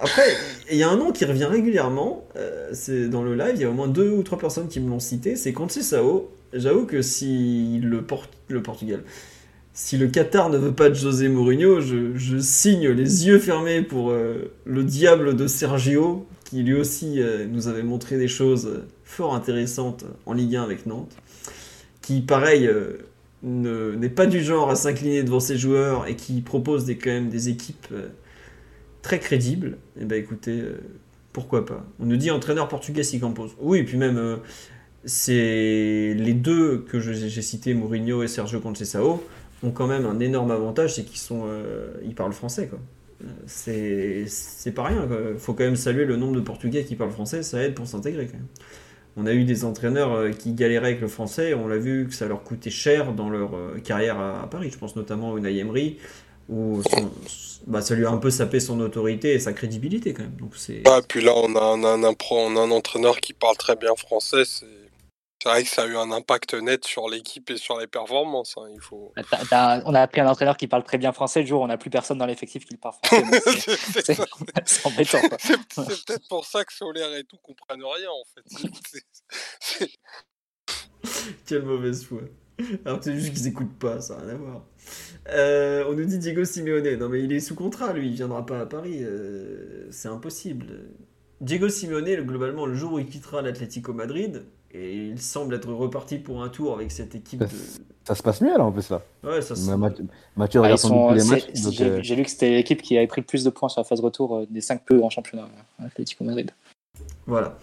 Après, 0.00 0.36
il 0.70 0.76
y 0.76 0.82
a 0.82 0.90
un 0.90 0.96
nom 0.96 1.12
qui 1.12 1.24
revient 1.24 1.44
régulièrement. 1.44 2.24
euh, 2.36 2.68
c'est 2.72 3.08
dans 3.08 3.22
le 3.22 3.34
live, 3.34 3.52
il 3.54 3.60
y 3.62 3.64
a 3.64 3.70
au 3.70 3.74
moins 3.74 3.88
deux 3.88 4.10
ou 4.10 4.22
trois 4.22 4.38
personnes 4.38 4.68
qui 4.68 4.80
me 4.80 4.88
l'ont 4.90 5.00
cité. 5.00 5.36
C'est 5.36 5.54
Sao. 5.82 6.30
J'avoue 6.52 6.86
que 6.86 7.02
si 7.02 7.80
le, 7.82 8.02
Port- 8.02 8.28
le 8.48 8.62
Portugal, 8.62 9.02
si 9.72 9.96
le 9.98 10.06
Qatar 10.06 10.50
ne 10.50 10.58
veut 10.58 10.72
pas 10.72 10.88
de 10.88 10.94
José 10.94 11.28
Mourinho, 11.28 11.80
je, 11.80 12.16
je 12.16 12.38
signe 12.38 12.88
les 12.88 13.26
yeux 13.26 13.38
fermés 13.40 13.82
pour 13.82 14.10
euh, 14.10 14.52
le 14.64 14.84
diable 14.84 15.34
de 15.36 15.46
Sergio, 15.48 16.26
qui 16.44 16.62
lui 16.62 16.74
aussi 16.74 17.20
euh, 17.20 17.46
nous 17.46 17.68
avait 17.68 17.82
montré 17.82 18.18
des 18.18 18.28
choses 18.28 18.66
euh, 18.66 18.86
fort 19.04 19.34
intéressantes 19.34 20.04
en 20.26 20.32
Ligue 20.34 20.56
1 20.56 20.62
avec 20.62 20.86
Nantes, 20.86 21.16
qui 22.02 22.20
pareil 22.20 22.66
euh, 22.66 22.98
ne- 23.42 23.92
n'est 23.94 24.08
pas 24.10 24.26
du 24.26 24.42
genre 24.42 24.70
à 24.70 24.76
s'incliner 24.76 25.22
devant 25.22 25.40
ses 25.40 25.56
joueurs 25.58 26.06
et 26.06 26.16
qui 26.16 26.40
propose 26.42 26.84
des, 26.84 26.96
quand 26.98 27.10
même 27.10 27.28
des 27.30 27.48
équipes 27.48 27.86
euh, 27.92 28.08
très 29.02 29.18
crédibles. 29.18 29.78
Et 30.00 30.04
ben 30.04 30.20
écoutez, 30.20 30.60
euh, 30.60 30.80
pourquoi 31.32 31.64
pas. 31.66 31.84
On 31.98 32.06
nous 32.06 32.16
dit 32.16 32.30
entraîneur 32.30 32.68
portugais 32.68 33.02
s'y 33.02 33.20
compose. 33.20 33.52
Oui, 33.60 33.78
et 33.78 33.84
puis 33.84 33.96
même 33.96 34.18
euh, 34.18 34.36
c'est 35.04 36.14
les 36.16 36.34
deux 36.34 36.78
que 36.88 37.00
j'ai 37.00 37.42
cités, 37.42 37.74
Mourinho 37.74 38.22
et 38.22 38.28
Sergio 38.28 38.60
Conceição, 38.60 39.20
ont 39.62 39.70
quand 39.70 39.86
même 39.86 40.06
un 40.06 40.20
énorme 40.20 40.50
avantage, 40.50 40.94
c'est 40.94 41.04
qu'ils 41.04 41.20
euh, 41.32 41.88
parlent 42.16 42.32
français 42.32 42.68
quoi. 42.68 42.78
C'est 43.46 44.72
pas 44.74 44.84
rien. 44.84 45.08
Il 45.32 45.38
faut 45.38 45.54
quand 45.54 45.64
même 45.64 45.76
saluer 45.76 46.04
le 46.04 46.16
nombre 46.16 46.34
de 46.34 46.40
Portugais 46.40 46.84
qui 46.84 46.96
parlent 46.96 47.10
français, 47.10 47.42
ça 47.42 47.62
aide 47.62 47.74
pour 47.74 47.86
s'intégrer 47.86 48.26
quand 48.26 48.38
même. 48.38 48.48
On 49.16 49.26
a 49.26 49.32
eu 49.32 49.44
des 49.44 49.64
entraîneurs 49.64 50.12
euh, 50.12 50.30
qui 50.30 50.54
galéraient 50.54 50.88
avec 50.88 51.00
le 51.00 51.06
français, 51.08 51.54
on 51.54 51.68
l'a 51.68 51.76
vu 51.76 52.08
que 52.08 52.14
ça 52.14 52.26
leur 52.26 52.42
coûtait 52.42 52.70
cher 52.70 53.12
dans 53.12 53.30
leur 53.30 53.54
euh, 53.54 53.78
carrière 53.78 54.18
à, 54.18 54.48
Paris. 54.50 54.70
Je 54.72 54.78
pense 54.78 54.96
notamment 54.96 55.34
à 55.34 55.38
Unai 55.38 55.56
Emery, 55.58 55.98
où 56.48 56.82
bah, 57.66 57.80
ça 57.80 57.94
lui 57.94 58.04
a 58.04 58.10
un 58.10 58.16
peu 58.16 58.30
sapé 58.30 58.58
son 58.58 58.80
autorité 58.80 59.34
et 59.34 59.38
sa 59.38 59.52
crédibilité 59.52 60.12
quand 60.12 60.24
même. 60.24 60.36
Donc 60.36 60.56
c'est 60.56 60.82
puis 61.08 61.22
là, 61.22 61.32
on 61.36 61.54
a, 61.54 61.88
un, 61.88 62.02
un, 62.02 62.70
entraîneur 62.70 63.20
qui 63.20 63.32
parle 63.34 63.56
très 63.56 63.76
bien 63.76 63.94
français. 63.96 64.42
C'est 65.44 65.50
vrai 65.50 65.62
que 65.62 65.68
ça 65.68 65.82
a 65.82 65.86
eu 65.86 65.96
un 65.96 66.10
impact 66.10 66.54
net 66.54 66.84
sur 66.86 67.08
l'équipe 67.08 67.50
et 67.50 67.58
sur 67.58 67.78
les 67.78 67.86
performances. 67.86 68.54
hein, 68.56 68.66
Il 68.74 68.80
faut. 68.80 69.12
T'as- 69.50 69.82
on 69.84 69.94
a 69.94 70.06
pris 70.06 70.22
un 70.22 70.26
entraîneur 70.26 70.56
qui 70.56 70.66
parle 70.68 70.84
très 70.84 70.96
bien 70.98 71.12
français 71.12 71.42
le 71.42 71.46
jour 71.46 71.60
où 71.60 71.64
on 71.64 71.66
n'a 71.68 71.76
plus 71.76 71.90
personne 71.90 72.16
dans 72.18 72.24
l'effectif 72.26 72.64
qui 72.64 72.76
parle 72.78 72.94
français. 73.04 73.30
c'est- 74.64 74.86
embêtant. 74.86 75.18
C'est 75.38 75.56
peut-être 76.06 76.28
pour 76.28 76.46
ça 76.46 76.64
que 76.64 76.72
Solaire 76.72 77.14
et 77.14 77.24
tout 77.24 77.36
comprennent 77.42 77.84
rien 77.84 78.08
en 78.10 78.24
fait. 78.34 79.86
Quelle 81.46 81.62
mauvaise 81.62 82.04
foi. 82.04 82.20
Alors 82.84 83.00
c'est 83.02 83.14
juste 83.14 83.34
qu'ils 83.34 83.48
écoutent 83.48 83.78
pas, 83.78 84.00
ça 84.00 84.16
n'a 84.16 84.22
rien 84.22 84.34
à 84.34 84.36
voir. 84.36 84.64
Euh, 85.30 85.84
on 85.88 85.92
nous 85.94 86.04
dit 86.04 86.18
Diego 86.18 86.44
Simeone. 86.44 86.96
Non 86.96 87.08
mais 87.08 87.22
il 87.22 87.32
est 87.32 87.40
sous 87.40 87.54
contrat, 87.54 87.92
lui, 87.92 88.08
il 88.08 88.14
viendra 88.14 88.46
pas 88.46 88.60
à 88.60 88.66
Paris. 88.66 89.00
euh, 89.02 89.88
c'est 89.90 90.08
impossible. 90.08 90.88
Diego 91.40 91.68
Simeone, 91.68 92.14
le- 92.14 92.22
globalement, 92.24 92.64
le 92.64 92.74
jour 92.74 92.92
où 92.92 92.98
il 92.98 93.06
quittera 93.06 93.42
l'Atlético 93.42 93.92
Madrid, 93.92 94.46
et 94.74 94.94
il 95.08 95.20
semble 95.20 95.54
être 95.54 95.72
reparti 95.72 96.18
pour 96.18 96.42
un 96.42 96.48
tour 96.48 96.74
avec 96.74 96.90
cette 96.90 97.14
équipe 97.14 97.40
de... 97.40 97.46
Ça 98.06 98.14
se 98.14 98.22
passe 98.22 98.40
mieux 98.40 98.56
là 98.58 98.64
en 98.64 98.72
plus 98.72 98.90
là. 98.90 99.00
Ouais, 99.22 99.40
ça 99.40 99.54
se- 99.54 99.70
Mathieu, 99.70 100.04
Mathieu 100.36 100.60
Ah, 100.60 100.64
regarde 100.64 100.80
sont- 100.80 101.08
tous 101.08 101.14
les 101.14 101.24
matchs. 101.24 101.44
J'ai 101.54 101.84
euh, 101.84 102.16
lu 102.16 102.22
que 102.24 102.30
c'était 102.30 102.50
l'équipe 102.50 102.82
qui 102.82 102.96
avait 102.98 103.06
pris 103.06 103.20
le 103.20 103.26
plus 103.26 103.44
de 103.44 103.50
points 103.50 103.68
sur 103.68 103.80
la 103.80 103.84
phase 103.84 104.00
retour 104.00 104.36
euh, 104.36 104.46
des 104.50 104.60
5 104.60 104.84
plus 104.84 104.98
grands 104.98 105.10
championnats, 105.10 105.48
euh, 105.80 105.86
Atlético 105.86 106.24
Madrid. 106.24 106.50
Voilà. 107.26 107.56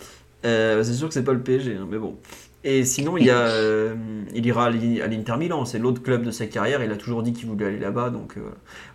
Euh, 0.45 0.83
c'est 0.83 0.93
sûr 0.93 1.07
que 1.07 1.13
c'est 1.13 1.23
pas 1.23 1.33
le 1.33 1.41
PSG, 1.43 1.75
hein, 1.75 1.87
mais 1.89 1.99
bon. 1.99 2.15
Et 2.63 2.85
sinon, 2.85 3.17
il, 3.17 3.25
y 3.25 3.29
a, 3.31 3.39
euh, 3.47 3.95
il 4.33 4.45
ira 4.45 4.65
à 4.65 4.69
l'I- 4.69 5.01
à 5.01 5.07
l'Inter 5.07 5.35
Milan, 5.37 5.65
c'est 5.65 5.79
l'autre 5.79 6.01
club 6.01 6.23
de 6.23 6.31
sa 6.31 6.45
carrière. 6.47 6.83
Il 6.83 6.91
a 6.91 6.95
toujours 6.97 7.23
dit 7.23 7.33
qu'il 7.33 7.47
voulait 7.47 7.65
aller 7.65 7.79
là-bas. 7.79 8.09
Donc, 8.11 8.37
euh. 8.37 8.41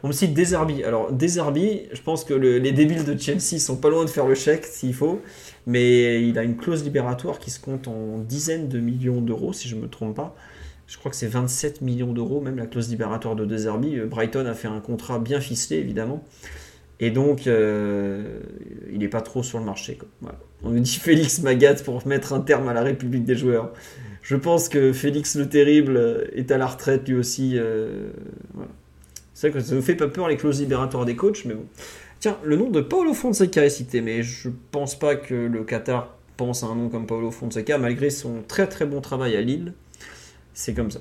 On 0.03 0.09
me 0.09 0.13
cite 0.13 0.35
Deserbi. 0.35 0.83
Alors, 0.85 1.13
Deserbi, 1.13 1.83
je 1.93 2.01
pense 2.01 2.25
que 2.25 2.33
le- 2.35 2.59
les 2.59 2.73
débiles 2.73 3.05
de 3.05 3.17
Chelsea 3.19 3.59
sont 3.59 3.77
pas 3.77 3.91
loin 3.91 4.05
de 4.05 4.11
faire 4.11 4.27
le 4.27 4.35
chèque 4.35 4.65
s'il 4.65 4.95
faut. 4.95 5.21
Mais 5.67 6.23
il 6.23 6.39
a 6.39 6.45
une 6.45 6.57
clause 6.57 6.85
libératoire 6.85 7.39
qui 7.39 7.51
se 7.51 7.59
compte 7.59 7.89
en 7.89 8.19
dizaines 8.19 8.69
de 8.69 8.79
millions 8.79 9.21
d'euros, 9.21 9.53
si 9.53 9.69
je 9.69 9.75
me 9.77 9.89
trompe 9.89 10.15
pas. 10.15 10.37
Je 10.87 10.97
crois 10.97 11.11
que 11.11 11.17
c'est 11.17 11.27
27 11.27 11.81
millions 11.81 12.13
d'euros, 12.13 12.41
même 12.41 12.57
la 12.57 12.67
clause 12.67 12.89
libératoire 12.89 13.35
de 13.35 13.45
Deserbi. 13.45 13.99
Euh, 13.99 14.07
Brighton 14.07 14.47
a 14.47 14.55
fait 14.55 14.69
un 14.69 14.81
contrat 14.81 15.19
bien 15.19 15.41
ficelé, 15.41 15.81
évidemment. 15.81 16.25
Et 17.01 17.11
donc, 17.11 17.47
euh, 17.47 18.41
il 18.93 18.99
n'est 19.01 19.09
pas 19.09 19.21
trop 19.21 19.43
sur 19.43 19.59
le 19.59 19.65
marché. 19.65 19.99
On 20.63 20.71
nous 20.71 20.81
dit 20.81 20.99
Félix 20.99 21.41
Magat 21.43 21.75
pour 21.85 22.07
mettre 22.07 22.33
un 22.33 22.41
terme 22.41 22.69
à 22.69 22.73
la 22.73 22.83
République 22.83 23.25
des 23.25 23.35
joueurs. 23.35 23.73
Je 24.23 24.37
pense 24.37 24.69
que 24.69 24.93
Félix 24.93 25.37
le 25.37 25.49
Terrible 25.49 26.29
est 26.33 26.51
à 26.51 26.59
la 26.59 26.67
retraite 26.67 27.07
lui 27.09 27.17
aussi. 27.17 27.53
euh. 27.57 28.09
C'est 29.35 29.51
vrai 29.51 29.61
que 29.61 29.67
ça 29.67 29.75
ne 29.75 29.83
fait 29.83 29.95
pas 29.95 30.09
peur 30.09 30.29
les 30.29 30.39
clauses 30.39 30.61
libératoires 30.61 31.05
des 31.05 31.15
coachs, 31.15 31.45
mais 31.45 31.55
bon. 31.55 31.67
Tiens, 32.21 32.39
le 32.45 32.57
nom 32.57 32.71
de 32.71 32.81
Paolo 32.81 33.13
Fonseca 33.15 33.65
est 33.65 33.71
cité, 33.71 34.01
mais 34.01 34.23
je 34.23 34.49
pense 34.71 34.99
pas 34.99 35.17
que 35.17 35.35
le 35.35 35.65
Qatar 35.65 36.15
pense 36.37 36.63
à 36.63 36.67
un 36.67 36.75
nom 36.75 36.89
comme 36.89 37.07
Paolo 37.07 37.31
Fonseca, 37.31 37.79
malgré 37.79 38.11
son 38.11 38.43
très 38.47 38.67
très 38.67 38.87
bon 38.87 39.01
travail 39.01 39.37
à 39.37 39.41
Lille. 39.43 39.75
C'est 40.55 40.75
comme 40.75 40.91
ça. 40.91 41.01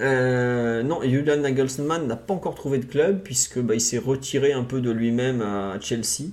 Euh, 0.00 0.82
non, 0.82 1.00
Julian 1.02 1.36
Nagelsmann 1.36 2.06
n'a 2.06 2.16
pas 2.16 2.34
encore 2.34 2.54
trouvé 2.56 2.78
de 2.78 2.84
club 2.86 3.20
puisque 3.22 3.60
bah, 3.60 3.78
s'est 3.78 3.98
retiré 3.98 4.52
un 4.52 4.64
peu 4.64 4.80
de 4.80 4.90
lui-même 4.90 5.40
à 5.40 5.78
Chelsea. 5.80 6.30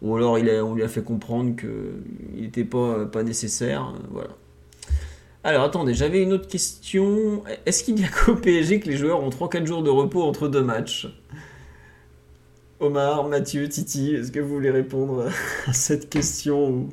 Ou 0.00 0.16
alors 0.16 0.38
il 0.38 0.50
a- 0.50 0.64
on 0.64 0.74
lui 0.74 0.82
a 0.82 0.88
fait 0.88 1.02
comprendre 1.04 1.54
qu'il 1.54 2.42
n'était 2.42 2.64
pas, 2.64 3.04
pas 3.06 3.22
nécessaire. 3.22 3.94
euh, 3.94 3.98
Voilà. 4.10 4.30
Alors 5.44 5.62
attendez, 5.64 5.94
j'avais 5.94 6.22
une 6.22 6.32
autre 6.32 6.48
question. 6.48 7.42
Est-ce 7.66 7.84
qu'il 7.84 7.94
n'y 7.96 8.04
a 8.04 8.08
qu'au 8.08 8.34
PSG 8.36 8.80
que 8.80 8.88
les 8.88 8.96
joueurs 8.96 9.22
ont 9.22 9.30
3-4 9.30 9.66
jours 9.66 9.82
de 9.82 9.90
repos 9.90 10.22
entre 10.22 10.48
deux 10.48 10.62
matchs? 10.62 11.08
Omar, 12.82 13.28
Mathieu, 13.28 13.68
Titi, 13.68 14.14
est-ce 14.14 14.32
que 14.32 14.40
vous 14.40 14.48
voulez 14.54 14.70
répondre 14.70 15.28
à 15.66 15.72
cette 15.72 16.10
question 16.10 16.88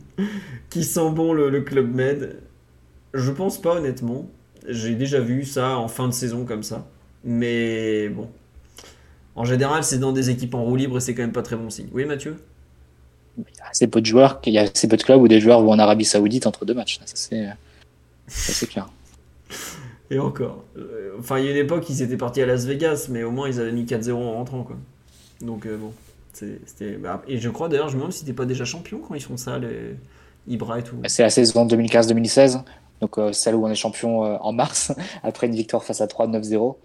Qui 0.69 0.83
sent 0.83 1.11
bon 1.11 1.33
le, 1.33 1.49
le 1.49 1.61
Club 1.61 1.93
Med? 1.93 2.39
Je 3.13 3.31
pense 3.31 3.59
pas 3.61 3.75
honnêtement. 3.77 4.29
J'ai 4.67 4.95
déjà 4.95 5.19
vu 5.19 5.45
ça 5.45 5.77
en 5.77 5.87
fin 5.87 6.07
de 6.07 6.13
saison 6.13 6.45
comme 6.45 6.63
ça. 6.63 6.87
Mais 7.23 8.09
bon. 8.09 8.29
En 9.35 9.45
général, 9.45 9.83
c'est 9.83 9.97
dans 9.99 10.11
des 10.11 10.29
équipes 10.29 10.53
en 10.55 10.63
roue 10.63 10.75
libre 10.75 10.97
et 10.97 11.01
c'est 11.01 11.15
quand 11.15 11.23
même 11.23 11.31
pas 11.31 11.41
très 11.43 11.55
bon 11.55 11.69
signe. 11.71 11.89
Oui, 11.93 12.05
Mathieu? 12.05 12.37
Il 13.37 13.43
y 13.57 13.61
a 13.61 13.69
assez 13.69 13.87
peu 13.87 14.01
de 14.01 14.05
joueurs, 14.05 14.39
il 14.45 14.53
y 14.53 14.59
a 14.59 14.63
assez 14.63 14.87
peu 14.87 14.97
de 14.97 15.03
clubs 15.03 15.21
où 15.21 15.27
des 15.27 15.39
joueurs 15.41 15.61
vont 15.61 15.71
en 15.71 15.79
Arabie 15.79 16.05
Saoudite 16.05 16.45
entre 16.45 16.65
deux 16.65 16.73
matchs. 16.75 16.99
Ça, 17.05 17.15
c'est 17.15 17.47
ça, 18.45 18.53
c'est 18.53 18.67
clair. 18.67 18.89
Et 20.11 20.19
encore. 20.19 20.65
Euh, 20.77 20.97
Enfin, 21.19 21.37
il 21.39 21.45
y 21.45 21.47
a 21.49 21.51
une 21.51 21.57
époque, 21.57 21.89
ils 21.89 22.01
étaient 22.01 22.15
partis 22.17 22.41
à 22.41 22.45
Las 22.45 22.65
Vegas, 22.65 23.07
mais 23.09 23.23
au 23.23 23.31
moins 23.31 23.49
ils 23.49 23.59
avaient 23.59 23.73
mis 23.73 23.83
4-0 23.85 24.13
en 24.13 24.33
rentrant, 24.33 24.63
quoi. 24.63 24.77
Donc, 25.41 25.65
euh, 25.65 25.77
bon. 25.77 25.93
Bah, 26.99 27.21
et 27.27 27.37
je 27.37 27.49
crois 27.49 27.67
d'ailleurs, 27.67 27.89
je 27.89 27.95
me 27.95 27.99
demande 27.99 28.13
si 28.13 28.23
t'es 28.23 28.33
pas 28.33 28.45
déjà 28.45 28.63
champion 28.63 28.99
quand 28.99 29.15
ils 29.15 29.21
font 29.21 29.35
ça, 29.35 29.59
les 29.59 29.95
Ibra 30.47 30.79
et 30.79 30.83
tout. 30.83 30.95
C'est 31.07 31.23
la 31.23 31.29
saison 31.29 31.65
2015-2016, 31.65 32.63
donc 33.01 33.17
euh, 33.17 33.33
celle 33.33 33.55
où 33.55 33.65
on 33.65 33.69
est 33.69 33.75
champion 33.75 34.23
euh, 34.23 34.37
en 34.39 34.53
mars, 34.53 34.93
après 35.23 35.47
une 35.47 35.55
victoire 35.55 35.83
face 35.83 36.01
à 36.01 36.05
3-9-0. 36.05 36.75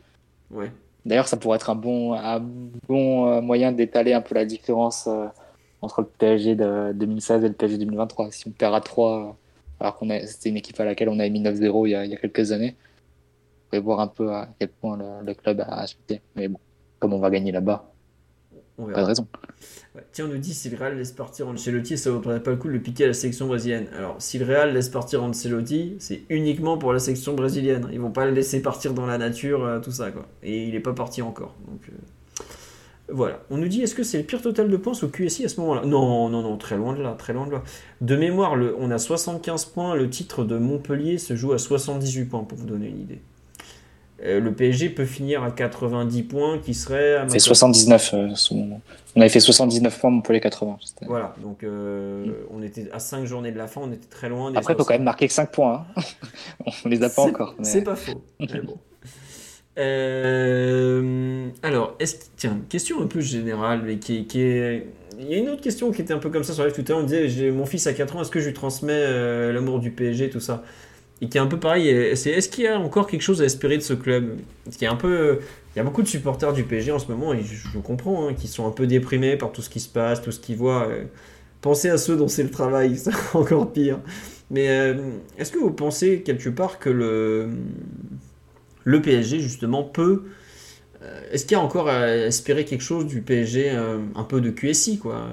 Ouais. 0.51 0.73
D'ailleurs, 1.05 1.29
ça 1.29 1.37
pourrait 1.37 1.57
être 1.57 1.71
un 1.71 1.75
bon, 1.75 2.15
un 2.15 2.41
bon 2.89 3.43
moyen 3.43 3.73
d'étaler 3.73 4.15
un 4.15 4.23
peu 4.23 4.35
la 4.35 4.47
différence 4.47 5.07
entre 5.83 6.01
le 6.01 6.07
PSG 6.07 6.55
de 6.55 6.93
2016 6.95 7.45
et 7.45 7.49
le 7.49 7.55
PSG 7.55 7.77
2023. 7.77 8.31
Si 8.33 8.49
on 8.49 8.51
perd 8.51 8.75
à 8.75 8.81
3, 8.81 9.37
alors 9.81 9.99
qu'on 9.99 10.09
c'était 10.25 10.49
une 10.49 10.57
équipe 10.57 10.81
à 10.81 10.85
laquelle 10.87 11.11
on 11.11 11.19
a 11.19 11.29
mis 11.29 11.43
9-0 11.43 11.87
il, 11.87 11.91
y 11.91 12.15
a 12.15 12.17
quelques 12.17 12.53
années, 12.53 12.75
on 12.75 13.71
pouvez 13.71 13.83
voir 13.83 14.01
un 14.01 14.07
peu 14.07 14.33
à 14.33 14.49
quel 14.59 14.71
point 14.71 14.99
le, 15.23 15.35
club 15.35 15.61
a 15.61 15.81
acheté. 15.81 16.23
Mais 16.37 16.49
bon, 16.49 16.59
comme 16.99 17.13
on 17.13 17.19
va 17.19 17.29
gagner 17.29 17.53
là-bas, 17.53 17.94
pas 18.77 19.03
de 19.03 19.07
raison. 19.07 19.27
Tiens, 20.13 20.25
on 20.27 20.29
nous 20.29 20.39
dit 20.39 20.53
si 20.53 20.69
le 20.69 20.77
Real 20.77 20.97
laisse 20.97 21.13
partir 21.13 21.47
Ancelotti, 21.49 21.97
ça 21.97 22.11
vaudrait 22.11 22.43
pas 22.43 22.51
le 22.51 22.57
coup 22.57 22.67
de 22.67 22.73
le 22.73 22.81
piquer 22.81 23.05
à 23.05 23.07
la 23.09 23.15
sélection 23.15 23.47
brésilienne. 23.47 23.87
Alors, 23.97 24.17
si 24.19 24.39
le 24.39 24.45
Real 24.45 24.73
laisse 24.73 24.89
partir 24.89 25.23
Ancelotti, 25.23 25.95
c'est 26.01 26.23
uniquement 26.29 26.77
pour 26.79 26.93
la 26.93 26.99
sélection 26.99 27.35
brésilienne. 27.35 27.89
Ils 27.93 28.01
vont 28.01 28.11
pas 28.11 28.27
le 28.27 28.33
laisser 28.33 28.61
partir 28.61 28.93
dans 28.95 29.07
la 29.07 29.19
nature, 29.19 29.65
euh, 29.65 29.79
tout 29.79 29.93
ça, 29.93 30.11
quoi. 30.11 30.27
Et 30.43 30.65
il 30.65 30.75
est 30.75 30.81
pas 30.81 30.93
parti 30.93 31.23
encore. 31.23 31.55
Donc, 31.69 31.81
euh, 31.89 32.43
voilà. 33.09 33.41
On 33.51 33.59
nous 33.59 33.69
dit 33.69 33.83
est-ce 33.83 33.95
que 33.95 34.03
c'est 34.03 34.19
le 34.19 34.25
pire 34.25 34.43
total 34.43 34.69
de 34.69 34.77
points 34.77 34.95
au 35.01 35.09
QSI 35.09 35.45
à 35.45 35.49
ce 35.49 35.61
moment-là? 35.61 35.85
Non, 35.85 36.29
non, 36.29 36.43
non, 36.43 36.57
très 36.57 36.77
loin 36.77 36.95
de 36.95 37.03
là, 37.03 37.13
très 37.13 37.33
loin 37.33 37.47
de 37.47 37.53
là. 37.53 37.63
De 38.01 38.17
mémoire, 38.17 38.57
le, 38.57 38.75
on 38.79 38.91
a 38.91 38.99
75 38.99 39.67
points. 39.67 39.95
Le 39.95 40.11
titre 40.11 40.45
de 40.45 40.59
Montpellier 40.59 41.19
se 41.19 41.37
joue 41.37 41.53
à 41.53 41.59
78 41.59 42.25
points, 42.25 42.43
pour 42.45 42.59
vous 42.59 42.67
donner 42.67 42.89
une 42.89 43.01
idée. 43.01 43.21
Euh, 44.25 44.41
le 44.41 44.53
PSG 44.53 44.89
peut 44.89 45.05
finir 45.05 45.43
à 45.43 45.51
90 45.51 46.23
points, 46.23 46.59
qui 46.59 46.73
serait. 46.75 47.23
C'est 47.29 47.39
79. 47.39 48.15
Euh, 48.15 48.29
on 49.17 49.21
avait 49.21 49.29
fait 49.29 49.41
79 49.41 50.01
points, 50.01 50.11
Montpellier 50.11 50.41
80. 50.41 50.79
Voilà, 51.07 51.35
donc 51.43 51.63
euh, 51.63 52.25
on 52.51 52.63
était 52.63 52.89
à 52.93 52.99
5 52.99 53.27
journées 53.27 53.53
de 53.53 53.59
la 53.59 53.67
fin, 53.67 53.83
on 53.83 53.93
était 53.93 54.09
très 54.09 54.29
loin. 54.29 54.51
Des 54.51 54.57
Après, 54.57 54.73
il 54.73 54.77
faut 54.77 54.85
quand 54.85 54.95
même 54.95 55.03
marquer 55.03 55.29
que 55.29 55.33
5 55.35 55.53
points. 55.53 55.87
Hein. 55.97 56.03
on 56.85 56.89
les 56.89 57.03
a 57.03 57.11
pas 57.11 57.23
encore. 57.23 57.55
C'est 57.63 57.83
pas 57.83 57.97
faux. 57.97 58.23
bon. 58.41 58.79
alors, 61.63 61.97
est-ce 61.99 62.17
tiens, 62.37 62.61
question 62.69 63.03
un 63.03 63.07
peu 63.07 63.21
générale, 63.21 63.83
mais 63.85 63.97
qui, 63.99 64.25
est. 64.41 64.87
Il 65.19 65.31
y 65.31 65.35
a 65.35 65.39
une 65.39 65.49
autre 65.49 65.63
question 65.63 65.93
qui 65.93 66.01
était 66.01 66.15
un 66.15 66.19
peu 66.19 66.31
comme 66.31 66.43
ça 66.43 66.55
sur 66.55 66.65
live 66.65 66.75
tout 66.75 66.81
à 66.81 66.89
l'heure. 66.89 66.99
On 66.99 67.07
disait 67.07 67.51
mon 67.51 67.67
fils 67.67 67.87
à 67.87 67.93
4 67.93 68.17
ans, 68.17 68.23
est-ce 68.23 68.31
que 68.31 68.41
je 68.41 68.47
lui 68.47 68.55
transmets 68.55 69.53
l'amour 69.53 69.81
du 69.81 69.91
PSG, 69.91 70.31
tout 70.31 70.41
ça? 70.41 70.65
Qui 71.29 71.39
est 71.39 71.41
un 71.41 71.47
peu 71.47 71.59
pareil. 71.59 72.17
C'est 72.17 72.31
est-ce 72.31 72.49
qu'il 72.49 72.65
y 72.65 72.69
a 72.69 72.79
encore 72.79 73.07
quelque 73.07 73.23
chose 73.23 73.43
à 73.43 73.45
espérer 73.45 73.77
de 73.77 73.83
ce 73.83 73.95
club? 73.95 74.37
Un 74.83 74.97
peu, 74.97 75.41
il 75.75 75.79
y 75.79 75.81
a 75.81 75.85
beaucoup 75.85 76.03
de 76.03 76.09
supporters 76.09 76.53
du 76.53 76.63
PSG 76.63 76.93
en 76.93 77.01
ce 77.01 77.11
moment 77.11 77.35
je, 77.35 77.79
comprends, 77.79 78.29
hein, 78.29 78.35
qui 78.35 78.47
sont 78.47 78.67
un 78.67 78.71
peu 78.71 78.87
déprimés 78.87 79.37
par 79.37 79.51
tout 79.51 79.61
ce 79.61 79.69
qui 79.69 79.81
se 79.81 79.89
passe, 79.89 80.23
tout 80.23 80.31
ce 80.31 80.39
qu'ils 80.39 80.57
voient. 80.57 80.89
Euh. 80.89 81.05
Pensez 81.61 81.89
à 81.89 81.99
ceux 81.99 82.17
dont 82.17 82.29
c'est 82.29 82.43
le 82.43 82.51
travail, 82.51 82.97
c'est 82.99 83.11
encore 83.35 83.73
pire. 83.73 83.99
Mais 84.51 84.69
euh, 84.69 84.95
est-ce 85.39 85.51
que 85.51 85.59
vous 85.59 85.73
pensez 85.73 86.23
quelque 86.23 86.49
part 86.49 86.79
que 86.79 86.91
le 86.91 87.51
le 88.85 89.01
PSG 89.01 89.41
justement 89.41 89.83
peut 89.83 90.25
euh, 91.03 91.21
est-ce 91.33 91.47
qu'il 91.47 91.57
y 91.57 91.61
a 91.61 91.63
encore 91.63 91.89
à 91.89 92.09
espérer 92.09 92.65
quelque 92.65 92.83
chose 92.83 93.07
du 93.07 93.23
PSG 93.23 93.71
un 93.71 94.25
peu 94.25 94.41
de 94.41 94.51
QSI 94.51 94.99
quoi? 94.99 95.27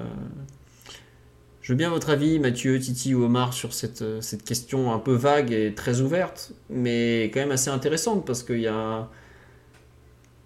Veux 1.72 1.76
bien 1.76 1.90
votre 1.90 2.10
avis, 2.10 2.38
Mathieu, 2.38 2.78
Titi 2.78 3.14
ou 3.14 3.24
Omar, 3.24 3.54
sur 3.54 3.72
cette, 3.72 4.02
euh, 4.02 4.20
cette 4.20 4.44
question 4.44 4.92
un 4.92 4.98
peu 4.98 5.14
vague 5.14 5.52
et 5.52 5.74
très 5.74 6.00
ouverte, 6.02 6.52
mais 6.68 7.30
quand 7.32 7.40
même 7.40 7.50
assez 7.50 7.70
intéressante 7.70 8.26
parce 8.26 8.42
qu'il 8.42 8.60
y 8.60 8.68
a. 8.68 9.08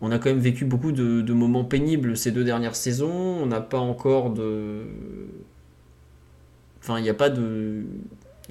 On 0.01 0.13
a 0.13 0.19
quand 0.19 0.29
même 0.29 0.41
vécu 0.41 0.67
beaucoup 0.67 0.93
de, 0.93 1.33
moments 1.33 1.65
pénibles 1.65 2.17
ces 2.17 2.31
deux 2.31 2.45
dernières 2.45 2.77
saisons. 2.77 3.11
On 3.11 3.47
n'a 3.47 3.61
pas 3.61 3.79
encore 3.79 4.31
de. 4.31 4.83
Enfin, 6.81 6.99
il 6.99 7.03
n'y 7.03 7.11
a 7.11 7.15
pas 7.15 7.31
de. 7.31 7.83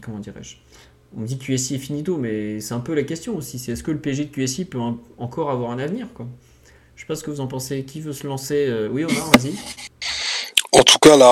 Comment 0.01 0.19
dirais-je? 0.19 0.57
On 1.15 1.21
me 1.21 1.27
dit 1.27 1.37
QSI 1.37 1.75
est 1.75 1.79
finito, 1.79 2.17
mais 2.17 2.59
c'est 2.59 2.73
un 2.73 2.79
peu 2.79 2.93
la 2.93 3.03
question 3.03 3.37
aussi. 3.37 3.57
C'est 3.57 3.71
est-ce 3.71 3.83
que 3.83 3.91
le 3.91 3.99
PSG 3.99 4.25
de 4.25 4.31
QSI 4.31 4.65
peut 4.65 4.79
encore 5.17 5.49
avoir 5.49 5.71
un 5.71 5.79
avenir 5.79 6.07
quoi? 6.13 6.27
Je 6.95 7.01
sais 7.01 7.07
pas 7.07 7.15
ce 7.15 7.23
que 7.23 7.31
vous 7.31 7.39
en 7.39 7.47
pensez. 7.47 7.85
Qui 7.85 8.01
veut 8.01 8.11
se 8.11 8.27
lancer 8.27 8.65
euh, 8.67 8.89
Oui, 8.91 9.05
Omar, 9.05 9.31
vas-y. 9.31 9.53
En 10.73 10.83
tout 10.83 10.97
cas, 10.99 11.15
la, 11.15 11.31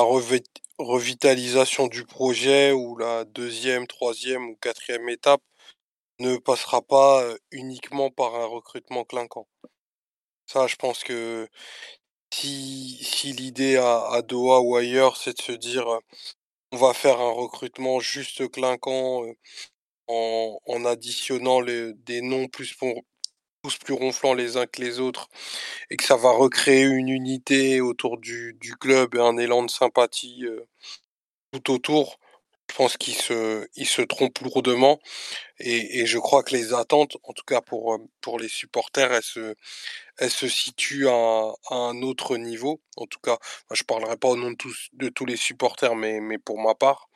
revitalisation 0.78 1.86
du 1.88 2.04
projet 2.04 2.72
ou 2.72 2.96
la 2.96 3.24
deuxième, 3.24 3.86
troisième 3.86 4.48
ou 4.50 4.56
quatrième 4.56 5.08
étape 5.08 5.42
ne 6.20 6.36
passera 6.36 6.82
pas 6.82 7.24
uniquement 7.50 8.10
par 8.10 8.34
un 8.36 8.46
recrutement 8.46 9.04
clinquant. 9.04 9.46
Ça, 10.46 10.66
je 10.66 10.76
pense 10.76 11.04
que 11.04 11.48
si, 12.32 13.32
l'idée 13.36 13.76
à, 13.76 14.22
Doha 14.22 14.60
ou 14.60 14.76
ailleurs, 14.76 15.16
c'est 15.16 15.36
de 15.38 15.42
se 15.42 15.52
dire 15.52 15.86
on 16.72 16.76
va 16.76 16.94
faire 16.94 17.20
un 17.20 17.30
recrutement 17.30 18.00
juste 18.00 18.48
clinquant 18.50 19.24
en, 20.08 20.84
additionnant 20.84 21.62
des 21.62 22.20
noms 22.22 22.48
plus, 22.48 22.76
plus 23.80 23.94
ronflants 23.94 24.34
les 24.34 24.56
uns 24.56 24.66
que 24.66 24.80
les 24.82 25.00
autres 25.00 25.28
et 25.90 25.96
que 25.96 26.04
ça 26.04 26.16
va 26.16 26.30
recréer 26.30 26.82
une 26.82 27.08
unité 27.08 27.80
autour 27.80 28.18
du, 28.18 28.56
du 28.60 28.76
club 28.76 29.14
et 29.14 29.20
un 29.20 29.36
élan 29.38 29.62
de 29.64 29.70
sympathie 29.70 30.44
euh, 30.44 30.66
tout 31.52 31.72
autour, 31.72 32.18
je 32.70 32.76
pense 32.76 32.96
qu'il 32.96 33.14
se, 33.14 33.68
il 33.76 33.86
se 33.86 34.02
trompe 34.02 34.38
lourdement 34.40 34.98
et, 35.60 36.00
et, 36.00 36.06
je 36.06 36.18
crois 36.18 36.42
que 36.42 36.54
les 36.56 36.74
attentes, 36.74 37.16
en 37.24 37.32
tout 37.32 37.44
cas 37.44 37.60
pour, 37.60 37.94
euh, 37.94 37.98
pour 38.20 38.38
les 38.38 38.48
supporters, 38.48 39.12
elles 39.12 39.22
se, 39.22 39.54
elles 40.18 40.30
se 40.30 40.48
situent 40.48 41.08
à, 41.08 41.52
un 41.70 42.02
autre 42.02 42.36
niveau. 42.36 42.80
En 42.96 43.06
tout 43.06 43.20
cas, 43.20 43.38
je 43.72 43.82
parlerai 43.84 44.16
pas 44.16 44.28
au 44.28 44.36
nom 44.36 44.50
de 44.50 44.56
tous, 44.56 44.88
de 44.94 45.08
tous 45.08 45.26
les 45.26 45.36
supporters, 45.36 45.94
mais, 45.94 46.20
mais 46.20 46.38
pour 46.38 46.60
ma 46.60 46.74
part. 46.74 47.08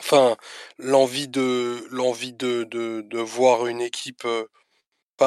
Enfin, 0.00 0.36
l'envie 0.78 1.28
de, 1.28 1.86
l'envie 1.90 2.32
de, 2.32 2.64
de, 2.64 3.02
de 3.02 3.18
voir 3.18 3.66
une 3.66 3.80
équipe 3.80 4.26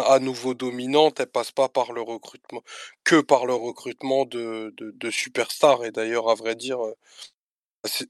à 0.01 0.19
nouveau 0.19 0.53
dominante, 0.53 1.19
elle 1.19 1.27
passe 1.27 1.51
pas 1.51 1.69
par 1.69 1.91
le 1.93 2.01
recrutement, 2.01 2.63
que 3.03 3.21
par 3.21 3.45
le 3.45 3.53
recrutement 3.53 4.25
de, 4.25 4.73
de, 4.77 5.11
superstars. 5.11 5.85
Et 5.85 5.91
d'ailleurs, 5.91 6.29
à 6.29 6.35
vrai 6.35 6.55
dire, 6.55 6.83
euh, 6.85 6.95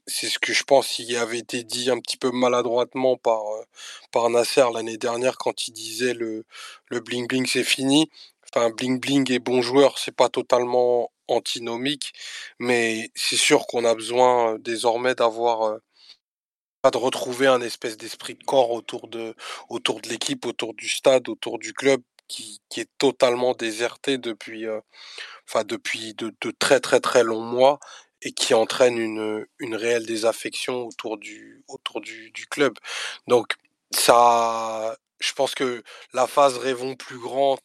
c'est 0.06 0.28
ce 0.28 0.38
que 0.38 0.52
je 0.52 0.64
pense 0.64 0.98
il 0.98 1.16
avait 1.16 1.38
été 1.38 1.62
dit 1.64 1.90
un 1.90 2.00
petit 2.00 2.16
peu 2.16 2.30
maladroitement 2.30 3.16
par, 3.16 3.42
euh, 3.46 3.64
par 4.12 4.30
Nasser 4.30 4.64
l'année 4.74 4.96
dernière 4.98 5.36
quand 5.38 5.68
il 5.68 5.72
disait 5.72 6.14
le, 6.14 6.44
le 6.88 7.00
bling 7.00 7.26
bling 7.26 7.46
c'est 7.46 7.64
fini. 7.64 8.10
Enfin, 8.54 8.70
bling 8.70 9.00
bling 9.00 9.30
et 9.32 9.38
bon 9.38 9.60
joueur, 9.62 9.98
c'est 9.98 10.14
pas 10.16 10.28
totalement 10.28 11.10
antinomique, 11.28 12.12
mais 12.58 13.10
c'est 13.14 13.36
sûr 13.36 13.66
qu'on 13.66 13.84
a 13.84 13.94
besoin 13.94 14.54
euh, 14.54 14.58
désormais 14.58 15.14
d'avoir 15.14 15.78
de 16.90 16.98
retrouver 16.98 17.46
un 17.46 17.60
espèce 17.60 17.96
d'esprit 17.96 18.34
de 18.34 18.44
corps 18.44 18.70
autour 18.70 19.08
de, 19.08 19.34
autour 19.68 20.00
de 20.00 20.08
l'équipe, 20.08 20.46
autour 20.46 20.74
du 20.74 20.88
stade, 20.88 21.28
autour 21.28 21.58
du 21.58 21.72
club 21.72 22.02
qui, 22.28 22.60
qui 22.68 22.80
est 22.80 22.90
totalement 22.98 23.54
déserté 23.54 24.18
depuis, 24.18 24.66
euh, 24.66 24.80
enfin 25.48 25.64
depuis 25.64 26.14
de, 26.14 26.34
de, 26.40 26.50
très 26.50 26.80
très 26.80 27.00
très 27.00 27.24
longs 27.24 27.40
mois 27.44 27.78
et 28.22 28.32
qui 28.32 28.54
entraîne 28.54 28.98
une, 28.98 29.46
une 29.58 29.76
réelle 29.76 30.06
désaffection 30.06 30.86
autour 30.86 31.18
du, 31.18 31.64
autour 31.68 32.00
du, 32.00 32.30
du 32.32 32.46
club. 32.46 32.74
Donc 33.28 33.54
ça, 33.92 34.96
je 35.20 35.32
pense 35.32 35.54
que 35.54 35.82
la 36.12 36.26
phase 36.26 36.58
rêvons 36.58 36.96
plus 36.96 37.18
grand 37.18 37.58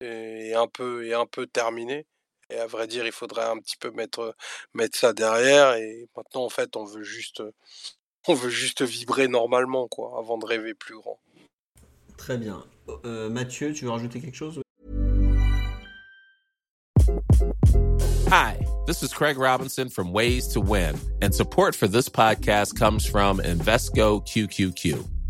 est 0.00 0.54
un 0.54 0.68
peu 0.68 1.06
est 1.06 1.14
un 1.14 1.26
peu 1.26 1.46
terminée. 1.46 2.06
Et 2.50 2.58
à 2.58 2.66
vrai 2.66 2.86
dire, 2.86 3.06
il 3.06 3.12
faudrait 3.12 3.44
un 3.44 3.58
petit 3.58 3.76
peu 3.76 3.90
mettre 3.90 4.36
mettre 4.74 4.98
ça 4.98 5.12
derrière. 5.12 5.74
Et 5.74 6.08
maintenant, 6.16 6.44
en 6.44 6.48
fait, 6.50 6.76
on 6.76 6.84
veut 6.84 7.02
juste 7.02 7.42
on 8.28 8.34
veut 8.34 8.50
juste 8.50 8.82
vibrer 8.82 9.28
normalement, 9.28 9.88
quoi, 9.88 10.16
avant 10.18 10.38
de 10.38 10.46
rêver 10.46 10.74
plus 10.74 10.96
grand. 10.96 11.18
Très 12.16 12.38
bien. 12.38 12.64
Euh, 13.04 13.28
Mathieu, 13.28 13.72
tu 13.72 13.84
veux 13.84 13.90
rajouter 13.90 14.20
quelque 14.20 14.36
chose? 14.36 14.60
Hi, 18.28 18.58
this 18.86 19.02
is 19.02 19.12
Craig 19.12 19.38
Robinson 19.38 19.88
from 19.88 20.12
Ways 20.12 20.48
to 20.48 20.60
Win, 20.60 20.96
and 21.22 21.32
support 21.32 21.76
for 21.76 21.86
this 21.86 22.08
podcast 22.08 22.76
comes 22.76 23.06
from 23.06 23.38
Invesco 23.38 24.20
QQQ. 24.26 25.15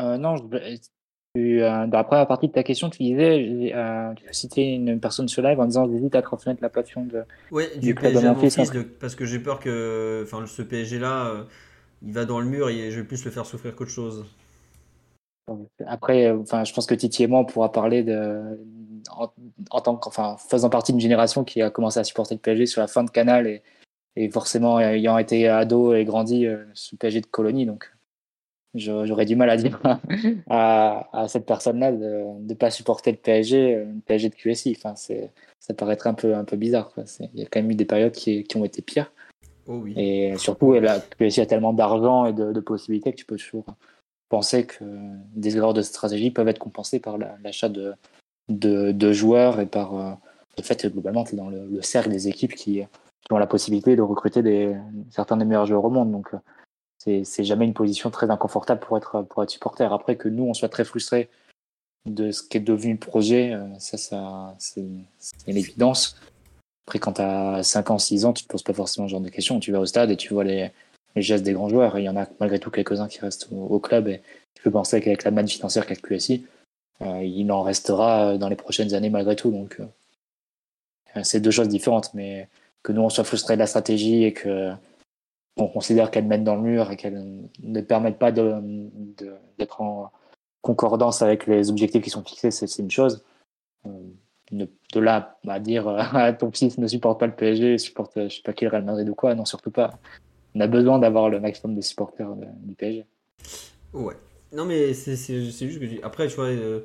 Euh, 0.00 0.16
non, 0.16 0.36
je, 0.36 0.42
euh, 1.38 1.86
dans 1.86 1.98
la 1.98 2.04
première 2.04 2.26
partie 2.26 2.48
de 2.48 2.52
ta 2.52 2.62
question, 2.62 2.90
tu 2.90 3.02
disais, 3.02 3.72
euh, 3.74 4.12
tu 4.14 4.28
as 4.28 4.32
cité 4.32 4.62
une 4.74 4.98
personne 4.98 5.28
sur 5.28 5.42
live 5.42 5.60
en 5.60 5.66
disant 5.66 5.88
j'hésite 5.88 6.14
à 6.16 6.22
transmettre 6.22 6.60
la 6.62 6.68
passion 6.70 7.04
de. 7.04 7.22
Ouais, 7.50 7.70
Du 7.76 7.88
du 7.88 7.94
PSG 7.94 8.26
à 8.26 8.30
hein. 8.30 8.34
de- 8.34 8.82
parce 8.82 9.14
que 9.14 9.24
j'ai 9.24 9.38
peur 9.38 9.60
que 9.60 10.22
enfin, 10.24 10.44
ce 10.46 10.62
PSG-là, 10.62 11.46
il 12.02 12.12
va 12.12 12.24
dans 12.24 12.40
le 12.40 12.46
mur 12.46 12.68
et 12.68 12.90
je 12.90 13.00
vais 13.00 13.06
plus 13.06 13.24
le 13.24 13.30
faire 13.30 13.46
souffrir 13.46 13.76
qu'autre 13.76 13.90
chose. 13.90 14.24
Après, 15.86 16.30
enfin, 16.30 16.64
je 16.64 16.72
pense 16.72 16.86
que 16.86 16.94
Titi 16.94 17.24
et 17.24 17.26
moi, 17.26 17.40
on 17.40 17.44
pourra 17.44 17.72
parler 17.72 18.02
de, 18.02 18.58
en, 19.10 19.32
en 19.70 19.80
tant 19.80 20.00
enfin, 20.04 20.36
faisant 20.38 20.70
partie 20.70 20.92
d'une 20.92 21.00
génération 21.00 21.44
qui 21.44 21.62
a 21.62 21.70
commencé 21.70 21.98
à 21.98 22.04
supporter 22.04 22.34
le 22.34 22.40
PSG 22.40 22.66
sur 22.66 22.80
la 22.80 22.86
fin 22.86 23.04
de 23.04 23.10
Canal 23.10 23.46
et, 23.46 23.62
et 24.16 24.30
forcément 24.30 24.78
ayant 24.80 25.18
été 25.18 25.48
ado 25.48 25.94
et 25.94 26.04
grandi 26.04 26.46
euh, 26.46 26.64
sous 26.74 26.94
le 26.94 26.98
PSG 26.98 27.20
de 27.20 27.26
colonie. 27.26 27.66
Donc, 27.66 27.92
j'aurais 28.74 29.24
du 29.24 29.36
mal 29.36 29.50
à 29.50 29.56
dire 29.56 29.80
à, 30.48 31.08
à 31.12 31.28
cette 31.28 31.46
personne-là 31.46 31.92
de 31.92 32.24
ne 32.40 32.54
pas 32.54 32.70
supporter 32.70 33.10
le 33.10 33.16
PSG, 33.18 33.74
euh, 33.74 33.84
le 33.84 34.00
PSG 34.06 34.28
de 34.28 34.34
QSI. 34.34 34.76
Enfin, 34.76 34.94
ça 34.96 35.74
paraîtrait 35.74 36.10
un 36.10 36.14
peu, 36.14 36.34
un 36.34 36.44
peu 36.44 36.56
bizarre. 36.56 36.90
quoi. 36.92 37.04
Il 37.34 37.40
y 37.40 37.42
a 37.42 37.46
quand 37.46 37.60
même 37.60 37.70
eu 37.70 37.74
des 37.74 37.84
périodes 37.84 38.12
qui, 38.12 38.44
qui 38.44 38.56
ont 38.56 38.64
été 38.64 38.82
pires. 38.82 39.12
Oh 39.66 39.80
oui. 39.82 39.94
Et 39.96 40.36
surtout, 40.38 40.72
la 40.72 41.00
QSI 41.00 41.40
a 41.42 41.46
tellement 41.46 41.72
d'argent 41.72 42.26
et 42.26 42.32
de, 42.32 42.52
de 42.52 42.60
possibilités 42.60 43.12
que 43.12 43.16
tu 43.16 43.24
peux 43.24 43.36
toujours 43.36 43.64
penser 44.28 44.64
que 44.64 44.84
des 45.34 45.56
erreurs 45.56 45.74
de 45.74 45.82
stratégie 45.82 46.30
peuvent 46.30 46.48
être 46.48 46.58
compensées 46.58 47.00
par 47.00 47.18
la- 47.18 47.36
l'achat 47.42 47.68
de, 47.68 47.94
de, 48.48 48.92
de 48.92 49.12
joueurs 49.12 49.60
et 49.60 49.66
par 49.66 49.96
euh, 49.96 50.12
le 50.56 50.62
fait 50.62 50.80
que 50.80 50.88
globalement, 50.88 51.24
tu 51.24 51.34
es 51.34 51.36
dans 51.36 51.50
le, 51.50 51.66
le 51.66 51.82
cercle 51.82 52.10
des 52.10 52.28
équipes 52.28 52.54
qui, 52.54 52.82
qui 52.82 53.32
ont 53.32 53.38
la 53.38 53.46
possibilité 53.46 53.96
de 53.96 54.02
recruter 54.02 54.42
des, 54.42 54.76
certains 55.10 55.36
des 55.36 55.44
meilleurs 55.44 55.66
joueurs 55.66 55.84
au 55.84 55.90
monde. 55.90 56.10
Donc, 56.12 56.28
euh, 56.34 56.38
c'est 57.04 57.44
jamais 57.44 57.64
une 57.64 57.74
position 57.74 58.10
très 58.10 58.30
inconfortable 58.30 58.80
pour 58.80 58.96
être, 58.96 59.22
pour 59.22 59.42
être 59.42 59.50
supporter. 59.50 59.92
Après 59.92 60.16
que 60.16 60.28
nous, 60.28 60.44
on 60.44 60.54
soit 60.54 60.68
très 60.68 60.84
frustrés 60.84 61.28
de 62.06 62.30
ce 62.30 62.42
qu'est 62.42 62.60
devenu 62.60 62.94
le 62.94 62.98
projet, 62.98 63.52
euh, 63.52 63.66
ça, 63.78 63.96
ça 63.96 64.54
c'est 64.58 64.84
l'évidence. 65.46 66.16
Après, 66.86 66.98
quand 66.98 67.14
tu 67.14 67.22
as 67.22 67.62
5 67.62 67.90
ans, 67.90 67.98
6 67.98 68.24
ans, 68.24 68.32
tu 68.32 68.44
te 68.44 68.48
poses 68.48 68.62
pas 68.62 68.72
forcément 68.72 69.06
ce 69.06 69.12
genre 69.12 69.20
de 69.20 69.28
questions. 69.28 69.60
Tu 69.60 69.72
vas 69.72 69.80
au 69.80 69.86
stade 69.86 70.10
et 70.10 70.16
tu 70.16 70.34
vois 70.34 70.44
les, 70.44 70.70
les 71.16 71.22
gestes 71.22 71.44
des 71.44 71.52
grands 71.52 71.68
joueurs. 71.68 71.98
Il 71.98 72.04
y 72.04 72.08
en 72.08 72.16
a 72.16 72.26
malgré 72.38 72.58
tout 72.58 72.70
quelques-uns 72.70 73.08
qui 73.08 73.20
restent 73.20 73.48
au, 73.52 73.78
club. 73.78 74.10
Tu 74.54 74.62
peux 74.62 74.70
penser 74.70 75.00
qu'avec 75.00 75.24
la 75.24 75.30
manne 75.30 75.48
financière 75.48 75.86
qu'a 75.86 75.94
le 75.94 76.00
QSI, 76.00 76.46
euh, 77.02 77.22
il 77.22 77.50
en 77.50 77.62
restera 77.62 78.32
euh, 78.32 78.38
dans 78.38 78.48
les 78.48 78.56
prochaines 78.56 78.94
années 78.94 79.10
malgré 79.10 79.36
tout. 79.36 79.50
Donc, 79.50 79.80
euh, 79.80 81.20
c'est 81.22 81.40
deux 81.40 81.50
choses 81.50 81.68
différentes. 81.68 82.12
Mais 82.14 82.48
que 82.82 82.92
nous, 82.92 83.02
on 83.02 83.08
soit 83.08 83.24
frustrés 83.24 83.54
de 83.54 83.60
la 83.60 83.66
stratégie 83.66 84.24
et 84.24 84.32
que 84.32 84.72
on 85.56 85.66
considère 85.68 86.10
qu'elle 86.10 86.26
mène 86.26 86.44
dans 86.44 86.56
le 86.56 86.62
mur 86.62 86.90
et 86.90 86.96
qu'elle 86.96 87.48
ne 87.62 87.80
permettent 87.80 88.18
pas 88.18 88.32
de- 88.32 88.54
de- 89.18 89.34
d'être 89.58 89.80
en 89.80 90.10
concordance 90.62 91.22
avec 91.22 91.46
les 91.46 91.70
objectifs 91.70 92.02
qui 92.02 92.10
sont 92.10 92.22
fixés, 92.24 92.50
c'est 92.50 92.78
une 92.82 92.90
chose. 92.90 93.22
Euh, 93.86 93.90
ne- 94.52 94.66
de 94.94 95.00
là 95.00 95.38
à 95.48 95.60
dire 95.60 95.88
euh, 95.88 95.98
Ah, 96.12 96.32
ton 96.32 96.50
fils 96.52 96.78
ne 96.78 96.86
supporte 96.86 97.18
pas 97.20 97.26
le 97.26 97.34
PSG, 97.34 97.78
supporte 97.78 98.16
euh, 98.16 98.28
je 98.28 98.36
sais 98.36 98.42
pas 98.42 98.52
qui 98.52 98.64
le 98.64 98.70
Real 98.70 98.84
Madrid 98.84 99.08
ou 99.08 99.14
quoi, 99.14 99.34
non 99.34 99.44
surtout 99.44 99.70
pas. 99.70 99.98
On 100.54 100.60
a 100.60 100.66
besoin 100.66 100.98
d'avoir 100.98 101.28
le 101.30 101.40
maximum 101.40 101.76
de 101.76 101.80
supporters 101.80 102.34
de- 102.34 102.46
du 102.62 102.74
PSG. 102.74 103.04
Ouais. 103.92 104.14
Non, 104.52 104.64
mais 104.64 104.92
c'est 104.94 105.14
juste 105.16 105.78
que 105.78 105.86
j'ai- 105.86 106.02
Après, 106.02 106.26
tu 106.26 106.34
vois, 106.34 106.46
euh, 106.46 106.80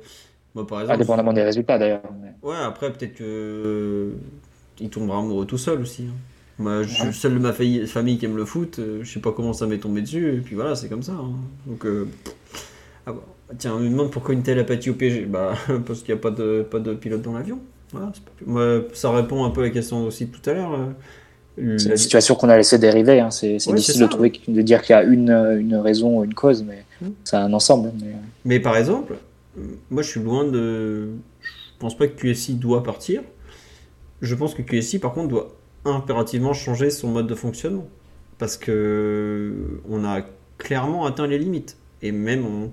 moi 0.54 0.66
par 0.66 0.80
exemple. 0.82 1.00
Indépendamment 1.00 1.32
des 1.32 1.42
résultats 1.42 1.78
d'ailleurs. 1.78 2.02
mais- 2.20 2.32
Ouais, 2.48 2.56
après, 2.56 2.92
peut-être 2.92 3.14
que. 3.14 3.24
euh, 3.24 4.12
il 4.80 4.88
tombera 4.90 5.18
amoureux 5.18 5.46
tout 5.46 5.58
seul 5.58 5.80
aussi. 5.80 6.04
hein. 6.04 6.14
Moi, 6.58 6.82
je 6.84 6.94
suis 6.94 7.04
le 7.06 7.12
seul 7.12 7.34
de 7.34 7.38
ma 7.38 7.52
famille, 7.52 8.18
qui 8.18 8.24
aime 8.24 8.36
le 8.36 8.44
foot. 8.46 8.78
euh, 8.78 9.00
je 9.02 9.12
sais 9.12 9.20
pas 9.20 9.32
comment 9.32 9.52
ça 9.52 9.66
m'est 9.66 9.78
tombé 9.78 10.00
dessus. 10.02 10.34
Et 10.36 10.40
puis 10.40 10.54
voilà, 10.54 10.74
c'est 10.74 10.88
comme 10.88 11.02
ça. 11.02 11.12
hein. 11.12 11.32
Donc. 11.66 11.84
euh, 11.84 12.06
ah 13.06 13.12
bah, 13.12 13.22
Tiens, 13.58 13.74
on 13.76 13.80
me 13.80 13.88
demande 13.88 14.10
pourquoi 14.10 14.34
une 14.34 14.42
telle 14.42 14.58
apathie 14.58 14.90
au 14.90 14.94
PSG. 14.94 15.26
Bah, 15.26 15.54
parce 15.86 16.00
qu'il 16.02 16.14
n'y 16.14 16.18
a 16.18 16.22
pas 16.22 16.30
de, 16.30 16.66
pas 16.68 16.78
de 16.80 16.94
pilote 16.94 17.22
dans 17.22 17.32
l'avion. 17.34 17.58
Voilà, 17.92 18.10
c'est 18.14 18.24
pas 18.24 18.30
plus- 18.36 18.46
Moi, 18.46 18.80
ça 18.94 19.10
répond 19.12 19.44
un 19.44 19.50
peu 19.50 19.60
à 19.60 19.64
la 19.64 19.70
question 19.70 20.04
aussi 20.06 20.26
de 20.26 20.30
tout 20.36 20.50
à 20.50 20.54
l'heure. 20.54 20.72
euh, 21.58 21.78
C'est 21.78 21.86
la- 21.88 21.94
une 21.94 21.98
situation 21.98 22.34
qu'on 22.34 22.48
a 22.48 22.56
laissé 22.56 22.78
dériver. 22.78 23.20
hein. 23.20 23.30
C'est 23.30 23.56
difficile 23.56 23.82
c'est 23.84 23.92
de 24.00 24.04
ça. 24.04 24.08
trouver 24.08 24.32
de 24.48 24.62
dire 24.62 24.82
qu'il 24.82 24.94
y 24.94 24.98
a 24.98 25.02
une, 25.04 25.30
euh, 25.30 25.60
une 25.60 25.76
raison 25.76 26.18
ou 26.18 26.24
une 26.24 26.34
cause, 26.34 26.64
mais 26.64 26.84
Mm. 27.00 27.06
c'est 27.24 27.36
un 27.36 27.52
ensemble. 27.52 27.92
mais- 28.02 28.12
Mais 28.44 28.60
par 28.60 28.76
exemple, 28.76 29.14
euh, 29.58 29.62
moi 29.90 30.02
je 30.02 30.08
suis 30.10 30.20
loin 30.20 30.44
de. 30.44 31.08
Je 31.42 31.78
pense 31.78 31.96
pas 31.96 32.08
que 32.08 32.16
QSI 32.18 32.54
doit 32.54 32.82
partir. 32.82 33.22
Je 34.22 34.34
pense 34.34 34.54
que 34.54 34.62
QSI 34.62 34.98
par 34.98 35.12
contre 35.12 35.28
doit 35.28 35.55
impérativement 35.94 36.52
changer 36.52 36.90
son 36.90 37.08
mode 37.08 37.26
de 37.26 37.34
fonctionnement. 37.34 37.86
Parce 38.38 38.56
que 38.56 39.80
on 39.88 40.04
a 40.04 40.22
clairement 40.58 41.06
atteint 41.06 41.26
les 41.26 41.38
limites. 41.38 41.76
Et 42.02 42.12
même 42.12 42.44
on. 42.44 42.70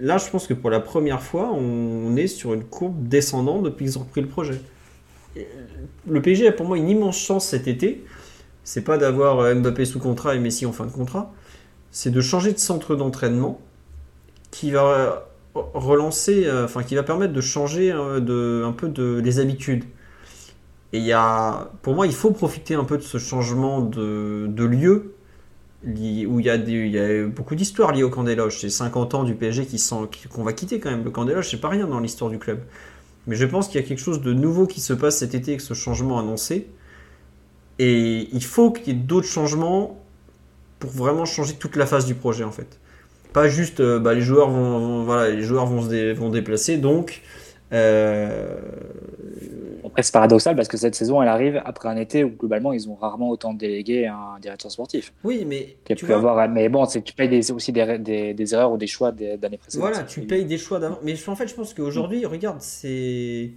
Là, 0.00 0.18
je 0.18 0.28
pense 0.28 0.46
que 0.46 0.54
pour 0.54 0.68
la 0.68 0.80
première 0.80 1.22
fois, 1.22 1.50
on 1.52 2.14
est 2.16 2.26
sur 2.26 2.52
une 2.52 2.64
courbe 2.64 3.08
descendante 3.08 3.62
depuis 3.62 3.86
qu'ils 3.86 3.98
ont 3.98 4.02
repris 4.02 4.20
le 4.20 4.28
projet. 4.28 4.60
Et 5.34 5.46
Le 6.06 6.20
PSG 6.20 6.48
a 6.48 6.52
pour 6.52 6.66
moi 6.66 6.76
une 6.76 6.90
immense 6.90 7.18
chance 7.18 7.46
cet 7.46 7.68
été. 7.68 8.04
C'est 8.64 8.82
pas 8.82 8.98
d'avoir 8.98 9.40
euh, 9.40 9.54
Mbappé 9.54 9.84
sous 9.84 9.98
contrat 9.98 10.34
et 10.34 10.38
Messi 10.38 10.66
en 10.66 10.72
fin 10.72 10.84
de 10.84 10.90
contrat. 10.90 11.32
C'est 11.90 12.10
de 12.10 12.20
changer 12.20 12.52
de 12.52 12.58
centre 12.58 12.96
d'entraînement 12.96 13.60
qui 14.50 14.70
va 14.70 15.26
relancer, 15.54 16.46
euh, 16.46 16.64
enfin 16.64 16.82
qui 16.82 16.94
va 16.94 17.02
permettre 17.02 17.32
de 17.32 17.40
changer 17.40 17.92
euh, 17.92 18.20
de, 18.20 18.62
un 18.64 18.72
peu 18.72 18.88
de, 18.88 19.20
les 19.22 19.38
habitudes. 19.38 19.84
Et 20.92 20.98
y 21.00 21.12
a, 21.12 21.70
pour 21.82 21.94
moi, 21.94 22.06
il 22.06 22.12
faut 22.14 22.30
profiter 22.32 22.74
un 22.74 22.84
peu 22.84 22.98
de 22.98 23.02
ce 23.02 23.18
changement 23.18 23.80
de, 23.80 24.64
lieu 24.64 25.14
li- 25.84 26.26
où 26.26 26.40
il 26.40 26.46
y 26.46 26.50
a, 26.50 27.26
beaucoup 27.28 27.54
d'histoires 27.54 27.92
liées 27.92 28.02
au 28.02 28.10
camp 28.10 28.24
des. 28.24 28.36
C'est 28.50 28.68
50 28.70 29.14
ans 29.14 29.24
du 29.24 29.34
PSG 29.34 29.66
qu'on 30.30 30.44
va 30.44 30.52
quitter 30.52 30.80
quand 30.80 30.90
même. 30.90 31.04
Le 31.04 31.10
camp 31.10 31.24
des 31.24 31.34
loges, 31.34 31.50
c'est 31.50 31.60
pas 31.60 31.68
rien 31.70 31.86
dans 31.86 32.00
l'histoire 32.00 32.30
du 32.30 32.38
club. 32.38 32.60
Mais 33.26 33.36
je 33.36 33.46
pense 33.46 33.68
qu'il 33.68 33.80
y 33.80 33.84
a 33.84 33.86
quelque 33.86 34.00
chose 34.00 34.20
de 34.20 34.32
nouveau 34.32 34.66
qui 34.66 34.80
se 34.80 34.92
passe 34.92 35.18
cet 35.18 35.34
été 35.34 35.52
avec 35.52 35.60
ce 35.60 35.74
changement 35.74 36.18
annoncé. 36.18 36.68
Et 37.78 38.28
il 38.32 38.44
faut 38.44 38.70
qu'il 38.70 38.88
y 38.88 38.90
ait 38.96 39.00
d'autres 39.00 39.26
changements 39.28 39.98
pour 40.78 40.90
vraiment 40.90 41.24
changer 41.24 41.54
toute 41.54 41.76
la 41.76 41.86
phase 41.86 42.06
du 42.06 42.14
projet 42.14 42.44
en 42.44 42.52
fait. 42.52 42.78
Pas 43.32 43.48
juste 43.48 43.80
euh, 43.80 43.98
bah, 43.98 44.14
les 44.14 44.20
joueurs 44.20 44.50
vont, 44.50 45.04
voilà 45.04 45.30
les 45.30 45.42
joueurs 45.42 45.66
vont 45.66 45.82
se 45.82 46.12
vont 46.14 46.30
déplacer 46.30 46.76
donc 46.78 47.22
Après, 49.84 50.02
c'est 50.02 50.12
paradoxal 50.12 50.56
parce 50.56 50.68
que 50.68 50.76
cette 50.76 50.94
saison, 50.94 51.20
elle 51.22 51.28
arrive 51.28 51.60
après 51.64 51.88
un 51.88 51.96
été 51.96 52.24
où 52.24 52.30
globalement, 52.30 52.72
ils 52.72 52.88
ont 52.88 52.94
rarement 52.94 53.28
autant 53.30 53.52
délégué 53.52 54.06
à 54.06 54.16
un 54.16 54.38
directeur 54.40 54.70
sportif. 54.70 55.12
oui 55.24 55.44
mais 55.46 55.76
tu 55.84 55.94
pu 55.96 56.06
vois, 56.06 56.16
avoir, 56.16 56.48
mais 56.48 56.68
bon, 56.68 56.84
c'est- 56.86 57.02
tu 57.02 57.12
payes 57.14 57.28
des- 57.28 57.50
aussi 57.50 57.72
des, 57.72 57.98
des, 57.98 58.32
des 58.34 58.54
erreurs 58.54 58.72
ou 58.72 58.76
des 58.78 58.86
choix 58.86 59.12
d'années 59.12 59.58
précédentes. 59.58 59.88
voilà 59.90 60.04
tu 60.04 60.20
payes 60.22 60.44
des 60.44 60.58
choix 60.58 60.78
d'avant 60.78 60.98
mais 61.02 61.14
en 61.28 61.36
fait 61.36 61.48
je 61.48 61.54
pense 61.54 61.74
qu'aujourd'hui 61.74 62.24
regarde 62.26 62.60
c'est 62.60 63.50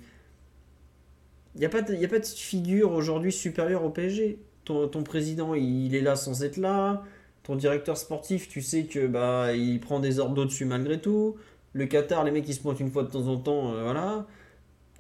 il 1.56 1.60
n'y 1.60 1.66
a 1.66 1.69
pas 1.69 1.82
de, 1.82 1.94
y 1.95 2.06
a 2.06 2.08
pas 2.08 2.19
de 2.19 2.26
figure 2.26 2.92
aujourd'hui 2.92 3.32
supérieure 3.32 3.84
au 3.85 3.90
PSG 3.90 4.40
ton, 4.66 4.88
ton 4.88 5.03
président 5.03 5.53
il 5.56 5.95
est 5.95 6.02
là 6.02 6.16
sans 6.16 6.44
être 6.44 6.58
là 6.58 7.03
ton 7.44 7.56
directeur 7.56 7.98
sportif 7.98 8.50
tu 8.50 8.61
sais 8.61 8.84
que 8.85 9.08
bah 9.08 9.53
il 9.53 9.80
prend 9.80 10.00
des 10.00 10.19
ordres 10.19 10.34
d'au-dessus 10.35 10.66
malgré 10.66 11.00
tout 11.00 11.35
le 11.76 11.86
Qatar 11.86 12.24
les 12.24 12.32
mecs 12.32 12.48
ils 12.48 12.56
se 12.56 12.62
pointent 12.62 12.80
une 12.80 12.90
fois 12.90 13.04
de 13.04 13.12
temps 13.12 13.28
en 13.28 13.38
temps 13.38 13.74
euh, 13.74 13.84
voilà 13.84 14.26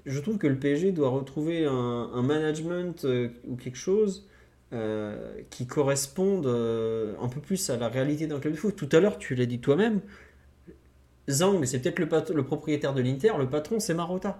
je 0.05 0.19
trouve 0.19 0.37
que 0.37 0.45
le 0.45 0.59
PSG 0.59 0.91
doit 0.91 1.09
retrouver 1.09 1.65
un, 1.65 2.21
management 2.21 3.05
euh, 3.05 3.29
ou 3.47 3.55
quelque 3.55 3.77
chose 3.77 4.27
euh, 4.71 5.41
qui 5.49 5.65
corresponde 5.65 6.45
un 6.45 7.27
peu 7.27 7.39
plus 7.39 7.71
à 7.71 7.77
la 7.77 7.87
réalité 7.87 8.27
d'un 8.27 8.39
club 8.39 8.53
de 8.53 8.59
foot. 8.59 8.75
Tout 8.75 8.89
à 8.91 8.99
l'heure, 8.99 9.17
tu 9.17 9.33
l'as 9.33 9.47
dit 9.47 9.57
toi-même, 9.57 10.01
Zhang, 11.27 11.65
c'est 11.65 11.79
peut-être 11.79 11.97
le, 12.33 12.43
propriétaire 12.43 12.93
de 12.93 13.01
l'Inter, 13.01 13.31
le 13.39 13.49
patron, 13.49 13.79
c'est 13.79 13.95
Marotta. 13.95 14.37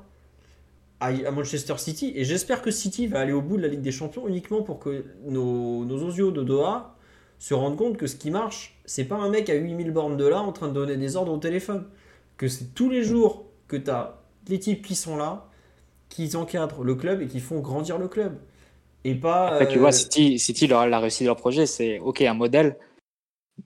À, 0.99 1.11
Manchester 1.31 1.79
City, 1.79 2.13
et 2.15 2.25
j'espère 2.25 2.61
que 2.61 2.69
City 2.69 3.07
va 3.07 3.21
aller 3.21 3.33
au 3.33 3.41
bout 3.41 3.57
de 3.57 3.63
la 3.63 3.67
Ligue 3.67 3.81
des 3.81 3.91
Champions 3.91 4.27
uniquement 4.27 4.61
pour 4.61 4.77
que 4.77 5.03
nos, 5.25 5.83
nos 5.83 6.31
de 6.31 6.43
Doha 6.43 6.95
se 7.39 7.55
rendent 7.55 7.77
compte 7.77 7.97
que 7.97 8.05
ce 8.05 8.15
qui 8.15 8.29
marche, 8.29 8.79
c'est 8.85 9.05
pas 9.05 9.15
un 9.15 9.29
mec 9.29 9.49
à 9.49 9.55
8000 9.55 9.89
bornes 9.89 10.15
de 10.15 10.27
là 10.27 10.41
en 10.41 10.51
train 10.51 10.67
de 10.67 10.73
donner 10.73 10.95
des 10.95 11.15
ordres 11.15 11.33
au 11.33 11.37
téléphone. 11.37 11.85
Que 12.37 12.47
c'est 12.47 12.73
tous 12.73 12.89
les 12.89 13.03
jours 13.03 13.45
que 13.67 13.77
tu 13.77 13.89
as 13.89 14.21
les 14.47 14.59
types 14.59 14.85
qui 14.85 14.95
sont 14.95 15.17
là, 15.17 15.47
qui 16.09 16.35
encadrent 16.35 16.83
le 16.83 16.95
club 16.95 17.21
et 17.21 17.27
qui 17.27 17.39
font 17.39 17.59
grandir 17.59 17.97
le 17.97 18.07
club. 18.07 18.37
Et 19.03 19.15
pas. 19.15 19.47
Après, 19.47 19.67
tu 19.67 19.77
euh, 19.77 19.81
vois, 19.81 19.91
City, 19.91 20.37
City 20.39 20.67
leur, 20.67 20.87
la 20.87 20.99
réussite 20.99 21.21
de 21.21 21.27
leur 21.27 21.35
projet, 21.37 21.65
c'est 21.65 21.99
OK, 21.99 22.21
un 22.21 22.33
modèle, 22.33 22.77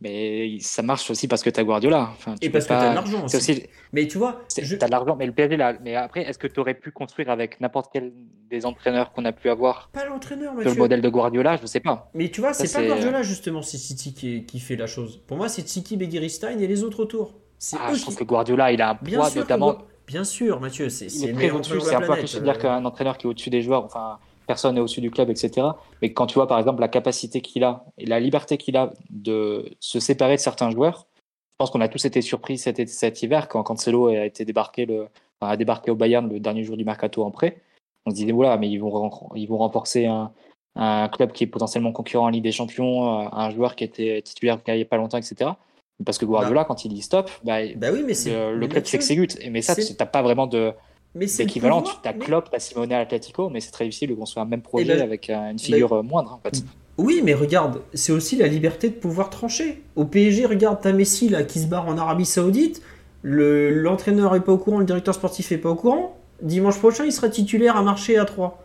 mais 0.01 0.57
ça 0.59 0.81
marche 0.83 1.09
aussi 1.09 1.27
parce 1.27 1.41
que 1.43 1.49
tu 1.49 1.59
as 1.59 1.63
Guardiola. 1.63 2.09
Enfin, 2.11 2.35
tu 2.39 2.45
et 2.47 2.49
parce 2.49 2.65
que 2.65 2.69
pas- 2.69 2.79
t'as 2.81 2.89
de 2.91 2.95
l'argent 2.95 3.25
aussi. 3.25 3.37
aussi. 3.37 3.63
Mais 3.91 4.07
tu 4.07 4.17
vois, 4.17 4.41
Tu 4.53 4.63
je- 4.63 4.75
as 4.75 4.85
de 4.85 4.91
l'argent, 4.91 5.15
mais 5.15 5.25
le 5.25 5.31
PSG, 5.31 5.57
là. 5.57 5.73
Mais 5.81 5.95
après, 5.95 6.21
est-ce 6.21 6.37
que 6.37 6.47
tu 6.47 6.59
aurais 6.59 6.75
pu 6.75 6.91
construire 6.91 7.29
avec 7.31 7.59
n'importe 7.59 7.89
quel 7.91 8.13
des 8.49 8.65
entraîneurs 8.65 9.11
qu'on 9.13 9.25
a 9.25 9.31
pu 9.31 9.49
avoir 9.49 9.89
pas 9.89 10.05
l'entraîneur, 10.05 10.53
le 10.55 10.73
modèle 10.75 11.01
de 11.01 11.09
Guardiola 11.09 11.57
Je 11.57 11.63
ne 11.63 11.67
sais 11.67 11.79
pas. 11.79 12.11
Mais 12.13 12.29
tu 12.29 12.41
vois, 12.41 12.53
c'est 12.53 12.63
pas 12.63 12.69
c'est- 12.69 12.85
euh, 12.85 12.87
Guardiola 12.87 13.23
justement, 13.23 13.61
c'est 13.61 13.77
City 13.77 14.13
qui, 14.13 14.43
qui 14.45 14.59
fait 14.59 14.75
la 14.75 14.87
chose. 14.87 15.21
Pour 15.25 15.37
moi, 15.37 15.49
c'est 15.49 15.67
City, 15.67 15.97
Begiristain 15.97 16.57
et 16.57 16.67
les 16.67 16.83
autres 16.83 17.01
autour. 17.01 17.33
Ah, 17.73 17.93
je 17.93 18.01
trouve 18.01 18.15
que 18.15 18.23
Guardiola, 18.23 18.71
il 18.71 18.81
a 18.81 18.91
un 18.91 18.97
Bien 19.01 19.19
poids, 19.19 19.29
sûr, 19.29 19.41
notamment. 19.41 19.77
Bien 20.07 20.23
sûr, 20.23 20.59
Mathieu, 20.59 20.89
c'est 20.89 21.07
il 21.07 21.25
est 21.25 21.51
entraîneur 21.51 21.59
de 21.61 21.79
c'est 21.79 21.95
un 21.95 22.01
peu 22.01 22.15
cliché 22.15 22.39
de 22.39 22.43
dire 22.43 22.55
euh. 22.55 22.61
qu'un 22.61 22.85
entraîneur 22.85 23.17
qui 23.17 23.27
est 23.27 23.29
au-dessus 23.29 23.49
des 23.49 23.61
joueurs, 23.61 23.85
enfin, 23.85 24.17
personne 24.47 24.75
n'est 24.75 24.81
au-dessus 24.81 25.01
du 25.01 25.11
club, 25.11 25.29
etc. 25.29 25.67
Mais 26.01 26.11
quand 26.13 26.25
tu 26.25 26.35
vois, 26.35 26.47
par 26.47 26.57
exemple, 26.57 26.81
la 26.81 26.87
capacité 26.87 27.41
qu'il 27.41 27.63
a 27.63 27.85
et 27.97 28.05
la 28.05 28.19
liberté 28.19 28.57
qu'il 28.57 28.75
a 28.77 28.91
de 29.09 29.69
se 29.79 29.99
séparer 29.99 30.35
de 30.35 30.41
certains 30.41 30.71
joueurs, 30.71 31.05
pense 31.59 31.69
qu'on 31.71 31.81
a 31.81 31.89
tous 31.89 32.05
été 32.05 32.21
surpris 32.21 32.57
cet, 32.57 32.87
cet 32.87 33.21
hiver 33.21 33.47
quand 33.49 33.61
Cancelo 33.63 34.07
a 34.07 34.25
été 34.25 34.45
débarqué, 34.45 34.85
le, 34.85 35.09
enfin, 35.39 35.51
a 35.51 35.57
débarqué 35.57 35.91
au 35.91 35.95
Bayern 35.95 36.27
le 36.27 36.39
dernier 36.39 36.63
jour 36.63 36.77
du 36.77 36.85
mercato 36.85 37.23
en 37.23 37.31
prêt. 37.31 37.61
On 38.05 38.11
se 38.11 38.15
disait, 38.15 38.31
voilà, 38.31 38.57
mais 38.57 38.69
ils 38.69 38.77
vont, 38.77 39.11
ils 39.35 39.45
vont 39.45 39.57
renforcer 39.57 40.05
un, 40.05 40.31
un 40.75 41.09
club 41.09 41.33
qui 41.33 41.43
est 41.43 41.47
potentiellement 41.47 41.91
concurrent 41.91 42.25
en 42.25 42.29
Ligue 42.29 42.43
des 42.43 42.53
Champions, 42.53 43.23
euh, 43.23 43.27
un 43.31 43.49
joueur 43.51 43.75
qui 43.75 43.83
était 43.83 44.21
titulaire 44.21 44.59
il 44.67 44.75
n'y 44.75 44.81
a 44.81 44.85
pas 44.85 44.97
longtemps, 44.97 45.17
etc. 45.17 45.51
Parce 46.05 46.17
que 46.17 46.25
Guardiola, 46.25 46.61
bah. 46.61 46.65
quand 46.67 46.85
il 46.85 46.93
dit 46.93 47.01
stop, 47.01 47.29
bah, 47.43 47.57
bah 47.75 47.87
oui, 47.91 48.03
mais 48.05 48.13
le, 48.25 48.55
le 48.55 48.67
club 48.67 48.85
s'exécute. 48.85 49.37
Mais 49.51 49.61
ça, 49.61 49.75
tu 49.75 49.93
n'as 49.99 50.05
pas 50.05 50.21
vraiment 50.21 50.47
de 50.47 50.73
d'équivalent. 51.15 51.81
Tu 51.81 52.07
as 52.07 52.13
Klopp, 52.13 52.49
tu 52.49 52.55
as 52.55 52.59
Simone 52.59 52.91
à 52.91 52.99
l'Atletico, 52.99 53.49
mais 53.49 53.59
c'est 53.59 53.71
très 53.71 53.85
difficile 53.85 54.09
de 54.09 54.15
construire 54.15 54.45
un 54.45 54.49
même 54.49 54.61
projet 54.61 54.85
eh 54.89 54.95
ben, 54.95 55.01
avec 55.01 55.29
euh, 55.29 55.51
une 55.51 55.59
figure 55.59 55.93
euh, 55.93 56.03
moindre. 56.03 56.33
En 56.33 56.39
fait. 56.39 56.63
Oui, 56.97 57.21
mais 57.23 57.33
regarde, 57.33 57.81
c'est 57.93 58.11
aussi 58.11 58.35
la 58.35 58.47
liberté 58.47 58.89
de 58.89 58.95
pouvoir 58.95 59.29
trancher. 59.29 59.81
Au 59.95 60.05
PSG, 60.05 60.45
regarde, 60.45 60.79
t'as 60.81 60.91
Messi 60.91 61.29
là, 61.29 61.43
qui 61.43 61.59
se 61.59 61.67
barre 61.67 61.87
en 61.87 61.97
Arabie 61.97 62.25
Saoudite, 62.25 62.81
l'entraîneur 63.23 64.35
est 64.35 64.41
pas 64.41 64.51
au 64.51 64.57
courant, 64.57 64.79
le 64.79 64.85
directeur 64.85 65.15
sportif 65.15 65.51
est 65.51 65.57
pas 65.57 65.69
au 65.69 65.75
courant. 65.75 66.17
Dimanche 66.41 66.77
prochain, 66.77 67.05
il 67.05 67.11
sera 67.11 67.29
titulaire 67.29 67.75
à 67.75 67.81
marcher 67.83 68.17
à 68.17 68.25
3. 68.25 68.63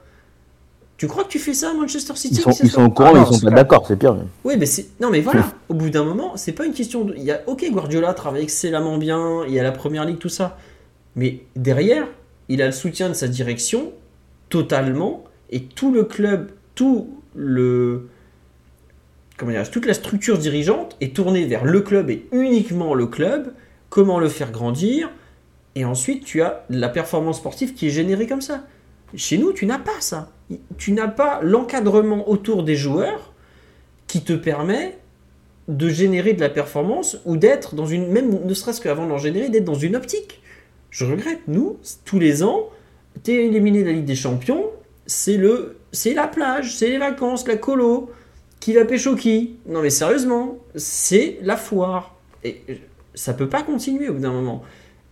Tu 0.96 1.08
crois 1.08 1.24
que 1.24 1.28
tu 1.28 1.40
fais 1.40 1.54
ça 1.54 1.70
à 1.70 1.74
Manchester 1.74 2.14
City 2.14 2.40
Ils 2.62 2.70
sont, 2.70 2.84
au 2.84 2.90
courant, 2.90 3.12
ah, 3.16 3.26
ils 3.28 3.34
sont 3.34 3.44
pas 3.44 3.50
d'accord, 3.50 3.84
c'est 3.86 3.96
pire. 3.96 4.16
Oui, 4.44 4.54
mais 4.56 4.66
c'est 4.66 4.86
non, 5.00 5.10
mais 5.10 5.20
voilà. 5.20 5.52
au 5.68 5.74
bout 5.74 5.90
d'un 5.90 6.04
moment, 6.04 6.36
c'est 6.36 6.52
pas 6.52 6.64
une 6.64 6.72
question 6.72 7.04
de. 7.04 7.14
Il 7.16 7.24
y 7.24 7.32
a 7.32 7.40
ok, 7.46 7.64
Guardiola 7.70 8.14
travaille 8.14 8.44
excellemment 8.44 8.96
bien, 8.96 9.44
il 9.46 9.52
y 9.52 9.58
a 9.58 9.62
la 9.64 9.72
première 9.72 10.04
ligue, 10.04 10.18
tout 10.18 10.28
ça, 10.28 10.56
mais 11.16 11.40
derrière, 11.56 12.06
il 12.48 12.62
a 12.62 12.66
le 12.66 12.72
soutien 12.72 13.08
de 13.08 13.14
sa 13.14 13.26
direction 13.26 13.92
totalement 14.50 15.24
et 15.50 15.62
tout 15.62 15.92
le 15.92 16.04
club, 16.04 16.50
tout 16.76 17.10
le 17.34 18.08
comment 19.36 19.50
dire, 19.50 19.68
toute 19.68 19.86
la 19.86 19.94
structure 19.94 20.38
dirigeante 20.38 20.96
est 21.00 21.14
tournée 21.14 21.44
vers 21.44 21.64
le 21.64 21.80
club 21.80 22.10
et 22.10 22.26
uniquement 22.32 22.94
le 22.94 23.06
club. 23.06 23.52
Comment 23.90 24.18
le 24.18 24.28
faire 24.28 24.50
grandir? 24.50 25.10
Et 25.74 25.84
ensuite, 25.84 26.24
tu 26.24 26.42
as 26.42 26.64
la 26.70 26.88
performance 26.88 27.38
sportive 27.38 27.74
qui 27.74 27.88
est 27.88 27.90
générée 27.90 28.26
comme 28.26 28.40
ça. 28.40 28.64
Chez 29.16 29.38
nous, 29.38 29.52
tu 29.52 29.66
n'as 29.66 29.78
pas 29.78 30.00
ça. 30.00 30.30
Tu 30.76 30.92
n'as 30.92 31.08
pas 31.08 31.40
l'encadrement 31.42 32.28
autour 32.28 32.62
des 32.62 32.76
joueurs 32.76 33.32
qui 34.06 34.22
te 34.22 34.32
permet 34.32 34.98
de 35.68 35.88
générer 35.88 36.34
de 36.34 36.40
la 36.40 36.50
performance 36.50 37.18
ou 37.24 37.36
d'être 37.36 37.74
dans 37.74 37.86
une, 37.86 38.08
même 38.10 38.44
ne 38.44 38.54
serait-ce 38.54 38.80
qu'avant 38.80 39.06
d'en 39.06 39.18
générer, 39.18 39.48
d'être 39.48 39.64
dans 39.64 39.74
une 39.74 39.96
optique. 39.96 40.42
Je 40.90 41.04
regrette, 41.04 41.40
nous, 41.48 41.78
tous 42.04 42.18
les 42.18 42.42
ans, 42.42 42.68
t'es 43.22 43.46
éliminé 43.46 43.80
de 43.80 43.86
la 43.86 43.92
Ligue 43.92 44.04
des 44.04 44.14
Champions, 44.14 44.66
c'est 45.06 45.38
la 46.14 46.28
plage, 46.28 46.76
c'est 46.76 46.88
les 46.88 46.98
vacances, 46.98 47.46
la 47.48 47.56
colo, 47.56 48.10
qui 48.60 48.72
va 48.72 48.84
pécho 48.84 49.14
qui? 49.14 49.56
Non 49.66 49.82
mais 49.82 49.90
sérieusement, 49.90 50.58
c'est 50.74 51.38
la 51.42 51.56
foire. 51.56 52.16
Et 52.44 52.62
ça 53.14 53.34
peut 53.34 53.48
pas 53.48 53.62
continuer 53.62 54.08
au 54.08 54.14
bout 54.14 54.20
d'un 54.20 54.32
moment. 54.32 54.62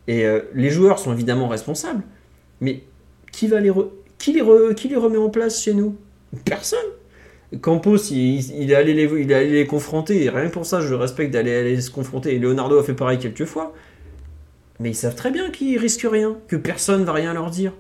Et 0.06 0.24
euh, 0.24 0.40
les 0.54 0.70
joueurs 0.70 0.98
sont 0.98 1.12
évidemment 1.12 1.48
responsables, 1.48 2.02
mais 2.60 2.82
qui 3.32 3.48
va 3.48 3.60
les, 3.60 3.72
qui, 4.18 4.32
les 4.32 4.74
qui 4.76 4.88
les 4.88 4.96
remet 4.96 5.18
en 5.18 5.30
place 5.30 5.62
chez 5.62 5.74
nous? 5.74 5.96
Personne. 6.44 6.78
Campos, 7.60 8.10
il, 8.10 8.70
est 8.70 8.74
allé 8.74 8.94
les, 8.94 9.04
il 9.20 9.30
est 9.30 9.34
allé 9.34 9.50
les 9.50 9.66
confronter, 9.66 10.24
et 10.24 10.30
rien 10.30 10.48
que 10.48 10.52
pour 10.52 10.64
ça, 10.64 10.80
je 10.80 10.94
respecte 10.94 11.32
d'aller 11.32 11.54
aller 11.54 11.80
se 11.80 11.90
confronter. 11.90 12.34
Et 12.34 12.38
Leonardo 12.38 12.78
a 12.78 12.82
fait 12.82 12.94
pareil 12.94 13.18
quelques 13.18 13.44
fois. 13.44 13.74
Mais 14.80 14.90
ils 14.90 14.94
savent 14.94 15.14
très 15.14 15.30
bien 15.30 15.50
qu'ils 15.50 15.78
risquent 15.78 16.08
rien, 16.10 16.36
que 16.48 16.56
personne 16.56 17.04
va 17.04 17.12
rien 17.12 17.34
leur 17.34 17.50
dire. 17.50 17.72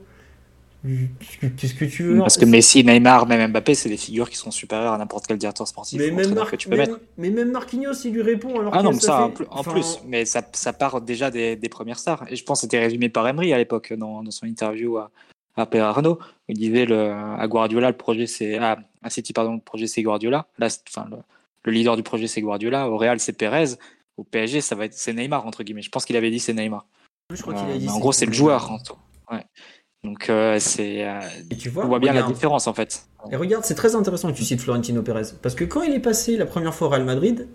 Qu'est-ce 1.56 1.74
que 1.74 1.84
tu 1.84 2.02
veux? 2.02 2.18
Parce 2.18 2.36
que 2.36 2.44
Messi, 2.44 2.84
Neymar, 2.84 3.26
même 3.26 3.50
Mbappé, 3.50 3.74
c'est 3.74 3.88
des 3.88 3.96
figures 3.96 4.28
qui 4.28 4.36
sont 4.36 4.50
supérieures 4.50 4.92
à 4.92 4.98
n'importe 4.98 5.26
quel 5.26 5.38
directeur 5.38 5.66
sportif. 5.68 5.98
Mais 5.98 6.10
même, 6.10 6.34
que 6.34 7.00
mais 7.18 7.30
même 7.30 7.52
Marquinhos, 7.52 7.92
il 8.04 8.12
lui 8.12 8.22
répond 8.22 8.58
alors 8.58 8.74
Ah 8.74 8.82
non, 8.82 8.90
mais 8.90 8.98
ça, 8.98 9.30
en 9.50 9.62
plus, 9.62 10.00
mais 10.06 10.24
ça, 10.24 10.42
ça 10.52 10.72
part 10.72 11.00
déjà 11.00 11.30
des, 11.30 11.54
des, 11.54 11.68
premières 11.68 12.00
stars. 12.00 12.24
Et 12.28 12.36
je 12.36 12.44
pense 12.44 12.58
que 12.58 12.62
c'était 12.62 12.80
résumé 12.80 13.08
par 13.08 13.26
Emery 13.28 13.52
à 13.52 13.58
l'époque, 13.58 13.92
dans, 13.92 14.24
dans, 14.24 14.30
son 14.32 14.46
interview 14.46 14.98
à, 14.98 15.12
à 15.56 15.66
Pierre 15.66 15.86
Arnaud. 15.86 16.18
Il 16.48 16.58
disait 16.58 16.86
le, 16.86 17.10
à 17.10 17.46
Guardiola, 17.46 17.90
le 17.90 17.96
projet 17.96 18.26
c'est. 18.26 18.58
Ah, 18.58 18.78
à 19.02 19.10
City, 19.10 19.32
pardon, 19.32 19.54
le 19.54 19.60
projet 19.60 19.86
c'est 19.86 20.02
Guardiola. 20.02 20.46
Là, 20.58 20.68
enfin, 20.88 21.08
le, 21.10 21.16
le, 21.64 21.72
leader 21.72 21.96
du 21.96 22.02
projet 22.02 22.26
c'est 22.26 22.40
Guardiola. 22.40 22.88
Au 22.88 22.96
Real, 22.96 23.20
c'est 23.20 23.32
Pérez. 23.32 23.76
Au 24.16 24.24
PSG, 24.24 24.60
ça 24.60 24.74
va 24.74 24.84
être 24.84 24.94
c'est 24.94 25.12
Neymar, 25.12 25.46
entre 25.46 25.62
guillemets. 25.62 25.82
Je 25.82 25.90
pense 25.90 26.04
qu'il 26.04 26.16
avait 26.16 26.30
dit 26.30 26.38
c'est 26.38 26.54
Neymar. 26.54 26.86
Je 27.32 27.40
crois 27.40 27.54
dit 27.54 27.88
en 27.88 27.98
gros, 27.98 28.12
c'est 28.12 28.26
le 28.26 28.32
joueur. 28.32 28.70
En 28.70 28.78
tout. 28.78 28.96
Ouais. 29.30 29.44
Donc 30.04 30.28
euh, 30.30 30.58
c'est, 30.58 31.06
euh, 31.06 31.20
tu 31.58 31.68
vois, 31.68 31.84
on 31.84 31.88
voit 31.88 32.00
bien 32.00 32.12
la 32.12 32.22
différence 32.22 32.66
en 32.66 32.74
fait. 32.74 33.06
Et 33.30 33.36
regarde, 33.36 33.64
c'est 33.64 33.76
très 33.76 33.94
intéressant 33.94 34.32
que 34.32 34.36
tu 34.36 34.44
cites 34.44 34.60
Florentino 34.60 35.00
Pérez, 35.02 35.22
parce 35.40 35.54
que 35.54 35.64
quand 35.64 35.82
il 35.82 35.94
est 35.94 36.00
passé 36.00 36.36
la 36.36 36.46
première 36.46 36.74
fois 36.74 36.88
au 36.88 36.90
Real 36.90 37.04
Madrid, 37.04 37.48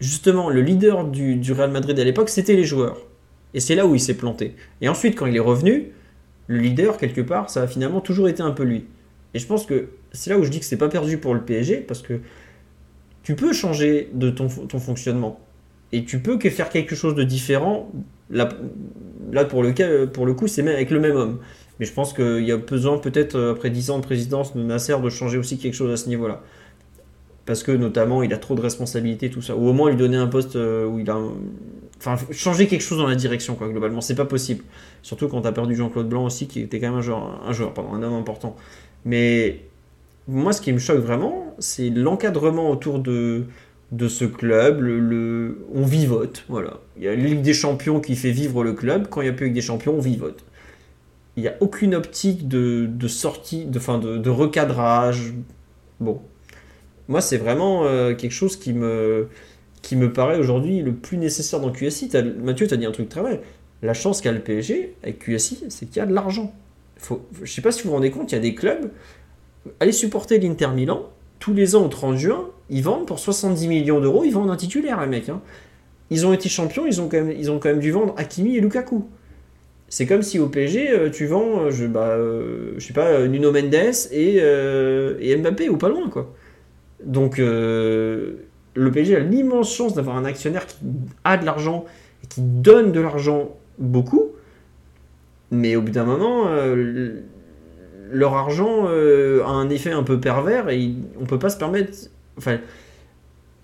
justement, 0.00 0.48
le 0.48 0.62
leader 0.62 1.04
du, 1.04 1.36
du 1.36 1.52
Real 1.52 1.70
Madrid 1.70 1.98
à 2.00 2.04
l'époque, 2.04 2.30
c'était 2.30 2.56
les 2.56 2.64
joueurs. 2.64 2.96
Et 3.52 3.60
c'est 3.60 3.74
là 3.74 3.86
où 3.86 3.94
il 3.94 4.00
s'est 4.00 4.16
planté. 4.16 4.56
Et 4.80 4.88
ensuite, 4.88 5.18
quand 5.18 5.26
il 5.26 5.36
est 5.36 5.40
revenu, 5.40 5.92
le 6.50 6.58
leader, 6.58 6.98
quelque 6.98 7.20
part, 7.20 7.48
ça 7.48 7.62
a 7.62 7.66
finalement 7.68 8.00
toujours 8.00 8.28
été 8.28 8.42
un 8.42 8.50
peu 8.50 8.64
lui. 8.64 8.84
Et 9.34 9.38
je 9.38 9.46
pense 9.46 9.64
que 9.64 9.90
c'est 10.10 10.30
là 10.30 10.38
où 10.38 10.42
je 10.42 10.50
dis 10.50 10.58
que 10.58 10.64
c'est 10.64 10.76
pas 10.76 10.88
perdu 10.88 11.16
pour 11.16 11.32
le 11.32 11.42
PSG, 11.42 11.76
parce 11.76 12.02
que 12.02 12.14
tu 13.22 13.36
peux 13.36 13.52
changer 13.52 14.10
de 14.12 14.30
ton, 14.30 14.48
fonctionnement. 14.48 15.38
Et 15.92 16.04
tu 16.04 16.18
peux 16.18 16.38
que 16.38 16.50
faire 16.50 16.68
quelque 16.68 16.96
chose 16.96 17.14
de 17.14 17.22
différent 17.22 17.90
Là, 18.32 18.48
là 19.32 19.44
pour, 19.44 19.62
le 19.62 19.72
cas, 19.72 20.06
pour 20.06 20.24
le 20.24 20.34
coup, 20.34 20.46
c'est 20.46 20.62
même 20.62 20.74
avec 20.74 20.90
le 20.90 21.00
même 21.00 21.16
homme. 21.16 21.38
Mais 21.78 21.86
je 21.86 21.92
pense 21.92 22.12
qu'il 22.12 22.44
y 22.44 22.52
a 22.52 22.56
besoin, 22.56 22.98
peut-être, 22.98 23.36
euh, 23.36 23.52
après 23.52 23.70
10 23.70 23.90
ans 23.90 23.98
de 23.98 24.04
présidence 24.04 24.56
de 24.56 24.62
Nasser, 24.62 24.96
de 25.00 25.08
changer 25.08 25.38
aussi 25.38 25.58
quelque 25.58 25.74
chose 25.74 25.92
à 25.92 25.96
ce 25.96 26.08
niveau-là. 26.08 26.42
Parce 27.46 27.62
que, 27.62 27.72
notamment, 27.72 28.22
il 28.22 28.32
a 28.32 28.38
trop 28.38 28.54
de 28.54 28.60
responsabilités, 28.60 29.30
tout 29.30 29.42
ça. 29.42 29.56
Ou 29.56 29.68
au 29.68 29.72
moins 29.72 29.90
lui 29.90 29.96
donner 29.96 30.16
un 30.16 30.28
poste 30.28 30.56
euh, 30.56 30.86
où 30.86 30.98
il 30.98 31.10
a. 31.10 31.18
Enfin, 32.00 32.16
changer 32.32 32.66
quelque 32.66 32.80
chose 32.80 32.96
dans 32.96 33.06
la 33.06 33.14
direction, 33.14 33.54
quoi, 33.56 33.68
globalement. 33.68 34.00
C'est 34.00 34.14
pas 34.14 34.24
possible. 34.24 34.64
Surtout 35.02 35.28
quand 35.28 35.42
t'as 35.42 35.52
perdu 35.52 35.76
Jean-Claude 35.76 36.08
Blanc 36.08 36.24
aussi, 36.24 36.46
qui 36.46 36.60
était 36.60 36.80
quand 36.80 36.88
même 36.88 36.98
un 36.98 37.02
joueur, 37.02 37.42
un 37.46 37.52
joueur, 37.52 37.74
un 37.78 38.02
homme 38.02 38.14
important. 38.14 38.56
Mais 39.04 39.60
moi, 40.26 40.54
ce 40.54 40.62
qui 40.62 40.72
me 40.72 40.78
choque 40.78 41.00
vraiment, 41.00 41.54
c'est 41.58 41.90
l'encadrement 41.90 42.70
autour 42.70 43.00
de, 43.00 43.44
de 43.92 44.08
ce 44.08 44.24
club. 44.24 44.80
Le, 44.80 45.66
on 45.74 45.82
vivote, 45.82 46.44
voilà. 46.48 46.78
Il 46.96 47.02
y 47.04 47.08
a 47.08 47.14
la 47.14 47.22
Ligue 47.22 47.42
des 47.42 47.54
Champions 47.54 48.00
qui 48.00 48.16
fait 48.16 48.30
vivre 48.30 48.64
le 48.64 48.72
club. 48.72 49.08
Quand 49.10 49.20
il 49.20 49.24
n'y 49.24 49.30
a 49.30 49.34
plus 49.34 49.46
Ligue 49.46 49.54
des 49.54 49.60
Champions, 49.60 49.94
on 49.96 50.00
vivote. 50.00 50.42
Il 51.36 51.42
n'y 51.42 51.48
a 51.48 51.54
aucune 51.60 51.94
optique 51.94 52.48
de, 52.48 52.86
de 52.90 53.08
sortie, 53.08 53.66
de, 53.66 53.78
fin, 53.78 53.98
de, 53.98 54.16
de, 54.16 54.30
recadrage. 54.30 55.34
Bon. 56.00 56.20
Moi, 57.08 57.20
c'est 57.20 57.38
vraiment 57.38 57.84
euh, 57.84 58.14
quelque 58.14 58.32
chose 58.32 58.56
qui 58.56 58.72
me, 58.72 59.28
qui 59.82 59.96
me 59.96 60.12
paraît 60.12 60.38
aujourd'hui 60.38 60.82
le 60.82 60.92
plus 60.92 61.16
nécessaire 61.16 61.60
dans 61.60 61.70
QSI. 61.70 62.10
Mathieu, 62.42 62.66
tu 62.66 62.74
as 62.74 62.76
dit 62.76 62.86
un 62.86 62.92
truc 62.92 63.08
très 63.08 63.20
vrai. 63.20 63.40
La 63.82 63.94
chance 63.94 64.20
qu'a 64.20 64.32
le 64.32 64.40
PSG 64.40 64.94
avec 65.02 65.20
QSI, 65.20 65.64
c'est 65.68 65.86
qu'il 65.86 65.96
y 65.96 66.00
a 66.00 66.06
de 66.06 66.14
l'argent. 66.14 66.52
Faut, 66.96 67.22
je 67.42 67.50
sais 67.50 67.62
pas 67.62 67.72
si 67.72 67.82
vous 67.82 67.88
vous 67.88 67.94
rendez 67.94 68.10
compte, 68.10 68.30
il 68.32 68.34
y 68.34 68.38
a 68.38 68.42
des 68.42 68.54
clubs. 68.54 68.90
Allez 69.80 69.92
supporter 69.92 70.38
l'Inter 70.38 70.68
Milan. 70.74 71.08
Tous 71.38 71.54
les 71.54 71.74
ans, 71.74 71.86
au 71.86 71.88
30 71.88 72.18
juin, 72.18 72.50
ils 72.68 72.82
vendent 72.82 73.06
pour 73.06 73.18
70 73.18 73.68
millions 73.68 74.00
d'euros, 74.00 74.24
ils 74.24 74.32
vendent 74.32 74.50
un 74.50 74.56
titulaire, 74.56 75.00
les 75.00 75.06
mecs. 75.06 75.30
Hein. 75.30 75.40
Ils 76.10 76.26
ont 76.26 76.34
été 76.34 76.50
champions, 76.50 76.86
ils 76.86 77.00
ont, 77.00 77.08
quand 77.08 77.24
même, 77.24 77.34
ils 77.36 77.50
ont 77.50 77.58
quand 77.58 77.70
même 77.70 77.80
dû 77.80 77.90
vendre 77.92 78.14
Hakimi 78.18 78.56
et 78.56 78.60
Lukaku. 78.60 79.06
C'est 79.88 80.06
comme 80.06 80.22
si 80.22 80.38
au 80.38 80.46
PSG, 80.46 80.90
euh, 80.90 81.10
tu 81.10 81.26
vends, 81.26 81.62
euh, 81.62 81.70
je, 81.70 81.86
bah, 81.86 82.10
euh, 82.10 82.78
sais 82.78 82.92
pas, 82.92 83.26
Nuno 83.26 83.50
Mendes 83.50 83.74
et, 84.12 84.36
et, 84.36 85.36
Mbappé, 85.36 85.68
ou 85.68 85.76
pas 85.76 85.88
loin, 85.88 86.08
quoi. 86.08 86.32
Donc, 87.02 87.40
le 88.74 88.90
PSG 88.90 89.16
a 89.16 89.20
l'immense 89.20 89.74
chance 89.74 89.94
d'avoir 89.94 90.16
un 90.16 90.24
actionnaire 90.24 90.66
qui 90.66 90.76
a 91.24 91.36
de 91.36 91.44
l'argent 91.44 91.84
et 92.22 92.26
qui 92.26 92.40
donne 92.40 92.92
de 92.92 93.00
l'argent 93.00 93.56
beaucoup. 93.78 94.28
Mais 95.50 95.74
au 95.76 95.82
bout 95.82 95.90
d'un 95.90 96.04
moment, 96.04 96.48
leur 98.10 98.34
argent 98.34 98.86
a 98.86 99.50
un 99.50 99.68
effet 99.70 99.90
un 99.90 100.04
peu 100.04 100.20
pervers 100.20 100.68
et 100.68 100.92
on 101.20 101.24
peut 101.24 101.38
pas 101.40 101.50
se 101.50 101.58
permettre 101.58 101.92
enfin, 102.38 102.58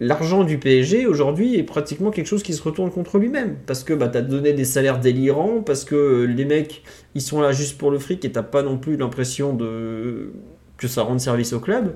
l'argent 0.01 0.45
du 0.45 0.59
PSG 0.59 1.07
aujourd'hui 1.07 1.57
est 1.57 1.63
pratiquement 1.63 2.11
quelque 2.11 2.27
chose 2.27 2.43
qui 2.43 2.53
se 2.53 2.63
retourne 2.63 2.91
contre 2.91 3.19
lui-même. 3.19 3.57
Parce 3.67 3.85
que 3.85 3.95
bah, 3.95 4.09
tu 4.09 4.19
as 4.19 4.23
donné 4.23 4.53
des 4.53 4.65
salaires 4.65 5.01
délirants, 5.01 5.63
parce 5.63 5.85
que 5.85 6.25
les 6.25 6.45
mecs, 6.45 6.83
ils 7.15 7.23
sont 7.23 7.41
là 7.41 7.53
juste 7.53 7.79
pour 7.79 7.91
le 7.91 7.99
fric 7.99 8.25
et 8.25 8.33
t'as 8.33 8.43
pas 8.43 8.63
non 8.63 8.79
plus 8.79 8.97
l'impression 8.97 9.55
de... 9.55 10.33
que 10.77 10.89
ça 10.89 11.03
rende 11.03 11.21
service 11.21 11.53
au 11.53 11.61
club. 11.61 11.95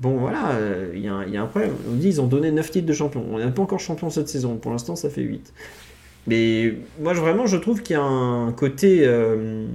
Bon, 0.00 0.18
voilà, 0.18 0.58
il 0.94 1.00
y, 1.00 1.08
a 1.08 1.42
un 1.42 1.46
problème. 1.46 1.72
On 1.90 1.94
dit 1.94 2.08
ils 2.08 2.20
ont 2.20 2.26
donné 2.26 2.50
9 2.50 2.70
titres 2.70 2.86
de 2.86 2.92
champion. 2.92 3.24
On 3.30 3.38
n'est 3.38 3.50
pas 3.50 3.62
encore 3.62 3.80
champion 3.80 4.10
cette 4.10 4.28
saison. 4.28 4.56
Pour 4.56 4.70
l'instant, 4.70 4.94
ça 4.94 5.08
fait 5.08 5.22
8. 5.22 5.52
Mais 6.26 6.74
moi, 7.00 7.14
vraiment, 7.14 7.46
je 7.46 7.56
trouve 7.56 7.82
qu'il 7.82 7.94
y 7.94 7.98
a 7.98 8.02
un 8.02 8.52
côté 8.52 9.06
euh, 9.06 9.66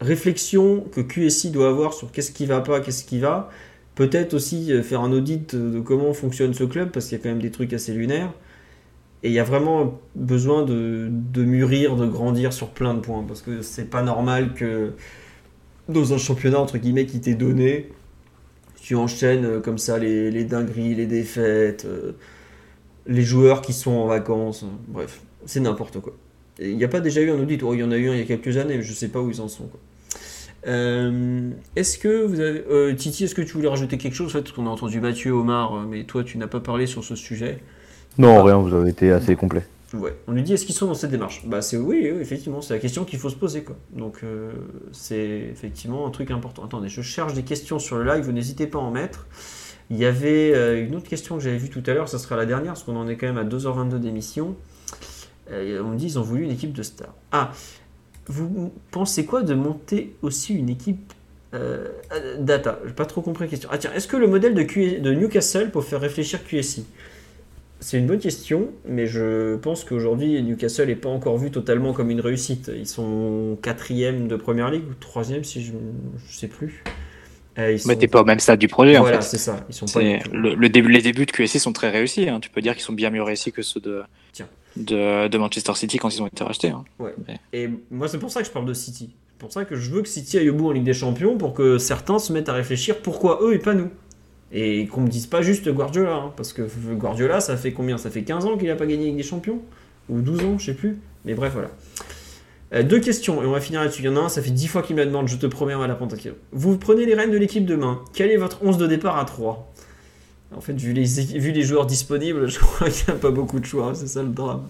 réflexion 0.00 0.80
que 0.92 1.00
QSI 1.00 1.50
doit 1.50 1.68
avoir 1.68 1.92
sur 1.92 2.10
qu'est-ce 2.10 2.32
qui 2.32 2.46
va 2.46 2.60
pas, 2.60 2.80
qu'est-ce 2.80 3.04
qui 3.04 3.18
va 3.18 3.50
Peut-être 3.94 4.34
aussi 4.34 4.72
euh, 4.72 4.82
faire 4.82 5.02
un 5.02 5.12
audit 5.12 5.54
de 5.54 5.80
comment 5.80 6.12
fonctionne 6.14 6.54
ce 6.54 6.64
club, 6.64 6.90
parce 6.90 7.06
qu'il 7.06 7.18
y 7.18 7.20
a 7.20 7.22
quand 7.22 7.30
même 7.30 7.42
des 7.42 7.50
trucs 7.50 7.72
assez 7.72 7.92
lunaires. 7.92 8.32
Et 9.22 9.28
il 9.28 9.32
y 9.32 9.38
a 9.38 9.44
vraiment 9.44 10.00
besoin 10.14 10.64
de, 10.64 11.10
mûrir, 11.36 11.96
de 11.96 12.06
grandir 12.06 12.52
sur 12.52 12.68
plein 12.68 12.94
de 12.94 13.00
points, 13.00 13.24
parce 13.26 13.40
que 13.40 13.62
c'est 13.62 13.88
pas 13.88 14.02
normal 14.02 14.52
que 14.52 14.92
dans 15.88 16.12
un 16.12 16.18
championnat, 16.18 16.60
entre 16.60 16.76
guillemets, 16.78 17.06
qui 17.06 17.20
t'est 17.20 17.34
donné, 17.34 17.90
tu 18.84 18.96
enchaînes 18.96 19.46
euh, 19.46 19.60
comme 19.60 19.78
ça 19.78 19.98
les, 19.98 20.44
dingueries, 20.44 20.94
les 20.94 21.06
défaites. 21.06 21.86
Euh. 21.86 22.12
les 23.06 23.22
joueurs 23.22 23.62
qui 23.62 23.72
sont 23.72 23.92
en 23.92 24.06
vacances, 24.06 24.66
bref, 24.88 25.22
c'est 25.46 25.60
n'importe 25.60 26.00
quoi. 26.00 26.12
Il 26.58 26.76
n'y 26.76 26.84
a 26.84 26.88
pas 26.88 27.00
déjà 27.00 27.22
eu 27.22 27.30
un 27.30 27.40
audit, 27.40 27.62
oh, 27.62 27.72
il 27.72 27.80
y 27.80 27.82
en 27.82 27.90
a 27.90 27.96
eu 27.96 28.10
un 28.10 28.12
il 28.12 28.18
y 28.18 28.22
a 28.22 28.26
quelques 28.26 28.58
années, 28.58 28.76
mais 28.76 28.82
je 28.82 28.92
sais 28.92 29.08
pas 29.08 29.20
où 29.20 29.30
ils 29.30 29.40
en 29.40 29.48
sont. 29.48 29.64
Quoi. 29.64 29.80
Euh, 30.66 31.50
est-ce 31.76 31.96
que 31.96 32.24
vous 32.24 32.40
avez. 32.40 32.62
Euh, 32.70 32.94
Titi, 32.94 33.24
est-ce 33.24 33.34
que 33.34 33.40
tu 33.40 33.54
voulais 33.54 33.68
rajouter 33.68 33.96
quelque 33.96 34.14
chose? 34.14 34.26
En 34.26 34.30
fait, 34.30 34.42
Parce 34.42 34.52
qu'on 34.52 34.66
a 34.66 34.70
entendu 34.70 35.00
Mathieu, 35.00 35.32
Omar, 35.32 35.86
mais 35.88 36.04
toi 36.04 36.22
tu 36.22 36.36
n'as 36.36 36.46
pas 36.46 36.60
parlé 36.60 36.86
sur 36.86 37.02
ce 37.02 37.16
sujet. 37.16 37.60
Non, 38.18 38.42
rien, 38.42 38.58
vous 38.58 38.74
avez 38.74 38.90
été 38.90 39.12
assez 39.12 39.34
complet. 39.34 39.64
On 40.26 40.32
lui 40.32 40.42
dit 40.42 40.52
est-ce 40.52 40.66
qu'ils 40.66 40.74
sont 40.74 40.86
dans 40.86 40.94
cette 40.94 41.10
démarche? 41.10 41.42
Bah 41.46 41.62
c'est 41.62 41.76
oui, 41.76 42.06
effectivement, 42.06 42.60
c'est 42.60 42.74
la 42.74 42.80
question 42.80 43.04
qu'il 43.04 43.18
faut 43.18 43.30
se 43.30 43.36
poser 43.36 43.62
quoi. 43.62 43.76
Donc 43.92 44.20
c'est 44.92 45.48
effectivement 45.50 46.06
un 46.06 46.10
truc 46.10 46.30
important. 46.30 46.64
Attendez, 46.64 46.88
je 46.88 47.02
cherche 47.02 47.34
des 47.34 47.42
questions 47.42 47.78
sur 47.78 47.96
le 47.96 48.04
live, 48.04 48.24
vous 48.24 48.32
n'hésitez 48.32 48.66
pas 48.66 48.78
à 48.78 48.82
en 48.82 48.90
mettre. 48.90 49.26
Il 49.90 49.98
y 49.98 50.06
avait 50.06 50.80
une 50.80 50.96
autre 50.96 51.08
question 51.08 51.36
que 51.36 51.42
j'avais 51.42 51.58
vue 51.58 51.70
tout 51.70 51.82
à 51.86 51.92
l'heure, 51.92 52.08
ça 52.08 52.18
sera 52.18 52.36
la 52.36 52.46
dernière, 52.46 52.72
parce 52.72 52.84
qu'on 52.84 52.96
en 52.96 53.06
est 53.08 53.16
quand 53.16 53.26
même 53.26 53.38
à 53.38 53.44
2h22 53.44 53.98
d'émission. 53.98 54.56
on 55.50 55.54
me 55.88 55.96
dit 55.96 56.06
ils 56.06 56.18
ont 56.18 56.22
voulu 56.22 56.44
une 56.44 56.50
équipe 56.50 56.72
de 56.72 56.82
stars. 56.82 57.14
Ah, 57.32 57.52
vous 58.26 58.72
pensez 58.90 59.26
quoi 59.26 59.42
de 59.42 59.54
monter 59.54 60.16
aussi 60.22 60.54
une 60.54 60.68
équipe 60.68 61.12
euh, 61.52 61.88
data? 62.38 62.80
J'ai 62.86 62.92
pas 62.92 63.06
trop 63.06 63.20
compris 63.20 63.44
la 63.44 63.50
question. 63.50 63.68
Ah 63.72 63.78
tiens, 63.78 63.92
est-ce 63.92 64.08
que 64.08 64.16
le 64.16 64.26
modèle 64.26 64.54
de, 64.54 64.62
de 65.00 65.12
Newcastle 65.12 65.70
peut 65.70 65.82
faire 65.82 66.00
réfléchir 66.00 66.44
QSI 66.44 66.86
C'est 67.84 67.98
une 67.98 68.06
bonne 68.06 68.18
question, 68.18 68.70
mais 68.88 69.06
je 69.06 69.56
pense 69.56 69.84
qu'aujourd'hui 69.84 70.42
Newcastle 70.42 70.86
n'est 70.86 70.96
pas 70.96 71.10
encore 71.10 71.36
vu 71.36 71.50
totalement 71.50 71.92
comme 71.92 72.10
une 72.10 72.22
réussite. 72.22 72.70
Ils 72.74 72.86
sont 72.86 73.58
quatrième 73.60 74.26
de 74.26 74.36
première 74.36 74.70
ligue 74.70 74.84
ou 74.88 74.94
troisième 74.94 75.44
si 75.44 75.62
je 75.62 75.72
ne 75.72 75.78
sais 76.26 76.48
plus. 76.48 76.82
Euh, 77.58 77.76
Mais 77.84 77.96
t'es 77.96 78.08
pas 78.08 78.22
au 78.22 78.24
même 78.24 78.40
stade 78.40 78.58
du 78.58 78.68
projet 78.68 78.96
voilà, 78.96 79.18
en 79.18 79.20
fait. 79.20 79.26
c'est 79.26 79.36
ça. 79.36 79.66
Ils 79.68 79.74
sont 79.74 79.84
pas 79.84 80.00
le, 80.00 80.68
début, 80.70 80.90
les 80.90 81.02
débuts 81.02 81.26
de 81.26 81.30
QSI 81.30 81.58
sont 81.60 81.74
très 81.74 81.90
réussis. 81.90 82.26
Hein. 82.26 82.40
Tu 82.40 82.48
peux 82.48 82.62
dire 82.62 82.72
qu'ils 82.72 82.84
sont 82.84 82.94
bien 82.94 83.10
mieux 83.10 83.22
réussis 83.22 83.52
que 83.52 83.60
ceux 83.60 83.80
de, 83.80 84.02
de, 84.78 85.36
Manchester 85.36 85.74
City 85.74 85.98
quand 85.98 86.08
ils 86.08 86.22
ont 86.22 86.26
été 86.26 86.42
rachetés. 86.42 86.70
Hein. 86.70 86.84
Ouais. 86.98 87.12
Et 87.52 87.68
moi, 87.90 88.08
c'est 88.08 88.18
pour 88.18 88.30
ça 88.30 88.40
que 88.40 88.46
je 88.46 88.52
parle 88.52 88.64
de 88.64 88.72
City. 88.72 89.14
C'est 89.32 89.38
pour 89.38 89.52
ça 89.52 89.66
que 89.66 89.76
je 89.76 89.90
veux 89.90 90.00
que 90.00 90.08
City 90.08 90.38
aille 90.38 90.48
au 90.48 90.54
bout 90.54 90.68
en 90.68 90.72
Ligue 90.72 90.84
des 90.84 90.94
Champions 90.94 91.36
pour 91.36 91.52
que 91.52 91.76
certains 91.76 92.18
se 92.18 92.32
mettent 92.32 92.48
à 92.48 92.54
réfléchir 92.54 93.02
pourquoi 93.02 93.40
eux 93.42 93.52
et 93.52 93.58
pas 93.58 93.74
nous. 93.74 93.90
Et 94.52 94.86
qu'on 94.86 95.00
me 95.00 95.08
dise 95.08 95.26
pas 95.26 95.42
juste 95.42 95.68
Guardiola. 95.68 96.14
Hein, 96.14 96.32
parce 96.36 96.52
que 96.52 96.62
Guardiola, 96.92 97.40
ça 97.40 97.56
fait 97.56 97.72
combien? 97.72 97.98
Ça 97.98 98.10
fait 98.10 98.22
15 98.22 98.44
ans 98.46 98.56
qu'il 98.56 98.70
a 98.70 98.76
pas 98.76 98.86
gagné 98.86 99.06
Ligue 99.06 99.16
des 99.16 99.22
Champions? 99.22 99.60
Ou 100.08 100.20
12 100.20 100.44
ans, 100.44 100.58
je 100.58 100.66
sais 100.66 100.74
plus. 100.74 100.98
Mais 101.24 101.34
bref, 101.34 101.52
voilà. 101.54 101.70
Euh, 102.74 102.82
deux 102.82 102.98
questions, 102.98 103.42
et 103.42 103.46
on 103.46 103.52
va 103.52 103.60
finir 103.60 103.80
là-dessus. 103.80 104.02
Il 104.02 104.06
y 104.06 104.08
en 104.08 104.16
a 104.16 104.20
un, 104.20 104.28
ça 104.28 104.42
fait 104.42 104.50
10 104.50 104.66
fois 104.66 104.82
qu'il 104.82 104.96
me 104.96 105.00
la 105.00 105.06
demande, 105.06 105.28
je 105.28 105.36
te 105.36 105.46
promets, 105.46 105.74
on 105.74 105.78
va 105.78 105.86
la 105.86 105.98
Vous 106.52 106.76
prenez 106.76 107.06
les 107.06 107.14
rênes 107.14 107.30
de 107.30 107.36
l'équipe 107.36 107.64
demain. 107.64 108.00
Quel 108.12 108.30
est 108.30 108.36
votre 108.36 108.64
11 108.64 108.78
de 108.78 108.86
départ 108.86 109.18
à 109.18 109.24
3 109.24 109.72
En 110.56 110.60
fait, 110.60 110.72
vu 110.72 110.92
les, 110.92 111.04
vu 111.04 111.52
les 111.52 111.62
joueurs 111.62 111.86
disponibles, 111.86 112.48
je 112.50 112.58
crois 112.58 112.90
qu'il 112.90 113.08
n'y 113.08 113.14
a 113.14 113.20
pas 113.20 113.30
beaucoup 113.30 113.60
de 113.60 113.66
choix, 113.66 113.94
c'est 113.94 114.08
ça 114.08 114.22
le 114.22 114.30
drame. 114.30 114.66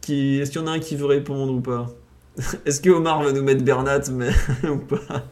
Qui, 0.00 0.38
est-ce 0.40 0.50
qu'il 0.50 0.60
y 0.60 0.64
en 0.64 0.66
a 0.66 0.72
un 0.72 0.80
qui 0.80 0.96
veut 0.96 1.06
répondre 1.06 1.52
ou 1.52 1.60
pas? 1.60 1.88
Est-ce 2.66 2.80
que 2.80 2.90
Omar 2.90 3.22
va 3.22 3.30
nous 3.30 3.42
mettre 3.42 3.62
Bernat 3.62 4.00
mais, 4.10 4.30
ou 4.68 4.78
pas? 4.78 5.24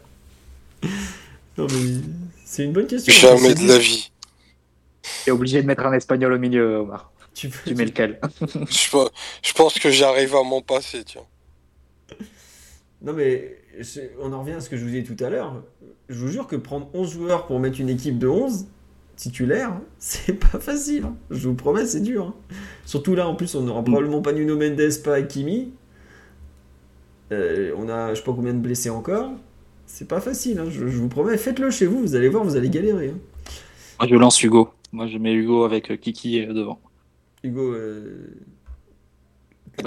Non 1.57 1.67
mais 1.67 2.01
c'est 2.51 2.65
une 2.65 2.73
bonne 2.73 2.85
question. 2.85 3.13
Jamais 3.13 3.53
de 3.53 3.65
la 3.65 3.77
vie. 3.77 4.11
es 5.25 5.31
obligé 5.31 5.61
de 5.61 5.67
mettre 5.67 5.85
un 5.85 5.93
espagnol 5.93 6.33
au 6.33 6.37
milieu, 6.37 6.79
Omar. 6.79 7.13
Tu, 7.33 7.49
tu 7.65 7.75
mets 7.75 7.85
lequel 7.85 8.19
je, 8.69 9.07
je 9.41 9.53
pense 9.53 9.79
que 9.79 9.89
j'arrive 9.89 10.35
à 10.35 10.43
m'en 10.43 10.61
passer, 10.61 11.05
tiens. 11.05 11.21
Non, 13.01 13.13
mais 13.13 13.57
on 14.19 14.33
en 14.33 14.41
revient 14.41 14.51
à 14.51 14.59
ce 14.59 14.69
que 14.69 14.75
je 14.75 14.83
vous 14.83 14.89
disais 14.89 15.03
tout 15.03 15.15
à 15.23 15.29
l'heure. 15.29 15.63
Je 16.09 16.19
vous 16.19 16.27
jure 16.27 16.45
que 16.45 16.57
prendre 16.57 16.89
11 16.93 17.13
joueurs 17.13 17.47
pour 17.47 17.57
mettre 17.61 17.79
une 17.79 17.87
équipe 17.87 18.19
de 18.19 18.27
11 18.27 18.65
titulaires, 19.15 19.79
c'est 19.97 20.33
pas 20.33 20.59
facile. 20.59 21.05
Hein. 21.05 21.15
Je 21.29 21.47
vous 21.47 21.55
promets, 21.55 21.85
c'est 21.85 22.01
dur. 22.01 22.35
Hein. 22.35 22.55
Surtout 22.83 23.15
là, 23.15 23.29
en 23.29 23.35
plus, 23.35 23.55
on 23.55 23.61
n'aura 23.61 23.79
mm. 23.79 23.85
probablement 23.85 24.21
pas 24.21 24.33
Nuno 24.33 24.57
Mendes, 24.57 25.01
pas 25.05 25.21
Kimi. 25.21 25.71
Euh, 27.31 27.73
on 27.77 27.87
a 27.87 28.09
je 28.09 28.15
sais 28.15 28.25
pas 28.25 28.33
combien 28.33 28.53
de 28.53 28.59
blessés 28.59 28.89
encore. 28.89 29.31
C'est 29.93 30.07
pas 30.07 30.21
facile, 30.21 30.57
hein. 30.57 30.69
je, 30.69 30.85
vous 30.85 31.09
promets. 31.09 31.37
Faites-le 31.37 31.69
chez 31.69 31.85
vous, 31.85 31.99
vous 31.99 32.15
allez 32.15 32.29
voir, 32.29 32.43
vous 32.43 32.55
allez 32.55 32.69
galérer. 32.69 33.13
Moi, 33.99 34.07
je 34.09 34.15
lance 34.15 34.41
Hugo. 34.41 34.69
Moi, 34.93 35.07
je 35.07 35.17
mets 35.17 35.33
Hugo 35.33 35.63
avec 35.63 35.91
euh, 35.91 35.97
Kiki 35.97 36.41
euh, 36.41 36.53
devant. 36.53 36.79
Hugo, 37.43 37.75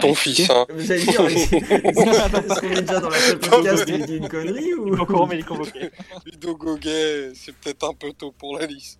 ton 0.00 0.08
bah, 0.08 0.14
fils, 0.14 0.50
hein. 0.50 0.66
J'allais 0.78 1.04
dire, 1.04 1.20
est-ce 1.26 2.60
qu'on 2.60 2.70
est 2.70 2.82
déjà 2.82 3.00
dans 3.00 3.10
la 3.10 3.18
seule 3.18 3.38
podcast 3.38 3.84
il 3.86 4.06
dit 4.06 4.16
une 4.16 4.28
connerie 4.28 4.74
ou? 4.74 4.96
Encore 4.98 5.28
mais 5.28 5.36
il 5.36 5.40
est 5.40 5.42
convoqué. 5.42 5.90
Ludo 6.26 6.56
Goguet, 6.56 7.32
c'est 7.34 7.54
peut-être 7.54 7.88
un 7.88 7.94
peu 7.94 8.12
tôt 8.12 8.32
pour 8.36 8.58
la 8.58 8.66
licence. 8.66 8.98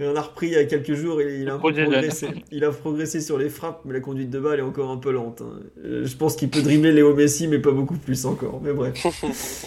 Et 0.00 0.06
on 0.06 0.14
a 0.14 0.20
repris 0.20 0.46
il 0.46 0.52
y 0.52 0.56
a 0.56 0.64
quelques 0.64 0.94
jours 0.94 1.20
et 1.20 1.40
il 1.40 1.48
a, 1.48 1.58
progressé. 1.58 2.28
il 2.52 2.64
a 2.64 2.70
progressé 2.70 3.20
sur 3.20 3.36
les 3.36 3.48
frappes, 3.48 3.80
mais 3.84 3.94
la 3.94 4.00
conduite 4.00 4.30
de 4.30 4.38
balle 4.38 4.60
est 4.60 4.62
encore 4.62 4.90
un 4.90 4.96
peu 4.96 5.10
lente. 5.10 5.42
Hein. 5.42 5.60
Euh, 5.84 6.06
je 6.06 6.16
pense 6.16 6.36
qu'il 6.36 6.50
peut 6.50 6.62
dribbler 6.62 6.92
Léo 6.92 7.14
Messi, 7.16 7.48
mais 7.48 7.58
pas 7.58 7.72
beaucoup 7.72 7.96
plus 7.96 8.24
encore. 8.24 8.60
Mais 8.62 8.72
bref. 8.72 8.94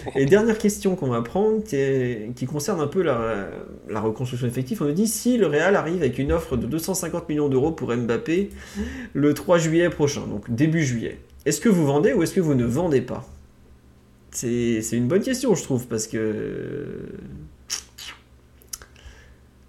et 0.15 0.25
dernière 0.25 0.57
question 0.57 0.95
qu'on 0.95 1.09
va 1.09 1.21
prendre, 1.21 1.61
qui, 1.63 2.45
concerne 2.45 2.79
un 2.79 2.87
peu 2.87 3.01
la, 3.01 3.49
la, 3.89 3.99
reconstruction 3.99 4.47
effective. 4.47 4.81
On 4.81 4.85
nous 4.85 4.93
dit 4.93 5.07
si 5.07 5.37
le 5.37 5.47
Real 5.47 5.75
arrive 5.75 5.97
avec 5.97 6.17
une 6.17 6.31
offre 6.31 6.55
de 6.55 6.65
250 6.65 7.27
millions 7.27 7.49
d'euros 7.49 7.71
pour 7.71 7.93
Mbappé 7.93 8.51
le 9.13 9.33
3 9.33 9.57
juillet 9.57 9.89
prochain, 9.89 10.25
donc 10.27 10.49
début 10.49 10.85
juillet, 10.85 11.19
est-ce 11.45 11.59
que 11.59 11.69
vous 11.69 11.85
vendez 11.85 12.13
ou 12.13 12.23
est-ce 12.23 12.33
que 12.33 12.41
vous 12.41 12.55
ne 12.55 12.65
vendez 12.65 13.01
pas? 13.01 13.27
C'est 14.31 14.81
une 14.93 15.07
bonne 15.07 15.23
question, 15.23 15.55
je 15.55 15.63
trouve, 15.63 15.87
parce 15.87 16.07
que 16.07 16.85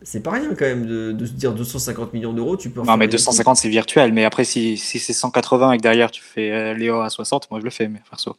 c'est 0.04 0.22
pas 0.22 0.32
rien 0.32 0.54
quand 0.54 0.64
même 0.64 0.86
de, 0.86 1.26
se 1.26 1.32
dire 1.32 1.52
250 1.52 2.12
millions 2.12 2.32
d'euros, 2.32 2.56
tu 2.56 2.70
peux. 2.70 2.82
non, 2.82 2.96
mais 2.96 3.08
250 3.08 3.56
c'est 3.56 3.68
virtuel, 3.68 4.12
mais 4.12 4.24
après 4.24 4.44
si, 4.44 4.76
si 4.76 4.98
c'est 4.98 5.12
180 5.12 5.72
et 5.72 5.76
que 5.78 5.82
derrière 5.82 6.10
tu 6.10 6.22
fais 6.22 6.50
euh, 6.50 6.74
Léo 6.74 7.00
à 7.00 7.10
60, 7.10 7.50
moi 7.50 7.60
je 7.60 7.64
le 7.64 7.70
fais, 7.70 7.88
mais 7.88 8.00
perso. 8.08 8.36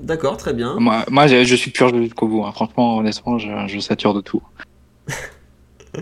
D'accord, 0.00 0.36
très 0.36 0.52
bien. 0.52 0.76
Moi, 0.78 1.04
moi 1.10 1.26
je, 1.26 1.56
suis 1.56 1.70
pur 1.70 1.94
jusqu'au 1.94 2.28
bout. 2.28 2.44
Hein. 2.44 2.52
Franchement, 2.52 2.98
honnêtement, 2.98 3.38
je, 3.38 3.78
sature 3.80 4.14
de 4.14 4.20
tout. 4.20 4.42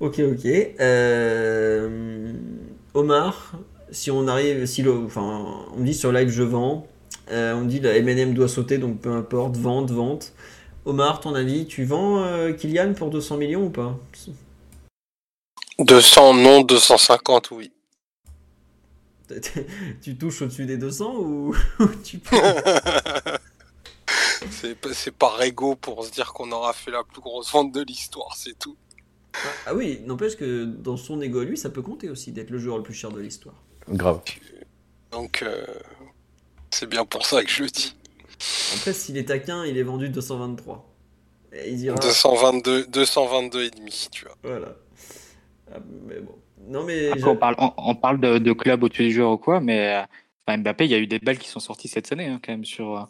ok, 0.00 0.20
ok. 0.20 0.46
Euh, 0.80 2.32
Omar, 2.94 3.52
si 3.90 4.10
on 4.10 4.28
arrive, 4.28 4.66
si 4.66 4.82
le, 4.82 4.92
enfin, 4.92 5.66
on 5.76 5.82
dit 5.82 5.94
sur 5.94 6.12
live 6.12 6.28
je 6.28 6.42
vends, 6.42 6.86
euh, 7.30 7.54
on 7.54 7.64
dit 7.64 7.80
la 7.80 7.96
M&M 7.96 8.34
doit 8.34 8.48
sauter, 8.48 8.78
donc 8.78 9.00
peu 9.00 9.10
importe, 9.10 9.56
vente, 9.56 9.90
vente. 9.90 10.32
Omar, 10.88 11.20
ton 11.20 11.34
avis, 11.34 11.66
tu 11.66 11.84
vends 11.84 12.24
euh, 12.24 12.54
Kylian 12.54 12.94
pour 12.94 13.10
200 13.10 13.36
millions 13.36 13.66
ou 13.66 13.68
pas? 13.68 14.00
200 15.78 16.32
non, 16.32 16.62
250 16.62 17.50
oui. 17.50 17.70
tu 20.02 20.16
touches 20.16 20.40
au-dessus 20.40 20.64
des 20.64 20.78
200 20.78 21.14
ou 21.18 21.54
tu 22.02 22.18
C'est 24.94 25.14
par 25.14 25.42
ego 25.42 25.76
pour 25.76 26.06
se 26.06 26.10
dire 26.10 26.32
qu'on 26.32 26.50
aura 26.52 26.72
fait 26.72 26.90
la 26.90 27.04
plus 27.04 27.20
grosse 27.20 27.52
vente 27.52 27.70
de 27.70 27.82
l'histoire, 27.82 28.34
c'est 28.34 28.58
tout. 28.58 28.78
Ah 29.66 29.74
oui, 29.74 30.00
n'empêche 30.06 30.36
que 30.36 30.64
dans 30.64 30.96
son 30.96 31.20
ego, 31.20 31.42
lui, 31.42 31.58
ça 31.58 31.68
peut 31.68 31.82
compter 31.82 32.08
aussi 32.08 32.32
d'être 32.32 32.48
le 32.48 32.58
joueur 32.58 32.78
le 32.78 32.82
plus 32.82 32.94
cher 32.94 33.12
de 33.12 33.20
l'histoire. 33.20 33.62
Grave. 33.90 34.22
Donc, 35.12 35.42
euh, 35.42 35.66
c'est 36.70 36.88
bien 36.88 37.04
pour 37.04 37.26
ça 37.26 37.44
que 37.44 37.50
je 37.50 37.64
le 37.64 37.68
dis. 37.68 37.94
Après, 38.76 38.92
s'il 38.92 39.16
est 39.16 39.26
taquin, 39.26 39.64
il 39.64 39.78
est 39.78 39.82
vendu 39.82 40.08
223. 40.08 40.84
Et 41.52 41.70
il 41.72 41.94
222, 41.94 42.86
222 42.86 43.62
et 43.62 43.70
demi, 43.70 44.08
tu 44.12 44.24
vois. 44.24 44.36
Voilà. 44.42 44.76
Ah, 45.72 45.78
mais 46.06 46.20
bon. 46.20 46.34
Non, 46.66 46.84
mais 46.84 47.10
on 47.24 47.36
parle, 47.36 47.56
on, 47.78 47.94
parle 47.94 48.20
de, 48.20 48.38
de 48.38 48.52
club 48.52 48.82
au-dessus 48.82 49.04
des 49.04 49.10
joueurs 49.10 49.32
ou 49.32 49.38
quoi, 49.38 49.60
mais 49.60 50.04
Mbappé, 50.46 50.84
il 50.84 50.90
y 50.90 50.94
a 50.94 50.98
eu 50.98 51.06
des 51.06 51.18
balles 51.18 51.38
qui 51.38 51.48
sont 51.48 51.60
sorties 51.60 51.88
cette 51.88 52.12
année, 52.12 52.26
hein, 52.26 52.40
quand 52.44 52.52
même, 52.52 52.64
sur 52.64 53.08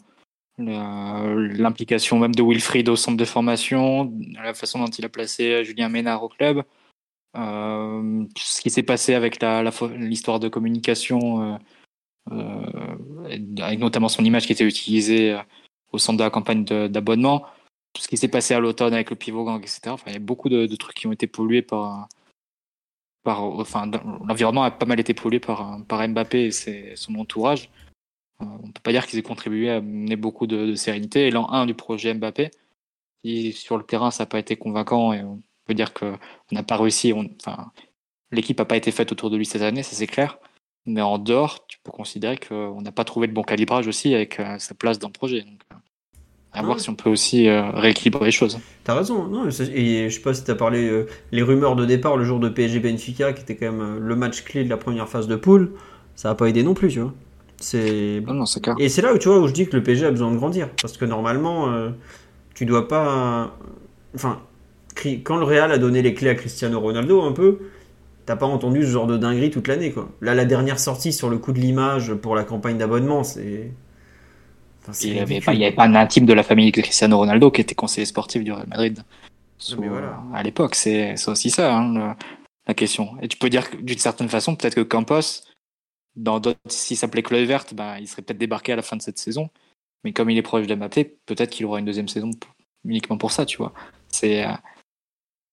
euh, 0.59 1.49
l'implication 1.57 2.19
même 2.19 2.35
de 2.35 2.43
Wilfried 2.43 2.89
au 2.89 2.95
centre 2.95 3.17
de 3.17 3.25
formation, 3.25 4.13
la 4.41 4.53
façon 4.53 4.79
dont 4.79 4.87
il 4.87 5.05
a 5.05 5.09
placé 5.09 5.63
Julien 5.63 5.89
Ménard 5.89 6.23
au 6.23 6.29
club, 6.29 6.63
euh, 7.37 8.25
ce 8.37 8.61
qui 8.61 8.69
s'est 8.69 8.83
passé 8.83 9.13
avec 9.13 9.39
l'histoire 9.97 10.37
la, 10.37 10.43
de 10.43 10.49
communication. 10.49 11.41
Euh, 11.41 11.55
euh, 11.55 11.57
avec 12.31 13.79
notamment 13.79 14.09
son 14.09 14.23
image 14.23 14.45
qui 14.45 14.53
était 14.53 14.65
utilisée 14.65 15.33
euh, 15.33 15.41
au 15.91 15.97
centre 15.97 16.17
de 16.17 16.23
la 16.23 16.29
campagne 16.29 16.63
d'abonnement, 16.63 17.45
tout 17.93 18.01
ce 18.01 18.07
qui 18.07 18.17
s'est 18.17 18.27
passé 18.27 18.53
à 18.53 18.59
l'automne 18.59 18.93
avec 18.93 19.09
le 19.09 19.15
pivot 19.15 19.43
gang, 19.43 19.59
etc. 19.59 19.81
Enfin, 19.87 20.05
il 20.07 20.13
y 20.13 20.17
a 20.17 20.19
beaucoup 20.19 20.49
de, 20.49 20.67
trucs 20.75 20.95
qui 20.95 21.07
ont 21.07 21.11
été 21.11 21.25
pollués 21.27 21.63
par, 21.63 22.07
par 23.23 23.43
enfin, 23.43 23.89
l'environnement 24.27 24.63
a 24.63 24.71
pas 24.71 24.85
mal 24.85 24.99
été 24.99 25.13
pollué 25.13 25.39
par, 25.39 25.79
Mbappé 25.79 26.45
et 26.45 26.95
son 26.95 27.15
entourage. 27.15 27.69
Euh, 28.41 28.45
on 28.45 28.67
ne 28.67 28.71
peut 28.71 28.81
pas 28.83 28.91
dire 28.91 29.07
qu'ils 29.07 29.17
aient 29.19 29.23
contribué 29.23 29.71
à 29.71 29.81
mener 29.81 30.15
beaucoup 30.15 30.47
de, 30.47 30.75
sérénité. 30.75 31.27
Et 31.27 31.31
l'an 31.31 31.51
1 31.51 31.65
du 31.65 31.73
projet 31.73 32.13
Mbappé, 32.13 32.51
sur 33.53 33.77
le 33.77 33.83
terrain, 33.83 34.11
ça 34.11 34.23
n'a 34.23 34.27
pas 34.27 34.39
été 34.39 34.55
convaincant 34.55 35.11
et 35.13 35.23
on 35.23 35.41
peut 35.65 35.73
dire 35.73 35.93
qu'on 35.93 36.17
n'a 36.51 36.63
pas 36.63 36.77
réussi. 36.77 37.13
enfin, 37.13 37.71
l'équipe 38.31 38.59
n'a 38.59 38.65
pas 38.65 38.77
été 38.77 38.91
faite 38.91 39.11
autour 39.11 39.31
de 39.31 39.37
lui 39.37 39.45
cette 39.45 39.63
année, 39.63 39.83
ça 39.83 39.95
c'est 39.95 40.07
clair. 40.07 40.37
Mais 40.85 41.01
en 41.01 41.17
dehors, 41.19 41.67
tu 41.67 41.77
peux 41.83 41.91
considérer 41.91 42.37
qu'on 42.37 42.81
n'a 42.81 42.91
pas 42.91 43.03
trouvé 43.03 43.27
le 43.27 43.33
bon 43.33 43.43
calibrage 43.43 43.87
aussi 43.87 44.13
avec 44.15 44.39
euh, 44.39 44.57
sa 44.59 44.73
place 44.73 44.97
dans 44.99 45.07
le 45.07 45.13
projet. 45.13 45.41
Donc, 45.41 45.59
euh, 45.71 45.75
À 46.53 46.61
Non. 46.61 46.67
voir 46.67 46.79
si 46.79 46.89
on 46.89 46.95
peut 46.95 47.09
aussi 47.09 47.47
euh, 47.47 47.69
rééquilibrer 47.71 48.25
les 48.25 48.31
choses. 48.31 48.59
T'as 48.83 48.95
raison, 48.95 49.27
non, 49.27 49.47
et 49.47 49.51
je 50.09 50.15
sais 50.15 50.21
pas 50.21 50.33
si 50.33 50.43
t'as 50.43 50.55
parlé 50.55 50.87
euh, 50.87 51.05
les 51.31 51.43
rumeurs 51.43 51.75
de 51.75 51.85
départ 51.85 52.17
le 52.17 52.23
jour 52.23 52.39
de 52.39 52.49
PSG 52.49 52.79
Benfica, 52.79 53.33
qui 53.33 53.43
était 53.43 53.55
quand 53.55 53.71
même 53.71 53.81
euh, 53.81 53.99
le 53.99 54.15
match 54.15 54.43
clé 54.43 54.63
de 54.63 54.69
la 54.69 54.77
première 54.77 55.07
phase 55.07 55.27
de 55.27 55.35
poule, 55.35 55.73
ça 56.15 56.31
a 56.31 56.35
pas 56.35 56.47
aidé 56.47 56.63
non 56.63 56.73
plus, 56.73 56.89
tu 56.89 56.99
vois. 57.01 57.13
C'est 57.57 58.23
Non, 58.25 58.33
non, 58.33 58.45
c'est 58.45 58.61
clair. 58.61 58.75
et 58.79 58.89
c'est 58.89 59.01
là 59.01 59.13
où 59.13 59.17
tu 59.19 59.27
vois 59.27 59.39
où 59.39 59.47
je 59.47 59.53
dis 59.53 59.67
que 59.67 59.75
le 59.75 59.83
PSG 59.83 60.05
a 60.07 60.11
besoin 60.11 60.31
de 60.31 60.37
grandir, 60.37 60.69
parce 60.81 60.97
que 60.97 61.05
normalement, 61.05 61.67
tu 62.55 62.65
dois 62.65 62.87
pas, 62.87 63.55
enfin, 64.15 64.39
quand 65.23 65.37
le 65.37 65.43
Real 65.43 65.71
a 65.71 65.77
donné 65.77 66.01
les 66.01 66.13
clés 66.13 66.29
à 66.29 66.35
Cristiano 66.35 66.79
Ronaldo 66.79 67.21
un 67.21 67.33
peu, 67.33 67.59
t'as 68.29 68.35
pas 68.35 68.45
entendu 68.45 68.83
ce 68.83 68.89
genre 68.91 69.07
de 69.07 69.17
dinguerie 69.17 69.49
toute 69.49 69.67
l'année, 69.67 69.91
quoi. 69.91 70.07
Là, 70.21 70.35
la 70.35 70.45
dernière 70.45 70.77
sortie 70.79 71.11
sur 71.11 71.31
le 71.31 71.39
coup 71.39 71.51
de 71.51 71.59
l'image 71.59 72.13
pour 72.13 72.35
la 72.35 72.43
campagne 72.43 72.77
d'abonnement, 72.77 73.23
c'est, 73.23 73.71
enfin, 74.81 74.91
Il 75.01 75.13
n'y 75.13 75.19
avait, 75.19 75.41
pas- 75.41 75.55
il 75.55 75.59
y 75.59 75.65
avait 75.65 75.75
pas 75.75 75.85
un 75.85 75.95
intime 75.95 76.27
de 76.27 76.33
la 76.33 76.43
famille 76.43 76.71
de 76.71 76.79
Cristiano 76.79 77.17
Ronaldo 77.17 77.49
qui 77.49 77.61
était 77.61 77.73
conseiller 77.73 78.05
sportif 78.05 78.43
du 78.43 78.51
Real 78.51 78.67
Madrid. 78.67 78.99
Mais 79.79 79.87
voilà. 79.87 80.21
À 80.31 80.43
l'époque, 80.43 80.75
c'est 80.75 81.15
aussi 81.27 81.49
ça 81.49 81.75
hein, 81.75 81.91
le- 81.91 82.13
la 82.67 82.73
question. 82.75 83.19
Et 83.23 83.27
tu 83.27 83.35
peux 83.35 83.49
dire 83.49 83.67
que 83.71 83.77
d'une 83.77 83.97
certaine 83.97 84.29
façon, 84.29 84.55
peut-être 84.55 84.75
que 84.75 84.81
Campos, 84.81 85.41
dans 86.15 86.39
d'autres, 86.39 86.59
s'il 86.67 86.97
s'appelait 86.97 87.23
Chloé 87.23 87.45
Verte, 87.45 87.73
bah, 87.73 87.99
il 87.99 88.07
serait 88.07 88.21
peut-être 88.21 88.37
débarqué 88.37 88.73
à 88.73 88.75
la 88.75 88.83
fin 88.83 88.95
de 88.95 89.01
cette 89.01 89.17
saison. 89.17 89.49
Mais 90.03 90.13
comme 90.13 90.29
il 90.29 90.37
est 90.37 90.43
proche 90.43 90.67
de 90.67 90.75
Mbappé, 90.75 91.17
peut-être 91.25 91.49
qu'il 91.49 91.65
aura 91.65 91.79
une 91.79 91.85
deuxième 91.85 92.07
saison 92.07 92.29
uniquement 92.85 93.17
pour 93.17 93.31
ça, 93.31 93.47
tu 93.47 93.57
vois. 93.57 93.73
C'est 94.09 94.45
euh, 94.45 94.51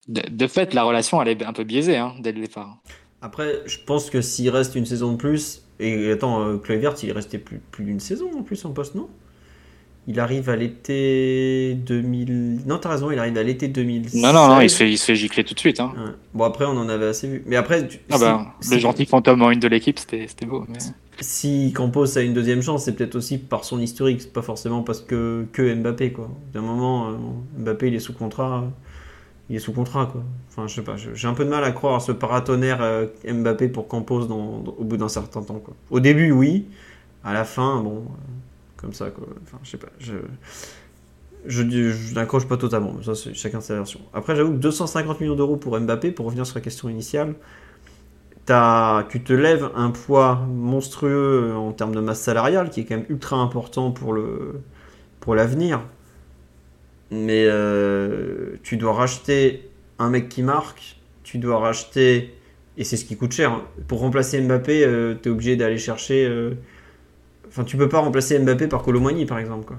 de, 0.08 0.22
de 0.30 0.46
fait, 0.46 0.74
la 0.74 0.84
relation, 0.84 1.20
elle 1.22 1.28
est 1.28 1.44
un 1.44 1.52
peu 1.52 1.64
biaisée 1.64 1.96
hein, 1.96 2.14
dès 2.20 2.32
le 2.32 2.40
départ. 2.40 2.78
Après, 3.22 3.60
je 3.66 3.78
pense 3.84 4.10
que 4.10 4.20
s'il 4.20 4.50
reste 4.50 4.74
une 4.74 4.86
saison 4.86 5.12
de 5.12 5.16
plus, 5.16 5.62
et 5.80 6.10
attends, 6.10 6.42
euh, 6.42 6.56
Kluivert, 6.58 6.94
il 7.02 7.08
est 7.08 7.12
resté 7.12 7.38
plus, 7.38 7.60
plus 7.70 7.84
d'une 7.84 8.00
saison 8.00 8.30
en 8.38 8.42
plus 8.42 8.64
en 8.64 8.70
poste, 8.70 8.94
non? 8.94 9.08
Il 10.08 10.20
arrive 10.20 10.48
à 10.50 10.54
l'été 10.54 11.74
2000. 11.84 12.60
Non, 12.66 12.78
t'as 12.78 12.90
raison, 12.90 13.10
il 13.10 13.18
arrive 13.18 13.36
à 13.38 13.42
l'été 13.42 13.66
2016. 13.66 14.22
Non, 14.22 14.32
non, 14.32 14.46
non, 14.48 14.60
il 14.60 14.70
se 14.70 14.76
fait, 14.76 14.88
il 14.90 14.98
se 14.98 15.04
fait 15.06 15.16
gicler 15.16 15.42
tout 15.42 15.54
de 15.54 15.58
suite. 15.58 15.80
Hein. 15.80 15.92
Ouais. 15.96 16.12
Bon, 16.32 16.44
après, 16.44 16.64
on 16.64 16.76
en 16.78 16.88
avait 16.88 17.06
assez 17.06 17.26
vu. 17.26 17.42
Mais 17.46 17.56
après, 17.56 17.88
tu- 17.88 17.98
Ah 18.12 18.54
si, 18.60 18.74
le 18.74 18.78
gentil 18.78 19.04
fantôme 19.06 19.42
en 19.42 19.50
une 19.50 19.58
de 19.58 19.66
l'équipe, 19.66 19.98
c'était 19.98 20.28
beau. 20.46 20.64
mais- 20.68 20.78
si 21.18 21.72
Campos 21.74 22.18
a 22.18 22.20
une 22.20 22.34
deuxième 22.34 22.62
chance, 22.62 22.84
c'est 22.84 22.92
peut-être 22.94 23.16
aussi 23.16 23.38
par 23.38 23.64
son 23.64 23.80
historique, 23.80 24.20
c'est 24.20 24.32
pas 24.32 24.42
forcément 24.42 24.82
parce 24.82 25.00
que, 25.00 25.46
que 25.52 25.74
Mbappé, 25.74 26.12
quoi. 26.12 26.30
D'un 26.52 26.60
moment, 26.60 27.08
euh, 27.08 27.14
Mbappé, 27.58 27.88
il 27.88 27.94
est 27.94 28.00
sous 28.00 28.12
contrat. 28.12 28.64
Il 29.48 29.56
est 29.56 29.60
sous 29.60 29.72
contrat, 29.72 30.06
quoi. 30.06 30.22
Enfin, 30.48 30.66
je 30.66 30.74
sais 30.74 30.82
pas, 30.82 30.96
j'ai 30.96 31.28
un 31.28 31.34
peu 31.34 31.44
de 31.44 31.50
mal 31.50 31.62
à 31.64 31.70
croire 31.72 31.94
à 31.96 32.00
ce 32.00 32.10
paratonnerre 32.12 32.82
euh, 32.82 33.06
Mbappé 33.28 33.68
pour 33.68 33.86
Campos 33.88 34.26
dans, 34.26 34.58
dans- 34.60 34.72
au 34.72 34.84
bout 34.84 34.96
d'un 34.96 35.08
certain 35.08 35.42
temps, 35.42 35.60
quoi. 35.60 35.74
Au 35.90 36.00
début, 36.00 36.32
oui. 36.32 36.66
À 37.24 37.32
la 37.34 37.44
fin, 37.44 37.80
bon, 37.82 37.98
euh, 37.98 38.02
comme 38.76 38.92
ça, 38.92 39.10
quoi. 39.10 39.26
Enfin, 39.44 39.58
je 39.64 39.70
sais 39.70 39.78
pas, 39.78 39.88
je. 40.00 40.14
Je, 41.46 41.62
je 41.92 42.14
n'accroche 42.14 42.46
pas 42.48 42.56
totalement, 42.56 42.92
mais 42.96 43.04
ça 43.04 43.14
c'est. 43.14 43.32
Après, 44.12 44.34
j'avoue 44.34 44.50
que 44.52 44.56
250 44.56 45.20
millions 45.20 45.36
d'euros 45.36 45.56
pour 45.56 45.78
Mbappé, 45.78 46.10
pour 46.10 46.26
revenir 46.26 46.44
sur 46.44 46.56
la 46.56 46.60
question 46.60 46.88
initiale, 46.88 47.34
t'as- 48.44 49.04
tu 49.08 49.22
te 49.22 49.32
lèves 49.32 49.70
un 49.74 49.90
poids 49.90 50.36
monstrueux 50.48 51.54
en 51.56 51.72
termes 51.72 51.94
de 51.94 52.00
masse 52.00 52.20
salariale, 52.20 52.70
qui 52.70 52.80
est 52.80 52.84
quand 52.84 52.96
même 52.96 53.06
ultra 53.08 53.36
important 53.36 53.90
pour 53.90 54.16
pour 55.20 55.34
l'avenir. 55.34 55.80
Mais 57.10 57.44
euh, 57.46 58.56
tu 58.62 58.76
dois 58.76 58.92
racheter 58.94 59.68
un 59.98 60.10
mec 60.10 60.28
qui 60.28 60.42
marque, 60.42 60.96
tu 61.22 61.38
dois 61.38 61.58
racheter, 61.58 62.34
et 62.76 62.84
c'est 62.84 62.96
ce 62.96 63.04
qui 63.04 63.16
coûte 63.16 63.32
cher. 63.32 63.52
hein. 63.52 63.64
Pour 63.88 64.00
remplacer 64.00 64.40
Mbappé, 64.40 64.84
euh, 64.84 65.14
t'es 65.14 65.30
obligé 65.30 65.56
d'aller 65.56 65.78
chercher. 65.78 66.26
euh, 66.26 66.52
Enfin, 67.48 67.64
tu 67.64 67.76
peux 67.76 67.88
pas 67.88 68.00
remplacer 68.00 68.38
Mbappé 68.38 68.66
par 68.68 68.82
Colomani, 68.82 69.24
par 69.26 69.38
exemple. 69.38 69.74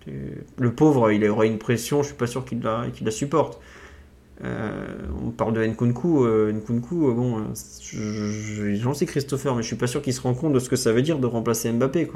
Tu- 0.00 0.12
Le 0.58 0.72
pauvre, 0.72 1.12
il 1.12 1.24
aura 1.28 1.46
une 1.46 1.58
pression, 1.58 2.02
je 2.02 2.08
suis 2.08 2.16
pas 2.16 2.26
sûr 2.26 2.44
qu'il 2.44 2.60
la, 2.62 2.86
supporte. 3.10 3.60
Euh, 4.44 4.86
on 5.24 5.30
parle 5.30 5.52
de 5.54 5.64
Nkunku. 5.64 6.26
Nkunku, 6.52 7.14
bon, 7.14 7.44
je- 7.82 7.98
je- 8.32 8.74
j'en 8.74 8.94
sais 8.94 9.06
Christopher, 9.06 9.54
mais 9.54 9.62
je 9.62 9.68
suis 9.68 9.76
pas 9.76 9.86
sûr 9.86 10.02
qu'il 10.02 10.12
se 10.14 10.20
rend 10.20 10.34
compte 10.34 10.52
de 10.54 10.58
ce 10.58 10.68
que 10.68 10.76
ça 10.76 10.92
veut 10.92 11.02
dire 11.02 11.18
de 11.18 11.26
remplacer 11.26 11.70
Mbappé. 11.72 12.08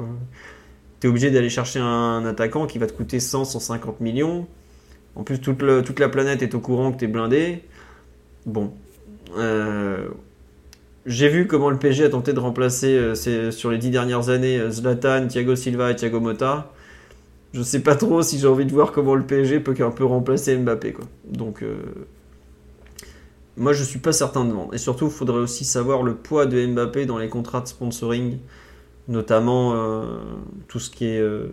T'es 0.99 1.07
obligé 1.07 1.29
d'aller 1.29 1.49
chercher 1.49 1.79
un 1.79 2.25
attaquant 2.25 2.65
qui 2.65 2.79
va 2.79 2.87
te 2.87 2.93
coûter 2.93 3.19
100, 3.19 3.45
150 3.45 4.01
millions. 4.01 4.47
En 5.15 5.23
plus, 5.23 5.39
toute, 5.39 5.99
la 5.99 6.09
planète 6.09 6.41
est 6.41 6.55
au 6.55 6.59
courant 6.59 6.91
que 6.91 6.97
t'es 6.97 7.07
blindé. 7.07 7.63
Bon. 8.45 8.71
Euh, 9.37 10.07
J'ai 11.05 11.29
vu 11.29 11.47
comment 11.47 11.69
le 11.69 11.77
PSG 11.77 12.05
a 12.05 12.09
tenté 12.09 12.33
de 12.33 12.39
remplacer 12.39 12.97
euh, 12.97 13.51
sur 13.51 13.71
les 13.71 13.77
dix 13.77 13.89
dernières 13.89 14.29
années 14.29 14.59
euh, 14.59 14.71
Zlatan, 14.71 15.27
Thiago 15.27 15.55
Silva 15.55 15.91
et 15.91 15.95
Thiago 15.95 16.19
Motta. 16.19 16.71
Je 17.53 17.61
sais 17.63 17.81
pas 17.81 17.95
trop 17.95 18.21
si 18.21 18.39
j'ai 18.39 18.47
envie 18.47 18.65
de 18.65 18.71
voir 18.71 18.91
comment 18.91 19.15
le 19.15 19.23
PSG 19.23 19.59
peut 19.59 19.75
un 19.79 19.91
peu 19.91 20.05
remplacer 20.05 20.55
Mbappé. 20.57 20.93
Quoi. 20.93 21.05
Donc, 21.25 21.63
moi, 23.55 23.73
je 23.73 23.83
suis 23.83 23.99
pas 23.99 24.11
certain 24.11 24.45
de 24.45 24.51
vendre. 24.51 24.73
Et 24.73 24.77
surtout, 24.77 25.05
il 25.05 25.11
faudrait 25.11 25.39
aussi 25.39 25.65
savoir 25.65 26.03
le 26.03 26.13
poids 26.13 26.45
de 26.45 26.63
Mbappé 26.67 27.05
dans 27.07 27.17
les 27.17 27.29
contrats 27.29 27.61
de 27.61 27.67
sponsoring, 27.67 28.37
notamment 29.07 29.73
euh, 29.75 30.03
tout 30.67 30.79
ce 30.79 30.89
qui 30.89 31.05
est 31.05 31.19
euh, 31.19 31.51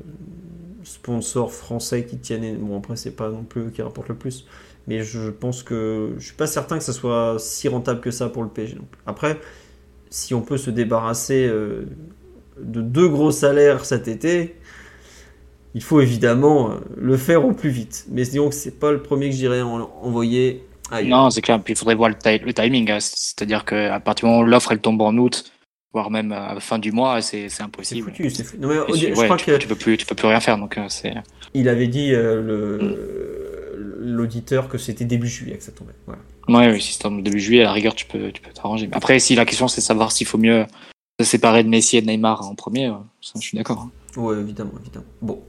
sponsors 0.83 1.53
français 1.53 2.05
qui 2.05 2.19
tiennent. 2.19 2.59
Bon, 2.59 2.79
après, 2.79 2.97
c'est 2.97 3.13
pas 3.17 3.31
non 3.31 3.43
plus 3.45 3.71
qui 3.73 3.83
rapportent 3.83 4.09
le 4.09 4.17
plus. 4.17 4.47
Mais 4.87 5.03
je 5.03 5.31
pense 5.31 5.63
que 5.63 6.15
je 6.19 6.25
suis 6.27 6.35
pas 6.35 6.47
certain 6.47 6.79
que 6.79 6.85
ça 6.85 6.93
soit 6.93 7.37
si 7.39 7.69
rentable 7.69 8.01
que 8.01 8.11
ça 8.11 8.29
pour 8.29 8.43
le 8.43 8.49
PSG. 8.51 8.79
Après, 9.07 9.41
si 10.11 10.35
on 10.35 10.43
peut 10.43 10.59
se 10.59 10.71
débarrasser 10.71 11.47
euh, 11.47 11.87
de 12.61 12.83
deux 12.83 13.09
gros 13.09 13.31
salaires 13.31 13.85
cet 13.85 14.09
été, 14.09 14.57
il 15.75 15.83
faut 15.83 16.01
évidemment 16.01 16.71
euh, 16.71 16.75
le 16.97 17.17
faire 17.17 17.45
au 17.45 17.53
plus 17.53 17.71
vite. 17.71 18.05
Mais 18.11 18.23
disons 18.25 18.49
que 18.49 18.55
c'est 18.55 18.79
pas 18.79 18.93
le 18.93 19.03
premier 19.03 19.31
que 19.31 19.37
j'irai 19.37 19.63
en- 19.63 19.91
envoyer 20.03 20.65
ailleurs. 20.91 21.19
Non, 21.25 21.31
c'est 21.31 21.43
clair. 21.43 21.61
Puis 21.63 21.73
il 21.75 21.77
faudrait 21.77 21.95
voir 21.97 22.11
le, 22.11 22.15
ti- 22.17 22.39
le 22.45 22.53
timing. 22.55 22.91
hein. 22.91 22.99
C'est-à-dire 23.01 23.65
qu'à 23.65 23.99
partir 24.01 24.27
du 24.27 24.31
moment 24.33 24.43
où 24.45 24.47
l'offre 24.49 24.73
elle 24.73 24.81
tombe 24.81 25.01
en 25.01 25.17
aut, 25.17 25.31
voire 25.95 26.11
même 26.11 26.33
à 26.33 26.53
la 26.55 26.61
fin 26.61 26.79
du 26.79 26.93
mois, 26.93 27.23
c'est 27.23 27.49
impossible. 27.61 28.11
foutu, 28.11 28.29
c'est 28.29 28.43
foutu. 28.45 28.61
Non, 28.61 28.69
mais 28.69 28.75
je 28.99 29.07
ouais, 29.15 29.25
crois 29.25 29.37
tu, 29.37 29.47
que 29.47 29.57
tu 29.57 29.69
peux 29.69 29.77
plus, 29.77 29.97
tu 29.97 30.05
peux 30.05 30.15
plus 30.17 30.27
rien 30.27 30.41
faire. 30.41 30.59
Donc 30.59 30.77
euh, 30.77 30.87
c'est. 30.89 31.15
il 31.55 31.69
avait 31.69 31.87
dit 31.87 32.13
euh, 32.13 32.43
le 32.43 33.95
l'auditeur 34.07 34.69
que 34.69 34.77
c'était 34.77 35.05
début 35.07 35.29
juillet 35.29 35.57
que 35.57 35.63
ça 35.65 35.73
tombait. 35.73 35.95
Voilà. 36.07 36.21
Ouais, 36.49 36.73
oui, 36.75 36.81
si 36.83 36.93
c'est 36.93 37.07
en 37.07 37.13
début 37.13 37.41
juillet, 37.41 37.63
à 37.63 37.65
la 37.65 37.73
rigueur, 37.73 37.95
tu 37.95 38.05
peux, 38.05 38.31
tu 38.33 38.43
peux 38.43 38.51
t'arranger. 38.51 38.89
Après, 38.93 39.19
si 39.19 39.35
la 39.35 39.47
question 39.47 39.67
c'est 39.67 39.81
de 39.81 39.87
savoir 39.87 40.13
s'il 40.13 40.27
faut 40.27 40.37
mieux 40.37 40.67
se 41.21 41.25
séparer 41.27 41.65
de 41.65 41.69
Messi 41.69 41.97
et 41.97 42.03
de 42.03 42.07
Neymar 42.07 42.47
en 42.47 42.55
premier, 42.55 42.89
euh, 42.89 42.95
ça, 43.23 43.33
je 43.37 43.41
suis 43.47 43.57
d'accord. 43.57 43.89
hein. 44.17 44.21
Ouais, 44.21 44.37
évidemment, 44.39 44.73
évidemment. 44.81 45.07
Bon, 45.23 45.43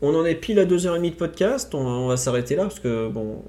on 0.00 0.14
en 0.14 0.24
est 0.24 0.36
pile 0.36 0.60
à 0.60 0.64
2h30 0.64 1.10
de 1.10 1.14
podcast, 1.16 1.74
on, 1.74 1.78
on 1.84 2.08
va 2.08 2.16
s'arrêter 2.16 2.54
là 2.56 2.62
parce 2.64 2.78
que 2.78 3.08
bon, 3.08 3.42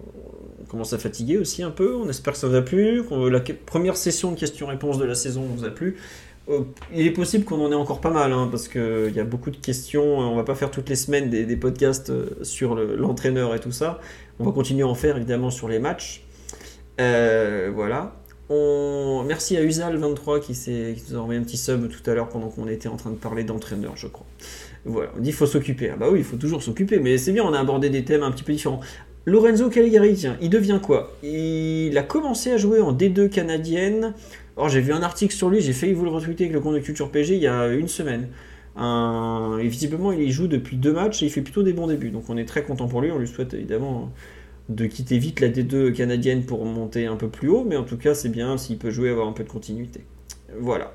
on 0.61 0.65
commence 0.65 0.93
à 0.93 0.97
fatiguer 0.97 1.37
aussi 1.37 1.61
un 1.63 1.71
peu. 1.71 1.95
On 1.95 2.09
espère 2.09 2.33
que 2.33 2.39
ça 2.39 2.47
vous 2.47 2.55
a 2.55 2.61
plu. 2.61 3.03
La 3.29 3.39
première 3.65 3.97
session 3.97 4.31
de 4.31 4.39
questions-réponses 4.39 4.97
de 4.97 5.05
la 5.05 5.15
saison 5.15 5.43
vous 5.43 5.63
a 5.65 5.69
plu. 5.69 5.97
Euh, 6.49 6.61
il 6.93 7.05
est 7.05 7.11
possible 7.11 7.45
qu'on 7.45 7.63
en 7.63 7.71
ait 7.71 7.75
encore 7.75 8.01
pas 8.01 8.09
mal 8.09 8.33
hein, 8.33 8.47
parce 8.49 8.67
qu'il 8.67 9.11
y 9.15 9.19
a 9.19 9.23
beaucoup 9.23 9.51
de 9.51 9.57
questions. 9.57 10.17
On 10.17 10.35
va 10.35 10.43
pas 10.43 10.55
faire 10.55 10.71
toutes 10.71 10.89
les 10.89 10.95
semaines 10.95 11.29
des, 11.29 11.55
podcasts 11.57 12.09
euh, 12.09 12.29
sur 12.41 12.75
le- 12.75 12.95
l'entraîneur 12.95 13.53
et 13.53 13.59
tout 13.59 13.71
ça. 13.71 13.99
On 14.39 14.45
va 14.45 14.51
continuer 14.51 14.83
à 14.83 14.87
en 14.87 14.95
faire 14.95 15.17
évidemment 15.17 15.51
sur 15.51 15.67
les 15.67 15.79
matchs. 15.79 16.23
Euh, 16.99 17.71
voilà. 17.73 18.15
Merci 19.27 19.57
à 19.57 19.63
Usal23 19.63 20.39
qui, 20.39 20.53
qui 20.53 21.11
nous 21.11 21.17
a 21.17 21.21
envoyé 21.21 21.39
un 21.39 21.43
petit 21.43 21.57
sub 21.57 21.87
tout 21.87 22.09
à 22.09 22.15
l'heure 22.15 22.29
pendant 22.29 22.49
qu'on 22.49 22.67
était 22.67 22.89
en 22.89 22.95
train 22.95 23.11
de 23.11 23.15
parler 23.15 23.43
d'entraîneur, 23.43 23.95
je 23.95 24.07
crois. 24.07 24.25
Voilà, 24.85 25.11
on 25.15 25.19
dit 25.19 25.25
qu'il 25.25 25.33
faut 25.33 25.45
s'occuper. 25.45 25.91
Ah 25.93 25.97
bah 25.97 26.07
oui, 26.11 26.19
il 26.19 26.25
faut 26.25 26.37
toujours 26.37 26.63
s'occuper, 26.63 26.99
mais 26.99 27.19
c'est 27.19 27.31
bien, 27.31 27.43
on 27.43 27.53
a 27.53 27.59
abordé 27.59 27.91
des 27.91 28.03
thèmes 28.03 28.23
un 28.23 28.31
petit 28.31 28.43
peu 28.43 28.53
différents. 28.53 28.79
Lorenzo 29.25 29.69
Caligari, 29.69 30.15
tiens, 30.15 30.35
il 30.41 30.49
devient 30.49 30.79
quoi? 30.81 31.15
Il 31.21 31.95
a 31.97 32.01
commencé 32.01 32.51
à 32.51 32.57
jouer 32.57 32.79
en 32.81 32.91
D2 32.91 33.29
canadienne. 33.29 34.13
Or, 34.59 34.69
j'ai 34.69 34.81
vu 34.81 34.91
un 34.93 35.01
article 35.01 35.33
sur 35.33 35.49
lui, 35.49 35.61
j'ai 35.61 35.73
failli 35.73 35.93
vous 35.93 36.03
le 36.03 36.11
retweeter 36.11 36.43
avec 36.43 36.53
le 36.53 36.59
compte 36.59 36.75
de 36.75 36.79
Culture 36.79 37.11
PG 37.11 37.35
il 37.35 37.41
y 37.41 37.47
a 37.47 37.67
une 37.67 37.87
semaine. 37.87 38.27
Un- 38.75 39.57
Et 39.61 39.67
visiblement, 39.67 40.11
il 40.11 40.21
y 40.21 40.31
joue 40.31 40.47
depuis 40.47 40.77
deux 40.77 40.93
matchs 40.93 41.23
et 41.23 41.27
il 41.27 41.31
fait 41.31 41.41
plutôt 41.41 41.63
des 41.63 41.73
bons 41.73 41.87
débuts. 41.87 42.09
Donc, 42.11 42.29
on 42.29 42.37
est 42.37 42.45
très 42.45 42.63
content 42.63 42.87
pour 42.87 43.01
lui. 43.01 43.11
On 43.11 43.17
lui 43.19 43.27
souhaite 43.27 43.53
évidemment 43.53 44.11
de 44.67 44.85
quitter 44.85 45.17
vite 45.17 45.39
la 45.39 45.49
D2 45.49 45.93
canadienne 45.93 46.43
pour 46.45 46.63
monter 46.65 47.05
un 47.07 47.15
peu 47.15 47.29
plus 47.29 47.49
haut, 47.49 47.65
mais 47.67 47.75
en 47.77 47.83
tout 47.83 47.97
cas, 47.97 48.13
c'est 48.13 48.29
bien 48.29 48.57
s'il 48.57 48.77
peut 48.77 48.91
jouer, 48.91 49.09
avoir 49.09 49.27
un 49.27 49.31
peu 49.33 49.43
de 49.43 49.49
continuité. 49.49 50.01
Voilà. 50.59 50.93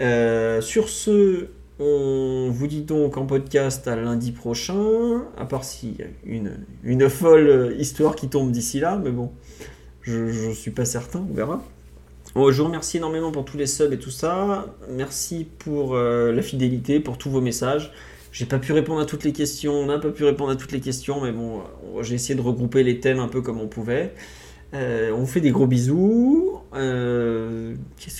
Euh, 0.00 0.60
sur 0.60 0.88
ce, 0.88 1.46
on 1.78 2.48
vous 2.50 2.66
dit 2.66 2.82
donc 2.82 3.16
en 3.16 3.26
podcast 3.26 3.86
à 3.88 3.96
lundi 3.96 4.32
prochain, 4.32 5.22
à 5.38 5.44
part 5.46 5.64
s'il 5.64 5.96
y 5.96 6.02
a 6.02 6.06
une, 6.26 6.58
une 6.82 7.08
folle 7.08 7.74
histoire 7.78 8.16
qui 8.16 8.28
tombe 8.28 8.50
d'ici 8.50 8.80
là, 8.80 9.00
mais 9.02 9.10
bon, 9.10 9.30
je 10.02 10.48
ne 10.48 10.52
suis 10.54 10.72
pas 10.72 10.84
certain, 10.84 11.24
on 11.30 11.34
verra. 11.34 11.62
Je 12.36 12.40
vous 12.40 12.64
remercie 12.64 12.96
énormément 12.96 13.30
pour 13.30 13.44
tous 13.44 13.56
les 13.56 13.66
subs 13.66 13.92
et 13.92 13.98
tout 13.98 14.10
ça. 14.10 14.66
Merci 14.90 15.46
pour 15.60 15.94
euh, 15.94 16.32
la 16.32 16.42
fidélité, 16.42 16.98
pour 16.98 17.16
tous 17.16 17.30
vos 17.30 17.40
messages. 17.40 17.92
J'ai 18.32 18.44
pas 18.44 18.58
pu 18.58 18.72
répondre 18.72 19.00
à 19.00 19.06
toutes 19.06 19.22
les 19.22 19.32
questions, 19.32 19.72
on 19.72 19.86
n'a 19.86 19.98
pas 19.98 20.10
pu 20.10 20.24
répondre 20.24 20.50
à 20.50 20.56
toutes 20.56 20.72
les 20.72 20.80
questions, 20.80 21.20
mais 21.20 21.30
bon, 21.30 21.60
euh, 21.60 22.02
j'ai 22.02 22.16
essayé 22.16 22.34
de 22.34 22.40
regrouper 22.40 22.82
les 22.82 22.98
thèmes 22.98 23.20
un 23.20 23.28
peu 23.28 23.40
comme 23.40 23.60
on 23.60 23.68
pouvait. 23.68 24.12
Euh, 24.74 25.12
on 25.12 25.18
vous 25.18 25.26
fait 25.26 25.40
des 25.40 25.52
gros 25.52 25.68
bisous. 25.68 26.58
Il 26.74 26.80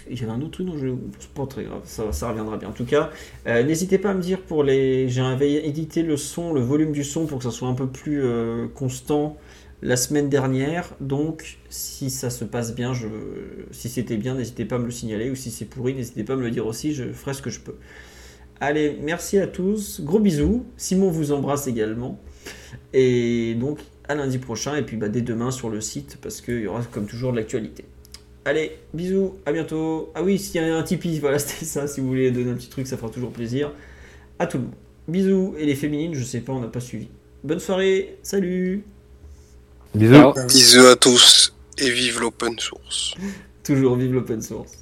y 0.09 0.23
avait 0.23 0.31
un 0.31 0.41
autre 0.41 0.52
truc 0.52 0.67
dont 0.68 0.78
je. 0.78 0.91
C'est 1.18 1.31
pas 1.31 1.47
très 1.47 1.65
grave, 1.65 1.81
ça, 1.84 2.28
reviendra 2.28 2.57
bien. 2.57 2.68
En 2.68 2.73
tout 2.73 2.84
cas, 2.84 3.10
n'hésitez 3.44 3.99
pas 3.99 4.10
à 4.10 4.15
me 4.15 4.23
dire 4.23 4.41
pour 4.43 4.62
les. 4.62 5.09
J'ai 5.09 5.67
édité 5.67 6.05
le 6.05 6.17
son, 6.17 6.52
le 6.52 6.60
volume 6.60 6.93
du 6.93 7.02
son 7.02 7.26
pour 7.26 7.39
que 7.39 7.44
ça 7.44 7.51
soit 7.51 7.67
un 7.67 7.75
peu 7.75 7.89
plus 7.89 8.23
constant 8.76 9.36
la 9.84 9.96
semaine 9.96 10.30
dernière. 10.30 10.94
Donc, 11.00 11.58
si 11.68 12.10
ça 12.10 12.30
se 12.30 12.44
passe 12.44 12.74
bien, 12.74 12.92
si 13.70 13.88
c'était 13.88 14.16
bien, 14.16 14.34
n'hésitez 14.34 14.64
pas 14.64 14.76
à 14.76 14.78
me 14.78 14.86
le 14.86 14.90
signaler. 14.90 15.30
Ou 15.30 15.36
si 15.36 15.50
c'est 15.50 15.66
pourri, 15.66 15.94
n'hésitez 15.94 16.24
pas 16.24 16.32
à 16.32 16.36
me 16.36 16.42
le 16.42 16.50
dire 16.50 16.66
aussi. 16.66 16.94
Je 16.94 17.12
ferai 17.12 17.34
ce 17.34 17.42
que 17.42 17.50
je 17.50 17.60
peux. 17.60 17.76
Allez, 18.60 18.98
merci 19.02 19.38
à 19.38 19.46
tous. 19.46 20.00
Gros 20.00 20.18
bisous. 20.18 20.64
Simon 20.78 21.10
vous 21.10 21.32
embrasse 21.32 21.66
également. 21.66 22.18
Et 22.94 23.54
donc, 23.60 23.78
à 24.08 24.14
lundi 24.14 24.38
prochain. 24.38 24.74
Et 24.74 24.82
puis, 24.82 24.96
bah, 24.96 25.10
dès 25.10 25.20
demain 25.20 25.50
sur 25.50 25.68
le 25.68 25.82
site, 25.82 26.16
parce 26.22 26.40
qu'il 26.40 26.60
y 26.60 26.66
aura 26.66 26.82
comme 26.90 27.06
toujours 27.06 27.32
de 27.32 27.36
l'actualité. 27.36 27.84
Allez, 28.46 28.78
bisous, 28.94 29.34
à 29.44 29.52
bientôt. 29.52 30.10
Ah 30.14 30.22
oui, 30.22 30.38
s'il 30.38 30.62
y 30.62 30.64
a 30.64 30.76
un 30.76 30.82
Tipeee, 30.82 31.18
voilà, 31.20 31.38
c'était 31.38 31.66
ça. 31.66 31.86
Si 31.86 32.00
vous 32.00 32.08
voulez 32.08 32.30
donner 32.30 32.50
un 32.50 32.54
petit 32.54 32.70
truc, 32.70 32.86
ça 32.86 32.96
fera 32.96 33.10
toujours 33.10 33.32
plaisir. 33.32 33.70
À 34.38 34.46
tout 34.46 34.56
le 34.56 34.64
monde. 34.64 34.74
Bisous. 35.08 35.54
Et 35.58 35.66
les 35.66 35.74
féminines, 35.74 36.14
je 36.14 36.24
sais 36.24 36.40
pas, 36.40 36.54
on 36.54 36.60
n'a 36.60 36.68
pas 36.68 36.80
suivi. 36.80 37.08
Bonne 37.42 37.60
soirée. 37.60 38.16
Salut. 38.22 38.84
Bisous. 39.94 40.86
À 40.86 40.97
tous 40.97 41.55
et 41.78 41.90
vive 41.90 42.20
l'open 42.20 42.58
source. 42.58 43.14
Toujours 43.62 43.97
vive 43.97 44.12
l'open 44.14 44.42
source. 44.42 44.73